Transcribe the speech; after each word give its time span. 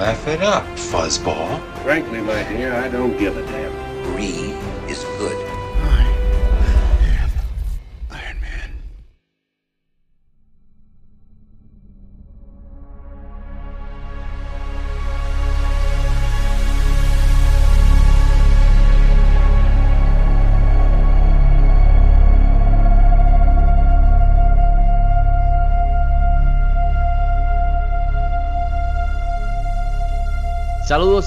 Laugh 0.00 0.26
it 0.28 0.40
up, 0.40 0.64
fuzzball. 0.76 1.60
Frankly, 1.82 2.22
my 2.22 2.42
dear, 2.44 2.72
I 2.72 2.88
don't 2.88 3.18
give 3.18 3.36
a 3.36 3.44
damn. 3.44 3.70
Brie 4.02 4.54
is 4.88 5.04
good. 5.18 5.39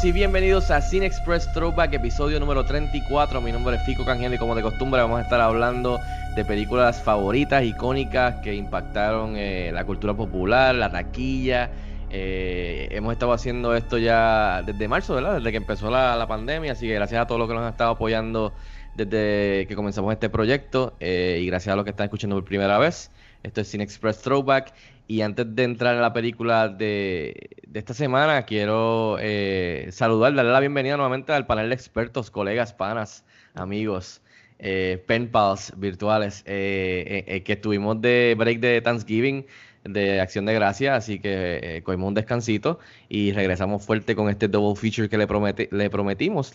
Y 0.03 0.11
bienvenidos 0.11 0.69
a 0.69 0.81
Cine 0.81 1.05
Express 1.05 1.49
Throwback, 1.53 1.93
episodio 1.93 2.37
número 2.37 2.65
34. 2.65 3.39
Mi 3.39 3.53
nombre 3.53 3.77
es 3.77 3.83
Fico 3.83 4.03
Cangel 4.03 4.33
y 4.33 4.37
como 4.37 4.53
de 4.53 4.61
costumbre 4.61 4.99
vamos 4.99 5.19
a 5.19 5.21
estar 5.21 5.39
hablando 5.39 5.97
de 6.35 6.43
películas 6.43 7.01
favoritas, 7.01 7.63
icónicas 7.63 8.35
que 8.41 8.53
impactaron 8.53 9.37
eh, 9.37 9.71
la 9.73 9.85
cultura 9.85 10.13
popular, 10.13 10.75
la 10.75 10.91
taquilla. 10.91 11.71
Eh, 12.09 12.89
hemos 12.91 13.13
estado 13.13 13.31
haciendo 13.31 13.75
esto 13.75 13.97
ya 13.97 14.61
desde 14.65 14.89
marzo, 14.89 15.15
¿verdad? 15.15 15.35
Desde 15.35 15.51
que 15.51 15.57
empezó 15.57 15.89
la, 15.89 16.17
la 16.17 16.27
pandemia, 16.27 16.73
así 16.73 16.85
que 16.85 16.95
gracias 16.95 17.21
a 17.21 17.27
todos 17.27 17.39
los 17.39 17.47
que 17.47 17.53
nos 17.53 17.63
han 17.63 17.71
estado 17.71 17.91
apoyando 17.91 18.51
desde 18.95 19.65
que 19.67 19.75
comenzamos 19.75 20.11
este 20.11 20.29
proyecto 20.29 20.95
eh, 20.99 21.39
y 21.41 21.45
gracias 21.45 21.71
a 21.71 21.75
los 21.77 21.85
que 21.85 21.91
están 21.91 22.05
escuchando 22.05 22.35
por 22.35 22.43
primera 22.43 22.77
vez. 22.77 23.09
Esto 23.43 23.61
es 23.61 23.67
Cine 23.67 23.83
Express 23.83 24.21
Throwback. 24.21 24.73
Y 25.05 25.21
antes 25.21 25.53
de 25.53 25.63
entrar 25.63 25.95
en 25.95 26.01
la 26.01 26.13
película 26.13 26.69
de, 26.69 27.49
de 27.67 27.79
esta 27.79 27.93
semana, 27.93 28.43
quiero 28.43 29.17
eh, 29.19 29.89
saludar, 29.91 30.33
darle 30.33 30.51
la 30.51 30.61
bienvenida 30.61 30.95
nuevamente 30.95 31.33
al 31.33 31.45
panel 31.45 31.67
de 31.69 31.75
expertos, 31.75 32.31
colegas, 32.31 32.73
panas, 32.73 33.25
amigos, 33.53 34.21
eh, 34.59 35.03
pen 35.05 35.29
pals 35.29 35.73
virtuales, 35.75 36.43
eh, 36.45 37.25
eh, 37.27 37.43
que 37.43 37.53
estuvimos 37.53 37.99
de 38.01 38.33
break 38.37 38.61
de 38.61 38.79
Thanksgiving, 38.81 39.45
de 39.83 40.21
Acción 40.21 40.45
de 40.45 40.53
Gracia, 40.53 40.95
así 40.95 41.19
que 41.19 41.59
eh, 41.61 41.83
cogimos 41.83 42.07
un 42.07 42.13
descansito 42.13 42.79
y 43.09 43.33
regresamos 43.33 43.85
fuerte 43.85 44.15
con 44.15 44.29
este 44.29 44.47
double 44.47 44.79
feature 44.79 45.09
que 45.09 45.17
le, 45.17 45.27
prometi- 45.27 45.69
le 45.69 45.89
prometimos. 45.89 46.53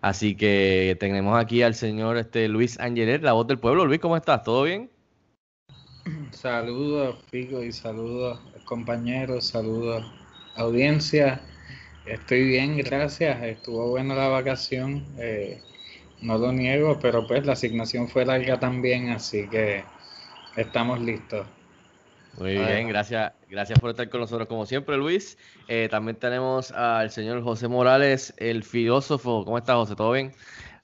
así 0.00 0.34
que 0.34 0.96
tenemos 0.98 1.38
aquí 1.38 1.60
al 1.62 1.74
señor 1.74 2.16
este, 2.16 2.48
Luis 2.48 2.80
Angelet, 2.80 3.22
la 3.22 3.34
voz 3.34 3.46
del 3.46 3.58
pueblo. 3.58 3.84
Luis, 3.84 4.00
¿cómo 4.00 4.16
estás? 4.16 4.42
¿Todo 4.42 4.62
bien? 4.62 4.95
Saludos, 6.32 7.16
Pico, 7.30 7.62
y 7.62 7.72
saludos, 7.72 8.38
compañeros, 8.64 9.48
saludos, 9.48 10.04
audiencia. 10.54 11.40
Estoy 12.04 12.44
bien, 12.44 12.76
gracias. 12.76 13.42
Estuvo 13.42 13.88
buena 13.88 14.14
la 14.14 14.28
vacación, 14.28 15.04
eh, 15.18 15.60
no 16.22 16.38
lo 16.38 16.52
niego, 16.52 16.98
pero 17.00 17.26
pues 17.26 17.44
la 17.46 17.52
asignación 17.54 18.08
fue 18.08 18.24
larga 18.24 18.58
también, 18.60 19.10
así 19.10 19.48
que 19.48 19.84
estamos 20.56 21.00
listos. 21.00 21.46
Muy 22.32 22.54
bien, 22.54 22.86
gracias, 22.88 23.32
gracias 23.48 23.78
por 23.80 23.90
estar 23.90 24.10
con 24.10 24.20
nosotros 24.20 24.46
como 24.46 24.66
siempre, 24.66 24.96
Luis. 24.98 25.38
Eh, 25.68 25.88
también 25.90 26.18
tenemos 26.18 26.70
al 26.70 27.10
señor 27.10 27.42
José 27.42 27.66
Morales, 27.66 28.34
el 28.36 28.62
filósofo. 28.62 29.44
¿Cómo 29.44 29.56
estás, 29.56 29.76
José? 29.76 29.96
¿Todo 29.96 30.12
bien? 30.12 30.32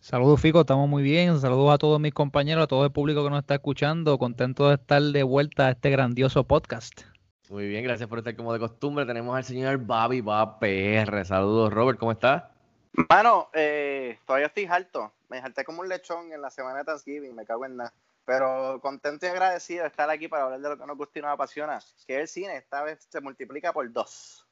Saludos, 0.02 0.40
Fico, 0.40 0.62
estamos 0.62 0.88
muy 0.88 1.04
bien. 1.04 1.38
Saludos 1.38 1.72
a 1.72 1.78
todos 1.78 2.00
mis 2.00 2.12
compañeros, 2.12 2.64
a 2.64 2.66
todo 2.66 2.84
el 2.84 2.90
público 2.90 3.22
que 3.22 3.30
nos 3.30 3.38
está 3.38 3.54
escuchando. 3.54 4.18
Contento 4.18 4.68
de 4.68 4.74
estar 4.74 5.00
de 5.00 5.22
vuelta 5.22 5.68
a 5.68 5.70
este 5.70 5.90
grandioso 5.90 6.42
podcast. 6.42 7.02
Muy 7.48 7.68
bien, 7.68 7.84
gracias 7.84 8.08
por 8.08 8.18
estar 8.18 8.34
como 8.34 8.52
de 8.52 8.58
costumbre. 8.58 9.06
Tenemos 9.06 9.36
al 9.36 9.44
señor 9.44 9.76
Bobby 9.76 10.20
Bob 10.20 10.58
PR. 10.58 11.24
Saludos, 11.24 11.72
Robert, 11.72 12.00
¿cómo 12.00 12.10
estás? 12.10 12.42
Mano, 13.08 13.48
eh, 13.52 14.18
todavía 14.26 14.48
estoy 14.48 14.64
harto. 14.64 15.12
Me 15.28 15.38
harté 15.38 15.64
como 15.64 15.82
un 15.82 15.88
lechón 15.88 16.32
en 16.32 16.42
la 16.42 16.50
semana 16.50 16.78
de 16.78 16.84
Thanksgiving, 16.84 17.36
me 17.36 17.44
cago 17.44 17.64
en 17.64 17.76
nada. 17.76 17.92
Pero 18.24 18.80
contento 18.82 19.26
y 19.26 19.28
agradecido 19.28 19.82
de 19.82 19.88
estar 19.88 20.10
aquí 20.10 20.26
para 20.26 20.46
hablar 20.46 20.60
de 20.62 20.68
lo 20.68 20.78
que 20.78 20.84
nos 20.84 20.96
gusta 20.96 21.20
y 21.20 21.22
nos 21.22 21.30
apasiona, 21.30 21.78
que 22.08 22.16
es 22.16 22.20
el 22.22 22.26
cine. 22.26 22.56
Esta 22.56 22.82
vez 22.82 23.06
se 23.08 23.20
multiplica 23.20 23.72
por 23.72 23.90
dos. 23.92 24.44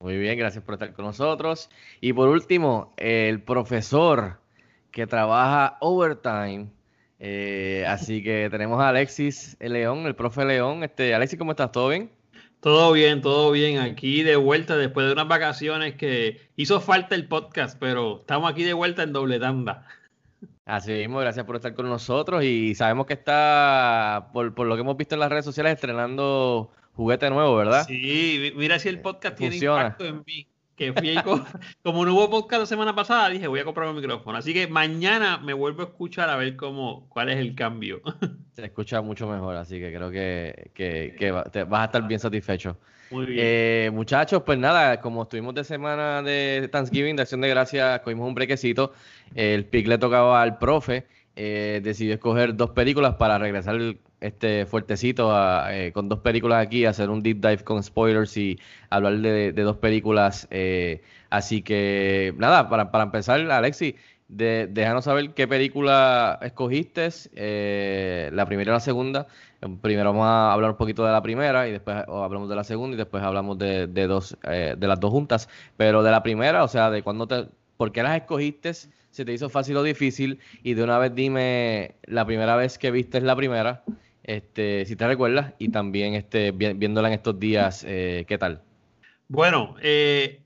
Muy 0.00 0.18
bien, 0.18 0.36
gracias 0.36 0.64
por 0.64 0.74
estar 0.74 0.92
con 0.92 1.04
nosotros. 1.04 1.70
Y 2.00 2.12
por 2.12 2.28
último, 2.28 2.94
el 2.96 3.40
profesor 3.44 4.40
que 4.90 5.06
trabaja 5.06 5.76
overtime. 5.80 6.68
Eh, 7.20 7.84
así 7.88 8.22
que 8.22 8.48
tenemos 8.50 8.80
a 8.80 8.90
Alexis 8.90 9.56
León, 9.60 10.06
el 10.06 10.14
profe 10.14 10.44
León. 10.44 10.84
Este, 10.84 11.14
Alexis, 11.14 11.38
¿cómo 11.38 11.50
estás? 11.52 11.72
¿Todo 11.72 11.88
bien? 11.88 12.10
Todo 12.60 12.92
bien, 12.92 13.20
todo 13.22 13.50
bien. 13.52 13.78
Aquí 13.78 14.22
de 14.22 14.36
vuelta 14.36 14.76
después 14.76 15.06
de 15.06 15.12
unas 15.12 15.28
vacaciones 15.28 15.94
que 15.94 16.40
hizo 16.56 16.80
falta 16.80 17.14
el 17.14 17.26
podcast, 17.28 17.78
pero 17.78 18.18
estamos 18.20 18.50
aquí 18.50 18.64
de 18.64 18.72
vuelta 18.72 19.02
en 19.02 19.12
doble 19.12 19.38
tanda. 19.38 19.86
Así 20.64 20.92
mismo, 20.92 21.18
gracias 21.20 21.46
por 21.46 21.56
estar 21.56 21.72
con 21.74 21.88
nosotros 21.88 22.44
y 22.44 22.74
sabemos 22.74 23.06
que 23.06 23.14
está, 23.14 24.28
por, 24.32 24.54
por 24.54 24.66
lo 24.66 24.74
que 24.74 24.82
hemos 24.82 24.96
visto 24.96 25.14
en 25.14 25.20
las 25.20 25.30
redes 25.30 25.44
sociales, 25.44 25.72
estrenando 25.74 26.70
juguete 26.92 27.30
nuevo, 27.30 27.56
¿verdad? 27.56 27.86
Sí, 27.86 28.38
mi- 28.54 28.58
mira 28.58 28.78
si 28.78 28.88
el 28.88 29.00
podcast 29.00 29.36
tiene 29.38 29.56
impacto 29.56 30.04
en 30.04 30.22
mí. 30.26 30.46
Que 30.78 30.92
fui 30.92 31.08
ahí 31.10 31.22
con- 31.22 31.44
como 31.82 32.04
no 32.06 32.14
hubo 32.14 32.30
podcast 32.30 32.60
la 32.60 32.66
semana 32.66 32.94
pasada, 32.94 33.28
dije 33.28 33.46
voy 33.48 33.60
a 33.60 33.64
comprar 33.64 33.88
un 33.88 33.96
micrófono. 33.96 34.38
Así 34.38 34.54
que 34.54 34.68
mañana 34.68 35.38
me 35.38 35.52
vuelvo 35.52 35.82
a 35.82 35.86
escuchar 35.86 36.30
a 36.30 36.36
ver 36.36 36.54
cómo, 36.56 37.06
cuál 37.08 37.28
es 37.30 37.36
el 37.38 37.54
cambio. 37.54 38.00
Se 38.54 38.64
escucha 38.64 39.02
mucho 39.02 39.28
mejor, 39.28 39.56
así 39.56 39.78
que 39.78 39.92
creo 39.92 40.10
que, 40.10 40.70
que- 40.74 41.14
te- 41.52 41.64
vas 41.64 41.82
a 41.82 41.84
estar 41.86 42.06
bien 42.06 42.20
satisfecho. 42.20 42.76
Muy 43.10 43.26
bien. 43.26 43.38
Eh, 43.40 43.90
muchachos, 43.92 44.42
pues 44.44 44.58
nada, 44.58 45.00
como 45.00 45.22
estuvimos 45.22 45.54
de 45.54 45.64
semana 45.64 46.22
de 46.22 46.68
Thanksgiving, 46.70 47.16
de 47.16 47.22
Acción 47.22 47.40
de 47.40 47.48
Gracias, 47.48 48.00
cogimos 48.00 48.28
un 48.28 48.34
brequecito. 48.34 48.92
El 49.34 49.64
pick 49.64 49.86
le 49.88 49.98
tocaba 49.98 50.42
al 50.42 50.58
profe. 50.58 51.06
eh, 51.34 51.80
decidió 51.82 52.14
escoger 52.14 52.54
dos 52.56 52.70
películas 52.70 53.14
para 53.14 53.38
regresar 53.38 53.76
este 54.20 54.66
fuertecito 54.66 55.32
a, 55.34 55.74
eh, 55.76 55.92
con 55.92 56.08
dos 56.08 56.20
películas 56.20 56.64
aquí, 56.66 56.84
hacer 56.84 57.10
un 57.10 57.22
deep 57.22 57.40
dive 57.40 57.64
con 57.64 57.82
spoilers 57.82 58.36
y 58.36 58.58
hablar 58.90 59.18
de, 59.18 59.52
de 59.52 59.62
dos 59.62 59.76
películas. 59.76 60.48
eh, 60.50 61.02
así 61.30 61.62
que 61.62 62.34
nada, 62.36 62.68
para, 62.68 62.90
para 62.90 63.04
empezar, 63.04 63.40
Alexi, 63.50 63.96
de, 64.28 64.68
déjanos 64.70 65.04
saber 65.04 65.34
qué 65.34 65.48
película 65.48 66.38
escogiste, 66.42 67.08
eh, 67.34 68.30
la 68.32 68.46
primera 68.46 68.72
y 68.72 68.74
la 68.74 68.80
segunda. 68.80 69.26
Primero 69.80 70.10
vamos 70.12 70.26
a 70.26 70.52
hablar 70.52 70.70
un 70.70 70.76
poquito 70.76 71.04
de 71.04 71.12
la 71.12 71.22
primera 71.22 71.66
y 71.66 71.72
después 71.72 71.96
hablamos 72.06 72.48
de 72.48 72.54
la 72.56 72.62
segunda 72.64 72.94
y 72.94 72.98
después 72.98 73.22
hablamos 73.24 73.58
de, 73.58 73.86
de 73.88 74.06
dos, 74.06 74.36
eh, 74.44 74.74
de 74.78 74.86
las 74.86 75.00
dos 75.00 75.10
juntas. 75.10 75.48
Pero 75.76 76.02
de 76.02 76.10
la 76.10 76.22
primera, 76.22 76.62
o 76.62 76.68
sea, 76.68 76.90
de 76.90 77.02
cuándo 77.02 77.26
te, 77.26 77.48
¿por 77.76 77.90
qué 77.90 78.02
las 78.02 78.16
escogiste? 78.16 78.72
¿Se 78.74 79.24
te 79.24 79.32
hizo 79.32 79.48
fácil 79.48 79.76
o 79.78 79.82
difícil? 79.82 80.38
Y 80.62 80.74
de 80.74 80.84
una 80.84 80.98
vez 80.98 81.14
dime 81.14 81.96
la 82.04 82.24
primera 82.26 82.54
vez 82.56 82.78
que 82.78 82.90
viste 82.90 83.20
la 83.20 83.34
primera, 83.34 83.82
este, 84.28 84.84
si 84.84 84.94
te 84.94 85.06
recuerdas, 85.06 85.54
y 85.58 85.70
también 85.70 86.12
este, 86.12 86.50
vi- 86.52 86.74
viéndola 86.74 87.08
en 87.08 87.14
estos 87.14 87.40
días, 87.40 87.82
eh, 87.88 88.26
¿qué 88.28 88.36
tal? 88.36 88.62
Bueno, 89.26 89.74
eh, 89.80 90.42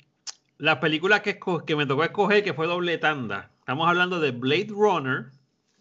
la 0.58 0.79
película 0.79 1.20
que, 1.20 1.37
me 1.76 1.87
tocó 1.87 2.05
escoger, 2.05 2.44
que 2.44 2.55
fue 2.55 2.69
doble 2.69 2.96
tanda, 2.99 3.50
estamos 3.58 3.88
hablando 3.88 4.20
de 4.20 4.31
Blade 4.31 4.69
Runner 4.70 5.32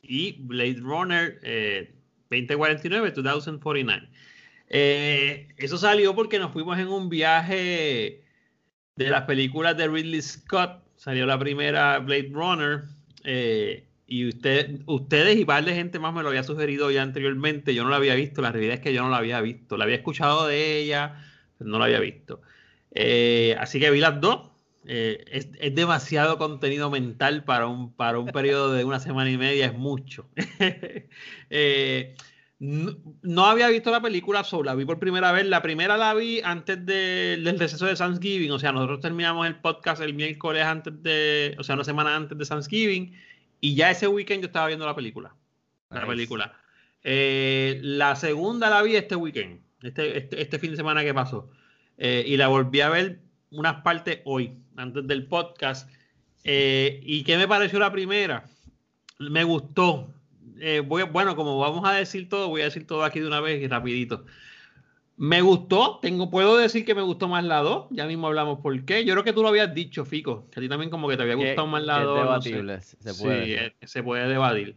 y 0.01 0.31
Blade 0.42 0.77
Runner 0.80 1.39
eh, 1.44 1.94
2049, 2.31 3.12
2049. 3.12 4.09
Eh, 4.69 5.50
eso 5.57 5.77
salió 5.77 6.15
porque 6.15 6.39
nos 6.39 6.51
fuimos 6.51 6.80
en 6.80 6.88
un 6.88 7.07
viaje 7.07 8.24
de 8.95 9.09
las 9.09 9.24
películas 9.25 9.77
de 9.77 9.88
Ridley 9.88 10.24
Scott. 10.24 10.81
Salió 10.95 11.27
la 11.27 11.38
primera 11.38 12.00
Blade 12.00 12.31
Runner. 12.31 12.83
Y 14.12 14.28
usted, 14.28 14.81
ustedes 14.86 15.38
y 15.40 15.46
par 15.46 15.63
de 15.66 15.74
gente 15.74 15.98
más 16.00 16.13
me 16.13 16.22
lo 16.24 16.30
había 16.30 16.44
sugerido 16.44 16.92
ya 16.92 17.02
anteriormente. 17.04 17.74
Yo 17.74 17.84
no 17.84 17.90
la 17.90 17.96
había 17.98 18.16
visto. 18.16 18.42
La 18.42 18.52
realidad 18.52 18.75
es 18.75 18.81
que 18.81 18.94
yo 18.94 19.04
no 19.04 19.10
la 19.10 19.18
había 19.18 19.40
visto. 19.42 19.78
La 19.78 19.86
había 19.86 19.96
escuchado 19.98 20.48
de 20.48 20.80
ella, 20.80 21.24
no 21.60 21.80
la 21.80 21.86
había 21.86 22.00
visto. 22.00 22.42
Eh, 22.94 23.56
así 23.60 23.80
que 23.80 23.90
vi 23.92 24.00
las 24.00 24.19
dos. 24.22 24.50
Eh, 24.86 25.24
es, 25.31 25.50
es 25.60 25.75
demasiado 25.75 26.38
contenido 26.40 26.90
mental 26.90 27.44
para 27.44 27.68
un, 27.68 27.94
para 27.96 28.18
un 28.19 28.28
periodo 28.28 28.74
de 28.74 28.84
una 28.84 29.00
semana 29.00 29.30
y 29.31 29.38
media, 29.38 29.68
es 29.68 29.74
mucho. 29.74 30.28
Eh, 31.50 32.16
No, 32.60 32.96
no 33.24 33.46
había 33.48 33.68
visto 33.69 33.90
la 33.92 34.02
película, 34.02 34.44
solo 34.44 34.66
la 34.66 34.75
vi 34.75 34.86
por 34.86 35.00
primera 35.00 35.31
vez. 35.31 35.46
La 35.48 35.62
primera 35.64 35.98
la 35.98 36.14
vi 36.14 36.42
antes 36.44 36.86
de- 36.86 37.38
del 37.44 37.57
receso 37.60 37.88
de 37.88 37.96
Thanksgiving. 37.96 38.52
O 38.52 38.60
sea, 38.60 38.72
nosotros 38.72 39.00
terminamos 39.00 39.48
el 39.48 39.56
podcast 39.56 40.00
el 40.02 40.14
miércoles 40.14 40.64
antes 40.64 40.94
de, 41.02 41.56
o 41.57 41.64
sea, 41.64 41.74
una 41.75 41.84
semana 41.84 42.16
antes 42.16 42.38
de 42.38 42.46
Thanksgiving. 42.46 43.14
Y 43.62 43.75
ya 43.75 43.92
ese 43.92 44.08
weekend 44.08 44.42
yo 44.42 44.48
estaba 44.48 44.68
viendo 44.68 44.86
la 44.86 44.96
película. 44.96 45.36
La 45.92 46.08
película. 46.08 46.54
Eh, 47.04 47.80
la 47.84 48.16
segunda 48.16 48.69
la 48.69 48.81
vi 48.81 48.96
este 48.96 49.16
weekend, 49.16 49.62
este, 49.81 50.18
este, 50.18 50.42
este 50.42 50.60
fin 50.60 50.72
de 50.72 50.78
semana 50.78 51.04
que 51.04 51.13
pasó. 51.13 51.50
Eh, 51.98 52.24
y 52.25 52.38
la 52.38 52.48
volví 52.48 52.81
a 52.81 52.90
ver 52.90 53.19
unas 53.52 53.81
partes 53.81 54.19
hoy, 54.25 54.58
antes 54.75 55.06
del 55.08 55.28
podcast. 55.28 55.90
Eh, 56.44 57.00
¿Y 57.04 57.24
qué 57.24 57.38
me 57.38 57.48
pareció 57.48 57.80
la 57.80 57.92
primera? 57.92 58.46
Me 59.19 59.44
gustó. 59.44 60.12
Voy 60.86 61.04
bueno, 61.04 61.36
como 61.36 61.57
vamos 61.57 61.88
a 61.88 61.94
decir 61.94 62.30
todo, 62.30 62.48
voy 62.48 62.62
a 62.62 62.66
decir 62.66 62.86
todo 62.86 63.04
aquí 63.04 63.19
de 63.19 63.28
una 63.28 63.40
vez 63.42 63.62
y 63.62 63.68
rapidito. 63.68 64.25
Me 65.23 65.39
gustó, 65.41 66.00
tengo, 66.01 66.31
puedo 66.31 66.57
decir 66.57 66.83
que 66.83 66.95
me 66.95 67.03
gustó 67.03 67.27
más 67.27 67.44
la 67.44 67.59
2, 67.59 67.85
ya 67.91 68.07
mismo 68.07 68.25
hablamos 68.25 68.59
por 68.59 68.83
qué. 68.85 69.06
Yo 69.06 69.13
creo 69.13 69.23
que 69.23 69.33
tú 69.33 69.44
lo 69.44 69.50
habías 69.50 69.71
dicho, 69.71 70.03
Fico, 70.03 70.50
que 70.50 70.59
a 70.59 70.63
ti 70.63 70.68
también 70.68 70.89
como 70.89 71.07
que 71.07 71.15
te 71.15 71.21
había 71.21 71.35
gustado 71.35 71.68
más 71.68 71.83
la 71.83 71.97
que 71.97 72.01
es 72.01 72.07
2. 72.07 72.15
no 72.25 72.41
sé. 72.41 72.50
debatible, 72.50 72.81
se 72.81 73.13
puede. 73.13 73.45
Sí, 73.45 73.53
eh, 73.53 73.73
se 73.85 74.01
puede 74.01 74.27
debatir. 74.27 74.75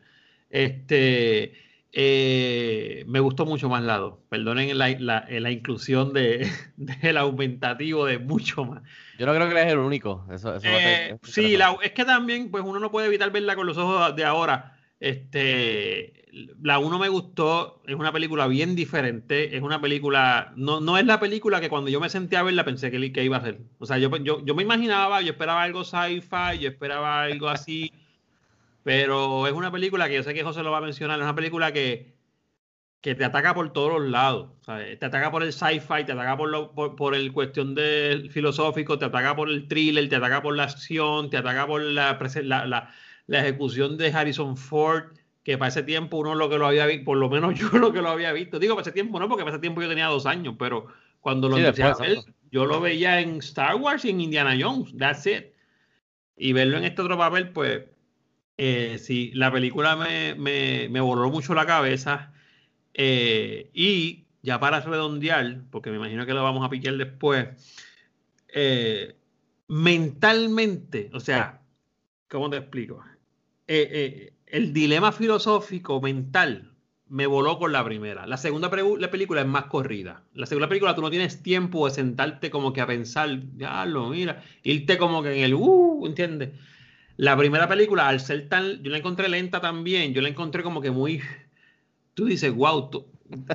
Este, 0.50 1.54
eh, 1.92 3.04
me 3.08 3.20
gustó 3.20 3.46
mucho 3.46 3.70
más 3.70 3.82
la 3.84 3.96
2. 3.96 4.16
Perdonen 4.28 4.76
la, 4.76 4.90
la- 4.90 5.26
la 5.30 5.50
inclusión 5.50 6.12
de, 6.12 6.46
del 6.76 7.16
aumentativo 7.16 8.04
de 8.04 8.18
mucho 8.18 8.66
más. 8.66 8.82
Yo 9.18 9.24
no 9.24 9.34
creo 9.34 9.48
que 9.48 9.58
eres 9.58 9.72
el 9.72 9.78
único. 9.78 10.26
Eso, 10.30 10.54
eso 10.56 10.68
a 10.68 10.72
Eh, 10.78 11.16
es 11.22 11.32
sí, 11.32 11.56
la- 11.56 11.78
es 11.82 11.92
que 11.92 12.04
también, 12.04 12.50
pues 12.50 12.62
uno 12.66 12.78
no 12.80 12.90
puede 12.90 13.06
evitar 13.06 13.30
verla 13.32 13.56
con 13.56 13.66
los 13.66 13.78
ojos 13.78 14.14
de 14.14 14.24
ahora. 14.26 14.76
Este, 15.00 16.23
la 16.62 16.78
1 16.78 16.98
me 16.98 17.08
gustó, 17.08 17.80
es 17.86 17.94
una 17.94 18.12
película 18.12 18.46
bien 18.46 18.74
diferente, 18.74 19.56
es 19.56 19.62
una 19.62 19.80
película, 19.80 20.52
no, 20.56 20.80
no 20.80 20.98
es 20.98 21.06
la 21.06 21.20
película 21.20 21.60
que 21.60 21.68
cuando 21.68 21.90
yo 21.90 22.00
me 22.00 22.08
senté 22.08 22.36
a 22.36 22.42
verla 22.42 22.64
pensé 22.64 22.90
que, 22.90 23.24
iba 23.24 23.36
a 23.36 23.40
ser. 23.42 23.60
O 23.78 23.86
sea, 23.86 23.98
yo, 23.98 24.14
yo, 24.16 24.44
yo 24.44 24.54
me 24.54 24.62
imaginaba, 24.62 25.20
yo 25.22 25.32
esperaba 25.32 25.62
algo 25.62 25.84
sci-fi, 25.84 26.58
yo 26.60 26.68
esperaba 26.68 27.22
algo 27.22 27.48
así, 27.48 27.92
pero 28.82 29.46
es 29.46 29.52
una 29.52 29.70
película 29.70 30.08
que 30.08 30.16
yo 30.16 30.22
sé 30.22 30.34
que 30.34 30.42
José 30.42 30.62
lo 30.62 30.70
va 30.72 30.78
a 30.78 30.82
mencionar, 30.82 31.18
es 31.18 31.24
una 31.24 31.34
película 31.34 31.72
que, 31.72 32.14
que 33.00 33.14
te 33.14 33.24
ataca 33.24 33.54
por 33.54 33.72
todos 33.72 34.00
los 34.00 34.10
lados. 34.10 34.50
Te 34.64 35.04
ataca 35.06 35.30
por 35.30 35.42
el 35.42 35.52
sci-fi, 35.52 36.04
te 36.04 36.12
ataca 36.12 36.36
por, 36.36 36.48
lo- 36.48 36.72
por, 36.74 37.14
el 37.14 37.32
cuestión 37.32 37.74
del 37.74 38.30
filosófico, 38.30 38.98
te 38.98 39.04
ataca 39.04 39.36
por 39.36 39.50
el 39.50 39.68
thriller, 39.68 40.08
te 40.08 40.16
ataca 40.16 40.42
por 40.42 40.56
la 40.56 40.64
acción, 40.64 41.30
te 41.30 41.36
ataca 41.36 41.66
por 41.66 41.82
la, 41.82 42.18
la, 42.42 42.66
la- 42.66 42.94
la 43.26 43.40
ejecución 43.40 43.96
de 43.96 44.08
Harrison 44.12 44.56
Ford, 44.56 45.04
que 45.44 45.58
para 45.58 45.68
ese 45.70 45.84
tiempo 45.84 46.18
uno 46.18 46.34
lo 46.34 46.50
que 46.50 46.58
lo 46.58 46.66
había 46.66 46.86
visto, 46.86 47.06
por 47.06 47.18
lo 47.18 47.30
menos 47.30 47.54
yo 47.60 47.68
lo 47.78 47.92
que 47.92 48.02
lo 48.02 48.10
había 48.10 48.32
visto. 48.32 48.58
Digo, 48.58 48.74
para 48.74 48.82
ese 48.82 48.92
tiempo 48.92 49.20
no, 49.20 49.28
porque 49.28 49.44
para 49.44 49.56
ese 49.56 49.62
tiempo 49.62 49.82
yo 49.82 49.88
tenía 49.88 50.08
dos 50.08 50.26
años, 50.26 50.56
pero 50.58 50.88
cuando 51.20 51.48
lo 51.48 51.56
Sí, 51.56 51.60
empecé 51.60 51.84
a 51.84 51.94
ver, 51.96 52.18
yo 52.50 52.66
lo 52.66 52.80
veía 52.80 53.20
en 53.20 53.38
Star 53.38 53.76
Wars 53.76 54.04
y 54.06 54.10
en 54.10 54.20
Indiana 54.22 54.56
Jones, 54.60 54.96
that's 54.98 55.26
it. 55.26 55.46
Y 56.36 56.52
verlo 56.52 56.78
en 56.78 56.84
este 56.84 57.02
otro 57.02 57.18
papel, 57.18 57.50
pues 57.52 57.84
eh, 58.58 58.98
sí, 58.98 59.32
la 59.34 59.52
película 59.52 59.96
me, 59.96 60.34
me, 60.36 60.88
me 60.90 61.00
voló 61.00 61.30
mucho 61.30 61.54
la 61.54 61.66
cabeza. 61.66 62.32
Eh, 62.94 63.70
y 63.74 64.26
ya 64.42 64.60
para 64.60 64.80
redondear, 64.80 65.62
porque 65.70 65.90
me 65.90 65.96
imagino 65.96 66.26
que 66.26 66.34
lo 66.34 66.44
vamos 66.44 66.64
a 66.66 66.70
piquear 66.70 66.96
después, 66.96 67.48
eh, 68.48 69.16
mentalmente, 69.68 71.10
o 71.14 71.20
sea, 71.20 71.62
¿cómo 72.28 72.50
te 72.50 72.58
explico? 72.58 73.02
Eh, 73.66 74.33
el 74.54 74.72
dilema 74.72 75.10
filosófico 75.10 76.00
mental 76.00 76.70
me 77.08 77.26
voló 77.26 77.58
con 77.58 77.72
la 77.72 77.84
primera. 77.84 78.24
La 78.24 78.36
segunda 78.36 78.70
la 78.70 79.10
película 79.10 79.40
es 79.40 79.46
más 79.48 79.64
corrida. 79.64 80.22
La 80.32 80.46
segunda 80.46 80.68
película 80.68 80.94
tú 80.94 81.02
no 81.02 81.10
tienes 81.10 81.42
tiempo 81.42 81.88
de 81.88 81.92
sentarte 81.92 82.50
como 82.50 82.72
que 82.72 82.80
a 82.80 82.86
pensar, 82.86 83.40
ya 83.56 83.84
lo 83.84 84.10
mira, 84.10 84.44
irte 84.62 84.96
como 84.96 85.24
que 85.24 85.36
en 85.36 85.42
el, 85.42 85.54
uh, 85.54 86.06
¿entiendes? 86.06 86.50
La 87.16 87.36
primera 87.36 87.66
película, 87.68 88.06
al 88.06 88.20
ser 88.20 88.48
tan, 88.48 88.80
yo 88.84 88.92
la 88.92 88.98
encontré 88.98 89.28
lenta 89.28 89.60
también, 89.60 90.14
yo 90.14 90.22
la 90.22 90.28
encontré 90.28 90.62
como 90.62 90.80
que 90.80 90.92
muy, 90.92 91.20
tú 92.14 92.26
dices, 92.26 92.54
wow, 92.54 93.08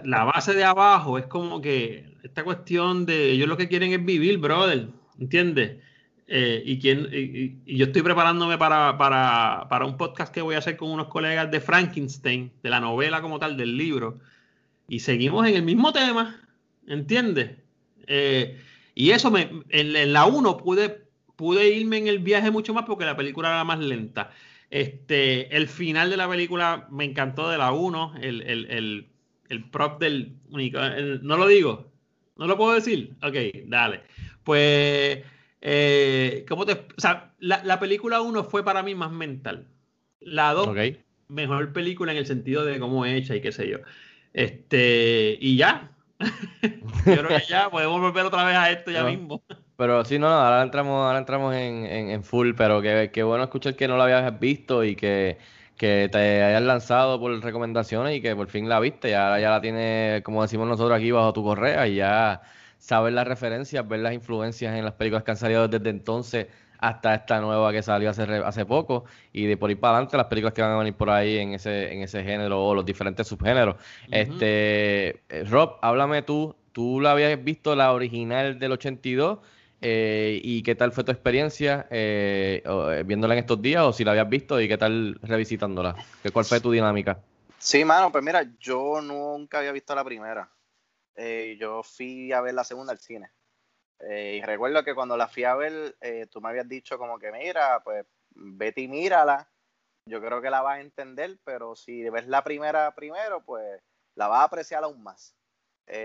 la 0.04 0.26
base 0.26 0.54
de 0.54 0.66
abajo 0.66 1.18
es 1.18 1.28
como 1.28 1.62
que 1.62 2.14
esta 2.24 2.44
cuestión 2.44 3.06
de 3.06 3.32
ellos 3.32 3.48
lo 3.48 3.56
que 3.56 3.70
quieren 3.70 3.94
es 3.94 4.04
vivir, 4.04 4.38
brother, 4.38 4.90
¿entiendes? 5.18 5.78
Eh, 6.32 6.62
y, 6.64 6.78
quién, 6.80 7.08
y, 7.12 7.58
y- 7.66 7.78
yo 7.78 7.86
estoy 7.88 8.04
preparándome 8.04 8.58
para, 8.60 8.98
para, 9.00 9.66
para 9.68 9.86
un 9.86 9.98
podcast 9.98 10.32
que 10.34 10.42
voy 10.44 10.54
a 10.56 10.60
hacer 10.60 10.78
con 10.78 10.92
unos 10.92 11.08
colegas 11.08 11.50
de 11.50 11.60
Frankenstein, 11.60 12.52
de 12.62 12.70
la 12.70 12.80
novela 12.80 13.22
como 13.22 13.40
tal, 13.40 13.58
del 13.58 13.76
libro, 13.76 14.20
y 14.88 15.00
seguimos 15.00 15.48
en 15.48 15.56
el 15.56 15.64
mismo 15.64 15.92
tema, 15.92 16.40
¿entiendes? 16.88 17.52
Eh, 18.08 18.60
y 18.94 19.12
eso 19.12 19.32
me, 19.32 19.42
en, 19.70 19.96
en 19.96 20.14
la 20.14 20.26
1 20.26 20.58
pude, 20.58 21.02
pude 21.36 21.70
irme 21.70 21.98
en 21.98 22.08
el 22.08 22.20
viaje 22.20 22.52
mucho 22.52 22.74
más 22.76 22.86
porque 22.86 23.06
la 23.06 23.18
película 23.18 23.50
era 23.50 23.64
más 23.64 23.80
lenta. 23.80 24.32
Este, 24.70 25.56
el 25.56 25.68
final 25.68 26.12
de 26.12 26.18
la 26.18 26.30
película 26.30 26.88
me 26.92 27.06
encantó 27.06 27.50
de 27.50 27.58
la 27.58 27.72
1, 27.72 28.14
el, 28.22 28.42
el, 28.44 28.66
el, 28.70 29.08
el 29.50 29.64
prop 29.72 30.00
del 30.00 30.36
el- 30.54 31.22
no 31.24 31.38
lo 31.38 31.48
digo, 31.48 31.92
no 32.38 32.46
lo 32.46 32.56
puedo 32.58 32.74
decir. 32.76 33.16
Ok, 33.24 33.36
dale. 33.66 34.02
Pues, 34.44 35.20
eh, 35.62 36.46
¿cómo 36.48 36.66
te.? 36.66 36.74
O 36.74 37.02
sea, 37.02 37.34
la, 37.40 37.64
la 37.64 37.80
película 37.80 38.22
1 38.22 38.44
fue 38.46 38.64
para 38.64 38.84
mí 38.84 38.96
más 38.96 39.12
mental. 39.12 39.68
La 40.20 40.54
2, 40.54 40.68
Ok. 40.70 40.78
mejor 41.28 41.74
película 41.74 42.12
en 42.12 42.18
el 42.20 42.26
sentido 42.26 42.66
de 42.66 42.80
cómo 42.80 43.06
es 43.06 43.16
hecha 43.24 43.36
y 43.36 43.42
qué 43.42 43.52
sé 43.52 43.70
yo. 43.70 43.80
Este, 44.34 45.38
y 45.40 45.58
ya. 45.58 45.92
yo 47.06 47.22
creo 47.22 47.28
que 47.28 47.46
ya 47.48 47.70
podemos 47.70 48.00
volver 48.02 48.26
otra 48.26 48.44
vez 48.44 48.56
a 48.56 48.72
esto 48.72 48.92
ya 48.92 49.04
No. 49.04 49.10
mismo. 49.10 49.44
Pero 49.76 50.04
sí, 50.04 50.20
no, 50.20 50.28
no, 50.30 50.36
ahora 50.36 50.62
entramos, 50.62 51.06
ahora 51.06 51.20
entramos 51.20 51.56
en, 51.56 51.86
en, 51.86 52.10
en 52.10 52.24
full, 52.24 52.54
pero 52.56 52.82
qué, 52.82 53.12
qué 53.14 53.24
bueno 53.24 53.46
escuchar 53.46 53.76
que 53.78 53.88
no 53.88 53.96
la 53.98 54.04
habías 54.06 54.38
visto 54.40 54.84
y 54.84 54.96
que, 54.98 55.38
que 55.78 56.10
te 56.12 56.44
hayas 56.44 56.62
lanzado 56.64 57.18
por 57.20 57.32
recomendaciones 57.42 58.18
y 58.18 58.22
que 58.22 58.36
por 58.36 58.50
fin 58.50 58.68
la 58.68 58.80
viste. 58.82 59.10
Y 59.12 59.14
ahora 59.14 59.40
ya 59.40 59.50
la 59.52 59.62
tienes, 59.62 60.22
como 60.24 60.42
decimos 60.42 60.68
nosotros 60.68 60.98
aquí, 60.98 61.12
bajo 61.12 61.32
tu 61.32 61.44
correa 61.44 61.88
y 61.88 61.96
ya 61.96 62.42
sabes 62.80 63.14
las 63.14 63.28
referencias, 63.28 63.88
ver 63.88 64.00
las 64.00 64.14
influencias 64.14 64.76
en 64.76 64.84
las 64.86 64.94
películas 64.96 65.24
que 65.24 65.32
han 65.32 65.38
salido 65.38 65.68
desde 65.68 65.90
entonces 65.90 66.48
hasta 66.80 67.14
esta 67.14 67.42
nueva 67.42 67.72
que 67.74 67.84
salió 67.84 68.10
hace, 68.10 68.26
re- 68.26 68.44
hace 68.44 68.66
poco 68.66 69.04
y 69.34 69.46
de 69.46 69.58
por 69.58 69.70
ahí 69.70 69.76
para 69.76 69.96
adelante 69.98 70.16
las 70.16 70.28
películas 70.28 70.54
que 70.54 70.62
van 70.62 70.72
a 70.72 70.78
venir 70.78 70.94
por 70.94 71.10
ahí 71.10 71.38
en 71.38 71.54
ese, 71.54 71.92
en 71.94 72.02
ese 72.02 72.24
género 72.24 72.66
o 72.66 72.74
los 72.74 72.86
diferentes 72.86 73.28
subgéneros. 73.28 73.76
Este, 74.10 75.10
eh, 75.30 75.44
Rob, 75.50 75.78
háblame 75.82 76.22
tú, 76.22 76.56
tú 76.72 77.02
la 77.02 77.12
habías 77.12 77.44
visto 77.44 77.76
la 77.76 77.92
original 77.92 78.58
del 78.60 78.72
82 78.72 79.40
eh, 79.82 80.40
y 80.44 80.62
qué 80.64 80.76
tal 80.76 80.92
fue 80.94 81.04
tu 81.04 81.12
experiencia 81.12 81.86
eh, 81.90 82.64
o, 82.66 82.92
eh, 82.92 83.04
viéndola 83.04 83.34
en 83.34 83.40
estos 83.42 83.62
días 83.62 83.84
o 83.84 83.92
si 83.94 84.04
la 84.06 84.12
habías 84.12 84.30
visto 84.30 84.60
y 84.62 84.68
qué 84.68 84.78
tal 84.78 85.20
revisitándola, 85.22 85.96
¿Qué, 86.24 86.32
cuál 86.32 86.46
fue 86.46 86.60
tu 86.62 86.72
dinámica. 86.72 87.20
Sí, 87.58 87.84
mano, 87.84 88.10
pues 88.12 88.24
mira, 88.24 88.46
yo 88.60 89.02
nunca 89.02 89.60
había 89.60 89.74
visto 89.74 89.94
la 89.94 90.04
primera. 90.04 90.50
Eh, 91.16 91.58
yo 91.60 91.84
fui 91.84 92.32
a 92.32 92.42
ver 92.42 92.54
la 92.54 92.64
segunda 92.64 92.92
al 92.94 93.00
cine. 93.00 93.32
Eh, 94.00 94.38
y 94.38 94.42
recuerdo 94.46 94.84
que 94.84 94.96
cuando 94.96 95.18
la 95.18 95.28
fui 95.28 95.44
a 95.44 95.56
ver, 95.56 95.98
eh, 96.02 96.28
tú 96.32 96.42
me 96.42 96.50
habías 96.50 96.68
dicho 96.70 96.98
como 96.98 97.20
que 97.20 97.32
mira, 97.32 97.82
pues 97.84 98.06
vete 98.32 98.82
y 98.82 98.88
mírala. 98.88 99.52
Yo 100.06 100.22
creo 100.22 100.42
que 100.42 100.50
la 100.50 100.62
vas 100.62 100.78
a 100.78 100.82
entender, 100.82 101.40
pero 101.44 101.76
si 101.76 102.10
ves 102.10 102.28
la 102.28 102.44
primera 102.44 102.94
primero, 102.96 103.44
pues 103.44 103.82
la 104.16 104.28
vas 104.28 104.42
a 104.42 104.44
apreciar 104.46 104.84
aún 104.84 105.04
más. 105.04 105.36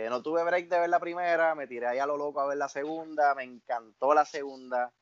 No 0.09 0.23
tuve 0.23 0.43
break 0.45 0.69
de 0.69 0.79
ver 0.81 0.89
la 0.89 0.99
primera, 0.99 1.55
me 1.55 1.67
tiré 1.67 1.87
ahí 1.87 1.99
a 1.99 2.07
lo 2.07 2.17
loco 2.17 2.41
a 2.41 2.47
ver 2.47 2.57
la 2.57 2.69
segunda, 2.71 3.35
me 3.35 3.45
encantó 3.45 4.15
la 4.15 4.25
segunda, 4.25 4.95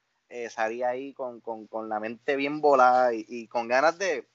salí 0.51 0.83
ahí 0.83 1.15
con, 1.15 1.41
con- 1.41 1.69
con 1.69 1.89
la 1.89 2.01
mente 2.01 2.35
bien 2.35 2.61
volada 2.61 3.13
y, 3.15 3.47
con 3.47 3.69
ganas 3.69 3.97
de, 3.99 4.29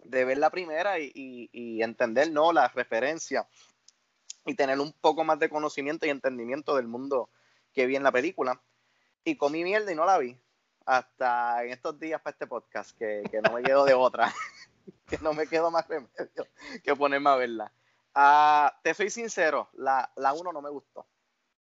de 0.00 0.24
ver 0.26 0.38
la 0.38 0.50
primera 0.50 0.98
y, 0.98 1.48
entender 1.82 2.30
¿no? 2.30 2.52
las 2.52 2.74
referencias 2.74 3.46
y 4.48 4.54
tener 4.54 4.80
un 4.80 4.92
poco 4.94 5.24
más 5.24 5.38
de 5.38 5.50
conocimiento 5.50 6.06
y 6.06 6.10
entendimiento 6.10 6.74
del 6.74 6.88
mundo 6.88 7.28
que 7.74 7.86
vi 7.86 7.96
en 7.96 8.02
la 8.02 8.10
película. 8.12 8.60
Y 9.22 9.36
comí 9.36 9.62
mierda 9.62 9.92
y 9.92 9.94
no 9.94 10.06
la 10.06 10.16
vi. 10.18 10.38
Hasta 10.86 11.62
en 11.64 11.70
estos 11.70 12.00
días 12.00 12.20
para 12.22 12.32
este 12.32 12.46
podcast, 12.46 12.96
que, 12.96 13.22
que 13.30 13.42
no 13.42 13.52
me 13.52 13.62
quedo 13.62 13.84
de 13.84 13.92
otra. 13.92 14.32
que 15.06 15.18
no 15.18 15.34
me 15.34 15.46
quedo 15.46 15.70
más 15.70 15.86
remedio 15.86 16.46
que 16.82 16.96
ponerme 16.96 17.28
a 17.28 17.36
verla. 17.36 17.72
Ah, 18.14 18.74
te 18.82 18.94
soy 18.94 19.10
sincero, 19.10 19.68
la, 19.74 20.10
la 20.16 20.32
uno 20.32 20.50
no 20.50 20.62
me 20.62 20.70
gustó. 20.70 21.06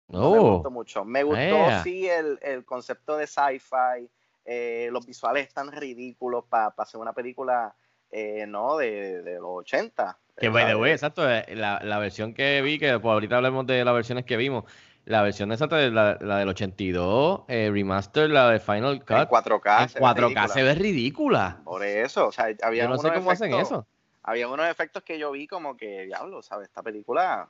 No 0.07 0.31
me 0.31 0.38
Oh, 0.39 0.53
gustó 0.53 0.69
mucho. 0.69 1.03
Me 1.03 1.24
gustó 1.24 1.84
sí 1.84 2.07
el, 2.07 2.38
el 2.43 2.63
concepto 2.63 3.17
de 3.17 3.25
sci-fi, 3.25 4.07
eh, 4.46 4.89
los 4.91 5.03
visuales 5.05 5.48
están 5.48 5.72
ridículos 5.72 6.46
para 6.46 6.74
hacer 6.77 7.01
una 7.01 7.12
película 7.13 7.75
eh, 8.11 8.45
no 8.47 8.77
de, 8.77 9.21
de 9.21 9.35
los 9.35 9.49
80. 9.59 10.17
que 10.37 10.49
by 10.49 10.65
the 10.65 10.75
way, 10.75 10.91
exacto, 10.91 11.29
eh, 11.29 11.45
la, 11.55 11.79
la 11.83 11.97
versión 11.99 12.33
que 12.33 12.61
vi, 12.61 12.77
que 12.79 12.99
pues, 12.99 13.11
ahorita 13.11 13.37
hablemos 13.37 13.65
de 13.65 13.83
las 13.83 13.93
versiones 13.93 14.23
que 14.25 14.37
vimos, 14.37 14.65
la 15.05 15.21
versión 15.21 15.51
exacta 15.51 15.77
de 15.77 15.89
la, 15.89 16.17
la 16.21 16.37
del 16.39 16.49
82, 16.49 17.41
eh, 17.47 17.69
remaster, 17.71 18.29
la 18.29 18.49
de 18.51 18.59
Final 18.59 18.99
Cut, 18.99 19.11
En 19.17 19.27
4K. 19.27 19.83
en 19.83 19.89
se 19.89 19.99
ve 19.99 20.05
4K 20.05 20.15
ridícula. 20.15 20.47
se 20.49 20.63
ve 20.63 20.75
ridícula. 20.75 21.57
Por 21.63 21.83
eso, 21.83 22.27
o 22.27 22.31
sea, 22.31 22.47
había 22.61 22.83
Yo 22.83 22.89
no 22.89 22.97
sé 22.97 23.07
unos 23.07 23.17
cómo 23.19 23.31
hacen 23.31 23.51
efectos- 23.53 23.67
eso. 23.71 23.87
había 24.23 24.47
unos 24.49 24.67
efectos 24.67 25.03
que 25.03 25.17
yo 25.17 25.31
vi 25.31 25.47
como 25.47 25.75
que, 25.77 26.03
diablo, 26.05 26.41
¿sabes? 26.43 26.67
Esta 26.67 26.83
película 26.83 27.49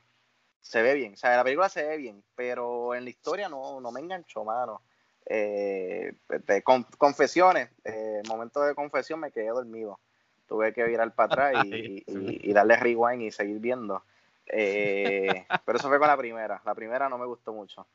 se 0.61 0.81
ve 0.81 0.93
bien, 0.93 1.13
o 1.13 1.17
sea, 1.17 1.35
la 1.37 1.43
película 1.43 1.67
se 1.69 1.83
ve 1.85 1.97
bien, 1.97 2.23
pero 2.35 2.93
en 2.95 3.03
la 3.03 3.09
historia 3.09 3.49
no, 3.49 3.81
no 3.81 3.91
me 3.91 3.99
enganchó, 4.01 4.43
mano. 4.45 4.81
Eh, 5.25 6.13
de- 6.45 6.63
con- 6.63 6.83
confesiones, 6.97 7.69
eh, 7.83 8.21
momento 8.29 8.61
de 8.61 8.73
confesión 8.75 9.19
me 9.19 9.31
quedé 9.31 9.47
dormido. 9.49 9.99
Tuve 10.47 10.73
que 10.73 10.83
virar 10.85 11.13
para 11.13 11.27
atrás 11.27 11.65
y, 11.65 12.03
y- 12.07 12.49
y 12.49 12.53
darle 12.53 12.75
rewind 12.77 13.21
y 13.23 13.31
seguir 13.31 13.59
viendo. 13.59 14.03
Eh, 14.47 15.45
pero 15.65 15.77
eso 15.77 15.87
fue 15.89 15.99
con 15.99 16.07
la 16.07 16.17
primera. 16.17 16.61
La 16.65 16.73
primera 16.75 17.09
no 17.09 17.17
me 17.17 17.25
gustó 17.25 17.53
mucho. 17.53 17.85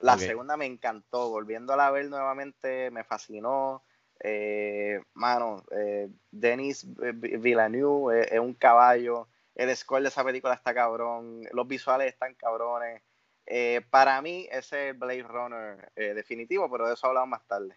La 0.00 0.16
segunda 0.26 0.56
me 0.56 0.66
encantó. 0.66 1.28
Volviéndola 1.30 1.86
a 1.86 1.90
ver 1.90 2.06
nuevamente 2.08 2.90
me 2.90 3.04
fascinó. 3.04 3.82
Eh, 4.22 5.00
mano, 5.14 5.62
eh, 5.70 6.08
Denis 6.30 6.86
Villeneuve 7.40 8.20
es, 8.22 8.32
es 8.32 8.40
un 8.40 8.54
caballo. 8.54 9.28
El 9.54 9.74
score 9.76 10.02
de 10.02 10.08
esa 10.08 10.24
película 10.24 10.54
está 10.54 10.72
cabrón. 10.74 11.42
Los 11.52 11.68
visuales 11.68 12.08
están 12.12 12.34
cabrones. 12.34 13.02
Eh, 13.46 13.82
para 13.90 14.20
mí, 14.22 14.48
ese 14.50 14.90
es 14.90 14.98
Blade 14.98 15.22
Runner 15.24 15.90
eh, 15.96 16.14
definitivo, 16.14 16.70
pero 16.70 16.86
de 16.86 16.94
eso 16.94 17.06
hablamos 17.08 17.30
más 17.30 17.46
tarde. 17.46 17.74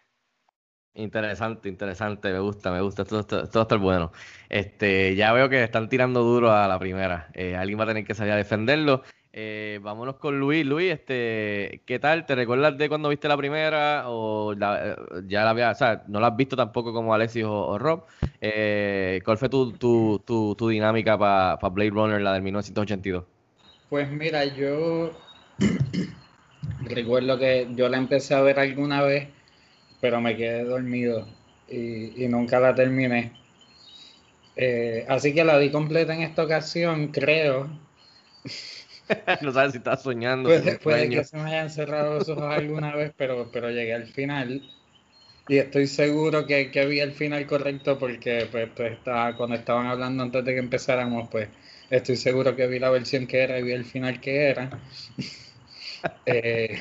Interesante, 0.96 1.68
interesante, 1.68 2.32
me 2.32 2.38
gusta, 2.38 2.70
me 2.70 2.80
gusta, 2.80 3.04
todo, 3.04 3.20
esto 3.20 3.48
todo 3.48 3.52
va 3.54 3.60
a 3.60 3.62
estar 3.62 3.78
bueno. 3.78 4.12
Este, 4.48 5.16
ya 5.16 5.32
veo 5.32 5.48
que 5.48 5.64
están 5.64 5.88
tirando 5.88 6.22
duro 6.22 6.52
a 6.52 6.68
la 6.68 6.78
primera. 6.78 7.28
Eh, 7.34 7.56
alguien 7.56 7.78
va 7.80 7.84
a 7.84 7.88
tener 7.88 8.04
que 8.04 8.14
salir 8.14 8.32
a 8.32 8.36
defenderlo. 8.36 9.02
Eh, 9.36 9.80
vámonos 9.82 10.14
con 10.14 10.38
Luis. 10.38 10.64
Luis, 10.64 10.92
este, 10.92 11.82
¿qué 11.84 11.98
tal? 11.98 12.24
¿Te 12.24 12.36
recuerdas 12.36 12.78
de 12.78 12.88
cuando 12.88 13.08
viste 13.08 13.26
la 13.26 13.36
primera? 13.36 14.04
O 14.06 14.52
eh, 14.52 14.96
ya 15.26 15.42
la 15.42 15.50
había, 15.50 15.72
o 15.72 15.74
sea, 15.74 16.04
no 16.06 16.20
la 16.20 16.28
has 16.28 16.36
visto 16.36 16.54
tampoco 16.54 16.92
como 16.92 17.12
Alexis 17.12 17.42
o, 17.44 17.76
Rob. 17.76 18.04
Eh, 18.40 19.20
¿cuál 19.24 19.36
fue 19.36 19.48
tu, 19.48 19.72
tu, 19.72 20.22
tu, 20.24 20.54
tu 20.54 20.68
dinámica 20.68 21.18
para 21.18 21.56
Blade 21.56 21.90
Runner, 21.90 22.20
la 22.20 22.34
del 22.34 22.42
1982? 22.42 23.24
Pues 23.90 24.08
mira, 24.08 24.44
yo 24.44 25.10
recuerdo 26.84 27.36
que 27.36 27.66
yo 27.74 27.88
la 27.88 27.96
empecé 27.96 28.34
a 28.34 28.42
ver 28.42 28.60
alguna 28.60 29.02
vez, 29.02 29.30
pero 30.04 30.20
me 30.20 30.36
quedé 30.36 30.64
dormido 30.64 31.26
y, 31.66 32.22
y 32.22 32.28
nunca 32.28 32.60
la 32.60 32.74
terminé. 32.74 33.32
Eh, 34.54 35.06
así 35.08 35.32
que 35.32 35.44
la 35.44 35.56
vi 35.56 35.70
completa 35.70 36.14
en 36.14 36.20
esta 36.20 36.44
ocasión, 36.44 37.08
creo. 37.08 37.70
no 39.40 39.50
sabes 39.50 39.72
si 39.72 39.78
estás 39.78 40.02
soñando. 40.02 40.50
Puede, 40.50 40.78
puede 40.78 41.08
que 41.08 41.24
se 41.24 41.38
me 41.38 41.44
hayan 41.44 41.70
cerrado 41.70 42.18
los 42.18 42.28
ojos 42.28 42.44
alguna 42.44 42.94
vez, 42.94 43.14
pero, 43.16 43.48
pero 43.50 43.70
llegué 43.70 43.94
al 43.94 44.06
final. 44.06 44.60
Y 45.48 45.56
estoy 45.56 45.86
seguro 45.86 46.46
que, 46.46 46.70
que 46.70 46.84
vi 46.84 47.00
el 47.00 47.12
final 47.12 47.46
correcto 47.46 47.98
porque 47.98 48.46
pues, 48.52 48.68
pues, 48.76 48.92
estaba, 48.92 49.34
cuando 49.34 49.56
estaban 49.56 49.86
hablando 49.86 50.22
antes 50.22 50.44
de 50.44 50.52
que 50.52 50.60
empezáramos, 50.60 51.30
pues 51.30 51.48
estoy 51.88 52.16
seguro 52.16 52.54
que 52.54 52.66
vi 52.66 52.78
la 52.78 52.90
versión 52.90 53.26
que 53.26 53.42
era 53.42 53.58
y 53.58 53.62
vi 53.62 53.72
el 53.72 53.86
final 53.86 54.20
que 54.20 54.50
era. 54.50 54.68
Eh, 56.26 56.78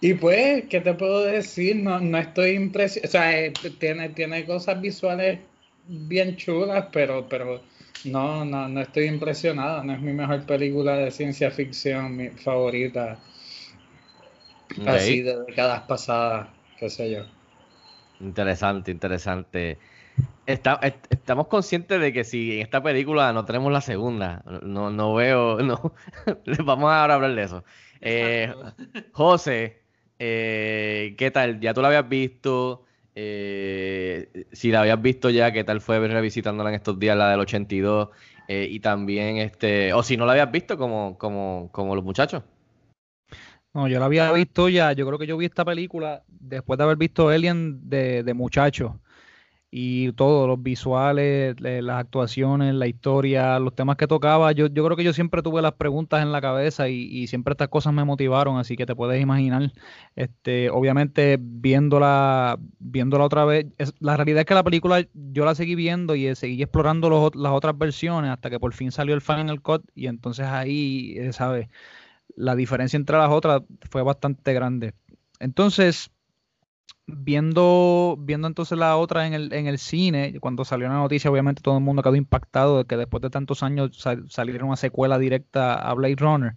y 0.00 0.14
pues, 0.14 0.64
¿qué 0.68 0.80
te 0.80 0.94
puedo 0.94 1.22
decir? 1.24 1.76
No, 1.76 2.00
no 2.00 2.18
estoy 2.18 2.50
impresionado. 2.52 3.08
O 3.08 3.10
sea, 3.12 3.40
eh, 3.40 3.50
tiene, 3.78 4.10
tiene 4.10 4.46
cosas 4.46 4.80
visuales 4.80 5.40
bien 5.84 6.36
chulas, 6.36 6.86
pero, 6.92 7.28
pero 7.28 7.62
no, 8.04 8.44
no, 8.44 8.68
no 8.68 8.80
estoy 8.80 9.04
impresionado. 9.06 9.82
No 9.84 9.94
es 9.94 10.00
mi 10.00 10.12
mejor 10.12 10.46
película 10.46 10.96
de 10.96 11.10
ciencia 11.10 11.50
ficción, 11.50 12.16
mi 12.16 12.30
favorita. 12.30 13.18
Así 14.86 15.20
de 15.22 15.36
décadas 15.44 15.82
pasadas, 15.82 16.48
qué 16.76 16.90
sé 16.90 17.10
yo. 17.12 17.22
Interesante, 18.20 18.90
interesante. 18.90 19.78
Está- 20.46 20.80
est- 20.82 21.06
estamos 21.12 21.48
conscientes 21.48 22.00
de 22.00 22.12
que 22.12 22.24
si 22.24 22.56
en 22.56 22.62
esta 22.62 22.82
película 22.82 23.32
no 23.32 23.44
tenemos 23.46 23.72
la 23.72 23.80
segunda, 23.82 24.42
no, 24.62 24.90
no 24.90 25.14
veo, 25.14 25.58
no, 25.62 25.94
vamos 26.64 26.90
a 26.90 27.02
ahora 27.02 27.14
hablar 27.16 27.34
de 27.36 27.42
eso. 27.44 27.64
Eh, 28.00 28.54
José, 29.12 29.84
eh, 30.18 31.14
¿qué 31.18 31.30
tal? 31.30 31.60
¿Ya 31.60 31.74
tú 31.74 31.82
la 31.82 31.88
habías 31.88 32.08
visto? 32.08 32.84
Eh, 33.14 34.46
si 34.52 34.70
la 34.70 34.80
habías 34.82 35.00
visto 35.02 35.30
ya, 35.30 35.52
¿qué 35.52 35.64
tal 35.64 35.80
fue 35.80 35.98
revisitándola 36.06 36.70
en 36.70 36.76
estos 36.76 36.98
días, 36.98 37.16
la 37.16 37.30
del 37.30 37.40
82? 37.40 38.08
Eh, 38.48 38.68
y 38.70 38.80
también, 38.80 39.38
este, 39.38 39.92
o 39.92 40.02
si 40.02 40.16
no 40.16 40.24
la 40.26 40.32
habías 40.32 40.50
visto 40.52 40.78
como, 40.78 41.18
como, 41.18 41.68
como 41.72 41.94
los 41.94 42.04
muchachos. 42.04 42.42
No, 43.74 43.86
yo 43.88 43.98
la 43.98 44.06
había 44.06 44.32
visto 44.32 44.68
ya, 44.68 44.92
yo 44.92 45.06
creo 45.06 45.18
que 45.18 45.26
yo 45.26 45.36
vi 45.36 45.46
esta 45.46 45.64
película 45.64 46.22
después 46.26 46.78
de 46.78 46.84
haber 46.84 46.96
visto 46.96 47.28
Alien 47.28 47.88
de, 47.88 48.22
de 48.22 48.34
muchacho. 48.34 49.00
Y 49.70 50.12
todo, 50.12 50.46
los 50.46 50.62
visuales, 50.62 51.60
le- 51.60 51.82
las 51.82 52.00
actuaciones, 52.00 52.74
la 52.74 52.86
historia, 52.86 53.58
los 53.58 53.74
temas 53.74 53.96
que 53.98 54.06
tocaba, 54.06 54.52
yo, 54.52 54.66
yo 54.68 54.84
creo 54.84 54.96
que 54.96 55.04
yo 55.04 55.12
siempre 55.12 55.42
tuve 55.42 55.60
las 55.60 55.74
preguntas 55.74 56.22
en 56.22 56.32
la 56.32 56.40
cabeza 56.40 56.88
y, 56.88 57.02
y 57.02 57.26
siempre 57.26 57.52
estas 57.52 57.68
cosas 57.68 57.92
me 57.92 58.04
motivaron, 58.04 58.56
así 58.58 58.76
que 58.76 58.86
te 58.86 58.96
puedes 58.96 59.20
imaginar, 59.20 59.70
este, 60.16 60.70
obviamente 60.70 61.38
viéndola, 61.40 62.58
viéndola 62.78 63.24
otra 63.24 63.44
vez, 63.44 63.66
es- 63.78 63.94
la 64.00 64.16
realidad 64.16 64.40
es 64.40 64.46
que 64.46 64.54
la 64.54 64.64
película 64.64 65.06
yo 65.12 65.44
la 65.44 65.54
seguí 65.54 65.74
viendo 65.74 66.14
y 66.14 66.26
eh, 66.28 66.34
seguí 66.34 66.62
explorando 66.62 67.10
los 67.10 67.34
las 67.36 67.52
otras 67.52 67.76
versiones 67.76 68.30
hasta 68.30 68.50
que 68.50 68.58
por 68.60 68.72
fin 68.74 68.90
salió 68.92 69.14
el 69.14 69.20
Final 69.20 69.60
Cut 69.62 69.84
y 69.94 70.06
entonces 70.06 70.46
ahí, 70.46 71.14
eh, 71.18 71.32
¿sabes? 71.32 71.68
la 72.36 72.54
diferencia 72.56 72.96
entre 72.96 73.16
las 73.18 73.30
otras 73.30 73.62
fue 73.90 74.02
bastante 74.02 74.52
grande. 74.54 74.94
Entonces, 75.40 76.10
viendo, 77.08 78.16
viendo 78.20 78.46
entonces 78.46 78.78
la 78.78 78.96
otra 78.96 79.26
en 79.26 79.34
el, 79.34 79.52
en 79.52 79.66
el 79.66 79.78
cine, 79.78 80.38
cuando 80.40 80.64
salió 80.64 80.88
la 80.88 80.94
noticia, 80.94 81.30
obviamente 81.30 81.62
todo 81.62 81.78
el 81.78 81.84
mundo 81.84 82.02
quedó 82.02 82.14
impactado 82.16 82.78
de 82.78 82.84
que 82.84 82.96
después 82.96 83.22
de 83.22 83.30
tantos 83.30 83.62
años 83.62 83.96
sal- 83.98 84.30
saliera 84.30 84.64
una 84.64 84.76
secuela 84.76 85.18
directa 85.18 85.74
a 85.74 85.94
Blade 85.94 86.16
Runner. 86.16 86.54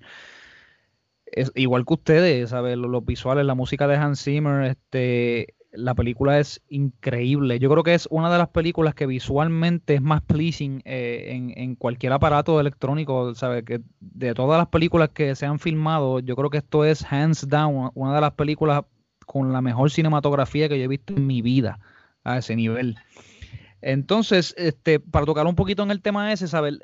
Es, 1.25 1.51
igual 1.55 1.85
que 1.85 1.93
ustedes, 1.93 2.49
¿sabes? 2.49 2.77
Los, 2.77 3.05
visuales, 3.05 3.45
la 3.45 3.55
música 3.55 3.87
de 3.87 3.95
Hans 3.95 4.23
Zimmer, 4.23 4.63
este, 4.65 5.55
la 5.71 5.95
película 5.95 6.39
es 6.39 6.61
increíble. 6.67 7.57
Yo 7.59 7.69
creo 7.69 7.83
que 7.83 7.93
es 7.93 8.07
una 8.11 8.29
de 8.31 8.37
las 8.37 8.49
películas 8.49 8.93
que 8.93 9.05
visualmente 9.05 9.95
es 9.95 10.01
más 10.01 10.21
pleasing 10.21 10.81
eh, 10.83 11.27
en, 11.29 11.53
en 11.55 11.75
cualquier 11.75 12.11
aparato 12.11 12.59
electrónico, 12.59 13.33
¿sabes? 13.35 13.63
Que 13.63 13.81
de 14.01 14.33
todas 14.33 14.57
las 14.57 14.67
películas 14.67 15.09
que 15.09 15.33
se 15.35 15.45
han 15.45 15.59
filmado, 15.59 16.19
yo 16.19 16.35
creo 16.35 16.49
que 16.49 16.57
esto 16.57 16.83
es 16.83 17.05
hands 17.09 17.47
down, 17.47 17.91
una 17.93 18.13
de 18.15 18.21
las 18.21 18.33
películas 18.33 18.83
con 19.31 19.53
la 19.53 19.61
mejor 19.61 19.89
cinematografía 19.89 20.67
que 20.67 20.77
yo 20.77 20.83
he 20.83 20.89
visto 20.89 21.13
en 21.13 21.25
mi 21.25 21.41
vida 21.41 21.79
a 22.25 22.39
ese 22.39 22.53
nivel. 22.53 22.97
Entonces, 23.81 24.53
este, 24.57 24.99
para 24.99 25.25
tocar 25.25 25.47
un 25.47 25.55
poquito 25.55 25.83
en 25.83 25.91
el 25.91 26.01
tema 26.01 26.33
ese, 26.33 26.49
¿sabes? 26.49 26.77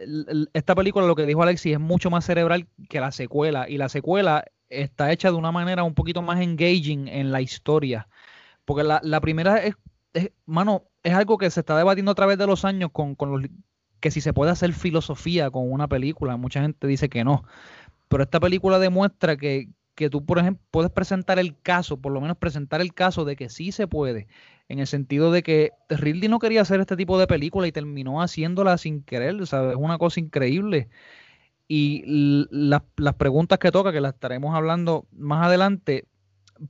Esta 0.53 0.73
película, 0.73 1.05
lo 1.05 1.15
que 1.15 1.25
dijo 1.25 1.43
Alexis, 1.43 1.73
es 1.73 1.79
mucho 1.79 2.09
más 2.09 2.23
cerebral 2.23 2.67
que 2.87 3.01
la 3.01 3.11
secuela. 3.11 3.67
Y 3.67 3.77
la 3.77 3.89
secuela 3.89 4.45
está 4.69 5.11
hecha 5.11 5.29
de 5.29 5.35
una 5.35 5.51
manera 5.51 5.83
un 5.83 5.93
poquito 5.93 6.21
más 6.21 6.39
engaging 6.39 7.09
en 7.09 7.33
la 7.33 7.41
historia. 7.41 8.07
Porque 8.63 8.85
la, 8.85 9.01
la 9.03 9.19
primera 9.19 9.57
es, 9.57 9.75
es- 10.13 10.31
mano, 10.45 10.83
es 11.03 11.13
algo 11.13 11.37
que 11.37 11.49
se 11.51 11.59
está 11.59 11.77
debatiendo 11.77 12.13
a 12.13 12.15
través 12.15 12.37
de 12.37 12.47
los 12.47 12.63
años 12.63 12.91
con, 12.93 13.13
con 13.15 13.31
los, 13.31 13.41
que 13.99 14.09
si 14.09 14.21
se 14.21 14.31
puede 14.31 14.51
hacer 14.51 14.71
filosofía 14.71 15.51
con 15.51 15.69
una 15.69 15.89
película. 15.89 16.37
Mucha 16.37 16.61
gente 16.61 16.87
dice 16.87 17.09
que 17.09 17.25
no. 17.25 17.43
Pero 18.07 18.23
esta 18.23 18.39
película 18.39 18.79
demuestra 18.79 19.35
que, 19.35 19.67
que 19.97 20.09
tú, 20.11 20.25
por 20.25 20.39
ejemplo, 20.39 20.63
puedes 20.71 20.91
presentar 20.93 21.39
el 21.39 21.59
caso, 21.61 21.97
por 22.01 22.13
lo 22.13 22.21
menos 22.21 22.37
presentar 22.37 22.81
el 22.81 22.95
caso 22.95 23.25
de 23.25 23.35
que 23.37 23.49
sí 23.49 23.73
se 23.73 23.87
puede, 23.89 24.29
en 24.69 24.79
el 24.79 24.87
sentido 24.87 25.33
de 25.33 25.43
que 25.43 25.73
Ridley 25.89 26.29
no 26.29 26.39
quería 26.39 26.61
hacer 26.63 26.79
este 26.81 26.97
tipo 26.97 27.19
de 27.19 27.27
película 27.27 27.67
y 27.67 27.73
terminó 27.73 28.21
haciéndola 28.23 28.77
sin 28.79 29.03
querer, 29.03 29.45
¿sabes? 29.47 29.71
Es 29.73 29.77
una 29.77 29.99
cosa 29.99 30.21
increíble. 30.21 30.89
Y 31.67 32.03
las- 32.49 32.83
preguntas 33.17 33.59
que 33.59 33.71
toca, 33.71 33.91
que 33.91 34.01
las 34.01 34.13
estaremos 34.13 34.55
hablando 34.55 35.05
más 35.11 35.45
adelante, 35.47 36.07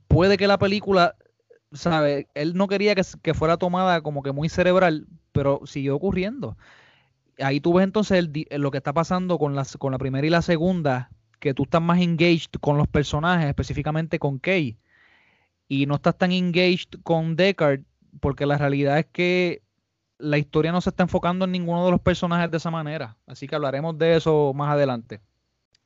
puede 0.08 0.36
que 0.38 0.48
la 0.48 0.58
película, 0.58 1.16
¿sabes? 1.72 2.26
Él 2.34 2.54
no 2.56 2.68
quería 2.68 2.94
que, 2.96 3.02
que 3.22 3.34
fuera 3.34 3.58
tomada 3.58 4.02
como 4.02 4.22
que 4.22 4.32
muy 4.32 4.48
cerebral, 4.48 5.08
pero 5.32 5.62
siguió 5.66 5.96
ocurriendo. 5.96 6.56
Ahí 7.40 7.60
tú 7.60 7.74
ves 7.74 7.84
entonces 7.84 8.18
el 8.18 8.46
lo 8.62 8.70
que 8.70 8.78
está 8.78 8.92
pasando 8.92 9.38
con, 9.38 9.54
las, 9.54 9.76
con 9.76 9.92
la 9.92 9.98
primera 9.98 10.26
y 10.26 10.30
la 10.30 10.42
segunda, 10.42 11.10
que 11.38 11.54
tú 11.54 11.64
estás 11.64 11.82
más 11.82 12.00
engaged 12.00 12.52
con 12.60 12.78
los 12.78 12.88
personajes, 12.88 13.46
específicamente 13.46 14.18
con 14.18 14.38
Kay, 14.38 14.76
y 15.68 15.86
no 15.86 15.96
estás 15.96 16.16
tan 16.16 16.32
engaged 16.32 17.00
con 17.02 17.36
Deckard, 17.36 17.80
porque 18.20 18.46
la 18.46 18.58
realidad 18.58 18.98
es 18.98 19.06
que 19.06 19.62
la 20.18 20.38
historia 20.38 20.72
no 20.72 20.80
se 20.80 20.90
está 20.90 21.04
enfocando 21.04 21.44
en 21.44 21.52
ninguno 21.52 21.84
de 21.84 21.92
los 21.92 22.00
personajes 22.00 22.50
de 22.50 22.56
esa 22.56 22.70
manera. 22.70 23.16
Así 23.26 23.46
que 23.46 23.54
hablaremos 23.54 23.96
de 23.98 24.16
eso 24.16 24.52
más 24.54 24.72
adelante. 24.72 25.20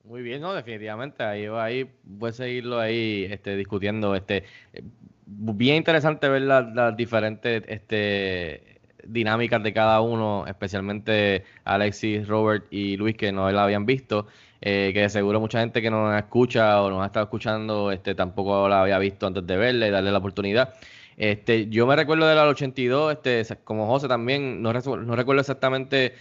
Muy 0.04 0.22
bien, 0.22 0.40
no, 0.40 0.52
definitivamente. 0.54 1.22
Ahí, 1.22 1.46
ahí 1.46 1.90
voy 2.02 2.30
a 2.30 2.32
seguirlo 2.32 2.80
ahí 2.80 3.26
este, 3.30 3.56
discutiendo. 3.56 4.14
Este, 4.14 4.44
eh, 4.72 4.82
bien 5.26 5.76
interesante 5.76 6.28
ver 6.28 6.42
las, 6.42 6.74
las 6.74 6.96
diferentes 6.96 7.62
este, 7.68 8.80
dinámicas 9.04 9.62
de 9.62 9.72
cada 9.72 10.00
uno, 10.00 10.44
especialmente 10.46 11.44
Alexis, 11.64 12.26
Robert 12.26 12.66
y 12.70 12.96
Luis, 12.96 13.16
que 13.16 13.32
no 13.32 13.50
la 13.50 13.64
habían 13.64 13.86
visto. 13.86 14.26
Eh, 14.64 14.92
que 14.94 15.00
de 15.00 15.08
seguro 15.08 15.40
mucha 15.40 15.58
gente 15.58 15.82
que 15.82 15.90
nos 15.90 16.16
escucha 16.16 16.80
o 16.82 16.88
nos 16.88 17.02
ha 17.02 17.06
estado 17.06 17.24
escuchando 17.24 17.90
este, 17.90 18.14
tampoco 18.14 18.68
la 18.68 18.82
había 18.82 18.96
visto 18.98 19.26
antes 19.26 19.44
de 19.44 19.56
verla 19.56 19.88
y 19.88 19.90
darle 19.90 20.12
la 20.12 20.18
oportunidad. 20.18 20.74
Este, 21.16 21.68
yo 21.68 21.84
me 21.86 21.96
recuerdo 21.96 22.26
de 22.26 22.36
la 22.36 22.46
82, 22.46 23.12
este, 23.12 23.56
como 23.64 23.88
José 23.88 24.06
también, 24.06 24.62
no, 24.62 24.72
no 24.72 25.16
recuerdo 25.16 25.40
exactamente 25.40 26.14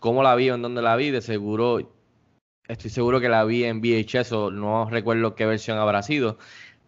cómo 0.00 0.24
la 0.24 0.34
vi 0.34 0.50
o 0.50 0.56
en 0.56 0.62
dónde 0.62 0.82
la 0.82 0.96
vi, 0.96 1.10
de 1.12 1.22
seguro, 1.22 1.92
estoy 2.66 2.90
seguro 2.90 3.20
que 3.20 3.28
la 3.28 3.44
vi 3.44 3.64
en 3.64 3.80
VHS 3.80 4.32
o 4.32 4.50
no 4.50 4.90
recuerdo 4.90 5.36
qué 5.36 5.46
versión 5.46 5.78
habrá 5.78 6.02
sido, 6.02 6.38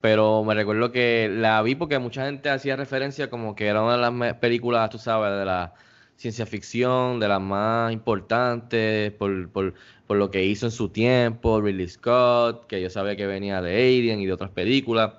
pero 0.01 0.43
me 0.45 0.55
recuerdo 0.55 0.91
que 0.93 1.29
la 1.33 1.63
vi 1.63 1.77
porque 1.77 1.99
mucha 2.01 2.27
gente 2.27 2.51
hacía 2.51 2.77
referencia 2.77 3.31
como 3.31 3.55
que 3.55 3.67
era 3.67 3.83
una 3.83 3.97
de 3.97 4.21
las 4.21 4.35
películas, 4.35 4.91
tú 4.91 4.99
sabes, 4.99 5.39
de 5.39 5.45
la 5.45 5.75
ciencia 6.17 6.47
ficción, 6.47 7.21
de 7.21 7.29
las 7.29 7.41
más 7.41 7.93
importantes, 7.93 9.13
por, 9.13 9.51
por, 9.51 9.75
por 10.07 10.17
lo 10.17 10.31
que 10.31 10.45
hizo 10.45 10.67
en 10.67 10.73
su 10.73 10.89
tiempo, 10.89 11.61
Ridley 11.61 11.89
Scott, 11.89 12.67
que 12.67 12.81
yo 12.81 12.91
sabía 12.91 13.17
que 13.17 13.27
venía 13.27 13.61
de 13.61 13.75
Alien 13.75 14.21
y 14.21 14.27
de 14.27 14.33
otras 14.33 14.51
películas. 14.51 15.15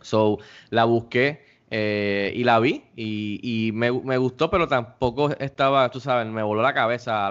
So, 0.00 0.38
la 0.70 0.84
busqué 0.84 1.44
eh, 1.70 2.32
y 2.36 2.44
la 2.44 2.60
vi 2.60 2.84
y, 2.96 3.70
me, 3.74 3.90
gustó, 3.90 4.50
pero 4.50 4.68
tampoco 4.68 5.30
estaba, 5.38 5.90
tú 5.90 6.00
sabes, 6.00 6.26
me 6.26 6.42
voló 6.42 6.62
la 6.62 6.74
cabeza 6.74 7.26
a 7.26 7.30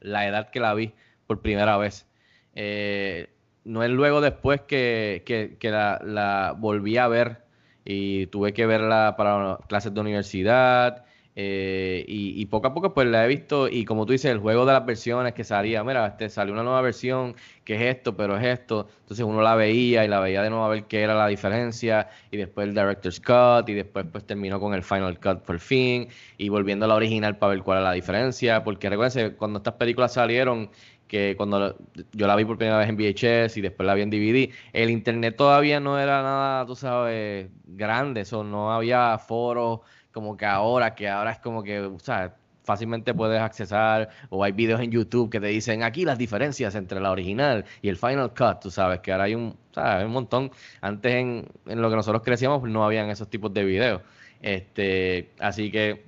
la, 0.00 0.28
edad 0.28 0.50
que 0.50 0.60
la 0.60 0.74
vi 0.74 0.92
por 1.26 1.40
primera 1.40 1.76
vez. 1.76 2.06
Eh, 2.54 3.30
no 3.64 3.82
es 3.82 3.90
luego 3.90 4.20
después 4.20 4.60
que, 4.62 5.58
la, 5.62 6.54
volví 6.58 6.96
a 6.96 7.08
ver 7.08 7.44
y 7.84 8.26
tuve 8.26 8.52
que 8.52 8.66
verla 8.66 9.14
para 9.16 9.58
clases 9.68 9.94
de 9.94 10.00
universidad 10.00 11.06
eh, 11.40 12.04
y, 12.08 12.44
poco 12.46 12.66
a 12.66 12.74
poco 12.74 12.92
pues 12.92 13.06
la 13.06 13.24
he 13.24 13.28
visto 13.28 13.68
y 13.68 13.84
como 13.84 14.06
tú 14.06 14.10
dices, 14.10 14.32
el 14.32 14.40
juego 14.40 14.66
de 14.66 14.72
las 14.72 14.84
versiones 14.84 15.34
que 15.34 15.44
salía, 15.44 15.84
mira, 15.84 16.04
este, 16.04 16.28
salió 16.30 16.52
una 16.52 16.64
nueva 16.64 16.80
versión 16.80 17.36
que 17.62 17.76
es 17.76 17.96
esto, 17.96 18.16
pero 18.16 18.36
es 18.36 18.44
esto, 18.44 18.88
entonces 19.02 19.24
uno 19.24 19.40
la 19.40 19.54
veía 19.54 20.04
y 20.04 20.08
la 20.08 20.18
veía 20.18 20.42
de 20.42 20.50
nuevo 20.50 20.64
a 20.64 20.68
ver 20.68 20.86
qué 20.86 21.00
era 21.00 21.14
la 21.14 21.28
diferencia 21.28 22.08
y 22.32 22.38
después 22.38 22.66
el 22.66 22.74
Director's 22.74 23.20
Cut 23.20 23.68
y 23.68 23.74
después 23.74 24.04
pues 24.10 24.24
terminó 24.24 24.58
con 24.58 24.74
el 24.74 24.82
Final 24.82 25.20
Cut 25.20 25.42
por 25.42 25.60
fin 25.60 26.08
y 26.38 26.48
volviendo 26.48 26.86
a 26.86 26.88
la 26.88 26.96
original 26.96 27.38
para 27.38 27.50
ver 27.50 27.62
cuál 27.62 27.78
era 27.78 27.90
la 27.90 27.94
diferencia, 27.94 28.64
porque 28.64 28.90
recuerden, 28.90 29.36
cuando 29.38 29.58
estas 29.58 29.74
películas 29.74 30.14
salieron 30.14 30.70
que 31.06 31.34
cuando 31.36 31.76
yo 32.12 32.26
la 32.26 32.34
vi 32.34 32.44
por 32.46 32.58
primera 32.58 32.78
vez 32.78 32.88
en 32.88 32.96
VHS 32.96 33.56
y 33.56 33.60
después 33.60 33.86
la 33.86 33.94
vi 33.94 34.02
en 34.02 34.10
DVD, 34.10 34.52
el 34.72 34.90
internet 34.90 35.36
todavía 35.36 35.78
no 35.78 36.00
era 36.00 36.20
nada, 36.20 36.66
tú 36.66 36.74
sabes, 36.74 37.48
grande, 37.64 38.22
eso 38.22 38.42
no 38.42 38.72
había 38.72 39.16
foros 39.18 39.80
como 40.18 40.36
que 40.36 40.46
ahora, 40.46 40.96
que 40.96 41.08
ahora 41.08 41.30
es 41.30 41.38
como 41.38 41.62
que, 41.62 41.78
o 41.80 41.98
sea, 42.00 42.34
fácilmente 42.64 43.14
puedes 43.14 43.40
accesar 43.40 44.08
o 44.30 44.42
hay 44.42 44.50
videos 44.50 44.80
en 44.80 44.90
YouTube 44.90 45.30
que 45.30 45.38
te 45.38 45.46
dicen 45.46 45.84
aquí 45.84 46.04
las 46.04 46.18
diferencias 46.18 46.74
entre 46.74 46.98
la 46.98 47.12
original 47.12 47.64
y 47.82 47.88
el 47.88 47.96
Final 47.96 48.34
Cut, 48.34 48.58
tú 48.60 48.70
sabes, 48.72 48.98
que 48.98 49.12
ahora 49.12 49.24
hay 49.24 49.36
un, 49.36 49.56
¿sabes? 49.72 50.06
un 50.06 50.10
montón. 50.10 50.50
Antes 50.80 51.12
en, 51.12 51.48
en, 51.66 51.80
lo 51.80 51.88
que 51.88 51.94
nosotros 51.94 52.22
crecíamos 52.24 52.58
pues 52.58 52.72
no 52.72 52.84
habían 52.84 53.08
esos 53.10 53.30
tipos 53.30 53.54
de 53.54 53.62
videos. 53.62 54.02
Este, 54.42 55.30
así 55.38 55.70
que 55.70 56.04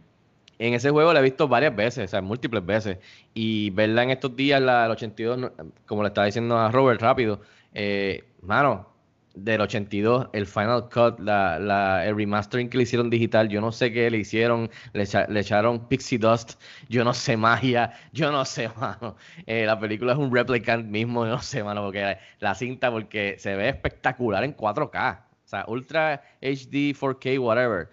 en 0.59 0.75
ese 0.75 0.91
juego 0.91 1.13
la 1.13 1.21
he 1.21 1.23
visto 1.23 1.47
varias 1.47 1.77
veces, 1.77 2.07
o 2.07 2.09
sea, 2.09 2.21
múltiples 2.21 2.67
veces. 2.67 2.99
Y 3.33 3.71
verla 3.71 4.03
en 4.03 4.11
estos 4.11 4.35
días, 4.35 4.61
la 4.61 4.83
del 4.83 4.91
82, 4.91 5.53
como 5.87 6.03
le 6.03 6.09
estaba 6.09 6.27
diciendo 6.27 6.59
a 6.59 6.73
Robert 6.73 7.01
rápido, 7.01 7.41
eh, 7.75 8.25
mano, 8.43 8.90
del 9.35 9.61
82, 9.61 10.29
el 10.33 10.47
Final 10.47 10.89
Cut, 10.89 11.21
la, 11.21 11.59
la, 11.59 12.07
el 12.07 12.17
remastering 12.17 12.69
que 12.69 12.77
le 12.79 12.83
hicieron 12.83 13.11
digital, 13.11 13.49
yo 13.49 13.61
no 13.61 13.73
sé 13.73 13.93
qué 13.93 14.11
le 14.11 14.19
hicieron, 14.19 14.71
le, 14.93 15.05
echaron 15.41 15.89
pixie 15.89 16.19
dust, 16.19 16.61
yo 16.89 17.05
no 17.05 17.15
sé 17.15 17.37
magia, 17.39 17.93
yo 18.13 18.33
no 18.33 18.45
sé, 18.45 18.69
mano. 18.77 19.17
Eh, 19.47 19.65
la 19.67 19.79
película 19.79 20.13
es 20.13 20.19
un 20.19 20.35
replicant 20.35 20.87
mismo, 20.87 21.25
yo 21.25 21.33
no 21.33 21.43
sé, 21.43 21.63
mano, 21.63 21.83
porque 21.85 22.19
la 22.41 22.55
cinta, 22.55 22.91
porque 22.91 23.37
se 23.39 23.55
ve 23.55 23.69
espectacular 23.69 24.45
en 24.45 24.57
4K, 24.57 25.19
o 25.19 25.49
sea, 25.51 25.65
Ultra 25.67 26.23
HD, 26.41 26.95
4K, 26.95 27.39
whatever. 27.41 27.89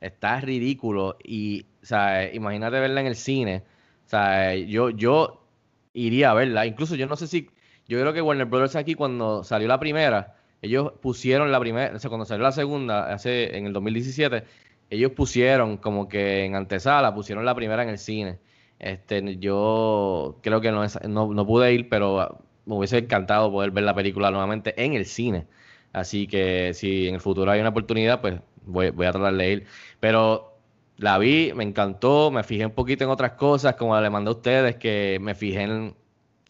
Está 0.00 0.40
ridículo 0.40 1.16
y, 1.22 1.66
o 1.82 1.86
sea, 1.86 2.32
imagínate 2.32 2.80
verla 2.80 3.02
en 3.02 3.06
el 3.06 3.16
cine. 3.16 3.62
O 4.06 4.08
sea, 4.08 4.54
yo, 4.54 4.90
yo 4.90 5.46
iría 5.92 6.30
a 6.30 6.34
verla. 6.34 6.66
Incluso 6.66 6.96
yo 6.96 7.06
no 7.06 7.16
sé 7.16 7.26
si, 7.26 7.50
yo 7.86 8.00
creo 8.00 8.12
que 8.12 8.22
Warner 8.22 8.46
Brothers 8.46 8.76
aquí 8.76 8.94
cuando 8.94 9.44
salió 9.44 9.68
la 9.68 9.78
primera, 9.78 10.36
ellos 10.62 10.92
pusieron 11.02 11.50
la 11.52 11.60
primera, 11.60 11.94
o 11.94 11.98
sea, 11.98 12.08
cuando 12.08 12.24
salió 12.24 12.44
la 12.44 12.52
segunda, 12.52 13.12
hace 13.12 13.56
en 13.56 13.66
el 13.66 13.72
2017, 13.72 14.44
ellos 14.90 15.12
pusieron 15.12 15.76
como 15.76 16.08
que 16.08 16.44
en 16.44 16.54
antesala, 16.54 17.14
pusieron 17.14 17.44
la 17.44 17.54
primera 17.54 17.82
en 17.82 17.88
el 17.90 17.98
cine. 17.98 18.38
Este, 18.78 19.36
yo 19.38 20.38
creo 20.42 20.60
que 20.60 20.70
no, 20.72 20.84
no, 21.08 21.46
pude 21.46 21.72
ir, 21.72 21.88
pero 21.88 22.44
me 22.66 22.74
hubiese 22.76 22.98
encantado 22.98 23.50
poder 23.50 23.72
ver 23.72 23.84
la 23.84 23.94
película 23.94 24.30
nuevamente 24.30 24.74
en 24.82 24.94
el 24.94 25.06
cine. 25.06 25.46
Así 25.92 26.26
que 26.26 26.74
si 26.74 27.08
en 27.08 27.16
el 27.16 27.20
futuro 27.20 27.50
hay 27.50 27.60
una 27.60 27.70
oportunidad, 27.70 28.20
pues 28.20 28.40
voy, 28.64 28.90
voy 28.90 29.06
a 29.06 29.12
tratar 29.12 29.34
de 29.34 29.52
ir. 29.52 29.66
Pero 30.00 30.56
la 30.96 31.18
vi, 31.18 31.52
me 31.54 31.64
encantó, 31.64 32.30
me 32.30 32.44
fijé 32.44 32.66
un 32.66 32.72
poquito 32.72 33.04
en 33.04 33.10
otras 33.10 33.32
cosas, 33.32 33.74
como 33.76 34.00
le 34.00 34.10
mandé 34.10 34.28
a 34.30 34.32
ustedes, 34.32 34.76
que 34.76 35.18
me 35.20 35.34
fijé 35.34 35.62
en, 35.62 35.96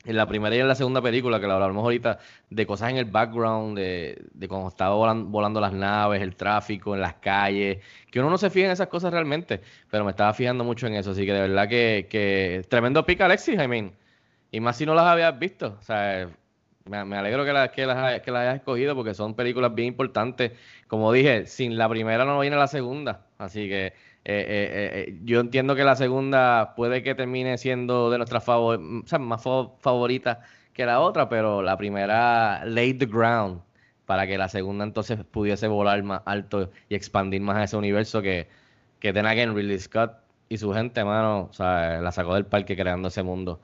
en 0.04 0.16
la 0.16 0.26
primera 0.26 0.54
y 0.56 0.60
en 0.60 0.68
la 0.68 0.74
segunda 0.74 1.00
película, 1.00 1.40
que 1.40 1.46
la 1.46 1.54
hablamos 1.54 1.82
ahorita, 1.84 2.18
de 2.50 2.66
cosas 2.66 2.90
en 2.90 2.96
el 2.96 3.04
background, 3.04 3.76
de, 3.78 4.20
de 4.34 4.48
cuando 4.48 4.68
estaba 4.68 4.94
volando, 4.94 5.60
las 5.60 5.72
naves, 5.72 6.22
el 6.22 6.36
tráfico 6.36 6.94
en 6.94 7.00
las 7.00 7.14
calles, 7.14 7.78
que 8.10 8.20
uno 8.20 8.30
no 8.30 8.38
se 8.38 8.50
fija 8.50 8.66
en 8.66 8.72
esas 8.72 8.88
cosas 8.88 9.12
realmente, 9.12 9.60
pero 9.90 10.04
me 10.04 10.10
estaba 10.10 10.32
fijando 10.34 10.64
mucho 10.64 10.86
en 10.86 10.94
eso, 10.94 11.12
así 11.12 11.24
que 11.24 11.32
de 11.32 11.40
verdad 11.40 11.68
que, 11.68 12.06
que 12.10 12.64
tremendo 12.68 13.04
pica 13.06 13.26
Alexis, 13.26 13.60
I 13.60 13.68
mean. 13.68 13.92
Y 14.50 14.60
más 14.60 14.76
si 14.76 14.86
no 14.86 14.94
las 14.94 15.06
habías 15.06 15.38
visto, 15.38 15.78
o 15.80 15.82
sea, 15.82 16.28
me, 16.84 17.04
me 17.04 17.16
alegro 17.16 17.44
que, 17.44 17.50
que, 17.74 17.86
las, 17.86 18.20
que 18.20 18.30
las 18.30 18.42
hayas 18.42 18.56
escogido 18.56 18.94
porque 18.94 19.14
son 19.14 19.34
películas 19.34 19.74
bien 19.74 19.88
importantes. 19.88 20.52
Como 20.88 21.12
dije, 21.12 21.46
sin 21.46 21.78
la 21.78 21.88
primera 21.88 22.24
no 22.24 22.40
viene 22.40 22.56
la 22.56 22.66
segunda, 22.66 23.26
así 23.38 23.68
que 23.68 23.94
eh, 24.24 24.46
eh, 24.48 25.08
eh, 25.08 25.18
yo 25.24 25.40
entiendo 25.40 25.74
que 25.74 25.82
la 25.82 25.96
segunda 25.96 26.74
puede 26.76 27.02
que 27.02 27.16
termine 27.16 27.58
siendo 27.58 28.08
de 28.08 28.18
nuestras 28.18 28.44
favor 28.44 28.78
o 28.80 29.06
sea, 29.06 29.18
más 29.18 29.42
favoritas 29.42 30.38
que 30.72 30.86
la 30.86 31.00
otra, 31.00 31.28
pero 31.28 31.60
la 31.60 31.76
primera 31.76 32.64
laid 32.64 32.98
the 32.98 33.06
ground 33.06 33.60
para 34.06 34.26
que 34.26 34.38
la 34.38 34.48
segunda 34.48 34.84
entonces 34.84 35.18
pudiese 35.24 35.66
volar 35.66 36.02
más 36.04 36.22
alto 36.24 36.70
y 36.88 36.94
expandir 36.94 37.40
más 37.40 37.56
a 37.56 37.64
ese 37.64 37.76
universo 37.76 38.22
que, 38.22 38.48
que 39.00 39.12
Ten 39.12 39.26
Again, 39.26 39.56
Ridley 39.56 39.78
Scott 39.80 40.12
y 40.48 40.58
su 40.58 40.72
gente, 40.72 41.04
mano, 41.04 41.48
o 41.50 41.52
sea, 41.52 42.00
la 42.00 42.12
sacó 42.12 42.34
del 42.34 42.46
parque 42.46 42.76
creando 42.76 43.08
ese 43.08 43.22
mundo. 43.22 43.60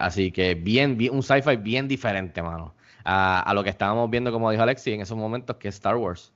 así 0.00 0.32
que 0.32 0.54
bien, 0.54 0.96
bien 0.98 1.14
un 1.14 1.22
sci-fi 1.22 1.56
bien 1.56 1.88
diferente, 1.88 2.42
mano, 2.42 2.74
a, 3.04 3.40
a, 3.40 3.54
lo 3.54 3.62
que 3.64 3.70
estábamos 3.70 4.10
viendo, 4.10 4.32
como 4.32 4.50
dijo 4.50 4.62
Alexi, 4.62 4.92
en 4.92 5.00
esos 5.02 5.16
momentos, 5.18 5.56
que 5.56 5.68
es 5.68 5.76
Star 5.76 5.96
Wars. 5.96 6.33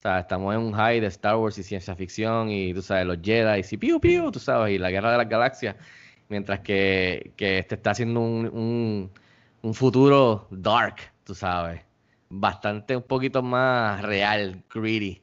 O 0.00 0.02
sea, 0.02 0.20
estamos 0.20 0.54
en 0.54 0.62
un 0.62 0.72
high 0.72 0.98
de 1.00 1.08
Star 1.08 1.36
Wars 1.36 1.58
y 1.58 1.62
ciencia 1.62 1.94
ficción 1.94 2.50
y 2.50 2.72
tú 2.72 2.80
sabes, 2.80 3.04
los 3.06 3.18
Jedi 3.22 3.60
y 3.70 3.76
piu 3.76 4.00
piu, 4.00 4.30
tú 4.32 4.38
sabes, 4.38 4.74
y 4.74 4.78
la 4.78 4.90
guerra 4.90 5.12
de 5.12 5.18
las 5.18 5.28
galaxias. 5.28 5.76
Mientras 6.30 6.60
que, 6.60 7.32
que 7.36 7.58
este 7.58 7.74
está 7.74 7.90
haciendo 7.90 8.20
un, 8.20 9.10
un, 9.62 9.74
futuro 9.74 10.48
dark, 10.50 10.96
tú 11.24 11.34
sabes. 11.34 11.82
Bastante 12.30 12.96
un 12.96 13.02
poquito 13.02 13.42
más 13.42 14.00
real, 14.02 14.64
greedy, 14.72 15.22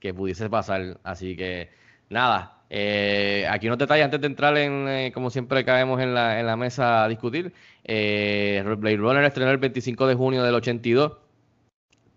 que 0.00 0.12
pudiese 0.12 0.50
pasar. 0.50 0.98
Así 1.04 1.36
que, 1.36 1.70
nada, 2.10 2.64
eh, 2.70 3.46
aquí 3.48 3.68
unos 3.68 3.78
detalles 3.78 4.06
antes 4.06 4.20
de 4.20 4.26
entrar 4.26 4.56
en, 4.58 4.88
eh, 4.88 5.12
como 5.14 5.30
siempre 5.30 5.64
caemos 5.64 6.00
en 6.00 6.14
la, 6.14 6.40
en 6.40 6.46
la 6.46 6.56
mesa 6.56 7.04
a 7.04 7.08
discutir. 7.08 7.52
Eh, 7.84 8.64
Blade 8.78 8.96
Runner 8.96 9.24
estrenó 9.24 9.52
el 9.52 9.58
25 9.58 10.06
de 10.08 10.14
junio 10.16 10.42
del 10.42 10.54
82 10.56 11.25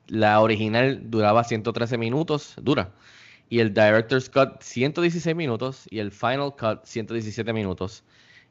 la 0.10 0.42
original 0.42 1.00
duraba 1.10 1.44
113 1.44 1.98
minutos, 1.98 2.56
dura. 2.62 2.92
Y 3.50 3.60
el 3.60 3.74
Director's 3.74 4.30
Cut 4.30 4.62
116 4.62 5.36
minutos 5.36 5.88
y 5.90 6.00
el 6.00 6.12
Final 6.12 6.56
Cut 6.56 6.84
117 6.84 7.52
minutos. 7.54 8.04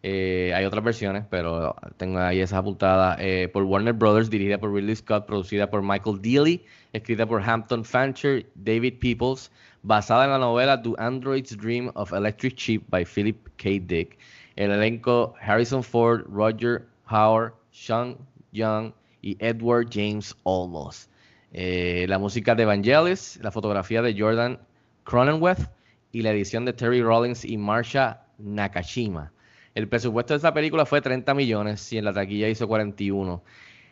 Eh, 0.02 0.52
hay 0.54 0.64
otras 0.64 0.84
versiones, 0.84 1.24
pero 1.28 1.74
tengo 1.96 2.18
ahí 2.18 2.40
esa 2.40 2.58
apuntada 2.58 3.16
eh, 3.18 3.48
por 3.48 3.64
Warner 3.64 3.92
Brothers, 3.92 4.30
dirigida 4.30 4.58
por 4.58 4.72
Ridley 4.72 4.94
Scott, 4.94 5.26
producida 5.26 5.68
por 5.68 5.82
Michael 5.82 6.22
Dealey, 6.22 6.64
escrita 6.92 7.26
por 7.26 7.42
Hampton 7.42 7.84
Fancher, 7.84 8.46
David 8.54 8.94
Peoples, 9.00 9.50
basada 9.82 10.24
en 10.24 10.30
la 10.30 10.38
novela 10.38 10.80
The 10.80 10.94
Android's 10.98 11.56
Dream 11.56 11.90
of 11.94 12.12
Electric 12.12 12.56
Sheep 12.56 12.82
by 12.88 13.04
Philip 13.04 13.36
K. 13.56 13.80
Dick. 13.80 14.18
El 14.54 14.70
elenco 14.70 15.34
Harrison 15.40 15.82
Ford, 15.82 16.24
Roger 16.28 16.86
Howard, 17.10 17.54
Sean 17.72 18.16
Young 18.52 18.92
y 19.22 19.36
Edward 19.40 19.88
James 19.90 20.34
Olmos. 20.44 21.08
Eh, 21.52 22.06
la 22.08 22.18
música 22.18 22.54
de 22.54 22.64
Vangelis, 22.64 23.38
la 23.42 23.50
fotografía 23.50 24.02
de 24.02 24.18
Jordan 24.18 24.58
Cronenweth 25.04 25.70
y 26.12 26.22
la 26.22 26.30
edición 26.30 26.64
de 26.64 26.72
Terry 26.72 27.02
Rollins 27.02 27.44
y 27.44 27.56
Marsha 27.56 28.22
Nakashima. 28.38 29.32
El 29.74 29.88
presupuesto 29.88 30.34
de 30.34 30.38
esta 30.38 30.52
película 30.52 30.86
fue 30.86 31.00
30 31.00 31.34
millones 31.34 31.92
y 31.92 31.98
en 31.98 32.04
la 32.04 32.12
taquilla 32.12 32.48
hizo 32.48 32.66
41. 32.66 33.42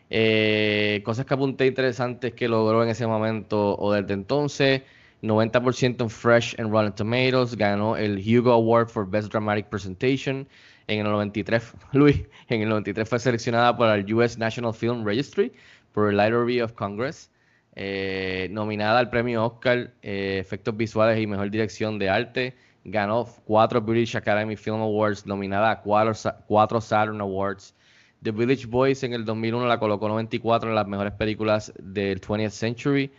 Eh, 0.09 1.01
cosas 1.03 1.25
que 1.25 1.33
apunté 1.33 1.65
interesantes 1.65 2.33
que 2.33 2.47
logró 2.47 2.83
en 2.83 2.89
ese 2.89 3.07
momento 3.07 3.77
o 3.77 3.93
desde 3.93 4.13
entonces. 4.13 4.81
90% 5.23 6.01
en 6.01 6.09
Fresh 6.09 6.55
and 6.59 6.71
Rotten 6.71 6.93
Tomatoes. 6.93 7.55
Ganó 7.55 7.97
el 7.97 8.19
Hugo 8.19 8.51
Award 8.51 8.89
for 8.89 9.09
Best 9.09 9.31
Dramatic 9.31 9.67
Presentation. 9.67 10.47
En 10.87 10.99
el 10.99 11.11
93, 11.11 11.73
Luis, 11.93 12.23
en 12.49 12.61
el 12.61 12.69
93 12.69 13.09
fue 13.09 13.19
seleccionada 13.19 13.75
por 13.75 13.89
el 13.89 14.13
US 14.13 14.37
National 14.37 14.73
Film 14.73 15.03
Registry 15.05 15.51
por 15.91 16.09
el 16.09 16.17
Library 16.17 16.61
of 16.61 16.73
Congress. 16.73 17.29
Eh, 17.79 18.47
nominada 18.49 18.97
al 18.97 19.11
premio 19.11 19.45
Oscar, 19.45 19.93
eh, 20.01 20.39
efectos 20.41 20.75
visuales 20.75 21.21
y 21.21 21.27
mejor 21.27 21.51
dirección 21.51 21.99
de 21.99 22.09
arte. 22.09 22.55
Ganó 22.83 23.27
cuatro 23.45 23.79
British 23.79 24.17
Academy 24.17 24.55
Film 24.55 24.81
Awards, 24.81 25.27
nominada 25.27 25.69
a 25.69 25.81
cuatro, 25.81 26.13
cuatro 26.47 26.81
Saturn 26.81 27.21
Awards. 27.21 27.75
The 28.23 28.31
Village 28.31 28.65
Boys 28.65 29.03
en 29.03 29.13
el 29.13 29.25
2001 29.25 29.67
la 29.67 29.77
colocó 29.77 30.07
94 30.07 30.69
en 30.69 30.75
las 30.75 30.87
mejores 30.87 31.13
películas 31.13 31.71
del 31.77 32.19
20th 32.19 32.49
Century. 32.49 33.11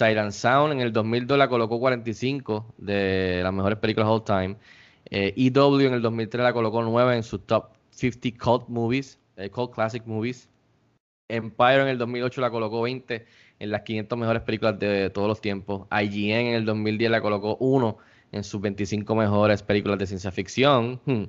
And 0.00 0.32
Sound 0.32 0.72
en 0.72 0.80
el 0.80 0.92
2002 0.92 1.38
la 1.38 1.48
colocó 1.48 1.78
45 1.78 2.74
de 2.78 3.42
las 3.44 3.52
mejores 3.52 3.78
películas 3.78 4.08
all 4.08 4.24
time. 4.24 4.56
Eh, 5.08 5.34
EW 5.36 5.86
en 5.86 5.94
el 5.94 6.02
2003 6.02 6.42
la 6.42 6.52
colocó 6.52 6.82
9 6.82 7.14
en 7.14 7.22
su 7.22 7.38
top 7.38 7.68
50 7.90 8.44
cult 8.44 8.68
movies, 8.68 9.20
cult 9.52 9.72
classic 9.72 10.04
movies. 10.04 10.48
Empire 11.28 11.82
en 11.82 11.88
el 11.88 11.98
2008 11.98 12.40
la 12.40 12.50
colocó 12.50 12.82
20 12.82 13.24
en 13.60 13.70
las 13.70 13.82
500 13.82 14.18
mejores 14.18 14.42
películas 14.42 14.78
de 14.78 15.10
todos 15.10 15.28
los 15.28 15.40
tiempos. 15.40 15.86
IGN 15.90 16.48
en 16.48 16.54
el 16.54 16.64
2010 16.64 17.10
la 17.10 17.20
colocó 17.20 17.56
1 17.60 17.96
en 18.32 18.44
sus 18.44 18.60
25 18.60 19.14
mejores 19.14 19.62
películas 19.62 19.98
de 19.98 20.06
ciencia 20.06 20.32
ficción. 20.32 21.00
Hmm. 21.04 21.24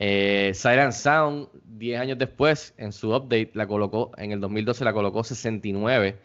Eh, 0.00 0.52
Sound, 0.54 1.48
10 1.78 2.00
años 2.00 2.18
después, 2.18 2.74
en 2.78 2.92
su 2.92 3.14
update, 3.14 3.50
la 3.54 3.66
colocó, 3.66 4.12
en 4.16 4.32
el 4.32 4.40
2012 4.40 4.84
la 4.84 4.92
colocó 4.92 5.24
69 5.24 6.16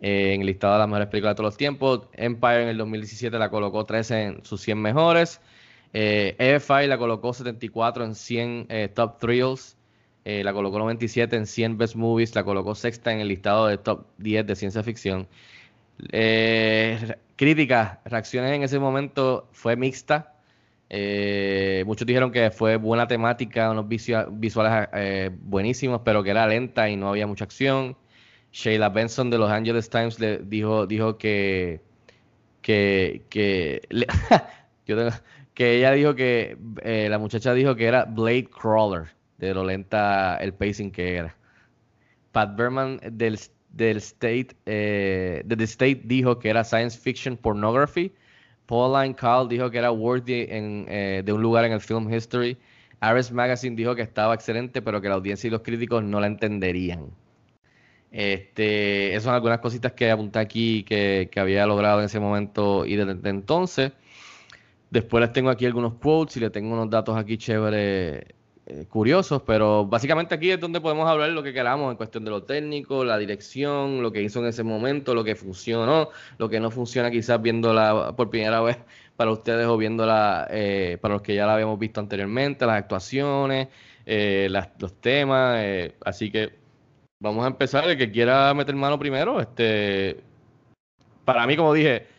eh, 0.00 0.34
en 0.34 0.40
el 0.42 0.46
listado 0.46 0.74
de 0.74 0.78
las 0.80 0.88
mejores 0.88 1.08
películas 1.08 1.32
de 1.32 1.36
todos 1.36 1.48
los 1.48 1.56
tiempos. 1.56 2.08
Empire 2.12 2.62
en 2.62 2.68
el 2.68 2.78
2017 2.78 3.38
la 3.38 3.50
colocó 3.50 3.84
13 3.84 4.22
en 4.22 4.44
sus 4.44 4.60
100 4.60 4.80
mejores. 4.80 5.40
Eh, 5.92 6.34
EFI 6.38 6.86
la 6.86 6.98
colocó 6.98 7.32
74 7.32 8.04
en 8.04 8.14
100 8.14 8.66
eh, 8.68 8.88
Top 8.94 9.18
Thrills. 9.18 9.76
Eh, 10.24 10.42
la 10.44 10.52
colocó 10.52 10.78
97 10.78 11.36
en 11.36 11.46
100 11.46 11.78
Best 11.78 11.96
Movies. 11.96 12.34
La 12.34 12.44
colocó 12.44 12.74
sexta 12.74 13.12
en 13.12 13.20
el 13.20 13.28
listado 13.28 13.66
de 13.66 13.78
Top 13.78 14.06
10 14.18 14.46
de 14.46 14.56
ciencia 14.56 14.82
ficción. 14.82 15.28
Eh, 16.12 17.16
críticas, 17.36 17.98
reacciones 18.04 18.52
en 18.52 18.62
ese 18.62 18.78
momento 18.78 19.48
fue 19.52 19.76
mixta. 19.76 20.34
Eh, 20.90 21.82
muchos 21.86 22.06
dijeron 22.06 22.30
que 22.32 22.50
fue 22.50 22.76
buena 22.76 23.06
temática, 23.08 23.70
unos 23.70 23.86
visu- 23.86 24.28
visuales 24.32 24.88
buenísimos, 25.42 26.02
pero 26.04 26.22
que 26.22 26.30
era 26.30 26.46
lenta 26.46 26.88
y 26.90 26.96
no 26.96 27.08
había 27.10 27.26
mucha 27.26 27.44
acción. 27.44 27.96
Sheila 28.52 28.88
Benson 28.90 29.30
de 29.30 29.38
Los 29.38 29.50
Angeles 29.50 29.90
Times 29.90 30.20
le 30.20 30.38
dijo, 30.38 30.86
dijo 30.86 31.18
que, 31.18 31.80
que, 32.62 33.24
que, 33.30 33.82
que 35.54 35.76
ella 35.76 35.92
dijo 35.92 36.14
que 36.14 36.56
la 37.08 37.18
muchacha 37.18 37.54
dijo 37.54 37.76
que 37.76 37.86
era 37.86 38.04
Blade 38.04 38.46
Crawler, 38.50 39.04
de 39.44 39.64
lenta 39.64 40.36
el 40.40 40.54
pacing 40.54 40.90
que 40.90 41.16
era. 41.16 41.36
Pat 42.32 42.56
Berman 42.56 43.00
del, 43.12 43.38
del 43.70 43.98
State, 43.98 44.48
eh, 44.66 45.42
de 45.44 45.56
The 45.56 45.64
State 45.64 46.02
dijo 46.04 46.38
que 46.38 46.48
era 46.50 46.64
science 46.64 46.98
fiction 46.98 47.36
pornography. 47.36 48.12
Pauline 48.66 49.14
Kahl 49.14 49.48
dijo 49.48 49.70
que 49.70 49.78
era 49.78 49.90
worthy 49.90 50.46
en, 50.48 50.86
eh, 50.88 51.22
de 51.24 51.32
un 51.32 51.42
lugar 51.42 51.64
en 51.64 51.72
el 51.72 51.80
film 51.80 52.12
history. 52.12 52.56
Ares 53.00 53.30
Magazine 53.30 53.76
dijo 53.76 53.94
que 53.94 54.02
estaba 54.02 54.34
excelente, 54.34 54.80
pero 54.80 55.00
que 55.00 55.08
la 55.08 55.16
audiencia 55.16 55.48
y 55.48 55.50
los 55.50 55.60
críticos 55.60 56.02
no 56.02 56.20
la 56.20 56.26
entenderían. 56.26 57.10
Este, 58.10 59.10
esas 59.10 59.24
son 59.24 59.34
algunas 59.34 59.58
cositas 59.58 59.92
que 59.92 60.10
apunté 60.10 60.38
aquí 60.38 60.84
que, 60.84 61.28
que 61.30 61.40
había 61.40 61.66
logrado 61.66 61.98
en 61.98 62.06
ese 62.06 62.20
momento 62.20 62.86
y 62.86 62.96
desde 62.96 63.28
entonces. 63.28 63.92
Después 64.90 65.20
les 65.22 65.32
tengo 65.32 65.50
aquí 65.50 65.66
algunos 65.66 65.94
quotes 65.94 66.36
y 66.36 66.40
les 66.40 66.52
tengo 66.52 66.72
unos 66.72 66.88
datos 66.88 67.16
aquí 67.16 67.36
chéveres, 67.36 68.22
eh, 68.66 68.86
curiosos, 68.88 69.42
pero 69.42 69.84
básicamente 69.84 70.34
aquí 70.34 70.50
es 70.50 70.58
donde 70.58 70.80
podemos 70.80 71.06
hablar 71.08 71.30
lo 71.30 71.42
que 71.42 71.52
queramos 71.52 71.90
en 71.90 71.96
cuestión 71.98 72.24
de 72.24 72.30
lo 72.30 72.44
técnico, 72.44 73.04
la 73.04 73.18
dirección, 73.18 74.02
lo 74.02 74.10
que 74.10 74.22
hizo 74.22 74.40
en 74.40 74.46
ese 74.46 74.62
momento, 74.62 75.14
lo 75.14 75.22
que 75.22 75.34
funcionó, 75.36 76.08
lo 76.38 76.48
que 76.48 76.60
no 76.60 76.70
funciona 76.70 77.10
quizás 77.10 77.42
viéndola 77.42 78.14
por 78.16 78.30
primera 78.30 78.62
vez 78.62 78.78
para 79.16 79.32
ustedes 79.32 79.66
o 79.66 79.76
viéndola 79.76 80.46
eh, 80.50 80.98
para 81.00 81.14
los 81.14 81.22
que 81.22 81.34
ya 81.34 81.46
la 81.46 81.54
habíamos 81.54 81.78
visto 81.78 82.00
anteriormente, 82.00 82.64
las 82.64 82.78
actuaciones, 82.78 83.68
eh, 84.06 84.48
los 84.78 85.00
temas, 85.00 85.58
eh, 85.60 85.94
así 86.04 86.30
que 86.30 86.54
vamos 87.20 87.44
a 87.44 87.48
empezar, 87.48 87.88
el 87.88 87.98
que 87.98 88.10
quiera 88.10 88.52
meter 88.54 88.74
mano 88.74 88.98
primero, 88.98 89.40
este, 89.40 90.20
para 91.24 91.46
mí 91.46 91.56
como 91.56 91.72
dije, 91.74 92.13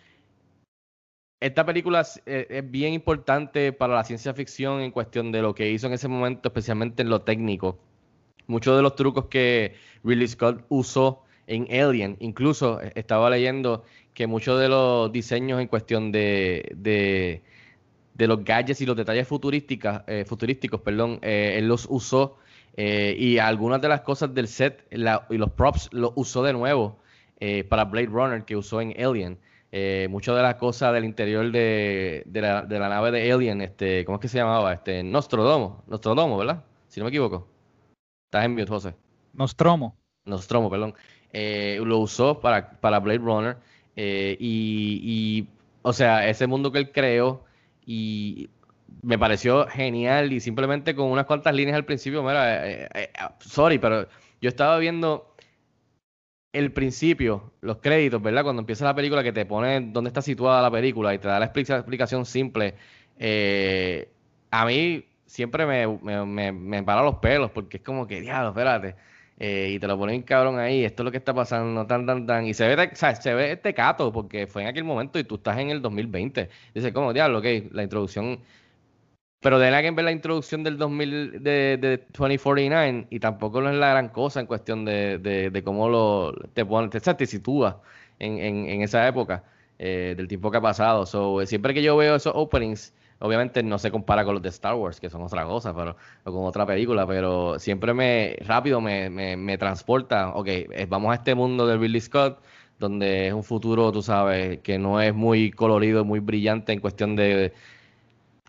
esta 1.45 1.63
película 1.63 2.01
es, 2.01 2.19
eh, 2.25 2.47
es 2.49 2.71
bien 2.71 2.93
importante 2.93 3.71
para 3.71 3.93
la 3.93 4.03
ciencia 4.03 4.33
ficción 4.33 4.81
en 4.81 4.89
cuestión 4.89 5.31
de 5.31 5.43
lo 5.43 5.53
que 5.53 5.69
hizo 5.69 5.85
en 5.85 5.93
ese 5.93 6.07
momento, 6.07 6.49
especialmente 6.49 7.03
en 7.03 7.09
lo 7.09 7.21
técnico. 7.21 7.77
Muchos 8.47 8.75
de 8.75 8.81
los 8.81 8.95
trucos 8.95 9.25
que 9.25 9.75
Ridley 10.03 10.27
Scott 10.27 10.65
usó 10.69 11.21
en 11.45 11.67
Alien, 11.71 12.17
incluso 12.19 12.81
eh, 12.81 12.91
estaba 12.95 13.29
leyendo 13.29 13.83
que 14.15 14.25
muchos 14.25 14.59
de 14.59 14.69
los 14.69 15.11
diseños 15.11 15.61
en 15.61 15.67
cuestión 15.67 16.11
de, 16.11 16.71
de, 16.75 17.43
de 18.15 18.27
los 18.27 18.43
gadgets 18.43 18.81
y 18.81 18.87
los 18.87 18.97
detalles 18.97 19.27
eh, 19.27 20.25
futurísticos, 20.25 20.81
perdón, 20.81 21.19
él 21.21 21.67
los 21.67 21.85
usó 21.87 22.37
y 22.75 23.37
algunas 23.37 23.81
de 23.81 23.87
las 23.87 24.01
cosas 24.01 24.33
del 24.33 24.47
set 24.47 24.85
y 24.89 25.37
los 25.37 25.51
props 25.51 25.89
los 25.93 26.11
usó 26.15 26.43
de 26.43 26.53
nuevo 26.53 26.97
para 27.69 27.85
Blade 27.85 28.07
Runner 28.07 28.43
que 28.43 28.57
usó 28.57 28.81
en 28.81 28.99
Alien. 28.99 29.37
Eh, 29.71 30.07
muchas 30.09 30.35
de 30.35 30.41
las 30.41 30.55
cosas 30.55 30.93
del 30.93 31.03
interior 31.03 31.51
de, 31.51 32.23
de 32.25 32.41
la, 32.41 32.61
de 32.61 32.79
la 32.79 32.87
nave 32.87 33.11
de 33.11 33.31
Alien, 33.31 33.61
este, 33.61 34.05
¿cómo 34.05 34.17
es 34.17 34.21
que 34.21 34.27
se 34.27 34.37
llamaba? 34.37 34.73
Este, 34.73 35.03
Nostrodomo, 35.03 35.83
Nostrodomo, 35.87 36.37
¿verdad? 36.37 36.63
Si 36.87 36.99
no 36.99 37.05
me 37.05 37.09
equivoco. 37.09 37.47
Estás 38.27 38.45
en 38.45 38.51
mute, 38.53 38.67
José. 38.67 38.95
Nostromo. 39.33 39.97
Nostromo, 40.23 40.69
perdón. 40.69 40.93
Eh, 41.33 41.79
lo 41.83 41.99
usó 41.99 42.39
para, 42.39 42.79
para 42.79 42.99
Blade 42.99 43.19
Runner. 43.19 43.57
eh, 43.97 44.37
y, 44.39 45.01
y, 45.03 45.47
o 45.81 45.91
sea, 45.91 46.27
ese 46.27 46.47
mundo 46.47 46.71
que 46.71 46.79
él 46.79 46.91
creó 46.91 47.43
y 47.85 48.49
me 49.01 49.19
pareció 49.19 49.67
genial 49.67 50.31
y 50.31 50.39
simplemente 50.39 50.95
con 50.95 51.11
unas 51.11 51.25
cuantas 51.25 51.53
líneas 51.53 51.75
al 51.75 51.85
principio, 51.85 52.23
mira, 52.23 52.67
eh, 52.67 53.09
sorry, 53.39 53.77
pero 53.77 54.07
yo 54.41 54.49
estaba 54.49 54.77
viendo 54.77 55.34
el 56.57 56.71
principio, 56.73 57.53
los 57.61 57.77
créditos, 57.77 58.21
¿verdad? 58.21 58.43
Cuando 58.43 58.61
empieza 58.61 58.85
la 58.85 58.95
película 58.95 59.23
que 59.23 59.31
te 59.33 59.45
pone 59.45 59.81
dónde 59.81 60.09
está 60.09 60.21
situada 60.21 60.61
la 60.61 60.71
película 60.71 61.13
y 61.13 61.19
te 61.19 61.27
da 61.27 61.39
la 61.39 61.45
explica- 61.45 61.77
explicación 61.77 62.25
simple. 62.25 62.75
eh, 63.17 64.11
a 64.51 64.65
mí 64.65 65.05
siempre 65.25 65.65
me, 65.65 65.87
me, 66.01 66.25
me, 66.25 66.51
me 66.51 66.83
para 66.83 67.01
los 67.03 67.15
pelos 67.15 67.51
porque 67.51 67.77
es 67.77 67.83
como 67.83 68.07
que, 68.07 68.21
diablo, 68.21 68.49
espérate. 68.49 68.95
eh, 69.37 69.71
y 69.73 69.79
te 69.79 69.87
lo 69.87 69.97
ponen 69.97 70.21
cabrón 70.23 70.59
ahí, 70.59 70.83
esto 70.85 71.03
es 71.03 71.05
lo 71.05 71.11
que 71.11 71.17
está 71.17 71.33
pasando, 71.33 71.85
tan, 71.87 72.05
tan, 72.05 72.25
tan. 72.25 72.45
Y 72.47 72.53
se 72.53 72.67
ve, 72.73 72.89
o 72.93 72.95
se 72.95 73.33
ve 73.33 73.51
este 73.53 73.73
cato 73.73 74.11
porque 74.11 74.47
fue 74.47 74.61
en 74.63 74.69
aquel 74.69 74.83
momento 74.83 75.19
y 75.19 75.23
tú 75.25 75.35
estás 75.35 75.57
en 75.59 75.69
el 75.71 75.81
2020. 75.81 76.49
Dice, 76.73 76.93
como, 76.93 77.13
diablo, 77.13 77.39
ok, 77.39 77.45
la 77.71 77.83
introducción 77.83 78.41
pero 79.39 79.59
de 79.59 79.69
que 79.81 79.91
ver 79.91 80.05
la 80.05 80.11
introducción 80.11 80.63
del 80.63 80.77
2000 80.77 81.43
de, 81.43 81.77
de 81.79 81.97
2049 82.17 83.07
y 83.09 83.19
tampoco 83.19 83.61
no 83.61 83.69
es 83.69 83.75
la 83.75 83.89
gran 83.89 84.09
cosa 84.09 84.39
en 84.39 84.47
cuestión 84.47 84.85
de, 84.85 85.61
cómo 85.63 85.89
lo 85.89 86.33
te 86.53 86.65
pone, 86.65 86.89
te, 86.89 86.99
te 86.99 87.25
sitúa 87.25 87.81
en, 88.19 88.81
esa 88.81 89.07
época 89.07 89.43
eh, 89.79 90.15
del 90.17 90.27
tiempo 90.27 90.51
que 90.51 90.57
ha 90.57 90.61
pasado. 90.61 91.05
So, 91.05 91.41
eh, 91.41 91.47
siempre 91.47 91.73
que 91.73 91.83
yo 91.83 91.95
veo 91.97 92.15
esos 92.15 92.33
openings, 92.35 92.93
obviamente 93.19 93.63
no 93.63 93.77
se 93.77 93.91
compara 93.91 94.25
con 94.25 94.35
los 94.35 94.43
de 94.43 94.49
Star 94.49 94.75
Wars, 94.75 94.99
que 94.99 95.09
son 95.09 95.21
otra 95.21 95.45
cosa, 95.45 95.75
pero, 95.75 95.95
o 96.23 96.31
con 96.31 96.45
otra 96.45 96.65
película, 96.65 97.05
pero 97.07 97.59
siempre 97.59 97.93
me, 97.93 98.37
rápido 98.41 98.81
me, 98.81 99.09
me, 99.09 99.57
transporta, 99.57 100.29
ok, 100.29 100.47
eh, 100.47 100.85
vamos 100.89 101.11
a 101.11 101.15
este 101.15 101.35
mundo 101.35 101.67
de 101.67 101.77
Ridley 101.77 102.01
Scott, 102.01 102.41
donde 102.79 103.27
es 103.27 103.33
un 103.33 103.43
futuro, 103.43 103.91
tú 103.91 104.01
sabes, 104.01 104.59
que 104.59 104.77
no 104.77 104.99
es 105.01 105.13
muy 105.13 105.51
colorido, 105.51 106.03
muy 106.03 106.19
brillante 106.19 106.73
en 106.73 106.79
cuestión 106.79 107.15
de 107.15 107.53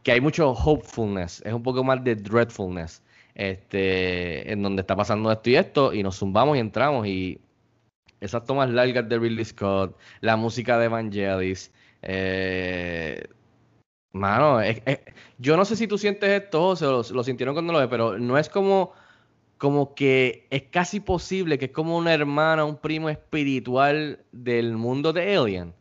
que 0.06 0.12
hay 0.12 0.20
mucho 0.20 0.52
hopefulness, 0.52 1.42
es 1.44 1.52
un 1.52 1.64
poco 1.64 1.82
más 1.82 2.04
de 2.04 2.14
dreadfulness, 2.14 3.02
este, 3.34 4.52
en 4.52 4.62
donde 4.62 4.82
está 4.82 4.94
pasando 4.94 5.32
esto 5.32 5.50
y 5.50 5.56
esto, 5.56 5.92
y 5.92 6.04
nos 6.04 6.16
zumbamos 6.16 6.56
y 6.56 6.60
entramos, 6.60 7.08
y 7.08 7.40
esas 8.20 8.44
tomas 8.44 8.70
largas 8.70 9.08
de 9.08 9.18
Ridley 9.18 9.44
Scott, 9.44 9.98
la 10.20 10.36
música 10.36 10.78
de 10.78 10.86
Vangelis, 10.86 11.72
eh, 12.02 13.20
mano, 14.12 14.60
yo 15.38 15.56
no 15.56 15.64
sé 15.64 15.74
si 15.74 15.88
tú 15.88 15.98
sientes 15.98 16.30
esto, 16.30 16.68
o 16.68 16.76
se 16.76 16.84
lo, 16.84 17.02
lo 17.02 17.24
sintieron 17.24 17.56
cuando 17.56 17.72
lo 17.72 17.80
ve, 17.80 17.88
pero 17.88 18.16
no 18.16 18.38
es 18.38 18.48
como, 18.48 18.92
como 19.58 19.96
que 19.96 20.46
es 20.50 20.62
casi 20.70 21.00
posible 21.00 21.58
que 21.58 21.64
es 21.64 21.72
como 21.72 21.96
una 21.96 22.14
hermana, 22.14 22.64
un 22.64 22.76
primo 22.76 23.08
espiritual 23.08 24.24
del 24.30 24.76
mundo 24.76 25.12
de 25.12 25.36
Alien. 25.36 25.74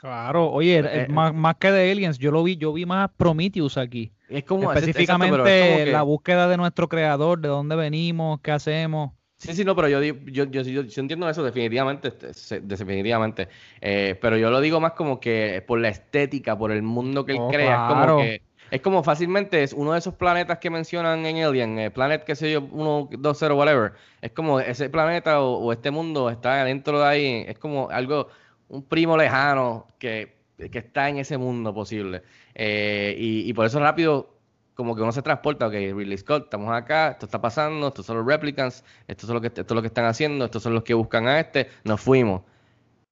Claro, 0.00 0.50
oye, 0.50 0.78
Eh, 0.78 1.04
eh, 1.04 1.06
más, 1.10 1.34
más 1.34 1.56
que 1.56 1.70
de 1.70 1.92
Aliens, 1.92 2.18
yo 2.18 2.30
lo 2.30 2.42
vi, 2.42 2.56
yo 2.56 2.72
vi 2.72 2.86
más 2.86 3.10
Prometheus 3.18 3.76
aquí. 3.76 4.10
Es 4.30 4.44
como 4.44 4.72
Específicamente 4.72 5.32
pero 5.32 5.46
es 5.46 5.60
como 5.60 5.84
que- 5.84 5.92
la 5.92 6.02
búsqueda 6.02 6.48
de 6.48 6.56
nuestro 6.56 6.88
creador, 6.88 7.38
de 7.38 7.48
dónde 7.48 7.76
venimos, 7.76 8.40
qué 8.40 8.50
hacemos. 8.52 9.10
Sí, 9.36 9.54
sí, 9.54 9.64
no, 9.64 9.74
pero 9.74 9.88
yo, 9.88 10.02
yo, 10.02 10.44
yo, 10.44 10.62
yo, 10.62 10.82
entiendo 11.00 11.28
eso 11.28 11.42
definitivamente, 11.42 12.12
este, 12.28 12.60
definitivamente. 12.60 13.48
Eh, 13.80 14.18
pero 14.20 14.36
yo 14.38 14.50
lo 14.50 14.60
digo 14.60 14.80
más 14.80 14.92
como 14.92 15.18
que 15.20 15.62
por 15.66 15.80
la 15.80 15.88
estética, 15.88 16.56
por 16.56 16.70
el 16.72 16.82
mundo 16.82 17.24
que 17.24 17.32
él 17.32 17.38
Oh, 17.40 17.50
crea, 17.50 17.74
es 17.76 17.80
como 17.88 18.16
que, 18.22 18.42
Es 18.70 18.80
como 18.82 19.02
fácilmente 19.02 19.62
es 19.62 19.72
uno 19.72 19.92
de 19.94 19.98
esos 19.98 20.14
planetas 20.14 20.58
que 20.58 20.70
mencionan 20.70 21.26
en 21.26 21.42
Alien, 21.42 21.78
eh, 21.78 21.90
Planet, 21.90 22.22
qué 22.24 22.36
sé 22.36 22.52
yo, 22.52 22.60
120, 22.60 23.52
whatever. 23.54 23.92
Es 24.20 24.30
como 24.32 24.60
ese 24.60 24.88
planeta 24.90 25.40
o, 25.40 25.56
o 25.58 25.72
este 25.72 25.90
mundo 25.90 26.30
está 26.30 26.62
dentro 26.64 27.00
de 27.00 27.06
ahí. 27.06 27.44
Es 27.48 27.58
como 27.58 27.90
algo, 27.90 28.28
un 28.70 28.82
primo 28.84 29.16
lejano 29.16 29.86
que, 29.98 30.36
que 30.70 30.78
está 30.78 31.08
en 31.08 31.18
ese 31.18 31.38
mundo 31.38 31.74
posible. 31.74 32.22
Eh, 32.54 33.14
y, 33.18 33.48
y 33.48 33.52
por 33.54 33.66
eso 33.66 33.78
rápido 33.80 34.36
como 34.74 34.96
que 34.96 35.02
uno 35.02 35.12
se 35.12 35.22
transporta, 35.22 35.66
ok, 35.66 35.72
Ridley 35.74 36.16
Scott, 36.18 36.44
estamos 36.44 36.72
acá, 36.74 37.10
esto 37.10 37.26
está 37.26 37.40
pasando, 37.40 37.88
estos 37.88 38.06
son 38.06 38.16
los 38.16 38.26
replicants, 38.26 38.82
esto 39.08 39.26
es 39.26 39.32
lo 39.32 39.40
que, 39.40 39.48
esto 39.48 39.60
es 39.62 39.70
lo 39.72 39.82
que 39.82 39.88
están 39.88 40.06
haciendo, 40.06 40.46
estos 40.46 40.62
son 40.62 40.72
los 40.74 40.82
que 40.84 40.94
buscan 40.94 41.26
a 41.28 41.38
este, 41.40 41.68
nos 41.84 42.00
fuimos. 42.00 42.42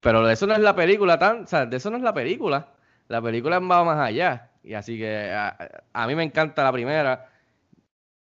Pero 0.01 0.25
de 0.27 0.35
eso 0.35 0.47
no 0.47 0.55
es 0.55 0.61
la 0.61 0.75
película 0.77 1.19
tan, 1.19 1.45
de 1.71 1.77
eso 1.77 1.91
no 1.91 1.97
es 1.97 2.03
la 2.03 2.15
película. 2.15 2.75
La 3.09 3.21
película 3.23 3.59
va 3.59 3.85
más 3.85 3.99
allá. 3.99 4.51
Y 4.63 4.75
así 4.75 4.99
que 4.99 5.31
a, 5.33 5.57
a 5.93 6.07
mí 6.07 6.15
me 6.15 6.23
encanta 6.25 6.63
la 6.65 6.73
primera. 6.73 7.29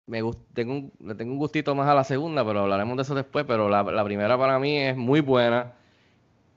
Me 0.07 0.21
gust- 0.23 0.39
tengo 0.53 0.73
un, 0.73 0.91
le 0.99 1.15
tengo 1.15 1.31
un 1.33 1.37
gustito 1.39 1.75
más 1.75 1.87
a 1.87 1.93
la 1.93 2.03
segunda, 2.03 2.43
pero 2.45 2.61
hablaremos 2.61 2.95
de 2.97 3.03
eso 3.03 3.15
después. 3.15 3.45
Pero 3.47 3.69
la, 3.69 3.83
la 3.83 4.03
primera 4.03 4.37
para 4.37 4.57
mí 4.59 4.77
es 4.77 4.95
muy 4.97 5.21
buena. 5.21 5.73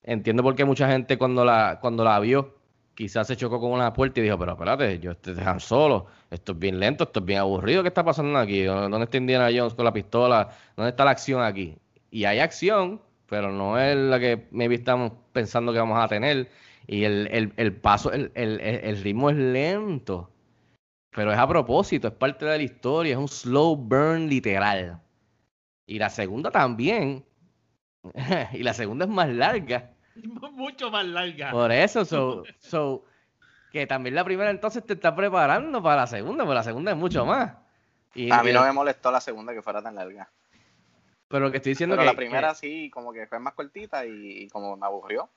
Entiendo 0.05 0.43
por 0.43 0.55
qué 0.55 0.65
mucha 0.65 0.89
gente 0.89 1.17
cuando 1.17 1.45
la, 1.45 1.79
cuando 1.81 2.05
la 2.05 2.19
vio, 2.19 2.57
quizás 2.95 3.27
se 3.27 3.37
chocó 3.37 3.61
con 3.61 3.73
una 3.73 3.93
puerta 3.93 4.21
y 4.21 4.25
dijo, 4.25 4.39
pero 4.39 4.53
espérate, 4.53 4.99
yo 4.99 5.17
te 5.17 5.35
dejan 5.35 5.61
solo, 5.61 6.07
esto 6.31 6.53
es 6.53 6.59
bien 6.59 6.81
lento, 6.81 7.05
esto 7.05 7.21
es 7.21 7.27
bien 7.27 7.39
aburrido, 7.41 7.83
¿qué 7.83 7.89
está 7.89 8.05
pasando 8.05 8.39
aquí? 8.39 8.63
¿Dónde 8.65 9.05
está 9.05 9.17
Indiana 9.17 9.49
Jones 9.55 9.75
con 9.75 9.85
la 9.85 9.93
pistola? 9.93 10.51
¿Dónde 10.77 10.91
está 10.91 11.05
la 11.05 11.13
acción 11.13 11.43
aquí? 11.43 11.77
Y 12.11 12.25
hay 12.25 12.41
acción, 12.41 13.01
pero 13.27 13.53
no 13.53 13.79
es 13.79 13.97
la 13.97 14.19
que 14.19 14.49
maybe 14.51 14.75
estamos 14.75 15.13
pensando 15.33 15.73
que 15.73 15.79
vamos 15.79 15.99
a 16.03 16.09
tener. 16.09 16.51
Y 16.87 17.05
el, 17.05 17.29
el, 17.31 17.53
el 17.57 17.75
paso, 17.77 18.13
el, 18.13 18.33
el, 18.35 18.61
el 18.61 19.03
ritmo 19.03 19.31
es 19.31 19.37
lento, 19.37 20.31
pero 21.15 21.33
es 21.33 21.39
a 21.39 21.47
propósito, 21.47 22.09
es 22.09 22.15
parte 22.15 22.45
de 22.45 22.57
la 22.57 22.63
historia, 22.63 23.13
es 23.13 23.19
un 23.19 23.29
slow 23.29 23.77
burn 23.77 24.29
literal. 24.29 25.01
Y 25.87 25.99
la 25.99 26.11
segunda 26.11 26.51
también. 26.51 27.25
y 28.53 28.63
la 28.63 28.75
segunda 28.75 29.05
es 29.05 29.11
más 29.11 29.29
larga. 29.29 29.92
Mucho 30.53 30.91
más 30.91 31.05
larga. 31.07 31.51
Por 31.51 31.73
eso, 31.73 32.05
so, 32.05 32.45
so, 32.59 33.05
que 33.71 33.87
también 33.87 34.15
la 34.15 34.25
primera 34.25 34.51
entonces 34.51 34.85
te 34.85 34.95
está 34.95 35.15
preparando 35.15 35.83
para 35.83 36.03
la 36.03 36.07
segunda, 36.07 36.45
porque 36.45 36.55
la 36.55 36.63
segunda 36.63 36.91
es 36.93 36.97
mucho 36.97 37.25
más. 37.25 37.55
Y, 38.15 38.31
A 38.31 38.43
mí 38.43 38.53
no 38.53 38.63
me 38.63 38.73
molestó 38.73 39.11
la 39.11 39.21
segunda 39.21 39.55
que 39.55 39.63
fuera 39.63 39.83
tan 39.83 39.95
larga. 39.95 40.29
Pero 41.29 41.47
lo 41.47 41.51
que 41.51 41.57
estoy 41.57 41.71
diciendo 41.73 41.97
Pero 41.97 42.03
que, 42.03 42.13
la 42.13 42.17
primera 42.17 42.49
que- 42.51 42.55
sí, 42.57 42.91
como 42.91 43.13
que 43.13 43.27
fue 43.27 43.39
más 43.39 43.55
cortita 43.55 44.05
y, 44.05 44.43
y 44.43 44.49
como 44.49 44.77
me 44.77 44.85
aburrió. 44.85 45.31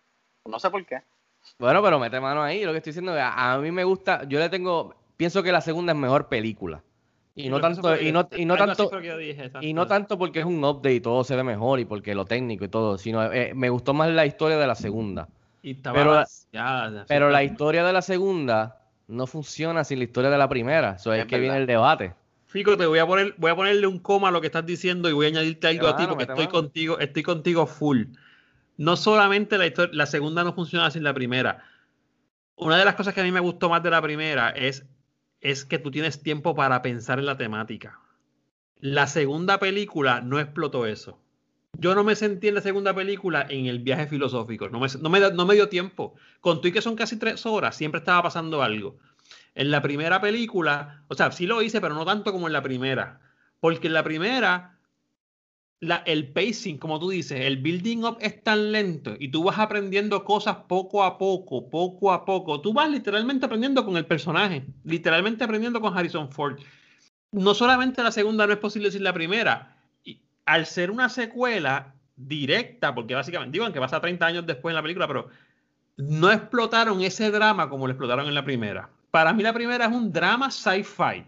No 0.43 0.59
sé 0.59 0.69
por 0.69 0.85
qué. 0.85 1.01
bueno, 1.57 1.81
pero 1.81 1.99
mete 1.99 2.19
mano 2.19 2.43
ahí, 2.43 2.65
lo 2.65 2.71
que 2.71 2.79
estoy 2.79 2.91
diciendo 2.91 3.13
que 3.13 3.19
a, 3.21 3.53
a 3.53 3.57
mí 3.59 3.71
me 3.71 3.85
gusta, 3.85 4.25
yo 4.25 4.39
le 4.39 4.49
tengo, 4.49 4.93
pienso 5.15 5.41
que 5.41 5.53
la 5.53 5.61
segunda 5.61 5.93
es 5.93 5.97
mejor 5.97 6.27
película. 6.27 6.83
Y 7.35 7.49
no 7.49 7.59
tanto, 7.59 7.81
fue- 7.81 8.03
y 8.05 8.11
no, 8.13 8.27
y 8.35 8.45
no 8.45 8.55
tanto, 8.55 8.89
dije, 9.17 9.51
y 9.59 9.73
no 9.73 9.87
porque 10.17 10.39
es 10.39 10.45
un 10.45 10.63
update 10.63 10.95
y 10.95 10.99
todo 11.01 11.23
se 11.25 11.35
ve 11.35 11.43
mejor 11.43 11.81
y 11.81 11.85
porque 11.85 12.15
lo 12.15 12.23
técnico 12.25 12.63
y 12.63 12.69
todo, 12.69 12.97
sino 12.97 13.31
eh, 13.31 13.53
me 13.53 13.69
gustó 13.69 13.93
más 13.93 14.09
la 14.09 14.25
historia 14.25 14.57
de 14.57 14.65
la 14.65 14.75
segunda. 14.75 15.27
Y 15.61 15.71
estaba 15.71 15.97
Pero, 15.97 16.23
pero 17.07 17.29
la 17.29 17.43
historia 17.43 17.83
de 17.83 17.91
la 17.91 18.01
segunda 18.01 18.81
no 19.07 19.27
funciona 19.27 19.83
sin 19.83 19.99
la 19.99 20.05
historia 20.05 20.29
de 20.29 20.37
la 20.37 20.47
primera. 20.47 20.95
Eso 20.97 21.13
es, 21.13 21.21
Es 21.21 21.27
que 21.27 21.39
viene 21.39 21.57
el 21.57 21.65
debate. 21.67 22.13
Fico, 22.47 22.77
te 22.77 22.85
voy 22.85 22.99
a 22.99 23.05
poner, 23.05 23.35
voy 23.37 23.51
a 23.51 23.55
ponerle 23.55 23.85
un 23.85 23.99
coma 23.99 24.29
a 24.29 24.31
lo 24.31 24.39
que 24.39 24.47
estás 24.47 24.65
diciendo 24.65 25.09
y 25.09 25.13
voy 25.13 25.25
a 25.25 25.29
añadirte 25.29 25.67
algo 25.67 25.87
a 25.87 25.97
ti 25.97 26.05
porque 26.07 26.23
estoy 26.23 26.37
mano. 26.45 26.51
contigo, 26.51 26.99
estoy 26.99 27.21
contigo 27.23 27.67
full. 27.67 28.03
No 28.77 28.95
solamente 28.95 29.57
la 29.57 29.67
historia, 29.67 29.93
la 29.93 30.05
segunda 30.05 30.43
no 30.45 30.53
funciona 30.53 30.89
sin 30.89 31.03
la 31.03 31.13
primera. 31.13 31.63
Una 32.55 32.77
de 32.77 32.85
las 32.85 32.95
cosas 32.95 33.13
que 33.13 33.19
a 33.19 33.23
mí 33.23 33.31
me 33.31 33.41
gustó 33.41 33.69
más 33.69 33.83
de 33.83 33.89
la 33.89 34.01
primera 34.01 34.51
es, 34.51 34.85
es 35.41 35.65
que 35.65 35.79
tú 35.79 35.91
tienes 35.91 36.21
tiempo 36.21 36.55
para 36.55 36.81
pensar 36.81 37.19
en 37.19 37.25
la 37.25 37.37
temática. 37.37 37.99
La 38.79 39.07
segunda 39.07 39.59
película 39.59 40.21
no 40.21 40.39
explotó 40.39 40.85
eso. 40.85 41.19
Yo 41.77 41.95
no 41.95 42.03
me 42.03 42.15
sentí 42.15 42.47
en 42.47 42.55
la 42.55 42.61
segunda 42.61 42.93
película 42.93 43.45
en 43.49 43.65
el 43.65 43.79
viaje 43.79 44.07
filosófico. 44.07 44.69
No 44.69 44.79
me, 44.79 44.87
no 44.99 45.09
me, 45.09 45.19
no 45.31 45.45
me 45.45 45.55
dio 45.55 45.69
tiempo. 45.69 46.15
Con 46.39 46.61
tú 46.61 46.69
y 46.69 46.71
que 46.71 46.81
son 46.81 46.95
casi 46.95 47.17
tres 47.17 47.45
horas, 47.45 47.75
siempre 47.75 47.99
estaba 47.99 48.23
pasando 48.23 48.61
algo. 48.61 48.97
En 49.55 49.71
la 49.71 49.81
primera 49.81 50.21
película, 50.21 51.03
o 51.07 51.15
sea, 51.15 51.31
sí 51.31 51.45
lo 51.45 51.61
hice, 51.61 51.81
pero 51.81 51.95
no 51.95 52.05
tanto 52.05 52.31
como 52.31 52.47
en 52.47 52.53
la 52.53 52.61
primera. 52.61 53.19
Porque 53.59 53.87
en 53.87 53.93
la 53.93 54.03
primera, 54.03 54.74
el 55.81 56.31
pacing, 56.31 56.77
como 56.77 56.99
tú 56.99 57.09
dices, 57.09 57.41
el 57.41 57.57
building 57.57 58.03
up 58.03 58.17
es 58.21 58.43
tan 58.43 58.71
lento 58.71 59.15
y 59.19 59.29
tú 59.29 59.43
vas 59.43 59.59
aprendiendo 59.59 60.23
cosas 60.23 60.57
poco 60.67 61.03
a 61.03 61.17
poco, 61.17 61.69
poco 61.69 62.11
a 62.11 62.25
poco. 62.25 62.61
Tú 62.61 62.73
vas 62.73 62.89
literalmente 62.89 63.45
aprendiendo 63.45 63.85
con 63.85 63.97
el 63.97 64.05
personaje, 64.05 64.65
literalmente 64.83 65.43
aprendiendo 65.43 65.81
con 65.81 65.95
Harrison 65.97 66.31
Ford. 66.31 66.59
No 67.31 67.53
solamente 67.53 68.01
la 68.01 68.11
segunda 68.11 68.47
no 68.47 68.53
es 68.53 68.59
posible 68.59 68.91
sin 68.91 69.03
la 69.03 69.13
primera. 69.13 69.77
Y 70.03 70.21
al 70.45 70.65
ser 70.65 70.91
una 70.91 71.09
secuela 71.09 71.93
directa, 72.15 72.95
porque 72.95 73.13
básicamente, 73.13 73.57
digo, 73.57 73.71
que 73.71 73.79
pasa 73.79 73.99
30 73.99 74.25
años 74.25 74.45
después 74.45 74.71
en 74.71 74.77
la 74.77 74.81
película, 74.81 75.07
pero 75.07 75.27
no 75.97 76.31
explotaron 76.31 77.01
ese 77.01 77.31
drama 77.31 77.69
como 77.69 77.87
lo 77.87 77.91
explotaron 77.93 78.27
en 78.27 78.35
la 78.35 78.45
primera. 78.45 78.89
Para 79.11 79.33
mí 79.33 79.43
la 79.43 79.53
primera 79.53 79.85
es 79.85 79.91
un 79.91 80.11
drama 80.11 80.49
sci-fi. 80.49 81.25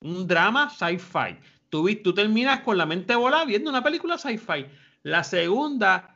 Un 0.00 0.26
drama 0.26 0.70
sci-fi. 0.70 1.36
Tú, 1.70 1.88
tú 2.02 2.14
terminas 2.14 2.60
con 2.60 2.78
la 2.78 2.86
mente 2.86 3.14
volada 3.14 3.44
viendo 3.44 3.70
una 3.70 3.82
película 3.82 4.18
sci-fi. 4.18 4.66
La 5.02 5.24
segunda 5.24 6.14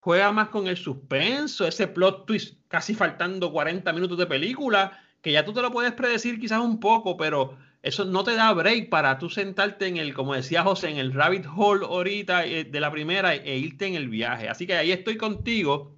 juega 0.00 0.32
más 0.32 0.48
con 0.48 0.66
el 0.66 0.76
suspenso, 0.76 1.66
ese 1.66 1.86
plot 1.88 2.26
twist 2.26 2.58
casi 2.68 2.94
faltando 2.94 3.52
40 3.52 3.92
minutos 3.92 4.18
de 4.18 4.26
película, 4.26 4.98
que 5.20 5.32
ya 5.32 5.44
tú 5.44 5.52
te 5.52 5.62
lo 5.62 5.72
puedes 5.72 5.92
predecir 5.92 6.38
quizás 6.38 6.60
un 6.60 6.80
poco, 6.80 7.16
pero 7.16 7.56
eso 7.82 8.04
no 8.04 8.24
te 8.24 8.34
da 8.34 8.52
break 8.52 8.88
para 8.88 9.18
tú 9.18 9.30
sentarte 9.30 9.86
en 9.86 9.96
el, 9.96 10.14
como 10.14 10.34
decía 10.34 10.62
José, 10.62 10.90
en 10.90 10.98
el 10.98 11.12
rabbit 11.12 11.46
hole 11.56 11.84
ahorita 11.86 12.44
eh, 12.44 12.64
de 12.64 12.80
la 12.80 12.90
primera 12.90 13.34
e 13.34 13.58
irte 13.58 13.86
en 13.86 13.94
el 13.94 14.08
viaje. 14.08 14.48
Así 14.48 14.66
que 14.66 14.74
ahí 14.74 14.92
estoy 14.92 15.16
contigo. 15.16 15.94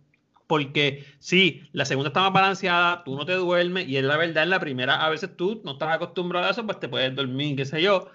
Porque 0.46 1.06
sí, 1.20 1.62
la 1.70 1.84
segunda 1.84 2.08
está 2.08 2.22
más 2.22 2.32
balanceada, 2.32 3.04
tú 3.04 3.14
no 3.16 3.24
te 3.24 3.34
duermes 3.34 3.86
y 3.86 3.96
es 3.96 4.02
la 4.02 4.16
verdad, 4.16 4.42
en 4.42 4.50
la 4.50 4.58
primera 4.58 4.96
a 5.04 5.08
veces 5.08 5.36
tú 5.36 5.62
no 5.64 5.72
estás 5.74 5.94
acostumbrado 5.94 6.48
a 6.48 6.50
eso, 6.50 6.66
pues 6.66 6.80
te 6.80 6.88
puedes 6.88 7.14
dormir, 7.14 7.54
qué 7.54 7.64
sé 7.64 7.80
yo. 7.80 8.10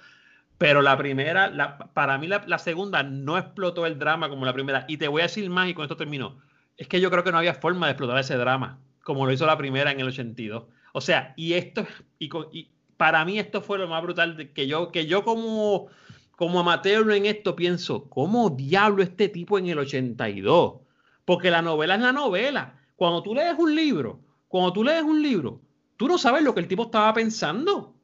Pero 0.58 0.82
la 0.82 0.98
primera, 0.98 1.50
la- 1.50 1.78
para 1.78 2.18
mí 2.18 2.28
la, 2.28 2.60
segunda 2.60 3.04
no 3.04 3.38
explotó 3.38 3.86
el 3.86 4.00
drama 4.00 4.30
como 4.30 4.46
la 4.46 4.54
primera. 4.54 4.86
Y 4.88 4.98
te 4.98 5.08
voy 5.08 5.22
a 5.22 5.26
decir 5.26 5.50
más 5.50 5.70
y 5.70 5.74
con 5.74 5.84
esto 5.84 5.98
termino. 5.98 6.40
Es 6.78 6.88
que 6.88 7.02
yo 7.02 7.12
creo 7.12 7.24
que 7.24 7.32
no 7.32 7.38
había 7.38 7.54
forma 7.54 7.88
de 7.88 7.92
explotar 7.94 8.18
ese 8.20 8.36
drama 8.38 8.80
como 9.06 9.26
lo 9.26 9.32
hizo 9.32 9.46
la 9.46 9.58
primera 9.58 9.92
en 9.92 10.00
el 10.00 10.08
82. 10.08 10.64
O 10.92 11.00
sea, 11.00 11.34
y 11.38 11.54
esto, 11.54 11.86
y, 12.20 12.30
y 12.52 12.72
para 12.98 13.24
mí 13.24 13.38
esto 13.38 13.62
fue 13.62 13.78
lo 13.78 13.88
más 13.88 14.02
brutal 14.02 14.52
que 14.54 14.68
yo, 14.68 14.92
que 14.92 15.06
yo 15.06 15.24
como, 15.24 15.88
como 16.36 16.60
amateur 16.60 17.12
en 17.12 17.28
esto 17.28 17.56
pienso, 17.56 18.10
¿cómo 18.10 18.50
diablo 18.50 19.04
este 19.04 19.30
tipo 19.30 19.60
en 19.60 19.68
el 19.68 19.78
82? 19.78 20.82
Porque 21.24 21.52
la 21.52 21.62
novela 21.62 21.96
es 21.96 22.02
la 22.02 22.12
novela. 22.14 22.80
Cuando 22.96 23.22
tú 23.22 23.36
lees 23.36 23.56
un 23.60 23.76
libro, 23.76 24.22
cuando 24.48 24.74
tú 24.74 24.84
lees 24.84 25.04
un 25.04 25.22
libro, 25.22 25.62
tú 25.98 26.08
no 26.08 26.18
sabes 26.18 26.44
lo 26.44 26.54
que 26.56 26.62
el 26.62 26.68
tipo 26.68 26.84
estaba 26.84 27.14
pensando. 27.14 27.96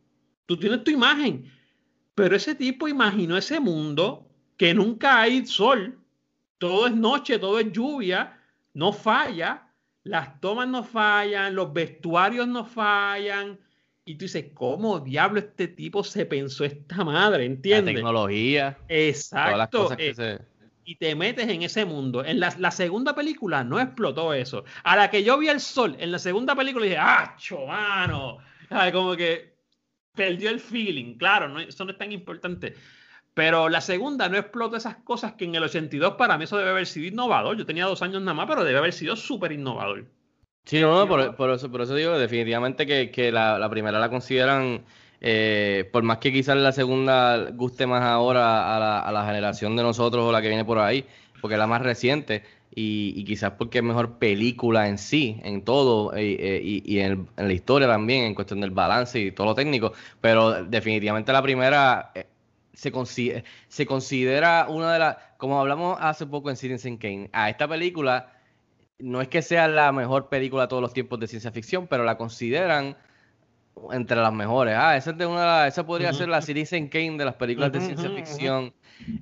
Tú 0.46 0.58
tienes 0.58 0.84
tu 0.84 0.92
imagen. 0.92 1.52
Pero 2.16 2.36
ese 2.36 2.56
tipo 2.56 2.88
imaginó 2.88 3.38
ese 3.38 3.60
mundo 3.60 4.28
que 4.58 4.74
nunca 4.74 5.22
hay 5.22 5.46
sol. 5.46 6.00
Todo 6.58 6.88
es 6.88 6.94
noche, 6.94 7.40
todo 7.40 7.60
es 7.60 7.72
lluvia, 7.72 8.40
no 8.74 8.94
falla. 8.94 9.68
Las 10.04 10.40
tomas 10.42 10.68
no 10.68 10.84
fallan, 10.84 11.56
los 11.56 11.74
vestuarios 11.74 12.48
no 12.48 12.66
fallan. 12.66 13.60
Y 14.04 14.16
tú 14.16 14.26
dices, 14.26 14.46
¿cómo 14.54 15.00
diablo 15.00 15.40
este 15.40 15.68
tipo 15.68 16.04
se 16.04 16.26
pensó 16.26 16.66
esta 16.66 17.04
madre? 17.04 17.40
La 17.40 17.46
¿Entiendes? 17.46 17.96
tecnología, 17.96 18.74
todas 18.74 18.90
las 18.90 19.08
Exacto. 19.08 19.84
cosas 19.84 19.98
que 19.98 20.10
eh, 20.10 20.16
se... 20.16 20.40
y 20.86 20.96
te 20.96 21.16
metes 21.16 21.48
en 21.48 21.62
ese 21.62 21.86
mundo. 21.86 22.26
En 22.26 22.40
la, 22.40 22.54
la 22.58 22.72
segunda 22.72 23.16
película 23.16 23.64
no 23.64 23.80
explotó 23.80 24.34
eso. 24.34 24.64
A 24.84 24.96
la 24.96 25.10
que 25.10 25.24
yo 25.24 25.38
vi 25.38 25.50
el 25.50 25.60
sol 25.60 25.96
en 26.00 26.12
la 26.12 26.20
segunda 26.20 26.56
película 26.56 26.86
dije, 26.86 26.98
¡ah, 27.00 27.36
mano! 27.68 28.40
Como 28.92 29.16
que 29.16 29.51
perdió 30.14 30.50
el 30.50 30.60
feeling. 30.60 31.16
Claro, 31.18 31.48
no, 31.48 31.60
eso 31.60 31.86
no 31.86 31.92
es 31.92 31.98
tan 31.98 32.12
importante. 32.12 32.76
Pero 33.34 33.70
la 33.70 33.80
segunda 33.80 34.28
no 34.28 34.38
explotó 34.38 34.76
esas 34.76 34.98
cosas 34.98 35.34
que 35.34 35.46
en 35.46 35.56
el 35.56 35.64
82 35.64 36.16
para 36.16 36.38
mí 36.38 36.44
eso 36.44 36.58
debe 36.58 36.72
haber 36.72 36.86
sido 36.86 37.08
innovador. 37.08 37.58
Yo 37.58 37.66
tenía 37.66 37.86
dos 37.86 38.02
años 38.02 38.22
nada 38.22 38.34
más, 38.34 38.46
pero 38.48 38.64
debe 38.64 38.80
haber 38.80 38.94
sido 38.94 39.16
súper 39.16 39.54
innovador. 39.54 40.06
Sí, 40.66 40.80
no, 40.80 40.94
no, 40.94 41.08
por, 41.08 41.36
por 41.36 41.50
eso, 41.52 41.72
por 41.72 41.82
eso 41.82 41.96
digo 41.96 42.18
definitivamente 42.20 42.86
que, 42.86 43.10
que 43.10 43.32
la, 43.32 43.58
la 43.58 43.70
primera 43.70 44.00
la 44.00 44.10
consideran, 44.10 44.86
eh, 45.20 45.90
por 45.92 46.04
más 46.04 46.18
que 46.20 46.32
quizás 46.32 46.56
la 46.58 46.72
segunda 46.72 47.50
guste 47.52 47.88
más 47.88 48.04
ahora 48.04 48.76
a 48.76 48.80
la, 48.80 49.00
a 49.00 49.12
la 49.12 49.26
generación 49.26 49.76
de 49.76 49.84
nosotros 49.84 50.24
o 50.24 50.32
la 50.32 50.42
que 50.42 50.50
viene 50.50 50.66
por 50.66 50.78
ahí, 50.78 51.06
porque 51.40 51.56
es 51.56 51.60
la 51.60 51.68
más 51.68 51.82
reciente 51.82 52.44
y, 52.74 53.14
y 53.16 53.26
quizás 53.26 53.52
porque 53.52 53.80
es 53.80 53.84
mejor 53.84 54.18
película 54.18 54.88
en 54.88 54.98
sí, 54.98 55.40
en 55.44 55.64
todo 55.64 56.14
eh, 56.16 56.38
eh, 56.40 56.62
y, 56.64 56.84
y 56.96 57.00
en, 57.00 57.28
en 57.38 57.48
la 57.48 57.54
historia 57.54 57.88
también, 57.88 58.26
en 58.26 58.36
cuestión 58.36 58.62
del 58.62 58.72
balance 58.72 59.20
y 59.20 59.32
todo 59.32 59.48
lo 59.48 59.56
técnico, 59.56 59.94
pero 60.22 60.64
definitivamente 60.64 61.32
la 61.34 61.42
primera 61.42 62.12
eh, 62.16 62.28
se, 62.74 62.92
consi- 62.94 63.44
se 63.68 63.86
considera 63.86 64.68
una 64.70 64.94
de 64.94 65.00
las, 65.00 65.18
como 65.38 65.60
hablamos 65.60 65.98
hace 66.00 66.26
poco 66.26 66.50
en 66.50 66.56
Citizen 66.58 66.98
Kane, 66.98 67.30
a 67.34 67.50
esta 67.50 67.68
película 67.68 68.34
no 69.00 69.22
es 69.22 69.28
que 69.30 69.42
sea 69.42 69.68
la 69.68 69.92
mejor 69.92 70.30
película 70.30 70.64
de 70.64 70.68
todos 70.70 70.82
los 70.82 70.94
tiempos 70.94 71.20
de 71.20 71.28
ciencia 71.28 71.52
ficción, 71.52 71.88
pero 71.88 72.04
la 72.04 72.18
consideran 72.18 72.98
entre 73.92 74.18
las 74.18 74.34
mejores. 74.34 74.76
Ah, 74.78 74.98
esa, 74.98 75.12
es 75.12 75.18
de 75.18 75.26
una, 75.26 75.68
esa 75.68 75.86
podría 75.86 76.14
ser 76.14 76.30
la 76.30 76.42
Citizen 76.42 76.88
Kane 76.90 77.18
de 77.18 77.26
las 77.26 77.36
películas 77.36 77.72
de 77.72 77.82
ciencia 77.82 78.10
ficción. 78.12 78.74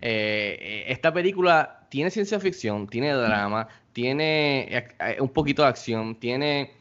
Eh, 0.02 0.58
eh, 0.60 0.84
esta 0.88 1.14
película 1.14 1.88
tiene 1.90 2.10
ciencia 2.12 2.40
ficción, 2.40 2.88
tiene 2.88 3.12
drama, 3.14 3.68
tiene 3.94 4.68
eh, 4.72 5.18
un 5.20 5.30
poquito 5.30 5.62
de 5.64 5.70
acción, 5.70 6.16
tiene 6.16 6.72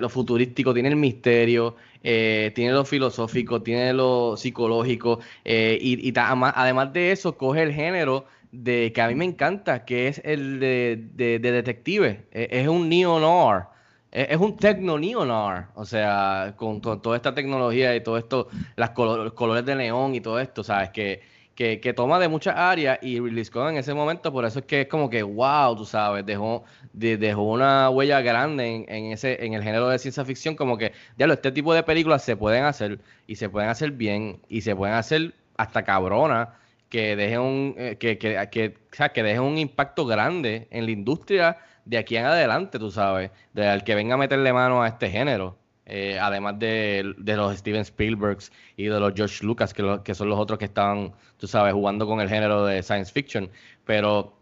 lo 0.00 0.08
futurístico, 0.08 0.72
tiene 0.72 0.88
el 0.88 0.96
misterio, 0.96 1.76
tiene 2.00 2.72
lo 2.72 2.84
filosófico, 2.84 3.60
tiene 3.62 3.92
lo 3.92 4.36
psicológico, 4.36 5.20
y, 5.44 6.12
además 6.16 6.92
de 6.92 7.12
eso, 7.12 7.36
coge 7.36 7.62
el 7.62 7.72
género 7.72 8.24
de 8.52 8.92
que 8.94 9.02
a 9.02 9.08
mí 9.08 9.14
me 9.16 9.24
encanta, 9.24 9.84
que 9.84 10.06
es 10.08 10.22
el 10.24 10.60
de, 10.60 11.08
de, 11.12 11.40
de 11.40 11.52
detective. 11.52 12.26
Eh, 12.30 12.48
es 12.52 12.68
un 12.68 12.88
neo-noir. 12.88 13.64
Es 14.12 14.28
es 14.30 14.36
un 14.38 14.56
techno 14.56 14.96
neonar, 14.96 15.70
o 15.74 15.84
sea, 15.84 16.54
con, 16.56 16.80
to- 16.80 17.00
toda 17.00 17.16
esta 17.16 17.34
tecnología 17.34 17.96
y 17.96 18.00
todo 18.02 18.16
esto, 18.16 18.48
las 18.76 18.90
colo- 18.90 19.24
los 19.24 19.32
colores 19.32 19.64
de 19.66 19.74
neón 19.74 20.14
y 20.14 20.20
todo 20.20 20.38
esto, 20.38 20.62
¿sabes? 20.62 20.90
Que, 20.90 21.20
que, 21.54 21.78
toma 21.94 22.18
de 22.18 22.28
muchas 22.28 22.56
áreas 22.56 22.98
y 23.02 23.20
Ridley 23.20 23.44
Scott 23.44 23.70
en 23.70 23.76
ese 23.78 23.94
momento, 23.94 24.32
por 24.32 24.44
eso 24.44 24.58
es 24.60 24.64
que 24.66 24.82
es 24.82 24.88
como 24.88 25.08
que, 25.10 25.22
wow, 25.22 25.76
tú 25.76 25.84
sabes, 25.84 26.26
dejó, 26.26 26.64
de- 26.92 27.16
dejó 27.16 27.42
una 27.44 27.90
huella 27.90 28.20
grande 28.22 28.84
en, 28.88 29.12
ese, 29.12 29.44
en 29.44 29.54
el 29.54 29.62
género 29.62 29.88
de 29.88 29.98
ciencia 29.98 30.24
ficción, 30.24 30.56
como 30.56 30.76
que, 30.78 30.92
diablo, 31.16 31.34
este 31.34 31.52
tipo 31.52 31.72
de 31.74 31.82
películas 31.82 32.22
se 32.24 32.36
pueden 32.36 32.64
hacer 32.64 33.00
y 33.26 33.36
se 33.36 33.48
pueden 33.48 33.70
hacer 33.70 33.92
bien 33.92 34.40
y 34.48 34.62
se 34.62 34.74
pueden 34.74 34.96
hacer 34.96 35.34
hasta 35.56 35.84
cabronas 35.84 36.48
que 36.88 37.16
dejen 37.16 37.40
un, 37.40 37.74
eh, 37.78 37.96
que, 37.98 38.18
que, 38.18 38.48
que, 38.50 38.68
o 38.92 38.94
sea, 38.96 39.08
que 39.10 39.22
dejen 39.22 39.42
un 39.42 39.58
impacto 39.58 40.06
grande 40.06 40.68
en 40.70 40.84
la 40.86 40.90
industria 40.92 41.58
de 41.84 41.98
aquí 41.98 42.16
en 42.16 42.24
adelante, 42.26 42.78
tú 42.78 42.90
sabes, 42.90 43.30
de 43.52 43.66
al 43.68 43.84
que 43.84 43.94
venga 43.94 44.14
a 44.14 44.18
meterle 44.18 44.52
mano 44.52 44.82
a 44.82 44.88
este 44.88 45.10
género. 45.10 45.58
Eh, 45.86 46.18
además 46.20 46.58
de, 46.58 47.14
de 47.18 47.36
los 47.36 47.56
Steven 47.58 47.82
Spielbergs 47.82 48.52
y 48.76 48.84
de 48.86 49.00
los 49.00 49.12
George 49.14 49.44
Lucas, 49.44 49.74
que, 49.74 50.00
que 50.04 50.14
son 50.14 50.28
los 50.28 50.38
otros 50.38 50.58
que 50.58 50.64
estaban, 50.66 51.12
tú 51.36 51.46
sabes, 51.46 51.72
jugando 51.74 52.06
con 52.06 52.20
el 52.20 52.28
género 52.28 52.64
de 52.64 52.82
science 52.82 53.12
fiction. 53.12 53.50
Pero 53.84 54.34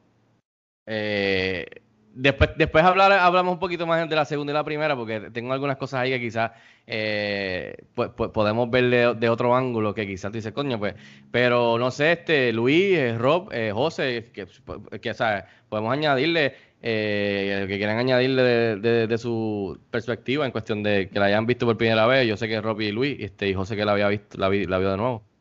eh, 0.87 1.67
después, 2.15 2.51
después 2.57 2.85
hablar, 2.85 3.13
hablamos 3.13 3.55
un 3.55 3.59
poquito 3.59 3.87
más 3.87 4.09
de 4.09 4.17
la 4.17 4.25
segunda 4.25 4.53
y 4.53 4.55
la 4.55 4.65
primera, 4.65 4.97
porque 4.97 5.31
tengo 5.33 5.53
algunas 5.53 5.77
cosas 5.77 6.01
ahí 6.01 6.11
que 6.11 6.21
quizás 6.21 6.53
eh, 6.87 7.77
pues, 7.95 8.11
pues 8.17 8.31
podemos 8.31 8.71
ver 8.71 9.17
de, 9.17 9.29
otro 9.29 9.55
ángulo 9.57 9.95
que 9.95 10.07
quizás 10.07 10.31
tú 10.31 10.37
dices, 10.39 10.53
coño, 10.53 10.79
pues. 10.79 10.95
Pero 11.31 11.79
no 11.79 11.91
sé, 11.91 12.13
este 12.13 12.53
Luis, 12.53 12.97
eh, 12.97 13.17
Rob, 13.19 13.49
eh, 13.53 13.71
José, 13.73 14.31
que, 14.33 15.15
¿sabes? 15.15 15.45
podemos 15.69 15.93
añadirle, 15.93 16.55
eh, 16.83 17.65
que 17.69 17.77
quieran 17.79 17.99
añadirle 17.99 18.43
de 18.77 19.19
su 19.19 19.79
perspectiva 19.91 20.45
en 20.45 20.53
cuestión 20.53 20.83
de 20.83 21.09
que 21.09 21.19
la 21.19 21.27
hayan 21.27 21.47
visto 21.47 21.67
por 21.67 21.77
primera 21.77 22.07
vez. 22.07 22.27
Yo 22.27 22.37
sé 22.37 22.49
que 22.49 22.61
Rob 22.61 22.81
y 22.81 22.93
Luis, 22.93 23.17
este, 23.21 23.49
y 23.49 23.55
José 23.55 23.77
que 23.77 23.85
la 23.85 23.93
había 23.93 24.09
visto, 24.09 24.37
la, 24.39 24.49
vi- 24.49 24.67
la 24.67 24.79
vio 24.79 24.91
de 24.91 24.97
nuevo. 24.97 25.32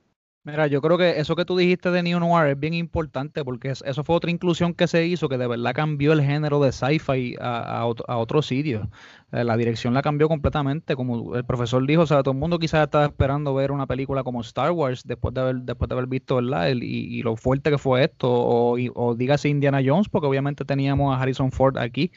Mira, 0.43 0.65
yo 0.65 0.82
creo 0.82 0.97
que 0.97 1.19
eso 1.19 1.36
que 1.36 1.45
tú 1.45 1.56
dijiste 1.56 1.91
de 1.91 2.01
Neo 2.01 2.19
Noir 2.19 2.47
es 2.49 2.60
bien 2.60 2.73
importante 2.73 3.45
porque 3.45 3.69
es- 3.69 3.84
eso 3.86 4.04
fue 4.04 4.15
otra 4.15 4.32
inclusión 4.32 4.73
que 4.73 4.88
se 4.88 5.06
hizo 5.06 5.30
que 5.30 5.38
de 5.38 5.45
verdad 5.45 5.75
cambió 5.75 6.13
el 6.13 6.21
género 6.23 6.60
de 6.60 6.71
sci-fi 6.71 7.36
a, 7.39 7.82
a, 7.82 7.86
otro, 8.17 8.41
sitio. 8.41 8.89
Eh, 9.32 9.43
la 9.43 9.56
dirección 9.56 9.93
la 9.93 10.01
cambió 10.01 10.27
completamente, 10.27 10.95
como 10.95 11.36
el 11.36 11.45
profesor 11.45 11.86
dijo, 11.86 12.01
o 12.01 12.08
sea, 12.08 12.23
todo 12.23 12.32
el 12.34 12.39
mundo 12.39 12.58
quizás 12.58 12.84
estaba 12.86 13.06
esperando 13.06 13.54
ver 13.54 13.71
una 13.71 13.86
película 13.86 14.23
como 14.23 14.41
Star 14.41 14.71
Wars 14.71 15.04
después 15.06 15.32
de 15.36 15.41
haber, 15.41 15.56
después 15.58 15.88
de 15.89 15.93
haber 15.93 16.08
visto 16.08 16.38
¿verdad? 16.38 16.69
El- 16.71 16.82
y, 16.84 17.19
y 17.19 17.21
lo 17.21 17.36
fuerte 17.36 17.69
que 17.69 17.77
fue 17.77 18.04
esto, 18.06 18.27
o, 18.32 18.80
y- 18.80 18.89
o 18.95 19.13
dígase 19.13 19.47
Indiana 19.47 19.80
Jones, 19.86 20.10
porque 20.10 20.25
obviamente 20.27 20.65
teníamos 20.65 21.15
a 21.15 21.21
Harrison 21.21 21.51
Ford 21.51 21.77
aquí. 21.77 22.12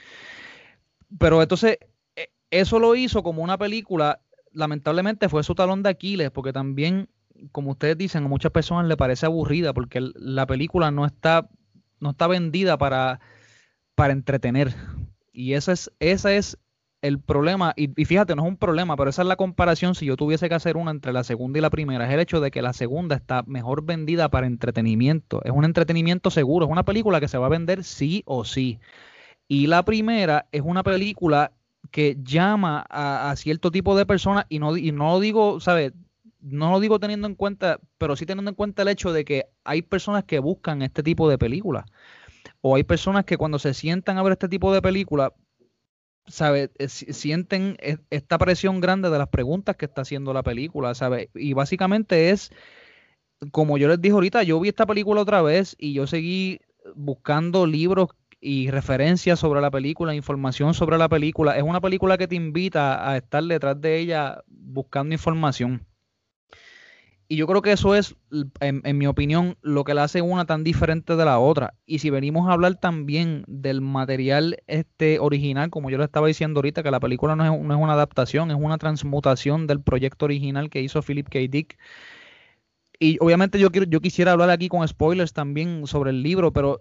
Pero 1.18 1.42
entonces, 1.42 1.78
eh, 2.16 2.28
eso 2.50 2.78
lo 2.78 2.94
hizo 2.94 3.22
como 3.22 3.42
una 3.42 3.58
película, 3.58 4.20
lamentablemente 4.52 5.28
fue 5.28 5.42
su 5.44 5.54
talón 5.54 5.82
de 5.82 5.90
Aquiles, 5.90 6.30
porque 6.30 6.52
también, 6.52 7.08
como 7.52 7.72
ustedes 7.72 7.98
dicen, 7.98 8.24
a 8.24 8.28
muchas 8.28 8.52
personas 8.52 8.86
le 8.86 8.96
parece 8.96 9.26
aburrida, 9.26 9.72
porque 9.72 10.00
la 10.14 10.46
película 10.46 10.90
no 10.90 11.06
está, 11.06 11.48
no 12.00 12.10
está 12.10 12.26
vendida 12.26 12.78
para, 12.78 13.20
para 13.94 14.12
entretener. 14.12 14.74
Y 15.32 15.54
ese 15.54 15.72
es, 15.72 15.90
es 16.00 16.58
el 17.02 17.20
problema, 17.20 17.74
y, 17.76 17.90
y 18.00 18.04
fíjate, 18.06 18.34
no 18.34 18.42
es 18.44 18.48
un 18.48 18.56
problema, 18.56 18.96
pero 18.96 19.10
esa 19.10 19.22
es 19.22 19.28
la 19.28 19.36
comparación 19.36 19.94
si 19.94 20.06
yo 20.06 20.16
tuviese 20.16 20.48
que 20.48 20.54
hacer 20.54 20.78
una 20.78 20.90
entre 20.90 21.12
la 21.12 21.22
segunda 21.22 21.58
y 21.58 21.62
la 21.62 21.68
primera, 21.68 22.06
es 22.06 22.14
el 22.14 22.20
hecho 22.20 22.40
de 22.40 22.50
que 22.50 22.62
la 22.62 22.72
segunda 22.72 23.14
está 23.16 23.42
mejor 23.42 23.84
vendida 23.84 24.30
para 24.30 24.46
entretenimiento, 24.46 25.42
es 25.44 25.52
un 25.52 25.66
entretenimiento 25.66 26.30
seguro, 26.30 26.64
es 26.64 26.72
una 26.72 26.84
película 26.84 27.20
que 27.20 27.28
se 27.28 27.36
va 27.36 27.46
a 27.46 27.50
vender 27.50 27.84
sí 27.84 28.22
o 28.24 28.44
sí. 28.44 28.78
Y 29.48 29.66
la 29.66 29.84
primera 29.84 30.46
es 30.52 30.62
una 30.64 30.82
película 30.82 31.52
que 31.90 32.16
llama 32.22 32.86
a, 32.88 33.30
a 33.30 33.36
cierto 33.36 33.70
tipo 33.70 33.96
de 33.96 34.06
personas 34.06 34.46
y 34.48 34.58
no, 34.58 34.76
y 34.76 34.90
no 34.90 35.20
digo, 35.20 35.60
¿sabes? 35.60 35.92
No 36.44 36.70
lo 36.72 36.80
digo 36.80 37.00
teniendo 37.00 37.26
en 37.26 37.34
cuenta, 37.34 37.80
pero 37.98 38.16
sí 38.16 38.26
teniendo 38.26 38.50
en 38.50 38.54
cuenta 38.54 38.82
el 38.82 38.88
hecho 38.88 39.12
de 39.12 39.24
que 39.24 39.46
hay 39.64 39.82
personas 39.82 40.24
que 40.24 40.38
buscan 40.40 40.82
este 40.82 41.02
tipo 41.02 41.28
de 41.28 41.38
películas. 41.38 41.86
O 42.62 42.76
hay 42.76 42.84
personas 42.84 43.24
que 43.26 43.38
cuando 43.38 43.58
se 43.58 43.74
sientan 43.74 44.18
a 44.18 44.22
ver 44.24 44.32
este 44.34 44.48
tipo 44.48 44.72
de 44.74 44.82
películas, 44.82 45.32
¿sabes? 46.26 46.70
Eh, 46.78 46.88
si- 46.88 47.12
Sienten 47.12 47.76
e- 47.80 47.98
esta 48.10 48.38
presión 48.38 48.80
grande 48.80 49.10
de 49.10 49.18
las 49.18 49.28
preguntas 49.28 49.76
que 49.76 49.86
está 49.86 50.02
haciendo 50.02 50.32
la 50.34 50.42
película, 50.42 50.94
¿sabes? 50.94 51.28
Y 51.34 51.54
básicamente 51.54 52.30
es, 52.30 52.52
como 53.52 53.78
yo 53.78 53.88
les 53.88 54.00
dije 54.00 54.14
ahorita, 54.14 54.42
yo 54.42 54.60
vi 54.60 54.68
esta 54.68 54.86
película 54.86 55.20
otra 55.22 55.42
vez 55.42 55.76
y 55.78 55.92
yo 55.94 56.06
seguí 56.06 56.60
buscando 56.94 57.66
libros 57.66 58.08
y 58.40 58.70
referencias 58.70 59.38
sobre 59.40 59.60
la 59.60 59.70
película, 59.70 60.14
información 60.14 60.74
sobre 60.74 60.98
la 60.98 61.08
película. 61.08 61.56
Es 61.56 61.62
una 61.62 61.80
película 61.80 62.18
que 62.18 62.28
te 62.28 62.36
invita 62.36 63.08
a 63.10 63.16
estar 63.16 63.42
detrás 63.44 63.80
de 63.80 63.98
ella 63.98 64.42
buscando 64.48 65.14
información. 65.14 65.86
Y 67.34 67.36
yo 67.36 67.48
creo 67.48 67.62
que 67.62 67.72
eso 67.72 67.96
es, 67.96 68.14
en 68.60 68.96
mi 68.96 69.08
opinión, 69.08 69.56
lo 69.60 69.82
que 69.82 69.92
la 69.92 70.04
hace 70.04 70.22
una 70.22 70.44
tan 70.44 70.62
diferente 70.62 71.16
de 71.16 71.24
la 71.24 71.40
otra. 71.40 71.74
Y 71.84 71.98
si 71.98 72.08
venimos 72.08 72.48
a 72.48 72.52
hablar 72.52 72.76
también 72.76 73.42
del 73.48 73.80
material 73.80 74.58
este 74.68 75.18
original, 75.18 75.68
como 75.68 75.90
yo 75.90 75.98
le 75.98 76.04
estaba 76.04 76.28
diciendo 76.28 76.58
ahorita, 76.58 76.84
que 76.84 76.92
la 76.92 77.00
película 77.00 77.34
no 77.34 77.44
es, 77.44 77.60
no 77.60 77.74
es 77.74 77.80
una 77.80 77.94
adaptación, 77.94 78.52
es 78.52 78.56
una 78.56 78.78
transmutación 78.78 79.66
del 79.66 79.82
proyecto 79.82 80.26
original 80.26 80.70
que 80.70 80.80
hizo 80.80 81.02
Philip 81.02 81.28
K. 81.28 81.40
Dick. 81.50 81.76
Y 83.00 83.18
obviamente 83.18 83.58
yo, 83.58 83.72
quiero, 83.72 83.88
yo 83.90 84.00
quisiera 84.00 84.30
hablar 84.30 84.50
aquí 84.50 84.68
con 84.68 84.86
spoilers 84.86 85.32
también 85.32 85.88
sobre 85.88 86.10
el 86.10 86.22
libro, 86.22 86.52
pero 86.52 86.78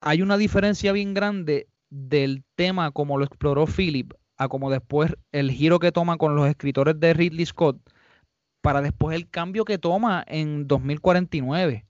hay 0.00 0.22
una 0.22 0.38
diferencia 0.38 0.92
bien 0.92 1.12
grande 1.12 1.68
del 1.90 2.44
tema 2.54 2.92
como 2.92 3.18
lo 3.18 3.26
exploró 3.26 3.66
Philip 3.66 4.14
a 4.38 4.48
como 4.48 4.70
después 4.70 5.14
el 5.32 5.50
giro 5.50 5.80
que 5.80 5.92
toma 5.92 6.16
con 6.16 6.34
los 6.34 6.48
escritores 6.48 6.98
de 6.98 7.12
Ridley 7.12 7.44
Scott 7.44 7.76
para 8.62 8.80
después 8.80 9.14
el 9.14 9.28
cambio 9.28 9.64
que 9.64 9.76
toma 9.76 10.24
en 10.26 10.66
2049. 10.66 11.84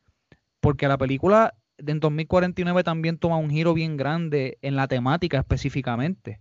Porque 0.61 0.89
la 0.89 0.99
película 0.99 1.55
en 1.79 2.01
2049 2.01 2.83
también 2.83 3.19
toma 3.19 3.37
un 3.37 3.51
giro 3.51 3.75
bien 3.75 3.97
grande 3.97 4.59
en 4.63 4.77
la 4.77 4.89
temática 4.89 5.39
específicamente 5.39 6.41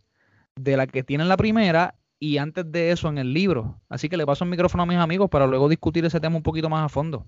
de 0.55 0.77
la 0.77 0.87
que 0.87 1.03
tiene 1.03 1.23
en 1.23 1.29
la 1.29 1.37
primera 1.37 1.95
y 2.19 2.37
antes 2.37 2.71
de 2.71 2.91
eso 2.91 3.09
en 3.09 3.17
el 3.17 3.33
libro. 3.33 3.79
Así 3.89 4.09
que 4.09 4.17
le 4.17 4.25
paso 4.25 4.43
el 4.43 4.49
micrófono 4.49 4.83
a 4.83 4.85
mis 4.85 4.97
amigos 4.97 5.29
para 5.29 5.47
luego 5.47 5.69
discutir 5.69 6.05
ese 6.05 6.19
tema 6.19 6.35
un 6.35 6.43
poquito 6.43 6.69
más 6.69 6.85
a 6.85 6.89
fondo. 6.89 7.25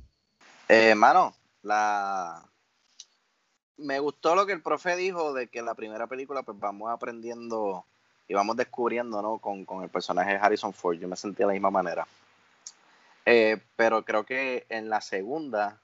Eh, 0.70 0.96
mano, 0.96 1.34
la... 1.62 2.44
me 3.78 4.00
gustó 4.00 4.36
lo 4.36 4.46
que 4.46 4.54
el 4.54 4.62
profe 4.62 4.96
dijo 4.96 5.34
de 5.34 5.48
que 5.48 5.60
en 5.60 5.66
la 5.66 5.76
primera 5.76 6.08
película 6.08 6.44
pues 6.44 6.58
vamos 6.60 6.92
aprendiendo 6.92 7.86
y 8.28 8.34
vamos 8.34 8.56
descubriendo, 8.56 9.22
¿no? 9.22 9.40
Con, 9.40 9.66
con 9.66 9.84
el 9.84 9.90
personaje 9.90 10.34
de 10.34 10.38
Harrison 10.38 10.74
Ford. 10.74 10.98
Yo 10.98 11.08
me 11.08 11.16
sentí 11.16 11.40
de 11.40 11.48
la 11.48 11.54
misma 11.54 11.72
manera. 11.72 12.08
Eh, 13.26 13.58
pero 13.76 14.04
creo 14.04 14.26
que 14.26 14.66
en 14.70 14.90
la 14.90 15.02
segunda 15.02 15.80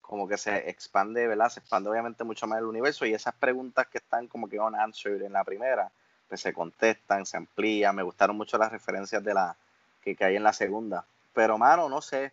como 0.00 0.28
que 0.28 0.36
se 0.36 0.68
expande, 0.68 1.26
¿verdad? 1.26 1.48
Se 1.48 1.60
expande 1.60 1.88
obviamente 1.88 2.24
mucho 2.24 2.46
más 2.46 2.58
el 2.58 2.66
universo 2.66 3.06
y 3.06 3.14
esas 3.14 3.34
preguntas 3.34 3.86
que 3.86 3.98
están 3.98 4.28
como 4.28 4.48
que 4.48 4.60
unanswered 4.60 5.22
en 5.22 5.32
la 5.32 5.44
primera, 5.44 5.90
pues 6.28 6.40
se 6.42 6.52
contestan, 6.52 7.24
se 7.24 7.38
amplían. 7.38 7.96
Me 7.96 8.02
gustaron 8.02 8.36
mucho 8.36 8.58
las 8.58 8.70
referencias 8.70 9.24
de 9.24 9.32
la 9.34 9.56
que, 10.02 10.14
que 10.14 10.24
hay 10.24 10.36
en 10.36 10.42
la 10.42 10.52
segunda. 10.52 11.04
Pero, 11.32 11.56
mano, 11.56 11.88
no 11.88 12.02
sé. 12.02 12.32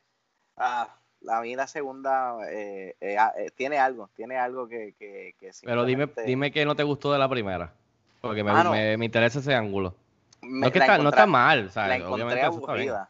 Ah, 0.57 0.95
a 1.29 1.41
mí 1.41 1.55
la 1.55 1.65
segunda 1.67 2.37
eh, 2.49 2.95
eh, 2.99 3.17
ah, 3.17 3.33
eh, 3.37 3.51
tiene 3.55 3.79
algo, 3.79 4.09
tiene 4.15 4.37
algo 4.37 4.67
que... 4.67 4.93
que, 4.99 5.33
que 5.39 5.51
Pero 5.63 5.85
dime, 5.85 6.09
dime 6.25 6.51
que 6.51 6.65
no 6.65 6.75
te 6.75 6.83
gustó 6.83 7.13
de 7.13 7.19
la 7.19 7.29
primera. 7.29 7.71
Porque 8.19 8.43
me, 8.43 8.51
Mano. 8.51 8.71
me, 8.71 8.97
me 8.97 9.05
interesa 9.05 9.39
ese 9.39 9.55
ángulo. 9.55 9.95
me- 10.41 10.59
no, 10.61 10.67
es 10.67 10.73
que 10.73 10.79
está, 10.79 10.97
no 10.97 11.09
está 11.09 11.25
mal, 11.25 11.71
¿sabes? 11.71 11.89
La 11.89 11.95
encontré 11.95 12.23
Obviamente 12.25 12.45
aburrida. 12.45 13.09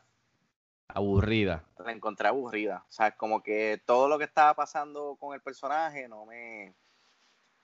Aburrida. 0.96 1.64
la 1.84 1.92
encontré 1.92 2.28
aburrida. 2.28 2.84
O 2.88 2.92
sea, 2.92 3.12
como 3.12 3.42
que 3.42 3.82
todo 3.86 4.08
lo 4.08 4.18
que 4.18 4.26
estaba 4.26 4.54
pasando 4.54 5.16
con 5.20 5.34
el 5.34 5.42
personaje 5.42 6.08
no 6.08 6.26
me, 6.26 6.74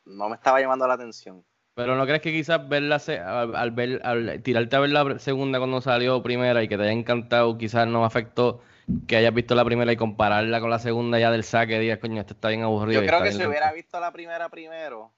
no 0.06 0.30
me 0.30 0.36
estaba 0.36 0.60
llamando 0.60 0.88
la 0.88 0.96
atención. 0.96 1.44
Pero 1.76 1.96
no 1.96 2.06
crees 2.06 2.22
que 2.22 2.32
quizás 2.32 2.68
verla 2.68 2.98
se- 2.98 3.20
al, 3.20 3.56
al 3.56 3.72
ver, 3.72 4.02
al 4.04 4.42
tirarte 4.42 4.76
a 4.76 4.80
ver 4.80 4.90
la 4.90 5.20
segunda 5.20 5.60
cuando 5.60 5.80
salió 5.82 6.24
primera 6.24 6.64
y 6.64 6.68
que 6.68 6.76
te 6.78 6.84
haya 6.84 6.92
encantado, 6.92 7.56
quizás 7.58 7.88
no 7.88 8.04
afectó 8.04 8.62
que 9.08 9.18
hayas 9.18 9.34
visto 9.34 9.54
la 9.54 9.66
primera 9.66 9.92
y 9.92 9.98
compararla 9.98 10.60
con 10.60 10.70
la 10.72 10.80
segunda 10.80 11.20
ya 11.20 11.30
del 11.30 11.44
saque, 11.44 11.78
digas, 11.78 12.00
coño, 12.00 12.22
esto 12.22 12.34
está 12.34 12.48
bien 12.48 12.64
aburrido. 12.64 13.02
Yo 13.02 13.08
creo 13.08 13.22
que 13.22 13.32
si 13.32 13.46
hubiera 13.46 13.68
lento". 13.68 13.76
visto 13.76 14.00
la 14.00 14.12
primera 14.12 14.50
primero, 14.50 15.12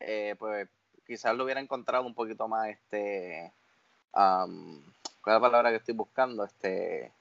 eh, 0.00 0.34
pues 0.38 0.68
quizás 1.06 1.36
lo 1.36 1.44
hubiera 1.44 1.60
encontrado 1.60 2.04
un 2.04 2.14
poquito 2.14 2.48
más 2.48 2.70
este 2.70 3.52
¿cuál 4.14 4.82
es 5.26 5.32
la 5.34 5.40
palabra 5.40 5.70
que 5.70 5.76
estoy 5.76 5.94
buscando? 5.94 6.44
Este, 6.44 7.12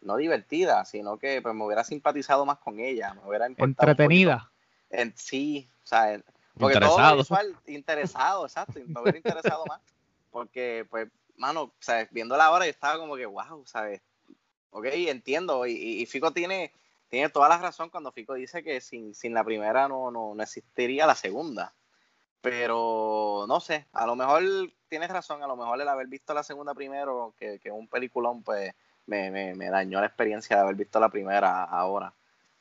no 0.00 0.16
divertida, 0.16 0.84
sino 0.84 1.18
que 1.18 1.42
pues, 1.42 1.54
me 1.54 1.64
hubiera 1.64 1.84
simpatizado 1.84 2.44
más 2.46 2.58
con 2.58 2.80
ella, 2.80 3.14
me 3.14 3.28
hubiera 3.28 3.46
Entretenida. 3.46 4.50
En 4.90 5.16
sí, 5.16 5.70
o 5.84 5.86
sea, 5.86 6.20
porque 6.58 6.74
todo 6.74 6.98
Interesado. 6.98 7.10
lo 7.10 7.16
visual, 7.18 7.56
interesado, 7.66 8.46
exacto, 8.46 8.80
me 8.86 9.00
hubiera 9.00 9.18
interesado 9.18 9.66
más. 9.66 9.80
Porque, 10.30 10.86
pues, 10.90 11.08
mano, 11.36 11.72
¿sabes? 11.80 12.08
viéndola 12.10 12.46
ahora 12.46 12.64
yo 12.66 12.70
estaba 12.70 12.98
como 12.98 13.16
que, 13.16 13.26
wow, 13.26 13.64
¿sabes? 13.66 14.00
Ok, 14.70 14.86
entiendo, 14.86 15.66
y, 15.66 15.72
y- 15.72 16.02
y 16.02 16.06
Fico 16.06 16.32
tiene, 16.32 16.72
tiene 17.08 17.28
toda 17.28 17.48
la 17.48 17.58
razón 17.58 17.90
cuando 17.90 18.12
Fico 18.12 18.34
dice 18.34 18.62
que 18.62 18.80
sin, 18.80 19.14
sin 19.14 19.34
la 19.34 19.42
primera 19.44 19.88
no, 19.88 20.10
no, 20.10 20.34
no 20.34 20.42
existiría 20.42 21.06
la 21.06 21.14
segunda. 21.14 21.74
Pero 22.40 23.44
no 23.48 23.60
sé, 23.60 23.86
a 23.92 24.06
lo 24.06 24.16
mejor 24.16 24.42
tienes 24.88 25.10
razón, 25.10 25.42
a 25.42 25.46
lo 25.46 25.56
mejor 25.56 25.80
el 25.80 25.88
haber 25.88 26.06
visto 26.06 26.32
la 26.32 26.42
segunda 26.42 26.72
primero, 26.74 27.34
que, 27.38 27.58
que 27.58 27.70
un 27.70 27.86
peliculón, 27.86 28.42
pues 28.42 28.72
me, 29.06 29.30
me, 29.30 29.54
me 29.54 29.70
dañó 29.70 30.00
la 30.00 30.06
experiencia 30.06 30.56
de 30.56 30.62
haber 30.62 30.74
visto 30.76 30.98
la 31.00 31.08
primera 31.08 31.64
ahora. 31.64 32.12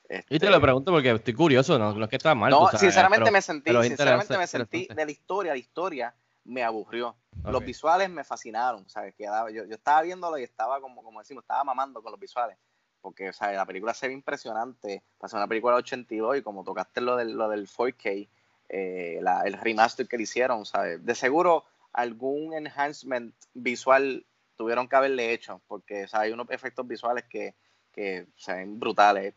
Y 0.05 0.07
te 0.07 0.35
Este, 0.37 0.49
lo 0.49 0.59
pregunto 0.59 0.91
porque 0.91 1.11
estoy 1.11 1.33
curioso, 1.35 1.77
no, 1.77 1.93
no 1.93 2.03
es 2.05 2.09
que 2.09 2.15
está 2.15 2.33
mal. 2.33 2.49
no, 2.49 2.65
sabes, 2.65 2.79
sinceramente 2.79 3.25
pero- 3.25 3.33
me 3.33 3.41
sentí, 3.43 3.71
sinceramente 3.83 4.37
me 4.37 4.47
sentí 4.47 4.87
de 4.87 5.05
la 5.05 5.11
historia, 5.11 5.51
la 5.51 5.57
historia 5.57 6.15
me 6.45 6.63
aburrió. 6.63 7.15
Los 7.43 7.57
Ok. 7.57 7.65
visuales 7.65 8.09
me 8.09 8.23
fascinaron, 8.23 8.89
¿sabes? 8.89 9.13
Quedaba, 9.13 9.51
yo, 9.51 9.65
yo 9.65 9.75
estaba 9.75 10.01
viéndolo 10.01 10.37
y 10.39 10.43
estaba 10.43 10.81
como, 10.81 11.03
como 11.03 11.19
decimos, 11.19 11.43
estaba 11.43 11.63
mamando 11.63 12.01
con 12.01 12.11
los 12.11 12.19
visuales. 12.19 12.57
Porque, 13.01 13.29
o 13.29 13.33
sea, 13.33 13.51
la 13.51 13.65
película 13.65 13.93
se 13.93 14.07
ve 14.07 14.13
impresionante. 14.13 15.03
Ser 15.25 15.37
una 15.37 15.47
película 15.47 15.75
de 15.75 15.79
82 15.79 16.37
y 16.37 16.41
como 16.41 16.63
tocaste 16.63 17.01
lo 17.01 17.15
del, 17.15 17.33
lo 17.33 17.47
del 17.47 17.67
4K, 17.67 18.27
eh, 18.67 19.19
la- 19.21 19.43
el 19.43 19.53
remaster 19.53 20.07
que 20.07 20.17
le 20.17 20.23
hicieron, 20.23 20.65
¿sabes? 20.65 21.05
De 21.05 21.13
seguro 21.15 21.65
algún 21.93 22.53
enhancement 22.53 23.33
visual 23.53 24.25
tuvieron 24.59 24.89
que 24.89 24.95
haberle 24.97 25.31
hecho, 25.31 25.61
porque 25.69 26.03
o 26.03 26.07
sea, 26.09 26.19
hay 26.19 26.33
unos 26.33 26.49
efectos 26.51 26.85
visuales 26.85 27.23
que, 27.29 27.55
que 27.93 28.27
se 28.35 28.53
ven 28.53 28.77
brutales. 28.77 29.33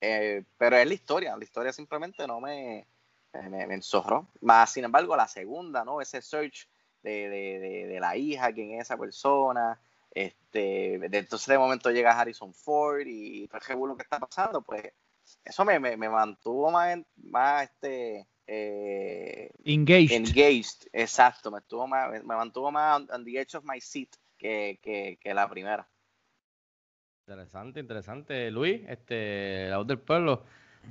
Eh, 0.00 0.42
pero 0.56 0.76
es 0.78 0.86
la 0.88 0.94
historia, 0.94 1.36
la 1.36 1.44
historia 1.44 1.74
simplemente 1.74 2.26
no 2.26 2.40
me, 2.40 2.86
me, 3.34 3.66
me 3.66 3.74
enzorró. 3.74 4.28
Más, 4.40 4.72
sin 4.72 4.84
embargo, 4.84 5.14
la 5.14 5.28
segunda, 5.28 5.84
¿no? 5.84 6.00
Ese 6.00 6.22
search 6.22 6.66
de, 7.02 7.28
de, 7.28 7.58
de, 7.60 7.86
de 7.86 8.00
la 8.00 8.16
hija, 8.16 8.50
quién 8.50 8.72
es 8.72 8.86
esa 8.86 8.96
persona, 8.96 9.78
este, 10.10 10.98
de, 10.98 11.18
entonces 11.18 11.46
de 11.48 11.58
momento 11.58 11.90
llega 11.90 12.18
Harrison 12.18 12.54
Ford 12.54 13.02
y 13.06 13.46
todo 13.48 13.58
el 13.58 13.66
revuelo 13.66 13.94
que 13.96 14.04
está 14.04 14.18
pasando, 14.18 14.62
pues 14.62 14.90
eso 15.44 15.66
me, 15.66 15.78
me, 15.78 15.98
me 15.98 16.08
mantuvo 16.08 16.70
más, 16.70 16.94
en- 16.94 17.06
más 17.16 17.64
este, 17.64 18.26
eh, 18.46 19.50
Engaged. 19.64 20.12
engaged, 20.16 20.88
exacto, 20.94 21.50
me, 21.50 21.58
estuvo 21.58 21.86
más, 21.86 22.10
me 22.10 22.34
mantuvo 22.36 22.70
más 22.72 22.96
on, 23.02 23.08
on 23.12 23.24
the 23.24 23.38
edge 23.38 23.54
of 23.54 23.64
my 23.64 23.78
seat 23.78 24.16
que, 24.42 24.78
que, 24.82 25.18
que 25.20 25.34
la 25.34 25.48
primera. 25.48 25.88
Interesante, 27.26 27.80
interesante. 27.80 28.50
Luis, 28.50 28.82
este, 28.88 29.68
la 29.70 29.78
voz 29.78 29.86
del 29.86 29.98
pueblo, 30.00 30.44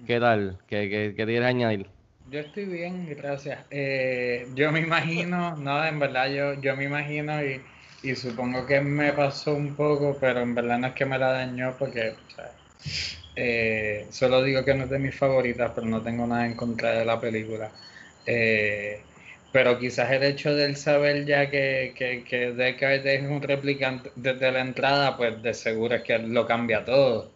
¿qué 0.06 0.20
tal? 0.20 0.60
¿Qué, 0.68 0.90
qué, 0.90 1.14
qué 1.16 1.26
quieres 1.26 1.46
añadir? 1.50 1.88
Yo 2.26 2.40
estoy 2.40 2.66
bien, 2.66 3.08
gracias. 3.16 3.66
Eh, 3.72 4.48
yo 4.56 4.72
me 4.72 4.80
imagino, 4.82 5.56
no, 5.58 5.86
en 5.86 6.00
verdad 6.00 6.30
yo, 6.32 6.54
yo 6.62 6.76
me 6.78 6.86
imagino 6.86 7.44
y, 7.44 7.62
y 8.04 8.16
supongo 8.16 8.66
que 8.66 8.82
me 8.82 9.14
pasó 9.14 9.54
un 9.56 9.76
poco, 9.76 10.18
pero 10.20 10.42
en 10.42 10.56
verdad 10.56 10.80
no 10.80 10.88
es 10.88 10.94
que 10.94 11.06
me 11.06 11.18
la 11.20 11.32
dañó 11.34 11.78
porque 11.78 12.12
o 12.28 12.30
sea, 12.36 12.52
eh, 13.36 14.08
solo 14.12 14.44
digo 14.44 14.66
que 14.66 14.74
no 14.76 14.86
es 14.86 14.90
de 14.90 15.00
mis 15.00 15.18
favoritas, 15.18 15.72
pero 15.76 15.88
no 15.88 16.02
tengo 16.04 16.28
nada 16.28 16.46
en 16.46 16.56
contra 16.56 16.92
de 16.94 17.06
la 17.06 17.20
película. 17.20 17.72
Eh, 18.26 19.11
pero 19.52 19.78
quizás 19.80 20.12
el 20.12 20.24
hecho 20.24 20.56
del 20.56 20.78
saber 20.78 21.26
ya 21.26 21.50
que, 21.50 21.94
que, 21.96 22.24
que 22.24 22.54
Deckard 22.54 23.06
es 23.06 23.24
un 23.24 23.42
replicante 23.42 24.12
desde 24.16 24.52
la 24.52 24.62
entrada, 24.62 25.18
pues 25.18 25.42
de 25.44 25.54
seguro 25.54 25.96
es 25.96 26.04
que 26.04 26.18
lo 26.20 26.46
cambia 26.46 26.86
todo. 26.86 27.32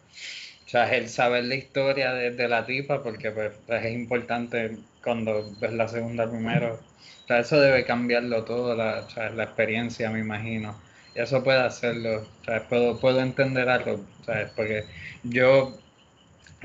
O 0.66 0.70
sea, 0.70 0.92
el 0.96 1.10
saber 1.10 1.46
la 1.46 1.56
historia 1.56 2.14
de, 2.14 2.48
la 2.48 2.66
tipa, 2.66 3.04
porque 3.04 3.32
pues, 3.32 3.52
pues, 3.68 3.86
es 3.86 3.94
importante 3.94 4.78
cuando 5.04 5.52
ves 5.60 5.74
la 5.74 5.88
segunda 5.88 6.30
primero. 6.30 6.80
O 7.26 7.28
sea, 7.28 7.40
eso 7.40 7.60
debe 7.60 7.86
cambiarlo 7.86 8.44
todo, 8.46 8.76
la, 8.76 9.06
o 9.08 9.10
sea, 9.10 9.30
la 9.30 9.44
experiencia, 9.44 10.10
me 10.10 10.20
imagino. 10.20 10.76
Y 11.16 11.22
eso 11.22 11.44
puede 11.44 11.60
hacerlo. 11.60 12.26
O 12.42 12.46
sea, 12.46 12.68
puedo, 12.68 13.00
puedo 13.00 13.22
entender 13.22 13.70
algo, 13.70 14.04
¿sabes? 14.26 14.50
Porque 14.56 14.86
yo 15.24 15.78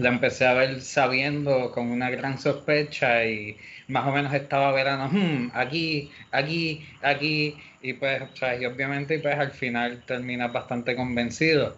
la 0.01 0.09
empecé 0.11 0.47
a 0.47 0.55
ver 0.55 0.81
sabiendo 0.83 1.71
con 1.73 1.91
una 1.91 2.11
gran 2.11 2.39
sospecha 2.39 3.25
y 3.27 3.57
más 3.89 4.07
o 4.07 4.13
menos 4.13 4.33
estaba 4.35 4.73
verano, 4.73 5.09
"Hmm, 5.11 5.51
aquí, 5.55 6.11
aquí, 6.31 6.87
aquí, 7.03 7.61
y 7.81 7.95
pues, 7.95 8.23
o 8.23 8.37
sea, 8.37 8.57
y 8.61 8.65
obviamente 8.67 9.19
pues 9.21 9.37
al 9.39 9.53
final 9.53 10.05
terminas 10.07 10.53
bastante 10.53 10.97
convencido, 10.97 11.77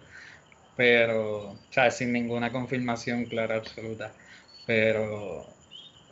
pero, 0.75 1.51
o 1.53 1.59
sea, 1.71 1.91
sin 1.91 2.13
ninguna 2.13 2.51
confirmación 2.51 3.25
clara 3.25 3.57
absoluta, 3.57 4.15
pero... 4.65 5.41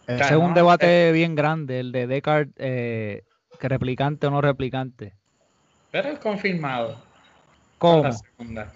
Ese 0.08 0.16
o 0.16 0.18
sea, 0.18 0.32
es 0.32 0.38
un 0.38 0.54
no, 0.54 0.54
debate 0.54 1.12
bien 1.12 1.36
grande, 1.36 1.80
el 1.80 1.92
de 1.92 2.06
Descartes, 2.08 2.54
eh, 2.58 3.24
que 3.60 3.68
replicante 3.70 4.28
o 4.28 4.32
no 4.32 4.42
replicante. 4.42 5.16
Pero 5.92 6.10
es 6.10 6.20
confirmado. 6.20 6.98
con 7.84 8.02
¿Cómo? 8.02 8.04
la 8.04 8.12
segunda. 8.12 8.74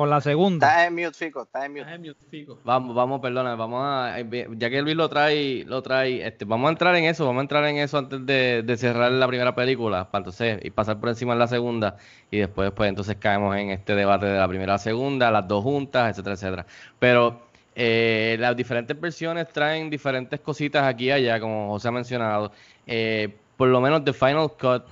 Con 0.00 0.08
la 0.08 0.22
segunda. 0.22 0.66
Está 0.66 0.86
en 0.86 0.94
mute, 0.94 1.12
Fico, 1.12 1.42
está 1.42 1.66
en 1.66 1.74
mute. 1.74 2.56
Vamos, 2.64 2.94
vamos, 2.94 3.20
perdona, 3.20 3.54
vamos 3.54 3.82
a, 3.84 4.18
eh, 4.18 4.48
ya 4.56 4.70
que 4.70 4.80
Luis 4.80 4.96
lo 4.96 5.10
trae, 5.10 5.62
lo 5.66 5.82
trae, 5.82 6.26
este, 6.26 6.46
vamos 6.46 6.68
a 6.68 6.70
entrar 6.70 6.96
en 6.96 7.04
eso, 7.04 7.26
vamos 7.26 7.40
a 7.40 7.42
entrar 7.42 7.66
en 7.66 7.76
eso 7.76 7.98
antes 7.98 8.24
de, 8.24 8.62
de 8.62 8.76
cerrar 8.78 9.12
la 9.12 9.28
primera 9.28 9.54
película, 9.54 10.10
para 10.10 10.20
entonces 10.20 10.58
y 10.62 10.70
pasar 10.70 10.98
por 11.00 11.10
encima 11.10 11.34
de 11.34 11.40
la 11.40 11.48
segunda 11.48 11.98
y 12.30 12.38
después, 12.38 12.70
pues 12.70 12.88
entonces 12.88 13.16
caemos 13.16 13.54
en 13.58 13.72
este 13.72 13.94
debate 13.94 14.24
de 14.24 14.38
la 14.38 14.48
primera 14.48 14.72
a 14.72 14.76
la 14.76 14.78
segunda, 14.78 15.30
las 15.30 15.46
dos 15.46 15.62
juntas, 15.62 16.08
etcétera, 16.12 16.34
etcétera. 16.34 16.66
Pero 16.98 17.42
eh, 17.74 18.38
las 18.40 18.56
diferentes 18.56 18.98
versiones 18.98 19.52
traen 19.52 19.90
diferentes 19.90 20.40
cositas 20.40 20.84
aquí 20.84 21.08
y 21.08 21.10
allá, 21.10 21.38
como 21.40 21.68
José 21.72 21.88
ha 21.88 21.92
mencionado. 21.92 22.52
Eh, 22.86 23.36
por 23.58 23.68
lo 23.68 23.82
menos 23.82 24.02
The 24.02 24.14
Final 24.14 24.50
Cut, 24.58 24.84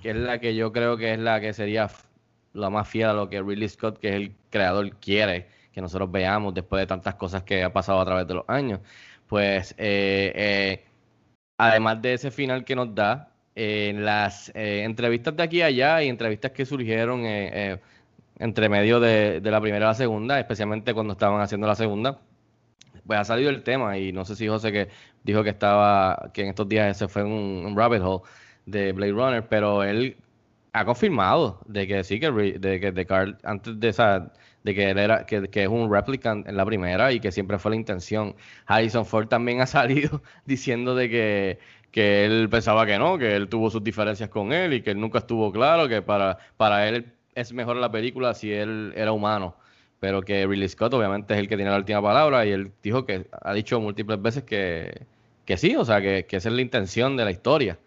que 0.00 0.12
es 0.12 0.16
la 0.16 0.38
que 0.38 0.54
yo 0.54 0.72
creo 0.72 0.96
que 0.96 1.12
es 1.12 1.18
la 1.18 1.38
que 1.38 1.52
sería 1.52 1.90
la 2.54 2.70
más 2.70 2.88
fiel 2.88 3.08
a 3.08 3.12
lo 3.12 3.28
que 3.28 3.42
Ridley 3.42 3.68
Scott, 3.68 3.98
que 3.98 4.08
es 4.08 4.14
el 4.14 4.32
creador, 4.54 4.96
quiere 4.98 5.48
que 5.72 5.80
nosotros 5.80 6.10
veamos 6.10 6.54
después 6.54 6.80
de 6.80 6.86
tantas 6.86 7.16
cosas 7.16 7.42
que 7.42 7.64
ha 7.64 7.72
pasado 7.72 8.00
a 8.00 8.04
través 8.04 8.26
de 8.28 8.34
los 8.34 8.44
años. 8.48 8.80
Pues, 9.26 9.72
eh, 9.78 10.32
eh, 10.36 10.84
además 11.58 12.00
de 12.00 12.14
ese 12.14 12.30
final 12.30 12.64
que 12.64 12.76
nos 12.76 12.94
da, 12.94 13.30
en 13.56 14.04
las 14.04 14.50
eh, 14.54 14.82
entrevistas 14.84 15.36
de 15.36 15.42
aquí 15.42 15.58
y 15.58 15.62
allá 15.62 16.02
y 16.02 16.08
entrevistas 16.08 16.52
que 16.52 16.66
surgieron 16.66 17.24
entre 18.38 18.68
medio 18.68 19.00
de, 19.00 19.40
la 19.42 19.60
primera 19.60 19.86
y 19.86 19.88
la 19.88 19.94
segunda, 19.94 20.38
especialmente 20.40 20.94
cuando 20.94 21.12
estaban 21.12 21.40
haciendo 21.40 21.66
la 21.66 21.74
segunda, 21.76 22.20
pues 23.06 23.18
ha 23.18 23.24
salido 23.24 23.50
el 23.50 23.62
tema 23.62 23.98
y 23.98 24.12
no 24.12 24.24
sé 24.24 24.36
si 24.36 24.48
José 24.48 24.72
que 24.72 24.88
dijo 25.22 25.42
que 25.44 25.50
estaba, 25.50 26.30
que 26.32 26.42
en 26.42 26.48
estos 26.48 26.68
días 26.68 26.96
se 26.96 27.08
fue 27.08 27.24
un, 27.24 27.74
rabbit 27.76 28.02
hole 28.02 28.22
de 28.66 28.92
Blade 28.92 29.12
Runner, 29.12 29.48
pero 29.48 29.82
él 29.84 30.16
ha 30.72 30.84
confirmado 30.84 31.60
de 31.66 31.86
que 31.86 32.04
sí, 32.04 32.18
que, 32.20 32.30
de 32.30 32.80
que 32.80 32.92
Descartes, 32.92 33.36
antes 33.44 33.78
de 33.78 33.88
esa, 33.88 34.32
de 34.64 34.74
que 34.74 34.90
él 34.90 34.98
era, 34.98 35.26
que, 35.26 35.48
que 35.48 35.62
es 35.64 35.68
un 35.68 35.92
replicant 35.92 36.48
en 36.48 36.56
la 36.56 36.64
primera 36.66 37.12
y 37.12 37.20
que 37.20 37.30
siempre 37.32 37.58
fue 37.58 37.70
la 37.72 37.76
intención. 37.76 38.34
Harrison 38.66 39.06
Ford 39.06 39.28
también 39.28 39.60
ha 39.62 39.66
salido 39.66 40.22
diciendo 40.46 40.94
de 40.96 41.08
que, 41.10 41.58
que 41.92 42.24
él 42.26 42.48
pensaba 42.50 42.86
que 42.86 42.98
no, 42.98 43.18
que 43.18 43.36
él 43.36 43.48
tuvo 43.48 43.70
sus 43.70 43.84
diferencias 43.84 44.28
con 44.30 44.52
él 44.52 44.72
y 44.74 44.82
que 44.82 44.90
él 44.92 45.00
nunca 45.00 45.18
estuvo 45.18 45.52
claro, 45.52 45.88
que 45.88 46.02
para, 46.02 46.38
para 46.56 46.88
él 46.88 47.12
es 47.34 47.52
mejor 47.52 47.76
la 47.76 47.90
película 47.92 48.34
si 48.34 48.52
él 48.52 48.92
era 48.96 49.12
humano. 49.12 49.56
Pero 50.00 50.22
que 50.22 50.46
Ridley 50.46 50.68
Scott 50.68 50.92
obviamente 50.94 51.34
es 51.34 51.40
el 51.40 51.48
que 51.48 51.56
tiene 51.56 51.70
la 51.70 51.78
última 51.78 52.02
palabra 52.02 52.44
y 52.44 52.50
él 52.50 52.72
dijo 52.82 53.06
que 53.06 53.26
ha 53.32 53.54
dicho 53.54 53.80
múltiples 53.80 54.20
veces 54.20 54.42
que, 54.44 55.06
que 55.44 55.56
sí, 55.56 55.76
o 55.76 55.84
sea, 55.84 56.00
que, 56.00 56.26
que 56.26 56.36
esa 56.36 56.48
es 56.48 56.54
la 56.54 56.62
intención 56.62 57.16
de 57.16 57.24
la 57.24 57.30
historia. 57.30 57.78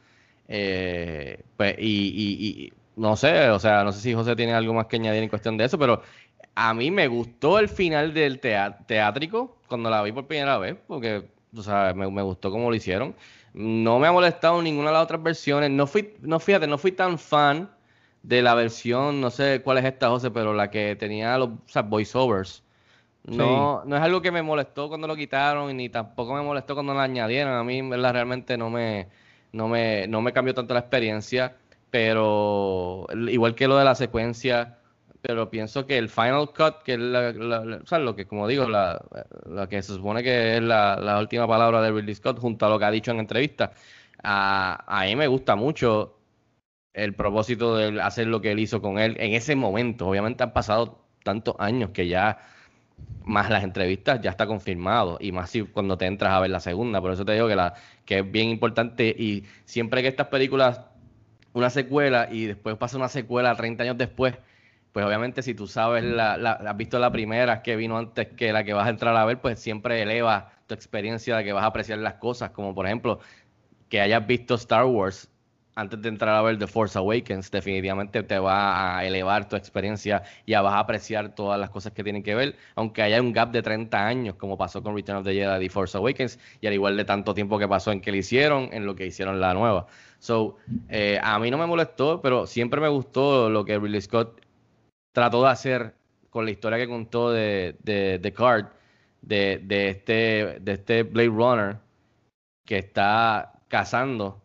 Eh, 0.48 1.44
pues, 1.58 1.76
y, 1.80 1.84
y- 2.10 2.66
y 2.68 2.74
no 2.96 3.16
sé, 3.16 3.50
o 3.50 3.60
sea, 3.60 3.84
no 3.84 3.92
sé 3.92 4.00
si 4.02 4.14
José 4.14 4.36
tiene 4.36 4.54
algo 4.54 4.74
más 4.74 4.88
que 4.88 4.96
añadir 4.98 5.22
en 5.24 5.30
cuestión 5.30 5.58
de 5.58 5.66
eso, 5.66 5.78
pero 5.78 6.02
a 6.60 6.74
mí 6.74 6.92
me 6.92 7.08
gustó 7.08 7.60
el 7.60 7.70
final 7.70 8.14
del 8.14 8.40
tea- 8.40 8.80
teátrico 8.88 9.58
cuando 9.68 9.90
la 9.90 10.02
vi 10.04 10.12
por 10.12 10.28
primera 10.28 10.58
vez, 10.58 10.76
porque, 10.88 11.30
o 11.56 11.62
sea, 11.62 11.94
me, 11.96 12.10
me 12.10 12.22
gustó 12.24 12.52
cómo 12.52 12.70
lo 12.70 12.76
hicieron. 12.76 13.16
No 13.54 14.00
me 14.00 14.08
ha 14.08 14.12
molestado 14.12 14.62
ninguna 14.62 14.88
de 14.90 14.94
las 14.94 15.04
otras 15.04 15.22
versiones. 15.24 15.70
No 15.72 15.88
fui, 15.88 16.16
no 16.22 16.40
fíjate, 16.40 16.68
no 16.68 16.78
fui 16.78 16.92
tan 16.92 17.20
fan 17.20 17.70
de 18.24 18.42
la 18.42 18.56
versión, 18.56 19.22
no 19.22 19.30
sé 19.30 19.62
cuál 19.64 19.78
es 19.80 19.86
esta, 19.86 20.10
José, 20.10 20.32
pero 20.32 20.54
la 20.54 20.70
que 20.72 20.96
tenía 20.96 21.38
los 21.38 21.50
o 21.50 21.60
sea, 21.68 21.82
voiceovers. 21.84 22.64
No, 23.24 23.84
no 23.86 23.96
es 23.98 24.02
algo 24.02 24.22
que 24.22 24.32
me 24.32 24.42
molestó 24.42 24.88
cuando 24.88 25.08
lo 25.08 25.16
quitaron 25.16 25.76
ni 25.76 25.90
tampoco 25.90 26.34
me 26.34 26.42
molestó 26.42 26.76
cuando 26.76 26.94
lo 26.94 27.00
añadieron. 27.02 27.54
A 27.54 27.64
mí, 27.64 27.80
en 27.80 27.90
verdad, 27.90 28.14
realmente 28.14 28.58
no 28.58 28.70
me, 28.70 29.10
no 29.52 29.68
me, 29.68 30.08
no 30.08 30.22
me 30.22 30.32
cambió 30.34 30.54
tanto 30.54 30.74
la 30.74 30.80
experiencia, 30.82 31.58
pero 31.90 33.06
igual 33.30 33.54
que 33.56 33.68
lo 33.68 33.78
de 33.78 33.84
la 33.86 33.96
secuencia, 33.96 34.77
pero 35.28 35.50
pienso 35.50 35.86
que 35.86 35.98
el 35.98 36.08
Final 36.08 36.52
Cut, 36.56 36.84
que 36.86 36.94
es 36.94 37.00
la, 37.00 37.34
lo 37.34 38.16
que, 38.16 38.26
como 38.26 38.48
digo, 38.48 38.66
la, 38.66 38.98
que 39.70 39.82
se 39.82 39.94
supone 39.94 40.24
que 40.24 40.56
es 40.56 40.64
la, 40.64 41.18
última 41.20 41.46
palabra 41.46 41.82
de 41.82 41.92
Ridley 41.92 42.16
Scott, 42.16 42.40
junto 42.40 42.66
a 42.66 42.70
lo 42.70 42.80
que 42.80 42.86
ha 42.86 42.92
dicho 42.92 43.12
en 43.12 43.20
entrevistas, 43.20 43.72
a, 44.24 44.86
a 44.88 45.04
mí 45.04 45.18
me 45.18 45.28
gusta 45.28 45.58
mucho 45.58 46.18
el 46.94 47.14
propósito 47.14 47.76
de 47.76 48.02
hacer 48.02 48.28
lo 48.28 48.40
que 48.40 48.54
él 48.54 48.60
hizo 48.60 48.82
con 48.82 49.00
él 49.00 49.18
en 49.20 49.34
ese 49.34 49.58
momento. 49.58 50.08
Obviamente 50.08 50.44
han 50.44 50.54
pasado 50.54 51.04
tantos 51.24 51.56
años 51.60 51.90
que 51.90 52.08
ya 52.08 52.38
más 53.26 53.50
las 53.50 53.66
entrevistas 53.66 54.22
ya 54.22 54.30
está 54.30 54.48
confirmado 54.48 55.18
y 55.20 55.34
más 55.34 55.50
si 55.50 55.64
cuando 55.64 55.98
te 55.98 56.06
entras 56.06 56.32
a 56.32 56.40
ver 56.40 56.52
la 56.52 56.62
segunda. 56.62 57.02
Por 57.02 57.12
eso 57.12 57.26
te 57.26 57.34
digo 57.34 57.50
que, 57.50 57.58
la, 57.58 57.74
que 58.06 58.20
es 58.20 58.32
bien 58.32 58.48
importante 58.48 59.10
y 59.10 59.44
siempre 59.66 60.02
que 60.02 60.08
estas 60.08 60.28
películas, 60.28 60.80
una 61.52 61.70
secuela 61.70 62.30
y 62.32 62.46
después 62.46 62.78
pasa 62.78 62.96
una 62.96 63.10
secuela 63.10 63.54
30 63.54 63.84
años 63.84 63.98
después, 63.98 64.36
pues 64.98 65.06
obviamente 65.06 65.44
si 65.44 65.54
tú 65.54 65.68
sabes, 65.68 66.04
la, 66.04 66.38
la, 66.38 66.54
has 66.54 66.76
visto 66.76 66.98
la 66.98 67.12
primera 67.12 67.62
que 67.62 67.76
vino 67.76 68.00
antes 68.00 68.30
que 68.30 68.52
la 68.52 68.64
que 68.64 68.74
vas 68.74 68.88
a 68.88 68.90
entrar 68.90 69.16
a 69.16 69.26
ver, 69.26 69.40
pues 69.40 69.60
siempre 69.60 70.02
eleva 70.02 70.50
tu 70.66 70.74
experiencia 70.74 71.38
de 71.38 71.44
que 71.44 71.54
vas 71.54 71.66
a 71.66 71.68
apreciar 71.68 72.00
las 72.00 72.16
cosas, 72.16 72.50
como 72.50 72.74
por 72.74 72.88
ejemplo 72.88 73.20
que 73.90 74.02
hayas 74.02 74.26
visto 74.26 74.56
Star 74.56 74.86
Wars 74.86 75.30
antes 75.76 76.02
de 76.02 76.10
entrar 76.10 76.34
a 76.34 76.42
ver 76.42 76.58
The 76.58 76.66
Force 76.66 76.98
Awakens, 76.98 77.52
definitivamente 77.52 78.24
te 78.24 78.40
va 78.40 78.98
a 78.98 79.06
elevar 79.06 79.48
tu 79.48 79.56
experiencia 79.56 80.24
y 80.48 80.54
vas 80.54 80.74
a 80.74 80.80
apreciar 80.80 81.36
todas 81.36 81.60
las 81.60 81.70
cosas 81.70 81.94
que 81.94 82.04
tienen 82.04 82.24
que 82.24 82.34
ver, 82.34 82.56
aunque 82.74 83.04
haya 83.04 83.22
un 83.22 83.32
gap 83.32 83.52
de 83.52 83.62
30 83.62 84.04
años, 84.04 84.34
como 84.34 84.58
pasó 84.58 84.82
con 84.82 84.96
Return 84.96 85.20
of 85.20 85.26
the 85.26 85.34
Jedi 85.34 85.66
y 85.66 85.70
Force 85.70 85.96
Awakens, 85.96 86.40
y 86.60 86.66
al 86.66 86.74
igual 86.74 86.98
de 86.98 87.06
tanto 87.06 87.36
tiempo 87.36 87.60
que 87.60 87.68
pasó 87.68 87.92
en 87.92 88.02
que 88.02 88.10
lo 88.10 88.18
hicieron, 88.18 88.70
en 88.72 88.88
lo 88.88 88.96
que 88.96 89.06
hicieron 89.06 89.40
la 89.40 89.54
nueva. 89.54 89.86
So, 90.18 90.58
eh, 90.90 91.20
a 91.22 91.38
mí 91.38 91.52
no 91.52 91.60
me 91.60 91.68
molestó, 91.68 92.20
pero 92.20 92.48
siempre 92.48 92.82
me 92.82 92.88
gustó 92.88 93.52
lo 93.52 93.64
que 93.64 93.78
Ridley 93.78 94.02
Scott 94.02 94.47
trató 95.18 95.42
de 95.42 95.50
hacer 95.50 95.96
con 96.30 96.46
la 96.46 96.52
historia 96.52 96.78
que 96.78 96.88
contó 96.88 97.32
de, 97.32 97.76
de, 97.82 98.20
de 98.20 98.34
Card, 98.34 98.68
de, 99.24 99.60
de, 99.64 99.90
este, 99.90 100.60
de 100.62 100.74
este 100.74 101.02
Blade 101.02 101.30
Runner 101.30 101.78
que 102.64 102.78
está 102.78 103.54
cazando 103.68 104.40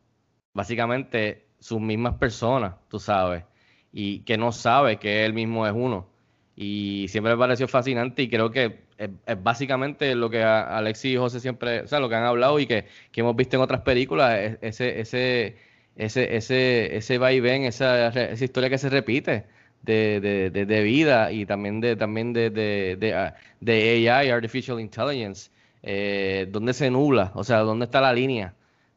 básicamente 0.55 1.45
sus 1.59 1.79
mismas 1.79 2.15
personas, 2.15 2.77
tú 2.89 2.99
sabes, 2.99 3.45
y 3.93 4.21
que 4.21 4.39
no 4.39 4.51
sabe 4.51 4.97
que 4.97 5.27
él 5.27 5.35
mismo 5.35 5.67
es 5.67 5.75
uno. 5.77 6.09
Y 6.57 7.07
siempre 7.09 7.35
me 7.35 7.39
pareció 7.39 7.69
fascinante 7.69 8.23
y 8.23 8.31
creo 8.31 8.51
que 8.51 8.85
es, 8.97 9.11
básicamente 9.43 10.15
lo 10.15 10.31
que 10.31 10.43
Alexis 10.43 11.13
y 11.13 11.17
José 11.19 11.39
siempre, 11.39 11.83
o 11.83 11.87
sea, 11.87 12.01
lo 12.01 12.09
que 12.09 12.15
han 12.15 12.25
hablado 12.25 12.59
y 12.59 12.67
que, 12.67 12.87
hemos 13.15 13.37
visto 13.37 13.57
en 13.57 13.63
otras 13.63 13.83
películas, 13.83 14.57
ese, 14.63 15.01
ese, 15.01 15.59
ese, 15.97 16.35
ese, 16.35 16.97
ese 16.97 17.19
va 17.19 17.31
y 17.31 17.41
ven, 17.41 17.65
esa, 17.65 18.09
esa 18.09 18.43
historia 18.43 18.71
que 18.71 18.79
se 18.79 18.89
repite. 18.89 19.61
De, 19.83 20.21
de, 20.21 20.65
de, 20.65 20.83
vida 20.83 21.33
y 21.33 21.45
también 21.45 21.81
de 21.81 21.97
también 21.97 22.33
de, 22.33 22.51
de, 22.51 23.33
de 23.61 24.11
AI, 24.11 24.31
Artificial 24.31 24.79
Intelligence, 24.79 25.51
eh, 25.83 26.47
donde 26.51 26.73
se 26.73 26.89
nubla, 26.89 27.33
o 27.35 27.43
sea, 27.43 27.59
dónde 27.61 27.87
está 27.87 28.01
la 28.01 28.13
línea 28.13 28.55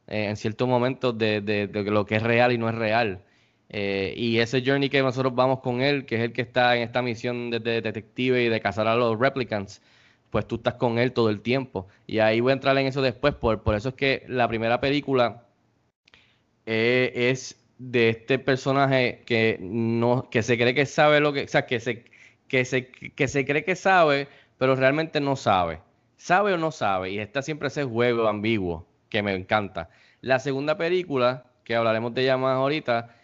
eh, 0.08 0.26
en 0.30 0.36
ciertos 0.38 0.68
momentos 0.68 1.18
de, 1.18 1.42
de, 1.42 1.68
lo 1.86 2.06
que 2.06 2.18
es 2.18 2.24
real 2.24 2.52
y 2.52 2.58
no 2.58 2.70
es 2.70 2.76
real. 2.76 3.22
Eh, 3.70 4.14
y 4.16 4.40
ese 4.40 4.62
journey 4.64 4.90
que 4.90 5.02
nosotros 5.02 5.34
vamos 5.34 5.60
con 5.62 5.82
él, 5.82 6.06
que 6.06 6.16
es 6.16 6.22
el 6.22 6.34
que 6.34 6.44
está 6.44 6.76
en 6.76 6.84
esta 6.84 7.02
misión 7.02 7.50
de, 7.50 7.60
detective 7.60 8.44
y 8.44 8.50
de 8.50 8.62
cazar 8.62 8.88
a 8.88 8.96
los 8.96 9.20
replicants, 9.20 9.82
pues 10.30 10.48
tú 10.48 10.56
estás 10.56 10.76
con 10.76 11.00
él 11.00 11.14
todo 11.14 11.30
el 11.30 11.42
tiempo. 11.42 11.88
Y 12.08 12.20
ahí 12.20 12.40
voy 12.42 12.52
a 12.52 12.54
entrar 12.54 12.78
en 12.78 12.88
eso 12.88 13.02
después, 13.02 13.34
por, 13.36 13.64
por 13.64 13.76
eso 13.76 13.90
es 13.90 13.96
que 13.96 14.24
la 14.28 14.48
primera 14.48 14.80
película 14.80 15.46
eh, 16.66 17.12
es 17.32 17.58
de 17.78 18.10
este 18.10 18.40
personaje 18.40 19.24
que 19.26 19.58
no 19.62 20.30
que 20.30 20.44
se 20.44 20.58
cree 20.58 20.74
que 20.74 20.86
sabe 20.86 21.20
lo 21.20 21.34
que 21.34 21.44
o 21.44 21.48
sea 21.48 21.66
que 21.66 21.80
se 21.80 22.06
que 22.48 22.66
se 22.66 22.88
que 22.90 23.28
se 23.28 23.46
cree 23.46 23.64
que 23.64 23.76
sabe 23.76 24.28
pero 24.58 24.76
realmente 24.76 25.20
no 25.20 25.36
sabe 25.36 25.80
sabe 26.18 26.54
o 26.54 26.58
no 26.58 26.72
sabe 26.72 27.12
y 27.12 27.20
está 27.20 27.42
siempre 27.42 27.68
ese 27.68 27.84
juego 27.84 28.28
ambiguo 28.28 28.88
que 29.10 29.22
me 29.24 29.34
encanta. 29.34 29.90
La 30.22 30.40
segunda 30.40 30.78
película, 30.78 31.46
que 31.64 31.76
hablaremos 31.76 32.14
de 32.14 32.24
ella 32.24 32.38
más 32.38 32.56
ahorita, 32.56 33.16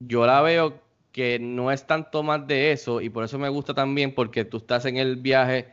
yo 0.00 0.26
la 0.26 0.40
veo 0.42 0.80
que 1.12 1.38
no 1.38 1.70
es 1.70 1.86
tanto 1.86 2.22
más 2.22 2.46
de 2.46 2.72
eso 2.72 3.00
y 3.00 3.10
por 3.10 3.24
eso 3.24 3.38
me 3.38 3.48
gusta 3.48 3.74
también 3.74 4.14
porque 4.14 4.44
tú 4.44 4.58
estás 4.58 4.86
en 4.86 4.96
el 4.96 5.16
viaje 5.16 5.68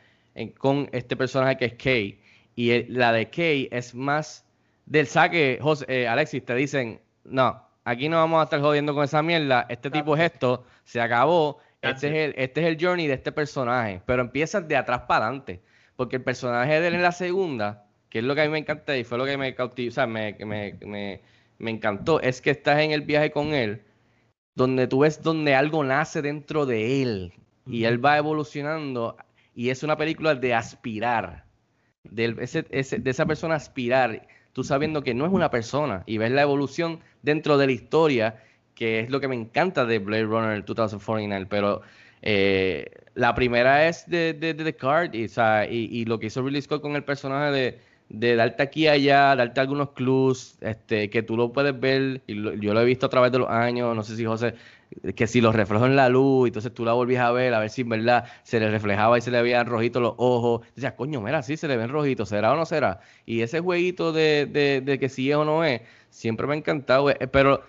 con 0.57 0.89
este 0.91 1.15
personaje 1.15 1.57
que 1.57 1.65
es 1.65 1.73
Kay 1.73 2.19
y 2.55 2.83
la 2.91 3.11
de 3.13 3.29
Kay 3.29 3.69
es 3.71 3.95
más 3.95 4.45
del 4.85 5.07
saque, 5.07 5.59
José, 5.61 5.85
eh, 5.87 6.07
Alexis, 6.07 6.43
te 6.45 6.55
dicen, 6.55 7.01
no, 7.23 7.66
aquí 7.87 8.09
no 8.09 8.17
vamos 8.17 8.41
a 8.41 8.43
estar 8.43 8.59
jodiendo 8.59 8.93
con 8.93 9.05
esa 9.05 9.23
mierda, 9.23 9.65
este 9.69 9.89
tipo 9.89 10.17
es 10.17 10.23
esto, 10.31 10.65
se 10.83 10.99
acabó, 10.99 11.59
este 11.81 12.07
es, 12.07 12.13
el, 12.13 12.33
este 12.37 12.61
es 12.61 12.67
el 12.67 12.77
journey 12.79 13.07
de 13.07 13.13
este 13.13 13.31
personaje, 13.31 14.01
pero 14.05 14.21
empiezas 14.21 14.67
de 14.67 14.75
atrás 14.75 15.03
para 15.07 15.27
adelante, 15.27 15.61
porque 15.95 16.17
el 16.17 16.23
personaje 16.23 16.81
de 16.81 16.87
él 16.89 16.95
en 16.95 17.01
la 17.01 17.13
segunda 17.13 17.87
que 18.09 18.19
es 18.19 18.25
lo 18.25 18.35
que 18.35 18.41
a 18.41 18.45
mí 18.45 18.51
me 18.51 18.57
encanta 18.57 18.97
y 18.97 19.03
fue 19.03 19.17
lo 19.17 19.25
que 19.25 19.37
me 19.37 19.55
cautivó, 19.55 19.89
o 19.89 19.91
sea, 19.91 20.07
me, 20.07 20.35
me, 20.45 21.21
encantó, 21.59 22.21
es 22.21 22.41
que 22.41 22.51
estás 22.51 22.79
en 22.79 22.91
el 22.91 23.01
viaje 23.01 23.31
con 23.31 23.53
él, 23.53 23.83
donde 24.55 24.87
tú 24.87 24.99
ves 24.99 25.21
donde 25.21 25.55
algo 25.55 25.83
nace 25.83 26.21
dentro 26.21 26.65
de 26.65 27.01
él 27.01 27.33
y 27.65 27.85
él 27.85 28.03
va 28.03 28.17
evolucionando 28.17 29.17
y 29.53 29.69
es 29.69 29.83
una 29.83 29.97
película 29.97 30.35
de 30.35 30.53
aspirar, 30.53 31.45
de, 32.03 32.33
de 32.33 33.09
esa 33.09 33.25
persona 33.25 33.55
aspirar, 33.55 34.27
tú 34.57 34.63
sabiendo 34.63 35.03
que 35.03 35.13
no 35.13 35.27
es 35.27 35.31
una 35.31 35.51
persona 35.51 36.01
y 36.07 36.17
ves 36.17 36.31
la 36.31 36.41
evolución 36.41 36.99
dentro 37.21 37.59
de 37.59 37.67
la 37.67 37.73
historia, 37.73 38.41
que 38.73 39.01
es 39.01 39.11
lo 39.11 39.19
que 39.19 39.27
me 39.27 39.35
encanta 39.35 39.85
de 39.85 39.99
Blade 39.99 40.23
Runner 40.23 40.65
2049, 40.65 41.45
pero 41.47 41.83
eh, 42.23 42.89
la 43.13 43.35
primera 43.35 43.87
es 43.87 44.09
de, 44.09 44.33
The 44.33 44.75
Card 44.75 45.13
y, 45.13 45.27
y, 45.69 46.05
lo 46.05 46.17
que 46.17 46.25
hizo 46.25 46.41
Ridley 46.41 46.63
Scott 46.63 46.81
con 46.81 46.95
el 46.95 47.03
personaje 47.03 47.51
de, 47.51 47.79
de 48.09 48.35
darte 48.35 48.63
aquí 48.63 48.85
y 48.85 48.87
allá, 48.87 49.35
darte 49.35 49.59
algunos 49.59 49.91
clues, 49.91 50.57
este, 50.61 51.11
que 51.11 51.21
tú 51.21 51.37
lo 51.37 51.53
puedes 51.53 51.79
ver, 51.79 52.23
y 52.25 52.59
yo 52.59 52.73
lo 52.73 52.81
he 52.81 52.85
visto 52.85 53.05
a 53.05 53.09
través 53.09 53.31
de 53.31 53.37
los 53.37 53.49
años, 53.51 53.95
no 53.95 54.01
sé 54.01 54.15
si 54.15 54.25
José, 54.25 54.55
que 55.15 55.27
si 55.27 55.41
los 55.41 55.55
reflejó 55.55 55.85
en 55.85 55.95
la 55.95 56.09
luz, 56.09 56.47
entonces 56.47 56.73
tú 56.73 56.85
la 56.85 56.93
volvías 56.93 57.23
a 57.23 57.31
ver, 57.31 57.53
a 57.53 57.59
ver 57.59 57.69
si 57.69 57.81
en 57.81 57.89
verdad 57.89 58.25
se 58.43 58.59
le 58.59 58.69
reflejaba 58.69 59.17
y 59.17 59.21
se 59.21 59.31
le 59.31 59.41
veían 59.41 59.67
rojitos 59.67 60.01
los 60.01 60.13
ojos, 60.17 60.65
decías, 60.75 60.93
coño, 60.93 61.21
mira, 61.21 61.43
sí, 61.43 61.57
se 61.57 61.67
le 61.67 61.77
ven 61.77 61.89
rojitos, 61.89 62.29
¿será 62.29 62.53
o 62.53 62.55
no 62.55 62.65
será? 62.65 62.99
Y 63.25 63.41
ese 63.41 63.59
jueguito 63.59 64.11
de, 64.13 64.45
de, 64.83 64.99
que 64.99 65.09
si 65.09 65.29
es 65.29 65.37
o 65.37 65.45
no 65.45 65.63
es, 65.63 65.81
siempre 66.09 66.47
me 66.47 66.53
ha 66.53 66.57
encantado, 66.57 67.09
eh, 67.09 67.27
pero 67.31 67.63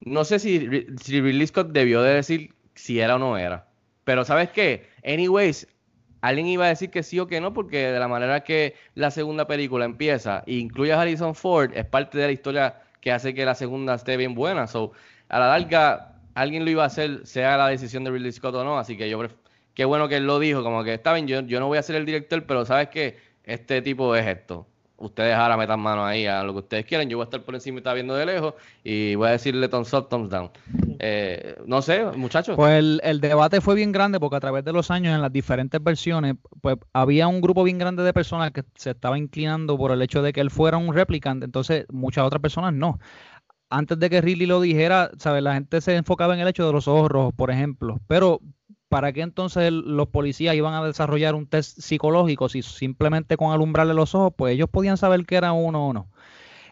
no 0.00 0.24
sé 0.24 0.38
si, 0.38 0.86
si 1.02 1.20
Ridley 1.20 1.46
Scott 1.46 1.72
debió 1.72 2.02
de 2.02 2.14
decir 2.14 2.54
si 2.74 3.00
era 3.00 3.16
o 3.16 3.18
no 3.18 3.38
era. 3.38 3.68
Pero 4.04 4.24
¿sabes 4.24 4.50
qué? 4.50 4.88
Anyways, 5.04 5.66
alguien 6.20 6.46
iba 6.46 6.66
a 6.66 6.68
decir 6.68 6.90
que 6.90 7.02
sí 7.02 7.18
o 7.20 7.26
que 7.26 7.40
no, 7.40 7.52
porque 7.54 7.90
de 7.90 7.98
la 7.98 8.08
manera 8.08 8.44
que 8.44 8.74
la 8.94 9.10
segunda 9.10 9.46
película 9.46 9.84
empieza 9.84 10.42
e 10.46 10.54
incluye 10.54 10.92
a 10.92 11.00
Harrison 11.00 11.34
Ford, 11.34 11.72
es 11.74 11.86
parte 11.86 12.18
de 12.18 12.26
la 12.26 12.32
historia 12.32 12.82
que 13.00 13.12
hace 13.12 13.34
que 13.34 13.44
la 13.44 13.54
segunda 13.54 13.94
esté 13.94 14.16
bien 14.16 14.34
buena. 14.34 14.66
So, 14.66 14.92
a 15.28 15.38
la 15.38 15.48
larga, 15.48 16.13
alguien 16.34 16.64
lo 16.64 16.70
iba 16.70 16.84
a 16.84 16.86
hacer, 16.86 17.26
sea 17.26 17.56
la 17.56 17.68
decisión 17.68 18.04
de 18.04 18.10
Ridley 18.10 18.32
Scott 18.32 18.54
o 18.54 18.64
no, 18.64 18.78
así 18.78 18.96
que 18.96 19.08
yo 19.08 19.20
qué 19.74 19.84
bueno 19.84 20.08
que 20.08 20.16
él 20.16 20.26
lo 20.26 20.38
dijo, 20.38 20.62
como 20.62 20.84
que 20.84 20.94
está 20.94 21.12
bien, 21.12 21.26
yo, 21.26 21.40
yo 21.40 21.60
no 21.60 21.66
voy 21.66 21.78
a 21.78 21.82
ser 21.82 21.96
el 21.96 22.06
director, 22.06 22.44
pero 22.44 22.64
sabes 22.64 22.88
que 22.88 23.18
este 23.44 23.82
tipo 23.82 24.14
es 24.16 24.26
esto 24.26 24.66
ustedes 24.96 25.34
ahora 25.34 25.56
metan 25.56 25.80
mano 25.80 26.04
ahí 26.04 26.26
a 26.26 26.42
lo 26.42 26.52
que 26.52 26.58
ustedes 26.60 26.86
quieran. 26.86 27.08
Yo 27.08 27.16
voy 27.16 27.24
a 27.24 27.26
estar 27.26 27.42
por 27.42 27.54
encima 27.54 27.76
y 27.76 27.78
estar 27.78 27.94
viendo 27.94 28.14
de 28.14 28.26
lejos 28.26 28.54
y 28.82 29.14
voy 29.14 29.28
a 29.28 29.32
decirle 29.32 29.68
thumbs 29.68 29.92
up. 29.92 30.08
Eh, 30.98 31.56
no 31.66 31.82
sé, 31.82 32.04
muchachos. 32.16 32.56
Pues 32.56 33.00
el, 33.02 33.20
debate 33.20 33.60
fue 33.60 33.74
bien 33.74 33.92
grande 33.92 34.20
porque 34.20 34.36
a 34.36 34.40
través 34.40 34.64
de 34.64 34.72
los 34.72 34.90
años 34.90 35.14
en 35.14 35.22
las 35.22 35.32
diferentes 35.32 35.82
versiones, 35.82 36.36
pues 36.60 36.76
había 36.92 37.28
un 37.28 37.40
grupo 37.40 37.64
bien 37.64 37.78
grande 37.78 38.02
de 38.02 38.12
personas 38.12 38.50
que 38.52 38.64
se 38.74 38.90
estaba 38.90 39.18
inclinando 39.18 39.76
por 39.76 39.90
el 39.90 40.02
hecho 40.02 40.22
de 40.22 40.32
que 40.32 40.40
él 40.40 40.50
fuera 40.50 40.76
un 40.76 40.94
replicante, 40.94 41.44
entonces 41.44 41.86
muchas 41.90 42.24
otras 42.24 42.40
personas 42.40 42.72
no. 42.72 42.98
Antes 43.70 43.98
de 43.98 44.10
que 44.10 44.20
Ridley 44.20 44.46
lo 44.46 44.60
dijera, 44.60 45.10
¿sabes? 45.18 45.42
La 45.42 45.54
gente 45.54 45.80
se 45.80 45.96
enfocaba 45.96 46.34
en 46.34 46.40
el 46.40 46.48
hecho 46.48 46.66
de 46.66 46.72
los 46.72 46.86
ojos 46.88 47.10
rojos, 47.10 47.34
por 47.34 47.50
ejemplo. 47.50 48.00
Pero 48.06 48.40
¿para 48.88 49.12
qué 49.12 49.22
entonces 49.22 49.72
los 49.72 50.08
policías 50.08 50.54
iban 50.54 50.74
a 50.74 50.86
desarrollar 50.86 51.34
un 51.34 51.48
test 51.48 51.80
psicológico 51.80 52.48
si 52.48 52.62
simplemente 52.62 53.36
con 53.36 53.52
alumbrarle 53.52 53.94
los 53.94 54.14
ojos, 54.14 54.32
pues 54.36 54.54
ellos 54.54 54.68
podían 54.70 54.96
saber 54.96 55.26
que 55.26 55.36
era 55.36 55.52
uno 55.52 55.88
o 55.88 55.92
no? 55.92 56.08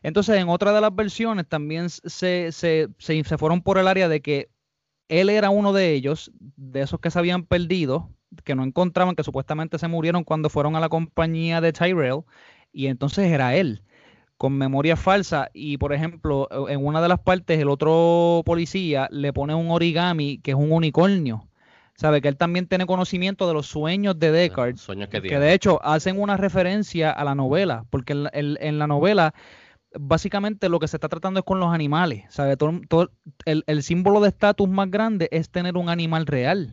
Entonces, 0.02 0.36
en 0.40 0.48
otra 0.48 0.72
de 0.72 0.80
las 0.80 0.94
versiones 0.94 1.48
también 1.48 1.90
se, 1.90 2.52
se, 2.52 2.88
se, 2.98 3.38
fueron 3.38 3.62
por 3.62 3.78
el 3.78 3.88
área 3.88 4.08
de 4.08 4.20
que 4.20 4.50
él 5.08 5.30
era 5.30 5.50
uno 5.50 5.72
de 5.72 5.92
ellos, 5.92 6.32
de 6.38 6.82
esos 6.82 7.00
que 7.00 7.10
se 7.10 7.18
habían 7.18 7.44
perdido, 7.44 8.10
que 8.44 8.54
no 8.54 8.64
encontraban, 8.64 9.14
que 9.14 9.24
supuestamente 9.24 9.78
se 9.78 9.88
murieron 9.88 10.24
cuando 10.24 10.48
fueron 10.48 10.74
a 10.76 10.80
la 10.80 10.88
compañía 10.88 11.60
de 11.60 11.72
Tyrell, 11.72 12.22
y 12.72 12.86
entonces 12.86 13.30
era 13.30 13.54
él, 13.54 13.82
con 14.42 14.54
memoria 14.54 14.96
falsa. 14.96 15.50
Y 15.54 15.76
por 15.76 15.92
ejemplo, 15.92 16.48
en 16.68 16.84
una 16.84 17.00
de 17.00 17.06
las 17.06 17.20
partes, 17.20 17.60
el 17.60 17.68
otro 17.68 18.42
policía 18.44 19.06
le 19.12 19.32
pone 19.32 19.54
un 19.54 19.70
origami 19.70 20.38
que 20.38 20.50
es 20.50 20.56
un 20.56 20.72
unicornio 20.72 21.46
sabe 21.94 22.20
que 22.20 22.26
él 22.26 22.36
también 22.36 22.66
tiene 22.66 22.86
conocimiento 22.86 23.46
de 23.46 23.54
los 23.54 23.66
sueños 23.66 24.18
de 24.18 24.32
Descartes, 24.32 24.80
sueños 24.80 25.08
que, 25.10 25.22
que, 25.22 25.38
de 25.38 25.52
hecho 25.52 25.78
hacen 25.84 26.20
una 26.20 26.36
referencia 26.36 27.12
a 27.12 27.22
la 27.22 27.36
novela, 27.36 27.84
porque 27.90 28.14
en, 28.32 28.78
la 28.78 28.86
novela 28.88 29.34
básicamente 29.94 30.68
lo 30.68 30.80
que 30.80 30.88
se 30.88 30.96
está 30.96 31.08
tratando 31.08 31.38
es 31.38 31.44
con 31.44 31.60
los 31.60 31.72
animales, 31.72 32.24
sabe 32.30 32.56
todo, 32.56 33.10
el, 33.44 33.62
el, 33.68 33.82
símbolo 33.84 34.20
de 34.20 34.30
estatus 34.30 34.68
más 34.68 34.90
grande 34.90 35.28
es 35.30 35.50
tener 35.50 35.76
un 35.76 35.88
animal 35.88 36.26
real. 36.26 36.72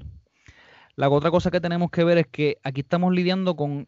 La 0.95 1.09
otra 1.09 1.29
cosa 1.29 1.51
que 1.51 1.61
tenemos 1.61 1.91
que 1.91 2.03
ver 2.03 2.17
es 2.17 2.27
que 2.27 2.57
aquí 2.63 2.81
estamos 2.81 3.13
lidiando 3.13 3.55
con, 3.55 3.87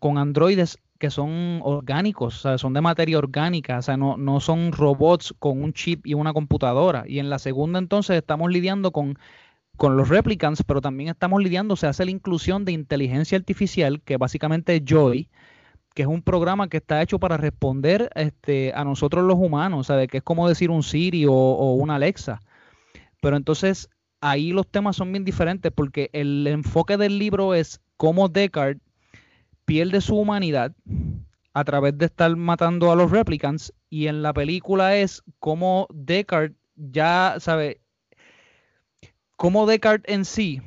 con 0.00 0.18
androides 0.18 0.78
que 1.00 1.10
son 1.10 1.60
orgánicos, 1.62 2.36
o 2.36 2.38
sea, 2.42 2.58
son 2.58 2.74
de 2.74 2.82
materia 2.82 3.16
orgánica, 3.16 3.78
o 3.78 3.82
sea, 3.82 3.96
no, 3.96 4.18
no 4.18 4.38
son 4.38 4.70
robots 4.70 5.34
con 5.38 5.62
un 5.62 5.72
chip 5.72 6.06
y 6.06 6.12
una 6.12 6.34
computadora. 6.34 7.04
Y 7.08 7.20
en 7.20 7.30
la 7.30 7.38
segunda 7.38 7.78
entonces 7.78 8.18
estamos 8.18 8.52
lidiando 8.52 8.92
con, 8.92 9.18
con 9.78 9.96
los 9.96 10.10
replicants, 10.10 10.62
pero 10.62 10.82
también 10.82 11.08
estamos 11.08 11.42
lidiando, 11.42 11.74
se 11.76 11.86
hace 11.86 12.04
la 12.04 12.10
inclusión 12.10 12.66
de 12.66 12.72
inteligencia 12.72 13.38
artificial, 13.38 14.02
que 14.02 14.18
básicamente 14.18 14.76
es 14.76 14.82
Joy, 14.84 15.30
que 15.94 16.02
es 16.02 16.08
un 16.08 16.20
programa 16.20 16.68
que 16.68 16.76
está 16.76 17.00
hecho 17.00 17.18
para 17.18 17.38
responder 17.38 18.10
este, 18.14 18.74
a 18.74 18.84
nosotros 18.84 19.24
los 19.24 19.38
humanos, 19.38 19.86
¿sabe? 19.86 20.06
que 20.06 20.18
es 20.18 20.22
como 20.22 20.48
decir 20.48 20.70
un 20.70 20.82
Siri 20.82 21.24
o, 21.24 21.32
o 21.32 21.74
una 21.76 21.94
Alexa. 21.94 22.42
Pero 23.22 23.38
entonces 23.38 23.88
ahí 24.20 24.52
los 24.52 24.68
temas 24.68 24.96
son 24.96 25.12
bien 25.12 25.24
diferentes 25.24 25.72
porque 25.72 26.10
el 26.12 26.46
enfoque 26.46 26.98
del 26.98 27.18
libro 27.18 27.54
es 27.54 27.80
cómo 27.96 28.28
Descartes 28.28 28.82
pierde 29.70 30.00
su 30.00 30.18
humanidad 30.18 30.74
a 31.54 31.62
través 31.62 31.96
de 31.96 32.06
estar 32.06 32.34
matando 32.34 32.90
a 32.90 32.96
los 32.96 33.12
replicants 33.12 33.72
y 33.88 34.08
en 34.08 34.20
la 34.20 34.32
película 34.32 34.96
es 34.96 35.22
cómo 35.38 35.86
Descartes 35.94 36.56
ya 36.74 37.36
sabe 37.38 37.80
cómo 39.36 39.66
Descartes 39.66 40.12
en 40.12 40.24
sí 40.24 40.60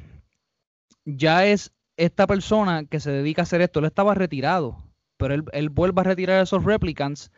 ya 1.04 1.46
es 1.46 1.74
esta 1.98 2.28
persona 2.28 2.86
que 2.86 3.02
se 3.02 3.12
dedica 3.12 3.42
a 3.42 3.44
hacer 3.44 3.60
esto. 3.60 3.80
Él 3.80 3.88
estaba 3.88 4.16
retirado, 4.16 4.78
pero 5.18 5.34
él, 5.34 5.44
él 5.52 5.68
vuelve 5.68 6.00
a 6.00 6.06
retirar 6.06 6.40
a 6.40 6.44
esos 6.44 6.64
replicants 6.64 7.30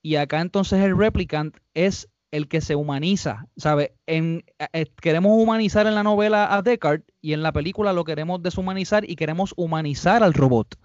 y 0.00 0.16
acá 0.16 0.40
entonces 0.40 0.82
el 0.82 0.96
replicant 0.96 1.54
es 1.74 2.08
el 2.30 2.48
que 2.48 2.62
se 2.62 2.76
humaniza, 2.76 3.46
¿sabe? 3.58 3.94
En, 4.06 4.42
eh, 4.72 4.86
queremos 5.02 5.32
humanizar 5.36 5.86
en 5.86 5.96
la 5.96 6.02
novela 6.02 6.56
a 6.56 6.62
Descartes 6.62 7.14
y 7.20 7.34
en 7.34 7.42
la 7.42 7.52
película 7.52 7.92
lo 7.92 8.04
queremos 8.04 8.42
deshumanizar 8.42 9.04
y 9.06 9.16
queremos 9.16 9.52
humanizar 9.58 10.22
al 10.22 10.32
robot. 10.32 10.78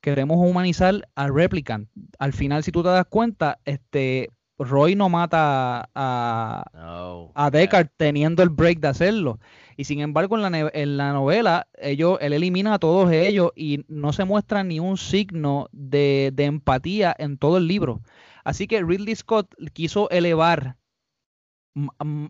Queremos 0.00 0.36
humanizar 0.38 1.08
al 1.14 1.34
replicant. 1.34 1.88
Al 2.18 2.32
final, 2.32 2.62
si 2.62 2.72
tú 2.72 2.82
te 2.82 2.90
das 2.90 3.06
cuenta, 3.06 3.58
este 3.64 4.30
Roy 4.58 4.94
no 4.94 5.08
mata 5.08 5.90
a, 5.94 6.64
No. 6.72 7.32
a 7.34 7.50
Descartes 7.50 7.92
teniendo 7.96 8.42
el 8.42 8.48
break 8.50 8.78
de 8.80 8.88
hacerlo. 8.88 9.38
Y 9.76 9.84
sin 9.84 10.00
embargo, 10.00 10.36
en 10.36 10.42
la, 10.50 10.70
en 10.72 10.96
la 10.96 11.12
novela, 11.12 11.66
ellos, 11.74 12.18
él 12.20 12.32
elimina 12.32 12.74
a 12.74 12.78
todos 12.78 13.10
ellos 13.12 13.52
y 13.54 13.84
no 13.88 14.12
se 14.12 14.24
muestra 14.24 14.64
ni 14.64 14.80
un 14.80 14.96
signo 14.96 15.68
de, 15.72 16.30
de 16.32 16.44
empatía 16.44 17.14
en 17.18 17.36
todo 17.36 17.58
el 17.58 17.66
libro. 17.68 18.00
Así 18.44 18.66
que 18.66 18.82
Ridley 18.82 19.14
Scott 19.16 19.54
quiso 19.72 20.08
elevar 20.10 20.76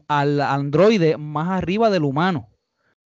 al 0.09 0.41
androide 0.41 1.17
más 1.19 1.49
arriba 1.51 1.91
del 1.91 2.05
humano. 2.05 2.49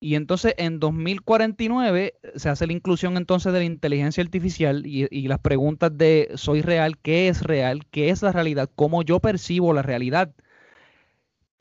Y 0.03 0.15
entonces 0.15 0.55
en 0.57 0.81
2049 0.81 2.15
se 2.35 2.49
hace 2.49 2.67
la 2.67 2.73
inclusión 2.73 3.19
entonces 3.19 3.53
de 3.53 3.59
la 3.59 3.65
inteligencia 3.67 4.25
artificial 4.25 4.87
y, 4.87 5.29
las 5.29 5.39
preguntas 5.41 5.97
de 5.97 6.31
soy 6.37 6.63
real, 6.63 6.97
qué 6.99 7.29
es 7.29 7.43
real, 7.43 7.87
qué 7.91 8.09
es 8.09 8.23
la 8.23 8.33
realidad, 8.33 8.71
cómo 8.75 9.03
yo 9.03 9.21
percibo 9.21 9.75
la 9.75 9.83
realidad 9.83 10.33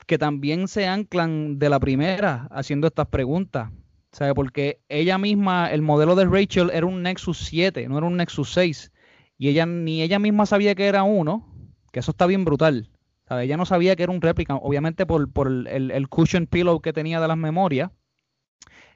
que 0.06 0.18
también 0.18 0.68
se 0.68 0.88
anclan 0.88 1.58
de 1.58 1.68
la 1.68 1.78
primera 1.78 2.48
haciendo 2.50 2.86
estas 2.86 3.08
preguntas. 3.08 3.70
¿Sabe? 4.12 4.34
Porque 4.34 4.80
ella 4.88 5.18
misma, 5.18 5.70
el 5.70 5.82
modelo 5.82 6.16
de 6.16 6.24
Rachel 6.24 6.70
era 6.72 6.86
un 6.86 7.02
Nexus 7.02 7.38
7, 7.38 7.88
no 7.88 7.98
era 7.98 8.06
un 8.06 8.16
Nexus 8.16 8.52
6. 8.52 8.90
Y 9.38 9.48
ella 9.48 9.66
ni 9.66 10.02
ella 10.02 10.18
misma 10.18 10.46
sabía 10.46 10.74
que 10.74 10.86
era 10.86 11.04
uno, 11.04 11.46
que 11.92 12.00
eso 12.00 12.10
está 12.10 12.26
bien 12.26 12.44
brutal. 12.44 12.90
¿Sabe? 13.28 13.44
Ella 13.44 13.56
no 13.56 13.66
sabía 13.66 13.94
que 13.94 14.02
era 14.02 14.10
un 14.12 14.20
réplica, 14.20 14.56
obviamente 14.56 15.06
por, 15.06 15.28
el- 15.46 15.90
el 15.92 16.08
cushion 16.08 16.46
pillow 16.48 16.80
que 16.80 16.92
tenía 16.92 17.20
de 17.20 17.28
las 17.28 17.36
memorias, 17.36 17.92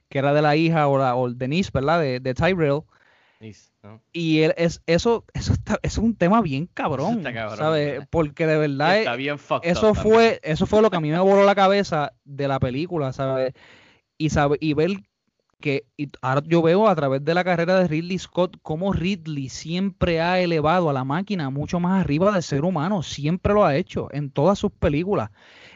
que 0.09 0.19
era 0.19 0.33
de 0.33 0.43
la 0.43 0.57
hija 0.57 0.89
o, 0.89 0.99
la, 0.99 1.17
o 1.17 1.29
de 1.29 1.37
Denise, 1.37 1.71
¿verdad? 1.73 2.01
De, 2.01 2.21
de 2.21 2.35
Tyrell. 2.35 2.83
Y 4.13 4.41
él, 4.41 4.55
es, 4.57 4.83
eso, 4.87 5.25
eso, 5.35 5.53
está, 5.53 5.79
eso 5.83 6.01
es 6.01 6.05
un 6.05 6.17
tema 6.17 6.41
bien 6.41 6.67
cabrón, 6.73 7.19
está 7.19 7.35
cabrón, 7.35 7.59
¿sabe? 7.59 7.85
¿verdad? 7.93 8.09
Porque 8.11 8.47
de 8.47 8.57
verdad 8.57 8.99
Está 8.99 9.15
eh, 9.15 9.17
bien 9.19 9.37
eso 9.63 9.95
fue, 9.95 10.41
eso 10.43 10.67
fue 10.67 10.81
lo 10.81 10.91
que 10.91 10.97
a 10.97 11.01
mí 11.01 11.11
me 11.11 11.19
voló 11.19 11.45
la 11.45 11.55
cabeza 11.55 12.15
de 12.25 12.49
la 12.49 12.59
película, 12.59 13.13
¿sabes? 13.13 13.53
Y 14.17 14.31
sabe, 14.31 14.57
y 14.61 14.73
ver 14.73 14.93
que 15.61 15.87
y 15.97 16.11
ahora 16.23 16.43
yo 16.47 16.63
veo 16.63 16.89
a 16.89 16.95
través 16.95 17.25
de 17.25 17.35
la 17.35 17.45
carrera 17.45 17.79
de 17.79 17.89
Ridley 17.89 18.19
Scott 18.19 18.57
cómo 18.63 18.93
Ridley 18.93 19.49
siempre 19.49 20.21
ha 20.21 20.41
elevado 20.41 20.89
a 20.89 20.93
la 20.93 21.05
máquina 21.05 21.51
mucho 21.51 21.81
más 21.81 22.01
arriba 22.01 22.33
del 22.33 22.43
ser 22.43 22.65
humano, 22.65 23.03
siempre 23.03 23.53
lo 23.53 23.65
ha 23.65 23.77
hecho 23.77 24.09
en 24.13 24.31
todas 24.31 24.59
sus 24.59 24.73
películas. 24.73 25.31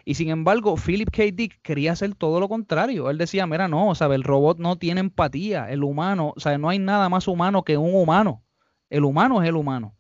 Y 0.08 0.14
sin 0.14 0.30
embargo, 0.30 0.74
Philip 0.78 1.10
K. 1.10 1.24
Dick 1.34 1.60
quería 1.60 1.92
hacer 1.92 2.14
todo 2.14 2.40
lo 2.40 2.48
contrario. 2.48 3.10
Él 3.10 3.18
decía, 3.18 3.46
mira, 3.46 3.68
no, 3.68 3.94
¿sabe? 3.94 4.14
el 4.14 4.24
robot 4.24 4.56
no 4.58 4.76
tiene 4.76 5.00
empatía, 5.00 5.70
el 5.70 5.84
humano, 5.84 6.32
sea, 6.38 6.56
no 6.56 6.70
hay 6.70 6.78
nada 6.78 7.10
más 7.10 7.28
humano 7.28 7.62
que 7.62 7.76
un 7.76 7.94
humano. 7.94 8.42
El 8.88 9.04
humano 9.04 9.42
es 9.42 9.48
el 9.50 9.56
humano. 9.56 9.94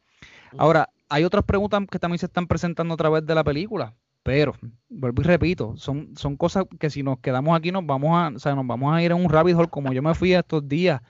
Ahora, 0.56 0.88
hay 1.10 1.24
otras 1.24 1.44
preguntas 1.44 1.82
que 1.90 1.98
también 1.98 2.18
se 2.18 2.24
están 2.24 2.46
presentando 2.46 2.94
a 2.94 2.96
través 2.96 3.26
de 3.26 3.34
la 3.34 3.44
película, 3.44 3.94
pero 4.22 4.54
vuelvo 4.88 5.20
y 5.20 5.24
repito, 5.26 5.76
son, 5.76 6.16
son 6.16 6.38
cosas 6.38 6.64
que 6.80 6.88
si 6.88 7.02
nos 7.02 7.18
quedamos 7.18 7.54
aquí 7.54 7.70
nos 7.70 7.84
vamos 7.84 8.12
a, 8.16 8.28
o 8.34 8.38
sea, 8.38 8.54
nos 8.54 8.66
vamos 8.66 8.94
a 8.94 9.02
ir 9.02 9.10
en 9.10 9.22
un 9.22 9.28
rabbit 9.28 9.56
hole 9.56 9.68
como 9.68 9.92
yo 9.92 10.00
me 10.00 10.14
fui 10.14 10.32
estos 10.32 10.66
días. 10.66 11.02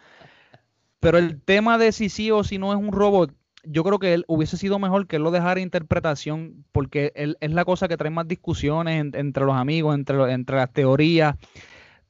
Pero 0.98 1.18
el 1.18 1.40
tema 1.40 1.78
de 1.78 1.92
si 1.92 2.08
sí 2.08 2.32
o 2.32 2.42
si 2.42 2.58
no 2.58 2.72
es 2.72 2.78
un 2.80 2.90
robot, 2.90 3.32
yo 3.64 3.84
creo 3.84 3.98
que 3.98 4.14
él 4.14 4.24
hubiese 4.28 4.56
sido 4.56 4.78
mejor 4.78 5.06
que 5.06 5.16
él 5.16 5.22
lo 5.22 5.30
dejara 5.30 5.60
interpretación, 5.60 6.64
porque 6.72 7.12
él, 7.14 7.36
es 7.40 7.52
la 7.52 7.64
cosa 7.64 7.88
que 7.88 7.96
trae 7.96 8.10
más 8.10 8.28
discusiones 8.28 9.00
en- 9.00 9.14
entre 9.14 9.44
los 9.44 9.56
amigos, 9.56 9.94
entre, 9.94 10.16
los- 10.16 10.30
entre 10.30 10.56
las 10.56 10.72
teorías. 10.72 11.36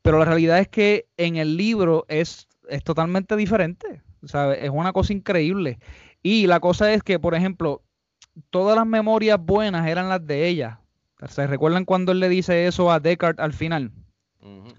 Pero 0.03 0.19
la 0.19 0.25
realidad 0.25 0.59
es 0.59 0.69
que 0.69 1.07
en 1.17 1.37
el 1.37 1.57
libro 1.57 2.05
es, 2.09 2.49
es 2.69 2.85
totalmente 2.85 3.37
diferente. 3.37 4.03
Es 4.23 4.71
una 4.71 4.93
cosa 4.93 5.13
increíble. 5.13 5.79
Y 6.23 6.47
la 6.47 6.61
cosa 6.61 6.93
es 6.93 7.03
que, 7.03 7.19
por 7.19 7.35
ejemplo, 7.35 7.83
todas 8.51 8.77
las 8.77 8.87
memorias 8.87 9.39
buenas 9.41 9.87
eran 9.87 10.09
las 10.09 10.27
de 10.27 10.49
ella. 10.49 10.81
¿Se 11.27 11.47
recuerdan 11.47 11.85
cuando 11.85 12.13
él 12.13 12.21
le 12.21 12.29
dice 12.29 12.67
eso 12.67 12.93
a 12.93 13.01
Descartes 13.01 13.45
al 13.45 13.53
final? 13.53 13.93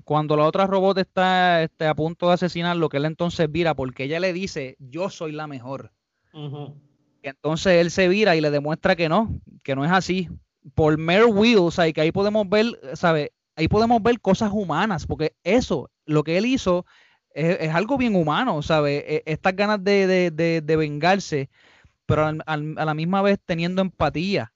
Cuando 0.06 0.36
la 0.38 0.46
otra 0.46 0.68
robot 0.68 0.98
está 0.98 1.64
este, 1.64 1.86
a 1.86 1.94
punto 1.96 2.28
de 2.28 2.34
asesinarlo, 2.36 2.90
que 2.90 2.98
él 2.98 3.06
entonces 3.06 3.52
vira 3.52 3.76
porque 3.76 4.06
ella 4.06 4.20
le 4.20 4.34
dice, 4.34 4.76
yo 4.80 5.10
soy 5.10 5.32
la 5.34 5.48
mejor. 5.48 5.92
Entonces 7.22 7.74
él 7.74 7.92
se 7.92 8.08
vira 8.08 8.36
y 8.36 8.42
le 8.42 8.52
demuestra 8.52 8.96
que 8.96 9.10
no, 9.10 9.42
que 9.64 9.76
no 9.76 9.86
es 9.86 9.92
así. 9.92 10.30
Por 10.76 10.98
mere 10.98 11.26
will, 11.26 11.58
o 11.60 11.72
sea, 11.72 11.92
que 11.92 12.02
ahí 12.02 12.12
podemos 12.12 12.48
ver, 12.50 12.80
¿sabe? 12.94 13.32
Ahí 13.56 13.68
podemos 13.68 14.02
ver 14.02 14.20
cosas 14.22 14.52
humanas, 14.54 15.06
porque 15.06 15.34
eso, 15.44 15.90
lo 16.06 16.24
que 16.24 16.38
él 16.38 16.46
hizo, 16.46 16.86
es, 17.34 17.74
algo 17.74 17.98
bien 17.98 18.16
humano, 18.16 18.62
¿sabe? 18.62 19.16
E- 19.16 19.24
Estas 19.26 19.56
ganas 19.56 19.84
de, 19.84 20.08
de- 20.32 20.62
de- 20.62 20.76
vengarse, 20.76 21.50
pero 22.06 22.26
a 22.46 22.86
la 22.86 22.94
misma 22.94 23.22
vez 23.22 23.40
teniendo 23.46 23.82
empatía. 23.82 24.54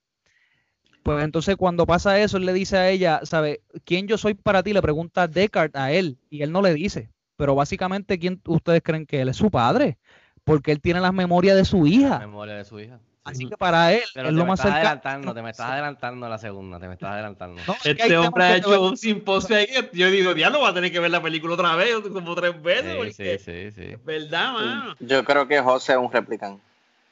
Pues 1.04 1.24
entonces 1.24 1.58
cuando 1.58 1.86
pasa 1.86 2.20
eso, 2.20 2.38
él 2.38 2.46
le 2.46 2.54
dice 2.54 2.78
a 2.78 2.90
ella, 2.90 3.20
¿sabe? 3.24 3.62
¿Quién 3.84 4.08
yo 4.08 4.18
soy 4.18 4.34
para 4.36 4.64
ti? 4.64 4.72
Le 4.74 4.82
pregunta 4.82 5.28
Descartes 5.28 5.80
a 5.82 5.92
él, 5.92 6.18
y 6.30 6.44
él 6.44 6.52
no 6.52 6.62
le 6.62 6.74
dice. 6.74 7.10
Pero 7.36 7.56
básicamente, 7.56 8.18
¿quién 8.20 8.42
ustedes 8.48 8.82
creen 8.84 9.06
que 9.06 9.22
él 9.22 9.30
es 9.30 9.38
su 9.38 9.52
padre? 9.52 9.98
Porque 10.44 10.72
él 10.72 10.82
tiene 10.82 11.00
las 11.00 11.14
memorias 11.14 11.56
de 11.56 11.66
su 11.66 11.88
hija. 11.88 12.20
Memoria 12.20 12.56
de 12.56 12.66
su 12.66 12.80
hija. 12.80 13.00
Así 13.26 13.48
que 13.48 13.56
para 13.56 13.94
él, 13.94 14.02
Pero 14.14 14.28
es 14.28 14.34
te 14.34 14.38
lo 14.38 14.44
me 14.44 14.50
más 14.50 14.60
estás 14.60 14.74
cercano. 14.74 14.88
adelantando, 14.90 15.34
te 15.34 15.42
me 15.42 15.50
estás 15.52 15.70
adelantando 15.72 16.26
a 16.26 16.30
la 16.30 16.38
segunda, 16.38 16.78
te 16.78 16.88
me 16.90 16.94
estás 16.96 17.12
adelantando. 17.14 17.62
Este 17.86 18.18
hombre 18.18 18.44
ha 18.44 18.58
hecho 18.58 18.82
un 18.86 18.98
simposio 18.98 19.56
ahí 19.56 19.68
yo 19.94 20.12
digo, 20.12 20.34
diablo, 20.34 20.60
va 20.60 20.70
a 20.70 20.74
tener 20.74 20.92
que 20.92 21.00
ver 21.00 21.10
la 21.10 21.22
película 21.22 21.54
otra 21.54 21.74
vez, 21.78 21.96
como 22.12 22.36
tres 22.36 22.62
veces. 22.62 23.16
Sí, 23.16 23.24
sí, 23.38 23.72
sí, 23.72 23.72
sí. 23.72 23.96
¿Verdad, 24.04 24.52
mano? 24.54 24.96
Yo 25.00 25.24
creo 25.24 25.48
que 25.48 25.62
José 25.62 25.94
es 25.94 26.00
un 26.00 26.12
replicante. 26.12 26.62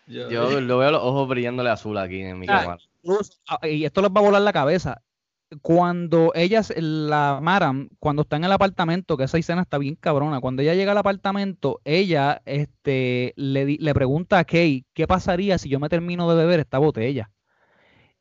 Yo 0.07 0.59
lo 0.59 0.77
veo 0.79 0.91
los 0.91 1.01
ojos 1.01 1.29
brillándole 1.29 1.69
azul 1.69 1.97
aquí 1.97 2.19
en 2.21 2.37
mi 2.39 2.45
Ah, 2.49 2.59
cámara. 2.59 2.81
incluso, 3.01 3.33
ah, 3.47 3.65
y 3.65 3.85
esto 3.85 4.01
les 4.01 4.11
va 4.11 4.19
a 4.19 4.23
volar 4.23 4.41
la 4.41 4.51
cabeza. 4.51 5.01
Cuando 5.61 6.31
ella, 6.33 6.63
se- 6.63 6.81
la 6.81 7.39
Maram, 7.41 7.89
cuando 7.99 8.21
está 8.21 8.37
en 8.37 8.45
el 8.45 8.51
apartamento, 8.53 9.17
que 9.17 9.25
esa 9.25 9.37
escena 9.37 9.61
está 9.63 9.77
bien 9.77 9.95
cabrona, 9.95 10.39
cuando 10.39 10.61
ella 10.61 10.75
llega 10.75 10.93
al 10.93 10.97
apartamento, 10.97 11.81
ella 11.83 12.41
este, 12.45 13.33
le, 13.35 13.65
le 13.77 13.93
pregunta 13.93 14.39
a 14.39 14.45
Kay, 14.45 14.85
¿qué 14.93 15.07
pasaría 15.07 15.57
si 15.57 15.67
yo 15.67 15.79
me 15.79 15.89
termino 15.89 16.29
de 16.29 16.37
beber 16.37 16.61
esta 16.61 16.77
botella? 16.77 17.31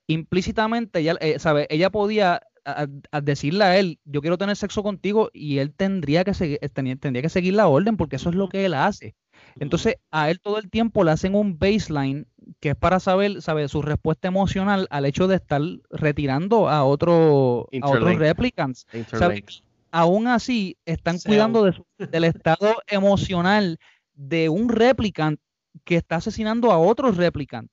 Implícitamente, 0.08 1.00
ella, 1.00 1.16
eh, 1.20 1.38
¿sabe? 1.38 1.66
ella 1.70 1.90
podía 1.90 2.42
a- 2.64 2.86
decirle 3.22 3.64
a 3.64 3.78
él, 3.78 4.00
yo 4.04 4.20
quiero 4.22 4.38
tener 4.38 4.56
sexo 4.56 4.82
contigo, 4.82 5.30
y 5.32 5.58
él 5.58 5.72
tendría 5.74 6.24
que, 6.24 6.32
eh, 6.40 6.68
tendría 6.98 7.22
que 7.22 7.28
seguir 7.28 7.54
la 7.54 7.68
orden, 7.68 7.96
porque 7.96 8.16
eso 8.16 8.30
es 8.30 8.34
lo 8.36 8.48
que 8.48 8.64
él 8.66 8.74
hace. 8.74 9.14
Entonces, 9.58 9.96
a 10.10 10.30
él 10.30 10.40
todo 10.40 10.58
el 10.58 10.70
tiempo 10.70 11.04
le 11.04 11.10
hacen 11.10 11.34
un 11.34 11.58
baseline 11.58 12.26
que 12.60 12.70
es 12.70 12.76
para 12.76 12.98
saber, 13.00 13.42
sabe, 13.42 13.68
su 13.68 13.82
respuesta 13.82 14.28
emocional 14.28 14.86
al 14.90 15.04
hecho 15.06 15.28
de 15.28 15.36
estar 15.36 15.60
retirando 15.90 16.68
a 16.68 16.84
otro, 16.84 17.68
a 17.82 17.88
otros 17.96 18.18
replicants. 18.18 18.86
Aún 19.92 20.26
así, 20.28 20.76
están 20.86 21.18
cuidando 21.28 21.64
de 21.64 21.72
su- 21.72 21.86
del 21.98 22.24
estado 22.24 22.76
emocional 22.86 23.78
de 24.14 24.48
un 24.48 24.68
replicant 24.68 25.40
que 25.84 25.96
está 25.96 26.16
asesinando 26.16 26.70
a 26.72 26.78
otro 26.78 27.10
replicant. 27.12 27.70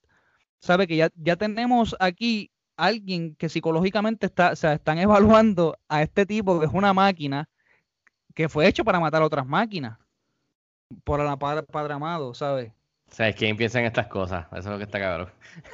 Sabe 0.60 0.88
que 0.88 0.96
ya, 0.96 1.10
ya 1.16 1.36
tenemos 1.36 1.96
aquí 2.00 2.50
alguien 2.76 3.36
que 3.36 3.50
psicológicamente 3.50 4.26
está, 4.28 4.52
o 4.52 4.56
sea, 4.56 4.74
están 4.74 4.98
evaluando 5.46 5.78
a 5.88 6.02
este 6.02 6.26
tipo 6.26 6.60
que 6.60 6.66
es 6.66 6.72
una 6.74 6.94
máquina 6.94 7.50
que 8.34 8.50
fue 8.50 8.68
hecho 8.68 8.84
para 8.84 9.00
matar 9.00 9.22
a 9.22 9.26
otras 9.26 9.46
máquinas 9.48 9.98
por 11.04 11.20
la 11.24 11.38
padre, 11.38 11.64
padre 11.64 11.94
amado, 11.94 12.34
¿sabes? 12.34 12.72
¿Sabes 13.10 13.36
quién 13.36 13.56
piensa 13.58 13.80
en 13.80 13.86
estas 13.86 14.08
cosas? 14.08 14.46
Eso 14.52 14.60
es 14.60 14.66
lo 14.66 14.78
que 14.78 14.84
está 14.84 15.00
cabrón. 15.00 15.30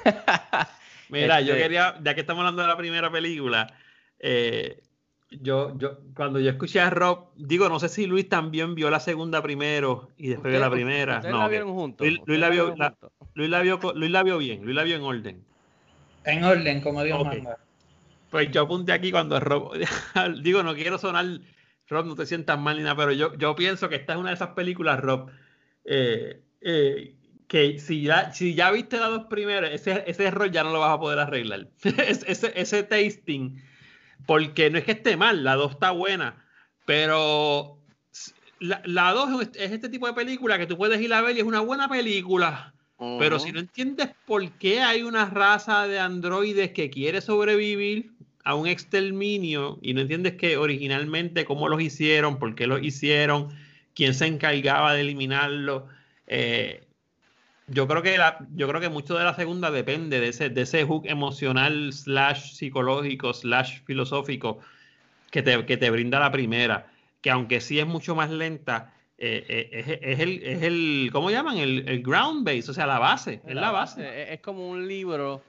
Mira, 1.10 1.42
yo 1.42 1.54
Este- 1.54 1.64
quería, 1.64 1.96
ya 2.02 2.14
que 2.16 2.22
estamos 2.22 2.42
hablando 2.42 2.62
de 2.62 2.68
la 2.68 2.78
primera 2.78 3.12
película, 3.12 3.74
eh, 4.20 4.82
yo, 5.30 5.78
yo, 5.78 5.98
cuando 6.16 6.40
yo 6.40 6.50
escuché 6.52 6.80
a 6.80 6.90
Rob, 6.90 7.30
digo, 7.36 7.70
no 7.70 7.80
sé 7.80 7.90
si 7.90 8.06
Luis 8.06 8.30
también 8.30 8.76
vio 8.76 8.90
la 8.90 9.00
segunda 9.00 9.42
primero 9.42 10.10
y 10.18 10.30
después 10.30 10.52
vio 10.52 10.60
la 10.60 10.68
¿Ustedes- 10.68 10.84
primera. 10.86 11.22
No, 11.22 11.38
la 11.40 11.46
ok. 11.46 11.50
vieron 11.52 11.74
juntos? 11.74 12.06
Luis, 12.08 12.18
Luis 12.20 12.22
¿Ustedes 12.22 12.40
la 12.40 12.50
vio, 12.50 12.76
la-? 12.76 12.96
Luis 13.34 13.50
la 13.50 13.62
vio, 13.62 13.80
Luis 13.96 14.12
la 14.12 14.24
vio 14.24 14.38
bien, 14.38 14.64
Luis 14.64 14.76
la 14.76 14.84
vio 14.84 14.96
en 14.96 15.02
orden. 15.04 15.44
En 16.26 16.44
orden, 16.44 16.82
como 16.82 17.04
Dios 17.04 17.20
Ok. 17.20 17.26
manda. 17.26 17.58
Pues 18.30 18.50
yo 18.52 18.62
apunté 18.64 18.94
aquí 18.94 19.12
cuando 19.12 19.40
Rob, 19.40 19.74
digo, 20.44 20.64
no 20.64 20.74
quiero 20.76 20.98
sonar, 20.98 21.26
Rob, 21.88 22.06
no 22.06 22.16
te 22.16 22.26
sientas 22.26 22.60
mal 22.60 22.78
ni 22.78 22.84
nada, 22.84 22.96
pero 22.96 23.12
yo, 23.12 23.36
yo 23.38 23.56
pienso 23.56 23.90
que 23.90 23.96
esta 23.96 24.14
es 24.14 24.20
una 24.20 24.30
de 24.30 24.36
esas 24.36 24.50
películas, 24.50 25.00
Rob, 25.00 25.30
eh, 25.86 26.42
eh, 26.62 27.16
que 27.48 27.78
si 27.80 28.02
ya, 28.04 28.32
si 28.34 28.56
ya 28.56 28.72
viste 28.72 28.98
las 28.98 29.10
dos 29.10 29.26
primeras, 29.26 29.72
ese, 29.72 30.04
ese 30.08 30.26
error 30.26 30.50
ya 30.50 30.64
no 30.64 30.72
lo 30.72 30.80
vas 30.80 30.92
a 30.96 31.00
poder 31.00 31.20
arreglar. 31.20 31.68
Es- 31.84 32.24
ese, 32.28 32.54
ese 32.56 32.84
tasting, 32.84 33.62
porque 34.26 34.70
no 34.70 34.78
es 34.78 34.86
que 34.86 34.94
esté 34.94 35.18
mal, 35.18 35.44
la 35.44 35.56
dos 35.56 35.74
está 35.74 35.92
buena, 35.92 36.44
pero 36.86 37.80
la, 38.60 38.82
la 38.86 39.12
dos 39.12 39.42
es, 39.42 39.50
es 39.56 39.72
este 39.72 39.90
tipo 39.90 40.08
de 40.08 40.14
película 40.14 40.58
que 40.58 40.68
tú 40.68 40.78
puedes 40.78 41.02
ir 41.02 41.14
a 41.14 41.22
ver 41.22 41.36
y 41.36 41.40
es 41.40 41.46
una 41.46 41.60
buena 41.60 41.88
película. 41.90 42.74
Pero 43.20 43.38
si 43.38 43.52
no 43.52 43.60
entiendes 43.60 44.12
por 44.26 44.50
qué 44.54 44.82
hay 44.82 45.04
una 45.04 45.26
raza 45.26 45.88
de 45.88 46.00
androides 46.00 46.72
que 46.72 46.90
quiere 46.90 47.20
sobrevivir 47.20 48.13
a 48.44 48.56
un 48.56 48.68
exterminio 48.68 49.80
y 49.82 49.94
no 49.94 50.02
entiendes 50.02 50.34
que 50.34 50.58
originalmente 50.58 51.46
cómo 51.46 51.70
los 51.70 51.82
hicieron, 51.82 52.40
por 52.40 52.56
qué 52.56 52.68
los 52.68 52.84
hicieron, 52.84 53.50
quién 53.96 54.14
se 54.14 54.28
encargaba 54.28 54.94
de 54.94 55.02
eliminarlo, 55.02 55.88
eh, 56.28 56.84
yo 57.68 57.88
creo 57.88 58.02
que 58.02 58.18
la, 58.18 58.46
yo 58.56 58.68
creo 58.68 58.82
que 58.82 58.90
mucho 58.90 59.18
de 59.18 59.24
la 59.24 59.36
segunda 59.36 59.72
depende 59.72 60.20
de 60.20 60.30
ese, 60.30 60.50
de 60.50 60.62
ese 60.62 60.84
hook 60.84 61.06
emocional 61.06 61.94
slash 61.94 62.54
psicológico 62.54 63.34
slash 63.34 63.80
filosófico 63.86 64.60
que 65.32 65.42
te, 65.42 65.66
que 65.66 65.78
te 65.78 65.90
brinda 65.90 66.20
la 66.20 66.32
primera, 66.32 66.88
que 67.22 67.32
aunque 67.32 67.62
sí 67.62 67.80
es 67.80 67.88
mucho 67.88 68.16
más 68.16 68.30
lenta, 68.30 68.94
eh, 69.18 69.46
eh, 69.48 69.70
es, 69.72 69.88
es 70.02 70.20
el, 70.20 70.44
es 70.44 70.62
el, 70.64 71.10
¿cómo 71.14 71.32
llaman? 71.32 71.58
El, 71.58 71.88
el 71.88 72.04
ground 72.04 72.46
base, 72.46 72.70
o 72.70 72.74
sea, 72.74 72.86
la 72.86 73.00
base, 73.00 73.42
es 73.48 73.56
la 73.56 73.72
base. 73.72 74.24
Es, 74.24 74.32
es 74.32 74.40
como 74.42 74.70
un 74.70 74.86
libro 74.88 75.42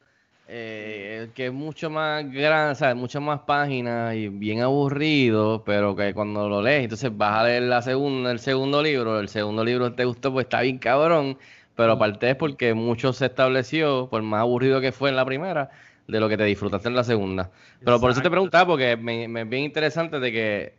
eh, 0.47 1.31
que 1.35 1.47
es 1.47 1.53
mucho 1.53 1.89
más 1.89 2.31
grande, 2.31 2.75
¿sabes? 2.75 2.97
Muchas 2.97 3.23
más 3.23 3.41
páginas 3.41 4.15
y 4.15 4.29
bien 4.29 4.61
aburrido, 4.61 5.65
pero 5.65 5.97
que 5.97 6.13
cuando 6.13 6.49
lo 6.49 6.61
lees, 6.61 6.85
entonces 6.85 7.17
vas 7.17 7.41
a 7.41 7.45
leer 7.45 7.63
la 7.63 7.81
segunda, 7.81 8.31
el 8.31 8.39
segundo 8.39 8.83
libro, 8.83 9.21
el 9.21 9.29
segundo 9.29 9.65
libro 9.65 9.95
te 9.95 10.05
gustó, 10.05 10.33
pues 10.33 10.45
está 10.45 10.61
bien 10.61 10.79
cabrón, 10.79 11.39
pero 11.75 11.93
aparte 11.93 12.31
es 12.31 12.37
porque 12.37 12.75
mucho 12.75 13.13
se 13.13 13.27
estableció, 13.27 14.09
por 14.11 14.23
más 14.23 14.41
aburrido 14.41 14.81
que 14.81 14.93
fue 14.93 15.09
en 15.11 15.17
la 15.17 15.25
primera, 15.25 15.71
de 16.07 16.21
lo 16.21 16.29
que 16.29 16.37
te 16.37 16.45
disfrutaste 16.45 16.89
en 16.89 16.97
la 16.97 17.05
segunda. 17.05 17.51
Pero 17.83 17.99
por 17.99 18.11
eso 18.11 18.21
te 18.21 18.31
preguntaba, 18.31 18.67
porque 18.67 18.97
me, 18.97 19.27
me 19.29 19.43
es 19.43 19.49
bien 19.49 19.65
interesante 19.65 20.21
de 20.21 20.33
que 20.33 20.75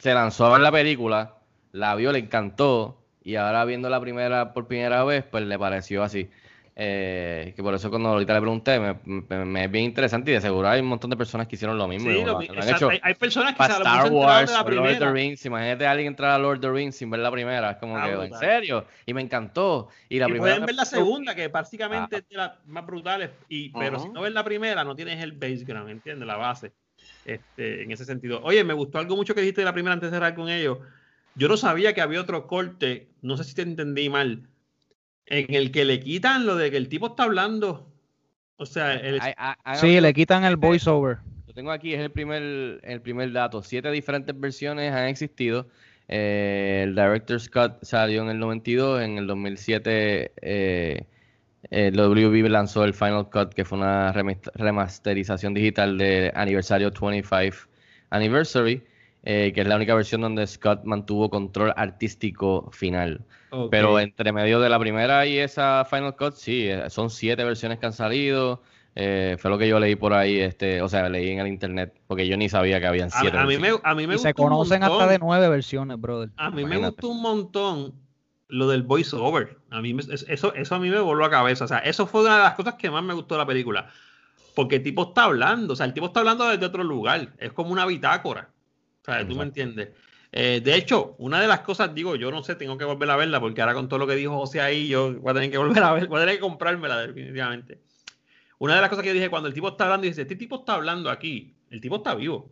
se 0.00 0.14
lanzó 0.14 0.46
a 0.46 0.52
ver 0.52 0.60
la 0.62 0.72
película, 0.72 1.36
la 1.70 1.94
vio, 1.94 2.10
le 2.10 2.18
encantó, 2.18 2.98
y 3.22 3.36
ahora 3.36 3.64
viendo 3.64 3.88
la 3.88 4.00
primera 4.00 4.52
por 4.52 4.66
primera 4.66 5.04
vez, 5.04 5.24
pues 5.24 5.44
le 5.44 5.56
pareció 5.58 6.02
así. 6.02 6.28
Eh, 6.74 7.52
que 7.54 7.62
por 7.62 7.74
eso 7.74 7.90
cuando 7.90 8.08
ahorita 8.10 8.32
le 8.34 8.40
pregunté, 8.40 8.80
me, 8.80 8.98
me- 9.04 9.44
me 9.44 9.64
es 9.64 9.70
bien 9.70 9.84
interesante 9.84 10.30
y 10.30 10.34
de 10.34 10.40
seguro 10.40 10.68
hay 10.68 10.80
un 10.80 10.86
montón 10.86 11.10
de 11.10 11.16
personas 11.18 11.46
que 11.46 11.56
hicieron 11.56 11.76
lo 11.76 11.86
mismo. 11.86 12.10
Sí, 12.10 12.16
lo 12.24 12.24
lo- 12.24 12.38
han 12.40 12.44
exacto, 12.58 12.74
hecho 12.76 12.88
hay, 12.88 12.98
hay 13.02 13.14
personas 13.14 13.52
que 13.52 13.58
para 13.58 13.74
se 13.74 13.80
Star 13.82 14.06
Wars 14.10 14.46
de 14.50 14.52
la 14.52 14.60
o 14.62 14.70
Lord 14.70 14.90
of 14.92 14.98
the. 14.98 15.12
Rings. 15.12 15.44
Imagínate 15.44 15.86
a 15.86 15.90
alguien 15.90 16.08
entrar 16.08 16.30
a 16.30 16.38
Lord 16.38 16.56
of 16.56 16.60
the 16.62 16.70
Rings 16.70 16.96
sin 16.96 17.10
ver 17.10 17.20
la 17.20 17.30
primera. 17.30 17.70
Es 17.72 17.76
como 17.76 17.94
Ah, 17.96 18.06
que, 18.06 18.12
¿en 18.12 18.18
brutal. 18.20 18.40
serio? 18.40 18.86
Y 19.04 19.12
me 19.14 19.20
encantó. 19.20 19.88
Y 20.08 20.18
la 20.18 20.26
y 20.26 20.30
primera 20.30 20.54
pueden 20.54 20.66
ver 20.66 20.74
la 20.74 20.84
segunda, 20.84 21.34
que 21.34 21.48
básicamente 21.48 22.16
es 22.16 22.28
de 22.28 22.36
las 22.36 22.64
más 22.66 22.86
brutales, 22.86 23.30
y, 23.48 23.70
pero 23.76 23.98
si 23.98 24.08
no 24.08 24.22
ves 24.22 24.32
la 24.32 24.44
primera, 24.44 24.84
no 24.84 24.96
tienes 24.96 25.22
el 25.22 25.32
baseground, 25.32 25.90
¿entiendes? 25.90 26.26
La 26.26 26.36
base. 26.36 26.72
Este, 27.24 27.82
en 27.82 27.92
ese 27.92 28.04
sentido. 28.04 28.40
Oye, 28.42 28.64
me 28.64 28.74
gustó 28.74 28.98
algo 28.98 29.14
mucho 29.16 29.34
que 29.34 29.40
dijiste 29.42 29.60
de 29.60 29.64
la 29.66 29.72
primera 29.72 29.92
antes 29.94 30.10
de 30.10 30.16
cerrar 30.16 30.34
con 30.34 30.48
ellos. 30.48 30.78
Yo 31.34 31.48
no 31.48 31.56
sabía 31.56 31.94
que 31.94 32.00
había 32.00 32.20
otro 32.20 32.46
corte, 32.46 33.14
no 33.22 33.36
sé 33.36 33.44
si 33.44 33.54
te 33.54 33.62
entendí 33.62 34.08
mal, 34.10 34.48
en 35.32 35.54
el 35.54 35.72
que 35.72 35.84
le 35.84 35.98
quitan 35.98 36.44
lo 36.46 36.56
de 36.56 36.70
que 36.70 36.76
el 36.76 36.88
tipo 36.88 37.06
está 37.08 37.24
hablando. 37.24 37.88
O 38.56 38.66
sea, 38.66 38.94
el, 38.94 39.18
han 39.36 39.76
Sí, 39.76 39.98
le 40.00 40.12
quitan 40.12 40.44
el 40.44 40.56
voiceover. 40.56 41.18
Lo 41.46 41.54
tengo 41.54 41.72
aquí, 41.72 41.94
es 41.94 42.00
el 42.00 42.10
primer, 42.10 42.80
el 42.84 43.00
primer 43.00 43.32
dato. 43.32 43.62
Siete 43.62 43.90
diferentes 43.90 44.38
versiones 44.38 44.92
han 44.92 45.08
existido. 45.08 45.66
Eh, 46.06 46.82
el 46.84 46.94
Director's 46.94 47.48
Cut 47.48 47.82
salió 47.82 48.22
en 48.22 48.28
el 48.28 48.38
92, 48.38 49.02
en 49.02 49.18
el 49.18 49.26
2007 49.26 50.32
eh, 50.42 51.06
el 51.70 51.96
WB 51.96 52.48
lanzó 52.50 52.84
el 52.84 52.92
Final 52.92 53.30
Cut, 53.30 53.54
que 53.54 53.64
fue 53.64 53.78
una 53.78 54.12
remas- 54.12 54.50
remasterización 54.54 55.54
digital 55.54 55.96
de 55.96 56.30
aniversario 56.34 56.90
25 56.90 57.56
Anniversary, 58.10 58.82
eh, 59.24 59.52
que 59.54 59.60
es 59.62 59.66
la 59.68 59.76
única 59.76 59.94
versión 59.94 60.20
donde 60.20 60.46
Scott 60.46 60.84
mantuvo 60.84 61.30
control 61.30 61.72
artístico 61.76 62.70
final. 62.72 63.24
Pero 63.70 64.00
entre 64.00 64.32
medio 64.32 64.60
de 64.60 64.68
la 64.70 64.78
primera 64.78 65.26
y 65.26 65.38
esa 65.38 65.84
Final 65.84 66.16
Cut, 66.16 66.34
sí, 66.34 66.68
eh, 66.68 66.88
son 66.88 67.10
siete 67.10 67.44
versiones 67.44 67.78
que 67.78 67.86
han 67.86 67.92
salido. 67.92 68.62
Eh, 68.94 69.36
fue 69.38 69.50
lo 69.50 69.56
que 69.58 69.68
yo 69.68 69.78
leí 69.80 69.94
por 69.96 70.12
ahí, 70.12 70.38
este, 70.38 70.82
o 70.82 70.88
sea, 70.88 71.08
leí 71.08 71.30
en 71.30 71.38
el 71.38 71.46
internet, 71.48 71.94
porque 72.06 72.26
yo 72.28 72.36
ni 72.36 72.48
sabía 72.48 72.78
que 72.80 72.86
habían 72.86 73.08
a, 73.08 73.20
siete 73.20 73.36
a 73.38 73.40
mí 73.44 73.56
me, 73.56 73.72
versiones. 73.72 73.80
a 73.84 73.94
mí 73.94 74.06
me 74.06 74.14
Y 74.14 74.18
se 74.18 74.28
gustó 74.32 74.42
un 74.42 74.48
conocen 74.50 74.82
hasta 74.82 74.90
montón. 74.94 75.08
de 75.10 75.18
nueve 75.18 75.48
versiones, 75.48 76.00
brother. 76.00 76.30
A 76.36 76.50
mí 76.50 76.64
me 76.64 76.76
gustó 76.78 77.08
un 77.08 77.22
montón 77.22 77.94
lo 78.48 78.68
del 78.68 78.82
voiceover. 78.82 79.56
A 79.70 79.80
mí 79.80 79.94
me- 79.94 80.02
eso, 80.02 80.52
eso 80.54 80.74
a 80.74 80.78
mí 80.78 80.90
me 80.90 81.00
voló 81.00 81.24
a 81.24 81.30
cabeza. 81.30 81.64
O 81.64 81.68
sea, 81.68 81.78
eso 81.78 82.06
fue 82.06 82.22
una 82.22 82.36
de 82.36 82.42
las 82.42 82.54
cosas 82.54 82.74
que 82.74 82.90
más 82.90 83.02
me 83.02 83.14
gustó 83.14 83.34
de 83.34 83.38
la 83.40 83.46
película. 83.46 83.88
Porque 84.54 84.76
el 84.76 84.82
tipo 84.82 85.04
está 85.08 85.24
hablando, 85.24 85.72
o 85.72 85.76
sea, 85.76 85.86
el 85.86 85.94
tipo 85.94 86.06
está 86.06 86.20
hablando 86.20 86.46
desde 86.48 86.66
otro 86.66 86.84
lugar. 86.84 87.32
Es 87.38 87.52
como 87.52 87.70
una 87.72 87.86
bitácora. 87.86 88.50
O 89.02 89.04
sea, 89.04 89.26
tú 89.26 89.34
me 89.34 89.42
entiendes. 89.42 89.90
Eh, 90.30 90.62
de 90.64 90.74
hecho, 90.76 91.14
una 91.18 91.40
de 91.40 91.46
las 91.46 91.60
cosas, 91.60 91.94
digo, 91.94 92.16
yo 92.16 92.30
no 92.30 92.42
sé, 92.42 92.54
tengo 92.54 92.78
que 92.78 92.84
volver 92.84 93.10
a 93.10 93.16
verla, 93.16 93.38
porque 93.38 93.60
ahora 93.60 93.74
con 93.74 93.88
todo 93.88 93.98
lo 93.98 94.06
que 94.06 94.14
dijo 94.14 94.38
José 94.38 94.60
ahí, 94.62 94.88
yo 94.88 95.12
voy 95.20 95.30
a 95.30 95.34
tener 95.34 95.50
que 95.50 95.58
volver 95.58 95.82
a 95.82 95.92
ver, 95.92 96.06
voy 96.06 96.18
a 96.18 96.20
tener 96.20 96.36
que 96.36 96.40
comprármela 96.40 97.06
definitivamente. 97.06 97.80
Una 98.58 98.76
de 98.76 98.80
las 98.80 98.88
cosas 98.88 99.02
que 99.02 99.08
yo 99.08 99.14
dije 99.14 99.28
cuando 99.28 99.48
el 99.48 99.54
tipo 99.54 99.68
está 99.68 99.84
hablando, 99.84 100.06
y 100.06 100.10
dice, 100.10 100.22
este 100.22 100.36
tipo 100.36 100.60
está 100.60 100.74
hablando 100.74 101.10
aquí, 101.10 101.54
el 101.70 101.80
tipo 101.80 101.96
está 101.96 102.14
vivo. 102.14 102.50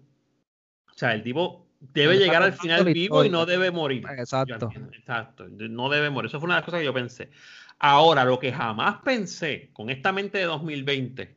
O 0.91 0.99
sea, 0.99 1.15
el 1.15 1.23
tipo 1.23 1.69
debe 1.81 2.19
llegar 2.19 2.43
al 2.43 2.53
final 2.53 2.85
vivo 2.85 3.25
y 3.25 3.31
no 3.31 3.47
debe 3.47 3.71
morir. 3.71 4.05
Exacto. 4.19 4.71
Exacto, 4.93 5.49
no 5.49 5.89
debe 5.89 6.11
morir. 6.11 6.29
Eso 6.29 6.39
fue 6.39 6.47
una 6.47 6.57
de 6.57 6.61
las 6.61 6.65
cosas 6.67 6.81
que 6.81 6.87
yo 6.87 6.93
pensé. 6.93 7.31
Ahora, 7.79 8.25
lo 8.25 8.39
que 8.39 8.53
jamás 8.53 8.97
pensé 9.03 9.71
con 9.73 9.89
esta 9.89 10.13
mente 10.13 10.37
de 10.37 10.45
2020 10.45 11.35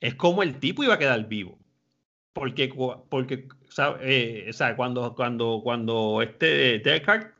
es 0.00 0.14
cómo 0.14 0.42
el 0.42 0.58
tipo 0.58 0.82
iba 0.82 0.94
a 0.94 0.98
quedar 0.98 1.28
vivo. 1.28 1.58
Porque, 2.38 2.72
porque 3.08 3.48
sea, 3.68 3.96
eh, 4.00 4.50
cuando, 4.76 5.14
cuando, 5.14 5.60
cuando 5.62 6.22
este 6.22 6.78
Descartes 6.80 7.32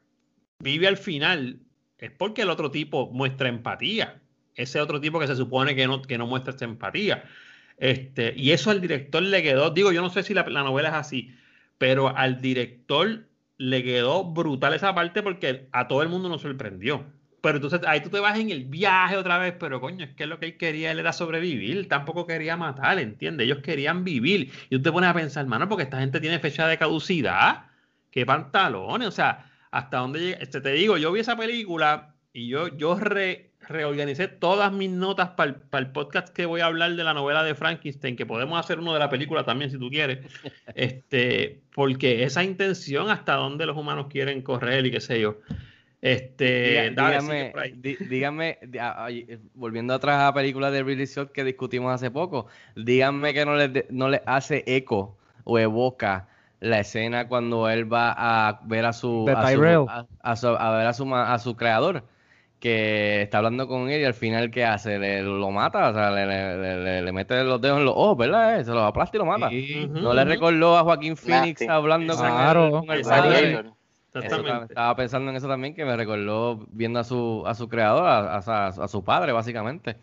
vive 0.60 0.86
al 0.86 0.96
final, 0.96 1.60
es 1.98 2.10
porque 2.12 2.42
el 2.42 2.50
otro 2.50 2.70
tipo 2.70 3.10
muestra 3.10 3.48
empatía. 3.48 4.20
Ese 4.54 4.80
otro 4.80 5.00
tipo 5.00 5.20
que 5.20 5.26
se 5.26 5.36
supone 5.36 5.74
que 5.74 5.86
no, 5.86 6.02
que 6.02 6.18
no 6.18 6.26
muestra 6.26 6.54
esa 6.54 6.64
empatía. 6.64 7.24
Este, 7.76 8.34
y 8.36 8.50
eso 8.50 8.70
al 8.70 8.80
director 8.80 9.22
le 9.22 9.42
quedó, 9.42 9.70
digo, 9.70 9.92
yo 9.92 10.02
no 10.02 10.10
sé 10.10 10.22
si 10.22 10.34
la, 10.34 10.42
la 10.48 10.64
novela 10.64 10.88
es 10.88 10.94
así, 10.94 11.34
pero 11.78 12.16
al 12.16 12.40
director 12.40 13.26
le 13.56 13.82
quedó 13.84 14.24
brutal 14.24 14.74
esa 14.74 14.94
parte 14.94 15.22
porque 15.22 15.68
a 15.72 15.86
todo 15.88 16.02
el 16.02 16.08
mundo 16.08 16.28
nos 16.28 16.42
sorprendió. 16.42 17.04
Pero 17.40 17.56
entonces 17.58 17.80
ahí 17.86 18.00
tú 18.02 18.10
te 18.10 18.18
vas 18.18 18.38
en 18.38 18.50
el 18.50 18.64
viaje 18.64 19.16
otra 19.16 19.38
vez, 19.38 19.54
pero 19.58 19.80
coño, 19.80 20.04
es 20.04 20.14
que 20.14 20.26
lo 20.26 20.38
que 20.40 20.46
él 20.46 20.56
quería 20.56 20.90
él 20.90 20.98
era 20.98 21.12
sobrevivir, 21.12 21.88
tampoco 21.88 22.26
quería 22.26 22.56
matar, 22.56 22.98
¿entiendes? 22.98 23.44
Ellos 23.46 23.58
querían 23.62 24.02
vivir. 24.04 24.50
Y 24.70 24.76
tú 24.76 24.82
te 24.82 24.92
pones 24.92 25.08
a 25.10 25.14
pensar, 25.14 25.42
hermano, 25.44 25.68
porque 25.68 25.84
esta 25.84 26.00
gente 26.00 26.20
tiene 26.20 26.40
fecha 26.40 26.66
de 26.66 26.76
caducidad, 26.78 27.66
qué 28.10 28.26
pantalones, 28.26 29.06
o 29.08 29.12
sea, 29.12 29.50
hasta 29.70 29.98
dónde 29.98 30.18
llega. 30.20 30.38
Este, 30.38 30.60
te 30.60 30.72
digo, 30.72 30.96
yo 30.98 31.12
vi 31.12 31.20
esa 31.20 31.36
película 31.36 32.14
y 32.32 32.48
yo, 32.48 32.76
yo 32.76 32.96
re- 32.98 33.52
reorganicé 33.60 34.26
todas 34.28 34.72
mis 34.72 34.90
notas 34.90 35.30
para 35.30 35.54
el 35.74 35.90
podcast 35.92 36.34
que 36.34 36.46
voy 36.46 36.60
a 36.62 36.66
hablar 36.66 36.94
de 36.96 37.04
la 37.04 37.14
novela 37.14 37.44
de 37.44 37.54
Frankenstein, 37.54 38.16
que 38.16 38.26
podemos 38.26 38.58
hacer 38.58 38.78
uno 38.80 38.94
de 38.94 38.98
la 38.98 39.10
película 39.10 39.44
también 39.44 39.70
si 39.70 39.78
tú 39.78 39.90
quieres. 39.90 40.18
Este, 40.74 41.60
porque 41.74 42.24
esa 42.24 42.42
intención 42.42 43.10
hasta 43.10 43.34
dónde 43.34 43.66
los 43.66 43.76
humanos 43.76 44.06
quieren 44.10 44.42
correr 44.42 44.86
y 44.86 44.90
qué 44.90 45.00
sé 45.00 45.20
yo. 45.20 45.38
Este, 46.00 46.90
Diga- 46.92 46.94
dale, 46.94 47.16
dígame, 47.18 47.50
por 47.52 47.60
ahí. 47.62 47.72
di- 47.76 47.96
dígame, 48.08 48.58
di- 48.62 48.78
a- 48.78 49.04
a- 49.06 49.10
eh, 49.10 49.38
volviendo 49.54 49.94
atrás 49.94 50.20
a 50.20 50.24
la 50.26 50.32
película 50.34 50.70
de 50.70 50.82
Ridley 50.84 51.06
Scott 51.06 51.32
que 51.32 51.42
discutimos 51.42 51.92
hace 51.92 52.10
poco, 52.10 52.46
díganme 52.76 53.34
que 53.34 53.44
no 53.44 53.56
le, 53.56 53.68
de- 53.68 53.86
no 53.90 54.08
le 54.08 54.22
hace 54.24 54.62
eco 54.66 55.16
o 55.44 55.58
evoca 55.58 56.28
la 56.60 56.80
escena 56.80 57.26
cuando 57.28 57.68
él 57.68 57.92
va 57.92 58.12
a 58.16 58.60
ver 58.64 58.84
a 58.84 58.92
su, 58.92 59.24
a, 59.28 59.34
su- 59.34 59.46
a- 59.88 60.06
a 60.22 60.36
su- 60.36 60.46
a 60.48 60.70
ver 60.76 60.86
a 60.86 60.92
su, 60.92 61.06
ma- 61.06 61.32
a 61.34 61.38
su 61.40 61.56
creador 61.56 62.04
que 62.60 63.22
está 63.22 63.38
hablando 63.38 63.68
con 63.68 63.88
él 63.88 64.00
y 64.00 64.04
al 64.04 64.14
final 64.14 64.50
¿qué 64.50 64.64
hace? 64.64 64.98
Le, 64.98 65.22
lo 65.22 65.50
mata, 65.52 65.90
o 65.90 65.94
sea, 65.94 66.10
le, 66.10 66.26
le- 66.26 67.02
le- 67.02 67.12
mete 67.12 67.42
los 67.44 67.60
dedos 67.60 67.78
en 67.78 67.84
los 67.84 67.94
ojos, 67.96 68.16
¿verdad? 68.18 68.58
Eh, 68.60 68.64
Se 68.64 68.70
los 68.72 68.82
aplasta 68.82 69.16
y 69.16 69.20
lo 69.20 69.26
mata. 69.26 69.48
Sí. 69.48 69.86
¿No 69.90 70.12
le 70.14 70.24
recordó 70.24 70.76
a 70.76 70.82
Joaquín 70.82 71.16
Phoenix 71.16 71.60
Nasty. 71.60 71.66
hablando 71.68 72.16
con 72.16 72.26
el- 72.26 72.32
Claro, 72.32 72.70
con 72.70 72.90
el 72.90 73.72
Gladiator. 74.20 74.38
Exactamente. 74.40 74.72
estaba 74.74 74.96
pensando 74.96 75.30
en 75.30 75.36
eso 75.36 75.48
también, 75.48 75.74
que 75.74 75.84
me 75.84 75.96
recordó 75.96 76.66
viendo 76.70 76.98
a 77.00 77.04
su, 77.04 77.42
a 77.46 77.54
su 77.54 77.68
creador, 77.68 78.04
a, 78.06 78.36
a- 78.38 78.66
a 78.68 78.88
su 78.88 79.04
padre, 79.04 79.32
básicamente. 79.32 79.96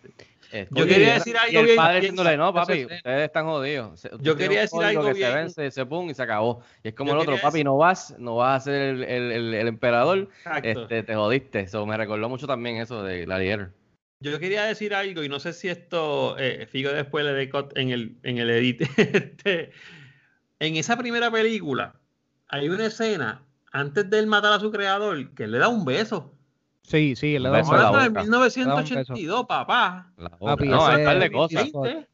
Este, 0.51 0.68
Yo 0.76 0.86
y 0.86 0.88
quería 0.88 1.07
el- 1.13 1.20
decir 1.20 1.36
y 1.36 1.38
algo 1.47 1.59
el 1.59 1.66
bien- 1.66 1.76
padre 1.76 1.95
diciéndole, 1.99 2.38
no, 2.38 2.53
papi, 2.53 2.86
ustedes 2.86 3.26
están 3.26 3.45
jodidos. 3.45 4.07
Yo 4.22 4.36
quería 4.38 4.61
decir 4.61 4.84
algo 4.84 5.03
que 5.03 5.13
se 5.13 5.20
bien- 5.20 5.34
vence, 5.34 5.72
se 5.72 5.86
pum, 5.86 6.09
y 6.09 6.13
se 6.13 6.22
acabó. 6.24 6.61
Y 6.84 6.89
es 6.89 6.93
como 6.93 7.11
Yo 7.11 7.16
el 7.22 7.22
otro, 7.28 7.41
papi, 7.41 7.63
no 7.63 7.76
vas, 7.78 8.16
no 8.20 8.36
vas 8.38 8.61
a 8.61 8.66
ser 8.66 8.82
el, 8.82 9.03
el, 9.03 9.32
el- 9.32 9.53
el 9.53 9.68
emperador, 9.68 10.30
este, 10.63 11.03
te 11.03 11.16
jodiste. 11.16 11.61
Eso 11.61 11.86
me 11.86 11.97
recordó 11.97 12.30
mucho 12.30 12.47
también 12.47 12.78
eso 12.78 13.03
de 13.03 13.26
la 13.28 13.38
líder. 13.39 13.72
Yo 14.22 14.39
quería 14.39 14.63
decir 14.63 14.93
algo 14.95 15.24
y 15.24 15.30
no 15.30 15.39
sé 15.41 15.51
si 15.51 15.68
esto, 15.68 16.38
eh, 16.39 16.68
Figo 16.72 16.91
después 16.91 17.26
le 17.26 17.34
dé 17.34 17.49
cut 17.49 17.78
en 17.78 17.89
el, 17.89 18.16
en 18.24 18.38
el 18.38 18.49
edit. 18.49 18.82
Este, 18.97 19.72
en 20.59 20.78
esa 20.78 20.95
primera 20.95 21.30
película 21.30 21.95
hay 22.47 22.70
una 22.70 22.86
escena 22.86 23.43
antes 23.80 24.09
de 24.09 24.19
él 24.19 24.28
matar 24.28 24.53
a 24.53 24.59
su 24.59 24.71
creador 24.71 25.34
que 25.34 25.43
él 25.45 25.51
le 25.51 25.57
da 25.59 25.67
un 25.67 25.86
beso. 25.86 26.32
Sí, 26.84 27.15
sí, 27.15 27.32
le 27.34 27.38
Un 27.38 27.43
da 27.43 27.51
beso 27.51 27.69
un 27.71 27.76
en 27.78 27.82
la 27.82 27.88
Hablando 27.88 28.03
de 28.03 28.09
boca. 28.09 28.21
1982, 28.21 29.45
papá. 29.47 30.11
La. 30.17 30.30
Papi, 30.30 30.67
no, 30.67 30.78
par 30.80 31.19
de 31.19 31.26
es- 31.26 31.32
cosas. 31.32 31.69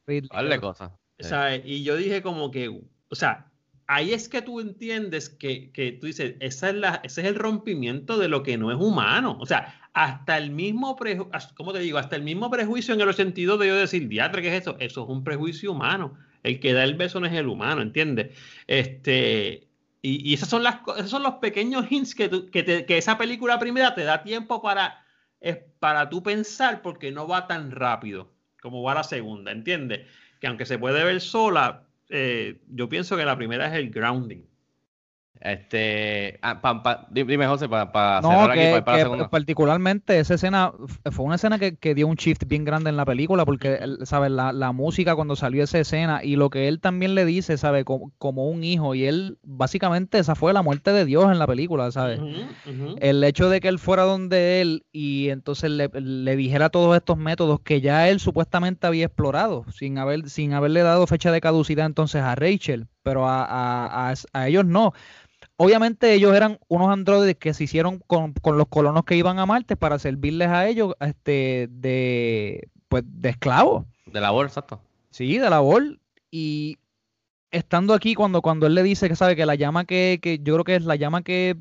Ridley. 0.07 0.27
par 0.29 0.47
de 0.49 0.59
cosas. 0.59 0.91
O 1.19 1.23
sea, 1.23 1.55
y 1.57 1.83
yo 1.83 1.95
dije 1.97 2.21
como 2.21 2.49
que, 2.51 2.69
o 2.69 3.15
sea, 3.15 3.47
ahí 3.87 4.13
es 4.13 4.27
que 4.29 4.41
tú 4.41 4.59
entiendes 4.61 5.29
que, 5.29 5.71
que 5.71 5.91
tú 5.91 6.07
dices, 6.07 6.35
esa 6.39 6.69
es 6.69 6.75
la, 6.75 7.01
ese 7.03 7.21
es 7.21 7.27
el 7.27 7.35
rompimiento 7.35 8.17
de 8.17 8.27
lo 8.29 8.41
que 8.43 8.57
no 8.57 8.71
es 8.71 8.77
humano. 8.79 9.37
O 9.41 9.45
sea, 9.45 9.75
hasta 9.93 10.37
el 10.37 10.51
mismo 10.51 10.95
prejuicio, 10.95 11.29
¿cómo 11.55 11.73
te 11.73 11.79
digo? 11.79 11.97
Hasta 11.97 12.15
el 12.15 12.23
mismo 12.23 12.49
prejuicio 12.49 12.93
en 12.93 13.01
el 13.01 13.13
sentido 13.13 13.57
de 13.57 13.67
yo 13.67 13.75
decir, 13.75 14.07
diatre, 14.07 14.41
¿qué 14.41 14.55
es 14.55 14.61
eso? 14.61 14.77
Eso 14.79 15.03
es 15.03 15.09
un 15.09 15.23
prejuicio 15.25 15.73
humano. 15.73 16.13
El 16.43 16.59
que 16.61 16.73
da 16.73 16.83
el 16.85 16.95
beso 16.95 17.19
no 17.19 17.27
es 17.27 17.33
el 17.33 17.47
humano, 17.47 17.81
¿entiendes? 17.81 18.35
Este, 18.67 19.67
y, 20.01 20.33
esas 20.33 20.49
son 20.49 20.63
las, 20.63 20.77
esos 20.97 21.09
son 21.11 21.23
los 21.23 21.35
pequeños 21.35 21.85
hints 21.91 22.15
que, 22.15 22.29
tú- 22.29 22.49
que, 22.51 22.63
te- 22.63 22.85
que 22.85 22.97
esa 22.97 23.17
película 23.17 23.59
primera 23.59 23.93
te 23.95 24.03
da 24.03 24.23
tiempo 24.23 24.61
para, 24.61 25.05
es 25.39 25.57
para 25.79 26.09
tú 26.09 26.23
pensar 26.23 26.81
porque 26.81 27.11
no 27.11 27.27
va 27.27 27.47
tan 27.47 27.71
rápido 27.71 28.31
como 28.61 28.83
va 28.83 28.93
la 28.95 29.03
segunda, 29.03 29.51
¿entiendes? 29.51 30.07
Que 30.39 30.47
aunque 30.47 30.65
se 30.65 30.77
puede 30.79 31.03
ver 31.03 31.19
sola, 31.21 31.87
eh, 32.09 32.61
yo 32.67 32.89
pienso 32.89 33.17
que 33.17 33.25
la 33.25 33.35
primera 33.37 33.67
es 33.67 33.73
el 33.73 33.89
grounding. 33.91 34.43
Este, 35.43 36.37
ah, 36.43 36.61
pa- 36.61 36.83
pa- 36.83 37.07
di- 37.09 37.23
dime, 37.23 37.47
José, 37.47 37.67
para 37.67 38.21
No, 38.21 38.29
cerrar 38.29 38.51
aquí, 38.51 38.59
que, 38.59 38.69
para, 38.69 38.85
para 38.85 38.97
que 39.03 39.17
la 39.17 39.29
particularmente 39.29 40.19
esa 40.19 40.35
escena 40.35 40.71
fue 41.11 41.25
una 41.25 41.35
escena 41.35 41.57
que, 41.57 41.77
que 41.77 41.95
dio 41.95 42.05
un 42.07 42.15
shift 42.15 42.45
bien 42.45 42.63
grande 42.63 42.89
en 42.91 42.95
la 42.97 43.05
película 43.05 43.43
porque, 43.43 43.79
¿sabes? 44.03 44.29
La, 44.31 44.53
la 44.53 44.71
música 44.71 45.15
cuando 45.15 45.35
salió 45.35 45.63
esa 45.63 45.79
escena 45.79 46.23
y 46.23 46.35
lo 46.35 46.49
que 46.51 46.67
él 46.67 46.79
también 46.79 47.15
le 47.15 47.25
dice, 47.25 47.57
¿sabes? 47.57 47.85
Como, 47.85 48.11
como 48.19 48.47
un 48.49 48.63
hijo 48.63 48.93
y 48.93 49.05
él, 49.05 49.39
básicamente, 49.43 50.19
esa 50.19 50.35
fue 50.35 50.53
la 50.53 50.61
muerte 50.61 50.91
de 50.93 51.05
Dios 51.05 51.31
en 51.31 51.39
la 51.39 51.47
película, 51.47 51.91
¿sabes? 51.91 52.19
El 52.99 53.23
hecho 53.23 53.49
de 53.49 53.59
que 53.61 53.67
él 53.67 53.79
fuera 53.79 54.03
donde 54.03 54.61
él 54.61 54.85
y 54.91 55.29
entonces 55.29 55.71
le, 55.71 55.89
le 55.93 56.35
dijera 56.35 56.69
todos 56.69 56.95
estos 56.95 57.17
métodos 57.17 57.61
que 57.61 57.81
ya 57.81 58.09
él 58.09 58.19
supuestamente 58.19 58.85
había 58.85 59.05
explorado 59.05 59.65
sin, 59.73 59.97
haber, 59.97 60.29
sin 60.29 60.53
haberle 60.53 60.81
dado 60.83 61.07
fecha 61.07 61.31
de 61.31 61.41
caducidad 61.41 61.87
entonces 61.87 62.21
a 62.21 62.35
Rachel, 62.35 62.87
pero 63.01 63.27
a, 63.27 63.43
a- 63.43 64.11
a- 64.11 64.13
a 64.33 64.47
ellos 64.47 64.65
no. 64.65 64.93
Obviamente 65.63 66.11
ellos 66.15 66.35
eran 66.35 66.57
unos 66.69 66.89
androides 66.89 67.35
que 67.35 67.53
se 67.53 67.65
hicieron 67.65 67.99
con, 68.07 68.33
con 68.33 68.57
los 68.57 68.67
colonos 68.67 69.05
que 69.05 69.15
iban 69.15 69.37
a 69.37 69.45
Marte 69.45 69.75
para 69.77 69.99
servirles 69.99 70.47
a 70.47 70.67
ellos 70.67 70.95
este, 70.99 71.67
de, 71.69 72.67
pues, 72.87 73.03
de 73.05 73.29
esclavos. 73.29 73.85
De 74.07 74.19
labor, 74.19 74.47
exacto. 74.47 74.81
Sí, 75.11 75.37
de 75.37 75.49
labor. 75.51 75.99
Y 76.31 76.79
estando 77.51 77.93
aquí, 77.93 78.15
cuando, 78.15 78.41
cuando 78.41 78.65
él 78.65 78.73
le 78.73 78.81
dice 78.81 79.07
que 79.07 79.15
sabe 79.15 79.35
que 79.35 79.45
la 79.45 79.53
llama 79.53 79.85
que, 79.85 80.17
que 80.19 80.39
yo 80.39 80.55
creo 80.55 80.63
que 80.63 80.75
es 80.77 80.83
la 80.83 80.95
llama 80.95 81.21
que, 81.21 81.55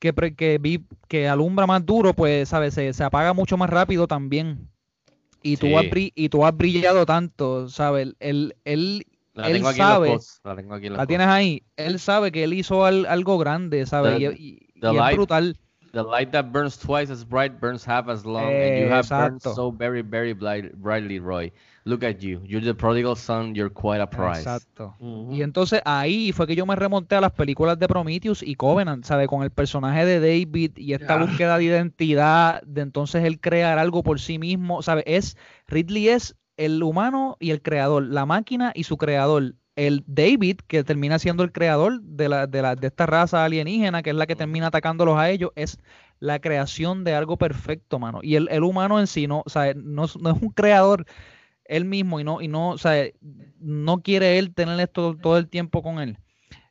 que, 0.00 0.12
que, 0.36 0.58
vi, 0.58 0.84
que 1.06 1.28
alumbra 1.28 1.68
más 1.68 1.86
duro, 1.86 2.12
pues, 2.12 2.48
¿sabes? 2.48 2.74
Se, 2.74 2.92
se 2.92 3.04
apaga 3.04 3.34
mucho 3.34 3.56
más 3.56 3.70
rápido 3.70 4.08
también. 4.08 4.68
Y 5.44 5.58
tú, 5.58 5.66
Sí. 5.66 5.74
has, 5.76 5.84
y 5.92 6.28
tú 6.28 6.44
has 6.44 6.56
brillado 6.56 7.06
tanto, 7.06 7.68
¿sabes? 7.68 8.14
Él, 8.18 8.56
él, 8.64 9.06
La 9.34 9.48
él 9.48 9.54
tengo 9.54 9.68
aquí 9.68 9.78
sabe, 9.78 10.06
en 10.08 10.12
los 10.14 10.24
posts. 10.24 10.40
La 10.44 10.56
tengo 10.56 10.74
aquí 10.74 10.86
en 10.86 10.92
los 10.92 10.98
la 10.98 11.06
tienes 11.06 11.26
ahí, 11.26 11.62
él 11.76 11.98
sabe 11.98 12.30
que 12.32 12.44
él 12.44 12.52
hizo 12.54 12.84
al- 12.84 13.06
algo 13.06 13.36
grande, 13.38 13.84
¿sabes? 13.86 14.16
The- 14.18 14.22
Y, 14.24 14.26
y- 14.74 14.80
the 14.80 14.86
y 14.88 14.90
es 14.90 14.96
light- 14.96 15.16
brutal. 15.16 15.56
The 15.92 16.02
light 16.02 16.32
that 16.32 16.46
burns 16.50 16.76
twice 16.76 17.08
as 17.12 17.24
bright 17.24 17.60
burns 17.60 17.86
half 17.86 18.08
as 18.08 18.24
long, 18.24 18.48
and 18.48 18.80
you 18.80 18.92
have 18.92 19.08
burned 19.08 19.40
so 19.40 19.70
very, 19.70 20.02
very 20.02 20.32
bright, 20.32 20.74
brightly, 20.74 21.20
Roy. 21.20 21.52
Look 21.84 22.02
at 22.02 22.16
you. 22.18 22.40
You're 22.44 22.64
the 22.64 22.74
prodigal 22.74 23.14
son. 23.14 23.54
You're 23.54 23.72
quite 23.72 24.00
a 24.00 24.10
prize. 24.10 24.40
Exacto. 24.40 24.96
Y 25.30 25.42
entonces 25.42 25.80
ahí 25.84 26.32
fue 26.32 26.48
que 26.48 26.56
yo 26.56 26.66
me 26.66 26.74
remonté 26.74 27.14
a 27.14 27.20
las 27.20 27.30
películas 27.30 27.78
de 27.78 27.86
Prometheus 27.86 28.42
y 28.42 28.56
Covenant, 28.56 29.04
¿sabes? 29.04 29.28
Con 29.28 29.44
el 29.44 29.50
personaje 29.52 30.04
de 30.04 30.18
David 30.18 30.72
y 30.78 30.94
esta 30.94 31.16
búsqueda 31.16 31.58
de 31.58 31.64
identidad, 31.64 32.60
de 32.62 32.80
entonces 32.80 33.22
él 33.22 33.38
crear 33.40 33.78
algo 33.78 34.02
por 34.02 34.18
sí 34.18 34.40
mismo, 34.40 34.82
¿sabes? 34.82 35.04
Es, 35.06 35.36
Ridley 35.68 36.08
es 36.08 36.34
el 36.56 36.82
humano 36.82 37.36
y 37.40 37.50
el 37.50 37.62
creador, 37.62 38.04
la 38.04 38.26
máquina 38.26 38.72
y 38.74 38.84
su 38.84 38.96
creador. 38.96 39.54
El 39.76 40.04
David, 40.06 40.58
que 40.68 40.84
termina 40.84 41.18
siendo 41.18 41.42
el 41.42 41.50
creador 41.50 42.00
de, 42.02 42.28
la, 42.28 42.46
de, 42.46 42.62
la, 42.62 42.76
de 42.76 42.86
esta 42.86 43.06
raza 43.06 43.44
alienígena, 43.44 44.02
que 44.04 44.10
es 44.10 44.16
la 44.16 44.26
que 44.26 44.36
termina 44.36 44.68
atacándolos 44.68 45.18
a 45.18 45.30
ellos, 45.30 45.50
es 45.56 45.78
la 46.20 46.38
creación 46.40 47.02
de 47.02 47.14
algo 47.14 47.36
perfecto, 47.38 47.98
mano. 47.98 48.20
Y 48.22 48.36
el, 48.36 48.48
el 48.52 48.62
humano 48.62 49.00
en 49.00 49.08
sí 49.08 49.26
no, 49.26 49.42
o 49.44 49.50
sea, 49.50 49.74
no, 49.74 50.04
es- 50.04 50.16
no 50.20 50.30
es 50.30 50.40
un 50.40 50.50
creador 50.50 51.06
él 51.64 51.84
mismo 51.84 52.20
y 52.20 52.24
no, 52.24 52.40
y 52.40 52.48
no, 52.48 52.70
o 52.70 52.78
sea, 52.78 53.06
no 53.58 54.02
quiere 54.02 54.38
él 54.38 54.54
tener 54.54 54.78
esto 54.80 55.16
todo 55.16 55.38
el 55.38 55.48
tiempo 55.48 55.82
con 55.82 55.98
él. 56.00 56.18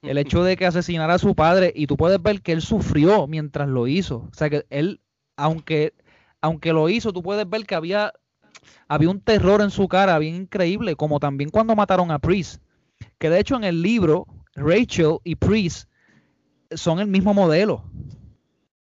El 0.03 0.17
hecho 0.17 0.43
de 0.43 0.57
que 0.57 0.65
asesinara 0.65 1.15
a 1.15 1.19
su 1.19 1.35
padre, 1.35 1.71
y 1.75 1.87
tú 1.87 1.97
puedes 1.97 2.21
ver 2.21 2.41
que 2.41 2.51
él 2.51 2.61
sufrió 2.61 3.27
mientras 3.27 3.69
lo 3.69 3.87
hizo. 3.87 4.27
O 4.31 4.33
sea 4.33 4.49
que 4.49 4.65
él, 4.69 5.01
aunque, 5.37 5.93
aunque 6.41 6.73
lo 6.73 6.89
hizo, 6.89 7.13
tú 7.13 7.23
puedes 7.23 7.49
ver 7.49 7.65
que 7.65 7.75
había, 7.75 8.13
había 8.87 9.09
un 9.09 9.21
terror 9.21 9.61
en 9.61 9.71
su 9.71 9.87
cara 9.87 10.17
bien 10.19 10.35
increíble, 10.35 10.95
como 10.95 11.19
también 11.19 11.49
cuando 11.49 11.75
mataron 11.75 12.11
a 12.11 12.19
Priest. 12.19 12.61
Que 13.17 13.29
de 13.29 13.39
hecho 13.39 13.55
en 13.55 13.63
el 13.63 13.81
libro, 13.81 14.27
Rachel 14.55 15.17
y 15.23 15.35
Priest 15.35 15.89
son 16.71 16.99
el 16.99 17.07
mismo 17.07 17.33
modelo. 17.33 17.83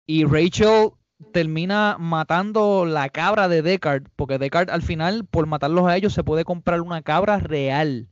Y 0.07 0.24
Rachel 0.24 0.90
termina 1.32 1.96
matando 1.99 2.86
la 2.86 3.09
cabra 3.09 3.49
de 3.49 3.62
Deckard, 3.62 4.05
porque 4.16 4.38
Deckard 4.38 4.70
al 4.70 4.82
final, 4.82 5.24
por 5.24 5.46
matarlos 5.46 5.86
a 5.86 5.96
ellos, 5.96 6.12
se 6.12 6.24
puede 6.24 6.44
comprar 6.44 6.80
una 6.80 7.03
cabra 7.03 7.38
real. 7.38 8.09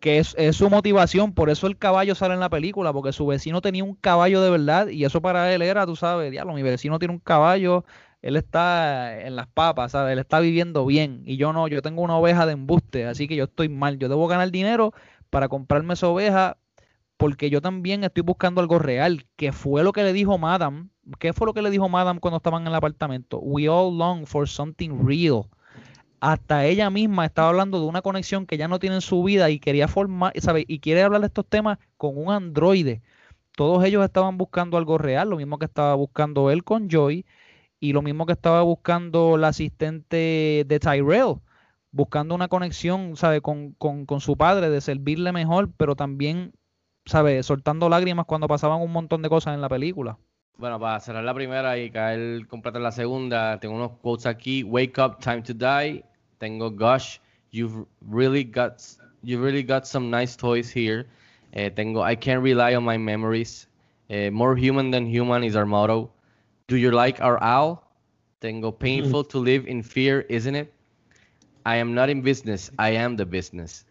Que 0.00 0.18
es, 0.18 0.34
es 0.38 0.56
su 0.56 0.70
motivación, 0.70 1.34
por 1.34 1.50
eso 1.50 1.66
el 1.66 1.76
caballo 1.76 2.14
sale 2.14 2.34
en 2.34 2.40
la 2.40 2.48
película, 2.48 2.92
porque 2.92 3.12
su 3.12 3.26
vecino 3.26 3.60
tenía 3.60 3.84
un 3.84 3.94
caballo 3.94 4.40
de 4.40 4.50
verdad, 4.50 4.88
y 4.88 5.04
eso 5.04 5.20
para 5.20 5.52
él 5.52 5.60
era, 5.62 5.84
tú 5.84 5.96
sabes, 5.96 6.30
diablo, 6.30 6.54
mi 6.54 6.62
vecino 6.62 6.98
tiene 6.98 7.12
un 7.12 7.20
caballo, 7.20 7.84
él 8.22 8.36
está 8.36 9.20
en 9.22 9.36
las 9.36 9.46
papas, 9.48 9.92
¿sabes? 9.92 10.12
Él 10.12 10.18
está 10.18 10.40
viviendo 10.40 10.84
bien, 10.86 11.22
y 11.24 11.36
yo 11.36 11.52
no, 11.52 11.68
yo 11.68 11.82
tengo 11.82 12.02
una 12.02 12.16
oveja 12.16 12.46
de 12.46 12.52
embuste, 12.52 13.06
así 13.06 13.26
que 13.26 13.36
yo 13.36 13.44
estoy 13.44 13.68
mal, 13.68 13.98
yo 13.98 14.08
debo 14.08 14.28
ganar 14.28 14.50
dinero 14.50 14.92
para 15.30 15.48
comprarme 15.48 15.94
esa 15.94 16.08
oveja, 16.08 16.58
porque 17.16 17.50
yo 17.50 17.60
también 17.60 18.04
estoy 18.04 18.22
buscando 18.22 18.60
algo 18.60 18.78
real, 18.78 19.26
que 19.36 19.52
fue 19.52 19.84
lo 19.84 19.92
que 19.92 20.02
le 20.02 20.12
dijo 20.12 20.38
Madame, 20.38 20.88
¿qué 21.18 21.32
fue 21.32 21.46
lo 21.46 21.54
que 21.54 21.62
le 21.62 21.70
dijo 21.70 21.88
Madame 21.88 22.20
cuando 22.20 22.38
estaban 22.38 22.62
en 22.62 22.68
el 22.68 22.74
apartamento? 22.74 23.38
We 23.38 23.68
all 23.68 23.96
long 23.96 24.26
for 24.26 24.48
something 24.48 25.04
real. 25.04 25.44
Hasta 26.20 26.66
ella 26.66 26.90
misma 26.90 27.24
estaba 27.24 27.48
hablando 27.48 27.80
de 27.80 27.86
una 27.86 28.02
conexión 28.02 28.44
que 28.44 28.58
ya 28.58 28.68
no 28.68 28.78
tiene 28.78 28.96
en 28.96 29.00
su 29.00 29.22
vida 29.22 29.48
y 29.48 29.58
quería 29.58 29.88
formar, 29.88 30.34
¿sabes? 30.38 30.64
Y 30.68 30.80
quiere 30.80 31.02
hablar 31.02 31.22
de 31.22 31.28
estos 31.28 31.46
temas 31.46 31.78
con 31.96 32.18
un 32.18 32.30
androide. 32.30 33.00
Todos 33.56 33.82
ellos 33.84 34.04
estaban 34.04 34.36
buscando 34.36 34.76
algo 34.76 34.98
real, 34.98 35.30
lo 35.30 35.36
mismo 35.36 35.58
que 35.58 35.64
estaba 35.64 35.94
buscando 35.94 36.50
él 36.50 36.62
con 36.62 36.90
Joy 36.90 37.24
y 37.80 37.92
lo 37.94 38.02
mismo 38.02 38.26
que 38.26 38.32
estaba 38.32 38.62
buscando 38.62 39.38
la 39.38 39.48
asistente 39.48 40.64
de 40.68 40.78
Tyrell, 40.78 41.36
buscando 41.90 42.34
una 42.34 42.48
conexión, 42.48 43.16
¿sabe? 43.16 43.40
Con, 43.40 43.72
con, 43.72 44.04
con 44.04 44.20
su 44.20 44.36
padre, 44.36 44.68
de 44.68 44.80
servirle 44.82 45.32
mejor, 45.32 45.70
pero 45.76 45.96
también, 45.96 46.52
¿sabe? 47.06 47.42
Soltando 47.42 47.88
lágrimas 47.88 48.26
cuando 48.26 48.46
pasaban 48.46 48.82
un 48.82 48.92
montón 48.92 49.22
de 49.22 49.30
cosas 49.30 49.54
en 49.54 49.62
la 49.62 49.68
película. 49.70 50.18
Bueno, 50.58 50.78
para 50.78 51.00
cerrar 51.00 51.24
la 51.24 51.32
primera 51.32 51.78
y 51.78 51.90
caer 51.90 52.46
completa 52.46 52.76
en 52.76 52.84
la 52.84 52.92
segunda, 52.92 53.58
tengo 53.58 53.76
unos 53.76 53.92
quotes 54.02 54.26
aquí. 54.26 54.62
Wake 54.62 55.00
up, 55.00 55.18
time 55.18 55.40
to 55.40 55.54
die. 55.54 56.04
Tengo 56.38 56.70
gosh, 56.70 57.18
you've 57.50 57.86
really 58.02 58.44
got 58.44 58.74
you 59.22 59.42
really 59.42 59.62
got 59.62 59.86
some 59.86 60.10
nice 60.10 60.36
toys 60.36 60.70
here. 60.70 61.06
Eh, 61.52 61.70
tengo 61.70 62.04
I 62.04 62.14
can't 62.14 62.42
rely 62.42 62.74
on 62.74 62.84
my 62.84 62.98
memories. 62.98 63.68
Eh, 64.10 64.28
more 64.30 64.54
human 64.54 64.90
than 64.90 65.06
human 65.06 65.44
is 65.44 65.56
our 65.56 65.64
motto. 65.64 66.10
Do 66.70 66.76
you 66.76 66.92
like 66.92 67.20
our 67.20 67.42
owl? 67.42 67.82
Tengo 68.40 68.70
painful 68.70 69.24
to 69.34 69.38
live 69.38 69.66
in 69.66 69.82
fear, 69.82 70.20
isn't 70.28 70.54
it? 70.54 70.72
I 71.66 71.76
am 71.82 71.94
not 71.94 72.08
in 72.10 72.22
business, 72.22 72.70
I 72.78 72.90
am 72.90 73.16
the 73.16 73.26
business. 73.26 73.84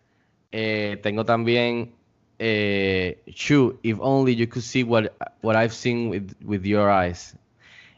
Eh, 0.54 0.96
tengo 1.04 1.24
también 1.26 1.92
eh, 2.40 3.16
Shoo, 3.36 3.78
if 3.84 4.00
only 4.00 4.34
you 4.34 4.48
could 4.48 4.64
see 4.64 4.84
what 4.86 5.14
what 5.42 5.58
I've 5.58 5.74
seen 5.74 6.08
with, 6.10 6.34
with 6.42 6.66
your 6.66 6.90
eyes. 6.90 7.36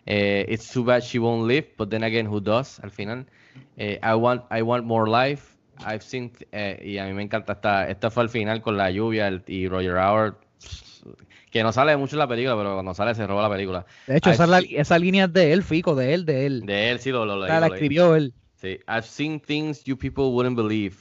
Eh, 0.07 0.45
it's 0.49 0.73
too 0.73 0.83
bad 0.83 1.03
she 1.03 1.19
won't 1.19 1.43
live, 1.47 1.65
but 1.77 1.91
then 1.91 2.01
again, 2.03 2.25
who 2.25 2.39
does? 2.41 2.79
Al 2.83 2.89
final, 2.89 3.23
Eh, 3.77 3.99
I 4.01 4.15
want 4.15 4.41
I 4.49 4.63
want 4.63 4.83
more 4.85 5.05
life. 5.07 5.55
I've 5.85 6.03
seen 6.03 6.31
eh, 6.51 6.81
y 6.83 6.97
a 6.97 7.05
mí 7.05 7.13
me 7.13 7.21
encanta 7.23 7.53
esta 7.53 7.87
esta 7.87 8.09
fue 8.09 8.23
al 8.23 8.29
final 8.29 8.61
con 8.61 8.77
la 8.77 8.89
lluvia 8.89 9.27
el- 9.27 9.43
y 9.47 9.67
Roger 9.67 9.97
Howard 9.97 10.35
que 11.51 11.61
no 11.63 11.71
sale 11.71 11.95
mucho 11.97 12.15
en 12.15 12.19
la 12.19 12.27
película, 12.27 12.55
pero 12.55 12.73
cuando 12.75 12.93
sale 12.93 13.13
se 13.13 13.27
roba 13.27 13.43
la 13.43 13.49
película. 13.53 13.85
De 14.07 14.17
hecho, 14.17 14.31
esa, 14.31 14.43
es 14.45 14.49
la- 14.49 14.59
esa 14.59 14.97
línea 14.97 15.25
es 15.25 15.33
de 15.33 15.51
él, 15.53 15.63
Fico, 15.63 15.93
de 15.95 16.13
él, 16.13 16.25
de 16.25 16.45
él. 16.45 16.65
de 16.65 16.91
él 16.91 16.99
sí 16.99 17.11
lo, 17.11 17.25
lo 17.25 17.35
leí. 17.35 17.43
O 17.43 17.47
sea, 17.47 17.59
la 17.59 17.67
lo 17.67 17.73
leí. 17.73 17.77
escribió 17.77 18.15
él. 18.15 18.33
Sí. 18.55 18.79
I've 18.87 19.03
seen 19.05 19.39
things 19.39 19.83
you 19.83 19.97
people 19.97 20.31
wouldn't 20.31 20.55
believe. 20.55 20.95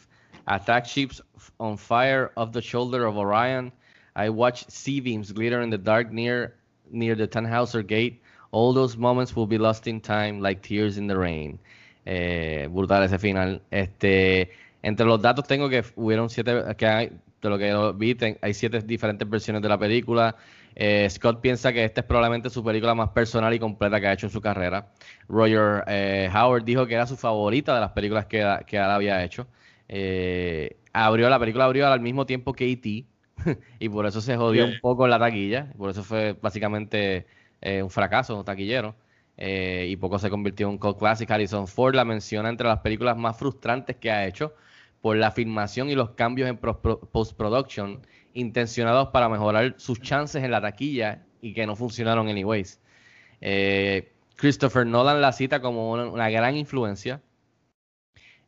Attack 0.46 0.86
ships 0.86 1.22
on 1.58 1.78
fire 1.78 2.32
off 2.36 2.50
the 2.52 2.60
shoulder 2.60 3.04
of 3.06 3.16
Orion. 3.16 3.72
I 4.16 4.28
watched 4.28 4.70
sea 4.70 5.00
beams 5.00 5.32
glitter 5.32 5.62
in 5.62 5.70
the 5.70 5.78
dark 5.78 6.10
near 6.10 6.56
near 6.90 7.14
the 7.16 7.28
Tannhauser 7.28 7.86
Gate. 7.86 8.20
All 8.50 8.74
those 8.74 8.96
moments 8.96 9.36
will 9.36 9.46
be 9.46 9.58
lost 9.58 9.86
in 9.86 10.00
time 10.00 10.40
like 10.40 10.60
tears 10.66 10.98
in 10.98 11.06
the 11.06 11.14
rain. 11.16 11.60
Eh, 12.04 12.66
brutal 12.68 13.04
ese 13.04 13.18
final. 13.20 13.60
Este, 13.70 14.50
entre 14.82 15.06
los 15.06 15.22
datos 15.22 15.46
tengo 15.46 15.68
que 15.68 15.84
hubieron 15.94 16.28
siete, 16.30 16.52
que 16.76 16.86
hay, 16.86 17.12
de 17.42 17.48
lo 17.48 17.58
que 17.58 17.68
yo 17.68 17.94
vi, 17.94 18.14
ten- 18.14 18.38
hay 18.42 18.54
siete 18.54 18.80
diferentes 18.82 19.28
versiones 19.28 19.62
de 19.62 19.68
la 19.68 19.78
película. 19.78 20.36
Eh, 20.74 21.08
Scott 21.10 21.40
piensa 21.40 21.72
que 21.72 21.84
esta 21.84 22.00
es 22.02 22.06
probablemente 22.06 22.48
su 22.50 22.62
película 22.64 22.94
más 22.94 23.08
personal 23.10 23.52
y 23.54 23.58
completa 23.58 24.00
que 24.00 24.06
ha 24.06 24.12
hecho 24.12 24.26
en 24.26 24.32
su 24.32 24.40
carrera. 24.40 24.92
Roger 25.28 25.84
eh, 25.88 26.30
Howard 26.34 26.64
dijo 26.64 26.86
que 26.86 26.94
era 26.94 27.06
su 27.06 27.16
favorita 27.16 27.74
de 27.74 27.80
las 27.80 27.90
películas 27.92 28.26
que, 28.26 28.46
que 28.66 28.76
él 28.76 28.82
había 28.84 29.24
hecho. 29.24 29.46
Eh, 29.88 30.76
abrió 30.92 31.28
la 31.28 31.38
película 31.38 31.64
abrió 31.64 31.86
al 31.88 32.00
mismo 32.00 32.26
tiempo 32.26 32.52
que 32.52 32.70
E.T. 32.70 33.04
y 33.80 33.88
por 33.88 34.06
eso 34.06 34.20
se 34.20 34.36
jodió 34.36 34.66
Yeah. 34.66 34.74
un 34.74 34.80
poco 34.80 35.06
la 35.08 35.18
taquilla. 35.18 35.72
Por 35.76 35.90
eso 35.90 36.04
fue 36.04 36.36
básicamente 36.40 37.26
eh, 37.60 37.82
un 37.82 37.90
fracaso 37.90 38.36
un 38.38 38.44
taquillero. 38.44 38.94
y 39.36 39.96
poco 39.96 40.18
se 40.18 40.28
convirtió 40.30 40.66
en 40.66 40.72
un 40.72 40.78
cult 40.78 40.98
classic. 40.98 41.30
Harrison 41.30 41.66
Ford 41.66 41.94
la 41.94 42.04
menciona 42.04 42.48
entre 42.50 42.68
las 42.68 42.80
películas 42.80 43.16
más 43.16 43.36
frustrantes 43.38 43.96
que 43.96 44.10
ha 44.10 44.26
hecho 44.26 44.54
por 45.00 45.16
la 45.16 45.30
filmación 45.30 45.88
y 45.90 45.94
los 45.94 46.10
cambios 46.10 46.48
en 46.48 46.56
pro- 46.56 46.80
pro- 46.80 47.00
post-production 47.00 48.00
intencionados 48.34 49.08
para 49.08 49.28
mejorar 49.28 49.74
sus 49.78 50.00
chances 50.00 50.44
en 50.44 50.50
la 50.50 50.60
taquilla 50.60 51.24
y 51.40 51.52
que 51.54 51.66
no 51.66 51.76
funcionaron 51.76 52.28
anyways. 52.28 52.80
Eh, 53.40 54.12
Christopher 54.36 54.86
Nolan 54.86 55.20
la 55.20 55.32
cita 55.32 55.60
como 55.60 55.92
una, 55.92 56.30
gran 56.30 56.56
influencia 56.56 57.20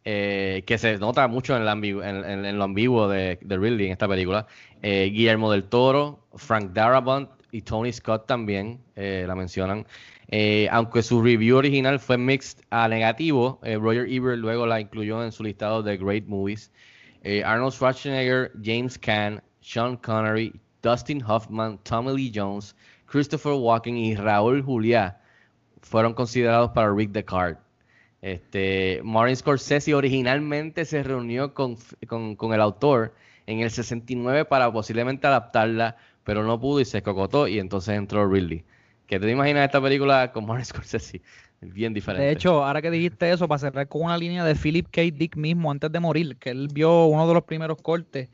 eh, 0.05 0.62
que 0.66 0.78
se 0.78 0.98
nota 0.98 1.26
mucho 1.28 1.57
en, 1.57 1.64
la 1.64 1.72
en 1.72 2.59
lo 2.59 2.64
ambiguo 2.64 3.09
de, 3.09 3.38
de 3.40 3.59
Ridley 3.59 3.86
en 3.86 3.92
esta 3.92 4.09
película. 4.09 4.46
Eh, 4.82 5.11
Guillermo 5.12 5.50
del 5.53 5.64
Toro, 5.64 6.26
Frank 6.34 6.72
Darabont 6.72 7.30
y 7.50 7.62
Tony 7.62 7.92
Scott 7.92 8.26
también 8.26 8.80
eh, 8.96 9.24
la 9.26 9.34
mencionan. 9.34 9.86
Eh, 10.34 10.66
aunque 10.70 11.02
su 11.02 11.22
review 11.22 11.58
original 11.58 12.00
fue 12.00 12.16
mixed 12.16 12.64
a 12.70 12.88
negativo, 12.88 13.60
eh, 13.62 13.76
Roger 13.76 14.06
Ebert 14.10 14.38
luego 14.38 14.66
la 14.66 14.80
incluyó 14.80 15.22
en 15.22 15.30
su 15.30 15.42
listado 15.44 15.82
de 15.82 15.98
Great 15.98 16.24
Movies. 16.26 16.72
Eh, 17.22 17.44
Arnold 17.44 17.72
Schwarzenegger, 17.74 18.50
James 18.64 18.98
Caan, 18.98 19.42
Sean 19.60 19.96
Connery, 19.98 20.58
Dustin 20.82 21.22
Hoffman, 21.22 21.78
Tommy 21.84 22.16
Lee 22.16 22.32
Jones, 22.34 22.74
Christopher 23.06 23.52
Walken 23.52 23.96
y 23.96 24.16
Raúl 24.16 24.62
Juliá 24.62 25.20
fueron 25.82 26.14
considerados 26.14 26.70
para 26.72 26.92
Rick 26.94 27.12
the 27.12 27.24
Card. 27.24 27.58
Este, 28.22 29.00
Martin 29.04 29.36
Scorsese 29.36 29.94
originalmente 29.94 30.84
se 30.86 31.02
reunió 31.02 31.52
con, 31.54 31.76
con- 32.06 32.36
con 32.36 32.54
el 32.54 32.60
autor 32.62 33.14
en 33.46 33.60
el 33.60 33.70
69 33.70 34.44
para 34.46 34.72
posiblemente 34.72 35.26
adaptarla, 35.26 35.96
pero 36.24 36.42
no 36.44 36.58
pudo 36.60 36.80
y 36.80 36.84
se 36.86 37.02
cocotó 37.02 37.48
y 37.48 37.58
entonces 37.58 37.96
entró 37.96 38.26
Ridley. 38.28 38.64
¿Qué 39.12 39.20
te 39.20 39.30
imaginas 39.30 39.66
esta 39.66 39.78
película 39.78 40.32
con 40.32 40.46
Martin 40.46 40.64
Scorsese? 40.64 41.20
Bien 41.60 41.92
diferente. 41.92 42.24
De 42.24 42.32
hecho, 42.32 42.64
ahora 42.64 42.80
que 42.80 42.90
dijiste 42.90 43.30
eso, 43.30 43.46
para 43.46 43.58
cerrar 43.58 43.86
con 43.86 44.04
una 44.04 44.16
línea 44.16 44.42
de 44.42 44.54
Philip 44.54 44.86
K. 44.90 45.02
Dick 45.12 45.36
mismo 45.36 45.70
antes 45.70 45.92
de 45.92 46.00
morir, 46.00 46.38
que 46.38 46.48
él 46.48 46.68
vio 46.72 47.04
uno 47.04 47.28
de 47.28 47.34
los 47.34 47.42
primeros 47.42 47.76
cortes, 47.82 48.30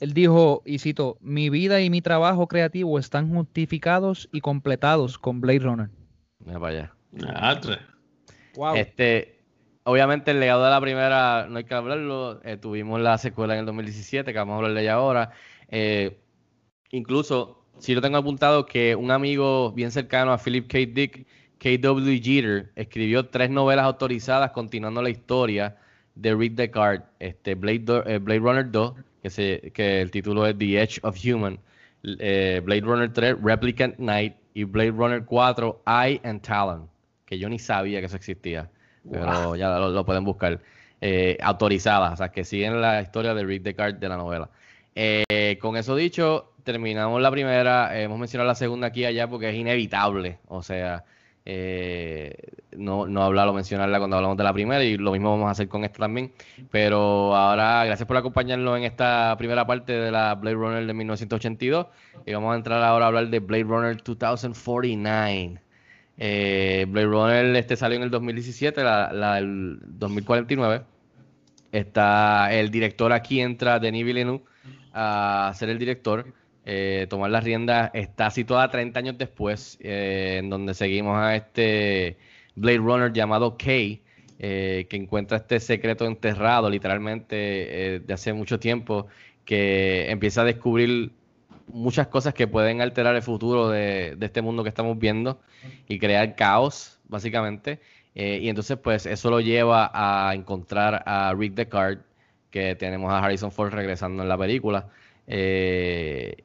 él 0.00 0.12
dijo, 0.12 0.62
y 0.66 0.80
cito, 0.80 1.16
mi 1.20 1.48
vida 1.48 1.80
y 1.80 1.90
mi 1.90 2.02
trabajo 2.02 2.48
creativo 2.48 2.98
están 2.98 3.32
justificados 3.32 4.28
y 4.32 4.40
completados 4.40 5.16
con 5.16 5.40
Blade 5.40 5.60
Runner. 5.60 5.90
Mira 6.40 6.58
para 6.58 6.72
allá. 6.72 6.94
Ah, 7.28 7.60
tres. 7.62 7.78
Wow. 8.56 8.74
Este, 8.74 9.44
obviamente 9.84 10.32
el 10.32 10.40
legado 10.40 10.64
de 10.64 10.70
la 10.70 10.80
primera 10.80 11.46
no 11.48 11.58
hay 11.58 11.64
que 11.64 11.74
hablarlo. 11.74 12.40
eh, 12.42 12.56
tuvimos 12.56 13.00
la 13.00 13.16
secuela 13.16 13.54
en 13.54 13.60
el 13.60 13.66
2017, 13.66 14.32
que 14.32 14.38
vamos 14.40 14.54
a 14.54 14.56
hablar 14.56 14.74
de 14.74 14.80
ella 14.80 14.94
ahora. 14.94 15.30
Eh, 15.68 16.18
incluso, 16.90 17.63
si 17.78 17.94
lo 17.94 18.00
tengo 18.00 18.16
apuntado, 18.18 18.66
que 18.66 18.94
un 18.96 19.10
amigo 19.10 19.72
bien 19.72 19.90
cercano 19.90 20.32
a 20.32 20.38
Philip 20.38 20.66
K. 20.70 20.78
Dick, 20.92 21.26
K.W. 21.58 22.20
Jeter, 22.22 22.70
escribió 22.76 23.26
tres 23.26 23.50
novelas 23.50 23.84
autorizadas 23.84 24.50
continuando 24.52 25.00
la 25.02 25.10
historia 25.10 25.76
de 26.14 26.34
Rick 26.34 26.54
Descartes, 26.54 27.06
este, 27.18 27.54
Blade, 27.54 27.78
Do- 27.80 28.06
eh, 28.06 28.18
Blade 28.18 28.40
Runner 28.40 28.70
2, 28.70 28.92
que, 29.22 29.30
se, 29.30 29.72
que 29.74 30.00
el 30.00 30.10
título 30.10 30.46
es 30.46 30.56
The 30.58 30.82
Edge 30.82 30.98
of 31.02 31.16
Human, 31.24 31.58
eh, 32.18 32.60
Blade 32.64 32.82
Runner 32.82 33.12
3, 33.12 33.36
Replicant 33.42 33.98
Night 33.98 34.34
y 34.54 34.64
Blade 34.64 34.90
Runner 34.90 35.24
4, 35.24 35.82
Eye 35.86 36.20
and 36.24 36.42
Talon, 36.42 36.88
que 37.24 37.38
yo 37.38 37.48
ni 37.48 37.58
sabía 37.58 38.00
que 38.00 38.06
eso 38.06 38.16
existía, 38.16 38.70
pero 39.10 39.56
ya 39.56 39.78
lo, 39.78 39.90
lo 39.90 40.04
pueden 40.04 40.24
buscar. 40.24 40.60
Eh, 41.00 41.36
autorizadas, 41.42 42.14
o 42.14 42.16
sea, 42.16 42.30
que 42.30 42.44
siguen 42.44 42.80
la 42.80 43.02
historia 43.02 43.34
de 43.34 43.44
Rick 43.44 43.62
Descartes 43.62 44.00
de 44.00 44.08
la 44.08 44.16
novela. 44.16 44.48
Con 45.60 45.76
eso 45.76 45.96
dicho, 45.96 46.52
terminamos 46.64 47.20
la 47.22 47.30
primera, 47.30 47.96
eh, 47.96 48.04
hemos 48.04 48.18
mencionado 48.18 48.48
la 48.48 48.54
segunda 48.54 48.88
aquí 48.88 49.04
allá 49.04 49.28
porque 49.28 49.50
es 49.50 49.54
inevitable, 49.54 50.38
o 50.48 50.62
sea, 50.62 51.04
eh, 51.46 52.34
no, 52.76 53.06
no 53.06 53.22
hablarlo, 53.22 53.52
mencionarla 53.52 53.98
cuando 53.98 54.16
hablamos 54.16 54.38
de 54.38 54.44
la 54.44 54.52
primera 54.52 54.82
y 54.82 54.96
lo 54.96 55.12
mismo 55.12 55.30
vamos 55.30 55.48
a 55.48 55.50
hacer 55.50 55.68
con 55.68 55.84
esta 55.84 55.98
también. 55.98 56.32
Pero 56.70 57.36
ahora, 57.36 57.84
gracias 57.84 58.06
por 58.06 58.16
acompañarnos 58.16 58.78
en 58.78 58.84
esta 58.84 59.36
primera 59.36 59.66
parte 59.66 59.92
de 59.92 60.10
la 60.10 60.34
Blade 60.34 60.56
Runner 60.56 60.86
de 60.86 60.94
1982 60.94 61.86
y 62.26 62.32
vamos 62.32 62.54
a 62.54 62.56
entrar 62.56 62.82
ahora 62.82 63.04
a 63.04 63.08
hablar 63.08 63.28
de 63.28 63.40
Blade 63.40 63.64
Runner 63.64 63.96
2049. 64.02 65.60
Eh, 66.16 66.86
Blade 66.88 67.06
Runner 67.06 67.56
este 67.56 67.76
salió 67.76 67.96
en 67.96 68.04
el 68.04 68.10
2017, 68.10 68.82
la, 68.82 69.12
la 69.12 69.34
del 69.34 69.78
2049. 69.82 70.82
Está 71.72 72.54
el 72.54 72.70
director 72.70 73.12
aquí 73.12 73.40
entra 73.40 73.80
Denis 73.80 74.04
Villeneuve 74.04 74.44
a 74.92 75.52
ser 75.56 75.68
el 75.70 75.78
director, 75.78 76.32
eh, 76.64 77.06
tomar 77.10 77.30
las 77.30 77.44
riendas. 77.44 77.90
Está 77.94 78.30
situada 78.30 78.70
30 78.70 78.98
años 78.98 79.18
después, 79.18 79.78
eh, 79.80 80.38
en 80.40 80.50
donde 80.50 80.74
seguimos 80.74 81.18
a 81.18 81.36
este 81.36 82.18
Blade 82.54 82.78
Runner 82.78 83.12
llamado 83.12 83.56
Kay, 83.58 84.02
eh, 84.38 84.86
que 84.88 84.96
encuentra 84.96 85.38
este 85.38 85.60
secreto 85.60 86.06
enterrado 86.06 86.68
literalmente 86.70 87.96
eh, 87.96 88.00
de 88.00 88.14
hace 88.14 88.32
mucho 88.32 88.58
tiempo, 88.58 89.06
que 89.44 90.10
empieza 90.10 90.42
a 90.42 90.44
descubrir 90.44 91.12
muchas 91.68 92.08
cosas 92.08 92.34
que 92.34 92.46
pueden 92.46 92.80
alterar 92.80 93.14
el 93.16 93.22
futuro 93.22 93.68
de, 93.70 94.16
de 94.16 94.26
este 94.26 94.42
mundo 94.42 94.62
que 94.62 94.68
estamos 94.68 94.98
viendo 94.98 95.40
y 95.88 95.98
crear 95.98 96.34
caos, 96.36 97.00
básicamente. 97.08 97.80
Y 98.16 98.48
entonces, 98.48 98.78
pues, 98.78 99.06
eso 99.06 99.28
lo 99.30 99.40
lleva 99.40 99.90
a 99.92 100.34
encontrar 100.34 101.02
a 101.06 101.34
Rick 101.36 101.54
Descartes, 101.54 102.04
que 102.50 102.76
tenemos 102.76 103.12
a 103.12 103.18
Harrison 103.18 103.50
Ford 103.50 103.72
regresando 103.72 104.22
en 104.22 104.28
la 104.28 104.38
película. 104.38 104.88
eh, 105.26 106.43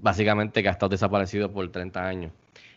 básicamente 0.00 0.62
que 0.62 0.68
ha 0.68 0.72
estado 0.72 0.90
desaparecido 0.90 1.50
por 1.52 1.70
30 1.70 2.06
años. 2.06 2.32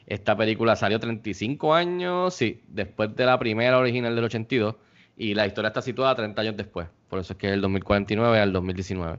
Esta 0.06 0.36
película 0.36 0.76
salió 0.76 1.00
35 1.00 1.74
años, 1.74 2.34
sí, 2.34 2.62
después 2.68 3.16
de 3.16 3.26
la 3.26 3.40
primera 3.40 3.78
original 3.78 4.14
del 4.16 4.26
82, 4.26 4.76
y 5.16 5.34
la 5.34 5.46
historia 5.48 5.70
está 5.70 5.82
situada 5.82 6.16
30 6.16 6.42
años 6.42 6.58
después. 6.58 6.88
Por 7.10 7.20
eso 7.20 7.34
es 7.34 7.40
que 7.40 7.48
es 7.48 7.54
el 7.54 7.62
2049 7.62 8.40
al 8.40 8.52
2019. 8.52 9.18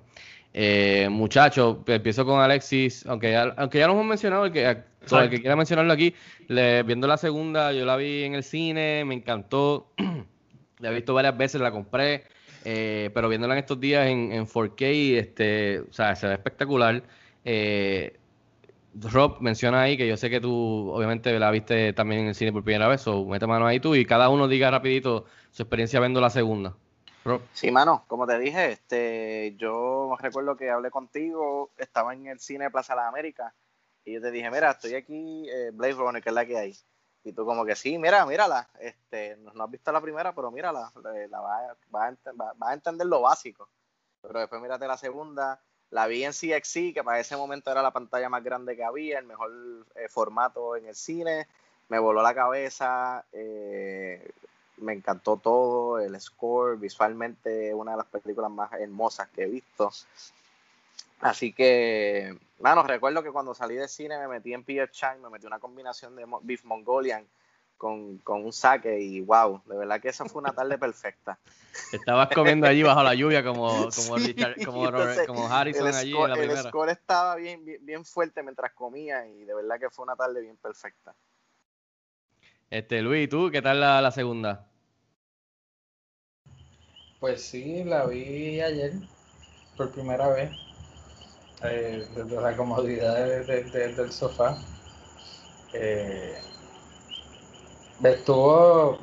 Eh, 0.52 1.08
muchachos, 1.10 1.78
empiezo 1.86 2.24
con 2.26 2.40
Alexis, 2.40 3.04
aunque 3.06 3.32
ya, 3.32 3.54
aunque 3.56 3.78
ya 3.78 3.86
lo 3.86 3.94
hemos 3.94 4.06
mencionado, 4.06 4.44
el 4.46 4.52
que, 4.52 4.68
el 4.68 5.30
que 5.30 5.40
quiera 5.40 5.56
mencionarlo 5.56 5.92
aquí, 5.92 6.14
le- 6.48 6.82
viendo 6.84 7.06
la 7.06 7.16
segunda, 7.16 7.72
yo 7.72 7.84
la 7.84 7.96
vi 7.96 8.24
en 8.24 8.34
el 8.34 8.44
cine, 8.44 9.04
me 9.04 9.14
encantó, 9.14 9.90
la 10.78 10.90
he 10.90 10.94
visto 10.94 11.14
varias 11.14 11.36
veces, 11.36 11.60
la 11.60 11.72
compré, 11.72 12.24
eh, 12.64 13.10
pero 13.14 13.28
viéndola 13.28 13.54
en 13.54 13.60
estos 13.60 13.80
días 13.80 14.06
en, 14.06 14.30
en 14.32 14.46
4K, 14.46 15.16
este, 15.18 15.80
o 15.80 15.92
sea, 15.92 16.14
se 16.14 16.26
ve 16.28 16.34
espectacular. 16.34 17.02
Eh, 17.44 18.18
Rob 19.00 19.40
menciona 19.40 19.82
ahí 19.82 19.96
que 19.96 20.06
yo 20.06 20.16
sé 20.16 20.30
que 20.30 20.40
tú 20.40 20.90
obviamente 20.92 21.36
la 21.38 21.50
viste 21.50 21.92
también 21.92 22.22
en 22.22 22.28
el 22.28 22.34
cine 22.34 22.52
por 22.52 22.62
primera 22.62 22.88
vez, 22.88 23.06
o 23.08 23.24
mete 23.24 23.46
mano 23.46 23.66
ahí 23.66 23.80
tú 23.80 23.94
y 23.94 24.06
cada 24.06 24.28
uno 24.28 24.46
diga 24.46 24.70
rapidito 24.70 25.24
su 25.50 25.62
experiencia 25.62 26.00
viendo 26.00 26.20
la 26.20 26.30
segunda. 26.30 26.76
Rob. 27.24 27.40
Sí, 27.52 27.70
mano, 27.70 28.04
como 28.06 28.26
te 28.26 28.38
dije, 28.38 28.72
este, 28.72 29.54
yo 29.56 30.14
recuerdo 30.20 30.56
que 30.56 30.70
hablé 30.70 30.90
contigo, 30.90 31.70
estaba 31.78 32.12
en 32.12 32.26
el 32.26 32.38
cine 32.38 32.70
Plaza 32.70 32.92
de 32.94 33.00
las 33.00 33.08
Américas, 33.08 33.52
y 34.04 34.12
yo 34.14 34.20
te 34.20 34.30
dije, 34.30 34.50
mira, 34.50 34.72
estoy 34.72 34.94
aquí, 34.94 35.48
eh, 35.48 35.70
Blade 35.72 35.94
Runner, 35.94 36.22
que 36.22 36.28
es 36.28 36.34
la 36.34 36.44
que 36.44 36.58
hay. 36.58 36.76
Y 37.24 37.32
tú 37.32 37.46
como 37.46 37.64
que 37.64 37.74
sí, 37.74 37.96
mira, 37.98 38.26
mírala, 38.26 38.68
este, 38.78 39.38
no, 39.38 39.64
has 39.64 39.70
visto 39.70 39.90
la 39.90 40.02
primera, 40.02 40.34
pero 40.34 40.50
mírala, 40.50 40.92
eh, 41.16 41.26
la 41.30 41.40
vas 41.40 41.70
a, 41.70 41.76
vas 41.88 42.02
a 42.04 42.10
ent- 42.12 42.38
va- 42.40 42.52
vas 42.54 42.70
a 42.70 42.74
entender 42.74 43.06
lo 43.06 43.22
básico. 43.22 43.70
Pero 44.20 44.40
después 44.40 44.60
mírate 44.60 44.86
la 44.86 44.98
segunda, 44.98 45.58
la 45.94 46.08
vi 46.08 46.24
en 46.24 46.32
CXC, 46.32 46.92
que 46.92 47.04
para 47.04 47.20
ese 47.20 47.36
momento 47.36 47.70
era 47.70 47.80
la 47.80 47.92
pantalla 47.92 48.28
más 48.28 48.42
grande 48.42 48.74
que 48.74 48.82
había, 48.82 49.20
el 49.20 49.26
mejor 49.26 49.52
eh, 49.94 50.08
formato 50.08 50.74
en 50.74 50.86
el 50.86 50.96
cine, 50.96 51.46
me 51.88 52.00
voló 52.00 52.20
la 52.20 52.34
cabeza, 52.34 53.24
eh, 53.32 54.28
me 54.78 54.92
encantó 54.92 55.36
todo, 55.36 56.00
el 56.00 56.20
score, 56.20 56.76
visualmente 56.80 57.72
una 57.72 57.92
de 57.92 57.98
las 57.98 58.06
películas 58.06 58.50
más 58.50 58.72
hermosas 58.72 59.28
que 59.28 59.44
he 59.44 59.46
visto. 59.46 59.92
Así 61.20 61.52
que, 61.52 62.36
mano, 62.58 62.82
recuerdo 62.82 63.22
que 63.22 63.30
cuando 63.30 63.54
salí 63.54 63.76
de 63.76 63.86
cine 63.86 64.18
me 64.18 64.26
metí 64.26 64.52
en 64.52 64.64
Pierre 64.64 64.90
Chang, 64.90 65.20
me 65.20 65.30
metí 65.30 65.46
una 65.46 65.60
combinación 65.60 66.16
de 66.16 66.26
Beef 66.42 66.64
Mongolian 66.64 67.24
con, 67.84 68.16
con 68.20 68.42
un 68.46 68.50
saque 68.54 68.98
y 68.98 69.20
wow, 69.20 69.60
de 69.66 69.76
verdad 69.76 70.00
que 70.00 70.08
esa 70.08 70.24
fue 70.24 70.40
una 70.40 70.54
tarde 70.54 70.78
perfecta. 70.78 71.38
Estabas 71.92 72.28
comiendo 72.34 72.66
allí 72.66 72.82
bajo 72.82 73.02
la 73.02 73.14
lluvia 73.14 73.44
como, 73.44 73.90
como, 73.94 74.16
Sí, 74.16 74.32
Richard- 74.32 74.64
como, 74.64 74.86
entonces, 74.86 75.26
como 75.26 75.46
Harrison 75.48 75.88
el 75.88 75.92
allí 75.94 76.12
score, 76.12 76.24
en 76.24 76.30
la 76.30 76.36
el 76.36 76.48
primera. 76.48 76.70
score 76.70 76.88
estaba 76.92 77.36
bien, 77.36 77.62
bien, 77.62 77.84
bien 77.84 78.04
fuerte 78.06 78.42
mientras 78.42 78.72
comía 78.72 79.26
y 79.28 79.44
de 79.44 79.52
verdad 79.54 79.78
que 79.78 79.90
fue 79.90 80.02
una 80.04 80.16
tarde 80.16 80.40
bien 80.40 80.56
perfecta. 80.56 81.14
Este, 82.70 83.02
Luis, 83.02 83.28
¿tú 83.28 83.50
qué 83.52 83.60
tal 83.60 83.80
la, 83.80 84.00
la 84.00 84.10
segunda? 84.10 84.66
Pues 87.20 87.42
sí, 87.42 87.84
la 87.84 88.06
vi 88.06 88.62
ayer 88.62 88.94
por 89.76 89.90
primera 89.92 90.28
vez 90.28 90.50
eh, 91.64 92.08
desde 92.16 92.40
la 92.40 92.56
comodidad 92.56 93.14
de- 93.26 93.44
de- 93.44 93.64
de- 93.64 93.88
del 93.94 94.10
sofá. 94.10 94.56
Eh, 95.74 96.38
estuvo 98.10 98.98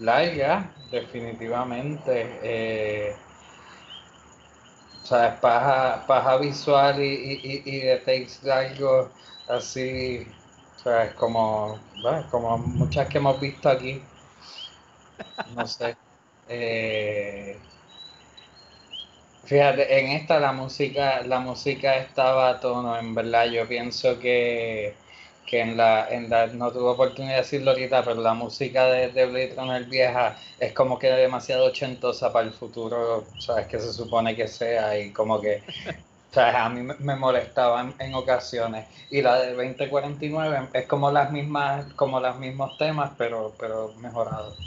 larga, 0.00 0.74
definitivamente. 0.90 2.38
eh, 2.42 3.16
o 5.02 5.06
sea, 5.06 5.40
paja, 5.40 6.04
paja 6.06 6.36
visual 6.38 7.00
y, 7.02 7.04
y, 7.42 7.62
y- 7.64 7.80
de 7.80 7.96
takes 7.98 8.42
largos, 8.42 9.10
así, 9.48 10.26
o 10.76 10.78
sea, 10.78 11.04
es 11.04 11.14
como, 11.14 11.78
como 12.30 12.58
muchas 12.58 13.08
que 13.08 13.18
hemos 13.18 13.40
visto 13.40 13.68
aquí. 13.68 14.02
No 15.58 15.66
sé. 15.66 15.96
Eh, 16.48 17.58
fíjate, 19.44 19.98
en 20.00 20.10
esta 20.12 20.40
la 20.40 20.52
música, 20.52 21.22
la 21.22 21.38
música 21.40 21.96
estaba 21.98 22.48
a 22.50 22.60
tono, 22.60 22.96
en 22.98 23.14
verdad. 23.14 23.46
Yo 23.46 23.66
pienso 23.68 24.18
que, 24.18 24.96
que 25.44 25.60
en 25.60 25.76
la, 25.76 26.08
en 26.10 26.30
la, 26.30 26.46
no 26.48 26.72
tuve 26.72 26.90
oportunidad 26.90 27.34
de 27.34 27.38
decirlo 27.42 27.70
ahorita, 27.72 28.04
pero 28.04 28.20
la 28.20 28.34
música 28.34 28.86
de, 28.86 29.12
de 29.12 29.26
Blade 29.26 29.54
Runner 29.56 29.84
vieja 29.86 30.38
es 30.58 30.72
como 30.74 30.98
que 30.98 31.08
demasiado 31.08 31.66
ochentosa 31.66 32.32
para 32.32 32.46
el 32.46 32.52
futuro, 32.54 33.34
sabes 33.38 33.66
que 33.66 33.78
se 33.80 33.92
supone 33.92 34.34
que 34.36 34.48
sea, 34.48 34.98
y 34.98 35.12
como 35.12 35.40
que 35.40 35.64
sea, 36.32 36.64
a 36.66 36.68
mí 36.70 36.82
me- 36.82 37.16
molestaba 37.16 37.80
en, 37.82 37.96
en 37.98 38.14
ocasiones. 38.14 38.88
Y 39.10 39.22
la 39.22 39.40
de 39.40 39.54
2049 39.54 40.70
es 40.72 40.86
como 40.86 41.10
las 41.10 41.30
mismas, 41.32 41.92
como 41.94 42.20
los 42.20 42.38
mismos 42.38 42.76
temas, 42.76 43.12
pero, 43.18 43.56
pero 43.58 43.94
mejorados. 43.94 44.58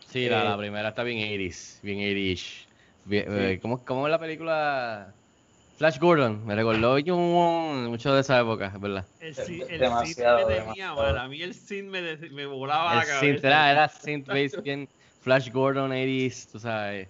Sí, 0.00 0.28
la, 0.28 0.44
Eh, 0.44 0.50
la 0.50 0.56
primera 0.58 0.90
está 0.90 1.02
bien 1.02 1.18
80s, 1.18 1.78
bien 1.82 1.98
80ish. 2.00 2.68
Bien- 3.04 3.26
Sí. 3.34 3.56
eh, 3.56 3.58
¿cómo, 3.60 3.84
cómo 3.84 4.06
es 4.06 4.10
la 4.10 4.18
película? 4.20 5.18
Flash 5.76 5.98
Gordon, 5.98 6.46
me 6.46 6.54
recordó 6.54 6.98
yo 6.98 7.16
mucho 7.16 8.14
de 8.14 8.20
esa 8.20 8.40
época, 8.40 8.72
es 8.74 8.80
¿verdad? 8.80 9.06
El, 9.20 9.62
el 9.62 9.78
Demasiado, 9.80 10.38
synth 10.38 10.48
me 10.48 10.54
tenía. 10.60 11.22
A 11.22 11.28
mí 11.28 11.42
el 11.42 11.54
synth 11.54 11.90
me, 11.90 12.02
de- 12.02 12.30
me 12.30 12.46
volaba 12.46 12.94
El 12.94 13.00
la 13.00 13.06
cabeza. 13.06 13.20
synth 13.26 13.44
era, 13.44 13.70
era 13.70 13.88
synth 13.88 14.28
bien 14.62 14.88
Flash 15.20 15.50
Gordon 15.52 15.90
80s, 15.92 16.48
tú 16.50 16.58
sabes. 16.58 17.08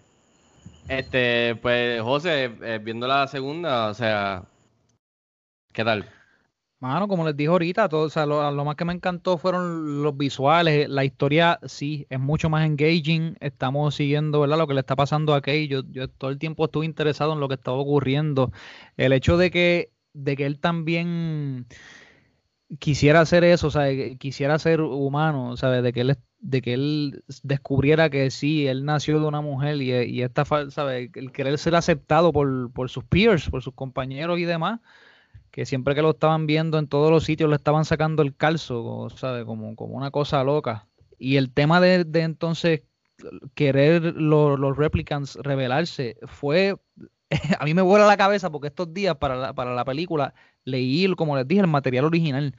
Este, 0.89 1.57
pues 1.57 2.01
José, 2.03 2.45
eh, 2.63 2.81
viendo 2.83 3.07
la 3.07 3.27
segunda, 3.29 3.89
o 3.89 3.95
sea, 3.95 4.43
¿qué 5.73 5.85
tal? 5.85 6.16
Mano, 6.79 7.09
como 7.09 7.25
les 7.25 7.35
dije 7.35 7.49
ahorita, 7.49 7.89
todo, 7.89 8.03
o 8.03 8.11
sea, 8.11 8.27
lo, 8.27 8.51
lo 8.51 8.65
más 8.67 8.77
que 8.77 8.85
me 8.85 8.93
encantó 8.93 9.39
fueron 9.39 10.03
los 10.03 10.15
visuales. 10.17 10.89
La 10.91 11.05
historia 11.05 11.59
sí 11.65 12.07
es 12.11 12.21
mucho 12.21 12.51
más 12.51 12.67
engaging. 12.67 13.37
Estamos 13.41 13.95
siguiendo, 13.95 14.41
¿verdad? 14.41 14.59
Lo 14.59 14.67
que 14.67 14.75
le 14.75 14.81
está 14.81 14.95
pasando 14.95 15.33
a 15.35 15.41
Kay. 15.41 15.69
Yo, 15.69 15.83
yo 15.91 16.09
todo 16.09 16.31
el 16.31 16.39
tiempo 16.39 16.67
estuve 16.67 16.85
interesado 16.85 17.33
en 17.33 17.41
lo 17.41 17.49
que 17.49 17.55
estaba 17.55 17.79
ocurriendo. 17.79 18.53
El 18.99 19.15
hecho 19.15 19.39
de 19.39 19.51
que, 19.51 19.93
de 20.13 20.37
que 20.37 20.45
él 20.45 20.61
también 20.61 21.67
quisiera 22.79 23.21
hacer 23.21 23.45
eso, 23.45 23.69
o 23.69 23.71
sea, 23.71 23.87
quisiera 24.19 24.59
ser 24.59 24.81
humano, 24.83 25.57
¿sabes? 25.57 25.83
De 25.83 25.93
que 25.93 26.03
él, 26.03 26.17
de 26.41 26.61
que 26.63 26.75
él 26.75 27.25
descubriera 27.43 28.11
que 28.11 28.31
sí, 28.31 28.67
él 28.67 28.85
nació 28.85 29.21
de 29.21 29.27
una 29.27 29.41
mujer 29.41 29.81
y, 29.81 29.93
y 29.93 30.23
esta, 30.23 30.45
¿sabes? 30.45 31.11
El 31.15 31.33
querer 31.33 31.57
ser 31.59 31.75
aceptado 31.75 32.33
por, 32.33 32.71
por 32.73 32.91
sus 32.91 33.05
peers, 33.05 33.49
por 33.49 33.63
sus 33.63 33.75
compañeros 33.75 34.39
y 34.39 34.45
demás 34.45 34.81
que 35.57 35.65
siempre 35.65 35.95
que 35.95 36.03
lo 36.03 36.11
estaban 36.11 36.47
viendo 36.47 36.79
en 36.79 36.87
todos 36.87 37.11
los 37.11 37.25
sitios 37.25 37.49
le 37.49 37.57
estaban 37.57 37.87
sacando 37.87 38.23
el 38.23 38.37
calzo, 38.37 39.09
¿sabe? 39.17 39.47
Como, 39.47 39.75
como 39.75 39.97
una 39.97 40.11
cosa 40.11 40.45
loca. 40.45 40.87
Y 41.19 41.37
el 41.37 41.51
tema 41.51 41.81
de, 41.81 42.05
de 42.05 42.21
entonces 42.21 42.83
querer 43.55 44.03
lo- 44.17 44.59
los 44.59 44.77
replicants 44.77 45.37
revelarse 45.37 46.19
fue, 46.27 46.77
a 47.59 47.65
mí 47.65 47.73
me 47.73 47.81
vuela 47.81 48.07
la 48.07 48.19
cabeza 48.19 48.51
porque 48.51 48.69
estos 48.69 48.93
días 48.93 49.17
para 49.17 49.35
la, 49.35 49.55
para 49.55 49.75
la 49.75 49.87
película 49.87 50.35
leí, 50.65 51.11
como 51.15 51.35
les 51.39 51.49
dije, 51.49 51.63
el 51.63 51.69
material 51.69 52.05
original 52.05 52.55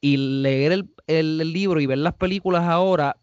y 0.00 0.16
leer 0.16 0.70
el, 0.70 0.94
el- 1.08 1.52
libro 1.52 1.80
y 1.80 1.86
ver 1.86 1.98
las 1.98 2.14
películas 2.14 2.62
ahora, 2.62 3.16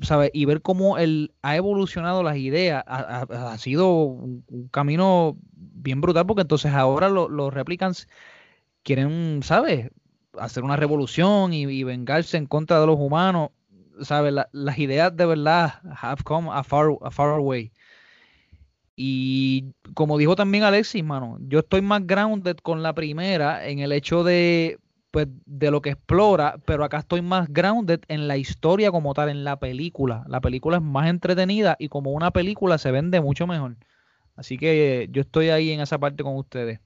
¿sabes? 0.00 0.30
Y 0.32 0.46
ver 0.46 0.62
cómo 0.62 0.96
él 0.96 1.34
ha 1.42 1.56
evolucionado 1.56 2.22
las 2.22 2.38
ideas, 2.38 2.82
ha, 2.86 3.58
sido 3.58 3.92
un, 3.92 4.70
camino 4.70 5.36
bien 5.52 6.00
brutal 6.00 6.24
porque 6.24 6.40
entonces 6.40 6.72
ahora 6.72 7.10
lo- 7.10 7.28
los 7.28 7.52
replicants 7.52 8.08
quieren, 8.86 9.40
¿sabes? 9.42 9.90
Hacer 10.38 10.62
una 10.64 10.76
revolución 10.76 11.52
y, 11.52 11.82
vengarse 11.84 12.36
en 12.36 12.46
contra 12.46 12.80
de 12.80 12.86
los 12.86 12.96
humanos, 12.98 13.50
¿sabes? 14.00 14.32
La- 14.32 14.48
las 14.52 14.78
ideas 14.78 15.14
de 15.16 15.26
verdad 15.26 15.82
have 16.00 16.22
come 16.22 16.48
a 16.52 16.62
far, 16.62 16.90
a 17.02 17.10
far 17.10 17.40
way. 17.40 17.72
Y 18.94 19.74
como 19.94 20.16
dijo 20.18 20.36
también 20.36 20.64
Alexis, 20.64 21.04
mano, 21.04 21.38
yo 21.40 21.58
estoy 21.58 21.82
más 21.82 22.06
grounded 22.06 22.56
con 22.58 22.82
la 22.82 22.94
primera 22.94 23.66
en 23.68 23.80
el 23.80 23.92
hecho 23.92 24.24
de, 24.24 24.78
pues, 25.10 25.26
de 25.44 25.70
lo 25.70 25.82
que 25.82 25.90
explora, 25.90 26.56
pero 26.64 26.84
acá 26.84 26.98
estoy 26.98 27.22
más 27.22 27.48
grounded 27.52 28.00
en 28.08 28.28
la 28.28 28.36
historia 28.38 28.90
como 28.92 29.12
tal, 29.14 29.28
en 29.30 29.44
la 29.44 29.58
película. 29.58 30.24
La 30.28 30.40
película 30.40 30.76
es 30.78 30.82
más 30.82 31.08
entretenida 31.08 31.76
y 31.78 31.88
como 31.88 32.12
una 32.12 32.30
película 32.30 32.78
se 32.78 32.90
vende 32.92 33.20
mucho 33.20 33.46
mejor. 33.46 33.76
Así 34.36 34.58
que 34.58 35.08
yo 35.10 35.22
estoy 35.22 35.50
ahí 35.50 35.72
en 35.72 35.80
esa 35.80 35.98
parte 35.98 36.22
con 36.22 36.36
ustedes. 36.36 36.80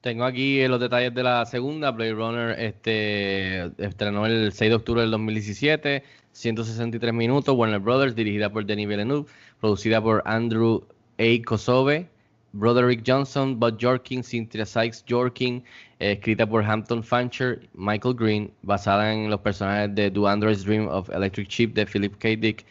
Tengo 0.00 0.24
aquí 0.24 0.66
los 0.66 0.80
detalles 0.80 1.14
de 1.14 1.22
la 1.22 1.44
segunda. 1.44 1.90
Blade 1.90 2.14
Runner 2.14 2.58
este, 2.58 3.66
estrenó 3.76 4.24
el 4.24 4.50
6 4.50 4.70
de 4.70 4.74
octubre 4.74 5.02
del 5.02 5.10
2017, 5.10 6.02
163 6.32 7.12
minutos. 7.12 7.54
Warner 7.54 7.80
Brothers, 7.80 8.14
dirigida 8.14 8.50
por 8.50 8.64
Denis 8.64 8.88
Villeneuve, 8.88 9.30
producida 9.60 10.02
por 10.02 10.22
Andrew 10.24 10.82
A. 11.18 11.44
Kosove, 11.44 12.08
Broderick 12.52 13.02
Johnson, 13.06 13.60
Bud 13.60 13.76
Jorkin, 13.78 14.24
Cynthia 14.24 14.64
Sykes 14.64 15.04
Jorkin, 15.06 15.62
escrita 15.98 16.46
por 16.46 16.64
Hampton 16.64 17.04
Fancher, 17.04 17.60
Michael 17.74 18.14
Green, 18.14 18.50
basada 18.62 19.12
en 19.12 19.28
los 19.28 19.40
personajes 19.40 19.94
de 19.94 20.10
Do 20.10 20.26
Android's 20.26 20.64
Dream 20.64 20.88
of 20.88 21.10
Electric 21.10 21.46
Sheep 21.48 21.74
de 21.74 21.84
Philip 21.84 22.16
K. 22.16 22.28
Dick. 22.36 22.64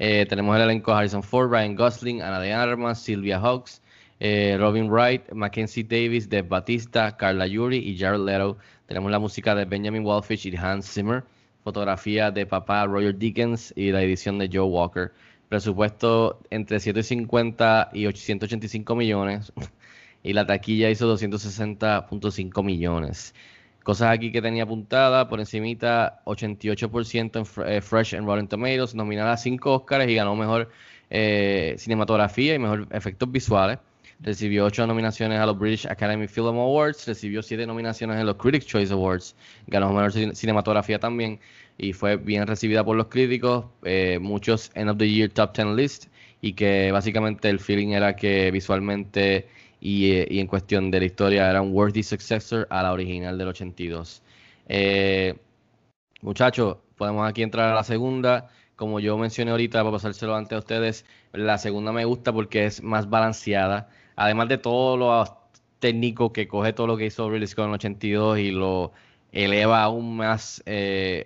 Eh, 0.00 0.26
tenemos 0.28 0.54
el 0.54 0.62
elenco 0.62 0.92
Harrison 0.92 1.22
Ford, 1.22 1.50
Ryan 1.50 1.76
Gosling, 1.76 2.20
Ana 2.20 2.40
de 2.40 2.52
Armas, 2.52 3.00
Sylvia 3.00 3.40
Hawks, 3.40 3.80
eh, 4.20 4.56
Robin 4.58 4.88
Wright, 4.90 5.32
Mackenzie 5.32 5.84
Davis, 5.84 6.28
Dave 6.28 6.48
Batista, 6.48 7.16
Carla 7.16 7.46
Yuri 7.46 7.78
y 7.78 7.98
Jared 7.98 8.20
Leto. 8.20 8.58
Tenemos 8.86 9.10
la 9.10 9.18
música 9.18 9.54
de 9.54 9.64
Benjamin 9.64 10.04
Wallfish 10.04 10.46
y 10.46 10.56
Hans 10.56 10.92
Zimmer, 10.92 11.24
fotografía 11.62 12.30
de 12.30 12.46
papá 12.46 12.86
Roger 12.86 13.16
Dickens 13.16 13.72
y 13.76 13.90
la 13.90 14.02
edición 14.02 14.38
de 14.38 14.48
Joe 14.52 14.64
Walker. 14.64 15.12
Presupuesto 15.48 16.40
entre 16.50 16.80
750 16.80 17.90
y 17.92 18.06
885 18.06 18.94
millones 18.96 19.52
y 20.22 20.32
la 20.32 20.46
taquilla 20.46 20.90
hizo 20.90 21.12
260.5 21.14 22.64
millones. 22.64 23.34
Cosas 23.84 24.10
aquí 24.10 24.32
que 24.32 24.40
tenía 24.40 24.62
apuntada 24.62 25.28
por 25.28 25.40
encimita 25.40 26.22
88% 26.24 27.36
en 27.36 27.66
eh, 27.66 27.80
Fresh 27.82 28.14
en 28.14 28.24
Rotten 28.24 28.48
Tomatoes, 28.48 28.94
nominada 28.94 29.32
a 29.32 29.36
5 29.36 29.74
Oscars 29.74 30.08
y 30.08 30.14
ganó 30.14 30.34
mejor 30.34 30.70
eh, 31.10 31.74
cinematografía 31.76 32.54
y 32.54 32.58
mejor 32.58 32.88
efectos 32.90 33.30
visuales. 33.30 33.78
Recibió 34.20 34.64
8 34.64 34.86
nominaciones 34.86 35.38
a 35.40 35.46
los 35.46 35.58
British 35.58 35.86
Academy 35.86 36.26
Film 36.28 36.56
Awards, 36.58 37.06
recibió 37.06 37.42
7 37.42 37.66
nominaciones 37.66 38.18
en 38.18 38.26
los 38.26 38.36
Critics' 38.36 38.66
Choice 38.66 38.92
Awards, 38.92 39.36
ganó 39.66 39.92
mejor 39.92 40.12
cin- 40.12 40.34
cinematografía 40.34 40.98
también 40.98 41.40
y 41.76 41.92
fue 41.92 42.16
bien 42.16 42.46
recibida 42.46 42.84
por 42.84 42.96
los 42.96 43.06
críticos, 43.08 43.66
eh, 43.84 44.18
muchos 44.20 44.70
End 44.74 44.88
of 44.90 44.98
the 44.98 45.08
Year 45.10 45.30
Top 45.30 45.52
10 45.54 45.74
List 45.76 46.06
y 46.40 46.52
que 46.54 46.90
básicamente 46.92 47.48
el 47.50 47.58
feeling 47.58 47.88
era 47.88 48.14
que 48.16 48.50
visualmente 48.50 49.48
y, 49.80 50.12
eh, 50.12 50.26
en 50.40 50.46
cuestión 50.46 50.90
de 50.90 51.00
la 51.00 51.06
historia 51.06 51.50
era 51.50 51.60
un 51.60 51.72
worthy 51.72 52.02
successor 52.02 52.66
a 52.70 52.82
la 52.82 52.92
original 52.92 53.36
del 53.36 53.48
82. 53.48 54.22
Eh, 54.68 55.34
muchachos, 56.22 56.78
podemos 56.96 57.28
aquí 57.28 57.42
entrar 57.42 57.70
a 57.70 57.74
la 57.74 57.84
segunda. 57.84 58.48
Como 58.76 58.98
yo 59.00 59.16
mencioné 59.18 59.50
ahorita, 59.52 59.78
para 59.80 59.92
pasárselo 59.92 60.34
antes 60.34 60.56
a 60.56 60.58
ustedes, 60.58 61.04
la 61.32 61.58
segunda 61.58 61.92
me 61.92 62.04
gusta 62.04 62.32
porque 62.32 62.66
es 62.66 62.82
más 62.82 63.08
balanceada. 63.08 63.88
Además 64.16 64.48
de 64.48 64.58
todo 64.58 64.96
lo 64.96 65.38
técnico 65.78 66.32
que 66.32 66.48
coge 66.48 66.72
todo 66.72 66.86
lo 66.86 66.96
que 66.96 67.06
hizo 67.06 67.28
Ridley 67.30 67.46
Scott 67.48 67.64
en 67.64 67.70
el 67.70 67.74
82 67.74 68.38
y 68.38 68.50
lo 68.50 68.92
eleva 69.32 69.82
aún 69.82 70.16
más 70.16 70.62
eh, 70.66 71.24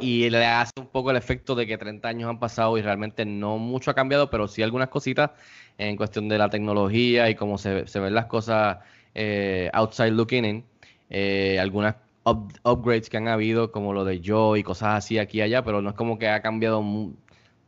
y 0.00 0.30
le 0.30 0.44
hace 0.46 0.72
un 0.78 0.88
poco 0.88 1.10
el 1.10 1.16
efecto 1.16 1.54
de 1.54 1.66
que 1.66 1.76
30 1.78 2.08
años 2.08 2.30
han 2.30 2.38
pasado 2.38 2.78
y 2.78 2.82
realmente 2.82 3.24
no 3.24 3.58
mucho 3.58 3.90
ha 3.90 3.94
cambiado, 3.94 4.30
pero 4.30 4.46
sí 4.48 4.62
algunas 4.62 4.88
cositas 4.88 5.30
en 5.78 5.96
cuestión 5.96 6.28
de 6.28 6.38
la 6.38 6.50
tecnología 6.50 7.28
y 7.30 7.34
cómo 7.34 7.58
se, 7.58 7.86
se 7.86 7.98
ven 8.00 8.14
las 8.14 8.26
cosas 8.26 8.78
eh, 9.14 9.70
outside 9.72 10.12
looking 10.12 10.44
in. 10.44 10.64
Eh, 11.10 11.58
algunas 11.60 11.96
up- 12.24 12.52
upgrades 12.64 13.08
que 13.10 13.16
han 13.16 13.28
habido, 13.28 13.72
como 13.72 13.92
lo 13.92 14.04
de 14.04 14.20
Joe 14.24 14.58
y 14.60 14.62
cosas 14.62 14.98
así 15.04 15.18
aquí 15.18 15.38
y 15.38 15.40
allá, 15.42 15.64
pero 15.64 15.82
no 15.82 15.90
es 15.90 15.96
como 15.96 16.18
que 16.18 16.28
ha 16.28 16.42
cambiado 16.42 16.82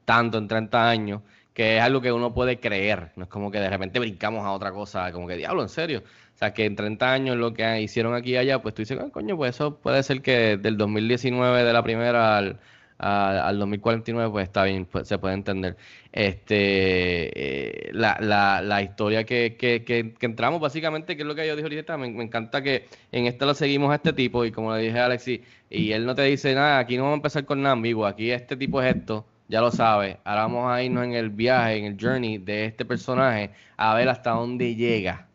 tanto 0.05 0.39
en 0.39 0.49
30 0.49 0.89
años, 0.89 1.23
que 1.61 1.77
es 1.77 1.83
algo 1.83 2.01
que 2.01 2.11
uno 2.11 2.33
puede 2.33 2.59
creer. 2.59 3.11
No 3.17 3.25
es 3.25 3.29
como 3.29 3.51
que 3.51 3.61
de 3.61 3.69
repente 3.69 3.99
brincamos 3.99 4.47
a 4.47 4.53
otra 4.53 4.73
cosa, 4.73 5.13
como 5.13 5.29
que 5.29 5.37
diablo, 5.37 5.61
en 5.61 5.69
serio. 5.69 6.03
O 6.35 6.39
sea, 6.39 6.55
que 6.55 6.65
en 6.65 6.75
30 6.75 7.13
años 7.13 7.37
lo 7.37 7.53
que 7.53 7.83
hicieron 7.83 8.15
aquí 8.15 8.31
y 8.31 8.37
allá, 8.39 8.63
pues 8.63 8.75
tú 8.75 8.81
dices, 8.81 8.99
"Ah, 8.99 9.11
coño, 9.13 9.37
pues 9.37 9.57
eso 9.57 9.77
puede 9.77 10.03
ser 10.03 10.23
que 10.23 10.57
del 10.57 10.79
2019 10.79 11.63
de 11.63 11.73
la 11.75 11.83
primera 11.83 12.39
al, 12.39 12.59
al 12.97 13.59
2049, 13.59 14.31
pues 14.31 14.45
está 14.45 14.65
bien, 14.65 14.87
pues, 14.87 15.07
se 15.07 15.19
puede 15.19 15.35
entender. 15.35 15.77
Este, 16.13 17.89
eh, 17.89 17.91
la, 17.93 18.17
la, 18.23 18.63
la 18.63 18.83
historia 18.83 19.25
que, 19.25 19.57
que, 19.59 19.85
que, 19.85 20.15
entramos, 20.27 20.63
básicamente, 20.63 21.15
que 21.15 21.23
es 21.25 21.29
lo 21.29 21.35
que 21.35 21.47
yo 21.47 21.57
dije 21.57 21.65
ahorita, 21.65 21.99
me, 21.99 22.11
me 22.11 22.25
encanta 22.25 22.63
que 22.63 22.87
en 23.13 23.27
esta 23.27 23.45
lo 23.45 23.53
seguimos 23.53 23.93
a 23.93 23.97
este 23.97 24.15
tipo, 24.15 24.47
y 24.47 24.51
como 24.51 24.75
le 24.75 24.83
dije 24.83 24.99
a 24.99 25.05
Alexi, 25.05 25.43
y 25.69 25.93
él 25.93 26.07
no 26.07 26.15
te 26.15 26.23
dice 26.23 26.55
nada, 26.55 26.79
aquí 26.79 26.97
no 26.97 27.03
vamos 27.03 27.17
a 27.17 27.19
empezar 27.19 27.45
con 27.45 27.61
nada 27.61 27.75
ambiguo, 27.75 28.07
aquí 28.07 28.31
este 28.31 28.57
tipo 28.57 28.81
es 28.81 28.97
esto, 28.97 29.27
ya 29.51 29.61
lo 29.61 29.71
sabes, 29.73 30.17
ahora 30.25 30.43
vamos 30.43 30.71
a 30.71 30.83
irnos 30.83 31.05
en 31.05 31.15
el 31.15 31.31
viaje, 31.31 31.77
en 31.79 31.85
el 31.87 31.97
journey 32.01 32.39
de 32.39 32.67
este 32.67 32.85
personaje, 32.85 33.51
a 33.77 33.95
ver 33.95 34.09
hasta 34.09 34.31
dónde 34.31 34.77
llega. 34.77 35.27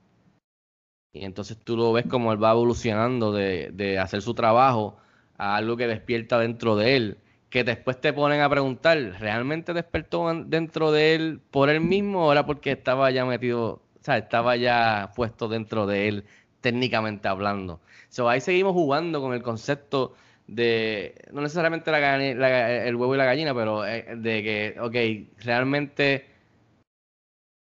Y 1.13 1.25
entonces 1.25 1.57
tú 1.57 1.75
lo 1.77 1.91
ves 1.93 2.05
como 2.07 2.31
él 2.31 2.41
va 2.43 2.51
evolucionando 2.51 3.31
de, 3.33 3.99
hacer 3.99 4.21
su 4.21 4.33
trabajo 4.33 4.97
a 5.37 5.55
algo 5.57 5.75
que 5.77 5.87
despierta 5.87 6.39
dentro 6.39 6.75
de 6.77 6.95
él, 6.95 7.17
que 7.49 7.63
después 7.65 7.99
te 7.99 8.13
ponen 8.13 8.41
a 8.41 8.49
preguntar, 8.49 8.97
¿realmente 9.19 9.73
despertó 9.73 10.31
en- 10.31 10.49
dentro 10.49 10.91
de 10.91 11.15
él 11.15 11.41
por 11.51 11.69
él 11.69 11.81
mismo 11.81 12.27
o 12.27 12.31
era 12.31 12.45
porque 12.45 12.71
estaba 12.71 13.11
ya 13.11 13.25
metido, 13.25 13.81
o 13.99 14.03
sea, 14.03 14.17
estaba 14.17 14.55
ya 14.55 15.11
puesto 15.15 15.47
dentro 15.49 15.85
de 15.87 16.07
él, 16.07 16.25
técnicamente 16.61 17.27
hablando? 17.27 17.81
So, 18.09 18.29
ahí 18.29 18.39
seguimos 18.41 18.73
jugando 18.73 19.21
con 19.21 19.33
el 19.33 19.43
concepto 19.43 20.13
de, 20.47 21.15
no 21.31 21.41
necesariamente 21.41 21.91
la 21.91 22.23
el 22.87 22.95
huevo 22.95 23.15
y 23.15 23.17
la 23.17 23.25
gallina, 23.25 23.53
pero 23.53 23.85
eh, 23.85 24.05
de 24.17 24.43
que, 24.43 24.75
ok, 24.79 25.43
realmente 25.45 26.25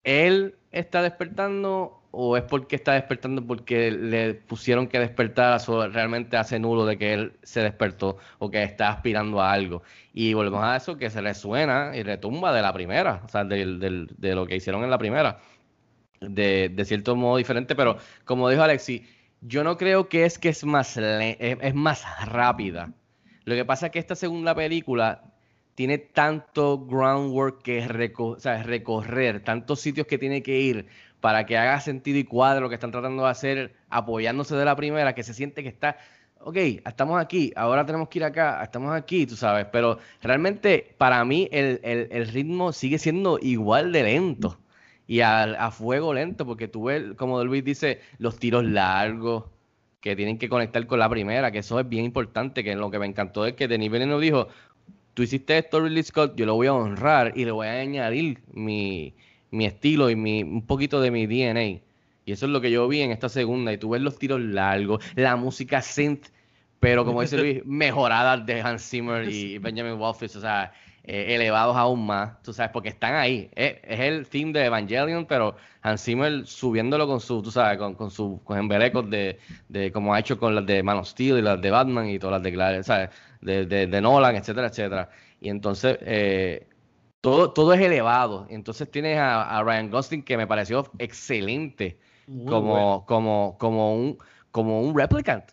él 0.04 0.56
está 0.72 1.02
despertando 1.02 2.00
o 2.10 2.36
es 2.36 2.44
porque 2.44 2.76
está 2.76 2.92
despertando 2.92 3.44
porque 3.46 3.90
le 3.90 4.34
pusieron 4.34 4.86
que 4.86 5.00
despertar 5.00 5.60
o 5.68 5.88
realmente 5.88 6.36
hace 6.36 6.58
nulo 6.60 6.86
de 6.86 6.96
que 6.98 7.12
él 7.14 7.32
se 7.42 7.60
despertó 7.60 8.18
o 8.38 8.50
que 8.50 8.62
está 8.62 8.88
aspirando 8.90 9.40
a 9.40 9.52
algo. 9.52 9.82
Y 10.12 10.32
volvemos 10.34 10.62
a 10.62 10.76
eso 10.76 10.96
que 10.96 11.10
se 11.10 11.22
le 11.22 11.34
suena 11.34 11.92
y 11.96 12.02
retumba 12.04 12.52
de 12.52 12.62
la 12.62 12.72
primera, 12.72 13.22
o 13.24 13.28
sea, 13.28 13.44
del, 13.44 13.80
del- 13.80 14.08
de 14.16 14.34
lo 14.34 14.46
que 14.46 14.56
hicieron 14.56 14.84
en 14.84 14.90
la 14.90 14.98
primera, 14.98 15.40
de, 16.20 16.70
de 16.70 16.84
cierto 16.84 17.16
modo 17.16 17.36
diferente, 17.38 17.74
pero 17.76 17.98
como 18.24 18.48
dijo 18.50 18.62
Alexi, 18.62 19.06
yo 19.46 19.62
no 19.64 19.76
creo 19.76 20.08
que 20.08 20.24
es 20.24 20.38
que 20.38 20.48
es 20.48 20.64
más, 20.64 20.96
le- 20.96 21.36
es, 21.40 21.74
más 21.74 22.02
rápida. 22.26 22.92
Lo 23.44 23.54
que 23.54 23.64
pasa 23.64 23.86
es 23.86 23.92
que 23.92 23.98
esta 23.98 24.14
segunda 24.14 24.54
película 24.54 25.34
tiene 25.74 25.98
tanto 25.98 26.78
groundwork 26.86 27.62
que 27.62 27.86
reco- 27.86 28.38
recorrer, 28.64 29.42
tantos 29.44 29.80
sitios 29.80 30.06
que 30.06 30.18
tiene 30.18 30.42
que 30.42 30.60
ir 30.60 30.86
para 31.20 31.46
que 31.46 31.58
haga 31.58 31.80
sentido 31.80 32.18
y 32.18 32.24
cuadre 32.24 32.60
lo 32.60 32.68
que 32.68 32.76
están 32.76 32.90
tratando 32.92 33.24
de 33.24 33.30
hacer, 33.30 33.74
apoyándose 33.90 34.56
de 34.56 34.64
la 34.64 34.76
primera, 34.76 35.14
que 35.14 35.22
se 35.22 35.34
siente 35.34 35.62
que 35.62 35.68
está, 35.68 35.96
ok, 36.40 36.56
estamos 36.86 37.20
aquí, 37.20 37.52
ahora 37.56 37.84
tenemos 37.86 38.08
que 38.08 38.18
ir 38.20 38.24
acá, 38.24 38.62
estamos 38.62 38.94
aquí, 38.94 39.26
tú 39.26 39.36
sabes, 39.36 39.66
pero 39.72 39.98
realmente 40.22 40.94
para 40.98 41.24
mí 41.24 41.48
el 41.52 42.28
ritmo 42.32 42.72
sigue 42.72 42.98
siendo 42.98 43.38
igual 43.40 43.92
de 43.92 44.02
lento 44.04 44.58
y 45.06 45.20
a, 45.20 45.42
a 45.42 45.70
fuego 45.70 46.14
lento, 46.14 46.46
porque 46.46 46.68
tú 46.68 46.84
ves, 46.84 47.14
como 47.16 47.42
Luis 47.44 47.64
dice, 47.64 48.00
los 48.18 48.38
tiros 48.38 48.64
largos 48.64 49.44
que 50.00 50.16
tienen 50.16 50.38
que 50.38 50.48
conectar 50.48 50.86
con 50.86 50.98
la 50.98 51.08
primera, 51.08 51.50
que 51.50 51.58
eso 51.58 51.80
es 51.80 51.88
bien 51.88 52.04
importante, 52.04 52.62
que 52.62 52.74
lo 52.74 52.90
que 52.90 52.98
me 52.98 53.06
encantó 53.06 53.46
es 53.46 53.54
que 53.54 53.68
Denis 53.68 53.90
Villeneuve 53.90 54.24
dijo, 54.24 54.48
tú 55.14 55.22
hiciste 55.22 55.56
esto, 55.56 55.80
Ridley 55.80 56.02
Scott, 56.02 56.34
yo 56.36 56.44
lo 56.44 56.54
voy 56.54 56.66
a 56.66 56.74
honrar 56.74 57.32
y 57.36 57.44
le 57.44 57.52
voy 57.52 57.68
a 57.68 57.80
añadir 57.80 58.40
mi, 58.52 59.14
mi 59.50 59.64
estilo 59.64 60.10
y 60.10 60.16
mi, 60.16 60.42
un 60.42 60.66
poquito 60.66 61.00
de 61.00 61.10
mi 61.10 61.26
DNA. 61.26 61.80
Y 62.26 62.32
eso 62.32 62.46
es 62.46 62.52
lo 62.52 62.60
que 62.60 62.70
yo 62.70 62.86
vi 62.88 63.00
en 63.00 63.12
esta 63.12 63.28
segunda. 63.28 63.72
Y 63.72 63.78
tú 63.78 63.90
ves 63.90 64.02
los 64.02 64.18
tiros 64.18 64.40
largos, 64.40 65.04
la 65.14 65.36
música 65.36 65.80
synth, 65.80 66.26
pero 66.80 67.04
como 67.04 67.22
dice 67.22 67.38
Luis, 67.38 67.62
mejorada 67.64 68.36
de 68.36 68.60
Hans 68.60 68.88
Zimmer 68.88 69.28
y 69.28 69.58
Benjamin 69.58 69.98
Wolfis, 69.98 70.36
o 70.36 70.40
sea, 70.40 70.72
eh, 71.04 71.34
elevados 71.34 71.76
aún 71.76 72.06
más, 72.06 72.40
tú 72.42 72.52
sabes, 72.52 72.72
porque 72.72 72.88
están 72.90 73.14
ahí. 73.14 73.50
Es, 73.54 73.76
es 73.82 74.00
el 74.00 74.26
theme 74.28 74.52
de 74.52 74.64
Evangelion, 74.66 75.26
pero 75.26 75.56
Hans 75.82 76.02
Zimmer 76.04 76.46
subiéndolo 76.46 77.06
con 77.06 77.20
su, 77.20 77.42
tú 77.42 77.50
sabes, 77.50 77.78
con, 77.78 77.94
con 77.94 78.10
sus 78.10 78.40
con 78.42 78.58
embelecos 78.58 79.08
de, 79.10 79.38
de 79.68 79.92
como 79.92 80.14
ha 80.14 80.20
hecho 80.20 80.38
con 80.38 80.54
las 80.54 80.66
de 80.66 80.82
Man 80.82 80.98
of 80.98 81.06
Steel 81.08 81.38
y 81.38 81.42
las 81.42 81.60
de 81.60 81.70
Batman 81.70 82.08
y 82.08 82.18
todas 82.18 82.42
las 82.42 82.52
de, 82.52 82.82
¿sabes? 82.84 83.10
de, 83.40 83.66
de, 83.66 83.86
de 83.86 84.00
Nolan, 84.00 84.36
etcétera, 84.36 84.68
etcétera. 84.68 85.10
Y 85.40 85.50
entonces, 85.50 85.98
eh, 86.02 86.66
todo, 87.20 87.52
todo 87.52 87.72
es 87.74 87.80
elevado. 87.80 88.46
Entonces 88.50 88.90
tienes 88.90 89.18
a, 89.18 89.58
a 89.58 89.62
Ryan 89.62 89.90
Gosling 89.90 90.22
que 90.24 90.36
me 90.36 90.46
pareció 90.46 90.90
excelente 90.98 91.98
Muy 92.26 92.44
como, 92.44 92.64
bueno. 92.64 93.04
como, 93.06 93.56
como 93.58 93.94
un, 93.94 94.18
como 94.50 94.80
un 94.82 94.96
replicant. 94.98 95.44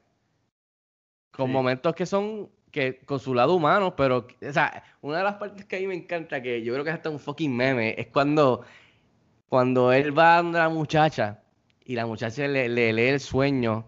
Con 1.31 1.49
Sí. 1.49 1.51
momentos 1.51 1.95
que 1.95 2.05
son 2.05 2.49
que 2.71 2.99
con 3.05 3.19
su 3.19 3.33
lado 3.33 3.53
humano, 3.55 3.95
pero, 3.95 4.27
o 4.47 4.53
sea, 4.53 4.83
una 5.01 5.17
de 5.19 5.23
las 5.23 5.35
partes 5.35 5.65
que 5.65 5.75
a 5.77 5.79
mí 5.79 5.87
me 5.87 5.95
encanta, 5.95 6.41
que 6.41 6.63
yo 6.63 6.73
creo 6.73 6.83
que 6.83 6.89
es 6.91 6.95
hasta 6.95 7.09
un 7.09 7.19
fucking 7.19 7.55
meme, 7.55 7.95
es 7.97 8.07
cuando, 8.07 8.61
cuando 9.49 9.91
él 9.91 10.17
va 10.17 10.37
a 10.39 10.43
la 10.43 10.69
muchacha 10.69 11.39
y 11.83 11.95
la 11.95 12.05
muchacha 12.05 12.47
le, 12.47 12.69
le 12.69 12.93
lee 12.93 13.07
el 13.09 13.19
sueño 13.19 13.85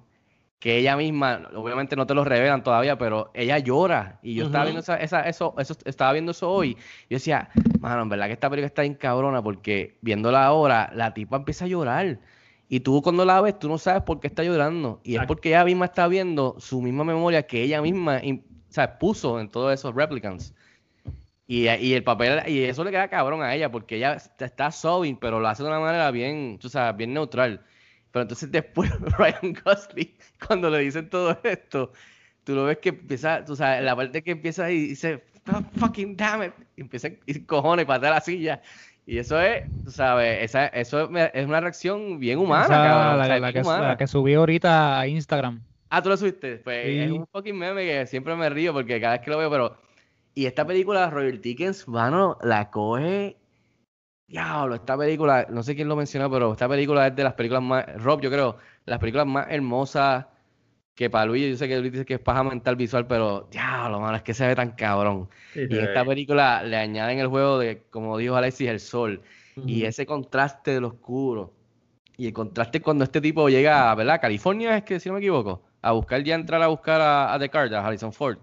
que 0.60 0.78
ella 0.78 0.96
misma, 0.96 1.50
obviamente 1.56 1.96
no 1.98 2.06
te 2.08 2.14
lo 2.14 2.24
revelan 2.24 2.64
todavía, 2.64 2.98
pero 2.98 3.32
ella 3.34 3.60
llora. 3.60 4.20
Y 4.24 4.36
yo 4.36 4.46
estaba 4.46 4.64
viendo 4.64 4.80
esa, 4.80 4.96
esa- 4.96 5.28
eso, 5.28 5.54
eso, 5.58 5.76
estaba 5.84 6.14
viendo 6.14 6.32
eso 6.32 6.50
hoy. 6.50 6.76
Yo 7.10 7.18
decía, 7.18 7.50
mano, 7.82 8.04
en 8.04 8.08
verdad 8.10 8.28
que 8.28 8.34
esta 8.34 8.50
película 8.50 8.68
está 8.68 8.82
bien 8.84 8.94
cabrona, 8.96 9.42
porque 9.44 9.98
viéndola 10.02 10.46
ahora, 10.46 10.90
la 10.96 11.14
tipa 11.14 11.36
empieza 11.36 11.66
a 11.66 11.68
llorar. 11.68 12.20
Y 12.70 12.80
tú 12.80 13.02
cuando 13.02 13.26
la 13.26 13.42
ves, 13.42 13.60
tú 13.60 13.68
no 13.68 13.78
sabes 13.78 14.04
por 14.04 14.22
qué 14.22 14.28
está 14.28 14.42
llorando. 14.46 15.02
Y 15.04 15.16
es 15.16 15.20
porque 15.28 15.50
ella 15.50 15.66
misma 15.66 15.86
está 15.86 16.08
viendo 16.08 16.56
su 16.60 16.82
misma 16.82 17.04
memoria 17.04 17.44
que 17.46 17.62
ella 17.62 17.82
misma 17.82 18.22
sea, 18.74 18.98
puso 18.98 19.40
en 19.40 19.50
todos 19.50 19.74
esos 19.74 19.94
replicants. 19.94 20.54
Y, 21.46 21.68
y 21.70 21.94
el 21.94 22.04
papel, 22.04 22.42
y 22.48 22.64
eso 22.64 22.84
le 22.84 22.92
queda 22.92 23.10
cabrón 23.10 23.44
a 23.44 23.54
ella, 23.54 23.70
porque 23.70 23.98
ella 23.98 24.18
está, 24.40 24.72
sobbing, 24.72 25.18
pero 25.18 25.40
lo 25.40 25.48
hace 25.48 25.62
de 25.64 25.70
una 25.70 25.80
manera 25.80 26.10
bien, 26.12 26.58
tú 26.60 26.70
sabes, 26.70 26.96
bien 26.96 27.14
neutral. 27.14 27.62
Pero 28.12 28.24
entonces 28.24 28.52
después 28.52 28.92
Ryan 29.18 29.54
Gosling, 29.64 30.14
cuando 30.48 30.70
le 30.70 30.80
dicen 30.80 31.10
todo 31.10 31.38
esto, 31.44 31.92
tú 32.44 32.56
lo 32.56 32.66
ves 32.66 32.78
que 32.78 32.90
empieza, 32.90 33.44
tú 33.44 33.56
sabes, 33.56 33.84
la 33.84 33.96
parte 33.96 34.24
que 34.24 34.32
empieza 34.32 34.72
y 34.72 34.88
dice, 34.88 35.24
"Oh, 35.52 35.62
fucking 35.80 36.16
damn 36.16 36.44
it, 36.44 36.54
y 36.78 36.82
empieza 36.82 37.10
a 37.10 37.12
ir 37.26 37.46
cojones 37.46 37.84
y 37.84 37.88
patear 37.88 38.14
la 38.14 38.22
silla. 38.22 38.62
Y 39.06 39.18
eso 39.18 39.40
es, 39.42 39.64
tú 39.84 39.92
sabes, 39.92 40.44
esa, 40.44 40.68
eso 40.68 41.10
es, 41.14 41.46
una 41.46 41.60
reacción 41.60 42.20
bien 42.20 42.40
humana, 42.40 42.68
cabrón, 42.68 43.20
o 43.20 43.26
sea, 43.26 43.40
la 43.40 43.52
que, 43.54 43.62
humana. 43.62 43.88
la 43.90 43.98
que 43.98 44.08
subí 44.08 44.34
ahorita 44.34 44.98
a 44.98 45.08
Instagram. 45.08 45.62
Ah, 45.96 46.02
tú 46.02 46.10
lo 46.10 46.18
subiste. 46.18 46.58
Pues 46.58 46.88
es 46.88 47.12
un 47.12 47.28
fucking 47.28 47.56
meme 47.56 47.86
que 47.86 48.08
siempre 48.08 48.36
me 48.36 48.50
río 48.50 48.74
porque 48.74 49.00
cada 49.00 49.14
vez 49.14 49.22
que 49.22 49.30
lo 49.30 49.38
veo, 49.38 49.52
pero. 49.52 49.78
Y 50.34 50.48
esta 50.48 50.66
película, 50.66 51.08
Roger 51.12 51.40
Dickens, 51.40 51.88
mano, 51.88 52.36
la 52.42 52.72
coge. 52.72 53.38
Diablo, 54.26 54.74
esta 54.74 54.98
película, 54.98 55.46
no 55.52 55.62
sé 55.62 55.76
quién 55.76 55.88
lo 55.88 55.96
mencionó, 55.96 56.32
pero 56.32 56.54
esta 56.54 56.68
película 56.68 57.06
es 57.06 57.16
de 57.16 57.24
las 57.24 57.36
películas 57.36 57.62
más. 57.62 57.86
Rob, 58.02 58.22
yo 58.22 58.32
creo, 58.32 58.58
las 58.86 58.98
películas 58.98 59.28
más 59.28 59.46
hermosas 59.52 60.26
que 60.96 61.12
para 61.12 61.28
Luis, 61.28 61.48
yo 61.52 61.58
sé 61.58 61.68
que 61.68 61.80
Luis 61.80 61.92
dice 61.92 62.06
que 62.06 62.16
es 62.16 62.20
paja 62.20 62.44
mental 62.44 62.76
visual, 62.76 63.06
pero 63.06 63.48
diablo, 63.52 64.00
mano, 64.00 64.18
es 64.18 64.24
que 64.24 64.34
se 64.34 64.48
ve 64.48 64.56
tan 64.56 64.72
cabrón. 64.72 65.30
Sí, 65.54 65.68
Y 65.70 65.78
en 65.78 65.86
esta 65.86 66.04
película 66.04 66.64
le 66.64 66.76
añaden 66.76 67.20
el 67.20 67.28
juego 67.28 67.60
de, 67.60 67.84
como 67.92 68.18
dijo 68.18 68.36
Alexis, 68.36 68.68
el 68.68 68.80
sol. 68.80 69.22
Y 69.68 69.86
ese 69.86 70.08
contraste 70.08 70.72
de 70.72 70.82
lo 70.82 70.88
oscuro. 70.88 71.54
Y 72.18 72.26
el 72.26 72.34
contraste 72.34 72.82
cuando 72.82 73.04
este 73.04 73.22
tipo 73.22 73.48
llega, 73.48 73.94
¿verdad? 73.94 74.20
California 74.20 74.76
es 74.76 74.84
que, 74.84 75.00
si 75.00 75.10
no 75.10 75.14
me 75.14 75.20
equivoco, 75.20 75.62
a 75.84 75.92
buscar 75.92 76.24
ya 76.24 76.34
entrar 76.34 76.64
a 76.64 76.68
buscar 76.68 77.00
a, 77.00 77.32
a 77.32 77.38
Descartes, 77.38 77.78
a 77.78 77.86
Harrison 77.86 78.12
Ford. 78.12 78.40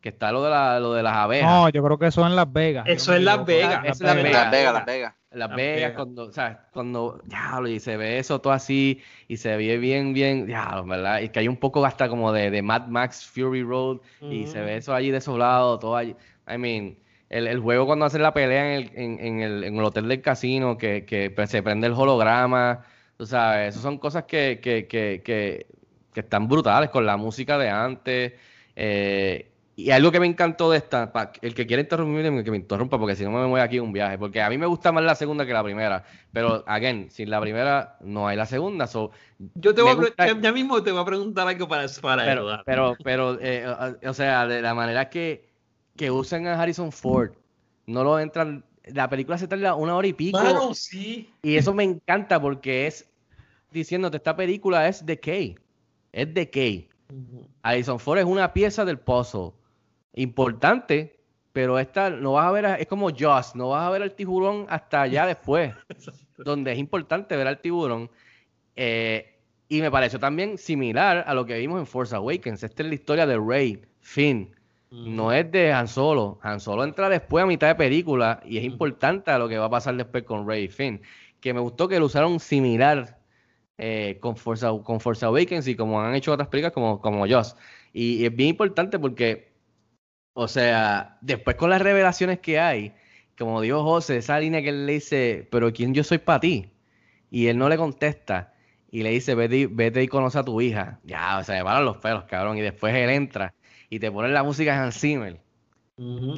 Que 0.00 0.08
está 0.08 0.32
lo 0.32 0.42
de, 0.42 0.50
la, 0.50 0.80
lo 0.80 0.94
de 0.94 1.02
las 1.04 1.14
abejas. 1.14 1.48
No, 1.48 1.68
yo 1.68 1.80
creo 1.82 1.96
que 1.96 2.06
eso 2.06 2.26
en 2.26 2.34
Las 2.34 2.52
Vegas. 2.52 2.84
Eso 2.88 3.14
es 3.14 3.22
Las. 3.22 3.44
Vegas. 3.46 3.84
Eso 3.84 3.92
es 3.92 4.00
Las 4.00 4.16
Las 4.16 4.24
Vegas. 4.24 4.50
Vegas, 4.50 4.74
Las 4.74 4.84
Vegas. 4.86 5.14
Las 5.30 5.48
Vegas, 5.48 5.76
Vegas. 5.76 5.92
cuando, 5.94 6.24
o 6.24 6.32
sea, 6.32 6.66
cuando, 6.72 7.20
diablo, 7.24 7.68
y 7.68 7.78
se 7.78 7.96
ve 7.96 8.18
eso 8.18 8.40
todo 8.40 8.52
así, 8.52 9.00
y 9.28 9.36
se 9.36 9.56
ve 9.56 9.78
bien, 9.78 10.12
bien, 10.12 10.44
diablo, 10.44 10.84
¿verdad? 10.84 11.20
Y 11.20 11.28
que 11.28 11.38
hay 11.38 11.48
un 11.48 11.56
poco 11.56 11.86
hasta 11.86 12.08
como 12.08 12.32
de, 12.32 12.50
de 12.50 12.62
Mad 12.62 12.88
Max 12.88 13.24
Fury 13.32 13.62
Road, 13.62 13.98
y 14.20 14.46
se 14.48 14.60
ve 14.60 14.76
eso 14.76 14.92
allí 14.92 15.10
desolado, 15.10 15.78
todo 15.78 15.96
allí. 15.96 16.16
I 16.52 16.58
mean, 16.58 16.98
el, 17.30 17.46
el 17.46 17.60
juego 17.60 17.86
cuando 17.86 18.04
hacen 18.04 18.22
la 18.22 18.34
pelea 18.34 18.74
en 18.74 18.82
el, 18.82 18.90
en, 18.94 19.24
en 19.24 19.40
el, 19.40 19.64
en 19.64 19.76
el 19.78 19.84
hotel 19.84 20.08
del 20.08 20.20
casino, 20.20 20.76
que, 20.76 21.04
que 21.06 21.30
pues, 21.30 21.48
se 21.48 21.62
prende 21.62 21.86
el 21.86 21.94
holograma, 21.94 22.84
tú 23.16 23.24
sabes, 23.24 23.68
esas 23.68 23.82
son 23.82 23.98
cosas 23.98 24.24
que, 24.24 24.58
que, 24.60 24.86
que, 24.86 25.22
que, 25.24 25.66
que 26.12 26.20
están 26.20 26.48
brutales 26.48 26.90
con 26.90 27.06
la 27.06 27.16
música 27.16 27.58
de 27.58 27.70
antes. 27.70 28.32
eh, 28.76 29.48
y 29.74 29.90
algo 29.90 30.12
que 30.12 30.20
me 30.20 30.26
encantó 30.26 30.70
de 30.70 30.76
esta, 30.78 31.10
pa- 31.12 31.32
el 31.40 31.54
que 31.54 31.66
quiera 31.66 31.80
interrumpirme, 31.82 32.44
que 32.44 32.50
me 32.50 32.58
interrumpa, 32.58 32.98
porque 32.98 33.16
si 33.16 33.24
no 33.24 33.30
me 33.30 33.46
voy 33.46 33.60
aquí 33.60 33.78
a 33.78 33.82
un 33.82 33.92
viaje. 33.92 34.18
Porque 34.18 34.42
a 34.42 34.50
mí 34.50 34.58
me 34.58 34.66
gusta 34.66 34.92
más 34.92 35.02
la 35.02 35.14
segunda 35.14 35.46
que 35.46 35.52
la 35.54 35.64
primera. 35.64 36.04
Pero, 36.30 36.62
again, 36.66 37.10
sin 37.10 37.30
la 37.30 37.40
primera 37.40 37.96
no 38.02 38.28
hay 38.28 38.36
la 38.36 38.44
segunda. 38.44 38.86
So, 38.86 39.12
Yo 39.54 39.74
te 39.74 39.80
voy 39.80 39.92
a 39.92 39.94
gusta- 39.94 40.26
ya- 40.26 40.38
ya 40.38 40.52
mismo 40.52 40.82
te 40.82 40.92
voy 40.92 41.00
a 41.00 41.04
preguntar 41.06 41.48
algo 41.48 41.66
para, 41.68 41.86
para 42.02 42.24
pero, 42.24 42.46
pero, 42.66 42.96
pero 43.02 43.38
eh, 43.40 43.66
o- 44.06 44.12
sea, 44.12 44.46
de 44.46 44.60
la 44.60 44.74
manera 44.74 45.08
que, 45.08 45.48
que 45.96 46.10
usan 46.10 46.46
a 46.46 46.60
Harrison 46.60 46.92
Ford, 46.92 47.30
no 47.86 48.04
lo 48.04 48.18
entran. 48.20 48.64
La 48.84 49.08
película 49.08 49.38
se 49.38 49.48
tarda 49.48 49.74
una 49.74 49.96
hora 49.96 50.06
y 50.06 50.12
pico. 50.12 50.38
Mano, 50.38 50.74
sí. 50.74 51.30
Y 51.42 51.56
eso 51.56 51.72
me 51.72 51.84
encanta 51.84 52.38
porque 52.40 52.86
es 52.86 53.10
diciéndote, 53.70 54.18
esta 54.18 54.36
película 54.36 54.86
es 54.86 55.04
decay. 55.06 55.56
Es 56.12 56.32
decay. 56.32 56.88
Harrison 57.62 57.98
Ford 57.98 58.18
es 58.18 58.24
una 58.24 58.52
pieza 58.52 58.84
del 58.84 58.98
puzzle. 58.98 59.52
Importante, 60.14 61.18
pero 61.52 61.78
esta 61.78 62.10
no 62.10 62.32
vas 62.32 62.46
a 62.46 62.52
ver, 62.52 62.64
es 62.80 62.86
como 62.86 63.10
Jaws, 63.10 63.54
no 63.54 63.70
vas 63.70 63.86
a 63.86 63.90
ver 63.90 64.02
al 64.02 64.14
tiburón 64.14 64.66
hasta 64.68 65.02
allá 65.02 65.26
después, 65.26 65.74
donde 66.38 66.72
es 66.72 66.78
importante 66.78 67.36
ver 67.36 67.46
al 67.46 67.60
tiburón. 67.60 68.10
Eh, 68.76 69.38
y 69.68 69.80
me 69.80 69.90
pareció 69.90 70.18
también 70.18 70.58
similar 70.58 71.24
a 71.26 71.34
lo 71.34 71.46
que 71.46 71.58
vimos 71.58 71.78
en 71.78 71.86
Force 71.86 72.14
Awakens. 72.14 72.62
Esta 72.62 72.82
es 72.82 72.88
la 72.88 72.94
historia 72.94 73.26
de 73.26 73.38
Rey, 73.38 73.82
Finn. 74.00 74.54
No 74.90 75.32
es 75.32 75.50
de 75.50 75.72
Han 75.72 75.88
Solo. 75.88 76.38
Han 76.42 76.60
Solo 76.60 76.84
entra 76.84 77.08
después 77.08 77.42
a 77.42 77.46
mitad 77.46 77.68
de 77.68 77.74
película 77.74 78.42
y 78.44 78.58
es 78.58 78.64
importante 78.64 79.30
a 79.30 79.38
lo 79.38 79.48
que 79.48 79.56
va 79.56 79.64
a 79.66 79.70
pasar 79.70 79.96
después 79.96 80.24
con 80.24 80.46
Rey 80.46 80.64
y 80.64 80.68
Finn. 80.68 81.00
Que 81.40 81.54
me 81.54 81.60
gustó 81.60 81.88
que 81.88 81.98
lo 81.98 82.04
usaron 82.04 82.38
similar 82.38 83.21
eh, 83.84 84.18
con, 84.20 84.36
Force, 84.36 84.64
Aw- 84.64 84.82
con 84.84 85.00
Force 85.00 85.24
Awakens 85.24 85.66
y 85.66 85.74
como 85.74 86.00
han 86.00 86.14
hecho 86.14 86.32
otras 86.32 86.48
películas 86.48 86.72
como, 86.72 87.00
como 87.00 87.26
Joss. 87.28 87.56
Y, 87.92 88.18
y 88.22 88.26
es 88.26 88.36
bien 88.36 88.50
importante 88.50 88.96
porque, 89.00 89.52
o 90.34 90.46
sea, 90.48 91.18
después 91.20 91.56
con 91.56 91.68
las 91.70 91.82
revelaciones 91.82 92.38
que 92.38 92.60
hay, 92.60 92.94
como 93.36 93.60
dijo 93.60 93.82
José, 93.82 94.18
esa 94.18 94.38
línea 94.38 94.62
que 94.62 94.68
él 94.68 94.86
le 94.86 94.92
dice, 94.94 95.48
pero 95.50 95.72
¿quién 95.72 95.94
yo 95.94 96.04
soy 96.04 96.18
para 96.18 96.38
ti? 96.40 96.70
Y 97.30 97.48
él 97.48 97.58
no 97.58 97.68
le 97.68 97.76
contesta 97.76 98.54
y 98.90 99.02
le 99.02 99.10
dice, 99.10 99.34
vete, 99.34 99.56
y- 99.56 99.66
vete 99.66 100.02
y 100.02 100.08
conoce 100.08 100.38
a 100.38 100.44
tu 100.44 100.60
hija. 100.60 101.00
Ya, 101.04 101.38
o 101.38 101.44
sea, 101.44 101.56
le 101.58 101.64
paran 101.64 101.84
los 101.84 101.96
pelos, 101.98 102.24
cabrón. 102.24 102.56
Y 102.58 102.60
después 102.60 102.94
él 102.94 103.10
entra 103.10 103.52
y 103.90 103.98
te 103.98 104.12
pone 104.12 104.28
la 104.28 104.44
música 104.44 104.72
de 104.74 104.78
Hans 104.78 105.00
Zimmer. 105.00 105.40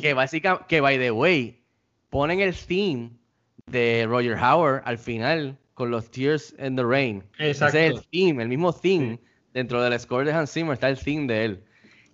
Que 0.01 0.15
básicamente, 0.15 0.65
que 0.69 0.81
by 0.81 0.99
the 0.99 1.11
way, 1.11 1.63
ponen 2.11 2.41
el 2.41 2.55
theme 2.55 3.11
de 3.67 4.07
Roger 4.09 4.37
Howard 4.39 4.83
al 4.87 4.99
final 4.99 5.59
con 5.75 5.91
los 5.91 6.11
Tears 6.11 6.55
in 6.59 6.77
the 6.77 6.83
Rain. 6.85 7.23
Exacto. 7.39 7.77
Ese 7.77 7.87
es 7.89 7.93
el 7.95 8.07
theme, 8.09 8.43
el 8.43 8.49
mismo 8.49 8.73
theme. 8.73 9.19
Dentro 9.53 9.83
del 9.83 9.99
score 10.01 10.25
de 10.25 10.33
Hans 10.33 10.53
Zimmer 10.53 10.73
está 10.75 10.89
el 10.89 10.99
theme 10.99 11.27
de 11.33 11.45
él. 11.45 11.65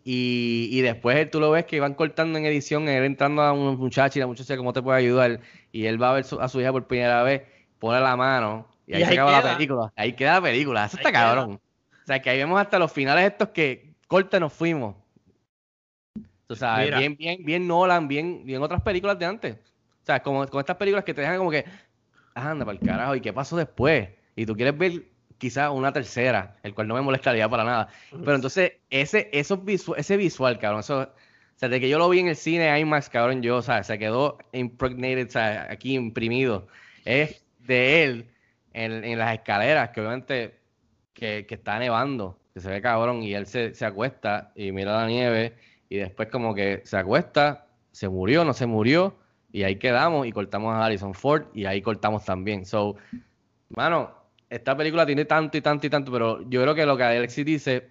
Y, 0.05 0.69
y 0.73 0.81
después 0.81 1.31
tú 1.31 1.41
lo 1.41 1.51
ves 1.51 1.65
que 1.67 1.79
van 1.81 1.95
cortando 1.95 2.39
en 2.39 2.45
edición, 2.47 2.89
él 2.89 3.05
entrando 3.05 3.43
a 3.43 3.53
un 3.53 3.77
muchacho 3.77 4.19
y 4.19 4.21
la 4.21 4.27
muchacha 4.27 4.57
cómo 4.57 4.73
te 4.73 4.83
puede 4.83 4.99
ayudar. 4.99 5.41
Y 5.73 5.87
él 5.87 6.03
va 6.03 6.11
a 6.11 6.15
ver 6.15 6.25
su- 6.25 6.41
a 6.41 6.49
su 6.49 6.61
hija 6.61 6.73
por 6.73 6.87
primera 6.87 7.23
vez, 7.23 7.43
pone 7.79 8.01
la 8.01 8.17
mano 8.17 8.67
y 8.87 8.95
ahí 8.95 9.03
Y 9.03 9.07
se 9.07 9.13
acaba 9.13 9.33
la 9.33 9.43
queda. 9.43 9.57
película. 9.57 9.93
Ahí 9.97 10.13
queda 10.15 10.35
la 10.35 10.43
película. 10.43 10.85
Eso 10.87 10.97
Ahí 10.97 11.01
está 11.01 11.13
queda. 11.13 11.21
cabrón. 11.35 11.61
O 11.93 12.07
sea, 12.07 12.21
que 12.21 12.31
ahí 12.31 12.39
vemos 12.39 12.61
hasta 12.61 12.79
los 12.79 12.91
finales 12.93 13.25
estos 13.31 13.49
que 13.51 13.95
corte 14.09 14.41
nos 14.41 14.53
fuimos. 14.53 14.97
Sabes, 16.55 16.87
Mira. 16.87 16.99
bien, 16.99 17.17
bien, 17.17 17.45
bien 17.45 17.67
Nolan, 17.69 18.09
bien, 18.09 18.43
bien 18.45 18.61
otras 18.63 18.83
películas 18.83 19.17
de 19.19 19.25
antes. 19.27 19.55
O 20.03 20.05
sea, 20.07 20.21
como 20.21 20.45
con 20.49 20.59
estas 20.61 20.77
películas 20.77 21.05
que 21.05 21.15
te 21.15 21.21
dejan 21.21 21.39
como 21.39 21.51
que, 21.51 21.65
"Ah, 21.67 21.71
anda 22.35 22.65
para 22.65 22.77
el 22.79 22.83
carajo, 22.83 23.15
¿y 23.17 23.21
qué 23.21 23.33
pasó 23.33 23.57
después? 23.57 24.09
Y 24.37 24.47
tú 24.47 24.57
quieres 24.57 24.77
ver 24.77 25.05
quizás 25.39 25.71
una 25.71 25.93
tercera, 25.93 26.57
el 26.63 26.75
cual 26.75 26.89
no 26.89 26.95
me 26.95 27.01
molestaría 27.01 27.49
para 27.49 27.65
nada. 27.65 27.89
Pero 28.11 28.35
entonces, 28.37 28.73
ese, 28.91 29.29
esos 29.33 29.61
visu- 29.61 29.95
ese 29.97 30.17
visual, 30.17 30.59
cabrón, 30.59 30.81
eso, 30.81 31.01
o 31.03 31.09
sea, 31.57 31.69
de 31.69 31.81
que 31.81 31.89
yo 31.89 31.99
lo 31.99 32.09
vi 32.09 32.21
en 32.21 32.29
el 32.29 32.37
cine 32.37 32.79
IMAX, 32.81 33.09
cabrón, 33.09 33.43
yo, 33.43 33.57
o 33.59 33.63
sea, 33.63 33.83
se 33.83 33.99
quedó 33.99 34.39
impregnated, 34.53 35.29
o 35.29 35.31
sea, 35.31 35.69
aquí 35.71 35.95
imprimido. 35.95 36.69
Es 37.05 37.43
de 37.59 38.03
él 38.05 38.31
en, 38.73 39.05
en 39.05 39.19
las 39.19 39.35
escaleras, 39.35 39.91
que 39.91 40.01
obviamente 40.01 40.59
que, 41.13 41.47
que 41.47 41.55
está 41.55 41.79
nevando, 41.79 42.39
que 42.55 42.61
se 42.61 42.69
ve 42.71 42.81
cabrón, 42.83 43.23
y 43.23 43.35
él 43.35 43.47
se, 43.47 43.75
se 43.75 43.85
acuesta 43.85 44.53
y 44.55 44.73
mira 44.73 44.93
la 44.95 45.07
nieve, 45.07 45.55
y 45.89 45.97
después 45.97 46.29
como 46.29 46.55
que 46.55 46.83
se 46.85 46.97
acuesta, 46.97 47.67
se 47.93 48.09
murió, 48.09 48.45
no 48.45 48.53
se 48.53 48.67
murió, 48.67 49.17
y 49.53 49.63
ahí 49.63 49.77
quedamos, 49.77 50.27
y 50.27 50.33
cortamos 50.33 50.75
a 50.75 50.85
Harrison 50.85 51.15
Ford, 51.15 51.45
y 51.55 51.65
ahí 51.65 51.83
cortamos 51.83 52.25
también. 52.25 52.65
So, 52.65 52.97
mano, 53.71 54.15
esta 54.49 54.77
película 54.77 55.07
tiene 55.07 55.25
tanto 55.25 55.59
y 55.59 55.61
tanto 55.61 55.87
y 55.87 55.91
tanto, 55.91 56.13
pero 56.13 56.43
yo 56.49 56.63
creo 56.63 56.75
que 56.75 56.87
lo 56.87 56.97
que 56.97 57.05
Alexis 57.05 57.45
dice 57.45 57.91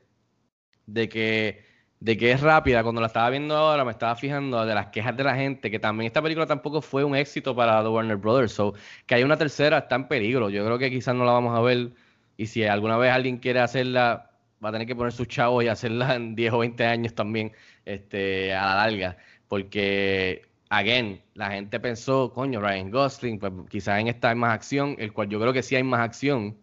de 0.85 1.09
que, 1.09 1.63
de 1.99 2.17
que 2.17 2.31
es 2.31 2.41
rápida, 2.41 2.83
cuando 2.83 3.01
la 3.01 3.07
estaba 3.07 3.29
viendo 3.29 3.55
ahora 3.55 3.85
me 3.85 3.91
estaba 3.91 4.15
fijando 4.15 4.65
de 4.65 4.73
las 4.75 4.87
quejas 4.87 5.15
de 5.15 5.23
la 5.23 5.35
gente, 5.35 5.71
que 5.71 5.79
también 5.79 6.07
esta 6.07 6.21
película 6.21 6.45
tampoco 6.45 6.81
fue 6.81 7.03
un 7.03 7.15
éxito 7.15 7.55
para 7.55 7.81
The 7.81 7.89
Warner 7.89 8.17
Brothers, 8.17 8.51
so 8.53 8.73
que 9.05 9.15
hay 9.15 9.23
una 9.23 9.37
tercera 9.37 9.79
está 9.79 9.95
en 9.95 10.07
peligro, 10.07 10.49
yo 10.49 10.65
creo 10.65 10.77
que 10.77 10.89
quizás 10.89 11.15
no 11.15 11.25
la 11.25 11.31
vamos 11.33 11.57
a 11.57 11.61
ver 11.61 11.91
y 12.37 12.47
si 12.47 12.63
alguna 12.65 12.97
vez 12.97 13.11
alguien 13.11 13.37
quiere 13.37 13.59
hacerla, 13.59 14.31
va 14.63 14.69
a 14.69 14.71
tener 14.71 14.87
que 14.87 14.95
poner 14.95 15.11
sus 15.11 15.27
chavos 15.27 15.63
y 15.63 15.67
hacerla 15.67 16.15
en 16.15 16.35
10 16.35 16.53
o 16.53 16.59
20 16.59 16.85
años 16.85 17.13
también, 17.13 17.51
este, 17.85 18.53
a 18.53 18.65
la 18.65 18.75
larga, 18.75 19.17
porque, 19.47 20.43
again, 20.69 21.21
la 21.33 21.51
gente 21.51 21.79
pensó, 21.79 22.31
coño, 22.33 22.61
Ryan 22.61 22.91
Gosling, 22.91 23.39
pues 23.39 23.51
quizás 23.69 23.99
en 23.99 24.07
esta 24.07 24.29
hay 24.29 24.35
más 24.35 24.53
acción, 24.53 24.95
el 24.99 25.11
cual 25.13 25.29
yo 25.29 25.39
creo 25.39 25.53
que 25.53 25.63
sí 25.63 25.75
hay 25.75 25.83
más 25.83 26.01
acción, 26.01 26.57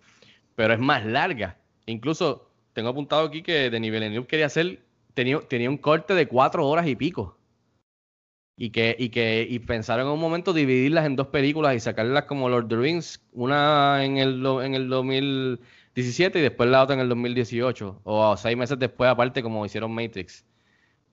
pero 0.54 0.74
es 0.74 0.80
más 0.80 1.04
larga. 1.04 1.58
Incluso 1.86 2.48
tengo 2.72 2.90
apuntado 2.90 3.26
aquí 3.26 3.42
que 3.42 3.70
Denis 3.70 3.92
Villeneuve 3.92 4.26
quería 4.26 4.46
hacer, 4.46 4.80
tenía, 5.14 5.40
tenía 5.40 5.70
un 5.70 5.78
corte 5.78 6.14
de 6.14 6.26
cuatro 6.28 6.66
horas 6.66 6.86
y 6.86 6.96
pico. 6.96 7.36
Y 8.58 8.70
que, 8.70 8.96
y 8.98 9.10
que 9.10 9.46
y 9.48 9.58
pensaron 9.58 10.06
en 10.06 10.12
un 10.12 10.20
momento 10.20 10.54
dividirlas 10.54 11.04
en 11.04 11.14
dos 11.14 11.26
películas 11.26 11.74
y 11.74 11.80
sacarlas 11.80 12.24
como 12.24 12.48
Lord 12.48 12.72
of 12.72 12.80
Rings, 12.80 13.22
una 13.32 14.02
en 14.02 14.16
el, 14.16 14.46
en 14.62 14.74
el 14.74 14.88
2017 14.88 16.38
y 16.38 16.42
después 16.42 16.70
la 16.70 16.82
otra 16.82 16.94
en 16.94 17.00
el 17.00 17.08
2018, 17.10 18.00
o 18.04 18.36
seis 18.38 18.56
meses 18.56 18.78
después 18.78 19.10
aparte 19.10 19.42
como 19.42 19.66
hicieron 19.66 19.94
Matrix. 19.94 20.44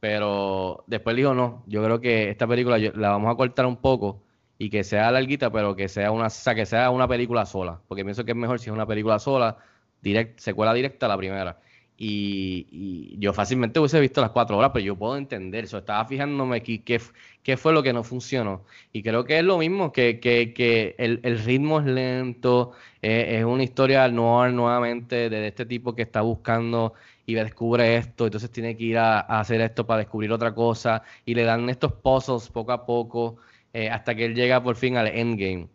Pero 0.03 0.83
después 0.85 1.15
dijo, 1.15 1.33
no, 1.33 1.63
yo 1.65 1.81
creo 1.81 2.01
que 2.01 2.29
esta 2.29 2.45
película 2.45 2.77
la 2.77 3.11
vamos 3.11 3.31
a 3.33 3.37
cortar 3.37 3.65
un 3.65 3.77
poco 3.77 4.21
y 4.57 4.69
que 4.69 4.83
sea 4.83 5.09
larguita, 5.11 5.49
pero 5.49 5.77
que 5.77 5.87
sea 5.87 6.11
una, 6.11 6.27
o 6.27 6.29
sea, 6.29 6.53
que 6.53 6.65
sea 6.65 6.89
una 6.89 7.07
película 7.07 7.45
sola, 7.45 7.79
porque 7.87 8.03
pienso 8.03 8.25
que 8.25 8.31
es 8.31 8.37
mejor 8.37 8.59
si 8.59 8.69
es 8.69 8.73
una 8.73 8.85
película 8.85 9.17
sola, 9.17 9.59
direct, 10.01 10.39
secuela 10.39 10.73
directa 10.73 11.05
a 11.05 11.09
la 11.09 11.15
primera. 11.17 11.57
Y, 11.95 12.67
y 12.69 13.17
yo 13.17 13.31
fácilmente 13.31 13.79
hubiese 13.79 14.01
visto 14.01 14.19
las 14.19 14.31
cuatro 14.31 14.57
horas, 14.57 14.71
pero 14.73 14.83
yo 14.83 14.97
puedo 14.97 15.15
entender 15.15 15.63
eso. 15.63 15.77
Estaba 15.77 16.03
fijándome 16.03 16.57
aquí 16.57 16.79
qué, 16.79 16.99
qué 17.41 17.55
fue 17.55 17.71
lo 17.71 17.81
que 17.81 17.93
no 17.93 18.03
funcionó. 18.03 18.65
Y 18.91 19.03
creo 19.03 19.23
que 19.23 19.39
es 19.39 19.45
lo 19.45 19.57
mismo, 19.57 19.93
que, 19.93 20.19
que, 20.19 20.53
que 20.53 20.95
el, 20.97 21.21
el 21.23 21.39
ritmo 21.39 21.79
es 21.79 21.85
lento, 21.85 22.73
eh, 23.01 23.37
es 23.39 23.45
una 23.45 23.63
historia 23.63 24.05
noir 24.09 24.51
nuevamente 24.53 25.29
de 25.29 25.47
este 25.47 25.65
tipo 25.65 25.95
que 25.95 26.01
está 26.01 26.19
buscando 26.19 26.93
y 27.25 27.33
descubre 27.35 27.95
esto, 27.97 28.25
entonces 28.25 28.51
tiene 28.51 28.75
que 28.77 28.83
ir 28.85 28.97
a, 28.97 29.19
hacer 29.21 29.61
esto 29.61 29.85
para 29.85 29.99
descubrir 29.99 30.31
otra 30.31 30.53
cosa, 30.53 31.03
y 31.25 31.35
le 31.35 31.43
dan 31.43 31.69
estos 31.69 31.93
puzzles 31.93 32.49
poco 32.49 32.71
a 32.71 32.85
poco, 32.85 33.37
eh, 33.73 33.89
hasta 33.89 34.15
que 34.15 34.25
él 34.25 34.35
llega 34.35 34.61
por 34.63 34.75
fin 34.75 34.97
al 34.97 35.07
endgame. 35.07 35.69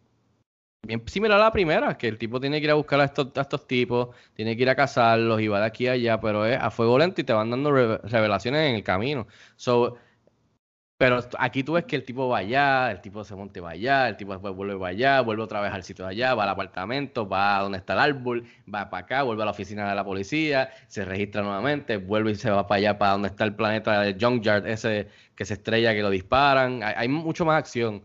Bien 0.82 1.02
similar 1.06 1.38
a 1.40 1.44
la 1.44 1.52
primera, 1.52 1.98
que 1.98 2.08
el 2.08 2.18
tipo 2.18 2.40
tiene 2.40 2.58
que 2.60 2.64
ir 2.64 2.70
a 2.70 2.74
buscar 2.74 3.00
a 3.00 3.04
estos, 3.04 3.28
estos 3.34 3.66
tipos, 3.66 4.14
tiene 4.34 4.56
que 4.56 4.62
ir 4.62 4.70
a 4.70 4.76
cazarlos 4.76 5.40
y 5.40 5.48
va 5.48 5.60
de 5.60 5.66
aquí 5.66 5.86
a 5.88 5.92
allá, 5.92 6.20
pero 6.20 6.46
es 6.46 6.58
a 6.58 6.70
fuego 6.70 6.98
lento 6.98 7.20
y 7.20 7.24
te 7.24 7.32
van 7.32 7.50
dando 7.50 7.72
re- 7.72 7.98
revelaciones 7.98 8.68
en 8.70 8.76
el 8.76 8.84
camino. 8.84 9.26
So, 9.56 9.96
pero 10.98 11.20
aquí 11.38 11.62
tú 11.62 11.74
ves 11.74 11.84
que 11.84 11.94
el 11.94 12.04
tipo 12.04 12.28
va 12.28 12.38
allá, 12.38 12.90
el 12.90 13.00
tipo 13.00 13.22
se 13.22 13.36
monte 13.36 13.60
va 13.60 13.70
allá, 13.70 14.08
el 14.08 14.16
tipo 14.16 14.32
después 14.32 14.52
vuelve 14.52 14.76
para 14.76 14.88
allá, 14.88 15.20
vuelve 15.20 15.44
otra 15.44 15.60
vez 15.60 15.72
al 15.72 15.84
sitio 15.84 16.04
de 16.04 16.10
allá, 16.10 16.34
va 16.34 16.42
al 16.42 16.48
apartamento, 16.48 17.28
va 17.28 17.56
a 17.56 17.62
donde 17.62 17.78
está 17.78 17.92
el 17.92 18.00
árbol, 18.00 18.44
va 18.72 18.90
para 18.90 19.04
acá, 19.04 19.22
vuelve 19.22 19.42
a 19.42 19.44
la 19.44 19.52
oficina 19.52 19.88
de 19.88 19.94
la 19.94 20.04
policía, 20.04 20.70
se 20.88 21.04
registra 21.04 21.42
nuevamente, 21.42 21.98
vuelve 21.98 22.32
y 22.32 22.34
se 22.34 22.50
va 22.50 22.66
para 22.66 22.78
allá, 22.80 22.98
para 22.98 23.12
donde 23.12 23.28
está 23.28 23.44
el 23.44 23.54
planeta 23.54 24.00
de 24.00 24.16
Junkyard, 24.20 24.66
ese 24.66 25.06
que 25.36 25.44
se 25.44 25.54
estrella, 25.54 25.94
que 25.94 26.02
lo 26.02 26.10
disparan. 26.10 26.82
Hay, 26.82 26.94
hay 26.96 27.08
mucho 27.08 27.44
más 27.44 27.58
acción, 27.58 28.02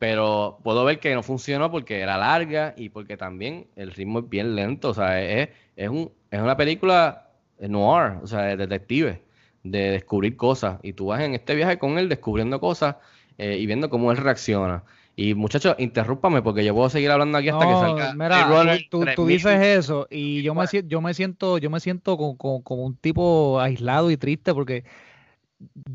pero 0.00 0.58
puedo 0.64 0.84
ver 0.84 0.98
que 0.98 1.14
no 1.14 1.22
funcionó 1.22 1.70
porque 1.70 2.00
era 2.00 2.18
larga 2.18 2.74
y 2.76 2.88
porque 2.88 3.16
también 3.16 3.68
el 3.76 3.92
ritmo 3.92 4.18
es 4.18 4.28
bien 4.28 4.56
lento. 4.56 4.88
O 4.88 4.94
sea, 4.94 5.22
es, 5.22 5.48
es, 5.76 5.88
un, 5.88 6.10
es 6.28 6.40
una 6.40 6.56
película 6.56 7.28
noir, 7.60 8.14
o 8.20 8.26
sea, 8.26 8.40
de 8.42 8.56
detective, 8.56 9.22
de 9.62 9.90
descubrir 9.92 10.36
cosas. 10.36 10.78
Y 10.82 10.92
tú 10.94 11.06
vas 11.06 11.20
en 11.22 11.34
este 11.34 11.54
viaje 11.54 11.78
con 11.78 11.98
él 11.98 12.08
descubriendo 12.08 12.60
cosas 12.60 12.96
eh, 13.38 13.56
y 13.58 13.66
viendo 13.66 13.90
cómo 13.90 14.10
él 14.12 14.18
reacciona. 14.18 14.84
Y 15.14 15.34
muchachos, 15.34 15.74
interrúpame 15.78 16.40
porque 16.42 16.64
yo 16.64 16.74
puedo 16.74 16.88
seguir 16.88 17.10
hablando 17.10 17.36
aquí 17.38 17.48
hasta 17.48 17.66
que 17.66 17.72
No, 17.72 17.80
salga. 17.80 18.12
mira, 18.14 18.78
tú, 18.90 18.98
tú 18.98 19.04
3000. 19.04 19.28
dices 19.28 19.60
eso 19.78 20.06
y 20.10 20.42
yo 20.42 20.54
me, 20.54 20.64
yo 20.86 21.00
me 21.02 21.12
siento, 21.14 21.58
yo 21.58 21.68
me 21.70 21.80
siento 21.80 22.16
como, 22.16 22.36
como- 22.38 22.62
como 22.62 22.84
un 22.84 22.96
tipo 22.96 23.60
aislado 23.60 24.10
y 24.10 24.16
triste 24.16 24.54
porque 24.54 24.84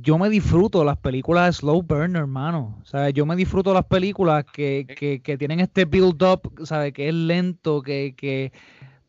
yo 0.02 0.18
me 0.18 0.30
disfruto 0.30 0.84
las 0.84 0.98
películas 0.98 1.48
de 1.48 1.54
slow 1.54 1.82
burner, 1.82 2.22
hermano. 2.22 2.78
O 2.82 2.86
sea, 2.86 3.10
yo 3.10 3.26
me 3.26 3.36
disfruto 3.36 3.74
las 3.74 3.86
películas 3.86 4.46
que, 4.52 4.88
que, 4.98 5.22
que 5.22 5.38
tienen 5.38 5.60
este 5.60 5.86
build 5.86 6.22
up, 6.24 6.66
¿sabes? 6.66 6.94
Que 6.94 7.10
es 7.10 7.14
lento, 7.14 7.82
que, 7.82 8.14
que 8.16 8.52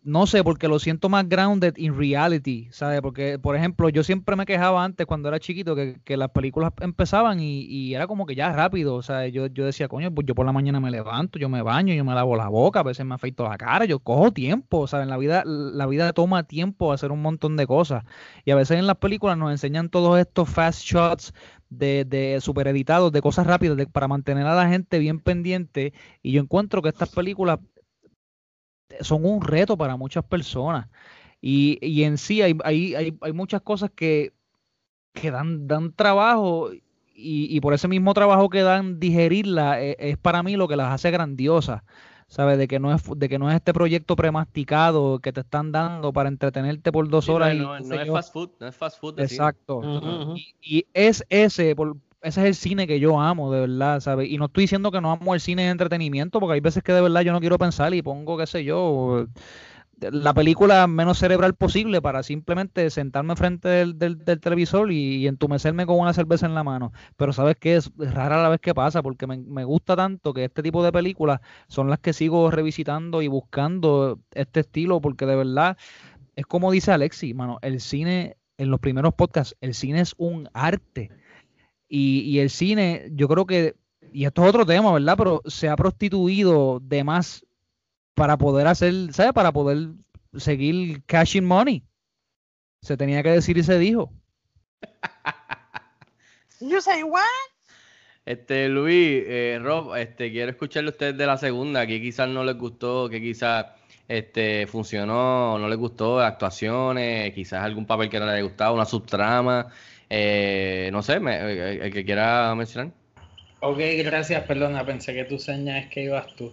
no 0.08 0.26
sé, 0.26 0.42
porque 0.42 0.68
lo 0.68 0.78
siento 0.78 1.10
más 1.10 1.28
grounded 1.28 1.74
in 1.76 1.96
reality, 1.96 2.68
¿sabes? 2.70 3.02
Porque, 3.02 3.38
por 3.38 3.54
ejemplo, 3.56 3.90
yo 3.90 4.02
siempre 4.02 4.36
me 4.36 4.46
quejaba 4.46 4.82
antes 4.82 5.06
cuando 5.06 5.28
era 5.28 5.38
chiquito 5.38 5.76
que, 5.76 6.00
que 6.02 6.16
las 6.16 6.30
películas 6.30 6.72
empezaban 6.80 7.40
y, 7.40 7.60
y, 7.66 7.94
era 7.94 8.06
como 8.06 8.24
que 8.24 8.34
ya 8.34 8.50
rápido, 8.50 8.94
o 8.94 9.02
sea, 9.02 9.28
yo, 9.28 9.48
yo 9.48 9.66
decía, 9.66 9.86
coño, 9.86 10.10
pues 10.10 10.26
yo 10.26 10.34
por 10.34 10.46
la 10.46 10.52
mañana 10.52 10.80
me 10.80 10.90
levanto, 10.90 11.38
yo 11.38 11.50
me 11.50 11.60
baño, 11.60 11.92
yo 11.92 12.06
me 12.06 12.14
lavo 12.14 12.36
la 12.36 12.48
boca, 12.48 12.80
a 12.80 12.82
veces 12.84 13.04
me 13.04 13.14
afeito 13.16 13.46
la 13.46 13.58
cara, 13.58 13.84
yo 13.84 13.98
cojo 13.98 14.32
tiempo, 14.32 14.86
¿sabes? 14.86 15.04
En 15.04 15.10
la 15.10 15.18
vida, 15.18 15.42
la 15.44 15.86
vida 15.86 16.12
toma 16.14 16.44
tiempo 16.44 16.92
hacer 16.92 17.12
un 17.12 17.20
montón 17.20 17.58
de 17.58 17.66
cosas 17.66 18.04
y 18.46 18.50
a 18.50 18.56
veces 18.56 18.78
en 18.78 18.86
las 18.86 18.96
películas 18.96 19.36
nos 19.36 19.50
enseñan 19.50 19.90
todos 19.90 20.18
estos 20.18 20.48
fast 20.48 20.82
shots 20.82 21.34
de, 21.68 22.06
de 22.06 22.40
super 22.40 22.66
editados, 22.66 23.12
de 23.12 23.20
cosas 23.20 23.46
rápidas, 23.46 23.76
de, 23.76 23.86
para 23.86 24.08
mantener 24.08 24.46
a 24.46 24.54
la 24.54 24.70
gente 24.70 24.98
bien 24.98 25.20
pendiente 25.20 25.92
y 26.22 26.32
yo 26.32 26.40
encuentro 26.40 26.80
que 26.80 26.88
estas 26.88 27.10
películas 27.10 27.58
son 29.00 29.24
un 29.24 29.42
reto 29.42 29.76
para 29.76 29.96
muchas 29.96 30.24
personas. 30.24 30.88
Y, 31.40 31.78
y 31.80 32.04
en 32.04 32.18
sí 32.18 32.42
hay, 32.42 32.56
hay, 32.64 32.94
hay, 32.94 33.18
hay, 33.20 33.32
muchas 33.32 33.62
cosas 33.62 33.90
que, 33.94 34.32
que 35.12 35.30
dan, 35.30 35.68
dan 35.68 35.92
trabajo 35.92 36.72
y, 37.14 37.56
y, 37.56 37.60
por 37.60 37.74
ese 37.74 37.88
mismo 37.88 38.14
trabajo 38.14 38.48
que 38.48 38.62
dan 38.62 38.98
digerirla 38.98 39.80
es, 39.80 39.96
es, 39.98 40.18
para 40.18 40.42
mí 40.42 40.56
lo 40.56 40.68
que 40.68 40.76
las 40.76 40.92
hace 40.92 41.10
grandiosas. 41.10 41.82
¿Sabes? 42.30 42.58
De 42.58 42.68
que 42.68 42.78
no 42.78 42.94
es 42.94 43.02
de 43.16 43.26
que 43.26 43.38
no 43.38 43.48
es 43.48 43.56
este 43.56 43.72
proyecto 43.72 44.14
premasticado 44.14 45.18
que 45.18 45.32
te 45.32 45.40
están 45.40 45.72
dando 45.72 46.12
para 46.12 46.28
entretenerte 46.28 46.92
por 46.92 47.08
dos 47.08 47.30
horas. 47.30 47.52
Sí, 47.52 47.58
no, 47.58 47.78
y, 47.78 47.82
no, 47.82 47.88
no 47.88 48.02
es 48.02 48.10
fast 48.10 48.32
food, 48.34 48.50
no 48.60 48.66
es 48.66 48.76
fast 48.76 49.00
food. 49.00 49.18
Exacto. 49.18 49.78
Uh 49.78 49.82
-huh. 49.82 50.36
Y, 50.36 50.54
y, 50.60 50.86
es 50.92 51.24
ese, 51.30 51.74
por, 51.74 51.96
ese 52.22 52.40
es 52.40 52.46
el 52.46 52.54
cine 52.54 52.86
que 52.86 53.00
yo 53.00 53.20
amo, 53.20 53.52
de 53.52 53.60
verdad, 53.60 54.00
¿sabes? 54.00 54.30
Y 54.30 54.38
no 54.38 54.46
estoy 54.46 54.64
diciendo 54.64 54.90
que 54.90 55.00
no 55.00 55.12
amo 55.12 55.34
el 55.34 55.40
cine 55.40 55.64
de 55.64 55.70
entretenimiento, 55.70 56.40
porque 56.40 56.54
hay 56.54 56.60
veces 56.60 56.82
que 56.82 56.92
de 56.92 57.00
verdad 57.00 57.22
yo 57.22 57.32
no 57.32 57.40
quiero 57.40 57.58
pensar 57.58 57.94
y 57.94 58.02
pongo, 58.02 58.36
qué 58.36 58.46
sé 58.46 58.64
yo, 58.64 59.26
la 60.00 60.32
película 60.34 60.86
menos 60.86 61.18
cerebral 61.18 61.54
posible 61.54 62.00
para 62.00 62.22
simplemente 62.22 62.88
sentarme 62.90 63.36
frente 63.36 63.68
del, 63.68 63.98
del, 63.98 64.24
del 64.24 64.40
televisor 64.40 64.92
y, 64.92 65.26
entumecerme 65.26 65.86
con 65.86 65.98
una 65.98 66.12
cerveza 66.12 66.46
en 66.46 66.54
la 66.54 66.64
mano. 66.64 66.92
Pero 67.16 67.32
sabes 67.32 67.56
que 67.56 67.76
es 67.76 67.90
rara 67.96 68.42
la 68.42 68.48
vez 68.48 68.60
que 68.60 68.74
pasa, 68.74 69.02
porque 69.02 69.26
me, 69.26 69.38
me, 69.38 69.64
gusta 69.64 69.96
tanto 69.96 70.32
que 70.34 70.44
este 70.44 70.62
tipo 70.62 70.84
de 70.84 70.92
películas 70.92 71.40
son 71.68 71.90
las 71.90 71.98
que 71.98 72.12
sigo 72.12 72.50
revisitando 72.50 73.22
y 73.22 73.28
buscando 73.28 74.20
este 74.32 74.60
estilo, 74.60 75.00
porque 75.00 75.26
de 75.26 75.36
verdad 75.36 75.76
es 76.36 76.46
como 76.46 76.70
dice 76.70 76.92
Alexi, 76.92 77.34
mano, 77.34 77.58
el 77.62 77.80
cine, 77.80 78.36
en 78.58 78.70
los 78.70 78.78
primeros 78.78 79.14
podcasts, 79.14 79.56
el 79.60 79.74
cine 79.74 80.00
es 80.00 80.14
un 80.18 80.48
arte. 80.52 81.10
Y, 81.88 82.20
y, 82.20 82.40
el 82.40 82.50
cine, 82.50 83.08
yo 83.12 83.28
creo 83.28 83.46
que, 83.46 83.74
y 84.12 84.24
esto 84.24 84.42
es 84.42 84.48
otro 84.48 84.66
tema, 84.66 84.92
¿verdad? 84.92 85.16
Pero 85.16 85.42
se 85.46 85.68
ha 85.68 85.76
prostituido 85.76 86.80
de 86.82 87.02
más 87.02 87.46
para 88.14 88.36
poder 88.36 88.66
hacer, 88.66 88.92
¿sabes? 89.12 89.32
Para 89.32 89.52
poder 89.52 89.88
seguir 90.36 91.02
cashing 91.06 91.44
money. 91.44 91.82
Se 92.82 92.96
tenía 92.96 93.22
que 93.22 93.30
decir 93.30 93.56
y 93.56 93.62
se 93.62 93.78
dijo. 93.78 94.12
You 96.60 96.80
say 96.80 97.04
what? 97.04 97.22
Este, 98.24 98.68
Luis, 98.68 99.22
eh, 99.26 99.58
Rob, 99.62 99.94
este, 99.96 100.30
quiero 100.30 100.50
escucharle 100.50 100.88
a 100.88 100.92
ustedes 100.92 101.16
de 101.16 101.24
la 101.24 101.38
segunda, 101.38 101.86
que 101.86 102.00
quizás 102.00 102.28
no 102.28 102.44
les 102.44 102.58
gustó, 102.58 103.08
que 103.08 103.22
quizás 103.22 103.66
este, 104.06 104.66
funcionó, 104.66 105.58
no 105.58 105.68
les 105.68 105.78
gustó, 105.78 106.20
actuaciones, 106.20 107.32
quizás 107.32 107.62
algún 107.62 107.86
papel 107.86 108.10
que 108.10 108.18
no 108.20 108.26
les 108.26 108.42
gustaba, 108.42 108.72
una 108.72 108.84
subtrama. 108.84 109.68
Eh, 110.10 110.88
no 110.92 111.02
sé, 111.02 111.20
me, 111.20 111.36
eh, 111.36 111.86
el 111.86 111.92
que 111.92 112.04
quiera 112.04 112.54
mencionar. 112.54 112.92
Ok, 113.60 113.78
gracias, 114.04 114.44
perdona, 114.44 114.84
pensé 114.86 115.14
que 115.14 115.24
tú 115.24 115.38
señas 115.38 115.88
que 115.90 116.04
ibas 116.04 116.34
tú. 116.36 116.52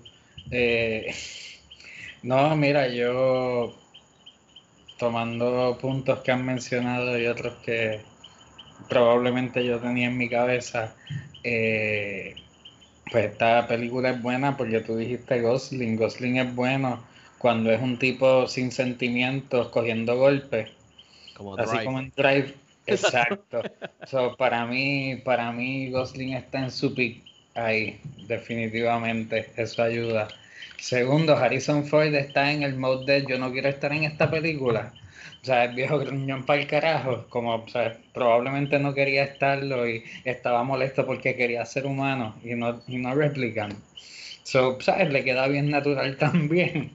Eh, 0.52 1.14
no, 2.24 2.56
mira, 2.56 2.88
yo 2.88 3.74
tomando 4.98 5.78
puntos 5.80 6.20
que 6.22 6.32
han 6.32 6.46
mencionado 6.46 7.20
y 7.20 7.28
otros 7.28 7.56
que 7.64 8.02
probablemente 8.90 9.66
yo 9.66 9.80
tenía 9.80 10.08
en 10.08 10.18
mi 10.18 10.30
cabeza, 10.30 10.96
eh, 11.44 12.36
pues 13.12 13.26
esta 13.26 13.68
película 13.68 14.12
es 14.12 14.22
buena 14.22 14.58
porque 14.58 14.80
tú 14.82 14.96
dijiste 14.98 15.42
Gosling, 15.42 15.96
Gosling 15.98 16.38
es 16.38 16.56
bueno 16.56 17.04
cuando 17.38 17.72
es 17.72 17.82
un 17.82 18.00
tipo 18.00 18.48
sin 18.48 18.72
sentimientos 18.72 19.70
cogiendo 19.70 20.18
golpes, 20.18 20.70
como 21.34 21.58
así 21.58 21.80
Drive. 21.80 21.84
como 21.84 22.00
en 22.00 22.12
Drive 22.16 22.56
Exacto. 22.88 23.62
so, 24.06 24.36
para 24.38 24.66
mí, 24.66 25.22
para 25.24 25.52
mí 25.52 25.90
Gosling 25.90 26.34
está 26.34 26.60
en 26.60 26.72
su 26.72 26.94
pick 26.94 27.24
ahí, 27.56 28.00
definitivamente. 28.28 29.50
Eso 29.56 29.84
ayuda. 29.84 30.28
Segundo, 30.78 31.36
Harrison 31.36 31.86
Ford 31.86 32.14
está 32.14 32.52
en 32.52 32.64
el 32.64 32.76
mode 32.76 33.22
de 33.22 33.26
yo 33.28 33.40
no 33.40 33.52
quiero 33.52 33.70
estar 33.70 33.92
en 33.94 34.04
esta 34.04 34.30
película. 34.30 34.94
O 35.42 35.46
sea, 35.46 35.66
el 35.66 35.76
viejo 35.76 36.00
gruñón 36.00 36.46
para 36.46 36.62
el 36.62 36.68
carajo, 36.68 37.26
como 37.30 37.56
o 37.56 37.68
sea, 37.68 37.98
probablemente 38.14 38.80
no 38.80 38.94
quería 38.94 39.24
estarlo 39.24 39.88
y 39.88 40.04
estaba 40.24 40.64
molesto 40.64 41.06
porque 41.06 41.36
quería 41.36 41.66
ser 41.66 41.86
humano 41.86 42.36
y 42.44 42.56
no, 42.56 42.82
y 42.88 42.98
no 42.98 43.14
replicando. 43.14 43.76
So, 44.44 44.80
¿sabes? 44.82 45.12
Le 45.12 45.24
queda 45.24 45.48
bien 45.48 45.70
natural 45.70 46.18
también. 46.20 46.92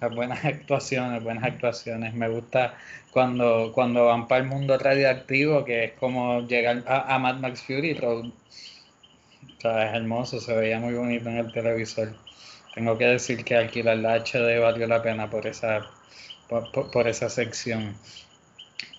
Las 0.00 0.14
buenas 0.14 0.44
actuaciones, 0.44 1.22
buenas 1.22 1.44
actuaciones. 1.44 2.14
Me 2.14 2.28
gusta 2.28 2.74
cuando, 3.10 3.72
cuando 3.72 4.06
van 4.06 4.28
para 4.28 4.42
el 4.42 4.48
mundo 4.48 4.78
radioactivo, 4.78 5.64
que 5.64 5.84
es 5.84 5.92
como 5.92 6.46
llegar 6.46 6.84
a, 6.86 7.18
Mad 7.18 7.36
Max 7.36 7.62
Fury 7.62 7.94
Road. 7.94 8.26
O 8.26 9.60
sea, 9.60 9.88
es 9.88 9.94
hermoso, 9.94 10.40
se 10.40 10.54
veía 10.54 10.78
muy 10.78 10.94
bonito 10.94 11.28
en 11.28 11.38
el 11.38 11.52
televisor. 11.52 12.14
Tengo 12.74 12.98
que 12.98 13.06
decir 13.06 13.44
que 13.44 13.56
alquilar 13.56 13.96
la 13.98 14.16
HD 14.16 14.60
valió 14.60 14.86
la 14.86 15.02
pena 15.02 15.30
por 15.30 15.46
esa, 15.46 15.80
por, 16.48 16.70
por, 16.72 16.90
por 16.90 17.08
esa 17.08 17.30
sección. 17.30 17.96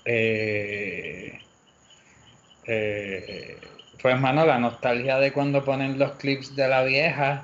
Eh, 0.06 1.40
eh, 2.66 3.58
pues, 4.02 4.20
mano, 4.20 4.46
la 4.46 4.58
nostalgia 4.58 5.18
de 5.18 5.32
cuando 5.32 5.64
ponen 5.64 6.00
los 6.00 6.14
clips 6.14 6.56
de 6.56 6.68
la 6.68 6.84
vieja 6.84 7.44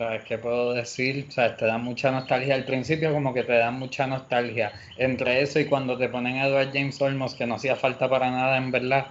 ¿Sabes 0.00 0.24
qué 0.24 0.38
puedo 0.38 0.72
decir? 0.72 1.26
O 1.28 1.30
sea, 1.30 1.54
te 1.58 1.66
da 1.66 1.76
mucha 1.76 2.10
nostalgia 2.10 2.54
al 2.54 2.64
principio, 2.64 3.12
como 3.12 3.34
que 3.34 3.42
te 3.42 3.52
da 3.52 3.70
mucha 3.70 4.06
nostalgia. 4.06 4.72
Entre 4.96 5.42
eso 5.42 5.60
y 5.60 5.66
cuando 5.66 5.98
te 5.98 6.08
ponen 6.08 6.38
a 6.38 6.46
Edward 6.46 6.70
James 6.72 6.98
Olmos, 7.02 7.34
que 7.34 7.46
no 7.46 7.56
hacía 7.56 7.76
falta 7.76 8.08
para 8.08 8.30
nada, 8.30 8.56
en 8.56 8.70
verdad. 8.70 9.08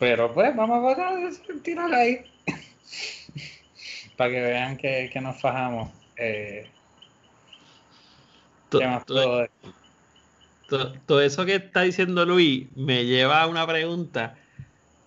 Pero 0.00 0.34
pues, 0.34 0.56
vamos 0.56 0.98
a 0.98 1.62
tirar 1.62 1.94
ahí. 1.94 2.22
para 4.16 4.30
que 4.32 4.40
vean 4.40 4.76
que, 4.78 5.10
que 5.12 5.20
nos 5.20 5.40
fajamos. 5.40 5.92
Eh, 6.16 6.68
¿Qué 8.68 8.84
más 8.84 9.04
puedo 9.04 9.38
decir? 9.38 9.72
Todo, 10.68 10.92
todo 11.06 11.22
eso 11.22 11.46
que 11.46 11.54
está 11.54 11.82
diciendo 11.82 12.26
Luis 12.26 12.66
me 12.74 13.04
lleva 13.04 13.42
a 13.42 13.46
una 13.46 13.64
pregunta 13.64 14.34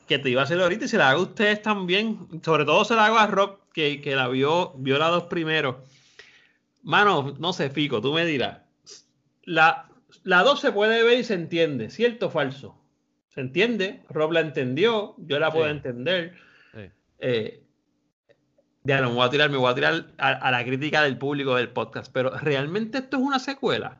que 0.07 0.17
te 0.17 0.29
iba 0.29 0.39
a 0.39 0.43
hacer 0.45 0.61
ahorita 0.61 0.85
y 0.85 0.87
se 0.87 0.97
la 0.97 1.09
hago 1.09 1.19
a 1.19 1.23
ustedes 1.23 1.61
también. 1.61 2.25
Sobre 2.41 2.63
todo 2.63 2.85
se 2.85 2.95
la 2.95 3.07
hago 3.07 3.17
a 3.17 3.27
Rob, 3.27 3.64
que, 3.75 3.99
que 3.99 4.15
la 4.15 4.29
vio, 4.29 4.73
vio 4.77 4.97
las 4.97 5.09
dos 5.09 5.23
primero. 5.25 5.83
Mano, 6.81 7.35
no 7.37 7.51
sé, 7.51 7.69
Fico, 7.69 8.01
tú 8.01 8.13
me 8.13 8.25
dirás. 8.25 8.61
La, 9.43 9.89
la 10.23 10.43
dos 10.43 10.61
se 10.61 10.71
puede 10.71 11.03
ver 11.03 11.19
y 11.19 11.23
se 11.25 11.33
entiende, 11.33 11.89
¿cierto 11.89 12.27
o 12.27 12.29
falso? 12.29 12.81
Se 13.27 13.41
entiende, 13.41 14.01
Rob 14.09 14.31
la 14.31 14.39
entendió, 14.39 15.15
yo 15.17 15.39
la 15.39 15.51
puedo 15.51 15.65
sí. 15.65 15.71
entender. 15.71 16.35
Sí. 16.73 16.89
Eh, 17.19 17.63
ya 18.83 19.01
no 19.01 19.09
me 19.09 19.15
voy 19.15 19.27
a 19.27 19.29
tirar, 19.29 19.49
me 19.49 19.57
voy 19.57 19.69
a 19.69 19.75
tirar 19.75 20.05
a, 20.17 20.29
a, 20.29 20.51
la 20.51 20.63
crítica 20.63 21.03
del 21.03 21.17
público 21.17 21.55
del 21.55 21.69
podcast, 21.69 22.09
pero 22.13 22.29
¿realmente 22.37 22.99
esto 22.99 23.17
es 23.17 23.23
una 23.23 23.39
secuela? 23.39 23.97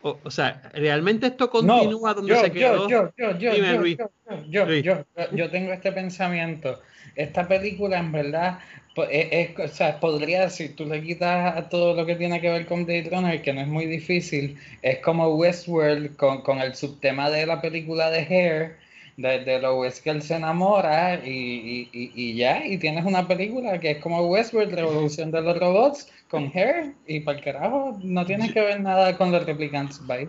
O, 0.00 0.18
o 0.22 0.30
sea, 0.30 0.62
¿realmente 0.72 1.26
esto 1.26 1.50
continúa 1.50 2.10
no, 2.10 2.14
donde 2.14 2.34
yo, 2.34 2.40
se 2.40 2.52
quedó? 2.52 2.88
Yo, 2.88 3.12
yo, 3.18 3.38
yo, 3.38 3.54
Dime, 3.54 3.74
Luis. 3.78 3.98
Yo, 4.48 4.66
yo, 4.70 5.04
yo, 5.32 5.50
tengo 5.50 5.72
este 5.72 5.92
pensamiento. 5.92 6.80
Esta 7.16 7.48
película, 7.48 7.98
en 7.98 8.12
verdad, 8.12 8.58
es, 9.02 9.28
es, 9.30 9.58
o 9.58 9.68
sea, 9.68 9.98
podría, 9.98 10.48
si 10.50 10.68
tú 10.68 10.84
le 10.84 11.02
quitas 11.02 11.56
a 11.56 11.68
todo 11.68 11.94
lo 11.94 12.06
que 12.06 12.14
tiene 12.16 12.40
que 12.40 12.50
ver 12.50 12.66
con 12.66 12.84
Blade 12.84 13.08
Runner, 13.10 13.42
que 13.42 13.52
no 13.52 13.60
es 13.60 13.66
muy 13.66 13.86
difícil, 13.86 14.56
es 14.82 14.98
como 14.98 15.28
Westworld 15.34 16.16
con, 16.16 16.42
con 16.42 16.58
el 16.58 16.74
subtema 16.74 17.30
de 17.30 17.46
la 17.46 17.60
película 17.60 18.10
de 18.10 18.20
Hair, 18.20 18.76
de, 19.16 19.44
de 19.44 19.60
lo 19.60 19.84
es 19.84 20.00
que 20.00 20.10
él 20.10 20.22
se 20.22 20.34
enamora 20.34 21.24
y, 21.24 21.88
y, 21.92 22.12
y, 22.14 22.34
ya, 22.34 22.66
y 22.66 22.78
tienes 22.78 23.04
una 23.04 23.26
película 23.26 23.78
que 23.78 23.92
es 23.92 23.98
como 23.98 24.26
Westworld, 24.26 24.72
Revolución 24.72 25.30
de 25.30 25.42
los 25.42 25.58
Robots, 25.58 26.10
con 26.28 26.50
Hair, 26.54 26.94
y 27.06 27.20
para 27.20 27.38
el 27.38 27.44
carajo, 27.44 27.98
no 28.02 28.24
tiene 28.26 28.52
que 28.52 28.60
ver 28.60 28.80
nada 28.80 29.16
con 29.16 29.30
los 29.30 29.44
Replicants, 29.44 30.04
bye. 30.06 30.28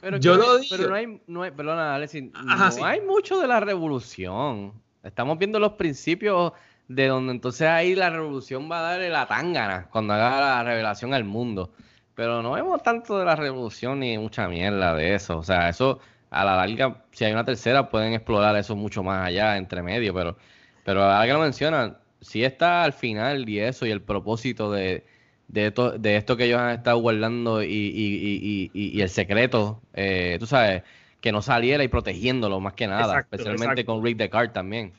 Pero, 0.00 0.18
yo 0.18 0.32
que, 0.32 0.38
lo 0.38 0.58
digo. 0.58 0.76
Pero 0.76 0.88
no 0.88 0.94
hay, 0.94 1.20
no 1.26 1.42
hay 1.42 1.50
perdona, 1.50 1.94
Alexis, 1.94 2.24
no 2.32 2.70
sí. 2.70 2.80
hay 2.84 3.00
mucho 3.00 3.40
de 3.40 3.48
la 3.48 3.60
revolución. 3.60 4.72
Estamos 5.02 5.38
viendo 5.38 5.58
los 5.58 5.72
principios 5.72 6.52
de 6.88 7.08
donde 7.08 7.32
entonces 7.32 7.68
ahí 7.68 7.94
la 7.94 8.10
revolución 8.10 8.70
va 8.70 8.78
a 8.80 8.92
darle 8.92 9.10
la 9.10 9.26
tangana 9.26 9.88
cuando 9.90 10.14
haga 10.14 10.40
la 10.40 10.62
revelación 10.62 11.14
al 11.14 11.24
mundo. 11.24 11.72
Pero 12.14 12.42
no 12.42 12.52
vemos 12.52 12.82
tanto 12.82 13.18
de 13.18 13.24
la 13.24 13.36
revolución 13.36 14.00
ni 14.00 14.16
mucha 14.16 14.48
mierda 14.48 14.94
de 14.94 15.14
eso. 15.14 15.38
O 15.38 15.42
sea, 15.42 15.68
eso 15.68 16.00
a 16.30 16.44
la 16.44 16.56
larga, 16.56 17.04
si 17.12 17.24
hay 17.24 17.32
una 17.32 17.44
tercera, 17.44 17.90
pueden 17.90 18.14
explorar 18.14 18.56
eso 18.56 18.74
mucho 18.76 19.02
más 19.02 19.26
allá, 19.26 19.56
entre 19.56 19.82
medio. 19.82 20.14
Pero, 20.14 20.36
pero 20.84 21.04
ahora 21.04 21.26
que 21.26 21.32
lo 21.32 21.40
mencionan, 21.40 21.98
si 22.20 22.44
está 22.44 22.84
al 22.84 22.92
final 22.92 23.48
y 23.48 23.60
eso, 23.60 23.86
y 23.86 23.90
el 23.90 24.02
propósito 24.02 24.72
de, 24.72 25.04
de 25.48 25.66
esto, 25.66 25.92
de 25.98 26.16
esto 26.16 26.36
que 26.36 26.44
ellos 26.46 26.60
han 26.60 26.70
estado 26.70 26.98
guardando 26.98 27.62
y, 27.62 27.66
y, 27.66 28.70
y, 28.72 28.96
y 28.96 29.00
el 29.00 29.10
secreto, 29.10 29.82
eh, 29.92 30.36
tú 30.40 30.46
sabes, 30.46 30.82
que 31.20 31.32
no 31.32 31.42
saliera 31.42 31.82
y 31.84 31.88
protegiéndolo 31.88 32.60
más 32.60 32.74
que 32.74 32.86
nada, 32.86 33.14
Exacto, 33.14 33.36
especialmente 33.36 33.80
exacto. 33.80 33.92
con 33.92 34.04
Rick 34.04 34.16
Descartes 34.16 34.52
también. 34.52 34.92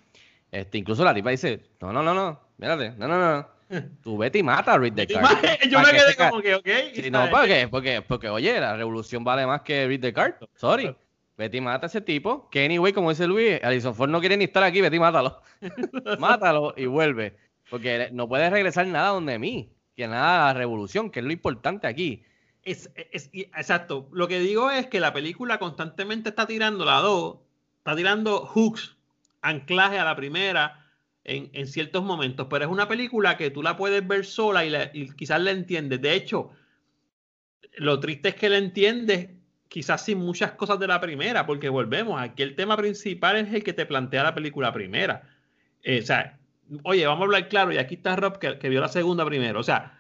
Este, 0.52 0.78
incluso 0.78 1.04
la 1.04 1.14
tipa 1.14 1.30
dice, 1.30 1.62
no, 1.82 1.92
no, 1.92 2.02
no, 2.02 2.14
no, 2.14 2.40
mírate, 2.58 2.92
no, 2.92 3.08
no, 3.08 3.20
no, 3.20 3.48
tú 4.02 4.18
vete 4.18 4.40
y 4.40 4.44
mata 4.44 4.74
a 4.74 4.78
Rick 4.78 4.94
Descartes. 4.96 5.60
Yo 5.70 5.80
me 5.80 5.92
quedé 5.92 6.16
como 6.16 6.42
que, 6.42 6.56
ok. 6.56 6.68
Sí, 6.94 7.12
no, 7.12 7.30
¿por 7.30 7.46
qué? 7.46 7.68
Porque, 7.68 8.02
porque, 8.02 8.30
oye, 8.30 8.60
la 8.60 8.76
revolución 8.78 9.24
vale 9.24 9.46
más 9.46 9.62
que 9.62 9.88
Rick 9.88 10.02
Descartes. 10.02 10.48
Sorry. 10.56 10.96
Vete 11.38 11.58
y 11.58 11.62
mata 11.62 11.86
a 11.86 11.90
ese 11.90 12.02
tipo. 12.02 12.50
Que 12.50 12.66
anyway, 12.66 12.94
como 12.94 13.12
dice 13.12 13.28
Luis, 13.28 13.60
Alison 13.64 13.94
Ford 13.94 14.10
no 14.10 14.20
quiere 14.20 14.38
ni 14.38 14.46
estar 14.46 14.64
aquí, 14.64 14.82
vete 14.82 14.96
y 14.96 15.00
mátalo. 15.00 15.42
mátalo 16.18 16.74
y 16.76 16.86
vuelve. 16.88 17.38
Porque 17.70 18.10
no 18.12 18.28
puede 18.28 18.50
regresar 18.50 18.88
nada 18.88 19.10
donde 19.10 19.38
mí. 19.38 19.70
Que 19.96 20.08
nada 20.08 20.50
a 20.50 20.54
la 20.54 20.60
revolución, 20.60 21.12
que 21.12 21.20
es 21.20 21.26
lo 21.26 21.32
importante 21.32 21.86
aquí. 21.88 22.24
Es, 22.64 22.90
es- 23.12 23.30
exacto. 23.34 24.10
Lo 24.12 24.28
que 24.28 24.40
digo 24.40 24.72
es 24.72 24.88
que 24.88 25.00
la 25.00 25.14
película 25.14 25.60
constantemente 25.60 26.30
está 26.30 26.48
tirando 26.48 26.86
la 26.86 27.00
2, 27.02 27.38
está 27.80 27.96
tirando 27.96 28.40
hooks, 28.46 28.97
anclaje 29.50 30.00
a 30.00 30.06
la 30.06 30.16
primera 30.16 30.86
en, 31.24 31.50
en 31.54 31.68
ciertos 31.68 32.04
momentos, 32.04 32.48
pero 32.50 32.66
es 32.66 32.72
una 32.72 32.88
película 32.88 33.38
que 33.38 33.52
tú 33.52 33.62
la 33.62 33.76
puedes 33.78 34.08
ver 34.08 34.26
sola 34.26 34.66
y, 34.94 35.10
quizás 35.12 35.42
la 35.42 35.52
entiendes. 35.52 36.02
De 36.02 36.14
hecho, 36.14 36.52
lo 37.78 38.00
triste 38.00 38.30
es 38.30 38.36
que 38.36 38.50
la 38.50 38.58
entiendes 38.58 39.30
quizás 39.68 40.04
sin 40.06 40.20
muchas 40.20 40.52
cosas 40.54 40.80
de 40.80 40.88
la 40.88 41.02
primera, 41.02 41.46
porque 41.46 41.70
volvemos, 41.70 42.22
aquí 42.22 42.44
el 42.44 42.56
tema 42.56 42.78
principal 42.78 43.36
es 43.36 43.54
el 43.54 43.64
que 43.64 43.74
te 43.74 43.86
plantea 43.86 44.24
la 44.24 44.34
película 44.34 44.72
primera. 44.72 45.24
Eh, 45.84 46.00
o 46.02 46.06
sea, 46.06 46.38
oye, 46.84 47.06
vamos 47.06 47.22
a 47.22 47.26
hablar 47.26 47.50
claro, 47.50 47.72
y 47.74 47.78
aquí 47.78 47.96
está 47.96 48.16
Rob 48.16 48.40
que, 48.40 48.58
que 48.60 48.70
vio 48.70 48.82
la 48.82 48.88
segunda 48.88 49.26
primero. 49.26 49.60
O 49.60 49.64
sea, 49.64 49.98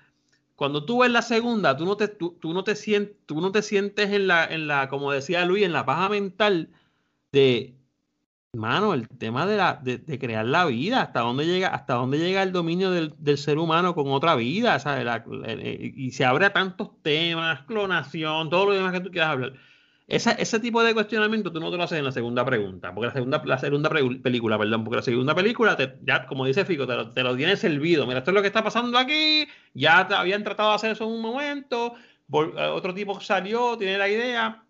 cuando 0.57 0.85
tú 0.85 1.01
ves 1.01 1.11
la 1.11 1.21
segunda, 1.21 1.77
tú 1.77 1.85
no 1.85 1.97
te, 1.97 2.07
tú, 2.07 2.35
tú 2.41 2.51
no 2.51 2.63
te, 2.63 2.75
sientes, 2.75 3.15
tú 3.27 3.39
no 3.41 3.51
te 3.51 3.61
sientes 3.61 4.11
en 4.11 4.27
la, 4.27 4.43
en 4.45 4.67
la, 4.67 4.89
como 4.89 5.11
decía 5.11 5.45
Luis, 5.45 5.63
en 5.63 5.71
la 5.71 5.85
paja 5.85 6.09
mental 6.09 6.69
de, 7.31 7.76
mano, 8.57 8.93
el 8.93 9.07
tema 9.07 9.45
de, 9.45 9.57
la, 9.57 9.79
de, 9.81 9.97
de 9.99 10.19
crear 10.19 10.45
la 10.45 10.65
vida, 10.65 11.01
hasta 11.01 11.21
dónde 11.21 11.45
llega, 11.45 11.69
hasta 11.69 11.93
dónde 11.95 12.17
llega 12.19 12.43
el 12.43 12.51
dominio 12.51 12.91
del, 12.91 13.13
del 13.17 13.37
ser 13.37 13.57
humano 13.57 13.95
con 13.95 14.07
otra 14.09 14.35
vida, 14.35 14.79
¿sabes? 14.79 15.05
La- 15.05 15.23
eh, 15.45 15.91
y 15.95 16.11
se 16.11 16.25
abre 16.25 16.45
a 16.45 16.53
tantos 16.53 17.01
temas, 17.01 17.61
clonación, 17.63 18.49
todo 18.49 18.65
lo 18.67 18.73
demás 18.73 18.91
que 18.93 18.99
tú 19.01 19.11
quieras 19.11 19.29
hablar. 19.31 19.53
Esa- 20.07 20.31
ese 20.31 20.59
tipo 20.61 20.81
de 20.83 20.93
cuestionamiento 20.93 21.51
tú 21.51 21.59
no 21.59 21.69
te 21.69 21.77
lo 21.77 21.83
haces 21.83 21.99
en 21.99 22.05
la 22.05 22.11
segunda 22.13 22.45
pregunta, 22.45 22.93
porque 22.93 23.07
la 23.07 23.13
segunda, 23.13 23.41
la 23.45 23.57
segunda 23.57 23.89
película, 23.89 24.57
perdón, 24.57 24.83
porque 24.85 24.95
la 24.97 25.01
segunda 25.03 25.35
película, 25.35 25.75
te- 25.75 25.97
ya 26.03 26.25
como 26.27 26.45
dice 26.45 26.63
Fico, 26.65 26.87
te 26.87 26.95
lo, 26.95 27.11
te 27.11 27.23
lo 27.23 27.35
tiene 27.35 27.57
servido. 27.57 28.05
Mira, 28.07 28.19
esto 28.19 28.31
es 28.31 28.35
lo 28.35 28.41
que 28.41 28.47
está 28.47 28.63
pasando 28.63 28.97
aquí, 28.97 29.45
ya 29.73 30.07
te 30.07 30.15
habían 30.15 30.43
tratado 30.45 30.69
de 30.69 30.75
hacer 30.75 30.91
eso 30.91 31.03
en 31.03 31.11
un 31.11 31.21
momento, 31.21 31.95
eh, 32.31 32.67
otro 32.73 32.93
tipo 32.93 33.19
salió, 33.19 33.77
tiene 33.77 33.97
la 33.97 34.07
idea, 34.09 34.63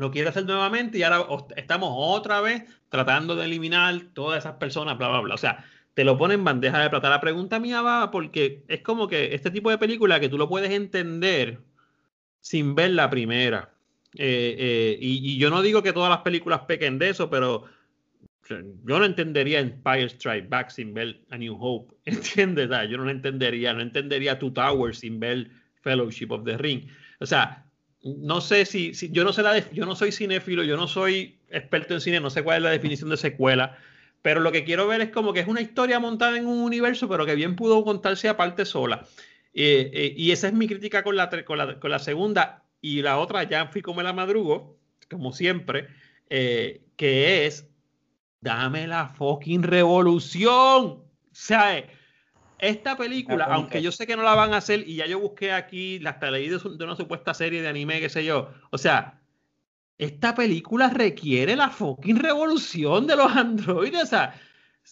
lo 0.00 0.10
quiere 0.10 0.30
hacer 0.30 0.46
nuevamente 0.46 0.98
y 0.98 1.02
ahora 1.02 1.20
os- 1.20 1.44
estamos 1.56 1.90
otra 1.92 2.40
vez 2.40 2.64
tratando 2.88 3.36
de 3.36 3.44
eliminar 3.44 4.00
todas 4.14 4.38
esas 4.38 4.54
personas, 4.54 4.96
bla, 4.96 5.08
bla, 5.08 5.20
bla. 5.20 5.34
O 5.34 5.38
sea, 5.38 5.64
te 5.92 6.04
lo 6.04 6.16
pone 6.16 6.34
en 6.34 6.42
bandeja 6.42 6.80
de 6.80 6.88
plata. 6.88 7.10
La 7.10 7.20
pregunta 7.20 7.60
mía 7.60 7.82
va 7.82 8.10
porque 8.10 8.64
es 8.68 8.80
como 8.80 9.08
que 9.08 9.34
este 9.34 9.50
tipo 9.50 9.70
de 9.70 9.76
película 9.76 10.18
que 10.18 10.30
tú 10.30 10.38
lo 10.38 10.48
puedes 10.48 10.70
entender 10.70 11.60
sin 12.40 12.74
ver 12.74 12.92
la 12.92 13.10
primera. 13.10 13.74
Eh, 14.16 14.56
eh, 14.58 14.98
y, 15.00 15.36
yo 15.36 15.50
no 15.50 15.60
digo 15.60 15.82
que 15.82 15.92
todas 15.92 16.10
las 16.10 16.20
películas 16.20 16.62
pequen 16.66 16.98
de 16.98 17.10
eso, 17.10 17.28
pero 17.28 17.66
yo 18.48 18.98
no 18.98 19.04
entendería 19.04 19.60
Empire 19.60 20.06
Strike 20.06 20.48
Back 20.48 20.70
sin 20.70 20.94
ver 20.94 21.20
A 21.30 21.36
New 21.36 21.56
Hope, 21.60 21.94
¿entiendes? 22.06 22.70
Yo 22.88 22.96
no 22.96 23.04
lo 23.04 23.10
entendería, 23.10 23.74
no 23.74 23.82
entendería 23.82 24.38
Two 24.38 24.54
Towers 24.54 25.00
sin 25.00 25.20
ver 25.20 25.50
Fellowship 25.82 26.30
of 26.30 26.44
the 26.44 26.56
Ring. 26.56 26.88
O 27.20 27.26
sea, 27.26 27.69
no 28.02 28.40
sé 28.40 28.64
si, 28.66 28.94
si- 28.94 29.10
yo 29.10 29.24
no 29.24 29.32
sé 29.32 29.42
la 29.42 29.58
yo 29.72 29.86
no 29.86 29.94
soy 29.96 30.12
cinéfilo, 30.12 30.62
yo 30.64 30.76
no 30.76 30.88
soy 30.88 31.38
experto 31.50 31.94
en 31.94 32.00
cine, 32.00 32.20
no 32.20 32.30
sé 32.30 32.42
cuál 32.42 32.58
es 32.58 32.62
la 32.64 32.70
definición 32.70 33.10
de 33.10 33.16
secuela, 33.16 33.78
pero 34.22 34.40
lo 34.40 34.52
que 34.52 34.64
quiero 34.64 34.86
ver 34.86 35.00
es 35.00 35.10
como 35.10 35.32
que 35.32 35.40
es 35.40 35.48
una 35.48 35.60
historia 35.60 35.98
montada 36.00 36.36
en 36.38 36.46
un 36.46 36.58
universo, 36.60 37.08
pero 37.08 37.26
que 37.26 37.34
bien 37.34 37.56
pudo 37.56 37.84
contarse 37.84 38.28
aparte 38.28 38.64
sola. 38.64 39.06
Eh, 39.54 39.90
eh, 39.92 40.14
y 40.16 40.30
esa 40.32 40.48
es 40.48 40.52
mi 40.54 40.68
crítica 40.68 41.02
con 41.02 41.16
la, 41.16 41.28
con 41.44 41.58
la, 41.58 41.80
con 41.80 41.90
la 41.90 41.98
segunda. 41.98 42.64
Y 42.82 43.02
la 43.02 43.18
otra, 43.18 43.42
ya 43.44 43.66
fui 43.68 43.82
como 43.82 44.02
la 44.02 44.12
madrugo, 44.12 44.78
como 45.10 45.32
siempre, 45.32 45.88
eh, 46.30 46.82
que 46.96 47.46
es, 47.46 47.68
dame 48.40 48.86
la 48.86 49.08
fucking 49.08 49.62
revolución. 49.62 50.84
O 50.84 51.04
esta 52.60 52.96
película, 52.96 53.44
aunque 53.44 53.82
yo 53.82 53.92
sé 53.92 54.06
que 54.06 54.16
no 54.16 54.22
la 54.22 54.34
van 54.34 54.54
a 54.54 54.58
hacer, 54.58 54.86
y 54.86 54.96
ya 54.96 55.06
yo 55.06 55.18
busqué 55.18 55.52
aquí, 55.52 56.00
hasta 56.06 56.30
leí 56.30 56.48
de 56.48 56.84
una 56.84 56.96
supuesta 56.96 57.34
serie 57.34 57.62
de 57.62 57.68
anime, 57.68 58.00
qué 58.00 58.08
sé 58.08 58.24
yo. 58.24 58.50
O 58.70 58.78
sea, 58.78 59.20
esta 59.98 60.34
película 60.34 60.88
requiere 60.88 61.56
la 61.56 61.68
fucking 61.68 62.16
revolución 62.16 63.06
de 63.06 63.16
los 63.16 63.30
androides. 63.36 64.02
O 64.02 64.06
sea, 64.06 64.40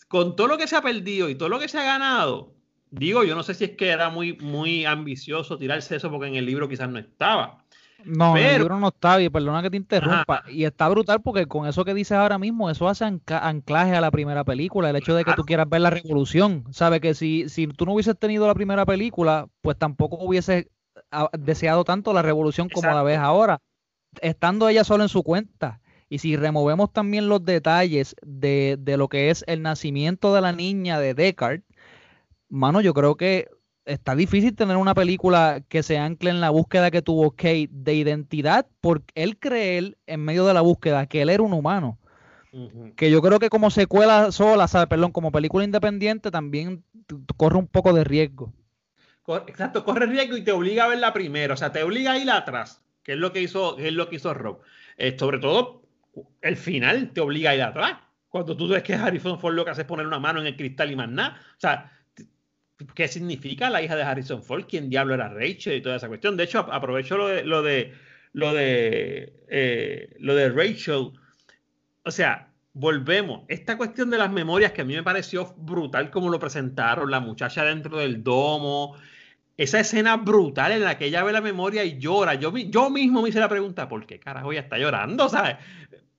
con 0.08 0.36
todo 0.36 0.48
lo 0.48 0.58
que 0.58 0.68
se 0.68 0.76
ha 0.76 0.82
perdido 0.82 1.28
y 1.28 1.34
todo 1.34 1.48
lo 1.48 1.58
que 1.58 1.68
se 1.68 1.78
ha 1.78 1.84
ganado, 1.84 2.54
digo, 2.90 3.24
yo 3.24 3.34
no 3.34 3.42
sé 3.42 3.54
si 3.54 3.64
es 3.64 3.70
que 3.72 3.88
era 3.88 4.10
muy, 4.10 4.36
muy 4.36 4.84
ambicioso 4.84 5.58
tirarse 5.58 5.96
eso 5.96 6.10
porque 6.10 6.28
en 6.28 6.36
el 6.36 6.46
libro 6.46 6.68
quizás 6.68 6.88
no 6.88 6.98
estaba. 6.98 7.64
No, 8.04 8.36
en 8.36 8.42
el 8.44 8.48
Pero- 8.50 8.58
libro 8.64 8.80
no 8.80 8.88
está, 8.88 9.20
y 9.20 9.28
perdona 9.28 9.60
que 9.62 9.70
te 9.70 9.76
interrumpa. 9.76 10.44
Y 10.48 10.64
está 10.64 10.88
brutal 10.88 11.20
porque 11.20 11.46
con 11.46 11.66
eso 11.66 11.84
que 11.84 11.94
dices 11.94 12.16
ahora 12.16 12.38
mismo, 12.38 12.70
eso 12.70 12.88
hace 12.88 13.04
anclaje 13.04 13.96
a 13.96 14.00
la 14.00 14.10
primera 14.10 14.44
película, 14.44 14.90
el 14.90 14.96
hecho 14.96 15.14
de 15.14 15.24
que 15.24 15.32
tú 15.34 15.44
quieras 15.44 15.68
ver 15.68 15.80
la 15.80 15.90
revolución. 15.90 16.64
Sabes 16.70 17.00
que 17.00 17.14
si, 17.14 17.48
si 17.48 17.66
tú 17.66 17.84
no 17.86 17.94
hubieses 17.94 18.16
tenido 18.18 18.46
la 18.46 18.54
primera 18.54 18.86
película, 18.86 19.48
pues 19.62 19.76
tampoco 19.76 20.16
hubieses 20.20 20.68
ah, 21.10 21.28
deseado 21.36 21.84
tanto 21.84 22.12
la 22.12 22.22
revolución 22.22 22.68
como 22.68 22.88
la 22.88 23.02
ves 23.02 23.18
ahora, 23.18 23.58
estando 24.22 24.68
ella 24.68 24.84
sola 24.84 25.04
en 25.04 25.08
su 25.08 25.22
cuenta. 25.22 25.80
Y 26.08 26.18
si 26.18 26.36
removemos 26.36 26.92
también 26.92 27.28
los 27.28 27.44
detalles 27.44 28.16
de, 28.22 28.76
de 28.78 28.96
lo 28.96 29.08
que 29.08 29.28
es 29.30 29.44
el 29.46 29.60
nacimiento 29.60 30.32
de 30.34 30.40
la 30.40 30.52
niña 30.52 30.98
de 31.00 31.14
Descartes, 31.14 31.66
mano, 32.48 32.80
yo 32.80 32.94
creo 32.94 33.16
que 33.16 33.48
está 33.88 34.14
difícil 34.14 34.54
tener 34.54 34.76
una 34.76 34.94
película 34.94 35.62
que 35.68 35.82
se 35.82 35.98
ancle 35.98 36.30
en 36.30 36.40
la 36.40 36.50
búsqueda 36.50 36.90
que 36.90 37.02
tuvo 37.02 37.32
Kate 37.32 37.68
de 37.70 37.94
identidad, 37.94 38.66
porque 38.80 39.12
él 39.14 39.38
cree 39.38 39.96
en 40.06 40.24
medio 40.24 40.46
de 40.46 40.54
la 40.54 40.60
búsqueda 40.60 41.06
que 41.06 41.22
él 41.22 41.30
era 41.30 41.42
un 41.42 41.52
humano. 41.52 41.98
Que 42.96 43.10
yo 43.10 43.20
creo 43.20 43.38
que 43.38 43.50
como 43.50 43.70
secuela 43.70 44.32
sola, 44.32 44.68
¿sabes? 44.68 44.88
Perdón, 44.88 45.12
como 45.12 45.30
película 45.30 45.64
independiente 45.64 46.30
también 46.30 46.82
corre 47.36 47.56
un 47.56 47.66
poco 47.66 47.92
de 47.92 48.04
riesgo. 48.04 48.52
Exacto, 49.46 49.84
corre 49.84 50.06
riesgo 50.06 50.36
y 50.36 50.42
te 50.42 50.52
obliga 50.52 50.84
a 50.84 50.88
ver 50.88 50.98
la 50.98 51.12
primera, 51.12 51.52
o 51.52 51.56
sea, 51.56 51.70
te 51.70 51.82
obliga 51.82 52.12
a 52.12 52.18
ir 52.18 52.30
atrás, 52.30 52.82
que 53.02 53.12
es 53.12 53.18
lo 53.18 53.32
que 53.32 53.42
hizo, 53.42 53.76
que 53.76 53.88
es 53.88 53.92
lo 53.92 54.08
que 54.08 54.16
hizo 54.16 54.32
Rob. 54.32 54.60
Eh, 54.96 55.16
sobre 55.18 55.38
todo, 55.38 55.82
el 56.40 56.56
final 56.56 57.10
te 57.12 57.20
obliga 57.20 57.50
a 57.50 57.54
ir 57.54 57.62
atrás. 57.62 57.98
Cuando 58.30 58.56
tú 58.56 58.68
ves 58.68 58.82
que 58.82 58.94
Harrison 58.94 59.38
Ford 59.38 59.54
lo 59.54 59.64
que 59.64 59.70
hace 59.70 59.82
es 59.82 59.86
poner 59.86 60.06
una 60.06 60.18
mano 60.18 60.40
en 60.40 60.46
el 60.46 60.56
cristal 60.56 60.90
y 60.90 60.96
más 60.96 61.08
nada. 61.08 61.38
O 61.56 61.60
sea, 61.60 61.97
¿qué 62.94 63.08
significa 63.08 63.70
la 63.70 63.82
hija 63.82 63.96
de 63.96 64.02
Harrison 64.02 64.42
Ford? 64.42 64.64
¿Quién 64.68 64.88
diablo 64.90 65.14
era 65.14 65.28
Rachel 65.28 65.76
y 65.76 65.82
toda 65.82 65.96
esa 65.96 66.08
cuestión? 66.08 66.36
De 66.36 66.44
hecho, 66.44 66.60
ap- 66.60 66.70
aprovecho 66.72 67.16
lo 67.16 67.28
de 67.28 67.44
lo 67.44 67.62
de 67.62 67.94
lo 68.32 68.52
de 68.54 69.32
eh, 69.48 70.16
lo 70.20 70.34
de 70.34 70.48
Rachel. 70.50 71.12
O 72.04 72.10
sea, 72.10 72.52
volvemos. 72.72 73.44
Esta 73.48 73.76
cuestión 73.76 74.10
de 74.10 74.18
las 74.18 74.30
memorias 74.30 74.72
que 74.72 74.82
a 74.82 74.84
mí 74.84 74.94
me 74.94 75.02
pareció 75.02 75.54
brutal 75.56 76.10
como 76.10 76.30
lo 76.30 76.38
presentaron, 76.38 77.10
la 77.10 77.20
muchacha 77.20 77.64
dentro 77.64 77.98
del 77.98 78.22
domo, 78.22 78.96
esa 79.56 79.80
escena 79.80 80.16
brutal 80.16 80.72
en 80.72 80.84
la 80.84 80.98
que 80.98 81.06
ella 81.06 81.24
ve 81.24 81.32
la 81.32 81.40
memoria 81.42 81.84
y 81.84 81.98
llora. 81.98 82.34
Yo, 82.34 82.56
yo 82.56 82.90
mismo 82.90 83.22
me 83.22 83.30
hice 83.30 83.40
la 83.40 83.48
pregunta, 83.48 83.88
¿por 83.88 84.06
qué 84.06 84.20
carajo 84.20 84.52
ella 84.52 84.62
está 84.62 84.78
llorando? 84.78 85.28
¿Sabes? 85.28 85.56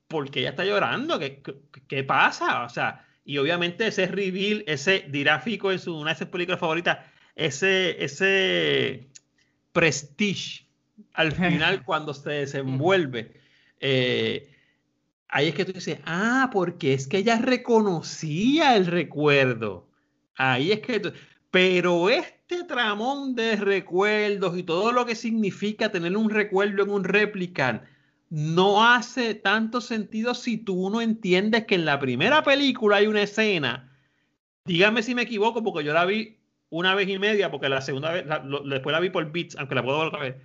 ¿Por 0.08 0.30
qué 0.32 0.42
ella 0.42 0.50
está 0.52 0.66
llorando? 0.66 1.20
¿Qué, 1.20 1.42
qué, 1.42 1.56
qué 1.88 2.04
pasa? 2.04 2.64
O 2.66 2.70
sea, 2.70 3.06
y 3.26 3.38
obviamente 3.38 3.88
ese 3.88 4.08
reveal, 4.08 4.64
ese 4.68 5.06
dirá 5.10 5.40
Fico 5.40 5.72
en 5.72 5.80
su, 5.80 5.96
una 5.98 6.12
de 6.14 6.20
sus 6.20 6.28
películas 6.28 6.60
favoritas, 6.60 7.00
ese, 7.36 8.04
ese 8.04 9.08
prestige 9.72 10.66
al 11.14 11.32
final 11.34 11.84
cuando 11.84 12.14
se 12.14 12.32
desenvuelve. 12.32 13.34
eh, 13.80 14.50
ahí 15.28 15.48
es 15.50 15.56
que 15.56 15.66
tú 15.66 15.74
dices, 15.74 16.00
ah, 16.06 16.50
porque 16.52 16.94
es 16.94 17.08
que 17.08 17.18
ella 17.20 17.38
reconocía 17.40 18.76
el 18.76 18.88
recuerdo. 18.88 19.88
Ahí 20.36 20.72
es 20.72 20.80
que 20.82 21.00
tú- 21.00 21.14
pero 21.52 22.10
este 22.10 22.64
tramón 22.68 23.36
de 23.36 23.56
recuerdos 23.56 24.58
y 24.58 24.64
todo 24.64 24.92
lo 24.92 25.06
que 25.06 25.16
significa 25.16 25.92
tener 25.92 26.16
un 26.18 26.30
recuerdo 26.30 26.84
en 26.84 26.90
un 26.92 27.04
replicant 27.04 27.84
no 28.30 28.86
hace 28.86 29.34
tanto 29.34 29.82
sentido 29.82 30.34
si 30.36 30.58
tú 30.58 30.90
no 30.90 31.02
entiendes 31.02 31.66
que 31.66 31.76
en 31.76 31.86
la 31.86 32.00
primera 32.00 32.44
película 32.44 32.98
hay 32.98 33.08
una 33.08 33.24
escena. 33.24 33.92
Dígame 34.66 35.02
si 35.04 35.16
me 35.16 35.24
equivoco, 35.24 35.64
porque 35.64 35.84
yo 35.84 35.94
la 35.94 36.06
vi 36.06 36.38
una 36.70 36.94
vez 36.94 37.10
y 37.10 37.18
media, 37.18 37.50
porque 37.50 37.70
la 37.70 37.82
segunda 37.82 38.12
vez, 38.12 38.26
la- 38.28 38.40
lo- 38.44 38.62
después 38.62 38.94
la 38.94 39.00
vi 39.00 39.10
por 39.10 39.32
bits, 39.32 39.56
aunque 39.58 39.74
la 39.76 39.84
puedo 39.84 39.98
ver 40.00 40.08
otra 40.10 40.20
vez. 40.20 40.36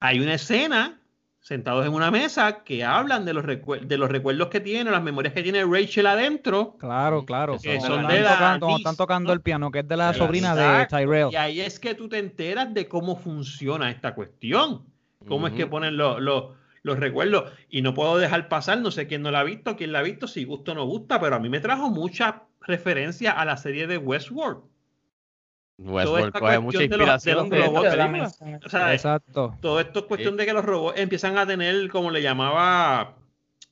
Hay 0.00 0.20
una 0.20 0.34
escena 0.34 1.00
sentados 1.40 1.84
en 1.84 1.92
una 1.92 2.10
mesa 2.10 2.62
que 2.64 2.84
hablan 2.84 3.24
de 3.26 3.34
los, 3.34 3.44
de 3.44 3.98
los 3.98 4.08
recuerdos 4.10 4.48
que 4.48 4.60
tiene, 4.60 4.90
las 4.90 5.02
memorias 5.02 5.34
que 5.34 5.42
tiene 5.42 5.62
Rachel 5.64 6.06
adentro. 6.06 6.76
Claro, 6.78 7.24
claro. 7.26 7.58
Que 7.60 7.76
Cuando 7.78 7.86
son 7.86 8.00
están 8.02 8.16
de 8.16 8.22
la 8.22 8.30
tocando, 8.34 8.76
están 8.76 8.96
tocando 8.96 9.32
el 9.32 9.40
piano, 9.40 9.70
que 9.70 9.80
es 9.80 9.88
de 9.88 9.96
la 9.96 10.12
De 10.12 10.18
la 10.18 10.24
sobrina 10.24 10.54
de. 10.54 10.86
Tyrell. 10.86 11.28
Y 11.32 11.36
ahí 11.36 11.60
es 11.60 11.78
que 11.80 11.94
tú 11.94 12.08
te 12.08 12.18
enteras 12.18 12.72
de 12.72 12.86
cómo 12.88 13.16
funciona 13.16 13.90
esta 13.90 14.14
cuestión. 14.14 14.84
Cómo 15.26 15.46
es 15.48 15.54
que 15.54 15.66
ponen 15.66 15.96
los, 15.96 16.20
los, 16.20 16.44
los 16.84 16.98
recuerdos. 17.00 17.50
Y 17.68 17.82
no 17.82 17.94
puedo 17.94 18.18
dejar 18.18 18.48
pasar, 18.48 18.80
no 18.80 18.92
sé 18.92 19.08
quién 19.08 19.22
no 19.22 19.32
la 19.32 19.40
ha 19.40 19.44
visto, 19.44 19.74
quién 19.76 19.90
la 19.90 19.98
ha 19.98 20.02
visto, 20.02 20.28
si 20.28 20.44
gusta 20.44 20.70
o 20.72 20.74
no 20.76 20.84
gusta, 20.84 21.20
pero 21.20 21.34
a 21.34 21.40
mí 21.40 21.48
me 21.48 21.58
trajo 21.58 21.90
mucha 21.90 22.44
referencia 22.60 23.32
a 23.32 23.44
la 23.44 23.56
serie 23.56 23.86
de 23.88 23.98
Westworld. 23.98 24.62
Westworld 25.78 26.32
coge 26.32 26.58
mucha 26.60 26.78
cuestión 26.78 26.90
de 26.90 26.96
los- 27.06 27.06
de 27.24 27.30
inspiración 27.32 27.36
los 27.36 27.50
de 27.50 27.58
esta 27.58 28.06
robots. 28.06 28.64
O 28.64 28.68
sea, 28.68 28.92
Exacto. 28.94 29.58
todo 29.60 29.80
esto 29.80 29.98
es 30.00 30.04
cuestión 30.04 30.36
de 30.36 30.46
que 30.46 30.52
los 30.52 30.64
robots 30.64 30.98
empiezan 31.00 31.36
a 31.36 31.46
tener, 31.46 31.88
como 31.88 32.10
le 32.12 32.22
llamaba. 32.22 33.16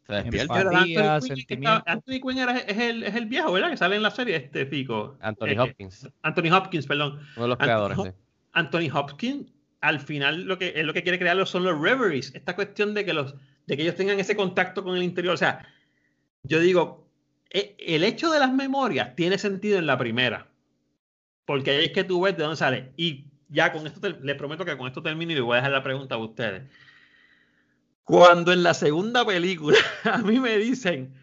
Se 0.07 0.15
despierta. 0.15 0.61
Era 0.61 1.15
Anthony 1.15 1.35
Quinn, 1.47 1.67
Anthony 1.67 2.21
Quinn 2.21 2.39
era, 2.39 2.59
es, 2.59 2.77
el, 2.79 3.05
es 3.05 3.15
el 3.15 3.27
viejo, 3.27 3.53
¿verdad? 3.53 3.71
Que 3.71 3.77
sale 3.77 3.95
en 3.97 4.03
la 4.03 4.11
serie, 4.11 4.35
este 4.35 4.67
Fico. 4.67 5.17
Anthony 5.21 5.47
Eh, 5.51 5.61
Hopkins, 5.61 6.09
Anthony 6.23 6.51
Hopkins, 6.53 6.87
perdón. 6.89 7.21
uno 7.37 7.43
de 7.45 7.49
los 7.49 7.61
Anthony 7.61 7.65
creadores. 7.65 8.15
Anthony 8.53 8.91
Hopkins, 8.93 9.53
al 9.83 10.01
final 10.01 10.45
lo 10.45 10.59
que 10.59 10.75
es 10.77 10.87
lo 10.87 10.95
que 10.95 11.03
quiere 11.05 11.19
crear 11.19 11.47
son 11.47 11.65
los 11.65 11.81
reveries, 11.81 12.35
esta 12.35 12.55
cuestión 12.57 12.95
de 12.95 13.05
que 13.05 13.15
los 13.15 13.35
de 13.67 13.77
que 13.77 13.83
ellos 13.85 13.97
tengan 13.97 14.21
ese 14.21 14.37
contacto 14.37 14.85
con 14.85 14.97
el 14.97 15.03
interior, 15.05 15.35
o 15.35 15.37
sea, 15.39 15.69
yo 16.45 16.61
digo, 16.61 17.09
e- 17.51 17.77
el 17.81 18.05
hecho 18.05 18.31
de 18.33 18.41
las 18.41 18.53
memorias 18.53 19.17
tiene 19.17 19.39
sentido 19.39 19.79
en 19.79 19.87
la 19.87 19.99
primera, 19.99 20.49
porque 21.47 21.71
ahí 21.73 21.85
es 21.87 21.93
que 21.93 22.05
tú 22.05 22.21
ves 22.23 22.37
de 22.37 22.43
dónde 22.45 22.57
sale 22.57 22.93
y 22.97 23.27
ya 23.49 23.73
con 23.73 23.87
esto 23.87 24.01
te- 24.01 24.21
les 24.23 24.37
prometo 24.37 24.65
que 24.65 24.77
con 24.79 24.89
esto 24.89 25.03
termino 25.03 25.33
y 25.33 25.41
voy 25.41 25.55
a 25.55 25.57
dejar 25.57 25.73
la 25.73 25.83
pregunta 25.83 26.15
a 26.17 26.19
ustedes. 26.19 26.63
Cuando 28.05 28.53
en 28.53 28.63
la 28.63 28.75
segunda 28.75 29.25
película 29.27 29.77
a 30.05 30.19
mí 30.19 30.39
me 30.39 30.57
dicen, 30.59 31.15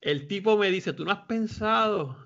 el 0.00 0.26
tipo 0.26 0.56
me 0.58 0.70
dice, 0.70 0.92
tú 0.92 1.04
no 1.04 1.12
has 1.12 1.26
pensado 1.26 2.16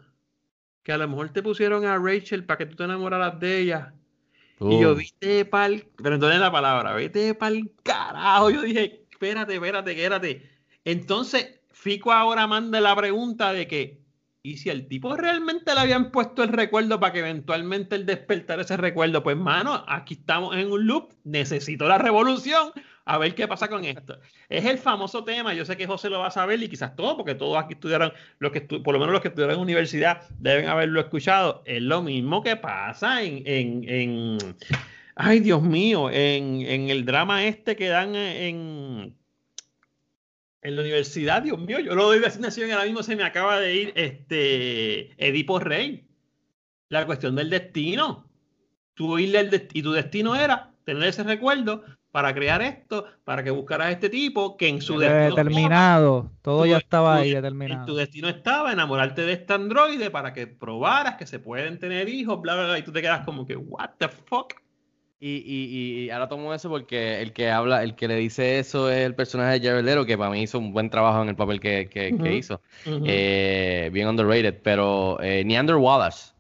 que 0.85 0.93
a 0.93 0.99
lo 0.99 1.09
mejor 1.09 1.31
te 1.33 1.43
pusieron 1.43 1.85
a 1.87 1.99
Rachel 1.99 2.45
para 2.45 2.59
que 2.59 2.67
tú 2.67 2.77
te 2.77 2.85
enamoraras 2.85 3.41
de 3.41 3.61
ella. 3.61 3.95
Y 4.61 4.81
yo, 4.81 4.95
viste 4.95 5.45
pa'l, 5.45 5.85
perdónen 6.03 6.41
la 6.41 6.53
palabra, 6.53 6.93
vete 6.95 7.35
pa'l 7.35 7.71
carajo. 7.83 8.51
Yo 8.51 8.63
dije, 8.63 9.07
espérate, 9.11 9.55
espérate, 9.55 9.91
espérate. 9.91 10.51
Entonces, 10.85 11.63
Fico 11.83 12.13
ahora 12.13 12.47
manda 12.47 12.81
la 12.81 12.95
pregunta 12.95 13.53
de 13.53 13.67
que, 13.67 14.01
¿y 14.41 14.59
si 14.59 14.71
el 14.71 14.87
tipo 14.87 15.17
realmente 15.17 15.75
le 15.75 15.81
habían 15.81 16.13
puesto 16.13 16.45
el 16.45 16.51
recuerdo 16.51 17.01
para 17.01 17.13
que 17.13 17.19
eventualmente 17.19 17.97
él 17.97 18.07
despertara 18.07 18.63
ese 18.63 18.77
recuerdo? 18.77 19.25
Pues, 19.25 19.37
mano, 19.37 19.85
aquí 19.89 20.15
estamos 20.15 20.55
en 20.57 20.71
un 20.71 20.87
loop, 20.87 21.13
necesito 21.25 21.89
la 21.89 21.99
revolución, 21.99 22.71
a 23.05 23.19
ver 23.19 23.35
qué 23.35 23.49
pasa 23.49 23.69
con 23.69 23.85
esto. 23.85 24.19
Es 24.49 24.65
el 24.65 24.79
famoso 24.79 25.25
tema, 25.25 25.55
yo 25.55 25.65
sé 25.65 25.77
que 25.77 25.87
José 25.87 26.09
lo 26.11 26.21
va 26.21 26.29
a 26.29 26.31
saber 26.31 26.63
y 26.63 26.69
quizás 26.69 26.95
todos, 26.95 27.15
porque 27.17 27.35
todos 27.35 27.57
aquí 27.63 27.75
estudiaron, 27.75 28.13
los 28.39 28.53
que 28.53 28.61
por 28.61 28.93
lo 28.93 28.99
menos 29.01 29.13
los 29.13 29.21
que 29.21 29.29
estudiaron 29.29 29.57
en 29.57 29.63
universidad 29.63 30.29
deben 30.39 30.69
haberlo 30.69 31.01
escuchado. 31.01 31.63
Es 31.67 31.83
lo 31.83 32.03
mismo 32.03 32.43
que 32.43 32.57
pasa 32.57 33.23
en, 33.23 33.43
en, 33.47 33.85
en- 33.89 34.39
ay 35.17 35.41
Dios 35.41 35.63
mío, 35.63 36.11
en, 36.11 36.63
en 36.63 36.91
el 36.91 37.05
drama 37.05 37.45
este 37.45 37.77
que 37.77 37.89
dan 37.89 38.15
en, 38.15 39.17
en 40.63 40.77
la 40.77 40.83
universidad, 40.83 41.43
Dios 41.43 41.59
mío, 41.59 41.81
yo 41.81 41.95
lo 41.95 42.05
doy 42.05 42.21
de 42.21 42.27
asignación 42.27 42.69
y 42.69 42.73
ahora 42.73 42.85
mismo 42.85 43.03
se 43.03 43.17
me 43.17 43.25
acaba 43.25 43.59
de 43.59 43.75
ir 43.75 43.93
este 43.97 45.11
Edipo 45.19 45.59
Rey. 45.59 46.07
La 46.89 47.07
cuestión 47.07 47.35
del 47.35 47.51
destino. 47.51 48.29
Tú 48.95 49.19
y 49.19 49.83
tu 49.83 49.93
destino 49.93 50.37
era 50.37 50.75
tener 50.85 51.05
ese 51.09 51.23
recuerdo 51.23 51.83
para 52.13 52.33
crear 52.35 52.61
esto, 52.63 53.07
para 53.25 53.43
que 53.43 53.51
buscaras 53.51 53.89
a 53.89 53.91
este 53.91 54.09
tipo 54.11 54.57
que 54.57 54.69
en 54.69 54.81
su 54.83 54.99
destino 54.99 55.35
Determinado. 55.35 56.31
Todo 56.43 56.67
ya 56.67 56.77
estaba 56.77 57.17
ahí 57.17 57.31
en 57.31 57.37
determinado. 57.37 57.87
tu 57.87 57.95
destino 57.97 58.29
estaba 58.29 58.71
enamorarte 58.73 59.23
de 59.23 59.33
este 59.33 59.55
androide 59.55 60.11
para 60.11 60.33
que 60.35 60.47
probaras 60.47 61.17
que 61.17 61.27
se 61.27 61.39
pueden 61.39 61.79
tener 61.79 62.09
hijos, 62.11 62.41
bla, 62.41 62.55
bla, 62.55 62.65
bla, 62.67 62.79
y 62.79 62.83
tú 62.83 62.93
te 62.93 63.01
quedas 63.01 63.25
como 63.25 63.47
que, 63.47 63.57
what 63.57 63.91
the 63.99 64.09
fuck? 64.09 64.53
Y, 65.25 65.37
y, 65.47 66.05
y 66.07 66.11
ahora 66.11 66.29
tomo 66.29 66.53
eso 66.53 66.69
porque 66.69 67.23
el 67.23 67.33
que 67.33 67.49
habla, 67.49 67.85
el 67.85 67.95
que 67.95 68.09
le 68.09 68.17
dice 68.17 68.59
eso 68.59 68.91
es 68.91 69.07
el 69.07 69.15
personaje 69.15 69.61
de 69.61 69.69
Jared 69.69 70.05
que 70.05 70.19
para 70.19 70.31
mí 70.31 70.43
hizo 70.43 70.59
un 70.59 70.73
buen 70.73 70.91
trabajo 70.91 71.23
en 71.23 71.29
el 71.29 71.37
papel 71.37 71.61
que, 71.61 71.89
que- 71.89 72.35
hizo. 72.35 72.61
Eh, 72.85 73.89
bien 73.93 74.09
underrated, 74.09 74.61
pero 74.63 75.19
eh, 75.23 75.45
Neander 75.45 75.77
Wallace, 75.77 76.33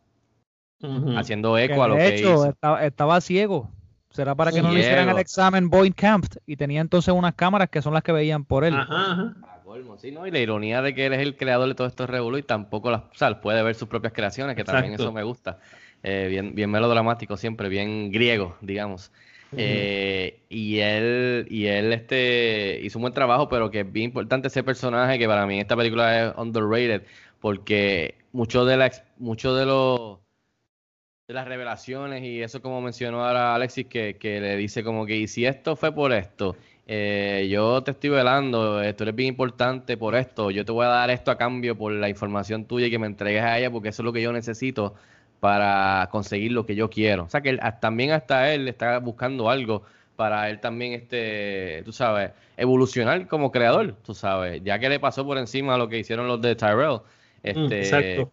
haciendo 1.16 1.54
Que 1.54 1.64
eco 1.66 1.82
a 1.84 1.88
lo 1.88 1.94
de 1.94 2.00
que 2.00 2.16
hecho, 2.18 2.32
hizo. 2.34 2.46
estaba, 2.46 2.84
estaba 2.84 3.20
ciego. 3.20 3.70
Será 4.12 4.34
para 4.34 4.52
que 4.52 4.62
no 4.62 4.70
le 4.70 4.80
hicieran 4.80 5.08
el 5.08 5.18
examen 5.18 5.68
Boyd 5.70 5.94
Camp. 5.96 6.26
Y 6.46 6.56
tenía 6.56 6.80
entonces 6.80 7.12
unas 7.14 7.34
cámaras 7.34 7.70
que 7.70 7.82
son 7.82 7.94
las 7.94 8.02
que 8.02 8.12
veían 8.12 8.44
por 8.44 8.64
él. 8.64 8.74
Ajá, 8.74 9.12
ajá. 9.12 9.34
A 9.42 9.62
colmo, 9.62 9.96
sí, 9.96 10.12
¿no? 10.12 10.26
Y 10.26 10.30
la 10.30 10.38
ironía 10.38 10.82
de 10.82 10.94
que 10.94 11.06
él 11.06 11.14
es 11.14 11.20
el 11.20 11.36
creador 11.36 11.68
de 11.68 11.74
todo 11.74 11.86
esto 11.86 12.06
revolú 12.06 12.38
y 12.38 12.42
tampoco 12.42 12.90
las, 12.90 13.02
o 13.02 13.14
sea, 13.14 13.40
puede 13.40 13.62
ver 13.62 13.74
sus 13.74 13.88
propias 13.88 14.12
creaciones, 14.12 14.54
que 14.54 14.64
también 14.64 14.94
eso 14.94 15.12
me 15.12 15.22
gusta. 15.22 15.58
Eh, 16.02 16.26
bien, 16.28 16.54
bien 16.54 16.70
melodramático 16.70 17.36
siempre, 17.36 17.68
bien 17.68 18.10
griego, 18.10 18.56
digamos. 18.60 19.12
Eh, 19.54 20.40
y 20.48 20.78
él, 20.78 21.46
y 21.50 21.66
él 21.66 21.92
este, 21.92 22.80
hizo 22.82 22.98
un 22.98 23.02
buen 23.02 23.14
trabajo, 23.14 23.48
pero 23.48 23.70
que 23.70 23.80
es 23.80 23.92
bien 23.92 24.06
importante 24.06 24.48
ese 24.48 24.62
personaje 24.62 25.18
que 25.18 25.26
para 25.26 25.46
mí 25.46 25.54
en 25.54 25.60
esta 25.60 25.76
película 25.76 26.28
es 26.28 26.34
underrated, 26.36 27.02
porque 27.40 28.16
mucho 28.32 28.64
de 28.64 28.76
la, 28.78 28.90
mucho 29.18 29.54
de 29.54 29.66
los 29.66 30.18
de 31.28 31.34
las 31.34 31.46
revelaciones 31.46 32.22
y 32.24 32.42
eso 32.42 32.60
como 32.60 32.80
mencionó 32.80 33.24
ahora 33.24 33.54
Alexis 33.54 33.86
que, 33.86 34.16
que 34.18 34.40
le 34.40 34.56
dice 34.56 34.82
como 34.82 35.06
que 35.06 35.16
y 35.16 35.28
si 35.28 35.46
esto 35.46 35.76
fue 35.76 35.92
por 35.94 36.12
esto 36.12 36.56
eh, 36.86 37.48
yo 37.50 37.82
te 37.82 37.92
estoy 37.92 38.10
velando 38.10 38.82
eh, 38.82 38.92
tú 38.92 39.04
eres 39.04 39.14
bien 39.14 39.28
importante 39.28 39.96
por 39.96 40.16
esto 40.16 40.50
yo 40.50 40.64
te 40.64 40.72
voy 40.72 40.84
a 40.84 40.88
dar 40.88 41.10
esto 41.10 41.30
a 41.30 41.38
cambio 41.38 41.78
por 41.78 41.92
la 41.92 42.08
información 42.08 42.64
tuya 42.64 42.86
y 42.86 42.90
que 42.90 42.98
me 42.98 43.06
entregues 43.06 43.42
a 43.42 43.56
ella 43.58 43.70
porque 43.70 43.90
eso 43.90 44.02
es 44.02 44.04
lo 44.04 44.12
que 44.12 44.20
yo 44.20 44.32
necesito 44.32 44.94
para 45.38 46.08
conseguir 46.10 46.52
lo 46.52 46.66
que 46.66 46.74
yo 46.74 46.90
quiero 46.90 47.24
o 47.24 47.30
sea 47.30 47.40
que 47.40 47.50
él- 47.50 47.60
también 47.80 48.10
hasta 48.10 48.52
él 48.52 48.66
está 48.68 48.98
buscando 48.98 49.48
algo 49.48 49.82
para 50.16 50.50
él 50.50 50.58
también 50.60 50.92
este 50.92 51.82
tú 51.84 51.92
sabes 51.92 52.32
evolucionar 52.56 53.28
como 53.28 53.52
creador 53.52 53.94
tú 54.04 54.12
sabes 54.14 54.60
ya 54.64 54.78
que 54.80 54.88
le 54.88 54.98
pasó 54.98 55.24
por 55.24 55.38
encima 55.38 55.74
a 55.74 55.78
lo 55.78 55.88
que 55.88 55.98
hicieron 56.00 56.26
los 56.26 56.40
de 56.42 56.56
Tyrell 56.56 57.00
este 57.44 57.78
exacto. 57.80 58.32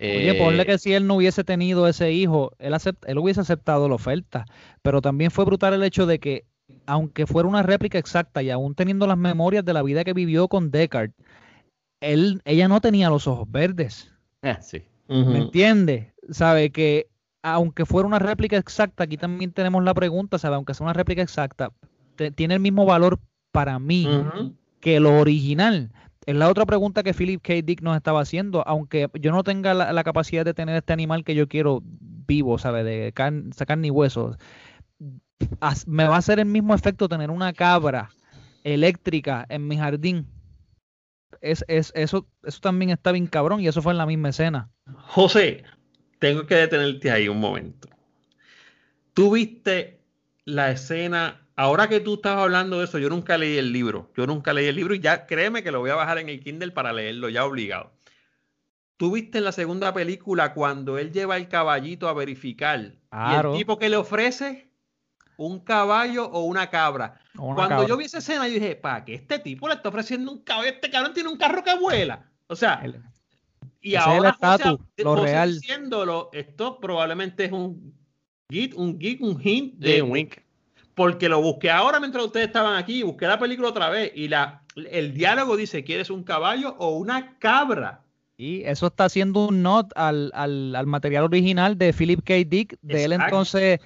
Oye, 0.00 0.30
eh, 0.30 0.34
ponle 0.34 0.64
que 0.66 0.78
si 0.78 0.94
él 0.94 1.06
no 1.06 1.14
hubiese 1.16 1.44
tenido 1.44 1.86
ese 1.88 2.12
hijo, 2.12 2.52
él, 2.58 2.72
acept- 2.74 3.04
él 3.06 3.18
hubiese 3.18 3.40
aceptado 3.40 3.88
la 3.88 3.94
oferta. 3.96 4.46
Pero 4.82 5.00
también 5.02 5.30
fue 5.30 5.44
brutal 5.44 5.74
el 5.74 5.82
hecho 5.82 6.06
de 6.06 6.18
que, 6.18 6.44
aunque 6.86 7.26
fuera 7.26 7.48
una 7.48 7.62
réplica 7.62 7.98
exacta 7.98 8.42
y 8.42 8.50
aún 8.50 8.74
teniendo 8.74 9.06
las 9.06 9.18
memorias 9.18 9.64
de 9.64 9.72
la 9.74 9.82
vida 9.82 10.04
que 10.04 10.12
vivió 10.14 10.48
con 10.48 10.70
Deckard, 10.70 11.10
él, 12.00 12.40
ella 12.44 12.68
no 12.68 12.80
tenía 12.80 13.10
los 13.10 13.26
ojos 13.26 13.50
verdes. 13.50 14.12
eh, 14.42 14.56
sí 14.60 14.82
¿Me 15.08 15.38
entiende? 15.38 16.12
Sabe 16.30 16.70
que 16.70 17.08
aunque 17.42 17.86
fuera 17.86 18.06
una 18.06 18.18
réplica 18.18 18.56
exacta, 18.56 19.04
aquí 19.04 19.16
también 19.16 19.52
tenemos 19.52 19.82
la 19.82 19.94
pregunta, 19.94 20.38
¿sabe? 20.38 20.56
Aunque 20.56 20.74
sea 20.74 20.84
una 20.84 20.92
réplica 20.92 21.22
exacta, 21.22 21.72
te- 22.16 22.30
tiene 22.30 22.54
el 22.54 22.60
mismo 22.60 22.84
valor 22.84 23.18
para 23.52 23.78
mí 23.78 24.06
que 24.80 25.00
lo 25.00 25.18
original. 25.18 25.90
Es 26.28 26.36
la 26.36 26.50
otra 26.50 26.66
pregunta 26.66 27.02
que 27.02 27.14
Philip 27.14 27.40
K. 27.40 27.54
Dick 27.64 27.80
nos 27.80 27.96
estaba 27.96 28.20
haciendo. 28.20 28.62
Aunque 28.68 29.08
yo 29.14 29.32
no 29.32 29.42
tenga 29.44 29.72
la, 29.72 30.04
capacidad 30.04 30.44
de 30.44 30.52
tener 30.52 30.76
este 30.76 30.92
animal 30.92 31.24
que 31.24 31.34
yo 31.34 31.48
quiero 31.48 31.80
vivo, 31.82 32.58
¿sabe? 32.58 32.84
De 32.84 33.14
carne, 33.14 33.50
sacar 33.54 33.78
ni 33.78 33.90
huesos. 33.90 34.36
Me 35.86 36.04
va 36.04 36.16
a 36.16 36.18
hacer 36.18 36.38
el 36.38 36.44
mismo 36.44 36.74
efecto 36.74 37.08
tener 37.08 37.30
una 37.30 37.54
cabra 37.54 38.10
eléctrica 38.62 39.46
en 39.48 39.68
mi 39.68 39.78
jardín. 39.78 40.26
Es, 41.40 41.64
es, 41.66 41.92
eso, 41.94 42.28
eso 42.42 42.60
también 42.60 42.90
está 42.90 43.10
bien 43.10 43.26
cabrón 43.26 43.62
y 43.62 43.68
eso 43.68 43.80
fue 43.80 43.92
en 43.92 43.98
la 43.98 44.04
misma 44.04 44.28
escena. 44.28 44.68
José, 45.06 45.64
tengo 46.18 46.44
que 46.44 46.56
detenerte 46.56 47.10
ahí 47.10 47.28
un 47.28 47.40
momento. 47.40 47.88
Tú 49.14 49.30
viste 49.30 50.02
la 50.44 50.72
escena, 50.72 51.47
ahora 51.58 51.88
que 51.88 52.00
tú 52.00 52.14
estabas 52.14 52.44
hablando 52.44 52.78
de 52.78 52.84
eso, 52.84 52.98
yo 52.98 53.08
nunca 53.08 53.36
leí 53.36 53.58
el 53.58 53.72
libro, 53.72 54.10
yo 54.16 54.26
nunca 54.26 54.52
leí 54.52 54.66
el 54.66 54.76
libro 54.76 54.94
y 54.94 55.00
ya 55.00 55.26
créeme 55.26 55.62
que 55.62 55.72
lo 55.72 55.80
voy 55.80 55.90
a 55.90 55.94
bajar 55.96 56.18
en 56.18 56.28
el 56.28 56.40
Kindle 56.40 56.70
para 56.70 56.92
leerlo, 56.92 57.28
ya 57.28 57.44
obligado. 57.44 57.90
Tú 58.96 59.12
viste 59.12 59.38
en 59.38 59.44
la 59.44 59.52
segunda 59.52 59.92
película 59.92 60.54
cuando 60.54 60.98
él 60.98 61.12
lleva 61.12 61.36
el 61.36 61.48
caballito 61.48 62.08
a 62.08 62.12
verificar 62.14 62.92
Claro. 63.10 63.50
y 63.50 63.52
el 63.54 63.58
tipo 63.58 63.78
que 63.78 63.88
le 63.88 63.96
ofrece 63.96 64.70
un 65.36 65.60
caballo 65.60 66.26
o 66.30 66.44
una 66.44 66.68
cabra. 66.70 67.20
O 67.36 67.46
una 67.46 67.54
Cuando 67.54 67.74
cabra. 67.76 67.88
yo 67.88 67.96
vi 67.96 68.04
esa 68.06 68.18
escena, 68.18 68.48
yo 68.48 68.54
dije, 68.54 68.74
¿para 68.76 69.04
qué 69.04 69.14
este 69.14 69.38
tipo 69.38 69.68
le 69.68 69.74
está 69.74 69.88
ofreciendo 69.88 70.32
un 70.32 70.42
caballo? 70.42 70.68
Este 70.70 70.90
cabrón 70.90 71.14
tiene 71.14 71.28
un 71.28 71.38
carro 71.38 71.62
que 71.62 71.76
vuela. 71.78 72.28
O 72.48 72.56
sea, 72.56 72.80
El- 72.84 73.00
y 73.80 73.92
el 73.94 73.98
ahora 73.98 74.36
lo 74.40 75.14
José 75.16 75.32
real. 75.32 75.54
diciéndolo, 75.60 76.30
esto 76.32 76.80
probablemente 76.80 77.44
es 77.44 77.52
un 77.52 77.94
git, 78.50 78.74
un 78.74 78.98
git, 78.98 79.20
un 79.20 79.40
hint 79.40 79.74
de 79.74 80.02
un 80.02 80.10
wink. 80.10 80.38
Porque 80.98 81.28
lo 81.28 81.40
busqué 81.40 81.70
ahora 81.70 82.00
mientras 82.00 82.24
ustedes 82.24 82.48
estaban 82.48 82.76
aquí, 82.76 83.04
busqué 83.04 83.28
la 83.28 83.38
película 83.38 83.68
otra 83.68 83.88
vez 83.88 84.10
y 84.16 84.26
la 84.26 84.62
el 84.74 85.14
diálogo 85.14 85.56
dice, 85.56 85.84
¿quieres 85.84 86.10
un 86.10 86.24
caballo 86.24 86.74
o 86.78 86.96
una 86.96 87.38
cabra? 87.38 88.02
Y 88.36 88.62
eso 88.64 88.88
está 88.88 89.04
haciendo 89.04 89.46
un 89.46 89.62
not 89.62 89.92
al, 89.94 90.32
al, 90.34 90.74
al 90.74 90.86
material 90.86 91.22
original 91.22 91.78
de 91.78 91.92
Philip 91.92 92.24
K. 92.24 92.34
Dick, 92.46 92.78
de 92.82 93.04
él 93.04 93.12
entonces 93.12 93.78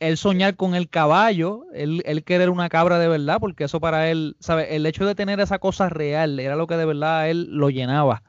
él 0.00 0.18
soñar 0.18 0.54
con 0.56 0.74
el 0.74 0.90
caballo, 0.90 1.64
él, 1.72 2.02
él 2.04 2.22
querer 2.24 2.50
una 2.50 2.68
cabra 2.68 2.98
de 2.98 3.08
verdad, 3.08 3.38
porque 3.40 3.64
eso 3.64 3.80
para 3.80 4.10
él, 4.10 4.36
¿sabe? 4.38 4.76
El 4.76 4.84
hecho 4.84 5.06
de 5.06 5.14
tener 5.14 5.40
esa 5.40 5.58
cosa 5.58 5.88
real 5.88 6.38
era 6.40 6.56
lo 6.56 6.66
que 6.66 6.76
de 6.76 6.84
verdad 6.84 7.20
a 7.20 7.28
él 7.28 7.48
lo 7.50 7.70
llenaba. 7.70 8.22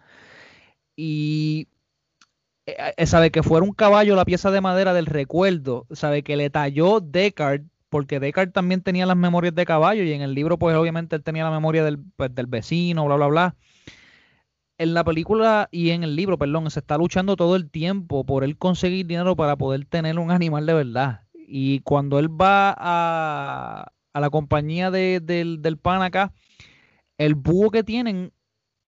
Y 0.95 1.67
eh, 2.65 2.93
eh, 2.95 3.05
sabe 3.05 3.31
que 3.31 3.43
fuera 3.43 3.65
un 3.65 3.73
caballo 3.73 4.15
la 4.15 4.25
pieza 4.25 4.51
de 4.51 4.61
madera 4.61 4.93
del 4.93 5.05
recuerdo, 5.05 5.85
sabe 5.91 6.23
que 6.23 6.37
le 6.37 6.49
talló 6.49 7.01
Descartes, 7.01 7.67
porque 7.89 8.19
Descartes 8.19 8.53
también 8.53 8.81
tenía 8.81 9.05
las 9.05 9.17
memorias 9.17 9.55
de 9.55 9.65
caballo 9.65 10.03
y 10.03 10.13
en 10.13 10.21
el 10.21 10.33
libro 10.33 10.57
pues 10.57 10.75
obviamente 10.75 11.15
él 11.15 11.23
tenía 11.23 11.43
la 11.43 11.51
memoria 11.51 11.83
del, 11.83 11.99
pues, 12.15 12.33
del 12.33 12.47
vecino, 12.47 13.05
bla, 13.05 13.15
bla, 13.15 13.27
bla 13.27 13.55
en 14.79 14.93
la 14.93 15.03
película 15.03 15.67
y 15.71 15.91
en 15.91 16.03
el 16.03 16.15
libro, 16.15 16.37
perdón, 16.37 16.71
se 16.71 16.79
está 16.79 16.97
luchando 16.97 17.35
todo 17.35 17.57
el 17.57 17.69
tiempo 17.69 18.25
por 18.25 18.45
él 18.45 18.57
conseguir 18.57 19.05
dinero 19.05 19.35
para 19.35 19.57
poder 19.57 19.85
tener 19.85 20.17
un 20.17 20.31
animal 20.31 20.65
de 20.65 20.73
verdad. 20.73 21.21
Y 21.33 21.81
cuando 21.81 22.17
él 22.17 22.29
va 22.29 22.73
a, 22.77 23.91
a 24.13 24.19
la 24.19 24.29
compañía 24.29 24.89
de, 24.89 25.19
del, 25.19 25.61
del 25.61 25.77
pan 25.77 26.01
acá, 26.01 26.31
el 27.17 27.35
búho 27.35 27.71
que 27.71 27.83
tienen, 27.83 28.31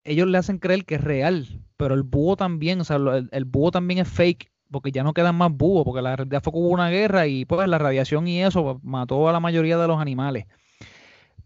ellos 0.04 0.28
le 0.28 0.36
hacen 0.36 0.58
creer 0.58 0.84
que 0.84 0.96
es 0.96 1.00
real, 1.00 1.64
pero 1.78 1.94
el 1.94 2.02
búho 2.02 2.36
también, 2.36 2.80
o 2.80 2.84
sea, 2.84 2.96
el, 2.96 3.30
el 3.32 3.44
búho 3.46 3.70
también 3.70 4.00
es 4.00 4.08
fake, 4.08 4.49
porque 4.70 4.92
ya 4.92 5.02
no 5.02 5.12
quedan 5.12 5.36
más 5.36 5.52
búhos, 5.52 5.84
porque 5.84 6.02
la 6.02 6.16
realidad 6.16 6.42
fue 6.42 6.52
que 6.52 6.58
hubo 6.58 6.68
una 6.68 6.90
guerra 6.90 7.26
y 7.26 7.44
pues 7.44 7.68
la 7.68 7.78
radiación 7.78 8.28
y 8.28 8.42
eso 8.42 8.80
mató 8.82 9.28
a 9.28 9.32
la 9.32 9.40
mayoría 9.40 9.76
de 9.78 9.88
los 9.88 10.00
animales 10.00 10.46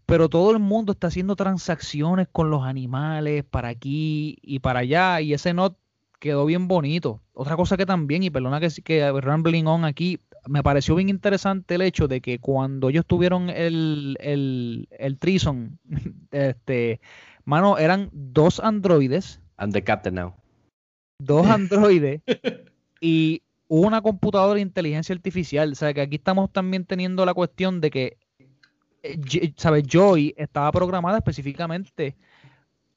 pero 0.05 0.29
todo 0.29 0.51
el 0.51 0.59
mundo 0.59 0.93
está 0.93 1.07
haciendo 1.07 1.35
transacciones 1.35 2.27
con 2.31 2.49
los 2.49 2.63
animales 2.63 3.43
para 3.43 3.69
aquí 3.69 4.37
y 4.41 4.59
para 4.59 4.79
allá 4.79 5.21
y 5.21 5.33
ese 5.33 5.53
not 5.53 5.77
quedó 6.19 6.45
bien 6.45 6.67
bonito. 6.67 7.21
Otra 7.33 7.55
cosa 7.55 7.77
que 7.77 7.85
también, 7.85 8.23
y 8.23 8.29
perdona 8.29 8.59
que, 8.59 8.69
que 8.83 9.11
rambling 9.11 9.65
on 9.65 9.83
aquí, 9.83 10.19
me 10.47 10.63
pareció 10.63 10.95
bien 10.95 11.09
interesante 11.09 11.75
el 11.75 11.81
hecho 11.81 12.07
de 12.07 12.21
que 12.21 12.39
cuando 12.39 12.89
ellos 12.89 13.05
tuvieron 13.05 13.49
el, 13.49 14.15
el, 14.19 14.87
el 14.91 15.17
Trison, 15.17 15.79
este, 16.31 16.99
mano, 17.43 17.77
eran 17.77 18.09
dos 18.11 18.59
androides. 18.59 19.41
I'm 19.59 19.71
the 19.71 19.83
captain 19.83 20.15
now. 20.15 20.35
Dos 21.19 21.47
androides 21.47 22.21
y 23.05 23.43
una 23.67 24.01
computadora 24.01 24.55
de 24.55 24.61
inteligencia 24.61 25.13
artificial. 25.13 25.73
O 25.73 25.75
sea 25.75 25.93
que 25.93 26.01
aquí 26.01 26.15
estamos 26.15 26.51
también 26.51 26.85
teniendo 26.85 27.23
la 27.23 27.35
cuestión 27.35 27.79
de 27.79 27.91
que 27.91 28.17
eh, 29.03 29.53
¿sabes? 29.57 29.83
Joy 29.87 30.33
estaba 30.37 30.71
programada 30.71 31.17
específicamente 31.19 32.15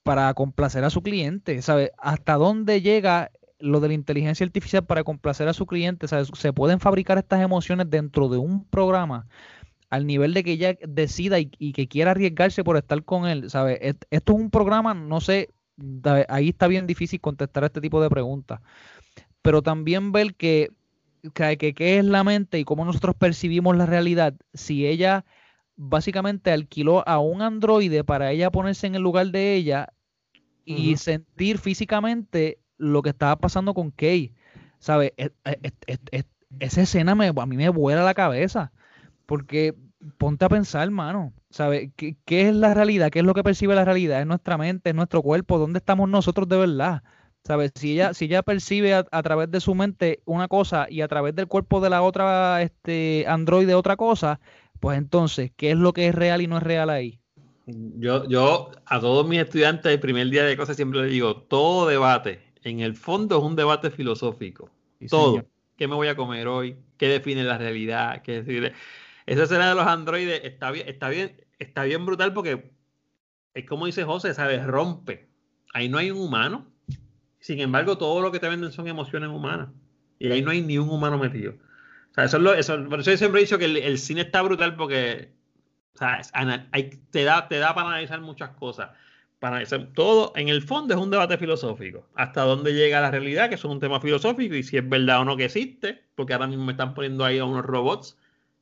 para 0.02 0.32
complacer 0.32 0.82
a 0.84 0.90
su 0.90 1.02
cliente, 1.02 1.60
¿sabes? 1.60 1.90
¿Hasta 1.98 2.36
dónde 2.36 2.80
llega 2.80 3.30
lo 3.58 3.80
de 3.80 3.88
la 3.88 3.94
inteligencia 3.94 4.46
artificial 4.46 4.86
para 4.86 5.04
complacer 5.04 5.46
a 5.48 5.52
su 5.52 5.66
cliente? 5.66 6.08
¿sabes? 6.08 6.30
Se 6.34 6.54
pueden 6.54 6.80
fabricar 6.80 7.18
estas 7.18 7.42
emociones 7.42 7.90
dentro 7.90 8.30
de 8.30 8.38
un 8.38 8.64
programa 8.64 9.26
al 9.90 10.06
nivel 10.06 10.32
de 10.32 10.42
que 10.42 10.52
ella 10.52 10.74
decida 10.88 11.38
y, 11.38 11.72
que 11.72 11.88
quiera 11.88 12.12
arriesgarse 12.12 12.64
por 12.64 12.78
estar 12.78 13.04
con 13.04 13.26
él, 13.26 13.50
¿sabes? 13.50 13.78
Esto 13.82 14.06
es 14.10 14.40
un 14.40 14.50
programa, 14.50 14.94
no 14.94 15.20
sé, 15.20 15.50
ahí 16.28 16.50
está 16.50 16.66
bien 16.66 16.86
difícil 16.86 17.20
contestar 17.20 17.64
este 17.64 17.80
tipo 17.80 18.02
de 18.02 18.10
preguntas, 18.10 18.60
pero 19.42 19.62
también 19.62 20.12
ver 20.12 20.34
que, 20.34 20.70
que, 21.34 21.58
que 21.58 21.74
qué 21.74 21.98
es 21.98 22.04
la 22.04 22.24
mente 22.24 22.58
y 22.58 22.64
cómo 22.64 22.84
nosotros 22.84 23.14
percibimos 23.16 23.76
la 23.76 23.86
realidad, 23.86 24.34
si 24.54 24.86
ella 24.86 25.24
básicamente 25.76 26.50
alquiló 26.50 27.08
a 27.08 27.18
un 27.20 27.40
androide 27.40 28.04
para 28.04 28.32
ella 28.32 28.50
ponerse 28.50 28.86
en 28.86 28.96
el 28.96 29.02
lugar 29.02 29.28
de 29.28 29.54
ella 29.54 29.92
y 30.64 30.96
sentir 30.96 31.58
físicamente 31.58 32.58
lo 32.76 33.00
que 33.00 33.10
estaba 33.10 33.36
pasando 33.36 33.72
con 33.72 33.90
Kay. 33.90 34.34
¿Sabes? 34.78 35.12
esa 36.60 36.82
escena 36.82 37.14
me, 37.14 37.28
a 37.28 37.46
mí 37.46 37.56
me 37.56 37.68
vuela 37.68 38.04
la 38.04 38.14
cabeza. 38.14 38.72
Porque 39.24 39.74
ponte 40.18 40.44
a 40.44 40.48
pensar, 40.48 40.82
hermano. 40.82 41.32
¿Sabes? 41.50 41.90
¿Qué, 41.96 42.16
¿Qué, 42.24 42.48
es 42.48 42.54
la 42.54 42.74
realidad? 42.74 43.10
¿Qué 43.10 43.20
es 43.20 43.24
lo 43.24 43.34
que 43.34 43.42
percibe 43.42 43.74
la 43.74 43.84
realidad? 43.84 44.20
¿Es 44.20 44.26
nuestra 44.26 44.58
mente? 44.58 44.90
¿Es 44.90 44.96
nuestro 44.96 45.22
cuerpo? 45.22 45.58
¿Dónde 45.58 45.78
estamos 45.78 46.08
nosotros 46.08 46.48
de 46.48 46.58
verdad? 46.58 47.02
¿Sabes? 47.44 47.72
Si 47.74 47.92
ella, 47.92 48.12
si 48.14 48.26
ella 48.26 48.42
percibe 48.42 48.94
a, 48.94 49.06
a, 49.10 49.22
través 49.22 49.50
de 49.50 49.60
su 49.60 49.74
mente 49.74 50.20
una 50.26 50.48
cosa 50.48 50.86
y 50.90 51.00
a 51.00 51.08
través 51.08 51.34
del 51.34 51.46
cuerpo 51.46 51.80
de 51.80 51.90
la 51.90 52.02
otra 52.02 52.62
este, 52.62 53.24
androide 53.26 53.74
otra 53.74 53.96
cosa, 53.96 54.38
pues 54.80 54.98
entonces, 54.98 55.50
¿qué 55.56 55.70
es 55.70 55.76
lo 55.76 55.92
que 55.92 56.08
es 56.08 56.14
real 56.14 56.42
y 56.42 56.46
no 56.46 56.58
es 56.58 56.62
real 56.62 56.90
ahí? 56.90 57.20
Yo, 57.66 58.26
yo 58.28 58.70
a 58.86 59.00
todos 59.00 59.26
mis 59.28 59.40
estudiantes 59.40 59.92
el 59.92 60.00
primer 60.00 60.28
día 60.30 60.44
de 60.44 60.56
cosas 60.56 60.76
siempre 60.76 61.02
les 61.02 61.10
digo, 61.10 61.36
todo 61.36 61.86
debate, 61.86 62.40
en 62.62 62.80
el 62.80 62.96
fondo 62.96 63.38
es 63.38 63.44
un 63.44 63.56
debate 63.56 63.90
filosófico. 63.90 64.70
todo. 65.10 65.44
¿Qué 65.76 65.86
me 65.86 65.94
voy 65.94 66.08
a 66.08 66.16
comer 66.16 66.48
hoy? 66.48 66.76
¿Qué 66.96 67.06
define 67.08 67.44
la 67.44 67.56
realidad? 67.56 68.22
¿Qué 68.22 68.42
decir? 68.42 68.72
Esa 69.26 69.42
escena 69.44 69.68
de 69.68 69.74
los 69.74 69.86
androides 69.86 70.40
está 70.42 70.70
bien, 70.70 70.88
está 70.88 71.08
bien, 71.08 71.40
está 71.58 71.84
bien 71.84 72.04
brutal 72.04 72.32
porque 72.32 72.72
es 73.54 73.64
como 73.66 73.86
dice 73.86 74.04
José, 74.04 74.34
¿sabes? 74.34 74.64
Rompe. 74.66 75.28
Ahí 75.72 75.88
no 75.88 75.98
hay 75.98 76.10
un 76.10 76.20
humano. 76.20 76.66
Sin 77.48 77.60
embargo, 77.60 77.96
todo 77.96 78.20
lo 78.20 78.30
que 78.30 78.40
te 78.40 78.48
venden 78.48 78.72
son 78.72 78.88
emociones 78.88 79.30
humanas. 79.30 79.68
Y 80.18 80.30
ahí 80.30 80.42
no 80.42 80.50
hay 80.50 80.60
ni 80.60 80.76
un 80.76 80.90
humano 80.90 81.16
metido 81.16 81.54
eso 82.24 82.54
eso, 82.54 82.84
por 82.88 83.00
eso 83.00 83.10
yo 83.10 83.16
siempre 83.16 83.40
he 83.40 83.44
dicho 83.44 83.58
que 83.58 83.64
el, 83.64 83.98
cine 83.98 84.22
está 84.22 84.42
brutal 84.42 84.76
porque 84.76 85.30
te, 87.10 87.24
da, 87.24 87.48
te 87.48 87.58
da 87.58 87.74
para 87.74 87.88
analizar 87.88 88.20
muchas 88.20 88.50
cosas. 88.50 88.90
Para 89.38 89.56
analizar 89.56 89.88
todo, 89.94 90.32
en 90.34 90.48
el 90.48 90.62
fondo 90.62 90.94
es 90.94 91.00
un 91.00 91.10
debate 91.10 91.38
filosófico. 91.38 92.08
Hasta 92.14 92.42
dónde 92.42 92.74
llega 92.74 93.00
la 93.00 93.10
realidad, 93.10 93.48
que 93.48 93.54
es 93.54 93.64
un 93.64 93.78
tema 93.78 94.00
filosófico, 94.00 94.54
y 94.54 94.62
si 94.62 94.76
es 94.76 94.88
verdad 94.88 95.20
o 95.20 95.24
no 95.24 95.36
que 95.36 95.44
existe, 95.44 96.02
porque 96.16 96.32
ahora 96.32 96.48
mismo 96.48 96.64
me 96.64 96.72
están 96.72 96.92
poniendo 96.94 97.24
ahí 97.24 97.38
a 97.38 97.44
unos 97.44 97.64
robots 97.64 98.18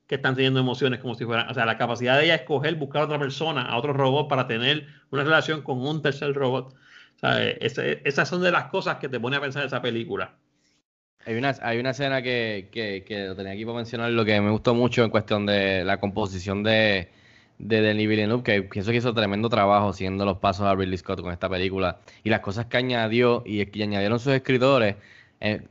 que 0.06 0.16
están 0.16 0.34
teniendo 0.36 0.60
emociones 0.60 1.00
como 1.00 1.14
si 1.14 1.24
fueran, 1.24 1.48
o 1.48 1.54
sea, 1.54 1.66
la 1.66 1.78
capacidad 1.78 2.18
de 2.18 2.26
ella 2.26 2.36
escoger, 2.36 2.76
buscar 2.76 3.02
a 3.02 3.04
otra 3.06 3.18
persona, 3.18 3.62
a 3.62 3.76
otro 3.76 3.92
robot 3.92 4.28
para 4.28 4.46
tener 4.46 4.86
una 5.10 5.24
relación 5.24 5.62
con 5.62 5.84
un 5.84 6.02
tercer 6.02 6.32
robot. 6.34 6.74
Esas 7.22 8.28
son 8.28 8.42
de 8.42 8.50
las 8.50 8.64
cosas 8.66 8.96
que 8.96 9.08
te 9.08 9.20
pone 9.20 9.36
a 9.36 9.40
pensar 9.40 9.64
esa 9.64 9.80
película. 9.80 10.34
Hay 11.24 11.34
una, 11.34 11.54
hay 11.62 11.78
una 11.78 11.90
escena 11.90 12.22
que, 12.22 12.68
que, 12.70 13.04
que, 13.04 13.26
lo 13.26 13.34
tenía 13.34 13.52
aquí 13.52 13.64
para 13.64 13.78
mencionar, 13.78 14.10
lo 14.12 14.24
que 14.24 14.40
me 14.40 14.50
gustó 14.50 14.74
mucho 14.74 15.02
en 15.02 15.10
cuestión 15.10 15.44
de 15.44 15.84
la 15.84 15.98
composición 15.98 16.62
de, 16.62 17.08
de 17.58 17.80
Denis 17.80 18.08
Villeneuve, 18.08 18.42
que 18.42 18.62
pienso 18.62 18.90
que 18.90 18.98
hizo 18.98 19.14
tremendo 19.14 19.48
trabajo 19.48 19.92
siguiendo 19.92 20.24
los 20.24 20.38
pasos 20.38 20.66
a 20.66 20.74
Ridley 20.74 20.98
Scott 20.98 21.22
con 21.22 21.32
esta 21.32 21.48
película 21.48 21.98
y 22.22 22.30
las 22.30 22.40
cosas 22.40 22.66
que 22.66 22.76
añadió 22.76 23.42
y 23.44 23.64
que 23.66 23.82
añadieron 23.82 24.20
sus 24.20 24.34
escritores 24.34 24.96
eh, 25.40 25.62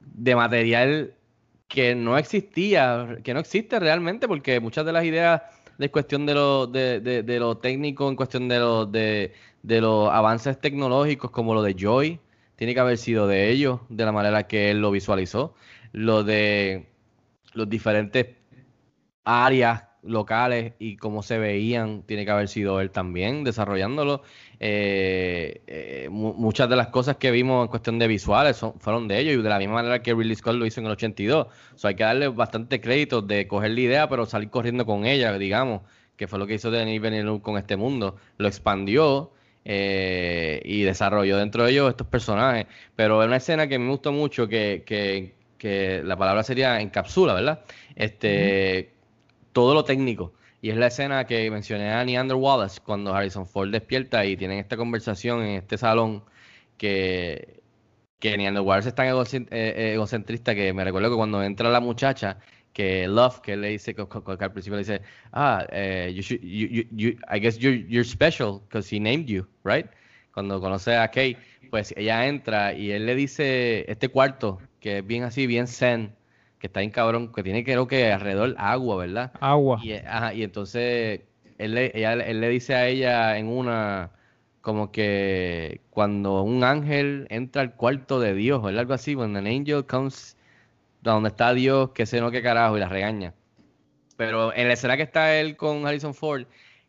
de 0.00 0.36
material 0.36 1.14
que 1.68 1.94
no 1.94 2.18
existía, 2.18 3.18
que 3.24 3.34
no 3.34 3.40
existe 3.40 3.80
realmente, 3.80 4.28
porque 4.28 4.60
muchas 4.60 4.84
de 4.84 4.92
las 4.92 5.04
ideas 5.04 5.42
de 5.78 5.90
cuestión 5.90 6.26
de 6.26 6.34
lo, 6.34 6.66
de, 6.66 7.00
de, 7.00 7.22
de 7.22 7.38
lo 7.38 7.58
técnico, 7.58 8.08
en 8.08 8.16
cuestión 8.16 8.48
de, 8.48 8.58
lo, 8.58 8.86
de, 8.86 9.32
de 9.62 9.80
los 9.80 10.10
avances 10.10 10.60
tecnológicos 10.60 11.30
como 11.30 11.54
lo 11.54 11.62
de 11.62 11.74
Joy, 11.74 12.20
tiene 12.56 12.74
que 12.74 12.80
haber 12.80 12.98
sido 12.98 13.26
de 13.26 13.50
ellos, 13.50 13.80
de 13.88 14.04
la 14.04 14.12
manera 14.12 14.46
que 14.46 14.70
él 14.70 14.80
lo 14.80 14.90
visualizó. 14.90 15.54
Lo 15.92 16.24
de 16.24 16.88
los 17.52 17.68
diferentes 17.68 18.36
áreas 19.24 19.84
locales 20.06 20.74
y 20.78 20.96
cómo 20.96 21.22
se 21.22 21.38
veían, 21.38 22.02
tiene 22.02 22.24
que 22.24 22.30
haber 22.30 22.48
sido 22.48 22.80
él 22.80 22.90
también 22.90 23.44
desarrollándolo. 23.44 24.22
Eh, 24.60 25.62
eh, 25.66 26.08
muchas 26.10 26.68
de 26.68 26.76
las 26.76 26.88
cosas 26.88 27.16
que 27.16 27.30
vimos 27.30 27.64
en 27.64 27.68
cuestión 27.68 27.98
de 27.98 28.06
visuales 28.06 28.56
son, 28.56 28.78
fueron 28.80 29.08
de 29.08 29.18
ellos 29.18 29.34
y 29.34 29.42
de 29.42 29.48
la 29.48 29.58
misma 29.58 29.74
manera 29.74 30.02
que 30.02 30.14
Ridley 30.14 30.36
Scott 30.36 30.56
lo 30.56 30.66
hizo 30.66 30.80
en 30.80 30.86
el 30.86 30.92
82. 30.92 31.46
O 31.82 31.86
hay 31.86 31.94
que 31.94 32.04
darle 32.04 32.28
bastante 32.28 32.80
crédito 32.80 33.22
de 33.22 33.46
coger 33.48 33.72
la 33.72 33.80
idea, 33.80 34.08
pero 34.08 34.26
salir 34.26 34.50
corriendo 34.50 34.86
con 34.86 35.06
ella, 35.06 35.36
digamos, 35.38 35.82
que 36.16 36.26
fue 36.28 36.38
lo 36.38 36.46
que 36.46 36.54
hizo 36.54 36.70
Denis 36.70 37.00
Villeneuve 37.00 37.42
con 37.42 37.58
este 37.58 37.76
mundo. 37.76 38.16
Lo 38.38 38.48
expandió 38.48 39.32
eh, 39.64 40.60
y 40.64 40.82
desarrolló 40.82 41.38
dentro 41.38 41.64
de 41.64 41.72
ellos 41.72 41.90
estos 41.90 42.06
personajes. 42.06 42.66
Pero 42.96 43.22
es 43.22 43.26
una 43.26 43.36
escena 43.36 43.66
que 43.66 43.78
me 43.78 43.90
gustó 43.90 44.12
mucho, 44.12 44.48
que, 44.48 44.82
que, 44.86 45.34
que 45.58 46.02
la 46.04 46.16
palabra 46.16 46.42
sería 46.42 46.80
encapsula, 46.80 47.34
¿verdad? 47.34 47.64
Este, 47.96 48.93
Todo 49.54 49.72
lo 49.72 49.84
técnico. 49.84 50.34
Y 50.60 50.68
es 50.70 50.76
la 50.76 50.88
escena 50.88 51.24
que 51.26 51.50
mencioné 51.50 51.90
a 51.92 52.04
Neander 52.04 52.36
Wallace 52.36 52.80
cuando 52.84 53.14
Harrison 53.14 53.46
Ford 53.46 53.70
despierta 53.70 54.26
y 54.26 54.36
tienen 54.36 54.58
esta 54.58 54.76
conversación 54.76 55.42
en 55.42 55.56
este 55.56 55.78
salón 55.78 56.24
que, 56.76 57.62
que 58.18 58.36
Neander 58.36 58.62
Wallace 58.62 58.90
es 58.90 58.94
tan 58.94 59.06
eh, 59.06 59.92
egocentrista 59.94 60.54
que 60.54 60.72
me 60.74 60.84
recuerdo 60.84 61.10
que 61.10 61.16
cuando 61.16 61.42
entra 61.42 61.70
la 61.70 61.80
muchacha 61.80 62.38
que 62.74 63.06
Love, 63.06 63.40
que 63.40 63.56
le 63.56 63.68
dice, 63.68 63.94
que, 63.94 64.02
al 64.02 64.52
principio 64.52 64.76
le 64.76 64.82
dice, 64.82 65.00
ah, 65.32 65.64
eh, 65.70 66.12
you 66.14 66.22
should, 66.22 66.40
you, 66.42 66.82
you, 66.90 67.16
I 67.32 67.38
guess 67.38 67.56
you're, 67.58 67.86
you're 67.88 68.04
special 68.04 68.60
because 68.68 68.94
he 68.94 68.98
named 68.98 69.26
you, 69.26 69.46
right? 69.62 69.86
Cuando 70.32 70.60
conoce 70.60 70.96
a 70.96 71.08
Kay, 71.08 71.36
pues 71.70 71.94
ella 71.96 72.26
entra 72.26 72.74
y 72.74 72.90
él 72.90 73.06
le 73.06 73.14
dice, 73.14 73.84
este 73.90 74.08
cuarto, 74.08 74.58
que 74.80 74.98
es 74.98 75.06
bien 75.06 75.22
así, 75.22 75.46
bien 75.46 75.68
zen, 75.68 76.12
que 76.64 76.68
está 76.68 76.80
bien 76.80 76.92
cabrón, 76.92 77.30
que 77.30 77.42
tiene 77.42 77.62
creo 77.62 77.86
que 77.86 78.10
alrededor 78.10 78.54
agua, 78.56 78.96
¿verdad? 78.96 79.32
Agua. 79.38 79.78
Y, 79.82 79.92
ajá, 79.92 80.32
y 80.32 80.44
entonces 80.44 81.20
él 81.58 81.74
le, 81.74 81.92
ella, 81.94 82.14
él 82.14 82.40
le 82.40 82.48
dice 82.48 82.74
a 82.74 82.88
ella 82.88 83.36
en 83.36 83.48
una, 83.48 84.12
como 84.62 84.90
que 84.90 85.82
cuando 85.90 86.40
un 86.40 86.64
ángel 86.64 87.26
entra 87.28 87.60
al 87.60 87.74
cuarto 87.74 88.18
de 88.18 88.32
Dios, 88.32 88.64
o 88.64 88.68
algo 88.68 88.94
así, 88.94 89.14
when 89.14 89.36
an 89.36 89.46
angel 89.46 89.84
comes 89.84 90.38
donde 91.02 91.28
está 91.28 91.52
Dios, 91.52 91.90
que 91.90 92.06
sé 92.06 92.22
no 92.22 92.30
qué 92.30 92.40
carajo, 92.40 92.78
y 92.78 92.80
la 92.80 92.88
regaña. 92.88 93.34
Pero 94.16 94.54
en 94.54 94.66
la 94.66 94.72
escena 94.72 94.96
que 94.96 95.02
está 95.02 95.38
él 95.38 95.58
con 95.58 95.86
Harrison 95.86 96.14
Ford, 96.14 96.46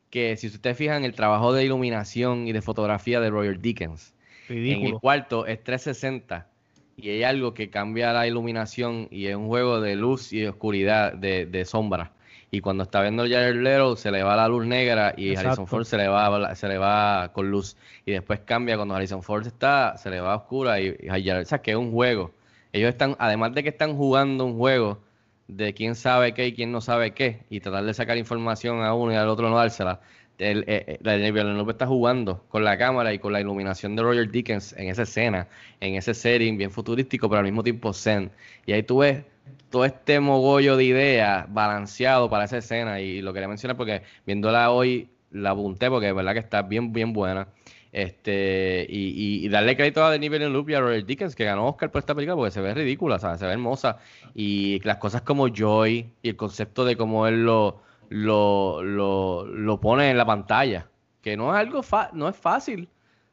que 0.09 0.37
si 0.37 0.47
ustedes 0.47 0.77
fijan 0.77 1.03
el 1.03 1.15
trabajo 1.15 1.51
de 1.51 1.65
iluminación 1.65 2.47
y 2.47 2.53
de 2.53 2.61
fotografía 2.61 3.19
de 3.19 3.29
Roger 3.29 3.59
Dickens, 3.59 4.13
en 4.47 4.85
el 4.85 4.93
cuarto 5.01 5.45
es 5.45 5.61
360 5.61 6.54
y 6.97 7.09
hay 7.09 7.23
algo 7.23 7.53
que 7.53 7.69
cambia 7.69 8.13
la 8.13 8.27
iluminación 8.27 9.07
y 9.11 9.27
es 9.27 9.35
un 9.35 9.47
juego 9.47 9.81
de 9.81 9.95
luz 9.95 10.31
y 10.33 10.39
de 10.41 10.49
oscuridad, 10.49 11.13
de, 11.13 11.45
de 11.45 11.65
sombra. 11.65 12.11
Y 12.51 12.61
cuando 12.61 12.83
está 12.83 13.01
viendo 13.01 13.23
el 13.23 13.31
Jared 13.33 13.55
Leto 13.61 13.95
se 13.97 14.11
le 14.11 14.23
va 14.23 14.35
la 14.35 14.47
luz 14.47 14.65
negra 14.65 15.13
y 15.17 15.35
Harrison. 15.35 15.67
Ford 15.67 15.83
se 15.83 15.97
le 15.97 16.07
va 16.07 16.55
se 16.55 16.67
le 16.67 16.77
va 16.77 17.31
con 17.33 17.51
luz 17.51 17.75
y 18.05 18.11
después 18.11 18.39
cambia 18.45 18.75
cuando 18.77 18.95
Harrison 18.95 19.23
Ford 19.23 19.45
está 19.45 19.97
se 19.97 20.09
le 20.09 20.21
va 20.21 20.33
a 20.33 20.35
oscura 20.37 20.79
y, 20.79 20.95
y 21.01 21.07
Jared- 21.07 21.41
o 21.41 21.45
sea 21.45 21.61
que 21.61 21.71
es 21.71 21.77
un 21.77 21.91
juego. 21.91 22.31
Ellos 22.71 22.89
están 22.89 23.15
además 23.19 23.53
de 23.53 23.63
que 23.63 23.69
están 23.69 23.95
jugando 23.97 24.45
un 24.45 24.57
juego 24.57 24.99
de 25.47 25.73
quién 25.73 25.95
sabe 25.95 26.33
qué 26.33 26.47
y 26.47 26.53
quién 26.53 26.71
no 26.71 26.81
sabe 26.81 27.11
qué 27.13 27.41
y 27.49 27.59
tratar 27.59 27.83
de 27.83 27.93
sacar 27.93 28.17
información 28.17 28.81
a 28.83 28.93
uno 28.93 29.11
y 29.11 29.15
al 29.15 29.27
otro 29.29 29.49
no 29.49 29.57
dársela. 29.57 29.99
El, 30.37 30.65
eh, 30.67 30.83
eh, 30.87 30.97
Denis 31.01 31.33
Villeneuve 31.33 31.71
está 31.71 31.87
jugando 31.87 32.43
con 32.49 32.63
la 32.63 32.77
cámara 32.77 33.13
y 33.13 33.19
con 33.19 33.31
la 33.31 33.39
iluminación 33.39 33.95
de 33.95 34.03
Roger 34.03 34.29
Dickens 34.29 34.73
en 34.73 34.89
esa 34.89 35.03
escena, 35.03 35.47
en 35.79 35.95
ese 35.95 36.13
setting 36.13 36.57
bien 36.57 36.71
futurístico, 36.71 37.29
pero 37.29 37.39
al 37.39 37.45
mismo 37.45 37.63
tiempo 37.63 37.93
zen. 37.93 38.31
Y 38.65 38.73
ahí 38.73 38.83
tú 38.83 38.99
ves 38.99 39.23
todo 39.69 39.85
este 39.85 40.19
mogollo 40.19 40.77
de 40.77 40.85
ideas 40.85 41.45
balanceado 41.53 42.29
para 42.29 42.45
esa 42.45 42.57
escena 42.57 42.99
y 42.99 43.21
lo 43.21 43.33
quería 43.33 43.47
mencionar 43.47 43.77
porque 43.77 44.01
viéndola 44.25 44.71
hoy 44.71 45.09
la 45.31 45.51
apunté 45.51 45.89
porque 45.89 46.07
de 46.07 46.13
verdad 46.13 46.33
que 46.33 46.39
está 46.39 46.61
bien, 46.61 46.91
bien 46.93 47.13
buena. 47.13 47.47
Este, 47.91 48.85
y 48.89 49.47
darle 49.47 49.77
crédito 49.77 50.03
a 50.03 50.11
Denis 50.11 50.29
Villeneuve 50.29 50.73
y 50.73 50.75
a 50.75 50.81
Roger 50.81 51.05
Dickens 51.05 51.33
que 51.33 51.45
ganó 51.45 51.67
Oscar 51.69 51.91
por 51.91 51.99
esta 51.99 52.13
película 52.13 52.35
porque 52.35 52.51
se 52.51 52.59
ve 52.59 52.73
ridícula, 52.73 53.19
¿sabes? 53.19 53.39
se 53.39 53.45
ve 53.45 53.53
hermosa. 53.53 53.99
Y 54.33 54.81
las 54.83 54.97
cosas 54.97 55.21
como 55.21 55.47
Joy 55.47 56.09
y 56.21 56.29
el 56.29 56.35
concepto 56.35 56.83
de 56.83 56.97
cómo 56.97 57.25
él 57.25 57.45
lo, 57.45 57.81
lo, 58.09 58.81
lo, 58.83 59.45
lo 59.45 59.79
pone 59.79 60.09
en 60.11 60.17
la 60.17 60.25
pantalla, 60.25 60.89
que 61.21 61.37
no 61.37 61.53
es 61.53 61.59
algo 61.59 61.83
fa- 61.83 62.09
no 62.13 62.27
es 62.29 62.35
fácil 62.35 62.89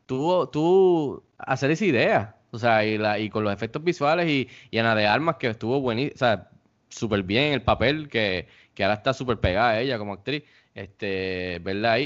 tú, 0.06 0.48
tú 0.52 1.22
hacer 1.38 1.70
esa 1.70 1.84
idea, 1.84 2.36
o 2.50 2.58
sea, 2.58 2.84
y, 2.84 2.98
la, 2.98 3.18
y 3.18 3.30
con 3.30 3.44
los 3.44 3.52
efectos 3.52 3.82
visuales 3.84 4.28
y, 4.28 4.48
y 4.70 4.78
Ana 4.78 4.94
de 4.94 5.06
Armas 5.06 5.36
que 5.36 5.48
estuvo 5.48 5.80
buenísimo, 5.80 6.14
o 6.14 6.18
sea, 6.18 6.50
súper 6.88 7.22
bien 7.22 7.52
el 7.52 7.62
papel, 7.62 8.08
que, 8.08 8.48
que 8.74 8.84
ahora 8.84 8.94
está 8.94 9.12
súper 9.14 9.38
pegada 9.40 9.80
ella 9.80 9.98
como 9.98 10.12
actriz, 10.14 10.44
este, 10.74 11.60
verla 11.62 11.98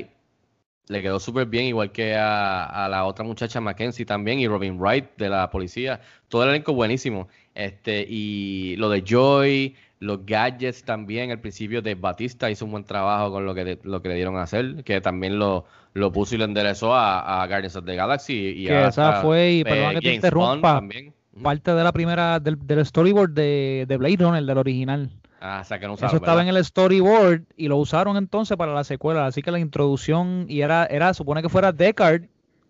le 0.88 1.02
quedó 1.02 1.18
súper 1.18 1.46
bien, 1.46 1.64
igual 1.64 1.90
que 1.90 2.14
a, 2.14 2.64
a 2.64 2.88
la 2.88 3.04
otra 3.06 3.24
muchacha 3.24 3.60
Mackenzie 3.60 4.06
también, 4.06 4.38
y 4.38 4.46
Robin 4.46 4.78
Wright 4.78 5.16
de 5.16 5.28
la 5.28 5.50
policía, 5.50 6.00
todo 6.28 6.44
el 6.44 6.50
elenco 6.50 6.74
buenísimo, 6.74 7.28
este, 7.54 8.06
y 8.08 8.76
lo 8.76 8.88
de 8.88 9.02
Joy, 9.02 9.76
los 9.98 10.26
gadgets 10.26 10.84
también, 10.84 11.30
al 11.30 11.40
principio 11.40 11.80
de 11.82 11.94
Batista 11.94 12.50
hizo 12.50 12.64
un 12.66 12.72
buen 12.72 12.84
trabajo 12.84 13.30
con 13.30 13.46
lo 13.46 13.54
que, 13.54 13.64
le- 13.64 13.78
lo 13.82 14.02
que 14.02 14.08
le 14.10 14.14
dieron 14.16 14.36
a 14.36 14.42
hacer, 14.42 14.84
que 14.84 15.00
también 15.00 15.38
lo, 15.38 15.64
lo 15.94 16.12
puso 16.12 16.34
y 16.34 16.38
lo 16.38 16.44
enderezó 16.44 16.94
a, 16.94 17.42
a 17.42 17.46
Guardians 17.46 17.76
of 17.76 17.84
the 17.86 17.94
Galaxy. 17.96 18.34
Y 18.48 18.66
que 18.66 18.74
ahora 18.74 18.88
esa 18.88 19.22
fue, 19.22 19.52
y 19.52 19.60
eh, 19.60 19.64
perdona 19.64 19.94
que 19.94 20.00
te 20.02 20.14
interrumpa, 20.14 20.74
también. 20.74 21.14
parte 21.42 21.72
de 21.74 21.82
la 21.84 21.92
primera, 21.92 22.40
del, 22.40 22.58
del 22.66 22.84
storyboard 22.84 23.30
de, 23.30 23.84
de 23.88 23.96
Blade 23.96 24.16
Runner, 24.18 24.44
del 24.44 24.58
original. 24.58 25.10
Ah, 25.40 25.60
o 25.62 25.64
sea, 25.64 25.78
que 25.78 25.86
no 25.86 25.94
Eso 25.94 26.06
usaron, 26.06 26.16
estaba 26.16 26.36
¿verdad? 26.36 26.50
en 26.50 26.56
el 26.56 26.64
storyboard 26.64 27.42
y 27.56 27.68
lo 27.68 27.76
usaron 27.76 28.16
entonces 28.16 28.56
para 28.56 28.72
la 28.74 28.84
secuela. 28.84 29.26
Así 29.26 29.42
que 29.42 29.50
la 29.50 29.58
introducción, 29.58 30.46
y 30.48 30.60
era, 30.62 30.86
era 30.86 31.12
supone 31.14 31.42
que 31.42 31.48
fuera 31.50 31.72
Deckard 31.72 32.24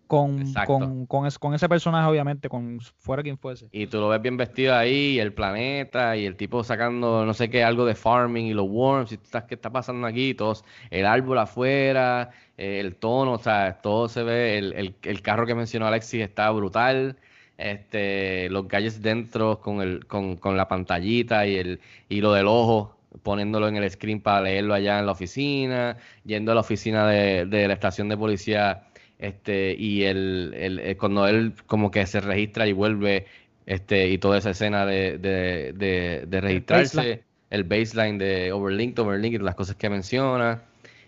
con, 0.07 0.39
con, 0.65 1.05
con, 1.05 1.25
es- 1.27 1.37
con 1.37 1.53
ese 1.53 1.69
personaje, 1.69 2.09
obviamente, 2.09 2.49
con 2.49 2.79
fuera 2.97 3.21
quien 3.21 3.37
fuese. 3.37 3.67
Y 3.71 3.87
tú 3.87 3.99
lo 3.99 4.09
ves 4.09 4.21
bien 4.21 4.37
vestido 4.37 4.75
ahí, 4.75 5.15
y 5.15 5.19
el 5.19 5.33
planeta, 5.33 6.17
y 6.17 6.25
el 6.25 6.35
tipo 6.35 6.63
sacando 6.63 7.25
no 7.25 7.33
sé 7.33 7.49
qué, 7.49 7.63
algo 7.63 7.85
de 7.85 7.93
farming 7.95 8.47
y 8.47 8.53
los 8.53 8.67
worms, 8.67 9.11
y 9.11 9.17
tú 9.17 9.23
estás, 9.25 9.43
¿qué 9.43 9.55
está 9.55 9.69
pasando 9.69 10.07
aquí? 10.07 10.33
Todos, 10.33 10.63
el 10.89 11.05
árbol 11.05 11.37
afuera, 11.37 12.31
eh, 12.57 12.79
el 12.79 12.95
tono, 12.95 13.33
o 13.33 13.39
sea, 13.39 13.79
todo 13.81 14.07
se 14.09 14.23
ve, 14.23 14.57
el, 14.57 14.73
el, 14.73 14.95
el 15.03 15.21
carro 15.21 15.45
que 15.45 15.53
mencionó 15.55 15.85
Alexis 15.87 16.21
está 16.21 16.49
brutal, 16.51 17.17
este, 17.57 18.49
los 18.49 18.67
gadgets 18.67 19.01
dentro 19.01 19.59
con 19.59 19.81
el, 19.81 20.05
con, 20.05 20.37
con 20.37 20.55
la 20.57 20.67
pantallita 20.67 21.45
y 21.47 21.55
el, 21.57 21.79
y 22.09 22.21
lo 22.21 22.31
del 22.33 22.47
ojo, 22.47 22.95
poniéndolo 23.23 23.67
en 23.67 23.77
el 23.77 23.89
screen 23.89 24.21
para 24.21 24.41
leerlo 24.41 24.73
allá 24.73 24.99
en 24.99 25.05
la 25.05 25.11
oficina, 25.13 25.97
yendo 26.23 26.51
a 26.51 26.55
la 26.55 26.61
oficina 26.61 27.07
de, 27.07 27.45
de 27.45 27.67
la 27.67 27.73
estación 27.73 28.09
de 28.09 28.17
policía, 28.17 28.83
este, 29.19 29.75
y 29.77 30.03
el, 30.03 30.53
el- 30.55 30.79
el- 30.79 30.97
cuando 30.97 31.27
él 31.27 31.53
como 31.65 31.91
que 31.91 32.05
se 32.05 32.21
registra 32.21 32.67
y 32.67 32.73
vuelve, 32.73 33.25
este, 33.65 34.09
y 34.09 34.17
toda 34.17 34.37
esa 34.37 34.51
escena 34.51 34.85
de, 34.85 35.17
de, 35.17 35.73
de, 35.73 36.25
de 36.27 36.41
registrarse, 36.41 37.23
el 37.49 37.63
baseline 37.63 38.17
de 38.17 38.51
Overlink, 38.51 38.97
Overlink 38.99 39.35
y 39.35 39.37
las 39.39 39.55
cosas 39.55 39.75
que 39.75 39.89
menciona. 39.89 40.63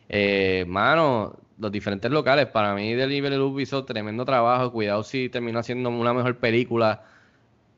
Eh, 0.10 0.65
mano, 0.68 1.38
los 1.60 1.72
diferentes 1.72 2.10
locales, 2.11 2.48
para 2.48 2.73
mí 2.76 2.94
Delivery 2.94 3.36
Loop 3.38 3.60
hizo 3.60 3.86
tremendo 3.86 4.26
trabajo, 4.26 4.72
cuidado 4.72 5.03
si 5.03 5.30
terminó 5.30 5.60
haciendo 5.60 5.90
una 5.90 6.14
mejor 6.14 6.38
película, 6.38 7.03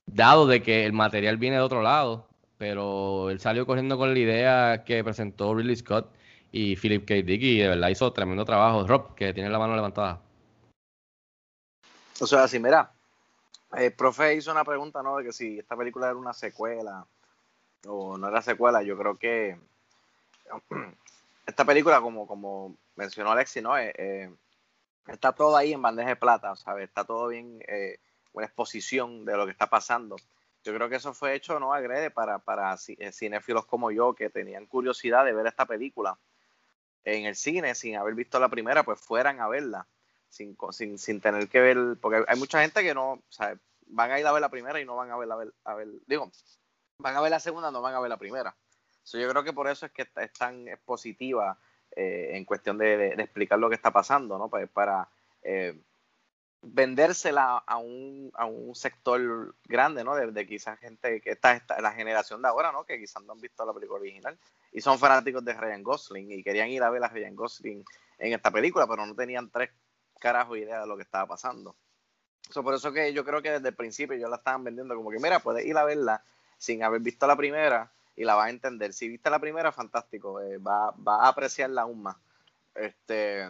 dado 0.05 0.47
de 0.47 0.61
que 0.61 0.85
el 0.85 0.93
material 0.93 1.37
viene 1.37 1.57
de 1.57 1.61
otro 1.61 1.81
lado, 1.81 2.27
pero 2.57 3.29
él 3.29 3.39
salió 3.39 3.65
corriendo 3.65 3.97
con 3.97 4.13
la 4.13 4.19
idea 4.19 4.83
que 4.85 5.03
presentó 5.03 5.53
Ridley 5.55 5.75
Scott 5.75 6.07
y 6.51 6.75
Philip 6.75 7.05
K. 7.07 7.13
Dick 7.15 7.41
y 7.41 7.57
de 7.59 7.67
verdad 7.69 7.89
hizo 7.89 8.11
tremendo 8.13 8.45
trabajo. 8.45 8.85
Rob, 8.87 9.15
que 9.15 9.33
tiene 9.33 9.49
la 9.49 9.59
mano 9.59 9.75
levantada. 9.75 10.21
O 12.19 12.27
sea, 12.27 12.47
si 12.47 12.59
mira, 12.59 12.91
el 13.75 13.93
profe 13.93 14.35
hizo 14.35 14.51
una 14.51 14.63
pregunta, 14.63 15.01
¿no? 15.01 15.17
De 15.17 15.23
que 15.25 15.31
si 15.31 15.59
esta 15.59 15.75
película 15.75 16.07
era 16.07 16.15
una 16.15 16.33
secuela 16.33 17.05
o 17.87 18.17
no 18.17 18.27
era 18.27 18.41
secuela. 18.41 18.83
Yo 18.83 18.97
creo 18.97 19.17
que 19.17 19.57
esta 21.47 21.65
película, 21.65 22.01
como, 22.01 22.27
como 22.27 22.75
mencionó 22.95 23.31
Alexi, 23.31 23.61
¿no? 23.61 23.77
Eh, 23.77 23.93
eh, 23.97 24.29
está 25.07 25.31
todo 25.31 25.55
ahí 25.57 25.73
en 25.73 25.81
bandeja 25.81 26.09
de 26.09 26.15
plata, 26.15 26.55
¿sabes? 26.55 26.87
Está 26.89 27.05
todo 27.05 27.29
bien, 27.29 27.63
eh, 27.67 27.97
una 28.33 28.45
exposición 28.45 29.25
de 29.25 29.35
lo 29.37 29.45
que 29.45 29.51
está 29.51 29.67
pasando. 29.67 30.17
Yo 30.63 30.75
creo 30.75 30.89
que 30.89 30.97
eso 30.97 31.13
fue 31.13 31.33
hecho, 31.33 31.59
¿no? 31.59 31.73
Agrede 31.73 32.11
para, 32.11 32.37
para 32.37 32.71
ci- 32.73 32.95
eh, 32.99 33.11
cinéfilos 33.11 33.65
como 33.65 33.89
yo 33.89 34.13
que 34.13 34.29
tenían 34.29 34.67
curiosidad 34.67 35.25
de 35.25 35.33
ver 35.33 35.47
esta 35.47 35.65
película 35.65 36.17
en 37.05 37.25
el 37.25 37.35
cine 37.35 37.75
sin 37.75 37.95
haber 37.97 38.13
visto 38.15 38.39
la 38.39 38.49
primera, 38.49 38.83
pues 38.83 38.99
fueran 38.99 39.39
a 39.39 39.47
verla 39.47 39.87
sin, 40.29 40.57
sin, 40.71 40.97
sin 40.97 41.19
tener 41.21 41.47
que 41.49 41.59
ver, 41.59 41.77
porque 42.01 42.23
hay 42.27 42.37
mucha 42.39 42.61
gente 42.61 42.81
que 42.83 42.93
no, 42.93 43.21
sea, 43.29 43.57
van 43.87 44.11
a 44.11 44.19
ir 44.19 44.25
a 44.25 44.31
ver 44.31 44.41
la 44.41 44.49
primera 44.49 44.79
y 44.79 44.85
no 44.85 44.95
van 44.95 45.11
a 45.11 45.17
ver 45.17 45.27
la 45.27 45.35
ver, 45.35 45.53
a 45.65 45.73
ver, 45.75 45.87
digo, 46.07 46.31
van 46.99 47.15
a 47.15 47.21
ver 47.21 47.31
la 47.31 47.39
segunda, 47.39 47.71
no 47.71 47.81
van 47.81 47.95
a 47.95 47.99
ver 47.99 48.09
la 48.09 48.17
primera. 48.17 48.55
So, 49.03 49.17
yo 49.17 49.27
creo 49.29 49.43
que 49.43 49.53
por 49.53 49.67
eso 49.67 49.85
es 49.85 49.91
que 49.91 50.03
es 50.15 50.33
tan 50.33 50.67
expositiva 50.67 51.57
eh, 51.95 52.29
en 52.33 52.45
cuestión 52.45 52.77
de, 52.77 52.95
de- 52.97 53.15
de 53.15 53.23
explicar 53.23 53.59
lo 53.59 53.67
que 53.67 53.75
está 53.75 53.91
pasando, 53.91 54.37
¿no? 54.37 54.47
Pues 54.47 54.69
para 54.69 55.09
eh, 55.43 55.75
vendérsela 56.61 57.57
a 57.65 57.77
un, 57.77 58.31
a 58.35 58.45
un 58.45 58.75
sector 58.75 59.55
grande, 59.65 60.03
¿no? 60.03 60.15
De, 60.15 60.45
quizás 60.45 60.79
gente 60.79 61.21
que 61.21 61.31
está, 61.31 61.53
está- 61.53 61.81
la 61.81 61.91
generación 61.91 62.41
de 62.41 62.47
ahora, 62.49 62.71
¿no? 62.71 62.83
Que 62.85 62.99
quizás 62.99 63.23
no 63.23 63.33
han 63.33 63.41
visto 63.41 63.65
la 63.65 63.73
película 63.73 63.99
original 63.99 64.37
y 64.71 64.81
son 64.81 64.99
fanáticos 64.99 65.43
de 65.43 65.53
Ryan 65.53 65.83
Gosling 65.83 66.31
y 66.31 66.43
querían 66.43 66.69
ir 66.69 66.83
a 66.83 66.89
ver 66.89 67.03
a 67.03 67.07
Ryan 67.09 67.35
Gosling 67.35 67.83
en 68.19 68.33
esta 68.33 68.51
película, 68.51 68.87
pero 68.87 69.05
no 69.05 69.15
tenían 69.15 69.49
tres 69.49 69.71
carajo 70.19 70.55
idea 70.55 70.81
de 70.81 70.87
lo 70.87 70.95
que 70.97 71.03
estaba 71.03 71.25
pasando. 71.27 71.75
So, 72.49 72.63
por 72.63 72.73
eso 72.75 72.91
que 72.91 73.13
yo 73.13 73.23
creo 73.25 73.41
que 73.41 73.51
desde 73.51 73.69
el 73.69 73.75
principio 73.75 74.17
yo 74.17 74.27
la 74.27 74.37
estaban 74.37 74.63
vendiendo 74.63 74.95
como 74.95 75.09
que, 75.11 75.19
mira, 75.19 75.39
puedes 75.39 75.65
ir 75.65 75.77
a 75.77 75.83
verla 75.85 76.23
sin 76.57 76.83
haber 76.83 77.01
visto 77.01 77.25
la 77.27 77.35
primera 77.35 77.91
y 78.15 78.23
la 78.25 78.35
vas 78.35 78.47
a 78.47 78.49
entender. 78.49 78.93
Si 78.93 79.07
viste 79.07 79.29
la 79.29 79.39
primera, 79.39 79.71
fantástico, 79.71 80.41
eh, 80.41 80.57
va, 80.57 80.91
va 80.91 81.25
a 81.25 81.29
apreciarla 81.29 81.83
aún 81.83 82.03
más. 82.03 82.17
Este, 82.75 83.49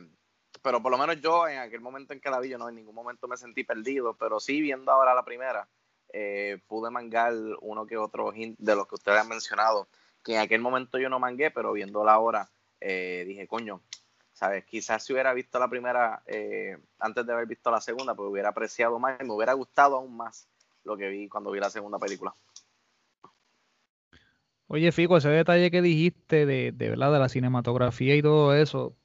pero 0.62 0.82
por 0.82 0.92
lo 0.92 0.98
menos 0.98 1.20
yo 1.22 1.48
en 1.48 1.60
aquel 1.60 1.82
momento 1.82 2.14
en 2.14 2.20
que 2.20 2.30
la 2.30 2.40
vi, 2.40 2.50
yo 2.50 2.58
no 2.58 2.70
en 2.70 2.76
ningún 2.76 2.96
momento 2.96 3.28
me 3.28 3.38
sentí 3.38 3.64
perdido, 3.64 4.16
pero 4.16 4.40
sí 4.40 4.62
viendo 4.62 4.92
ahora 4.92 5.16
la 5.16 5.26
primera, 5.26 5.68
eh, 6.14 6.60
pude 6.68 6.92
mangar 6.92 7.34
uno 7.62 7.86
que 7.86 7.98
otro 7.98 8.32
de 8.34 8.76
los 8.76 8.88
que 8.88 8.96
ustedes 8.96 9.20
han 9.20 9.30
mencionado, 9.30 9.88
que 10.24 10.36
en 10.36 10.40
aquel 10.40 10.62
momento 10.62 11.00
yo 11.00 11.10
no 11.10 11.20
mangué, 11.20 11.52
pero 11.52 11.74
viéndola 11.74 12.14
ahora, 12.14 12.50
eh, 12.80 13.24
dije, 13.28 13.48
coño, 13.48 13.82
¿sabes? 14.34 14.66
Quizás 14.66 15.04
si 15.04 15.14
hubiera 15.14 15.34
visto 15.34 15.58
la 15.58 15.68
primera 15.68 16.22
eh, 16.28 16.78
antes 17.00 17.26
de 17.26 17.34
haber 17.34 17.48
visto 17.48 17.72
la 17.72 17.82
segunda, 17.82 18.14
pues 18.14 18.30
hubiera 18.30 18.50
apreciado 18.50 19.00
más 19.00 19.20
y 19.20 19.24
me 19.24 19.34
hubiera 19.34 19.54
gustado 19.54 19.98
aún 19.98 20.16
más 20.16 20.48
lo 20.84 20.98
que 20.98 21.10
vi 21.10 21.28
cuando 21.28 21.52
vi 21.52 21.60
la 21.60 21.70
segunda 21.70 21.98
película. 21.98 22.34
Oye, 24.68 24.92
Fico, 24.92 25.18
ese 25.18 25.30
detalle 25.30 25.70
que 25.70 25.82
dijiste 25.82 26.46
de, 26.46 26.72
de 26.72 26.90
verdad 26.90 27.12
de 27.12 27.20
la 27.20 27.30
cinematografía 27.30 28.16
y 28.16 28.22
todo 28.22 28.56
eso 28.56 28.96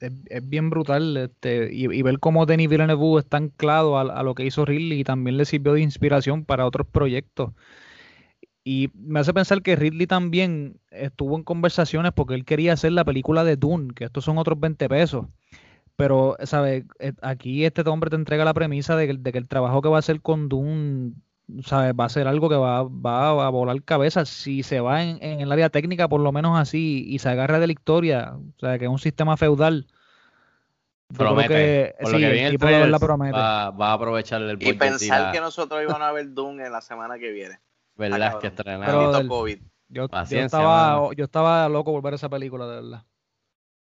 es, 0.00 0.12
es 0.26 0.48
bien 0.48 0.70
brutal. 0.70 1.16
Este, 1.16 1.72
y, 1.72 1.84
y 1.92 2.02
ver 2.02 2.18
cómo 2.20 2.46
Denis 2.46 2.68
Villeneuve 2.68 3.20
está 3.20 3.38
anclado 3.38 3.98
a, 3.98 4.02
a 4.02 4.22
lo 4.22 4.34
que 4.34 4.44
hizo 4.44 4.64
Ridley 4.64 5.00
y 5.00 5.04
también 5.04 5.36
le 5.36 5.44
sirvió 5.44 5.74
de 5.74 5.80
inspiración 5.82 6.44
para 6.44 6.66
otros 6.66 6.86
proyectos. 6.86 7.52
Y 8.64 8.90
me 8.94 9.20
hace 9.20 9.32
pensar 9.32 9.62
que 9.62 9.76
Ridley 9.76 10.06
también 10.08 10.80
estuvo 10.90 11.36
en 11.36 11.44
conversaciones 11.44 12.12
porque 12.12 12.34
él 12.34 12.44
quería 12.44 12.72
hacer 12.72 12.92
la 12.92 13.04
película 13.04 13.44
de 13.44 13.56
Dune, 13.56 13.94
que 13.94 14.04
estos 14.04 14.24
son 14.24 14.38
otros 14.38 14.58
20 14.58 14.88
pesos. 14.88 15.26
Pero, 15.96 16.36
¿sabes? 16.44 16.84
Eh, 17.00 17.12
Aquí 17.22 17.64
este 17.64 17.82
hombre 17.82 18.10
te 18.10 18.16
entrega 18.16 18.44
la 18.44 18.54
premisa 18.54 18.96
de 18.96 19.06
que, 19.08 19.14
de 19.14 19.32
que 19.32 19.38
el 19.38 19.48
trabajo 19.48 19.82
que 19.82 19.88
va 19.88 19.96
a 19.96 20.00
hacer 20.00 20.20
con 20.22 20.48
Dune 20.48 21.14
¿sabes? 21.64 21.94
va 21.98 22.04
a 22.04 22.08
ser 22.08 22.26
algo 22.28 22.48
que 22.48 22.56
va, 22.56 22.82
va 22.82 23.46
a 23.46 23.50
volar 23.50 23.82
cabeza 23.82 24.24
si 24.24 24.62
se 24.62 24.80
va 24.80 25.02
en, 25.02 25.22
en, 25.22 25.40
el 25.40 25.52
área 25.52 25.70
técnica, 25.70 26.08
por 26.08 26.20
lo 26.20 26.32
menos 26.32 26.58
así, 26.58 27.04
y 27.06 27.18
se 27.18 27.28
agarra 27.28 27.58
de 27.58 27.66
la 27.66 27.72
historia, 27.72 28.34
o 28.36 28.60
sea, 28.60 28.78
que 28.78 28.84
es 28.86 28.90
un 28.90 28.98
sistema 28.98 29.36
feudal. 29.36 29.86
Promete. 31.16 31.48
Que, 31.48 31.94
por 32.00 32.12
lo 32.12 32.18
sí, 32.18 32.24
que 32.24 32.30
viene 32.32 32.48
el 32.48 32.58
trailer, 32.58 32.98
promete. 32.98 33.38
va, 33.38 33.70
va 33.70 33.90
a 33.90 33.92
aprovechar 33.92 34.42
el 34.42 34.58
Y 34.60 34.72
pensar 34.72 35.20
la- 35.20 35.32
que 35.32 35.40
nosotros 35.40 35.80
íbamos 35.82 36.02
a 36.02 36.12
ver 36.12 36.32
Doom 36.32 36.60
en 36.60 36.72
la 36.72 36.80
semana 36.80 37.18
que 37.18 37.30
viene. 37.30 37.60
verdad 37.96 38.38
que 38.40 38.48
estrenar. 38.48 38.86
Pero 38.86 38.98
Maldito 38.98 39.18
del- 39.18 39.28
COVID. 39.28 39.58
Yo, 39.88 40.08
estaba, 40.28 41.14
yo 41.14 41.24
estaba 41.24 41.68
loco 41.68 41.92
por 41.92 42.02
ver 42.02 42.14
esa 42.14 42.28
película, 42.28 42.66
de 42.66 42.74
verdad. 42.82 43.04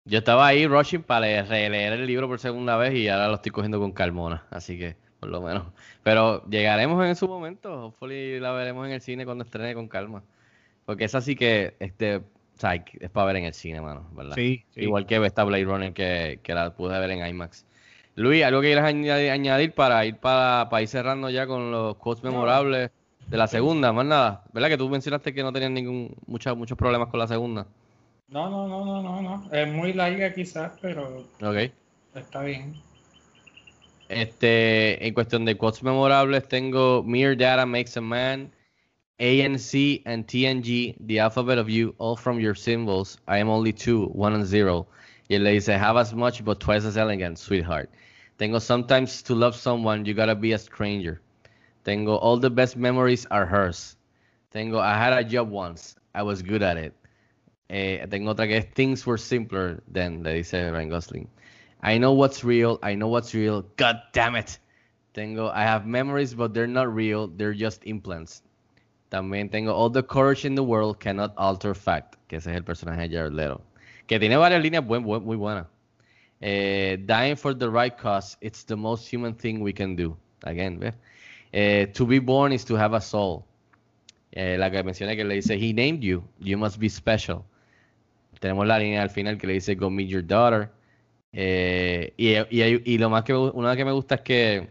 Yo 0.05 0.17
estaba 0.17 0.47
ahí 0.47 0.65
rushing 0.65 1.03
para 1.03 1.21
leer, 1.21 1.47
releer 1.47 1.93
el 1.93 2.07
libro 2.07 2.27
por 2.27 2.39
segunda 2.39 2.77
vez 2.77 2.93
y 2.95 3.07
ahora 3.09 3.27
lo 3.27 3.35
estoy 3.35 3.51
cogiendo 3.51 3.79
con 3.79 3.91
calmona, 3.91 4.45
así 4.49 4.77
que 4.77 4.95
por 5.21 5.29
lo 5.29 5.39
menos. 5.39 5.67
Pero 6.03 6.43
llegaremos 6.49 7.05
en 7.05 7.15
su 7.15 7.27
momento, 7.27 7.85
hopefully 7.85 8.39
la 8.39 8.51
veremos 8.51 8.87
en 8.87 8.93
el 8.93 9.01
cine 9.01 9.23
cuando 9.23 9.43
estrene 9.45 9.73
con 9.75 9.87
calma. 9.87 10.23
Porque 10.85 11.05
esa 11.05 11.21
sí 11.21 11.35
que 11.35 11.75
este, 11.79 12.17
o 12.17 12.23
sea, 12.57 12.73
es 12.73 13.09
para 13.11 13.27
ver 13.27 13.35
en 13.37 13.45
el 13.45 13.53
cine, 13.53 13.79
mano, 13.81 14.09
¿verdad? 14.13 14.35
Sí, 14.35 14.65
sí. 14.71 14.81
Igual 14.81 15.05
que 15.05 15.23
esta 15.23 15.43
Blade 15.43 15.63
Runner 15.63 15.93
que, 15.93 16.39
que 16.41 16.53
la 16.55 16.73
pude 16.73 16.99
ver 16.99 17.11
en 17.11 17.25
IMAX. 17.25 17.65
Luis, 18.15 18.43
¿algo 18.43 18.61
que 18.61 18.67
quieras 18.67 18.85
añadir, 18.85 19.29
añadir 19.29 19.73
para 19.73 20.03
ir 20.05 20.17
para, 20.17 20.67
para 20.69 20.81
ir 20.81 20.87
cerrando 20.87 21.29
ya 21.29 21.45
con 21.45 21.71
los 21.71 21.95
quotes 21.97 22.23
memorables 22.23 22.89
de 23.29 23.37
la 23.37 23.47
segunda? 23.47 23.93
Más 23.93 24.05
nada, 24.05 24.43
¿verdad? 24.51 24.69
Que 24.69 24.77
tú 24.77 24.89
mencionaste 24.89 25.33
que 25.35 25.43
no 25.43 25.53
tenías 25.53 25.71
ningún 25.71 26.13
mucha- 26.25 26.55
muchos 26.55 26.77
problemas 26.77 27.09
con 27.09 27.19
la 27.19 27.27
segunda. 27.27 27.67
No, 28.27 28.49
no, 28.49 28.67
no, 28.67 28.85
no, 28.85 29.01
no, 29.03 29.21
no. 29.21 29.53
Es 29.53 29.71
muy 29.71 29.93
larga 29.93 30.33
quizás, 30.33 30.73
pero 30.81 31.23
está 32.15 32.41
bien. 32.41 32.73
Este, 34.11 35.07
en 35.07 35.13
cuestión 35.13 35.45
de 35.45 35.55
quotes 35.55 35.83
memorables, 35.83 36.45
tengo 36.49 37.01
Mere 37.01 37.33
Data 37.33 37.65
Makes 37.65 37.95
a 37.95 38.01
Man, 38.01 38.51
ANC 39.19 40.01
and 40.05 40.27
TNG, 40.27 40.97
The 40.99 41.19
Alphabet 41.19 41.57
of 41.57 41.69
You, 41.69 41.95
all 41.97 42.17
from 42.17 42.37
your 42.37 42.53
symbols. 42.53 43.17
I 43.29 43.37
am 43.37 43.47
only 43.47 43.71
two, 43.71 44.07
one 44.07 44.33
and 44.33 44.45
zero. 44.45 44.85
Y 45.29 45.37
él 45.37 45.43
le 45.43 45.51
dice, 45.51 45.69
Have 45.69 45.95
as 45.95 46.13
much, 46.13 46.43
but 46.43 46.59
twice 46.59 46.83
as 46.83 46.97
elegant, 46.97 47.39
sweetheart. 47.39 47.89
Tengo 48.37 48.59
Sometimes 48.59 49.21
to 49.21 49.33
love 49.33 49.55
someone, 49.55 50.03
you 50.03 50.13
gotta 50.13 50.35
be 50.35 50.51
a 50.51 50.57
stranger. 50.57 51.21
Tengo 51.85 52.17
All 52.17 52.37
the 52.37 52.49
best 52.49 52.75
memories 52.75 53.25
are 53.31 53.45
hers. 53.45 53.95
Tengo 54.51 54.79
I 54.79 54.97
had 54.97 55.13
a 55.13 55.23
job 55.23 55.49
once, 55.49 55.95
I 56.13 56.23
was 56.23 56.41
good 56.41 56.63
at 56.63 56.75
it. 56.75 56.93
Eh, 57.69 58.05
tengo 58.07 58.33
otra 58.33 58.45
que 58.45 58.57
es 58.57 58.65
Things 58.75 59.05
were 59.05 59.17
simpler 59.17 59.81
then, 59.87 60.21
le 60.21 60.33
dice 60.33 60.69
Ryan 60.69 60.89
Gosling. 60.89 61.29
I 61.83 61.97
know 61.97 62.13
what's 62.13 62.43
real, 62.43 62.79
I 62.83 62.95
know 62.95 63.07
what's 63.07 63.33
real, 63.33 63.63
god 63.77 64.01
damn 64.13 64.35
it. 64.35 64.59
Tengo 65.13 65.49
I 65.49 65.63
have 65.63 65.85
memories 65.85 66.33
but 66.33 66.53
they're 66.53 66.67
not 66.67 66.93
real, 66.93 67.27
they're 67.27 67.53
just 67.53 67.83
implants. 67.85 68.43
También 69.11 69.49
tengo 69.51 69.73
All 69.73 69.89
the 69.89 70.03
courage 70.03 70.45
in 70.45 70.55
the 70.55 70.63
world 70.63 70.99
cannot 70.99 71.33
alter 71.37 71.73
fact, 71.73 72.15
que 72.29 72.37
ese 72.37 72.47
es 72.47 72.55
el 72.55 72.63
personaje 72.63 73.09
de 73.09 73.15
Jared 73.17 73.33
Leto. 73.33 73.61
Que 74.07 74.19
tiene 74.19 74.37
varias 74.37 74.61
líneas 74.61 74.85
buen, 74.85 75.03
buen- 75.03 75.23
muy 75.23 75.35
buenas. 75.37 75.65
Eh, 76.41 76.97
dying 77.05 77.35
for 77.35 77.53
the 77.53 77.69
right 77.69 77.97
cause, 77.97 78.37
it's 78.41 78.63
the 78.63 78.75
most 78.75 79.07
human 79.11 79.33
thing 79.33 79.59
we 79.61 79.73
can 79.73 79.95
do. 79.95 80.15
Again, 80.43 80.79
¿ves? 80.79 80.93
Eh, 81.53 81.87
to 81.93 82.05
be 82.05 82.19
born 82.19 82.51
is 82.53 82.63
to 82.65 82.75
have 82.75 82.93
a 82.95 83.01
soul. 83.01 83.45
Eh, 84.33 84.55
la 84.57 84.69
que 84.71 84.81
mencioné 84.83 85.15
que 85.15 85.23
le 85.25 85.35
dice, 85.35 85.57
He 85.57 85.73
named 85.73 86.01
you, 86.01 86.23
you 86.39 86.57
must 86.57 86.79
be 86.79 86.87
special. 86.89 87.43
Tenemos 88.39 88.65
la 88.65 88.79
línea 88.79 89.01
al 89.01 89.09
final 89.09 89.37
que 89.37 89.45
le 89.47 89.53
dice, 89.53 89.75
Go 89.75 89.89
meet 89.89 90.07
your 90.07 90.21
daughter. 90.23 90.71
Eh, 91.33 92.13
y, 92.17 92.31
y, 92.57 92.61
hay- 92.61 92.81
y 92.85 92.97
lo 92.97 93.09
más 93.09 93.23
que 93.23 93.33
una 93.35 93.75
que 93.75 93.85
me 93.85 93.91
gusta 93.91 94.15
es 94.15 94.21
que, 94.21 94.69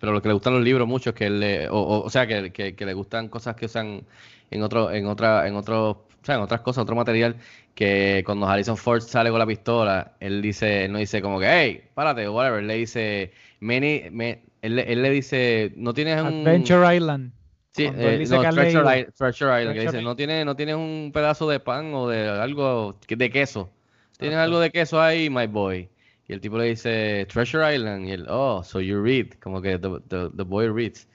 pero 0.00 0.12
lo 0.12 0.22
que 0.22 0.28
le 0.28 0.34
gustan 0.34 0.54
los 0.54 0.62
libros 0.64 0.88
mucho 0.88 1.10
es 1.10 1.16
que 1.16 1.26
él 1.26 1.40
le, 1.40 1.68
o, 1.68 1.76
o- 1.78 2.04
o 2.04 2.10
sea, 2.10 2.26
que, 2.26 2.52
que, 2.52 2.74
que 2.76 2.86
le 2.86 2.94
gustan 2.94 3.28
cosas 3.28 3.56
que 3.56 3.66
usan 3.66 4.04
en 4.50 4.62
otro, 4.62 4.90
en 4.92 5.06
otra, 5.06 5.46
en 5.48 5.56
otro, 5.56 5.90
o 5.90 6.24
sea, 6.24 6.36
en 6.36 6.40
otras 6.42 6.60
cosas, 6.62 6.82
otro 6.82 6.96
material, 6.96 7.36
que 7.74 8.22
cuando 8.26 8.46
Harrison 8.48 8.76
Ford 8.76 9.02
sale 9.02 9.30
con 9.30 9.38
la 9.38 9.46
pistola, 9.46 10.14
él 10.20 10.42
dice, 10.42 10.84
él 10.86 10.92
no 10.92 10.98
dice 10.98 11.22
como 11.22 11.38
que, 11.40 11.46
hey, 11.48 11.82
párate, 11.94 12.26
o 12.28 12.32
whatever, 12.34 12.60
él 12.60 12.66
le 12.68 12.74
dice, 12.76 13.32
many, 13.60 14.04
me- 14.10 14.42
él, 14.62 14.76
le- 14.76 14.92
él 14.92 15.02
le 15.02 15.10
dice, 15.10 15.72
no 15.76 15.94
tienes 15.94 16.20
un... 16.22 16.28
Adventure 16.28 16.96
Island. 16.96 17.32
Sí, 17.72 17.84
eh, 17.84 18.26
no, 18.28 18.40
Treasure. 18.50 18.80
Island, 18.80 19.12
Treasure 19.14 19.60
Island, 19.60 19.76
que 19.76 19.82
dice, 19.82 20.02
no 20.02 20.16
tienes, 20.16 20.44
no 20.44 20.56
tienes 20.56 20.74
un 20.76 21.10
pedazo 21.12 21.48
de 21.48 21.60
pan 21.60 21.92
o 21.94 22.08
de 22.08 22.28
algo 22.28 22.98
de 23.08 23.30
queso. 23.30 23.70
Tienes 24.18 24.38
algo 24.38 24.58
de 24.58 24.70
queso 24.70 25.00
ahí, 25.00 25.30
my 25.30 25.46
boy. 25.46 25.88
Y 26.26 26.32
el 26.32 26.40
tipo 26.40 26.58
le 26.58 26.64
dice, 26.64 27.24
Treasure 27.26 27.74
Island, 27.74 28.08
y 28.08 28.12
él, 28.12 28.26
oh, 28.28 28.62
so 28.64 28.80
you 28.80 29.00
read, 29.00 29.28
como 29.40 29.62
que 29.62 29.78
the, 29.78 30.00
the, 30.08 30.42
boy 30.42 30.68
reads. 30.68 31.06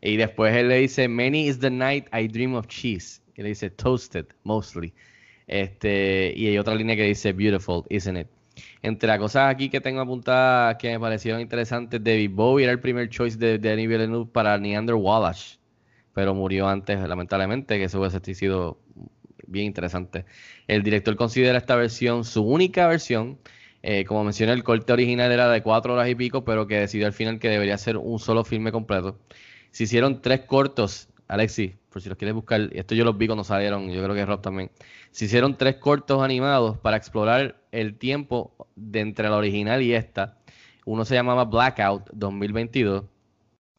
Y 0.00 0.16
después 0.16 0.54
él 0.54 0.68
le 0.68 0.76
dice, 0.76 1.08
many 1.08 1.48
is 1.48 1.58
the 1.58 1.70
night 1.70 2.06
I 2.12 2.28
dream 2.28 2.54
of 2.54 2.68
cheese. 2.68 3.20
Y 3.36 3.42
le 3.42 3.48
dice, 3.48 3.68
toasted, 3.70 4.26
mostly. 4.44 4.94
Este, 5.48 6.32
y 6.36 6.46
hay 6.46 6.58
otra 6.58 6.76
línea 6.76 6.94
que 6.94 7.02
dice, 7.02 7.32
beautiful, 7.32 7.82
isn't 7.90 8.16
it? 8.16 8.28
Entre 8.82 9.08
las 9.08 9.18
cosas 9.18 9.52
aquí 9.52 9.68
que 9.68 9.80
tengo 9.80 10.00
apuntadas 10.00 10.76
que 10.76 10.90
me 10.90 11.00
parecieron 11.00 11.40
interesantes, 11.40 12.02
David 12.02 12.30
Bowie 12.32 12.64
era 12.64 12.72
el 12.72 12.80
primer 12.80 13.08
choice 13.08 13.36
de 13.36 13.58
Denis 13.58 13.88
Villeneuve 13.88 14.30
para 14.30 14.56
Neander 14.56 14.94
Wallace, 14.94 15.58
pero 16.14 16.32
murió 16.32 16.68
antes, 16.68 17.00
lamentablemente, 17.08 17.76
que 17.78 17.84
eso 17.84 18.00
hubiese 18.00 18.34
sido 18.34 18.78
bien 19.52 19.66
interesante. 19.66 20.24
El 20.66 20.82
director 20.82 21.14
considera 21.16 21.58
esta 21.58 21.76
versión 21.76 22.24
su 22.24 22.42
única 22.42 22.88
versión. 22.88 23.38
Eh, 23.82 24.04
como 24.04 24.24
mencioné, 24.24 24.52
el 24.52 24.64
corte 24.64 24.92
original 24.92 25.30
era 25.30 25.48
de 25.48 25.62
cuatro 25.62 25.94
horas 25.94 26.08
y 26.08 26.14
pico, 26.14 26.44
pero 26.44 26.66
que 26.66 26.78
decidió 26.80 27.06
al 27.06 27.12
final 27.12 27.38
que 27.38 27.48
debería 27.48 27.78
ser 27.78 27.96
un 27.96 28.18
solo 28.18 28.44
filme 28.44 28.72
completo. 28.72 29.18
Se 29.70 29.84
hicieron 29.84 30.20
tres 30.22 30.40
cortos, 30.42 31.08
Alexis, 31.28 31.72
por 31.90 32.02
si 32.02 32.08
los 32.08 32.18
quieres 32.18 32.34
buscar, 32.34 32.70
esto 32.72 32.94
yo 32.94 33.04
los 33.04 33.16
vi 33.16 33.26
cuando 33.26 33.44
salieron, 33.44 33.90
yo 33.90 34.02
creo 34.02 34.14
que 34.14 34.26
Rob 34.26 34.40
también. 34.40 34.70
Se 35.10 35.26
hicieron 35.26 35.56
tres 35.56 35.76
cortos 35.76 36.22
animados 36.22 36.78
para 36.78 36.96
explorar 36.96 37.60
el 37.70 37.96
tiempo 37.96 38.54
de 38.76 39.00
entre 39.00 39.28
la 39.28 39.36
original 39.36 39.82
y 39.82 39.94
esta. 39.94 40.38
Uno 40.84 41.04
se 41.04 41.14
llamaba 41.14 41.44
Blackout 41.44 42.10
2022, 42.12 43.04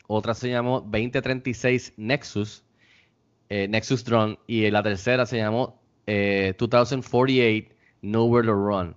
otra 0.07 0.33
se 0.33 0.49
llamó 0.49 0.81
2036 0.81 1.93
Nexus, 1.97 2.63
eh, 3.49 3.67
Nexus 3.67 4.03
Drone, 4.03 4.39
y 4.47 4.69
la 4.71 4.83
tercera 4.83 5.25
se 5.25 5.37
llamó 5.37 5.79
eh, 6.07 6.53
2048 6.57 7.73
Nowhere 8.01 8.47
to 8.47 8.53
Run. 8.53 8.95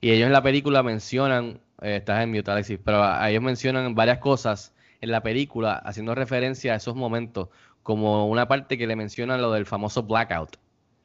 Y 0.00 0.10
ellos 0.10 0.26
en 0.26 0.32
la 0.32 0.42
película 0.42 0.82
mencionan, 0.82 1.60
eh, 1.82 1.96
estás 1.96 2.22
en 2.22 2.30
mute 2.30 2.50
Alexis, 2.50 2.78
pero 2.84 3.02
ellos 3.26 3.42
mencionan 3.42 3.94
varias 3.94 4.18
cosas 4.18 4.74
en 5.00 5.10
la 5.10 5.22
película 5.22 5.74
haciendo 5.76 6.14
referencia 6.14 6.72
a 6.74 6.76
esos 6.76 6.94
momentos, 6.94 7.48
como 7.82 8.28
una 8.28 8.46
parte 8.48 8.78
que 8.78 8.86
le 8.86 8.96
menciona 8.96 9.36
lo 9.38 9.52
del 9.52 9.66
famoso 9.66 10.02
blackout. 10.02 10.56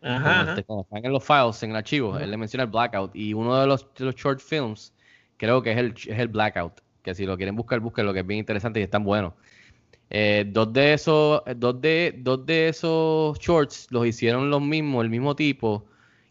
Ajá, 0.02 0.41
este- 0.49 0.64
cuando 0.64 0.84
están 0.84 1.06
en 1.06 1.11
los 1.11 1.24
files, 1.26 1.61
en 1.64 1.72
el 1.72 1.76
archivo, 1.78 2.18
él 2.18 2.32
le 2.32 2.38
menciona 2.38 2.64
el 2.64 2.70
blackout. 2.70 3.14
Y 3.16 3.34
uno 3.34 3.60
de 3.60 3.68
los, 3.68 3.86
de 3.95 4.06
los 4.06 4.16
short 4.16 4.40
films, 4.40 4.94
creo 5.38 5.61
que 5.61 5.72
es 5.74 5.78
el, 5.78 5.94
es 5.94 6.20
el 6.20 6.28
blackout. 6.30 6.82
Que 7.02 7.14
si 7.16 7.26
lo 7.26 7.36
quieren 7.38 7.56
buscar, 7.56 7.80
busquen 7.80 8.06
lo 8.06 8.14
que 8.14 8.20
es 8.20 8.28
bien 8.28 8.40
interesante 8.40 8.80
y 8.80 8.84
están 8.84 9.03
buenos. 9.03 9.34
Eh, 10.10 10.45
dos 10.48 10.73
de 10.73 10.94
esos, 10.94 11.41
eh, 11.45 11.53
dos 11.56 11.80
de, 11.81 12.15
dos 12.18 12.45
de 12.45 12.69
esos 12.69 13.38
shorts 13.40 13.88
los 13.91 14.07
hicieron 14.07 14.49
los 14.49 14.61
mismos, 14.61 15.03
el 15.03 15.10
mismo 15.10 15.36
tipo 15.36 15.86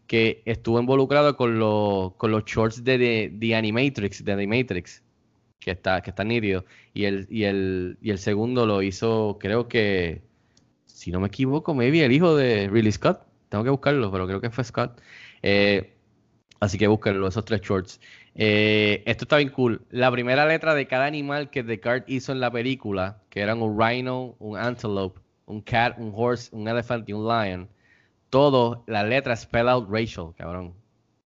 que 0.07 0.41
estuvo 0.45 0.79
involucrado 0.79 1.37
con 1.37 1.59
los, 1.59 2.13
con 2.15 2.31
los 2.31 2.43
shorts 2.45 2.83
de, 2.83 3.29
de, 3.31 3.55
Animatrix, 3.55 4.25
de 4.25 4.35
The 4.35 4.47
Matrix, 4.47 5.03
que 5.59 5.71
está, 5.71 6.01
que 6.01 6.09
está 6.09 6.23
nítido. 6.23 6.65
Y 6.93 7.05
el, 7.05 7.27
y 7.29 7.43
el, 7.43 7.97
y 8.01 8.09
el 8.09 8.17
segundo 8.17 8.65
lo 8.65 8.81
hizo, 8.81 9.37
creo 9.39 9.67
que, 9.67 10.23
si 10.87 11.11
no 11.11 11.19
me 11.19 11.27
equivoco, 11.27 11.75
maybe 11.75 12.03
el 12.03 12.11
hijo 12.11 12.35
de 12.35 12.67
Ridley 12.69 12.91
Scott. 12.91 13.21
Tengo 13.49 13.63
que 13.63 13.69
buscarlo, 13.69 14.11
pero 14.11 14.27
creo 14.27 14.41
que 14.41 14.49
fue 14.49 14.63
Scott. 14.63 14.99
Eh, 15.43 15.93
así 16.59 16.77
que 16.77 16.87
búsquenlo, 16.87 17.27
esos 17.27 17.45
tres 17.45 17.61
shorts. 17.61 18.01
Eh, 18.41 19.03
esto 19.05 19.25
está 19.25 19.37
bien 19.37 19.49
cool. 19.49 19.85
La 19.89 20.09
primera 20.11 20.45
letra 20.45 20.73
de 20.73 20.87
cada 20.87 21.05
animal 21.05 21.49
que 21.49 21.61
Descartes 21.63 22.09
hizo 22.09 22.31
en 22.31 22.39
la 22.39 22.51
película, 22.51 23.21
que 23.29 23.41
eran 23.41 23.61
un 23.61 23.77
rhino, 23.79 24.35
un 24.39 24.57
antelope, 24.57 25.19
un 25.45 25.61
cat, 25.61 25.97
un 25.99 26.13
horse, 26.15 26.49
un 26.55 26.67
elephant 26.67 27.07
y 27.09 27.13
un 27.13 27.27
lion, 27.27 27.69
todo, 28.29 28.83
la 28.87 29.03
letra 29.03 29.35
spell 29.35 29.69
out 29.69 29.89
Rachel, 29.91 30.33
cabrón. 30.37 30.75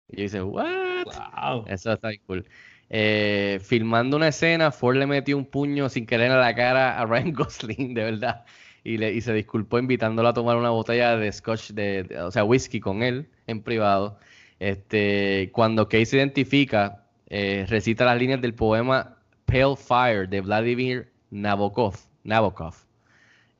Y 0.09 0.17
yo 0.17 0.23
dice, 0.23 0.43
¿what? 0.43 1.05
Wow. 1.05 1.65
Eso 1.67 1.93
está 1.93 2.09
bien 2.09 2.21
cool. 2.27 2.47
Eh, 2.89 3.59
filmando 3.63 4.17
una 4.17 4.27
escena, 4.29 4.71
Ford 4.71 4.95
le 4.97 5.07
metió 5.07 5.37
un 5.37 5.45
puño 5.45 5.89
sin 5.89 6.05
querer 6.05 6.31
en 6.31 6.39
la 6.39 6.55
cara 6.55 6.99
a 6.99 7.05
Ryan 7.05 7.33
Gosling, 7.35 7.93
de 7.93 8.03
verdad. 8.03 8.45
Y, 8.83 8.97
le, 8.97 9.13
y 9.13 9.21
se 9.21 9.33
disculpó 9.33 9.79
invitándolo 9.79 10.29
a 10.29 10.33
tomar 10.33 10.57
una 10.57 10.69
botella 10.69 11.17
de 11.17 11.31
scotch, 11.31 11.71
de, 11.71 12.03
de- 12.03 12.21
o 12.21 12.31
sea, 12.31 12.43
whisky 12.43 12.79
con 12.79 13.03
él 13.03 13.29
en 13.47 13.63
privado. 13.63 14.19
Este, 14.59 15.49
cuando 15.51 15.87
Kay 15.89 16.05
se 16.05 16.17
identifica, 16.17 17.05
eh, 17.27 17.65
recita 17.67 18.05
las 18.05 18.17
líneas 18.17 18.41
del 18.41 18.53
poema 18.53 19.17
Pale 19.45 19.75
Fire 19.75 20.29
de 20.29 20.41
Vladimir 20.41 21.11
Nabokov. 21.31 21.95
Nabokov. 22.23 22.75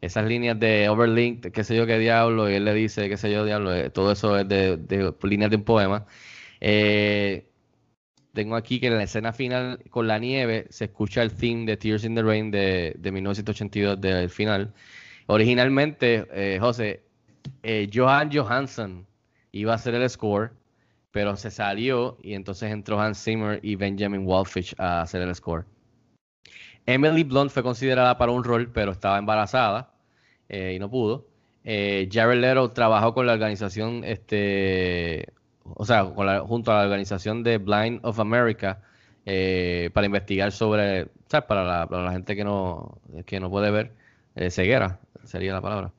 Esas 0.02 0.26
líneas 0.26 0.60
de 0.60 0.88
Overlinked, 0.90 1.52
qué 1.52 1.64
sé 1.64 1.76
yo 1.76 1.86
qué 1.86 1.98
diablo, 1.98 2.50
y 2.50 2.56
él 2.56 2.66
le 2.66 2.74
dice, 2.74 3.10
qué 3.10 3.18
sé 3.18 3.32
yo 3.32 3.46
diablo, 3.46 3.74
eh, 3.74 3.90
todo 3.90 4.12
eso 4.12 4.38
es 4.38 4.48
de, 4.48 5.14
líneas 5.24 5.50
de 5.50 5.58
un 5.58 5.64
poema. 5.64 6.06
Eh, 6.62 7.50
tengo 8.34 8.56
aquí 8.56 8.80
que 8.80 8.88
en 8.88 8.98
la 8.98 9.04
escena 9.04 9.34
final 9.34 9.80
con 9.90 10.08
la 10.08 10.20
nieve 10.20 10.68
se 10.70 10.86
escucha 10.86 11.24
el 11.24 11.32
theme 11.32 11.66
de 11.66 11.78
Tears 11.78 12.04
in 12.04 12.16
the 12.16 12.22
Rain 12.22 12.52
de, 12.52 12.96
de 12.98 13.12
1982 13.12 14.00
del 14.02 14.30
final. 14.30 14.74
Originalmente, 15.28 16.28
eh, 16.32 16.60
José, 16.60 17.04
Johan 17.94 18.32
Johansson 18.32 19.06
iba 19.52 19.72
a 19.72 19.76
hacer 19.76 19.96
el 19.96 20.10
score, 20.10 20.52
pero 21.16 21.38
se 21.38 21.50
salió 21.50 22.18
y 22.22 22.34
entonces 22.34 22.70
entró 22.70 23.00
Hans 23.00 23.24
Zimmer 23.24 23.62
y 23.64 23.78
Benjamin 23.78 24.28
Wallfish 24.28 24.76
a 24.78 25.00
hacer 25.00 25.22
el 25.22 25.34
score. 25.34 25.64
Emily 26.86 27.24
Blunt 27.24 27.52
fue 27.52 27.64
considerada 27.64 28.18
para 28.18 28.34
un 28.34 28.44
rol, 28.44 28.70
pero 28.74 28.92
estaba 28.92 29.18
embarazada 29.18 29.94
eh, 30.50 30.74
y 30.76 30.80
no 30.80 30.90
pudo. 30.90 31.26
Eh, 31.64 32.10
Jared 32.12 32.42
Leto 32.42 32.70
trabajó 32.72 33.14
con 33.14 33.28
la 33.28 33.32
organización, 33.32 34.04
este, 34.04 35.28
o 35.64 35.86
sea, 35.86 36.04
junto 36.04 36.74
a 36.74 36.80
la 36.80 36.84
organización 36.84 37.44
de 37.44 37.60
Blind 37.60 38.02
of 38.04 38.20
America 38.20 38.82
eh, 39.26 39.92
para 39.94 40.08
investigar 40.08 40.52
sobre, 40.52 41.08
¿sabes? 41.28 41.48
Para 41.48 41.64
la, 41.64 41.88
para 41.88 42.04
la 42.04 42.12
gente 42.12 42.36
que 42.36 42.44
no, 42.44 43.00
que 43.26 43.40
no 43.40 43.50
puede 43.50 43.72
ver, 43.72 43.94
ceguera 44.50 45.00
sería 45.24 45.54
la 45.54 45.62
palabra. 45.62 45.94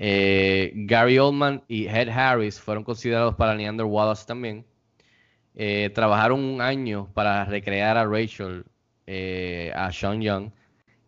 Gary 0.00 1.18
Oldman 1.18 1.62
y 1.68 1.86
Ed 1.86 2.08
Harris 2.08 2.58
fueron 2.58 2.84
considerados 2.84 3.34
para 3.34 3.54
Neander 3.54 3.86
Wallace 3.86 4.24
también. 4.26 4.64
trabajaron 5.94 6.40
un 6.42 6.60
año 6.60 7.08
para 7.12 7.44
recrear 7.44 7.96
a 7.98 8.06
Rachel 8.06 8.64
eh, 9.12 9.72
a 9.74 9.90
Sean 9.90 10.22
Young 10.22 10.52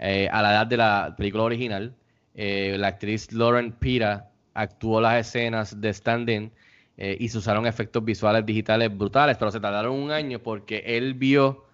eh, 0.01 0.28
a 0.32 0.43
la 0.43 0.51
edad 0.51 0.66
de 0.66 0.77
la 0.77 1.14
película 1.16 1.44
original. 1.44 1.94
Eh, 2.35 2.74
la 2.77 2.89
actriz 2.89 3.31
Lauren 3.31 3.70
Pira 3.70 4.28
actuó 4.55 5.01
las 5.01 5.24
escenas 5.24 5.81
de 5.81 5.90
stand-in 5.90 6.51
y 6.97 7.28
se 7.28 7.39
usaron 7.39 7.66
efectos 7.66 8.05
visuales 8.05 8.44
digitales 8.44 8.97
brutales, 8.97 9.36
pero 9.36 9.52
se 9.52 9.60
tardaron 9.60 9.94
un 9.94 10.10
año 10.10 10.40
porque 10.40 10.82
él 10.85 11.14
vio 11.14 11.64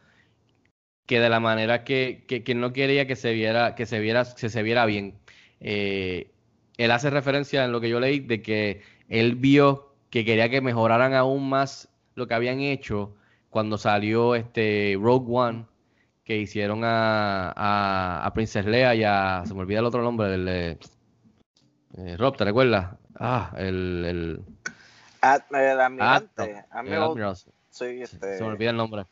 que 1.07 1.19
de 1.19 1.28
la 1.28 1.40
manera 1.40 1.82
que, 1.85 2.24
que, 2.27 2.55
no 2.55 2.73
quería 2.73 3.07
que 3.07 3.16
se 3.16 3.32
viera, 3.32 3.74
que 3.74 3.85
se 3.86 3.99
viera, 3.99 4.27
que 4.39 4.49
se 4.49 4.62
viera 4.62 4.85
bien. 4.86 5.19
Él 6.78 6.90
hace 6.90 7.10
referencia 7.10 7.64
en 7.64 7.72
lo 7.72 7.80
que 7.80 7.90
yo 7.90 8.00
leí 8.00 8.20
de 8.20 8.40
que 8.40 8.82
él 9.09 9.34
vio 9.34 9.92
que 10.10 10.24
quería 10.24 10.48
que 10.48 10.60
mejoraran 10.60 11.12
aún 11.12 11.48
más 11.48 11.88
lo 12.14 12.26
que 12.26 12.34
habían 12.34 12.60
hecho 12.60 13.14
cuando 13.50 13.76
salió 13.76 14.34
este 14.34 14.96
Rogue 14.98 15.26
One 15.28 15.66
que 16.24 16.36
hicieron 16.36 16.84
a, 16.84 17.52
a, 17.56 18.26
a, 18.26 18.34
Princess 18.34 18.66
Leia 18.66 18.94
y 18.94 19.02
a. 19.02 19.44
Se 19.46 19.55
me 19.55 19.60
olvida 19.60 19.78
el 19.78 19.86
otro 19.86 20.02
nombre 20.02 20.28
del. 20.28 20.48
Eh, 20.48 20.78
eh 21.96 22.16
Rob, 22.18 22.36
¿te 22.36 22.44
recuerdas? 22.44 22.96
Ah, 23.18 23.55
el. 23.56 24.05
el 24.05 24.42
Ad, 25.22 25.40
el 25.50 25.80
almirante. 25.80 26.64
Sí, 27.70 28.02
este... 28.02 28.36
Se 28.36 28.44
me 28.44 28.50
olvida 28.50 28.70
el 28.70 28.76
nombre. 28.76 29.06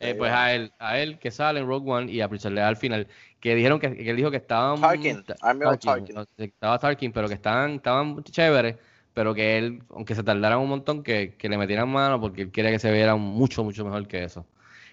Eh, 0.00 0.14
pues 0.14 0.30
a 0.30 0.52
él, 0.52 0.72
a 0.78 0.98
él 0.98 1.18
que 1.18 1.30
sale 1.30 1.58
en 1.60 1.66
Rogue 1.66 1.90
One 1.90 2.12
y 2.12 2.20
a 2.20 2.28
Princess 2.28 2.52
Leia 2.52 2.68
al 2.68 2.76
final, 2.76 3.08
que 3.40 3.54
dijeron 3.54 3.78
que, 3.78 3.94
que 3.96 4.10
él 4.10 4.16
dijo 4.16 4.30
que 4.30 4.38
estaban 4.38 4.80
Tarkin, 4.80 5.24
Tarkin, 5.24 6.16
estaba 6.36 6.78
Tarkin, 6.78 7.12
pero 7.12 7.28
que 7.28 7.34
estaban, 7.34 7.72
estaban 7.74 8.22
chéveres, 8.24 8.76
pero 9.14 9.34
que 9.34 9.58
él, 9.58 9.82
aunque 9.90 10.14
se 10.14 10.22
tardaran 10.22 10.58
un 10.58 10.68
montón, 10.68 11.02
que, 11.02 11.34
que 11.36 11.48
le 11.48 11.58
metieran 11.58 11.88
mano 11.88 12.20
porque 12.20 12.42
él 12.42 12.50
quería 12.50 12.70
que 12.70 12.78
se 12.78 12.92
viera 12.92 13.16
mucho, 13.16 13.64
mucho 13.64 13.84
mejor 13.84 14.06
que 14.06 14.24
eso. 14.24 14.46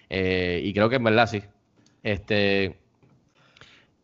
Eh, 0.08 0.60
y 0.64 0.72
creo 0.72 0.88
que 0.88 0.96
en 0.96 1.04
verdad 1.04 1.26
sí, 1.26 1.42
este, 2.02 2.78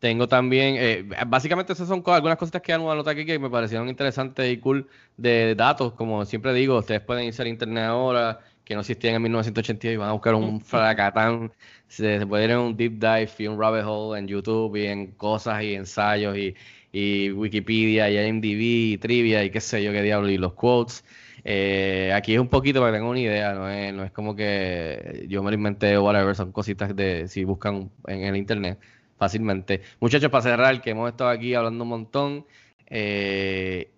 tengo 0.02 0.26
también, 0.26 0.74
eh, 0.78 1.06
básicamente 1.28 1.72
esas 1.72 1.86
son 1.86 2.02
algunas 2.06 2.36
cositas 2.36 2.60
que 2.60 2.72
han 2.72 2.80
anotado 2.80 3.10
aquí 3.10 3.24
que 3.24 3.38
me 3.38 3.48
parecieron 3.48 3.88
interesantes 3.88 4.52
y 4.52 4.56
cool 4.58 4.88
de 5.16 5.54
datos. 5.54 5.92
Como 5.92 6.24
siempre 6.24 6.52
digo, 6.52 6.78
ustedes 6.78 7.00
pueden 7.00 7.24
irse 7.24 7.42
al 7.42 7.46
internet 7.46 7.84
ahora, 7.84 8.40
que 8.72 8.76
no 8.76 8.80
existían 8.80 9.14
en 9.16 9.22
1982 9.22 9.94
y 9.94 9.96
van 9.96 10.08
a 10.08 10.12
buscar 10.12 10.34
un 10.34 10.60
fracatán. 10.64 11.52
Se, 11.88 12.26
puede 12.26 12.44
ir 12.44 12.50
en 12.52 12.58
un 12.58 12.76
deep 12.76 12.98
dive 12.98 13.30
y 13.38 13.46
un 13.46 13.60
rabbit 13.60 13.84
hole 13.86 14.18
en 14.18 14.26
YouTube 14.26 14.76
y 14.76 14.86
en 14.86 15.12
cosas 15.12 15.62
y 15.62 15.74
ensayos 15.74 16.36
y, 16.36 16.54
y 16.92 17.30
Wikipedia 17.32 18.10
y 18.10 18.18
IMDb 18.18 18.94
y 18.94 18.98
trivia 18.98 19.44
y 19.44 19.50
qué 19.50 19.60
sé 19.60 19.82
yo 19.82 19.92
qué 19.92 20.02
diablo 20.02 20.30
y 20.30 20.38
los 20.38 20.54
quotes. 20.54 21.04
Eh, 21.44 22.12
aquí 22.14 22.34
es 22.34 22.40
un 22.40 22.48
poquito 22.48 22.80
para 22.80 22.92
que 22.92 22.96
tengan 22.98 23.10
una 23.10 23.20
idea, 23.20 23.52
no 23.52 23.68
es, 23.68 23.92
no 23.92 24.04
es 24.04 24.12
como 24.12 24.34
que 24.36 25.26
yo 25.28 25.42
me 25.42 25.50
lo 25.50 25.56
inventé 25.56 25.96
o 25.96 26.04
whatever, 26.04 26.34
son 26.36 26.52
cositas 26.52 26.94
de 26.94 27.28
si 27.28 27.44
buscan 27.44 27.90
en 28.06 28.22
el 28.22 28.36
internet 28.36 28.78
fácilmente. 29.18 29.82
Muchachos, 30.00 30.30
para 30.30 30.42
cerrar, 30.42 30.80
que 30.80 30.90
hemos 30.90 31.10
estado 31.10 31.30
aquí 31.30 31.54
hablando 31.54 31.84
un 31.84 31.90
montón, 31.90 32.46
eh, 32.86 33.90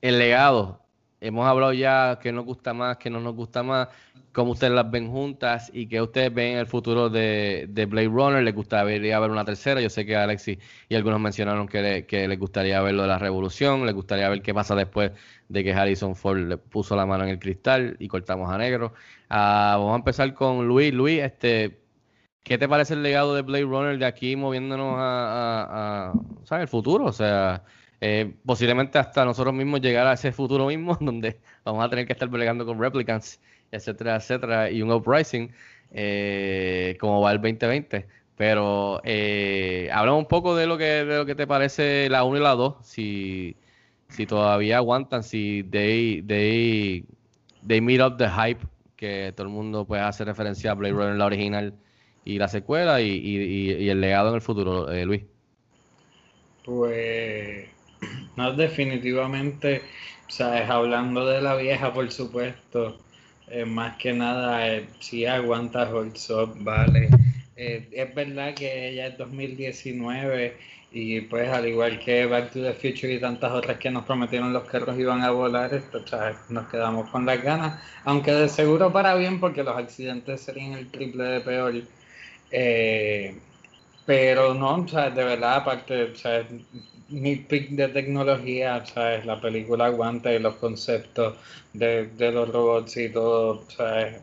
el 0.00 0.18
legado, 0.18 0.81
hemos 1.22 1.46
hablado 1.46 1.72
ya 1.72 2.18
que 2.20 2.32
nos 2.32 2.44
gusta 2.44 2.74
más, 2.74 2.96
que 2.98 3.08
no 3.08 3.20
nos 3.20 3.34
gusta 3.34 3.62
más, 3.62 3.88
cómo 4.32 4.52
ustedes 4.52 4.72
las 4.72 4.90
ven 4.90 5.10
juntas 5.10 5.70
y 5.72 5.86
que 5.86 6.00
ustedes 6.02 6.34
ven 6.34 6.56
el 6.56 6.66
futuro 6.66 7.08
de, 7.08 7.66
de 7.68 7.86
Blade 7.86 8.08
Runner. 8.08 8.42
¿Les 8.42 8.54
gustaría 8.54 9.18
ver 9.20 9.30
una 9.30 9.44
tercera? 9.44 9.80
Yo 9.80 9.88
sé 9.88 10.04
que 10.04 10.16
Alexis 10.16 10.58
y 10.88 10.94
algunos 10.94 11.20
mencionaron 11.20 11.68
que, 11.68 12.04
les 12.10 12.38
gustaría 12.38 12.80
ver 12.80 12.94
lo 12.94 13.02
de 13.02 13.08
la 13.08 13.18
revolución, 13.18 13.86
les 13.86 13.94
gustaría 13.94 14.28
ver 14.28 14.42
qué 14.42 14.52
pasa 14.52 14.74
después 14.74 15.12
de 15.48 15.64
que 15.64 15.72
Harrison 15.72 16.16
Ford 16.16 16.38
le 16.38 16.56
puso 16.56 16.96
la 16.96 17.06
mano 17.06 17.24
en 17.24 17.30
el 17.30 17.38
cristal 17.38 17.96
y 18.00 18.08
cortamos 18.08 18.50
a 18.50 18.58
negro. 18.58 18.94
Ah, 19.28 19.76
vamos 19.78 19.92
a 19.92 19.96
empezar 19.96 20.34
con 20.34 20.66
Luis. 20.66 20.92
Luis, 20.92 21.20
este, 21.20 21.78
¿qué 22.42 22.58
te 22.58 22.68
parece 22.68 22.94
el 22.94 23.02
legado 23.02 23.34
de 23.34 23.42
Blade 23.42 23.64
Runner 23.64 23.98
de 23.98 24.06
aquí 24.06 24.34
moviéndonos 24.34 24.96
a, 24.98 26.12
¿sabes? 26.44 26.62
el 26.62 26.68
futuro? 26.68 27.04
O 27.04 27.12
sea, 27.12 27.62
eh, 28.04 28.34
posiblemente 28.44 28.98
hasta 28.98 29.24
nosotros 29.24 29.54
mismos 29.54 29.80
llegar 29.80 30.08
a 30.08 30.14
ese 30.14 30.32
futuro 30.32 30.66
mismo 30.66 30.96
donde 31.00 31.38
vamos 31.64 31.84
a 31.84 31.88
tener 31.88 32.04
que 32.04 32.12
estar 32.12 32.28
peleando 32.28 32.66
con 32.66 32.80
replicants, 32.80 33.40
etcétera, 33.70 34.16
etcétera, 34.16 34.70
y 34.72 34.82
un 34.82 34.90
uprising 34.90 35.52
eh, 35.92 36.96
como 37.00 37.20
va 37.20 37.30
el 37.30 37.40
2020. 37.40 38.08
Pero 38.36 39.00
eh, 39.04 39.88
hablamos 39.92 40.18
un 40.22 40.26
poco 40.26 40.56
de 40.56 40.66
lo 40.66 40.76
que 40.78 41.04
de 41.04 41.18
lo 41.18 41.26
que 41.26 41.36
te 41.36 41.46
parece 41.46 42.08
la 42.10 42.24
1 42.24 42.38
y 42.38 42.40
la 42.40 42.54
2, 42.56 42.76
si 42.82 43.56
si 44.08 44.26
todavía 44.26 44.78
aguantan, 44.78 45.22
si 45.22 45.62
they, 45.70 46.22
they, 46.22 47.04
they 47.64 47.80
meet 47.80 48.00
up 48.00 48.16
the 48.18 48.28
hype, 48.28 48.60
que 48.96 49.32
todo 49.36 49.46
el 49.46 49.52
mundo 49.52 49.84
puede 49.84 50.02
hacer 50.02 50.26
referencia 50.26 50.72
a 50.72 50.74
Blade 50.74 50.94
Runner, 50.94 51.16
la 51.16 51.26
original 51.26 51.74
y 52.24 52.38
la 52.38 52.48
secuela 52.48 53.00
y, 53.00 53.08
y, 53.08 53.88
el 53.88 54.00
legado 54.00 54.30
en 54.30 54.34
el 54.34 54.40
futuro, 54.40 54.90
eh, 54.90 55.06
Luis. 55.06 55.22
Pues, 56.64 57.68
no, 58.36 58.52
definitivamente, 58.52 59.82
sabes, 60.28 60.68
hablando 60.68 61.26
de 61.26 61.42
la 61.42 61.56
vieja, 61.56 61.92
por 61.92 62.10
supuesto, 62.10 62.98
eh, 63.48 63.64
más 63.64 63.96
que 63.96 64.12
nada, 64.12 64.68
eh, 64.68 64.86
si 65.00 65.26
aguanta 65.26 65.90
Holds 65.90 66.32
vale. 66.56 67.08
es 67.56 68.14
verdad 68.14 68.54
que 68.54 68.88
ella 68.88 69.08
es 69.08 69.18
2019 69.18 70.56
y 70.94 71.22
pues 71.22 71.48
al 71.48 71.66
igual 71.66 71.98
que 71.98 72.26
Back 72.26 72.52
to 72.52 72.62
the 72.62 72.74
Future 72.74 73.14
y 73.14 73.18
tantas 73.18 73.50
otras 73.52 73.78
que 73.78 73.90
nos 73.90 74.04
prometieron 74.04 74.52
los 74.52 74.64
carros 74.64 74.98
iban 74.98 75.22
a 75.22 75.30
volar, 75.30 75.72
esto, 75.72 76.04
nos 76.50 76.68
quedamos 76.68 77.08
con 77.10 77.24
las 77.24 77.42
ganas, 77.42 77.80
aunque 78.04 78.32
de 78.32 78.48
seguro 78.48 78.92
para 78.92 79.14
bien 79.14 79.40
porque 79.40 79.62
los 79.62 79.76
accidentes 79.76 80.42
serían 80.42 80.72
el 80.72 80.90
triple 80.90 81.24
de 81.24 81.40
peor. 81.40 81.74
Eh, 82.50 83.34
pero 84.06 84.54
no, 84.54 84.86
¿sabes? 84.88 85.14
de 85.14 85.24
verdad, 85.24 85.56
aparte, 85.56 86.16
¿sabes? 86.16 86.46
mi 87.08 87.36
pick 87.36 87.70
de 87.70 87.88
tecnología, 87.88 88.84
¿sabes? 88.86 89.26
la 89.26 89.40
película 89.40 89.86
aguanta 89.86 90.32
y 90.32 90.38
los 90.38 90.56
conceptos 90.56 91.36
de, 91.72 92.06
de 92.06 92.32
los 92.32 92.48
robots 92.48 92.96
y 92.96 93.08
todo, 93.10 93.64
¿sabes? 93.70 94.20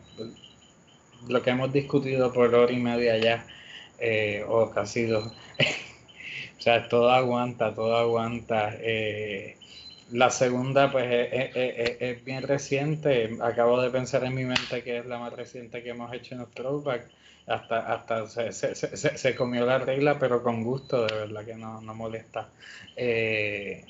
lo 1.28 1.42
que 1.42 1.50
hemos 1.50 1.72
discutido 1.72 2.32
por 2.32 2.54
hora 2.54 2.72
y 2.72 2.78
media 2.78 3.18
ya, 3.18 3.46
eh, 3.98 4.44
o 4.48 4.70
casi 4.70 5.06
dos. 5.06 5.32
O 6.58 6.62
sea, 6.62 6.88
todo 6.88 7.10
aguanta, 7.10 7.74
todo 7.74 7.96
aguanta. 7.96 8.74
Eh, 8.80 9.56
la 10.12 10.28
segunda, 10.30 10.92
pues, 10.92 11.06
es, 11.10 12.22
bien 12.22 12.42
reciente. 12.42 13.30
Acabo 13.40 13.80
de 13.80 13.88
pensar 13.88 14.24
en 14.24 14.34
mi 14.34 14.44
mente 14.44 14.82
que 14.82 14.98
es 14.98 15.06
la 15.06 15.18
más 15.18 15.32
reciente 15.32 15.82
que 15.82 15.88
hemos 15.90 16.12
hecho 16.12 16.34
en 16.34 16.40
los 16.42 16.50
throwback. 16.50 17.08
Hasta, 17.46 17.92
hasta 17.92 18.26
se, 18.28 18.52
se, 18.52 18.74
se, 18.74 19.18
se 19.18 19.34
comió 19.34 19.66
la 19.66 19.78
regla, 19.78 20.18
pero 20.18 20.42
con 20.42 20.62
gusto, 20.62 21.06
de 21.06 21.14
verdad 21.14 21.44
que 21.44 21.54
no, 21.54 21.80
no 21.80 21.94
molesta. 21.94 22.48
Eh, 22.96 23.84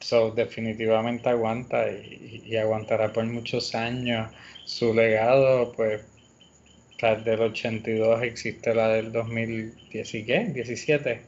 so, 0.00 0.30
definitivamente 0.30 1.28
aguanta 1.28 1.90
y, 1.90 2.56
aguantará 2.56 3.12
por 3.12 3.24
muchos 3.24 3.74
años. 3.74 4.30
Su 4.64 4.94
legado, 4.94 5.72
pues, 5.72 6.02
del 7.24 7.40
82 7.40 8.22
existe 8.22 8.74
la 8.74 8.88
del 8.88 9.10
2010 9.12 10.14
y 10.14 10.24
qué, 10.24 10.44
17 10.54 11.20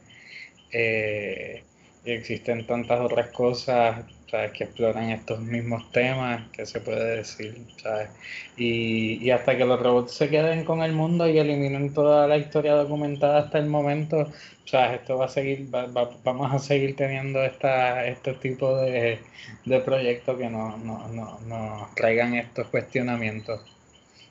eh, 0.71 1.63
y 2.05 2.11
existen 2.11 2.65
tantas 2.67 3.01
otras 3.01 3.29
cosas 3.29 4.05
¿sabes? 4.29 4.51
que 4.51 4.65
exploran 4.65 5.09
estos 5.09 5.39
mismos 5.39 5.91
temas, 5.91 6.49
que 6.51 6.65
se 6.65 6.79
puede 6.79 7.17
decir, 7.17 7.57
¿sabes? 7.81 8.09
Y, 8.57 9.23
y, 9.25 9.31
hasta 9.31 9.57
que 9.57 9.65
los 9.65 9.79
robots 9.81 10.13
se 10.13 10.29
queden 10.29 10.65
con 10.65 10.81
el 10.83 10.93
mundo 10.93 11.27
y 11.27 11.39
eliminen 11.39 11.93
toda 11.93 12.27
la 12.27 12.37
historia 12.37 12.73
documentada 12.75 13.39
hasta 13.39 13.57
el 13.57 13.67
momento, 13.67 14.31
¿sabes? 14.65 15.01
Esto 15.01 15.17
va 15.17 15.25
a 15.25 15.29
seguir, 15.29 15.67
vamos 15.69 16.53
a 16.53 16.59
seguir 16.59 16.95
teniendo 16.95 17.43
esta, 17.43 18.05
este 18.07 18.33
tipo 18.33 18.77
de, 18.77 19.19
de 19.65 19.79
proyectos 19.79 20.37
que 20.37 20.49
nos 20.49 20.77
no, 20.79 21.07
no, 21.09 21.39
no 21.41 21.89
traigan 21.95 22.35
estos 22.35 22.67
cuestionamientos. 22.67 23.61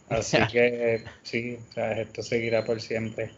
Así 0.09 0.39
que 0.53 1.03
sí, 1.23 1.59
sea, 1.75 1.93
esto 2.01 2.23
seguirá 2.23 2.65
por 2.65 2.81
siempre. 2.81 3.31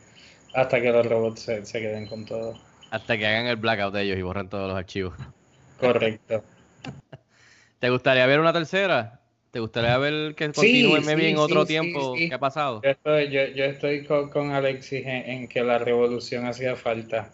Hasta 0.54 0.80
que 0.80 0.90
los 0.90 1.06
robots 1.06 1.42
se, 1.42 1.64
se 1.66 1.80
queden 1.80 2.06
con 2.06 2.24
todo. 2.24 2.65
Hasta 2.90 3.18
que 3.18 3.26
hagan 3.26 3.46
el 3.46 3.56
blackout 3.56 3.92
de 3.94 4.02
ellos 4.02 4.18
y 4.18 4.22
borren 4.22 4.48
todos 4.48 4.68
los 4.68 4.76
archivos. 4.76 5.14
Correcto. 5.80 6.44
¿Te 7.78 7.90
gustaría 7.90 8.26
ver 8.26 8.40
una 8.40 8.52
tercera? 8.52 9.20
¿Te 9.50 9.60
gustaría 9.60 9.96
ver 9.98 10.34
que 10.34 10.52
continúe 10.52 11.00
sí, 11.02 11.26
en 11.26 11.38
otro 11.38 11.62
sí, 11.62 11.68
tiempo 11.68 12.14
que 12.14 12.34
ha 12.34 12.38
pasado? 12.38 12.82
Yo 12.82 12.90
estoy, 12.90 13.30
yo, 13.30 13.46
yo 13.46 13.64
estoy 13.64 14.04
con, 14.04 14.28
con 14.30 14.52
Alexis 14.52 15.04
en, 15.06 15.30
en 15.30 15.48
que 15.48 15.62
la 15.62 15.78
revolución 15.78 16.46
hacía 16.46 16.76
falta. 16.76 17.32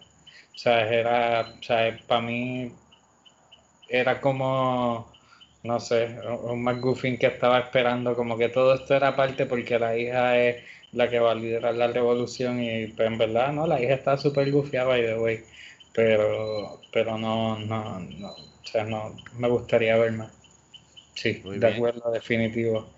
O 0.53 0.57
sea, 0.57 0.87
era, 0.87 1.53
o 1.59 1.63
sea, 1.63 1.97
para 2.07 2.21
mí 2.21 2.71
era 3.89 4.19
como, 4.21 5.11
no 5.63 5.79
sé, 5.79 6.15
un 6.43 6.63
McGuffin 6.63 7.17
que 7.17 7.27
estaba 7.27 7.59
esperando, 7.59 8.15
como 8.15 8.37
que 8.37 8.49
todo 8.49 8.75
esto 8.75 8.95
era 8.95 9.15
parte 9.15 9.45
porque 9.45 9.79
la 9.79 9.97
hija 9.97 10.37
es 10.37 10.63
la 10.93 11.09
que 11.09 11.19
va 11.19 11.31
a 11.31 11.35
liderar 11.35 11.75
la 11.75 11.87
revolución 11.87 12.61
y 12.63 12.87
pues 12.87 13.07
en 13.07 13.17
verdad, 13.17 13.51
no, 13.53 13.67
la 13.67 13.81
hija 13.81 13.93
está 13.95 14.17
súper 14.17 14.51
gufiada, 14.51 14.87
by 14.87 15.01
the 15.03 15.15
way, 15.19 15.45
pero, 15.93 16.81
pero 16.91 17.17
no, 17.17 17.59
no, 17.59 17.99
no, 17.99 18.29
o 18.31 18.65
sea, 18.65 18.83
no, 18.85 19.15
me 19.37 19.49
gustaría 19.49 19.97
ver 19.97 20.11
más. 20.13 20.31
Sí, 21.15 21.43
Muy 21.43 21.57
de 21.59 21.67
bien. 21.67 21.75
acuerdo, 21.75 22.11
definitivo. 22.11 22.93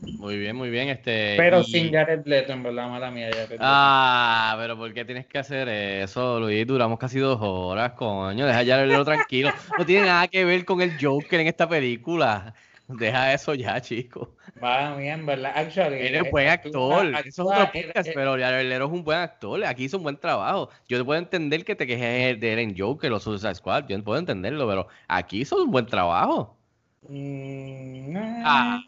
Muy 0.00 0.38
bien, 0.38 0.56
muy 0.56 0.70
bien. 0.70 0.88
Este, 0.88 1.36
Pero 1.36 1.58
y- 1.60 1.64
sin 1.64 1.92
Jared 1.92 2.24
Leto, 2.26 2.52
en 2.52 2.62
verdad, 2.62 2.88
mala 2.88 3.10
mía, 3.10 3.28
Jared 3.34 3.60
Leto. 3.60 3.64
Ah, 3.64 4.56
pero 4.58 4.76
¿por 4.76 4.92
qué 4.92 5.04
tienes 5.04 5.26
que 5.26 5.38
hacer 5.38 5.68
eso, 5.68 6.40
Luis? 6.40 6.66
Duramos 6.66 6.98
casi 6.98 7.18
dos 7.20 7.38
horas, 7.40 7.92
coño. 7.92 8.46
Deja 8.46 8.62
ya 8.64 8.76
verlo 8.78 9.04
tranquilo. 9.04 9.52
No 9.76 9.86
tiene 9.86 10.06
nada 10.06 10.26
que 10.28 10.44
ver 10.44 10.64
con 10.64 10.80
el 10.80 10.96
Joker 11.00 11.40
en 11.40 11.46
esta 11.46 11.68
película. 11.68 12.54
Deja 12.98 13.32
eso 13.32 13.54
ya, 13.54 13.80
chico. 13.80 14.34
Va 14.62 14.94
bien, 14.96 15.24
¿verdad? 15.26 15.52
Actually, 15.54 15.98
Él 16.06 16.14
es 16.14 16.24
eh, 16.26 16.30
buen 16.30 16.48
actúa- 16.48 17.00
actor. 17.00 17.06
Eso 17.06 17.18
es 17.18 17.26
actúa- 17.26 17.44
otro 17.64 17.70
él- 17.80 17.86
podcast, 17.86 18.08
él- 18.08 18.14
pero 18.14 18.36
es 18.86 18.92
un 18.92 19.04
buen 19.04 19.18
actor. 19.18 19.64
Aquí 19.64 19.84
hizo 19.84 19.96
un 19.96 20.02
buen 20.02 20.16
trabajo. 20.16 20.68
Yo 20.88 20.98
te 20.98 21.04
puedo 21.04 21.18
entender 21.18 21.64
que 21.64 21.74
te 21.76 21.86
quejes 21.86 22.38
de 22.40 22.52
él 22.52 22.58
en 22.58 22.76
Joker 22.78 23.12
o 23.12 23.20
Suicide 23.20 23.54
Squad. 23.54 23.86
Yo 23.88 24.02
puedo 24.04 24.18
entenderlo, 24.18 24.66
pero 24.68 24.88
aquí 25.08 25.40
hizo 25.42 25.62
un 25.62 25.70
buen 25.70 25.86
trabajo. 25.86 26.56
Mm. 27.08 28.16
Ah, 28.44 28.80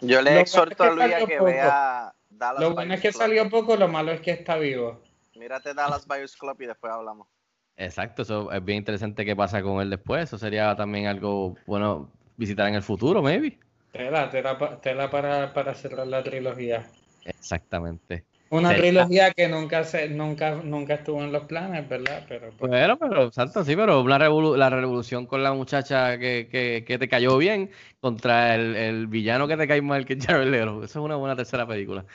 Yo 0.00 0.22
le 0.22 0.34
Lo 0.34 0.40
exhorto 0.40 0.84
a 0.84 0.90
bueno 0.94 1.02
es 1.04 1.08
que 1.10 1.14
Luis 1.14 1.24
a 1.24 1.26
que 1.26 1.34
poco. 1.38 1.44
vea 1.46 2.12
Dallas 2.30 2.60
Lo 2.60 2.74
bueno 2.74 2.94
es 2.94 3.00
que 3.00 3.08
Club. 3.10 3.20
salió 3.20 3.50
poco, 3.50 3.76
lo 3.76 3.88
malo 3.88 4.12
es 4.12 4.20
que 4.20 4.30
está 4.32 4.56
vivo. 4.56 5.00
Mírate 5.34 5.74
Dallas 5.74 6.06
Buyers 6.06 6.36
Club 6.36 6.56
y 6.60 6.66
después 6.66 6.92
hablamos. 6.92 7.26
exacto. 7.76 8.22
Eso 8.22 8.50
es 8.52 8.64
bien 8.64 8.78
interesante 8.78 9.24
qué 9.24 9.34
pasa 9.36 9.62
con 9.62 9.80
él 9.80 9.90
después. 9.90 10.24
Eso 10.24 10.38
sería 10.38 10.74
también 10.76 11.06
algo 11.06 11.56
bueno 11.66 12.10
visitar 12.36 12.68
en 12.68 12.74
el 12.76 12.82
futuro, 12.82 13.22
maybe. 13.22 13.58
Tela, 13.96 14.20
tela, 14.34 14.52
tela 14.80 15.10
para, 15.10 15.52
para 15.52 15.74
cerrar 15.74 16.06
la 16.06 16.22
trilogía. 16.22 16.80
Exactamente. 17.24 18.26
Una 18.50 18.74
trilogía 18.74 19.30
que 19.32 19.46
nunca 19.46 19.84
se, 19.84 20.08
nunca, 20.08 20.56
nunca 20.56 20.94
estuvo 20.94 21.22
en 21.22 21.30
los 21.30 21.44
planes, 21.44 21.88
¿verdad? 21.88 22.26
Pero 22.28 22.56
pues, 22.56 22.72
Bueno, 22.72 22.98
pero, 22.98 23.30
santo, 23.32 23.62
sí, 23.64 23.76
pero 23.76 24.00
una 24.00 24.18
revolu- 24.18 24.56
la 24.56 24.70
revolución 24.70 25.26
con 25.26 25.42
la 25.42 25.52
muchacha 25.52 26.18
que, 26.18 26.48
que, 26.50 26.84
que 26.86 26.98
te 26.98 27.06
cayó 27.08 27.36
bien 27.36 27.70
contra 28.00 28.54
el, 28.54 28.74
el 28.76 29.06
villano 29.08 29.46
que 29.46 29.58
te 29.58 29.68
cae 29.68 29.82
mal, 29.82 30.06
que 30.06 30.14
es 30.14 30.24
Jared 30.26 30.48
Leto. 30.50 30.76
Eso 30.82 30.98
es 31.00 31.04
una 31.04 31.16
buena 31.16 31.36
tercera 31.36 31.66
película. 31.66 32.06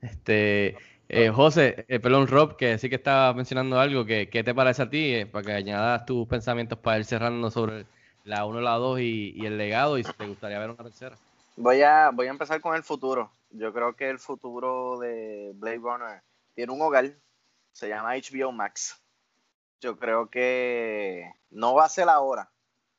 Este, 0.00 0.78
eh, 1.08 1.28
José, 1.30 1.84
eh, 1.88 2.00
perdón, 2.00 2.28
Rob, 2.28 2.56
que 2.56 2.78
sí 2.78 2.88
que 2.88 2.96
estaba 2.96 3.34
mencionando 3.34 3.78
algo, 3.78 4.06
que, 4.06 4.30
¿qué 4.30 4.42
te 4.44 4.54
parece 4.54 4.82
a 4.82 4.90
ti? 4.90 5.14
Eh, 5.14 5.26
para 5.26 5.44
que 5.44 5.52
añadas 5.52 6.06
tus 6.06 6.26
pensamientos 6.28 6.78
para 6.78 6.98
ir 6.98 7.04
cerrando 7.04 7.50
sobre 7.50 7.86
la 8.24 8.44
1, 8.44 8.60
la 8.60 8.72
2 8.72 9.00
y, 9.00 9.32
y 9.36 9.46
el 9.46 9.58
legado, 9.58 9.98
y 9.98 10.04
si 10.04 10.12
te 10.12 10.26
gustaría 10.26 10.58
ver 10.58 10.70
una 10.70 10.84
tercera. 10.84 11.16
Voy 11.56 11.82
a, 11.82 12.10
voy 12.10 12.26
a 12.26 12.30
empezar 12.30 12.60
con 12.60 12.74
el 12.74 12.82
futuro. 12.82 13.30
Yo 13.50 13.72
creo 13.72 13.94
que 13.94 14.08
el 14.08 14.18
futuro 14.18 14.98
de 14.98 15.52
Blade 15.54 15.78
Runner 15.78 16.22
tiene 16.54 16.72
un 16.72 16.80
hogar, 16.80 17.10
se 17.72 17.88
llama 17.88 18.14
HBO 18.14 18.52
Max. 18.52 19.00
Yo 19.80 19.98
creo 19.98 20.28
que 20.28 21.32
no 21.50 21.74
va 21.74 21.86
a 21.86 21.88
ser 21.88 22.08
ahora, 22.08 22.50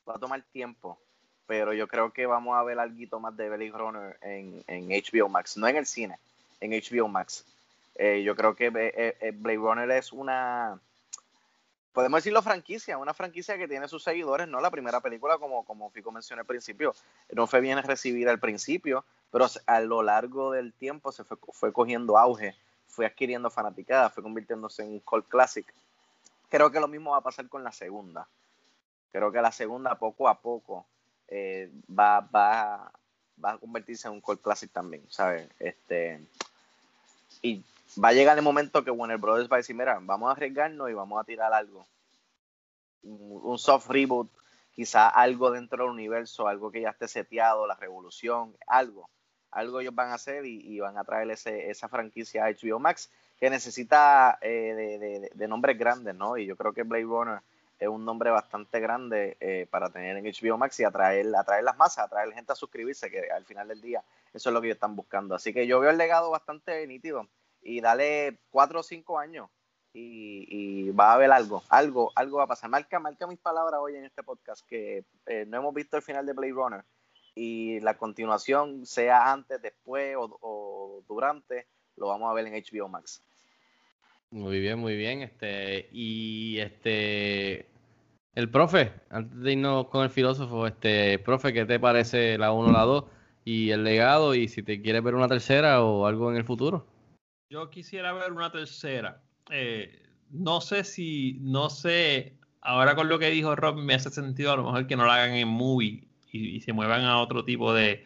va 0.07 0.15
a 0.15 0.19
tomar 0.19 0.41
tiempo, 0.51 0.99
pero 1.45 1.73
yo 1.73 1.87
creo 1.87 2.11
que 2.11 2.25
vamos 2.25 2.57
a 2.57 2.63
ver 2.63 2.79
algo 2.79 3.19
más 3.19 3.37
de 3.37 3.49
Blade 3.49 3.71
Runner 3.71 4.17
en, 4.21 4.63
en 4.67 4.89
HBO 4.89 5.29
Max, 5.29 5.57
no 5.57 5.67
en 5.67 5.77
el 5.77 5.85
cine, 5.85 6.17
en 6.59 6.71
HBO 6.71 7.07
Max. 7.07 7.45
Eh, 7.95 8.23
yo 8.23 8.35
creo 8.35 8.55
que 8.55 8.67
eh, 8.67 9.17
eh, 9.19 9.31
Blade 9.33 9.57
Runner 9.57 9.91
es 9.91 10.11
una, 10.11 10.79
podemos 11.93 12.19
decirlo 12.19 12.41
franquicia, 12.41 12.97
una 12.97 13.13
franquicia 13.13 13.57
que 13.57 13.67
tiene 13.67 13.87
sus 13.87 14.03
seguidores, 14.03 14.47
¿no? 14.47 14.61
La 14.61 14.71
primera 14.71 15.01
película, 15.01 15.37
como, 15.37 15.63
como 15.65 15.89
Fico 15.89 16.11
mencionó 16.11 16.41
al 16.41 16.45
principio, 16.45 16.93
no 17.31 17.47
fue 17.47 17.61
bien 17.61 17.81
recibida 17.83 18.31
al 18.31 18.39
principio, 18.39 19.05
pero 19.31 19.47
a 19.65 19.79
lo 19.81 20.03
largo 20.03 20.51
del 20.51 20.73
tiempo 20.73 21.11
se 21.11 21.23
fue, 21.23 21.37
fue 21.53 21.73
cogiendo 21.73 22.17
auge, 22.17 22.55
fue 22.87 23.05
adquiriendo 23.05 23.49
fanaticada, 23.49 24.09
fue 24.09 24.23
convirtiéndose 24.23 24.83
en 24.83 24.89
un 24.89 24.99
cult 24.99 25.27
classic. 25.27 25.73
Creo 26.49 26.71
que 26.71 26.79
lo 26.79 26.87
mismo 26.87 27.11
va 27.11 27.17
a 27.17 27.21
pasar 27.21 27.47
con 27.47 27.63
la 27.63 27.71
segunda. 27.71 28.27
Creo 29.11 29.31
que 29.31 29.41
la 29.41 29.51
segunda 29.51 29.95
poco 29.95 30.27
a 30.27 30.39
poco 30.39 30.85
eh, 31.27 31.71
va, 31.89 32.21
va, 32.21 32.91
va 33.43 33.51
a 33.53 33.57
convertirse 33.57 34.07
en 34.07 34.15
un 34.15 34.21
cult 34.21 34.41
classic 34.41 34.71
también, 34.71 35.03
¿sabes? 35.09 35.49
Este, 35.59 36.21
y 37.41 37.63
va 38.03 38.09
a 38.09 38.13
llegar 38.13 38.37
el 38.37 38.43
momento 38.43 38.83
que 38.83 38.91
Warner 38.91 39.17
Brothers 39.17 39.49
va 39.51 39.55
a 39.55 39.57
decir, 39.57 39.75
mira, 39.75 39.99
vamos 40.01 40.29
a 40.29 40.31
arriesgarnos 40.33 40.89
y 40.89 40.93
vamos 40.93 41.19
a 41.19 41.23
tirar 41.23 41.53
algo. 41.53 41.87
Un, 43.03 43.57
soft 43.57 43.89
reboot, 43.89 44.29
quizá 44.71 45.09
algo 45.09 45.49
dentro 45.51 45.83
del 45.83 45.91
universo, 45.91 46.47
algo 46.47 46.71
que 46.71 46.81
ya 46.81 46.91
esté 46.91 47.07
seteado, 47.07 47.65
la 47.65 47.75
revolución, 47.75 48.55
algo. 48.67 49.09
Algo 49.49 49.81
ellos 49.81 49.95
van 49.95 50.09
a 50.09 50.13
hacer 50.13 50.45
y, 50.45 50.79
van 50.79 50.97
a 50.97 51.03
traer 51.03 51.29
ese, 51.31 51.69
esa 51.69 51.89
franquicia 51.89 52.45
a 52.45 52.49
HBO 52.51 52.79
Max 52.79 53.11
que 53.39 53.49
necesita 53.49 54.37
eh, 54.41 54.73
de, 54.75 54.99
de- 54.99 55.31
de 55.33 55.47
nombres 55.47 55.77
grandes, 55.77 56.15
¿no? 56.15 56.37
Y 56.37 56.45
yo 56.45 56.55
creo 56.55 56.73
que 56.73 56.83
Blade 56.83 57.03
Runner 57.03 57.41
es 57.79 57.87
un 57.87 58.05
nombre 58.05 58.29
bastante 58.29 58.79
grande 58.79 59.35
eh, 59.39 59.67
para 59.69 59.89
tener 59.89 60.15
en 60.15 60.23
HBO 60.25 60.57
Max 60.57 60.79
y 60.79 60.83
atraer, 60.83 61.25
atraer 61.35 61.63
las 61.63 61.75
masas, 61.75 62.05
atraer 62.05 62.31
gente 62.33 62.51
a 62.51 62.55
suscribirse, 62.55 63.09
que 63.09 63.29
al 63.31 63.43
final 63.43 63.67
del 63.67 63.81
día 63.81 64.03
eso 64.33 64.49
es 64.49 64.53
lo 64.53 64.61
que 64.61 64.67
ellos 64.67 64.75
están 64.75 64.95
buscando. 64.95 65.33
Así 65.33 65.51
que 65.51 65.65
yo 65.65 65.79
veo 65.79 65.89
el 65.89 65.97
legado 65.97 66.29
bastante 66.29 66.85
nítido 66.85 67.27
y 67.61 67.81
dale 67.81 68.39
cuatro 68.49 68.79
o 68.79 68.83
cinco 68.83 69.19
años 69.19 69.49
y, 69.93 70.89
va 70.91 71.11
a 71.11 71.13
haber 71.15 71.31
algo, 71.31 71.63
algo, 71.69 72.11
algo 72.15 72.37
va 72.37 72.43
a 72.43 72.47
pasar. 72.47 72.69
Marca, 72.69 72.99
marca 72.99 73.27
mis 73.27 73.39
palabras 73.39 73.79
hoy 73.81 73.95
en 73.95 74.05
este 74.05 74.23
podcast 74.23 74.65
que 74.67 75.05
eh, 75.25 75.45
no 75.47 75.57
hemos 75.57 75.73
visto 75.73 75.97
el 75.97 76.03
final 76.03 76.25
de 76.25 76.33
Blade 76.33 76.53
Runner 76.53 76.85
y 77.35 77.79
la 77.79 77.97
continuación, 77.97 78.85
sea 78.85 79.31
antes, 79.31 79.61
después 79.61 80.15
o, 80.17 80.37
o 80.41 81.03
durante, 81.07 81.67
lo 81.95 82.07
vamos 82.07 82.29
a 82.29 82.33
ver 82.33 82.47
en 82.47 82.53
HBO 82.53 82.89
Max. 82.89 83.23
Muy 84.31 84.61
bien, 84.61 84.79
muy 84.79 84.95
bien. 84.95 85.21
Este, 85.21 85.89
y 85.91 86.59
este, 86.59 87.67
el 88.33 88.49
profe, 88.49 88.93
antes 89.09 89.37
de 89.41 89.51
irnos 89.51 89.87
con 89.87 90.03
el 90.03 90.09
filósofo, 90.09 90.67
este, 90.67 91.19
profe, 91.19 91.51
¿qué 91.51 91.65
te 91.65 91.79
parece 91.79 92.37
la 92.37 92.53
1, 92.53 92.71
la 92.71 92.83
2 92.83 93.05
y 93.43 93.71
el 93.71 93.83
legado? 93.83 94.33
Y 94.33 94.47
si 94.47 94.63
te 94.63 94.81
quieres 94.81 95.03
ver 95.03 95.15
una 95.15 95.27
tercera 95.27 95.83
o 95.83 96.05
algo 96.05 96.31
en 96.31 96.37
el 96.37 96.45
futuro. 96.45 96.87
Yo 97.51 97.69
quisiera 97.69 98.13
ver 98.13 98.31
una 98.31 98.49
tercera. 98.49 99.21
Eh, 99.49 100.03
no 100.29 100.61
sé 100.61 100.85
si, 100.85 101.37
no 101.41 101.69
sé, 101.69 102.37
ahora 102.61 102.95
con 102.95 103.09
lo 103.09 103.19
que 103.19 103.29
dijo 103.29 103.57
Rob 103.57 103.75
me 103.75 103.93
hace 103.93 104.09
sentido 104.09 104.53
a 104.53 104.55
lo 104.55 104.63
mejor 104.63 104.87
que 104.87 104.95
no 104.95 105.05
la 105.05 105.15
hagan 105.15 105.33
en 105.33 105.49
movie 105.49 106.07
y, 106.31 106.61
se 106.61 106.71
muevan 106.71 107.03
a 107.03 107.19
otro 107.19 107.43
tipo 107.43 107.73
de, 107.73 108.05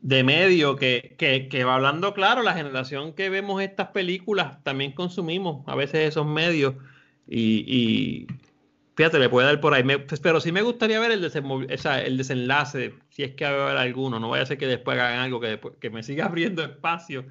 de 0.00 0.24
medio 0.24 0.74
que, 0.74 1.14
que, 1.16 1.62
va 1.62 1.76
hablando 1.76 2.14
claro, 2.14 2.42
la 2.42 2.54
generación 2.54 3.12
que 3.12 3.30
vemos 3.30 3.62
estas 3.62 3.90
películas 3.90 4.60
también 4.64 4.90
consumimos 4.90 5.62
a 5.68 5.76
veces 5.76 6.08
esos 6.08 6.26
medios 6.26 6.74
y, 7.28 7.64
y 7.68 8.26
fíjate, 8.96 9.20
le 9.20 9.28
puede 9.28 9.46
dar 9.46 9.60
por 9.60 9.72
ahí. 9.72 9.84
Pues, 9.84 10.18
pero 10.18 10.40
sí 10.40 10.50
me 10.50 10.62
gustaría 10.62 10.98
ver 10.98 11.12
el, 11.12 11.24
o 11.24 11.60
el 11.60 12.16
desenlace, 12.16 12.92
si 13.10 13.22
es 13.22 13.36
que 13.36 13.44
va 13.44 13.50
a 13.50 13.62
haber 13.66 13.76
alguno. 13.76 14.18
No 14.18 14.30
vaya 14.30 14.42
a 14.42 14.46
ser 14.46 14.58
que 14.58 14.66
después 14.66 14.98
hagan 14.98 15.20
algo 15.20 15.38
que, 15.38 15.46
después- 15.46 15.74
que 15.80 15.90
me 15.90 16.02
siga 16.02 16.26
abriendo 16.26 16.64
espacio. 16.64 17.24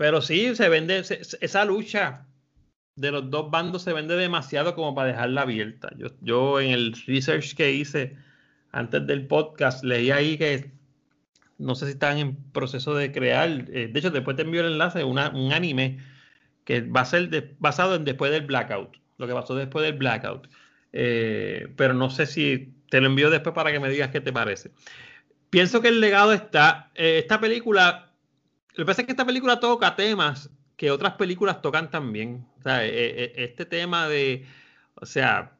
Pero 0.00 0.22
sí, 0.22 0.56
se 0.56 0.70
vende 0.70 1.02
esa 1.42 1.64
lucha 1.66 2.24
de 2.96 3.10
los 3.10 3.30
dos 3.30 3.50
bandos 3.50 3.82
se 3.82 3.92
vende 3.92 4.16
demasiado 4.16 4.74
como 4.74 4.94
para 4.94 5.08
dejarla 5.08 5.42
abierta. 5.42 5.90
Yo, 5.98 6.06
yo 6.22 6.58
en 6.58 6.70
el 6.70 6.94
research 7.06 7.54
que 7.54 7.70
hice 7.72 8.16
antes 8.72 9.06
del 9.06 9.26
podcast 9.26 9.84
leí 9.84 10.10
ahí 10.10 10.38
que 10.38 10.70
no 11.58 11.74
sé 11.74 11.84
si 11.84 11.92
están 11.92 12.16
en 12.16 12.34
proceso 12.50 12.94
de 12.94 13.12
crear, 13.12 13.50
eh, 13.68 13.90
de 13.92 13.98
hecho 13.98 14.10
después 14.10 14.38
te 14.38 14.42
envío 14.44 14.62
el 14.62 14.72
enlace, 14.72 15.04
una- 15.04 15.28
un 15.28 15.52
anime 15.52 15.98
que 16.64 16.80
va 16.80 17.02
a 17.02 17.04
ser 17.04 17.56
basado 17.58 17.94
en 17.94 18.06
después 18.06 18.32
del 18.32 18.46
blackout, 18.46 18.96
lo 19.18 19.26
que 19.26 19.34
pasó 19.34 19.54
después 19.54 19.84
del 19.84 19.98
blackout. 19.98 20.48
Eh, 20.94 21.68
pero 21.76 21.92
no 21.92 22.08
sé 22.08 22.24
si 22.24 22.72
te 22.88 23.02
lo 23.02 23.08
envío 23.08 23.28
después 23.28 23.54
para 23.54 23.70
que 23.70 23.80
me 23.80 23.90
digas 23.90 24.08
qué 24.08 24.22
te 24.22 24.32
parece. 24.32 24.70
Pienso 25.50 25.82
que 25.82 25.88
el 25.88 26.00
legado 26.00 26.32
está, 26.32 26.90
eh, 26.94 27.18
esta 27.18 27.38
película 27.38 28.09
lo 28.74 28.84
que 28.84 28.86
pasa 28.86 29.02
es 29.02 29.06
que 29.06 29.12
esta 29.12 29.24
película 29.26 29.60
toca 29.60 29.94
temas 29.96 30.50
que 30.76 30.90
otras 30.90 31.14
películas 31.14 31.60
tocan 31.60 31.90
también. 31.90 32.46
O 32.58 32.62
sea, 32.62 32.84
e- 32.84 32.88
e- 33.24 33.32
este 33.44 33.66
tema 33.66 34.08
de, 34.08 34.46
o 34.94 35.04
sea, 35.04 35.52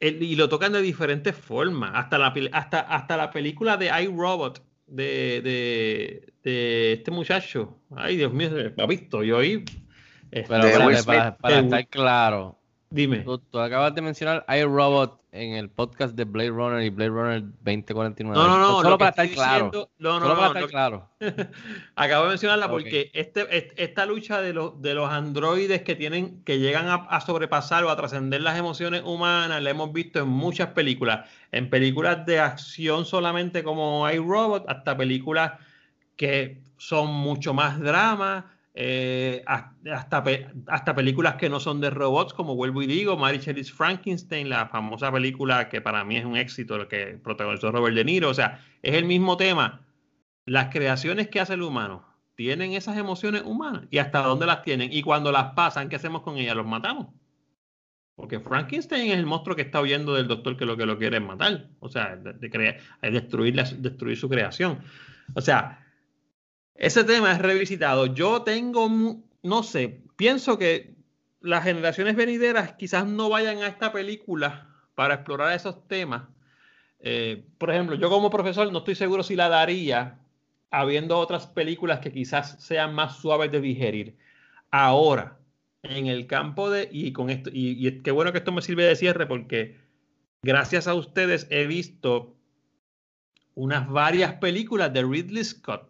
el- 0.00 0.22
y 0.22 0.36
lo 0.36 0.48
tocan 0.48 0.72
de 0.72 0.82
diferentes 0.82 1.34
formas. 1.34 1.92
Hasta 1.94 2.18
la, 2.18 2.34
hasta, 2.52 2.80
hasta 2.80 3.16
la 3.16 3.30
película 3.30 3.76
de 3.76 3.90
iRobot 4.02 4.62
de, 4.86 5.40
de, 5.42 6.24
este, 6.26 6.92
este 6.94 7.10
muchacho. 7.10 7.78
Ay, 7.96 8.16
Dios 8.16 8.32
mío, 8.32 8.50
me 8.76 8.82
ha 8.82 8.86
visto. 8.86 9.22
Yo 9.22 9.38
ahí. 9.38 9.64
este, 10.30 10.48
Pero 10.48 10.64
De 10.64 10.70
espérate, 10.72 11.02
para, 11.04 11.36
para 11.36 11.56
de 11.56 11.62
estar 11.62 11.86
claro, 11.88 12.58
Dime. 12.90 13.18
tú, 13.18 13.38
tú 13.38 13.58
acabas 13.58 13.94
de 13.94 14.02
mencionar 14.02 14.44
iRobot 14.48 15.20
en 15.40 15.54
el 15.54 15.70
podcast 15.70 16.14
de 16.14 16.24
Blade 16.24 16.50
Runner 16.50 16.82
y 16.82 16.90
Blade 16.90 17.10
Runner 17.10 17.42
2049. 17.42 18.36
No, 18.38 18.48
no, 18.48 18.58
no. 18.58 18.76
Solo 18.78 18.90
lo 18.90 18.98
para 18.98 19.10
estar 19.10 19.28
claro. 19.30 19.64
diciendo- 19.66 19.90
no, 19.98 20.14
no, 20.20 20.26
Solo 20.26 20.34
para 20.36 20.48
no, 20.48 20.54
estar 20.54 20.70
claro. 20.70 21.08
Acabo 21.96 22.24
de 22.24 22.28
mencionarla 22.30 22.68
porque 22.68 23.10
este, 23.14 23.56
est- 23.56 23.72
esta 23.76 24.06
lucha 24.06 24.40
de 24.40 24.52
los, 24.52 24.80
de 24.82 24.94
los 24.94 25.10
androides 25.10 25.82
que 25.82 25.94
tienen, 25.94 26.42
que 26.44 26.58
llegan 26.58 26.88
a, 26.88 26.94
a 26.94 27.20
sobrepasar 27.20 27.84
o 27.84 27.90
a 27.90 27.96
trascender 27.96 28.40
las 28.42 28.58
emociones 28.58 29.02
humanas, 29.04 29.62
la 29.62 29.70
hemos 29.70 29.92
visto 29.92 30.18
en 30.20 30.28
muchas 30.28 30.68
películas. 30.68 31.28
En 31.52 31.70
películas 31.70 32.26
de 32.26 32.40
acción 32.40 33.04
solamente 33.04 33.62
como 33.62 34.08
iRobot, 34.10 34.68
hasta 34.68 34.96
películas 34.96 35.52
que 36.16 36.60
son 36.76 37.08
mucho 37.12 37.54
más 37.54 37.78
drama, 37.80 38.52
eh, 38.80 39.42
has- 39.46 39.72
hasta, 39.92 40.22
hasta 40.68 40.94
películas 40.94 41.34
que 41.34 41.48
no 41.48 41.58
son 41.58 41.80
de 41.80 41.90
robots, 41.90 42.32
como 42.32 42.54
vuelvo 42.54 42.80
y 42.80 42.86
digo, 42.86 43.16
Mary 43.16 43.38
Shelley's 43.38 43.72
Frankenstein, 43.72 44.48
la 44.48 44.68
famosa 44.68 45.10
película 45.10 45.68
que 45.68 45.80
para 45.80 46.04
mí 46.04 46.16
es 46.16 46.24
un 46.24 46.36
éxito, 46.36 46.78
lo 46.78 46.86
que 46.86 47.18
protagonizó 47.22 47.72
Robert 47.72 47.96
De 47.96 48.04
Niro. 48.04 48.28
O 48.30 48.34
sea, 48.34 48.64
es 48.82 48.94
el 48.94 49.04
mismo 49.04 49.36
tema. 49.36 49.84
Las 50.46 50.68
creaciones 50.72 51.26
que 51.28 51.40
hace 51.40 51.54
el 51.54 51.62
humano 51.62 52.06
tienen 52.36 52.72
esas 52.72 52.96
emociones 52.96 53.42
humanas 53.44 53.82
y 53.90 53.98
hasta 53.98 54.20
dónde 54.20 54.46
las 54.46 54.62
tienen. 54.62 54.92
Y 54.92 55.02
cuando 55.02 55.32
las 55.32 55.54
pasan, 55.54 55.88
¿qué 55.88 55.96
hacemos 55.96 56.22
con 56.22 56.36
ellas? 56.38 56.54
Los 56.54 56.66
matamos. 56.66 57.08
Porque 58.14 58.38
Frankenstein 58.38 59.10
es 59.10 59.18
el 59.18 59.26
monstruo 59.26 59.56
que 59.56 59.62
está 59.62 59.80
huyendo 59.80 60.14
del 60.14 60.28
doctor 60.28 60.56
que 60.56 60.64
lo 60.66 60.76
que 60.76 60.86
lo 60.86 60.98
quiere 60.98 61.16
es 61.16 61.22
matar. 61.24 61.68
O 61.80 61.88
sea, 61.88 62.14
de, 62.16 62.32
de 62.34 63.10
destruir, 63.10 63.56
la- 63.56 63.64
destruir 63.64 64.16
su 64.16 64.28
creación. 64.28 64.78
O 65.34 65.40
sea, 65.40 65.84
ese 66.78 67.02
tema 67.02 67.32
es 67.32 67.38
revisitado. 67.40 68.06
Yo 68.06 68.42
tengo, 68.42 68.88
no 69.42 69.62
sé, 69.64 70.00
pienso 70.16 70.58
que 70.58 70.94
las 71.40 71.64
generaciones 71.64 72.14
venideras 72.14 72.74
quizás 72.74 73.04
no 73.04 73.28
vayan 73.28 73.58
a 73.58 73.66
esta 73.66 73.92
película 73.92 74.68
para 74.94 75.14
explorar 75.14 75.54
esos 75.54 75.86
temas. 75.88 76.22
Eh, 77.00 77.44
por 77.58 77.70
ejemplo, 77.70 77.96
yo 77.96 78.08
como 78.08 78.30
profesor 78.30 78.70
no 78.72 78.78
estoy 78.78 78.94
seguro 78.94 79.24
si 79.24 79.34
la 79.34 79.48
daría 79.48 80.20
habiendo 80.70 81.18
otras 81.18 81.48
películas 81.48 81.98
que 81.98 82.12
quizás 82.12 82.62
sean 82.62 82.94
más 82.94 83.16
suaves 83.16 83.50
de 83.50 83.60
digerir. 83.60 84.16
Ahora, 84.70 85.38
en 85.82 86.06
el 86.06 86.28
campo 86.28 86.70
de, 86.70 86.88
y 86.92 87.12
con 87.12 87.28
esto, 87.30 87.50
y 87.52 88.02
qué 88.02 88.10
bueno 88.12 88.30
que 88.30 88.38
esto 88.38 88.52
me 88.52 88.62
sirve 88.62 88.84
de 88.84 88.96
cierre 88.96 89.26
porque 89.26 89.78
gracias 90.42 90.86
a 90.86 90.94
ustedes 90.94 91.48
he 91.50 91.66
visto 91.66 92.36
unas 93.54 93.88
varias 93.88 94.34
películas 94.34 94.92
de 94.92 95.02
Ridley 95.02 95.42
Scott 95.42 95.88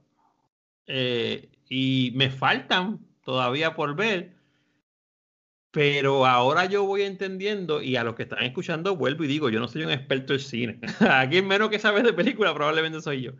eh, 0.88 1.50
y 1.68 2.12
me 2.16 2.30
faltan 2.30 2.98
todavía 3.22 3.74
por 3.74 3.94
ver, 3.94 4.36
pero 5.70 6.26
ahora 6.26 6.64
yo 6.64 6.84
voy 6.84 7.02
entendiendo 7.02 7.82
y 7.82 7.96
a 7.96 8.04
los 8.04 8.14
que 8.14 8.22
están 8.24 8.42
escuchando 8.42 8.96
vuelvo 8.96 9.24
y 9.24 9.28
digo, 9.28 9.50
yo 9.50 9.60
no 9.60 9.68
soy 9.68 9.84
un 9.84 9.90
experto 9.90 10.32
en 10.32 10.40
cine, 10.40 10.80
aquí 11.00 11.42
menos 11.42 11.68
que 11.68 11.78
sabes 11.78 12.04
de 12.04 12.12
película 12.14 12.54
probablemente 12.54 13.00
soy 13.00 13.22
yo. 13.22 13.32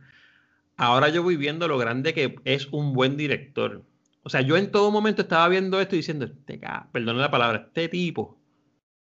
Ahora 0.77 1.09
yo 1.09 1.25
voy 1.25 1.37
viendo 1.37 1.67
lo 1.67 1.77
grande 1.79 2.15
que 2.15 2.37
es 2.45 2.69
un 2.69 2.93
buen 2.93 3.17
director. 3.17 3.85
O 4.23 4.29
sea, 4.29 4.43
yo 4.43 4.57
en 4.57 4.71
todo 4.71 4.91
momento 4.93 5.23
estaba 5.23 5.49
viendo 5.49 5.81
esto 5.81 5.97
y 5.97 5.99
diciendo, 5.99 6.27
este, 6.27 6.61
perdón 6.93 7.19
la 7.19 7.31
palabra, 7.31 7.65
este 7.67 7.89
tipo, 7.89 8.39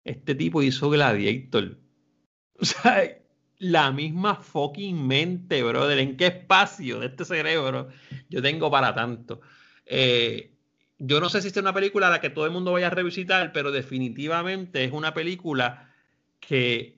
este 0.03 0.35
tipo 0.35 0.61
hizo 0.61 0.89
Gladiator. 0.89 1.77
O 2.57 2.63
sea, 2.63 3.03
la 3.59 3.91
misma 3.91 4.35
fucking 4.35 5.07
mente, 5.07 5.63
brother. 5.63 5.99
¿En 5.99 6.17
qué 6.17 6.27
espacio 6.27 6.99
de 6.99 7.07
este 7.07 7.25
cerebro 7.25 7.89
yo 8.29 8.41
tengo 8.41 8.69
para 8.69 8.93
tanto? 8.93 9.41
Eh, 9.85 10.51
yo 10.97 11.19
no 11.19 11.29
sé 11.29 11.41
si 11.41 11.49
es 11.49 11.57
una 11.57 11.73
película 11.73 12.07
a 12.07 12.11
la 12.11 12.21
que 12.21 12.29
todo 12.29 12.45
el 12.45 12.51
mundo 12.51 12.71
vaya 12.71 12.87
a 12.87 12.91
revisitar, 12.91 13.51
pero 13.51 13.71
definitivamente 13.71 14.83
es 14.83 14.91
una 14.91 15.13
película 15.13 15.89
que, 16.39 16.97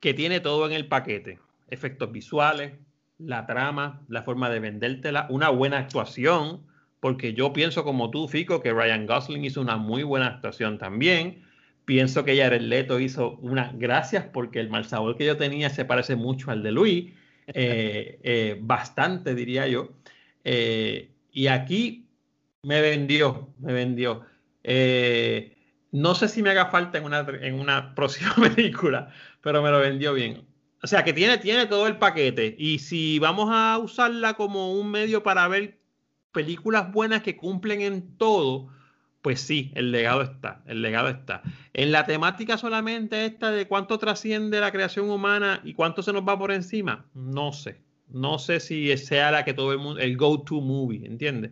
que 0.00 0.14
tiene 0.14 0.40
todo 0.40 0.66
en 0.66 0.72
el 0.72 0.86
paquete. 0.86 1.40
Efectos 1.68 2.12
visuales, 2.12 2.74
la 3.18 3.46
trama, 3.46 4.02
la 4.08 4.22
forma 4.22 4.50
de 4.50 4.60
vendértela, 4.60 5.26
una 5.30 5.48
buena 5.48 5.78
actuación, 5.78 6.66
porque 7.00 7.34
yo 7.34 7.52
pienso 7.52 7.84
como 7.84 8.10
tú, 8.10 8.28
Fico, 8.28 8.62
que 8.62 8.72
Ryan 8.72 9.06
Gosling 9.06 9.44
hizo 9.44 9.60
una 9.60 9.76
muy 9.76 10.02
buena 10.02 10.26
actuación 10.26 10.78
también. 10.78 11.45
Pienso 11.86 12.24
que 12.24 12.36
Jared 12.36 12.62
Leto 12.62 12.98
hizo 12.98 13.36
una 13.36 13.72
gracias 13.72 14.24
porque 14.24 14.58
el 14.58 14.68
mal 14.68 14.84
sabor 14.86 15.16
que 15.16 15.24
yo 15.24 15.36
tenía 15.36 15.70
se 15.70 15.84
parece 15.84 16.16
mucho 16.16 16.50
al 16.50 16.64
de 16.64 16.72
Luis, 16.72 17.12
eh, 17.46 18.18
eh, 18.24 18.58
bastante 18.60 19.36
diría 19.36 19.68
yo. 19.68 19.90
Eh, 20.42 21.12
y 21.30 21.46
aquí 21.46 22.08
me 22.64 22.80
vendió, 22.80 23.54
me 23.60 23.72
vendió. 23.72 24.26
No 25.92 26.14
sé 26.16 26.26
si 26.26 26.42
me 26.42 26.50
haga 26.50 26.66
falta 26.66 26.98
en 26.98 27.04
una, 27.04 27.24
en 27.40 27.54
una 27.54 27.94
próxima 27.94 28.34
película, 28.34 29.12
pero 29.40 29.62
me 29.62 29.70
lo 29.70 29.78
vendió 29.78 30.12
bien. 30.12 30.44
O 30.82 30.88
sea 30.88 31.04
que 31.04 31.12
tiene, 31.12 31.38
tiene 31.38 31.66
todo 31.66 31.86
el 31.86 31.98
paquete. 31.98 32.56
Y 32.58 32.80
si 32.80 33.20
vamos 33.20 33.48
a 33.52 33.78
usarla 33.78 34.34
como 34.34 34.72
un 34.72 34.90
medio 34.90 35.22
para 35.22 35.46
ver 35.46 35.78
películas 36.32 36.90
buenas 36.90 37.22
que 37.22 37.36
cumplen 37.36 37.80
en 37.80 38.18
todo, 38.18 38.72
pues 39.26 39.40
sí, 39.40 39.72
el 39.74 39.90
legado 39.90 40.22
está, 40.22 40.62
el 40.66 40.82
legado 40.82 41.08
está. 41.08 41.42
En 41.74 41.90
la 41.90 42.06
temática 42.06 42.56
solamente 42.56 43.26
esta 43.26 43.50
de 43.50 43.66
cuánto 43.66 43.98
trasciende 43.98 44.60
la 44.60 44.70
creación 44.70 45.10
humana 45.10 45.60
y 45.64 45.74
cuánto 45.74 46.00
se 46.00 46.12
nos 46.12 46.22
va 46.22 46.38
por 46.38 46.52
encima, 46.52 47.06
no 47.12 47.52
sé. 47.52 47.80
No 48.08 48.38
sé 48.38 48.60
si 48.60 48.96
sea 48.96 49.32
la 49.32 49.44
que 49.44 49.52
todo 49.52 49.72
el 49.72 49.78
mundo, 49.78 50.00
el 50.00 50.16
go-to 50.16 50.60
movie, 50.60 51.04
¿entiendes? 51.04 51.50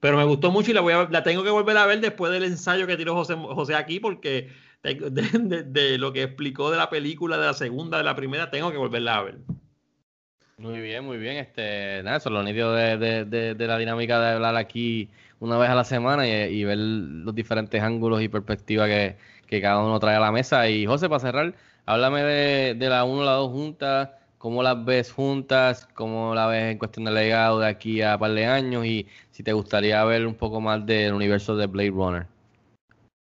Pero 0.00 0.16
me 0.16 0.24
gustó 0.24 0.50
mucho 0.50 0.72
y 0.72 0.74
la, 0.74 0.80
voy 0.80 0.92
a, 0.92 1.08
la 1.08 1.22
tengo 1.22 1.44
que 1.44 1.50
volver 1.50 1.76
a 1.76 1.86
ver 1.86 2.00
después 2.00 2.32
del 2.32 2.42
ensayo 2.42 2.84
que 2.84 2.96
tiró 2.96 3.14
José, 3.14 3.36
José 3.36 3.76
aquí, 3.76 4.00
porque 4.00 4.48
de, 4.82 5.98
lo 5.98 6.12
que 6.12 6.24
explicó 6.24 6.72
de 6.72 6.78
la 6.78 6.90
película, 6.90 7.38
de 7.38 7.46
la 7.46 7.54
segunda, 7.54 7.98
de 7.98 8.02
la 8.02 8.16
primera, 8.16 8.50
tengo 8.50 8.72
que 8.72 8.76
volverla 8.76 9.18
a 9.18 9.22
ver. 9.22 9.38
Muy 10.56 10.80
bien, 10.80 11.04
muy 11.04 11.18
bien. 11.18 11.36
Este, 11.36 12.02
nada, 12.02 12.16
eso 12.16 12.28
es 12.28 12.32
lo 12.32 12.72
de, 12.72 13.54
de, 13.54 13.66
la 13.68 13.78
dinámica 13.78 14.20
de 14.20 14.34
hablar 14.34 14.56
aquí 14.56 15.10
una 15.40 15.58
vez 15.58 15.70
a 15.70 15.74
la 15.74 15.84
semana 15.84 16.26
y, 16.26 16.64
ver 16.64 16.78
los 16.78 17.34
diferentes 17.34 17.82
ángulos 17.82 18.22
y 18.22 18.28
perspectivas 18.28 18.88
que, 18.88 19.16
que, 19.46 19.60
cada 19.60 19.84
uno 19.84 19.98
trae 20.00 20.16
a 20.16 20.20
la 20.20 20.32
mesa. 20.32 20.68
Y 20.68 20.86
José, 20.86 21.08
para 21.08 21.20
cerrar, 21.20 21.54
háblame 21.86 22.22
de, 22.22 22.74
de 22.74 22.88
la 22.88 23.04
1 23.04 23.22
y 23.22 23.26
la 23.26 23.32
2 23.32 23.52
juntas, 23.52 24.10
cómo 24.38 24.62
las 24.62 24.84
ves 24.84 25.12
juntas, 25.12 25.88
cómo 25.94 26.34
la 26.34 26.46
ves 26.46 26.72
en 26.72 26.78
cuestión 26.78 27.04
de 27.06 27.12
legado 27.12 27.60
de 27.60 27.68
aquí 27.68 28.02
a 28.02 28.14
un 28.14 28.20
par 28.20 28.32
de 28.32 28.46
años 28.46 28.84
y 28.86 29.06
si 29.30 29.42
te 29.42 29.52
gustaría 29.52 30.04
ver 30.04 30.26
un 30.26 30.34
poco 30.34 30.60
más 30.60 30.84
del 30.86 31.14
universo 31.14 31.56
de 31.56 31.66
Blade 31.66 31.90
Runner. 31.90 32.33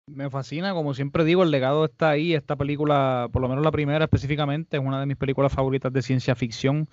Me 0.07 0.29
fascina, 0.29 0.73
como 0.73 0.93
siempre 0.93 1.23
digo, 1.25 1.41
el 1.41 1.49
legado 1.49 1.85
está 1.85 2.11
ahí. 2.11 2.35
Esta 2.35 2.55
película, 2.55 3.27
por 3.31 3.41
lo 3.41 3.49
menos 3.49 3.63
la 3.63 3.71
primera 3.71 4.05
específicamente, 4.05 4.77
es 4.77 4.83
una 4.83 4.99
de 4.99 5.07
mis 5.07 5.17
películas 5.17 5.51
favoritas 5.51 5.91
de 5.91 6.03
ciencia 6.03 6.35
ficción. 6.35 6.87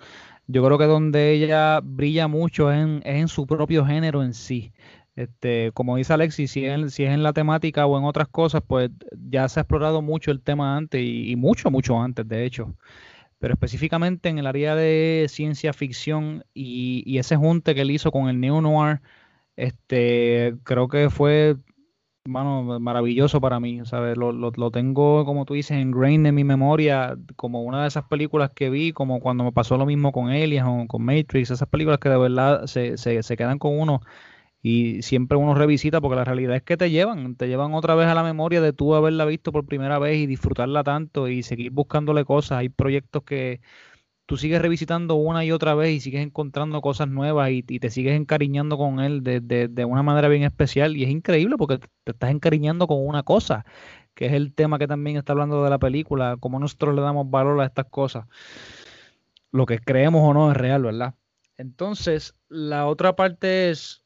Yo 0.47 0.65
creo 0.65 0.79
que 0.79 0.85
donde 0.85 1.31
ella 1.31 1.79
brilla 1.83 2.27
mucho 2.27 2.71
es 2.71 2.79
en, 3.03 3.27
su 3.27 3.45
propio 3.45 3.85
género 3.85 4.23
en 4.23 4.33
sí. 4.33 4.73
Este, 5.15 5.71
como 5.73 5.97
dice 5.97 6.13
Alexis, 6.13 6.49
si 6.51 6.65
es, 6.65 6.99
en 6.99 7.21
la 7.21 7.33
temática 7.33 7.85
o 7.85 7.99
en 7.99 8.05
otras 8.05 8.27
cosas, 8.29 8.63
pues 8.65 8.89
ya 9.29 9.47
se 9.47 9.59
ha 9.59 9.61
explorado 9.61 10.01
mucho 10.01 10.31
el 10.31 10.41
tema 10.41 10.75
antes 10.75 11.01
y, 11.01 11.31
y 11.31 11.35
mucho, 11.35 11.69
mucho 11.69 12.01
antes, 12.01 12.27
de 12.27 12.45
hecho. 12.45 12.73
Pero 13.39 13.53
específicamente 13.53 14.29
en 14.29 14.39
el 14.39 14.47
área 14.47 14.75
de 14.75 15.27
ciencia 15.29 15.73
ficción 15.73 16.45
y, 16.53 17.03
y 17.05 17.19
ese 17.19 17.35
junte 17.35 17.75
que 17.75 17.81
él 17.81 17.91
hizo 17.91 18.11
con 18.11 18.29
el 18.29 18.39
Neo 18.39 18.61
Noir, 18.61 19.01
este, 19.55 20.55
creo 20.63 20.87
que 20.87 21.09
fue 21.11 21.57
mano, 22.25 22.79
maravilloso 22.79 23.41
para 23.41 23.59
mí, 23.59 23.81
¿sabes? 23.85 24.17
Lo, 24.17 24.31
lo, 24.31 24.51
lo, 24.51 24.71
tengo, 24.71 25.25
como 25.25 25.45
tú 25.45 25.55
dices, 25.55 25.77
ingrained 25.81 26.29
en 26.29 26.35
mi 26.35 26.43
memoria, 26.43 27.17
como 27.35 27.63
una 27.63 27.81
de 27.81 27.87
esas 27.89 28.05
películas 28.05 28.51
que 28.51 28.69
vi, 28.69 28.93
como 28.93 29.19
cuando 29.19 29.43
me 29.43 29.51
pasó 29.51 29.77
lo 29.77 29.85
mismo 29.85 30.11
con 30.13 30.29
Aliens 30.29 30.65
o 30.67 30.87
con 30.87 31.03
Matrix, 31.03 31.51
esas 31.51 31.67
películas 31.67 31.99
que 31.99 32.09
de 32.09 32.17
verdad 32.17 32.65
se, 32.67 32.97
se, 32.97 33.23
se 33.23 33.37
quedan 33.37 33.59
con 33.59 33.77
uno 33.77 34.01
y 34.63 35.01
siempre 35.03 35.37
uno 35.37 35.55
revisita 35.55 36.01
porque 36.01 36.15
la 36.15 36.23
realidad 36.25 36.55
es 36.55 36.63
que 36.63 36.77
te 36.77 36.89
llevan, 36.89 37.35
te 37.35 37.47
llevan 37.49 37.73
otra 37.73 37.95
vez 37.95 38.07
a 38.07 38.15
la 38.15 38.23
memoria 38.23 38.61
de 38.61 38.73
tú 38.73 38.95
haberla 38.95 39.25
visto 39.25 39.51
por 39.51 39.65
primera 39.65 39.99
vez 39.99 40.17
y 40.17 40.27
disfrutarla 40.27 40.83
tanto 40.83 41.27
y 41.27 41.43
seguir 41.43 41.71
buscándole 41.71 42.25
cosas. 42.25 42.59
Hay 42.59 42.69
proyectos 42.69 43.23
que 43.23 43.61
tú 44.25 44.37
sigues 44.37 44.61
revisitando 44.61 45.15
una 45.15 45.43
y 45.45 45.51
otra 45.51 45.75
vez 45.75 45.91
y 45.91 45.99
sigues 45.99 46.21
encontrando 46.21 46.81
cosas 46.81 47.07
nuevas 47.09 47.51
y, 47.51 47.63
te 47.63 47.89
sigues 47.89 48.15
encariñando 48.15 48.77
con 48.77 48.99
él 48.99 49.23
de, 49.23 49.41
de, 49.41 49.67
de, 49.67 49.85
una 49.85 50.03
manera 50.03 50.27
bien 50.27 50.43
especial 50.43 50.95
y 50.95 51.03
es 51.03 51.09
increíble 51.09 51.57
porque 51.57 51.79
te 52.03 52.11
estás 52.11 52.31
encariñando 52.31 52.87
con 52.87 53.05
una 53.05 53.23
cosa, 53.23 53.65
que 54.13 54.27
es 54.27 54.33
el 54.33 54.53
tema 54.53 54.79
que 54.79 54.87
también 54.87 55.17
está 55.17 55.33
hablando 55.33 55.63
de 55.63 55.69
la 55.69 55.79
película, 55.79 56.37
cómo 56.39 56.59
nosotros 56.59 56.95
le 56.95 57.01
damos 57.01 57.29
valor 57.29 57.59
a 57.61 57.65
estas 57.65 57.85
cosas. 57.85 58.25
Lo 59.51 59.65
que 59.65 59.79
creemos 59.79 60.21
o 60.23 60.33
no 60.33 60.51
es 60.51 60.57
real, 60.57 60.83
¿verdad? 60.83 61.15
Entonces, 61.57 62.35
la 62.49 62.87
otra 62.87 63.15
parte 63.15 63.69
es 63.69 64.03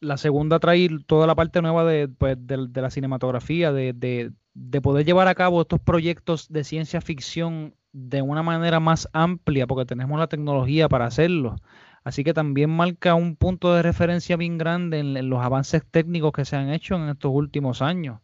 la 0.00 0.16
segunda 0.16 0.60
trae 0.60 0.88
toda 1.06 1.26
la 1.26 1.34
parte 1.34 1.60
nueva 1.60 1.84
de, 1.84 2.08
pues, 2.08 2.36
de, 2.38 2.68
de 2.68 2.82
la 2.82 2.90
cinematografía, 2.90 3.72
de, 3.72 3.92
de, 3.92 4.32
de, 4.54 4.80
poder 4.80 5.04
llevar 5.04 5.26
a 5.28 5.34
cabo 5.34 5.62
estos 5.62 5.80
proyectos 5.80 6.48
de 6.52 6.62
ciencia 6.64 7.00
ficción 7.00 7.74
de 7.92 8.22
una 8.22 8.42
manera 8.42 8.80
más 8.80 9.08
amplia, 9.12 9.66
porque 9.66 9.86
tenemos 9.86 10.18
la 10.18 10.28
tecnología 10.28 10.88
para 10.88 11.06
hacerlo. 11.06 11.56
Así 12.04 12.24
que 12.24 12.32
también 12.32 12.70
marca 12.70 13.14
un 13.14 13.36
punto 13.36 13.74
de 13.74 13.82
referencia 13.82 14.36
bien 14.36 14.56
grande 14.58 15.00
en, 15.00 15.28
los 15.28 15.44
avances 15.44 15.82
técnicos 15.90 16.32
que 16.32 16.44
se 16.44 16.56
han 16.56 16.70
hecho 16.70 16.94
en 16.94 17.08
estos 17.08 17.32
últimos 17.34 17.82
años. 17.82 18.20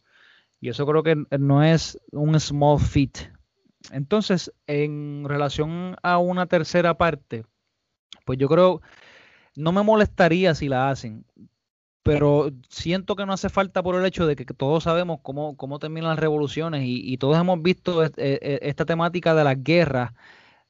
Y 0.60 0.70
eso 0.70 0.86
creo 0.86 1.02
que 1.02 1.24
no 1.38 1.62
es 1.62 1.98
un 2.12 2.38
small 2.40 2.80
feat. 2.80 3.18
Entonces, 3.90 4.52
en 4.66 5.24
relación 5.26 5.96
a 6.02 6.18
una 6.18 6.46
tercera 6.46 6.96
parte, 6.96 7.44
pues 8.24 8.38
yo 8.38 8.48
creo, 8.48 8.80
no 9.56 9.72
me 9.72 9.82
molestaría 9.82 10.54
si 10.54 10.68
la 10.68 10.88
hacen, 10.88 11.26
pero 12.04 12.52
siento 12.68 13.16
que 13.16 13.26
no 13.26 13.32
hace 13.32 13.48
falta 13.48 13.82
por 13.82 13.96
el 13.96 14.04
hecho 14.06 14.26
de 14.26 14.36
que 14.36 14.44
todos 14.44 14.84
sabemos 14.84 15.20
cómo, 15.22 15.56
cómo 15.56 15.78
terminan 15.78 16.10
las 16.10 16.18
revoluciones 16.18 16.82
y, 16.84 17.16
todos 17.18 17.38
hemos 17.38 17.62
visto 17.62 18.04
e- 18.04 18.12
e- 18.18 18.60
esta 18.62 18.84
temática 18.84 19.34
de 19.34 19.44
las 19.44 19.62
guerras, 19.64 20.12